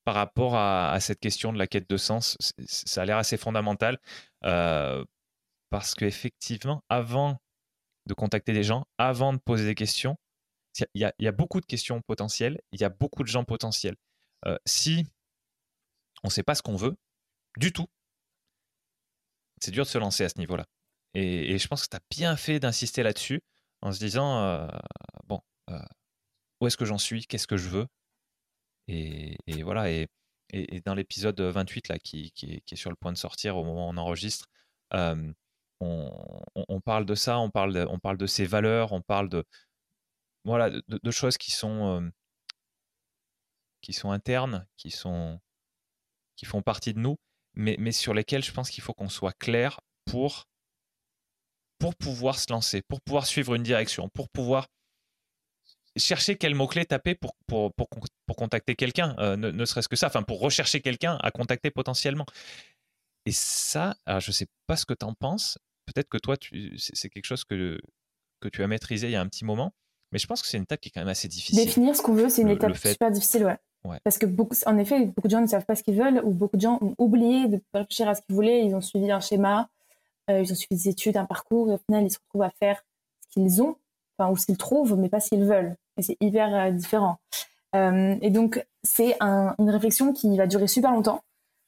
par 0.03 0.15
rapport 0.15 0.55
à, 0.55 0.99
cette 0.99 1.19
question 1.19 1.53
de 1.53 1.57
la 1.57 1.67
quête 1.67 1.89
de 1.89 1.97
sens, 1.97 2.37
ça 2.65 3.01
a 3.01 3.05
l'air 3.05 3.17
assez 3.17 3.37
fondamental. 3.37 3.99
Euh, 4.43 5.03
parce 5.69 5.93
qu'effectivement, 5.93 6.83
avant 6.89 7.37
de 8.07 8.13
contacter 8.13 8.53
des 8.53 8.63
gens, 8.63 8.85
avant 8.97 9.33
de 9.33 9.37
poser 9.37 9.65
des 9.65 9.75
questions, 9.75 10.17
il 10.93 11.11
y, 11.19 11.27
a, 11.27 11.31
beaucoup 11.31 11.59
de 11.59 11.65
questions 11.65 12.01
potentielles, 12.01 12.59
il 12.71 12.79
y 12.79 12.83
a 12.83 12.89
beaucoup 12.89 13.23
de 13.23 13.27
gens 13.27 13.43
potentiels. 13.43 13.95
Euh, 14.45 14.57
si 14.65 15.05
on 16.23 16.27
ne 16.27 16.31
sait 16.31 16.43
pas 16.43 16.55
ce 16.55 16.61
qu'on 16.61 16.75
veut, 16.75 16.95
du 17.57 17.73
tout, 17.73 17.87
c'est 19.59 19.71
dur 19.71 19.83
de 19.83 19.89
se 19.89 19.97
lancer 19.97 20.23
à 20.23 20.29
ce 20.29 20.39
niveau-là. 20.39 20.65
Et, 21.13 21.57
je 21.57 21.67
pense 21.67 21.83
que 21.83 21.89
tu 21.89 21.97
as 21.97 22.01
bien 22.09 22.35
fait 22.37 22.59
d'insister 22.59 23.03
là-dessus 23.03 23.41
en 23.81 23.91
se 23.91 23.99
disant, 23.99 24.43
euh, 24.43 24.67
bon, 25.25 25.41
où 26.61 26.67
est-ce 26.67 26.77
que 26.77 26.85
j'en 26.85 26.97
suis, 26.97 27.25
qu'est-ce 27.25 27.47
que 27.47 27.57
je 27.57 27.69
veux? 27.69 27.87
Et, 28.87 29.37
voilà, 29.63 29.91
et, 29.91 30.07
dans 30.85 30.95
l'épisode 30.95 31.39
28 31.39 31.87
là, 31.89 31.99
qui, 31.99 32.33
est, 32.43 32.75
sur 32.75 32.89
le 32.89 32.95
point 32.95 33.11
de 33.11 33.17
sortir 33.17 33.57
au 33.57 33.63
moment 33.63 33.87
où 33.87 33.91
on 33.91 33.97
enregistre, 33.97 34.47
on, 35.81 36.81
parle 36.83 37.05
de 37.05 37.15
ça, 37.15 37.39
on 37.39 37.49
parle 37.49 37.85
on 37.89 37.99
parle 37.99 38.17
de 38.17 38.27
ses 38.27 38.45
valeurs, 38.45 38.91
on 38.93 39.01
parle 39.01 39.29
de, 39.29 39.45
voilà, 40.43 40.69
de, 40.69 41.11
choses 41.11 41.37
qui 41.37 41.51
sont, 41.51 42.11
qui 43.81 43.93
sont 43.93 44.11
internes, 44.11 44.67
qui, 44.77 44.91
sont, 44.91 45.39
qui 46.35 46.45
font 46.45 46.61
partie 46.61 46.93
de 46.93 46.99
nous, 46.99 47.17
mais, 47.53 47.75
mais 47.79 47.91
sur 47.91 48.13
lesquelles 48.13 48.43
je 48.43 48.51
pense 48.51 48.69
qu'il 48.69 48.83
faut 48.83 48.93
qu'on 48.93 49.09
soit 49.09 49.37
clair 49.37 49.79
pour, 50.05 50.45
pour 51.79 51.95
pouvoir 51.95 52.39
se 52.39 52.51
lancer, 52.51 52.81
pour 52.81 53.01
pouvoir 53.01 53.25
suivre 53.25 53.55
une 53.55 53.63
direction, 53.63 54.09
pour 54.09 54.29
pouvoir 54.29 54.67
chercher 55.97 56.37
quel 56.37 56.55
mot-clé 56.55 56.85
taper 56.85 57.15
pour, 57.15 57.35
pour, 57.47 57.73
pour, 57.73 57.89
pour 58.25 58.35
contacter 58.35 58.75
quelqu'un, 58.75 59.15
euh, 59.19 59.35
ne, 59.35 59.65
serait-ce 59.65 59.89
que 59.89 59.95
ça, 59.95 60.07
enfin 60.07 60.23
pour 60.23 60.39
rechercher 60.39 60.81
quelqu'un 60.81 61.17
à 61.21 61.31
contacter 61.31 61.69
potentiellement. 61.69 62.25
Et 63.25 63.31
ça, 63.31 63.95
je 64.07 64.31
sais 64.31 64.47
pas 64.67 64.77
ce 64.77 64.85
que 64.85 64.93
tu 64.93 65.05
en 65.05 65.13
penses, 65.13 65.59
peut-être 65.85 66.09
que 66.09 66.17
toi, 66.17 66.35
c'est 66.77 67.09
quelque 67.09 67.25
chose 67.25 67.43
que, 67.43 67.79
que 68.39 68.49
tu 68.49 68.63
as 68.63 68.67
maîtrisé 68.67 69.07
il 69.07 69.11
y 69.11 69.15
a 69.15 69.21
un 69.21 69.27
petit 69.27 69.45
moment, 69.45 69.73
mais 70.11 70.19
je 70.19 70.27
pense 70.27 70.41
que 70.41 70.47
c'est 70.47 70.57
une 70.57 70.63
étape 70.63 70.79
qui 70.79 70.89
est 70.89 70.91
quand 70.91 71.01
même 71.01 71.07
assez 71.07 71.27
difficile. 71.27 71.63
Définir 71.63 71.95
ce 71.95 72.01
qu'on 72.01 72.13
veut, 72.13 72.29
c'est 72.29 72.41
une 72.41 72.49
étape 72.49 72.75
super 72.75 73.11
difficile, 73.11 73.45
ouais. 73.45 73.57
Parce 74.03 74.17
que, 74.17 74.25
beaucoup, 74.25 74.55
en 74.65 74.77
effet, 74.77 75.05
beaucoup 75.05 75.27
de 75.27 75.31
gens 75.31 75.41
ne 75.41 75.47
savent 75.47 75.65
pas 75.65 75.75
ce 75.75 75.83
qu'ils 75.83 75.95
veulent, 75.95 76.21
ou 76.23 76.31
beaucoup 76.31 76.55
de 76.55 76.61
gens 76.61 76.77
ont 76.81 76.93
oublié 76.99 77.47
de 77.47 77.59
réfléchir 77.73 78.07
à 78.07 78.15
ce 78.15 78.21
qu'ils 78.21 78.35
voulaient, 78.35 78.63
ils 78.65 78.75
ont 78.75 78.81
suivi 78.81 79.11
un 79.11 79.19
schéma, 79.19 79.69
euh, 80.29 80.41
ils 80.41 80.51
ont 80.51 80.55
suivi 80.55 80.75
des 80.75 80.89
études, 80.89 81.17
un 81.17 81.25
parcours, 81.25 81.71
et 81.71 81.73
au 81.73 81.79
final, 81.79 82.03
ils 82.03 82.11
se 82.11 82.19
retrouvent 82.19 82.43
à 82.43 82.51
faire 82.51 82.83
ce 83.21 83.29
qu'ils 83.33 83.61
ont, 83.63 83.75
enfin, 84.17 84.31
ou 84.31 84.37
ce 84.37 84.45
qu'ils 84.45 84.57
trouvent, 84.57 84.97
mais 84.97 85.09
pas 85.09 85.19
ce 85.19 85.29
qu'ils 85.29 85.45
veulent 85.45 85.75
et 85.97 86.03
c'est 86.03 86.17
hyper 86.21 86.53
euh, 86.53 86.71
différent. 86.71 87.17
Euh, 87.75 88.15
et 88.21 88.29
donc, 88.29 88.65
c'est 88.83 89.17
une 89.21 89.69
réflexion 89.69 90.13
qui 90.13 90.37
va 90.37 90.47
durer 90.47 90.67
super 90.67 90.91
longtemps, 90.91 91.23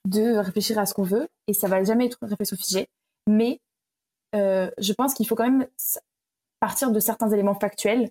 de 0.07 0.38
réfléchir 0.38 0.78
à 0.80 0.86
ce 0.86 0.94
qu'on 0.94 1.03
veut, 1.03 1.28
et 1.48 1.53
ça 1.53 1.68
va 1.68 1.84
jamais 1.84 2.06
être 2.06 2.20
une 2.22 2.30
réflexion 2.30 2.57
figée. 2.57 2.90
Mais 3.28 3.60
je 4.34 4.94
pense 4.94 5.14
qu'il 5.14 5.28
faut 5.28 5.36
quand 5.36 5.49
même 5.49 5.68
partir 6.60 6.91
de 6.91 6.99
certains 6.99 7.30
éléments 7.30 7.53
factuels, 7.56 8.10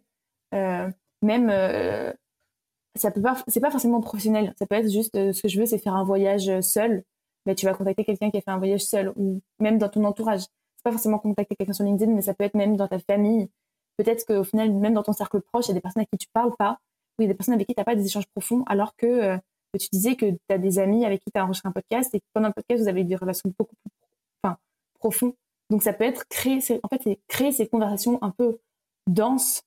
même 0.53 1.51
ça 2.95 3.11
peut 3.11 3.23
pas, 3.23 3.43
c'est 3.49 3.61
pas 3.61 3.71
forcément 3.71 4.01
professionnel. 4.01 4.55
Ça 4.59 4.67
peut 4.67 4.75
être 4.75 4.91
juste 4.91 5.15
ce 5.15 5.43
que 5.43 5.49
je 5.49 5.59
veux, 5.59 5.67
c'est 5.67 5.79
faire 5.79 5.95
un 5.95 6.05
voyage 6.05 6.61
seul. 6.61 7.05
Mais 7.47 7.55
tu 7.55 7.67
vas 7.67 7.75
contacter 7.75 8.05
quelqu'un 8.05 8.31
qui 8.31 8.39
a 8.39 8.41
fait 8.41 8.51
un 8.51 8.59
voyage 8.59 8.85
seul, 8.85 9.13
ou 9.17 9.41
même 9.59 9.79
dans 9.79 9.89
ton 9.89 10.05
entourage. 10.05 10.43
C'est 10.43 10.85
pas 10.85 10.93
forcément 10.93 11.19
contacter 11.19 11.57
quelqu'un 11.57 11.73
sur 11.73 11.85
LinkedIn, 11.85 12.13
mais 12.13 12.23
ça 12.23 12.35
peut 12.35 12.45
être 12.45 12.55
même 12.55 12.77
dans 12.77 12.89
ta 12.89 12.99
famille. 12.99 13.49
Peut-être 13.97 14.25
qu'au 14.27 14.45
final, 14.45 14.73
même 14.73 14.95
dans 14.95 15.03
ton 15.03 15.13
cercle 15.13 15.41
proche, 15.41 15.67
il 15.67 15.69
y 15.69 15.73
a 15.73 15.75
des 15.75 15.81
personnes 15.81 16.01
avec 16.01 16.11
qui 16.11 16.19
tu 16.19 16.29
parles 16.33 16.55
pas, 16.57 16.79
ou 17.19 17.23
il 17.23 17.25
y 17.25 17.29
a 17.29 17.33
des 17.33 17.37
personnes 17.37 17.55
avec 17.55 17.67
qui 17.67 17.75
tu 17.75 17.81
n'as 17.81 17.85
pas 17.85 17.97
des 17.97 18.07
échanges 18.07 18.27
profonds, 18.29 18.65
alors 18.67 18.97
que, 18.97 19.07
euh, 19.07 19.39
tu 19.79 19.89
disais 19.91 20.17
que 20.17 20.27
tu 20.31 20.39
as 20.51 20.59
des 20.59 20.79
amis 20.79 21.05
avec 21.05 21.23
qui 21.23 21.31
tu 21.33 21.41
as 21.41 21.45
enregistré 21.45 21.69
un 21.69 21.73
podcast 21.73 22.15
et 22.15 22.21
que 22.21 22.25
pendant 22.33 22.49
le 22.49 22.53
podcast, 22.53 22.83
vous 22.83 22.89
avez 22.89 23.05
des 23.05 23.17
relations 23.17 23.53
beaucoup 23.59 23.75
plus 23.77 23.91
enfin, 24.43 24.59
profondes. 24.99 25.35
Donc 25.71 25.83
ça 25.83 25.93
peut 25.93 26.05
être 26.05 26.29
créer, 26.29 26.59
en 26.83 26.89
fait, 26.89 27.19
créer 27.27 27.53
ces 27.53 27.67
conversations 27.69 28.19
un 28.23 28.31
peu 28.31 28.59
denses 29.09 29.63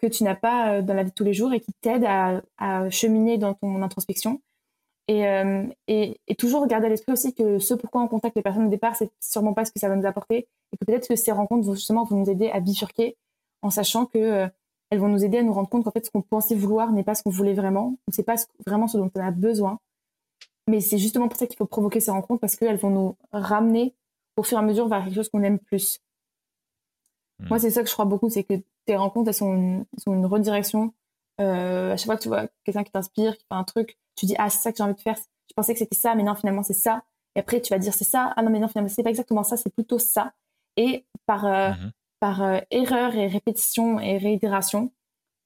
que 0.00 0.06
tu 0.06 0.24
n'as 0.24 0.34
pas 0.34 0.74
euh, 0.74 0.82
dans 0.82 0.94
la 0.94 1.02
vie 1.02 1.10
de 1.10 1.14
tous 1.14 1.24
les 1.24 1.34
jours 1.34 1.52
et 1.52 1.60
qui 1.60 1.72
t'aident 1.80 2.06
à, 2.06 2.90
cheminer 2.90 3.38
dans 3.38 3.54
ton 3.54 3.82
introspection. 3.82 4.40
Euh, 5.10 5.66
et, 5.88 6.20
et, 6.28 6.34
toujours 6.36 6.68
garder 6.68 6.86
à 6.86 6.88
l'esprit 6.88 7.12
aussi 7.12 7.34
que 7.34 7.58
ce 7.58 7.74
pourquoi 7.74 8.00
on 8.00 8.06
contacte 8.06 8.36
les 8.36 8.42
personnes 8.42 8.66
au 8.66 8.70
départ, 8.70 8.94
c'est 8.94 9.10
sûrement 9.20 9.54
pas 9.54 9.64
ce 9.64 9.72
que 9.72 9.80
ça 9.80 9.88
va 9.88 9.96
nous 9.96 10.06
apporter 10.06 10.46
et 10.72 10.76
que 10.76 10.84
peut-être 10.84 11.08
que 11.08 11.16
ces 11.16 11.32
rencontres 11.32 11.66
vont 11.66 11.74
justement 11.74 12.04
vont 12.04 12.18
nous 12.18 12.30
aider 12.30 12.48
à 12.48 12.60
bifurquer 12.60 13.16
en 13.62 13.70
sachant 13.70 14.06
que 14.06 14.18
euh, 14.18 14.48
elles 14.90 15.00
vont 15.00 15.08
nous 15.08 15.24
aider 15.24 15.38
à 15.38 15.42
nous 15.42 15.52
rendre 15.52 15.68
compte 15.68 15.82
qu'en 15.82 15.90
fait 15.90 16.06
ce 16.06 16.12
qu'on 16.12 16.22
pensait 16.22 16.54
vouloir 16.54 16.92
n'est 16.92 17.02
pas 17.02 17.16
ce 17.16 17.24
qu'on 17.24 17.30
voulait 17.30 17.54
vraiment, 17.54 17.96
c'est 18.12 18.22
pas 18.22 18.36
vraiment 18.64 18.86
ce 18.86 18.98
dont 18.98 19.10
on 19.12 19.20
a 19.20 19.32
besoin. 19.32 19.80
Mais 20.68 20.80
c'est 20.80 20.98
justement 20.98 21.26
pour 21.26 21.38
ça 21.38 21.48
qu'il 21.48 21.56
faut 21.56 21.66
provoquer 21.66 21.98
ces 21.98 22.12
rencontres 22.12 22.40
parce 22.40 22.54
qu'elles 22.54 22.76
vont 22.76 22.90
nous 22.90 23.16
ramener 23.32 23.94
au 24.36 24.44
fur 24.44 24.58
et 24.58 24.60
à 24.60 24.64
mesure 24.64 24.86
vers 24.88 25.04
quelque 25.04 25.14
chose 25.14 25.28
qu'on 25.28 25.42
aime 25.42 25.58
plus. 25.58 26.00
Hmm. 27.40 27.48
Moi, 27.48 27.58
c'est 27.58 27.70
ça 27.70 27.82
que 27.82 27.88
je 27.88 27.92
crois 27.92 28.04
beaucoup, 28.04 28.30
c'est 28.30 28.44
que 28.44 28.54
tes 28.90 28.96
rencontres, 28.96 29.28
elles 29.28 29.34
sont 29.34 29.54
une, 29.54 29.84
sont 29.98 30.12
une 30.12 30.26
redirection. 30.26 30.92
Euh, 31.40 31.92
à 31.92 31.96
chaque 31.96 32.06
fois 32.06 32.16
que 32.16 32.22
tu 32.22 32.28
vois 32.28 32.48
quelqu'un 32.64 32.82
qui 32.82 32.90
t'inspire, 32.90 33.36
qui 33.36 33.44
fait 33.44 33.54
un 33.54 33.62
truc, 33.62 33.96
tu 34.16 34.26
dis 34.26 34.34
ah 34.36 34.50
c'est 34.50 34.58
ça 34.58 34.72
que 34.72 34.78
j'ai 34.78 34.82
envie 34.82 34.94
de 34.94 35.00
faire. 35.00 35.16
Je 35.16 35.54
pensais 35.54 35.74
que 35.74 35.78
c'était 35.78 35.96
ça, 35.96 36.16
mais 36.16 36.24
non 36.24 36.34
finalement 36.34 36.64
c'est 36.64 36.72
ça. 36.72 37.04
Et 37.36 37.38
après 37.38 37.60
tu 37.60 37.72
vas 37.72 37.78
dire 37.78 37.94
c'est 37.94 38.04
ça, 38.04 38.32
ah 38.36 38.42
non 38.42 38.50
mais 38.50 38.58
non 38.58 38.66
finalement 38.66 38.88
c'est 38.88 39.04
pas 39.04 39.10
exactement 39.10 39.44
ça, 39.44 39.56
c'est 39.56 39.72
plutôt 39.72 40.00
ça. 40.00 40.32
Et 40.76 41.06
par 41.24 41.46
euh, 41.46 41.70
mhm. 41.70 41.92
par 42.18 42.42
euh, 42.42 42.58
erreur 42.72 43.14
et 43.14 43.28
répétition 43.28 44.00
et 44.00 44.18
réitération, 44.18 44.90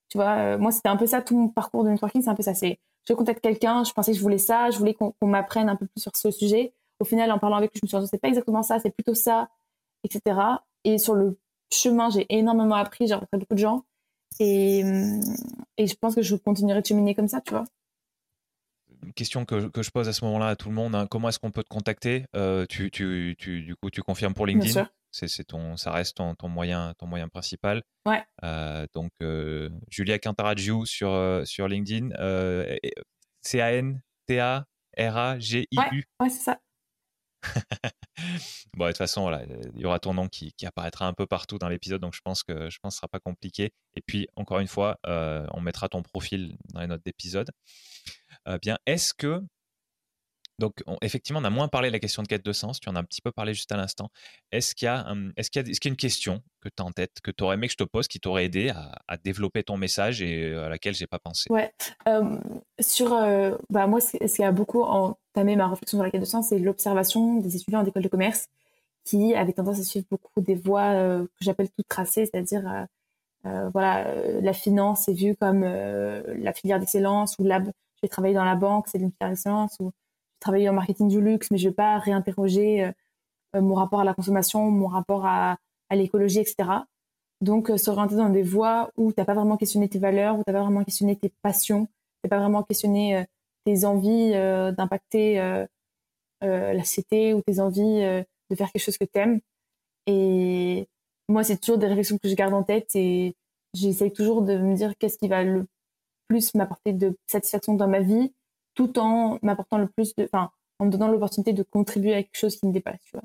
tu 0.08 0.16
vois, 0.16 0.56
moi 0.56 0.72
c'était 0.72 0.88
un 0.88 0.96
peu 0.96 1.06
ça 1.06 1.20
tout 1.20 1.36
mon 1.36 1.48
parcours 1.48 1.84
de 1.84 1.90
networking, 1.90 2.22
c'est 2.22 2.30
un 2.30 2.34
peu 2.34 2.42
ça. 2.42 2.54
C'est 2.54 2.78
je 3.06 3.12
contacte 3.12 3.42
quelqu'un, 3.42 3.84
je 3.84 3.92
pensais 3.92 4.12
que 4.12 4.16
je 4.18 4.22
voulais 4.22 4.38
ça, 4.38 4.70
je 4.70 4.78
voulais 4.78 4.94
qu'on 4.94 5.14
m'apprenne 5.20 5.68
un 5.68 5.76
peu 5.76 5.86
plus 5.86 6.00
sur 6.00 6.16
ce 6.16 6.30
sujet. 6.30 6.72
Au 6.98 7.04
final, 7.04 7.30
en 7.30 7.38
parlant 7.38 7.56
avec 7.56 7.72
lui, 7.72 7.80
je 7.82 7.86
me 7.86 7.88
suis 7.88 7.98
dit 7.98 8.08
c'est 8.10 8.22
pas 8.22 8.28
exactement 8.28 8.62
ça, 8.62 8.78
c'est 8.78 8.90
plutôt 8.90 9.14
ça, 9.14 9.50
etc. 10.02 10.40
Et 10.84 10.96
sur 10.96 11.14
le 11.14 11.38
chemin, 11.73 12.11
j'ai 12.11 12.27
énormément 12.28 12.77
appris, 12.77 13.07
j'ai 13.07 13.15
rencontré 13.15 13.39
beaucoup 13.39 13.55
de 13.55 13.61
gens. 13.61 13.85
Et, 14.41 14.81
et 15.77 15.86
je 15.86 15.95
pense 15.95 16.15
que 16.15 16.23
je 16.23 16.35
continuerai 16.36 16.81
de 16.82 16.86
cheminer 16.86 17.15
comme 17.15 17.28
ça, 17.28 17.41
tu 17.41 17.53
vois. 17.53 17.65
Une 19.05 19.12
question 19.12 19.45
que, 19.45 19.69
que 19.69 19.82
je 19.82 19.91
pose 19.91 20.09
à 20.09 20.12
ce 20.12 20.24
moment-là 20.24 20.49
à 20.49 20.57
tout 20.57 20.69
le 20.69 20.74
monde, 20.74 20.95
hein. 20.95 21.07
comment 21.09 21.28
est-ce 21.28 21.39
qu'on 21.39 21.51
peut 21.51 21.62
te 21.62 21.69
contacter 21.69 22.24
euh, 22.35 22.65
tu, 22.66 22.91
tu, 22.91 23.36
tu, 23.39 23.62
Du 23.62 23.77
coup, 23.77 23.91
tu 23.91 24.03
confirmes 24.03 24.35
pour 24.35 24.47
LinkedIn? 24.47 24.89
c'est 25.11 25.45
ton, 25.45 25.77
ça 25.77 25.93
reste 25.93 26.16
ton, 26.16 26.35
ton, 26.35 26.49
moyen, 26.49 26.93
ton 26.99 27.07
moyen 27.07 27.28
principal. 27.28 27.85
Ouais. 28.05 28.24
Euh, 28.43 28.86
donc, 28.95 29.12
euh, 29.23 29.70
Julia 29.89 30.19
Cantarajou 30.19 30.86
sur, 30.86 31.43
sur 31.45 31.69
LinkedIn, 31.69 32.09
C-A-N-T-A-R-A-G-I-U. 33.43 33.86
Ouais, 35.78 36.05
ouais 36.20 36.31
c'est 36.31 36.43
ça. 36.43 36.59
Bon, 38.74 38.86
de 38.86 38.90
toute 38.90 38.98
façon, 38.98 39.22
voilà, 39.22 39.44
il 39.74 39.80
y 39.80 39.84
aura 39.84 39.98
ton 39.98 40.14
nom 40.14 40.28
qui, 40.28 40.54
apparaîtra 40.64 41.06
un 41.06 41.12
peu 41.12 41.26
partout 41.26 41.58
dans 41.58 41.68
l'épisode, 41.68 42.00
donc 42.00 42.14
je 42.14 42.20
pense 42.22 42.42
que 42.42 42.70
je 42.70 42.78
pense 42.78 42.92
que 42.92 42.96
ce 42.96 42.98
sera 42.98 43.08
pas 43.08 43.20
compliqué. 43.20 43.72
Et 43.94 44.00
puis, 44.00 44.26
encore 44.36 44.60
une 44.60 44.68
fois, 44.68 44.98
euh, 45.06 45.46
on 45.52 45.60
mettra 45.60 45.88
ton 45.88 46.02
profil 46.02 46.56
dans 46.72 46.80
les 46.80 46.86
notes 46.86 47.04
d'épisode. 47.04 47.50
Euh, 48.48 48.58
bien, 48.58 48.78
est-ce 48.86 49.14
que 49.14 49.42
donc, 50.59 50.82
effectivement, 51.02 51.40
on 51.40 51.44
a 51.44 51.51
moins 51.51 51.68
parlé 51.68 51.89
de 51.89 51.93
la 51.93 51.98
question 51.98 52.22
de 52.22 52.28
quête 52.28 52.44
de 52.44 52.52
sens. 52.52 52.78
Tu 52.78 52.89
en 52.89 52.94
as 52.94 53.01
un 53.01 53.05
petit 53.05 53.20
peu 53.20 53.32
parlé 53.32 53.55
juste 53.55 53.72
à 53.72 53.76
l'instant. 53.76 54.10
Est-ce 54.52 54.74
qu'il 54.74 54.86
y, 54.86 54.89
a, 54.89 55.05
est-ce 55.36 55.51
qu'il 55.51 55.66
y, 55.66 55.70
a, 55.70 55.89
une 55.89 55.97
question 55.97 56.43
que 56.60 56.68
tu 56.68 56.82
as 56.82 56.85
en 56.85 56.93
tête, 56.93 57.20
que 57.22 57.31
tu 57.31 57.43
aurais 57.43 57.55
aimé 57.55 57.66
que 57.66 57.72
je 57.72 57.76
te 57.76 57.85
pose, 57.85 58.06
qui 58.06 58.20
t'aurait 58.20 58.44
aidé 58.44 58.70
à, 58.70 59.16
développer 59.16 59.64
ton 59.64 59.76
message 59.76 60.22
et 60.22 60.55
à 60.55 60.68
laquelle 60.68 60.94
j'ai 60.94 61.06
pas 61.06 61.18
pensé? 61.18 61.51
Ouais. 61.51 61.72
sur, 62.81 63.10
bah, 63.70 63.86
moi, 63.86 64.01
ce 64.01 64.16
qui 64.16 64.44
a 64.44 64.52
beaucoup 64.52 64.82
entamé 64.82 65.56
ma 65.56 65.68
réflexion 65.68 65.98
sur 65.98 66.05
la 66.05 66.10
quête 66.10 66.20
de 66.20 66.26
sens, 66.26 66.48
c'est 66.48 66.59
l'observation 66.59 67.40
des 67.40 67.56
étudiants 67.56 67.81
en 67.81 67.86
école 67.86 68.02
de 68.02 68.09
commerce 68.09 68.47
qui 69.05 69.35
avaient 69.35 69.52
tendance 69.52 69.81
à 69.81 69.82
suivre 69.82 70.06
beaucoup 70.10 70.40
des 70.40 70.55
voies 70.55 70.93
que 70.94 71.28
j'appelle 71.40 71.68
toutes 71.70 71.89
tracées, 71.89 72.26
c'est-à-dire 72.26 72.86
voilà, 73.43 74.14
la 74.40 74.52
finance 74.52 75.09
est 75.09 75.14
vue 75.14 75.35
comme 75.35 75.64
la 75.64 76.52
filière 76.52 76.78
d'excellence 76.78 77.36
ou. 77.40 77.48
Je 77.97 78.09
vais 78.09 78.10
travailler 78.10 78.35
dans 78.35 78.44
la 78.44 78.55
banque, 78.55 78.89
c'est 78.89 78.98
une 78.98 79.12
filière 79.12 79.31
d'excellence 79.31 79.76
ou 79.81 79.90
je 80.44 80.50
travaille 80.50 80.68
en 80.68 80.74
marketing 80.74 81.08
du 81.08 81.22
luxe, 81.22 81.50
mais 81.50 81.56
je 81.56 81.70
vais 81.70 81.74
pas 81.74 81.98
réinterroger 81.98 82.92
mon 83.54 83.74
rapport 83.74 84.00
à 84.00 84.04
la 84.04 84.12
consommation, 84.12 84.70
mon 84.70 84.88
rapport 84.88 85.24
à, 85.24 85.56
l'écologie, 85.90 86.40
etc. 86.40 86.56
Donc, 87.40 87.70
s'orienter 87.78 88.16
dans 88.16 88.28
des 88.28 88.42
voies 88.42 88.90
où 88.96 89.12
tu 89.12 89.20
n'as 89.20 89.24
pas 89.24 89.32
vraiment 89.32 89.56
questionné 89.56 89.88
tes 89.88 89.98
valeurs, 89.98 90.34
où 90.34 90.38
tu 90.38 90.44
n'as 90.48 90.58
pas 90.58 90.64
vraiment 90.64 90.84
questionné 90.84 91.16
tes 91.16 91.32
passions, 91.40 91.86
tu 91.86 91.92
n'as 92.24 92.30
pas 92.30 92.40
vraiment 92.40 92.62
questionné 92.62 93.24
tes 93.64 93.86
envies 93.86 94.32
d'impacter 94.76 95.64
la 96.42 96.84
cité 96.84 97.32
ou 97.32 97.40
tes 97.40 97.60
envies 97.60 98.02
de 98.50 98.54
faire 98.54 98.70
quelque 98.70 98.84
chose 98.84 98.98
que 98.98 99.04
tu 99.04 99.18
aimes. 99.18 99.40
Et 100.06 100.88
moi, 101.28 101.42
c'est 101.42 101.58
toujours 101.58 101.78
des 101.78 101.86
réflexions 101.86 102.18
que 102.22 102.28
je 102.28 102.34
garde 102.34 102.52
en 102.52 102.62
tête 102.62 102.94
et 102.94 103.34
j'essaye 103.72 104.12
toujours 104.12 104.42
de 104.42 104.58
me 104.58 104.74
dire 104.74 104.92
qu'est-ce 104.98 105.16
qui 105.16 105.28
va 105.28 105.42
le 105.42 105.66
plus 106.28 106.54
m'apporter 106.54 106.92
de 106.92 107.16
satisfaction 107.26 107.74
dans 107.74 107.88
ma 107.88 108.00
vie, 108.00 108.32
tout 108.74 108.98
en 108.98 109.38
m'apportant 109.42 109.78
le 109.78 109.86
plus 109.86 110.14
de, 110.16 110.24
enfin, 110.24 110.51
en 110.78 110.86
me 110.86 110.90
donnant 110.90 111.09
l'opportunité 111.09 111.52
de 111.52 111.62
contribuer 111.62 112.14
à 112.14 112.22
quelque 112.22 112.38
chose 112.38 112.56
qui 112.56 112.66
me 112.66 112.72
dépasse, 112.72 113.01
tu 113.05 113.12
vois. 113.12 113.24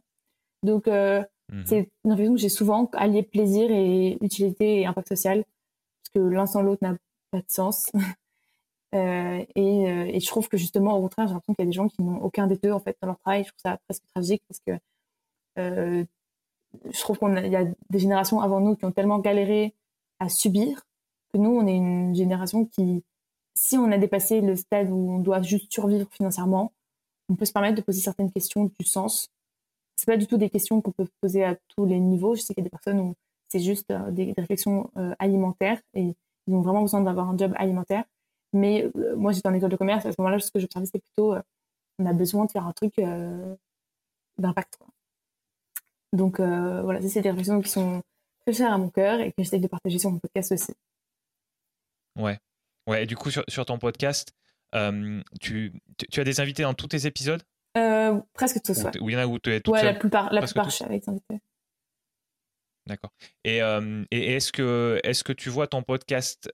Donc, 0.63 0.87
euh, 0.87 1.23
mhm. 1.51 1.63
c'est 1.65 1.89
une 2.05 2.11
réflexion 2.11 2.35
que 2.35 2.39
j'ai 2.39 2.49
souvent 2.49 2.89
allié 2.93 3.23
plaisir 3.23 3.69
et 3.71 4.17
utilité 4.21 4.81
et 4.81 4.85
impact 4.85 5.09
social, 5.09 5.43
parce 5.43 6.09
que 6.13 6.19
l'un 6.19 6.45
sans 6.45 6.61
l'autre 6.61 6.83
n'a 6.83 6.95
pas 7.31 7.39
de 7.39 7.49
sens. 7.49 7.91
euh, 8.95 9.45
et, 9.55 9.89
euh, 9.89 10.05
et, 10.05 10.19
je 10.19 10.27
trouve 10.27 10.49
que 10.49 10.57
justement, 10.57 10.97
au 10.97 11.01
contraire, 11.01 11.27
j'ai 11.27 11.33
l'impression 11.33 11.53
qu'il 11.55 11.65
y 11.65 11.67
a 11.67 11.71
des 11.71 11.75
gens 11.75 11.87
qui 11.87 12.01
n'ont 12.03 12.21
aucun 12.21 12.47
des 12.47 12.57
deux 12.57 12.71
en 12.71 12.79
fait 12.79 12.97
dans 13.01 13.07
leur 13.07 13.19
travail. 13.19 13.43
Je 13.43 13.49
trouve 13.49 13.61
ça 13.63 13.77
presque 13.87 14.03
tragique 14.13 14.43
parce 14.47 14.59
que 14.59 14.71
euh, 15.57 16.05
je 16.91 16.99
trouve 16.99 17.17
qu'il 17.17 17.47
y 17.47 17.55
a 17.55 17.65
des 17.89 17.99
générations 17.99 18.41
avant 18.41 18.59
nous 18.59 18.75
qui 18.75 18.85
ont 18.85 18.91
tellement 18.91 19.19
galéré 19.19 19.75
à 20.19 20.29
subir 20.29 20.85
que 21.33 21.37
nous, 21.37 21.51
on 21.51 21.67
est 21.67 21.75
une 21.75 22.15
génération 22.15 22.65
qui, 22.65 23.03
si 23.59 23.77
on 23.77 23.91
a 23.91 23.97
dépassé 23.97 24.41
le 24.41 24.55
stade 24.55 24.89
où 24.89 25.11
on 25.11 25.19
doit 25.19 25.41
juste 25.41 25.71
survivre 25.71 26.07
financièrement, 26.11 26.71
on 27.27 27.35
peut 27.35 27.45
se 27.45 27.51
permettre 27.51 27.75
de 27.75 27.81
poser 27.81 28.01
certaines 28.01 28.31
questions 28.31 28.71
du 28.79 28.85
sens. 28.85 29.29
C'est 29.97 30.05
pas 30.05 30.17
du 30.17 30.27
tout 30.27 30.37
des 30.37 30.49
questions 30.49 30.81
qu'on 30.81 30.91
peut 30.91 31.07
poser 31.21 31.43
à 31.43 31.57
tous 31.75 31.85
les 31.85 31.99
niveaux. 31.99 32.35
Je 32.35 32.41
sais 32.41 32.53
qu'il 32.53 32.63
y 32.63 32.65
a 32.65 32.69
des 32.69 32.69
personnes 32.69 32.99
où 32.99 33.15
c'est 33.49 33.59
juste 33.59 33.91
euh, 33.91 34.11
des, 34.11 34.33
réflexions 34.37 34.89
euh, 34.97 35.13
alimentaires 35.19 35.81
et 35.93 36.15
ils 36.47 36.53
ont 36.53 36.61
vraiment 36.61 36.81
besoin 36.81 37.01
d'avoir 37.01 37.29
un 37.29 37.37
job 37.37 37.53
alimentaire. 37.57 38.05
Mais 38.53 38.89
moi, 39.15 39.31
j'étais 39.31 39.47
en 39.47 39.53
école 39.53 39.69
de 39.69 39.75
commerce. 39.75 40.05
À 40.05 40.11
ce 40.11 40.15
moment-là, 40.19 40.39
ce 40.39 40.49
que 40.49 40.59
j'observais, 40.59 40.87
c'était 40.87 40.99
plutôt 40.99 41.35
on 41.99 42.05
a 42.05 42.13
besoin 42.13 42.45
de 42.45 42.51
faire 42.51 42.65
un 42.65 42.73
truc 42.73 42.93
d'impact. 44.39 44.79
Donc 46.13 46.39
euh, 46.39 46.81
voilà, 46.81 47.01
c'est 47.01 47.21
des 47.21 47.29
réflexions 47.29 47.61
qui 47.61 47.69
sont 47.69 48.01
très 48.41 48.53
chères 48.53 48.73
à 48.73 48.77
mon 48.77 48.89
cœur 48.89 49.19
et 49.19 49.29
que 49.31 49.35
j'essaie 49.43 49.59
de 49.59 49.67
partager 49.67 49.99
sur 49.99 50.11
mon 50.11 50.19
podcast 50.19 50.51
aussi. 50.51 50.73
Ouais. 52.15 52.39
Ouais, 52.87 53.03
et 53.03 53.05
du 53.05 53.15
coup, 53.15 53.29
sur, 53.31 53.65
ton 53.65 53.77
podcast, 53.77 54.33
euh, 54.75 55.21
tu, 55.41 55.73
tu, 56.11 56.19
as 56.19 56.23
des 56.23 56.39
invités 56.39 56.63
dans 56.63 56.73
tous 56.73 56.87
tes 56.87 57.05
épisodes? 57.05 57.43
Euh, 57.77 58.19
Presque 58.33 58.61
tous, 58.63 58.83
ouais. 58.83 58.99
Ou 58.99 59.09
il 59.09 59.13
y 59.13 59.15
en 59.15 59.19
a 59.19 59.27
où 59.27 59.39
tu 59.39 59.51
es 59.51 59.61
toute 59.61 59.73
Ouais, 59.73 59.83
la 59.83 59.93
plupart, 59.93 60.33
la 60.33 60.41
plupart 60.41 60.69
je 60.69 60.75
suis 60.75 60.85
avec 60.85 61.03
des 61.03 61.09
invités. 61.09 61.39
D'accord. 62.87 63.11
Et, 63.43 63.59
et 64.11 64.35
est-ce 64.35 64.51
que, 64.51 64.99
est 65.03 65.23
que 65.23 65.33
tu 65.33 65.49
vois 65.49 65.67
ton 65.67 65.83
podcast 65.83 66.51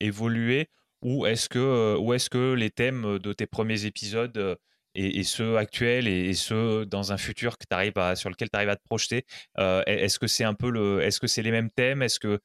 évoluer? 0.00 0.68
Ou 1.02 1.26
est-ce 1.26 1.48
que, 1.48 1.96
ou 1.96 2.12
est 2.12 2.28
que 2.28 2.54
les 2.54 2.70
thèmes 2.70 3.20
de 3.20 3.32
tes 3.32 3.46
premiers 3.46 3.84
épisodes 3.84 4.58
et, 4.94 5.22
ceux 5.22 5.56
actuels 5.56 6.08
et, 6.08 6.34
ceux 6.34 6.86
dans 6.86 7.12
un 7.12 7.16
futur 7.16 7.56
que 7.58 7.64
à, 7.98 8.16
sur 8.16 8.30
lequel 8.30 8.50
tu 8.50 8.56
arrives 8.56 8.68
à 8.68 8.76
te 8.76 8.82
projeter 8.84 9.24
euh, 9.58 9.82
Est-ce 9.86 10.18
que 10.18 10.26
c'est 10.26 10.44
un 10.44 10.54
peu 10.54 10.70
le, 10.70 11.00
est-ce 11.02 11.20
que 11.20 11.26
c'est 11.26 11.42
les 11.42 11.50
mêmes 11.50 11.70
thèmes? 11.70 12.02
Est-ce 12.02 12.18
que 12.18 12.40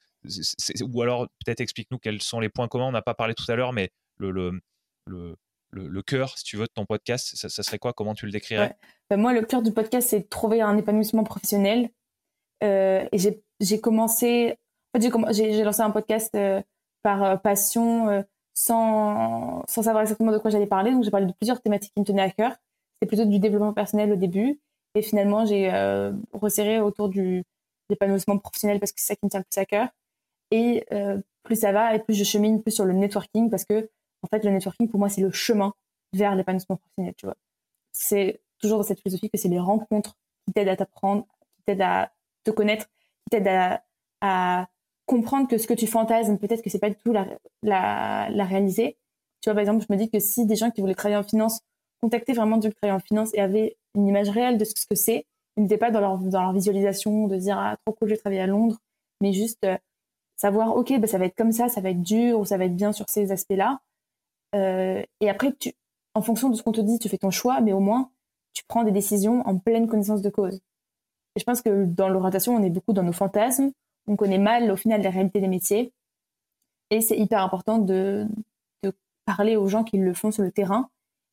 ou 0.82 1.02
alors 1.02 1.28
peut-être 1.46 1.62
explique-nous 1.62 1.98
quels 1.98 2.22
sont 2.22 2.40
les 2.40 2.50
points 2.50 2.68
communs. 2.68 2.88
On 2.88 2.92
n'a 2.92 3.02
pas 3.02 3.14
parlé 3.14 3.34
tout 3.34 3.50
à 3.52 3.56
l'heure, 3.56 3.74
mais 3.74 3.90
le, 4.18 4.32
le, 4.32 4.60
le, 5.08 5.36
le, 5.72 6.02
cœur, 6.02 6.38
si 6.38 6.44
tu 6.44 6.58
veux, 6.58 6.66
de 6.66 6.72
ton 6.74 6.86
podcast, 6.86 7.36
ça, 7.36 7.64
serait 7.64 7.80
quoi? 7.80 7.94
Comment 7.94 8.14
tu 8.14 8.26
le 8.26 8.32
décrirais? 8.32 8.76
Ben, 9.10 9.18
Moi, 9.18 9.34
le 9.34 9.42
cœur 9.44 9.62
du 9.62 9.72
podcast, 9.72 10.10
c'est 10.10 10.30
trouver 10.30 10.62
un 10.62 10.78
épanouissement 10.78 11.24
professionnel. 11.24 11.90
Euh, 12.64 13.06
et 13.12 13.18
j'ai 13.60 13.82
commencé, 13.82 14.58
j'ai 15.32 15.64
lancé 15.64 15.82
un 15.82 15.92
podcast 15.92 16.34
euh, 16.36 16.62
par 17.02 17.42
passion 17.42 18.24
sans, 18.54 19.64
sans 19.68 19.84
savoir 19.84 20.04
exactement 20.04 20.32
de 20.32 20.38
quoi 20.38 20.52
j'allais 20.52 20.68
parler. 20.68 20.92
Donc, 20.92 21.04
j'ai 21.04 21.12
parlé 21.12 21.26
de 21.26 21.34
plusieurs 21.34 21.62
thématiques 21.62 21.94
qui 21.94 22.00
me 22.00 22.06
tenaient 22.06 22.22
à 22.22 22.30
cœur. 22.30 22.52
C'était 23.02 23.16
plutôt 23.16 23.30
du 23.30 23.40
développement 23.40 23.74
personnel 23.74 24.12
au 24.12 24.16
début. 24.16 24.60
Et 24.96 25.02
finalement, 25.02 25.46
j'ai 25.46 25.74
euh, 25.74 26.12
resserré 26.34 26.80
autour 26.80 27.10
du 27.10 27.44
l'épanouissement 27.90 28.38
professionnel 28.38 28.80
parce 28.80 28.92
que 28.92 29.02
c'est 29.02 29.08
ça 29.08 29.16
qui 29.16 29.26
me 29.26 29.30
tient 29.30 29.40
le 29.40 29.46
plus 29.50 29.60
à 29.60 29.66
cœur. 29.66 29.90
Et 30.54 30.86
euh, 30.92 31.20
plus 31.42 31.56
ça 31.56 31.72
va, 31.72 31.96
et 31.96 32.00
plus 32.00 32.14
je 32.14 32.24
chemine 32.24 32.62
plus 32.62 32.72
sur 32.72 32.86
le 32.86 32.94
networking 32.94 33.50
parce 33.50 33.66
que, 33.66 33.90
en 34.22 34.28
fait, 34.28 34.46
le 34.46 34.52
networking, 34.52 34.88
pour 34.88 35.00
moi, 35.00 35.10
c'est 35.10 35.22
le 35.22 35.32
chemin 35.32 35.74
vers 36.14 36.36
l'épanouissement 36.36 36.78
professionnel, 36.78 37.16
tu 37.18 37.26
vois. 37.26 37.36
C'est 37.92 38.40
toujours 38.60 38.78
dans 38.78 38.84
cette 38.84 39.02
philosophie 39.02 39.32
que 39.32 39.38
c'est 39.40 39.50
les 39.50 39.60
rencontres 39.60 40.16
qui 40.46 40.54
t'aident 40.54 40.70
à 40.70 40.76
t'apprendre, 40.76 41.26
qui 41.56 41.64
t'aident 41.66 41.82
à 41.82 42.12
te 42.44 42.52
connaître, 42.52 42.86
qui 42.86 43.32
t'aident 43.32 43.80
à, 44.22 44.68
comprendre 45.08 45.50
que 45.50 45.58
ce 45.58 45.68
que 45.68 45.74
tu 45.74 45.88
fantasmes, 45.88 46.38
peut-être 46.38 46.62
que 46.62 46.70
c'est 46.70 46.80
pas 46.80 46.90
du 46.90 46.96
tout 46.96 47.12
la, 47.12 47.28
la, 47.64 48.30
la, 48.30 48.46
réaliser. 48.46 48.98
Tu 49.42 49.50
vois, 49.50 49.54
par 49.54 49.62
exemple, 49.62 49.84
je 49.88 49.94
me 49.94 49.98
dis 49.98 50.10
que 50.10 50.20
si 50.20 50.46
des 50.46 50.56
gens 50.56 50.72
qui 50.72 50.80
voulaient 50.82 50.96
travailler 50.96 51.18
en 51.18 51.24
finance 51.24 51.60
contactaient 52.00 52.34
vraiment 52.34 52.58
du 52.58 52.70
travailler 52.70 52.96
en 52.96 53.04
finance 53.04 53.32
et 53.34 53.42
avaient 53.42 53.76
une 53.96 54.08
image 54.08 54.30
réelle 54.30 54.58
de 54.58 54.64
ce 54.64 54.86
que 54.86 54.96
c'est, 54.96 55.26
ils 55.58 55.64
n'étaient 55.64 55.78
pas 55.78 55.92
dans 55.92 56.00
leur, 56.00 56.20
dans 56.20 56.42
leur 56.42 56.54
visualisation 56.54 57.28
de 57.28 57.36
dire 57.36 57.58
ah 57.58 57.76
trop 57.86 57.94
cool, 57.96 58.08
je 58.10 58.14
vais 58.14 58.20
travailler 58.20 58.42
à 58.42 58.48
Londres, 58.48 58.78
mais 59.20 59.34
juste 59.34 59.66
euh, 59.66 59.78
savoir 60.44 60.76
ok, 60.76 61.00
bah, 61.00 61.08
ça 61.08 61.18
va 61.18 61.26
être 61.26 61.38
comme 61.38 61.54
ça, 61.54 61.70
ça 61.70 61.80
va 61.80 61.90
être 61.90 62.02
dur 62.02 62.38
ou 62.38 62.46
ça 62.46 62.58
va 62.58 62.66
être 62.66 62.76
bien 62.76 62.92
sur 62.92 63.10
ces 63.10 63.32
aspects-là. 63.32 63.80
Euh, 64.56 65.02
et 65.22 65.30
après, 65.30 65.54
tu, 65.54 65.72
en 66.16 66.22
fonction 66.22 66.50
de 66.50 66.56
ce 66.56 66.64
qu'on 66.64 66.74
te 66.74 66.82
dit, 66.82 67.00
tu 67.00 67.08
fais 67.08 67.18
ton 67.18 67.32
choix, 67.32 67.62
mais 67.62 67.72
au 67.72 67.80
moins 67.80 68.12
tu 68.52 68.64
prends 68.68 68.84
des 68.84 68.92
décisions 68.92 69.42
en 69.48 69.58
pleine 69.58 69.88
connaissance 69.88 70.22
de 70.22 70.30
cause. 70.30 70.56
Et 71.36 71.40
je 71.40 71.46
pense 71.46 71.62
que 71.62 71.86
dans 71.86 72.10
l'orientation, 72.10 72.54
on 72.56 72.62
est 72.62 72.70
beaucoup 72.70 72.92
dans 72.92 73.04
nos 73.04 73.14
fantasmes, 73.14 73.72
on 74.06 74.18
connaît 74.18 74.38
mal 74.38 74.70
au 74.70 74.76
final 74.76 75.02
la 75.02 75.10
réalité 75.10 75.40
des 75.40 75.48
métiers. 75.48 75.94
Et 76.90 77.00
c'est 77.00 77.18
hyper 77.18 77.42
important 77.42 77.80
de, 77.80 78.28
parler 79.26 79.56
aux 79.56 79.70
gens 79.70 79.86
qui 79.86 79.98
le 79.98 80.14
font 80.14 80.32
sur 80.32 80.44
le 80.44 80.52
terrain. 80.52 80.90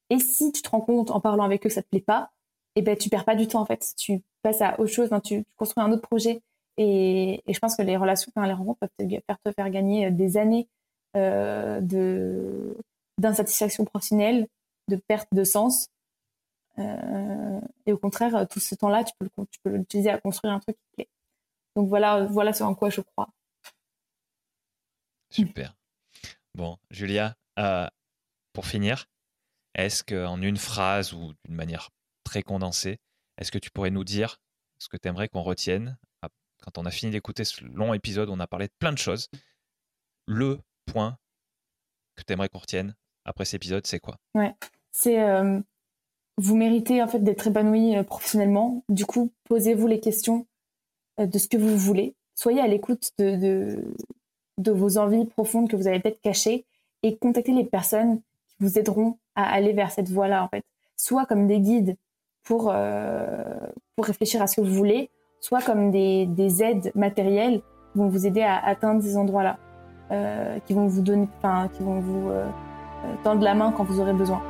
Et 0.08 0.20
si 0.20 0.52
tu 0.52 0.62
te 0.62 0.70
rends 0.70 0.80
compte 0.80 1.10
en 1.10 1.20
parlant 1.20 1.42
avec 1.42 1.66
eux 1.66 1.68
que 1.68 1.74
ça 1.74 1.82
te 1.82 1.88
plaît 1.88 2.00
pas, 2.00 2.30
et 2.76 2.80
eh 2.80 2.82
ben 2.82 2.96
tu 2.96 3.08
perds 3.08 3.24
pas 3.24 3.34
du 3.34 3.48
temps 3.48 3.60
en 3.60 3.66
fait. 3.66 3.94
Tu 3.98 4.22
passes 4.42 4.62
à 4.62 4.78
autre 4.78 4.92
chose, 4.92 5.10
tu, 5.24 5.44
construis 5.56 5.82
un 5.82 5.90
autre 5.90 6.06
projet 6.06 6.40
Et, 6.82 7.42
je 7.46 7.58
pense 7.58 7.76
que 7.76 7.82
les 7.82 7.98
relations, 7.98 8.32
les 8.36 8.54
rencontres 8.54 8.80
peuvent 8.80 9.36
te 9.44 9.52
faire, 9.52 9.68
gagner 9.68 10.10
des 10.10 10.38
années 10.38 10.66
euh, 11.14 11.78
de 11.82 12.74
d'insatisfaction 13.18 13.84
professionnelle, 13.84 14.48
de 14.88 14.96
perte 14.96 15.28
de 15.32 15.44
sens. 15.44 15.88
Euh, 16.78 17.60
et 17.84 17.92
au 17.92 17.98
contraire, 17.98 18.48
tout 18.48 18.60
ce 18.60 18.74
temps-là, 18.74 19.04
tu 19.04 19.12
peux, 19.18 19.28
l'utiliser 19.70 20.08
à 20.08 20.18
construire 20.18 20.54
un 20.54 20.58
truc 20.58 20.76
qui 20.76 20.94
plaît. 20.94 21.08
Donc 21.76 21.86
voilà, 21.90 22.24
voilà 22.24 22.54
ce 22.54 22.62
en 22.62 22.74
quoi 22.74 22.88
je 22.88 23.02
crois. 23.02 23.28
Super. 25.28 25.76
Bon, 26.54 26.78
Julia, 26.90 27.36
euh, 27.58 27.86
pour 28.54 28.64
finir, 28.64 29.04
est-ce 29.74 30.02
qu'en 30.02 30.40
une 30.40 30.56
phrase 30.56 31.12
ou 31.12 31.34
d'une 31.44 31.56
manière 31.56 31.90
très 32.24 32.42
condensée, 32.42 32.98
est-ce 33.36 33.52
que 33.52 33.58
tu 33.58 33.70
pourrais 33.70 33.90
nous 33.90 34.04
dire 34.04 34.40
ce 34.78 34.88
que 34.88 34.96
tu 34.96 35.08
aimerais 35.08 35.28
qu'on 35.28 35.42
retienne 35.42 35.98
Quand 36.60 36.78
on 36.78 36.86
a 36.86 36.90
fini 36.90 37.12
d'écouter 37.12 37.44
ce 37.44 37.64
long 37.64 37.94
épisode, 37.94 38.28
on 38.28 38.40
a 38.40 38.46
parlé 38.46 38.66
de 38.66 38.72
plein 38.78 38.92
de 38.92 38.98
choses. 38.98 39.28
Le 40.26 40.58
point 40.86 41.16
que 42.16 42.22
tu 42.22 42.32
aimerais 42.32 42.48
qu'on 42.48 42.58
retienne 42.58 42.94
après 43.24 43.44
cet 43.44 43.54
épisode, 43.54 43.86
c'est 43.86 44.00
quoi? 44.00 44.16
Ouais, 44.34 44.54
c'est 44.90 45.22
euh, 45.22 45.60
vous 46.36 46.56
méritez 46.56 47.02
en 47.02 47.08
fait 47.08 47.20
d'être 47.20 47.46
épanoui 47.46 47.96
euh, 47.96 48.02
professionnellement. 48.02 48.84
Du 48.88 49.06
coup, 49.06 49.32
posez-vous 49.44 49.86
les 49.86 50.00
questions 50.00 50.46
de 51.18 51.38
ce 51.38 51.48
que 51.48 51.56
vous 51.56 51.76
voulez. 51.76 52.14
Soyez 52.34 52.60
à 52.60 52.66
l'écoute 52.66 53.10
de, 53.18 53.84
de 54.58 54.70
vos 54.70 54.98
envies 54.98 55.26
profondes 55.26 55.68
que 55.68 55.76
vous 55.76 55.86
avez 55.86 56.00
peut-être 56.00 56.20
cachées 56.20 56.64
et 57.02 57.16
contactez 57.16 57.52
les 57.52 57.64
personnes 57.64 58.20
qui 58.48 58.56
vous 58.60 58.78
aideront 58.78 59.18
à 59.34 59.44
aller 59.50 59.72
vers 59.72 59.90
cette 59.90 60.08
voie-là, 60.08 60.44
en 60.44 60.48
fait. 60.48 60.64
Soit 60.96 61.26
comme 61.26 61.46
des 61.46 61.60
guides 61.60 61.96
pour, 62.42 62.70
euh, 62.70 63.58
pour 63.96 64.06
réfléchir 64.06 64.40
à 64.40 64.46
ce 64.46 64.56
que 64.56 64.60
vous 64.60 64.74
voulez, 64.74 65.10
soit 65.40 65.62
comme 65.62 65.90
des, 65.90 66.26
des 66.26 66.62
aides 66.62 66.92
matérielles 66.94 67.62
qui 67.92 67.98
vont 67.98 68.08
vous 68.08 68.26
aider 68.26 68.42
à 68.42 68.58
atteindre 68.64 69.02
ces 69.02 69.16
endroits-là, 69.16 69.58
euh, 70.12 70.58
qui 70.66 70.74
vont 70.74 70.86
vous 70.86 71.02
donner, 71.02 71.28
enfin, 71.38 71.68
qui 71.68 71.82
vont 71.82 72.00
vous 72.00 72.30
euh, 72.30 72.46
tendre 73.24 73.42
la 73.42 73.54
main 73.54 73.72
quand 73.76 73.84
vous 73.84 74.00
aurez 74.00 74.12
besoin. 74.12 74.40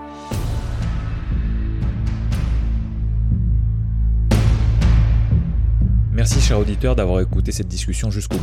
Merci, 6.13 6.41
cher 6.41 6.59
auditeur, 6.59 6.97
d'avoir 6.97 7.21
écouté 7.21 7.51
cette 7.53 7.69
discussion 7.69 8.11
jusqu'au 8.11 8.37
bout. 8.37 8.43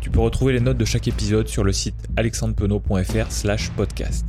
Tu 0.00 0.10
peux 0.10 0.20
retrouver 0.20 0.54
les 0.54 0.60
notes 0.60 0.78
de 0.78 0.84
chaque 0.84 1.06
épisode 1.06 1.46
sur 1.46 1.62
le 1.62 1.72
site 1.72 2.08
alexandrepenot.fr 2.16 3.30
slash 3.30 3.70
podcast. 3.72 4.26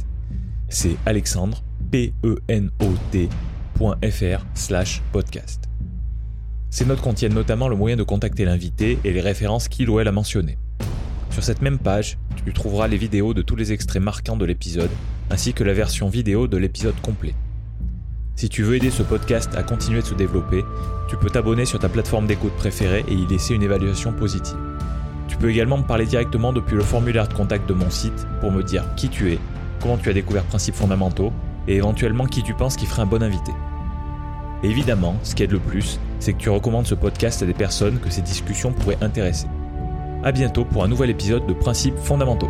C'est 0.68 0.98
alexandre, 1.06 1.64
P-E-N-O-T.fr 1.90 2.36
slash 4.54 5.02
podcast. 5.12 5.69
Ces 6.70 6.86
notes 6.86 7.02
contiennent 7.02 7.34
notamment 7.34 7.68
le 7.68 7.76
moyen 7.76 7.96
de 7.96 8.04
contacter 8.04 8.46
l'invité 8.46 9.00
et 9.04 9.12
les 9.12 9.22
références 9.22 9.68
qu'il 9.68 9.90
ou 9.90 10.00
elle 10.00 10.08
a 10.08 10.12
mentionnées. 10.12 10.58
Sur 11.32 11.44
cette 11.44 11.62
même 11.62 11.80
page, 11.80 12.18
tu 12.46 12.54
trouveras 12.54 12.88
les 12.88 12.98
vidéos 12.98 13.34
de 13.34 13.42
tous 13.42 13.56
les 13.56 13.72
extraits 13.72 14.02
marquants 14.02 14.38
de 14.38 14.46
l'épisode, 14.46 14.90
ainsi 15.32 15.54
que 15.54 15.64
la 15.64 15.74
version 15.74 16.10
vidéo 16.10 16.48
de 16.48 16.58
l'épisode 16.58 17.00
complet. 17.02 17.34
Si 18.36 18.50
tu 18.50 18.64
veux 18.64 18.76
aider 18.76 18.92
ce 18.92 19.04
podcast 19.04 19.54
à 19.56 19.64
continuer 19.64 20.02
de 20.02 20.06
se 20.06 20.14
développer, 20.14 20.64
tu 21.10 21.18
peux 21.18 21.30
t'abonner 21.30 21.66
sur 21.66 21.80
ta 21.80 21.90
plateforme 21.90 22.28
d'écoute 22.28 22.54
préférée 22.54 23.04
et 23.08 23.14
y 23.14 23.26
laisser 23.26 23.56
une 23.56 23.64
évaluation 23.64 24.14
positive. 24.14 24.58
Tu 25.28 25.38
peux 25.38 25.50
également 25.50 25.78
me 25.78 25.84
parler 25.84 26.06
directement 26.06 26.54
depuis 26.54 26.76
le 26.76 26.84
formulaire 26.84 27.28
de 27.28 27.34
contact 27.34 27.68
de 27.68 27.74
mon 27.74 27.90
site 27.90 28.28
pour 28.42 28.52
me 28.52 28.64
dire 28.64 28.86
qui 28.96 29.10
tu 29.10 29.32
es, 29.32 29.40
comment 29.82 29.98
tu 29.98 30.10
as 30.10 30.14
découvert 30.14 30.44
Principes 30.44 30.76
fondamentaux 30.76 31.34
et 31.68 31.76
éventuellement 31.76 32.26
qui 32.26 32.44
tu 32.44 32.54
penses 32.54 32.76
qui 32.76 32.86
ferait 32.86 33.02
un 33.02 33.08
bon 33.08 33.22
invité. 33.22 33.52
évidemment, 34.64 35.18
ce 35.24 35.36
qui 35.36 35.44
aide 35.44 35.52
le 35.52 35.60
plus, 35.60 36.00
c'est 36.20 36.34
que 36.34 36.38
tu 36.38 36.50
recommandes 36.50 36.88
ce 36.88 36.96
podcast 36.96 37.42
à 37.42 37.46
des 37.46 37.54
personnes 37.54 38.00
que 38.00 38.10
ces 38.10 38.22
discussions 38.22 38.72
pourraient 38.72 38.98
intéresser. 39.02 39.48
A 40.24 40.32
bientôt 40.32 40.66
pour 40.66 40.84
un 40.84 40.88
nouvel 40.88 41.10
épisode 41.10 41.46
de 41.48 41.54
Principes 41.54 41.98
fondamentaux. 41.98 42.50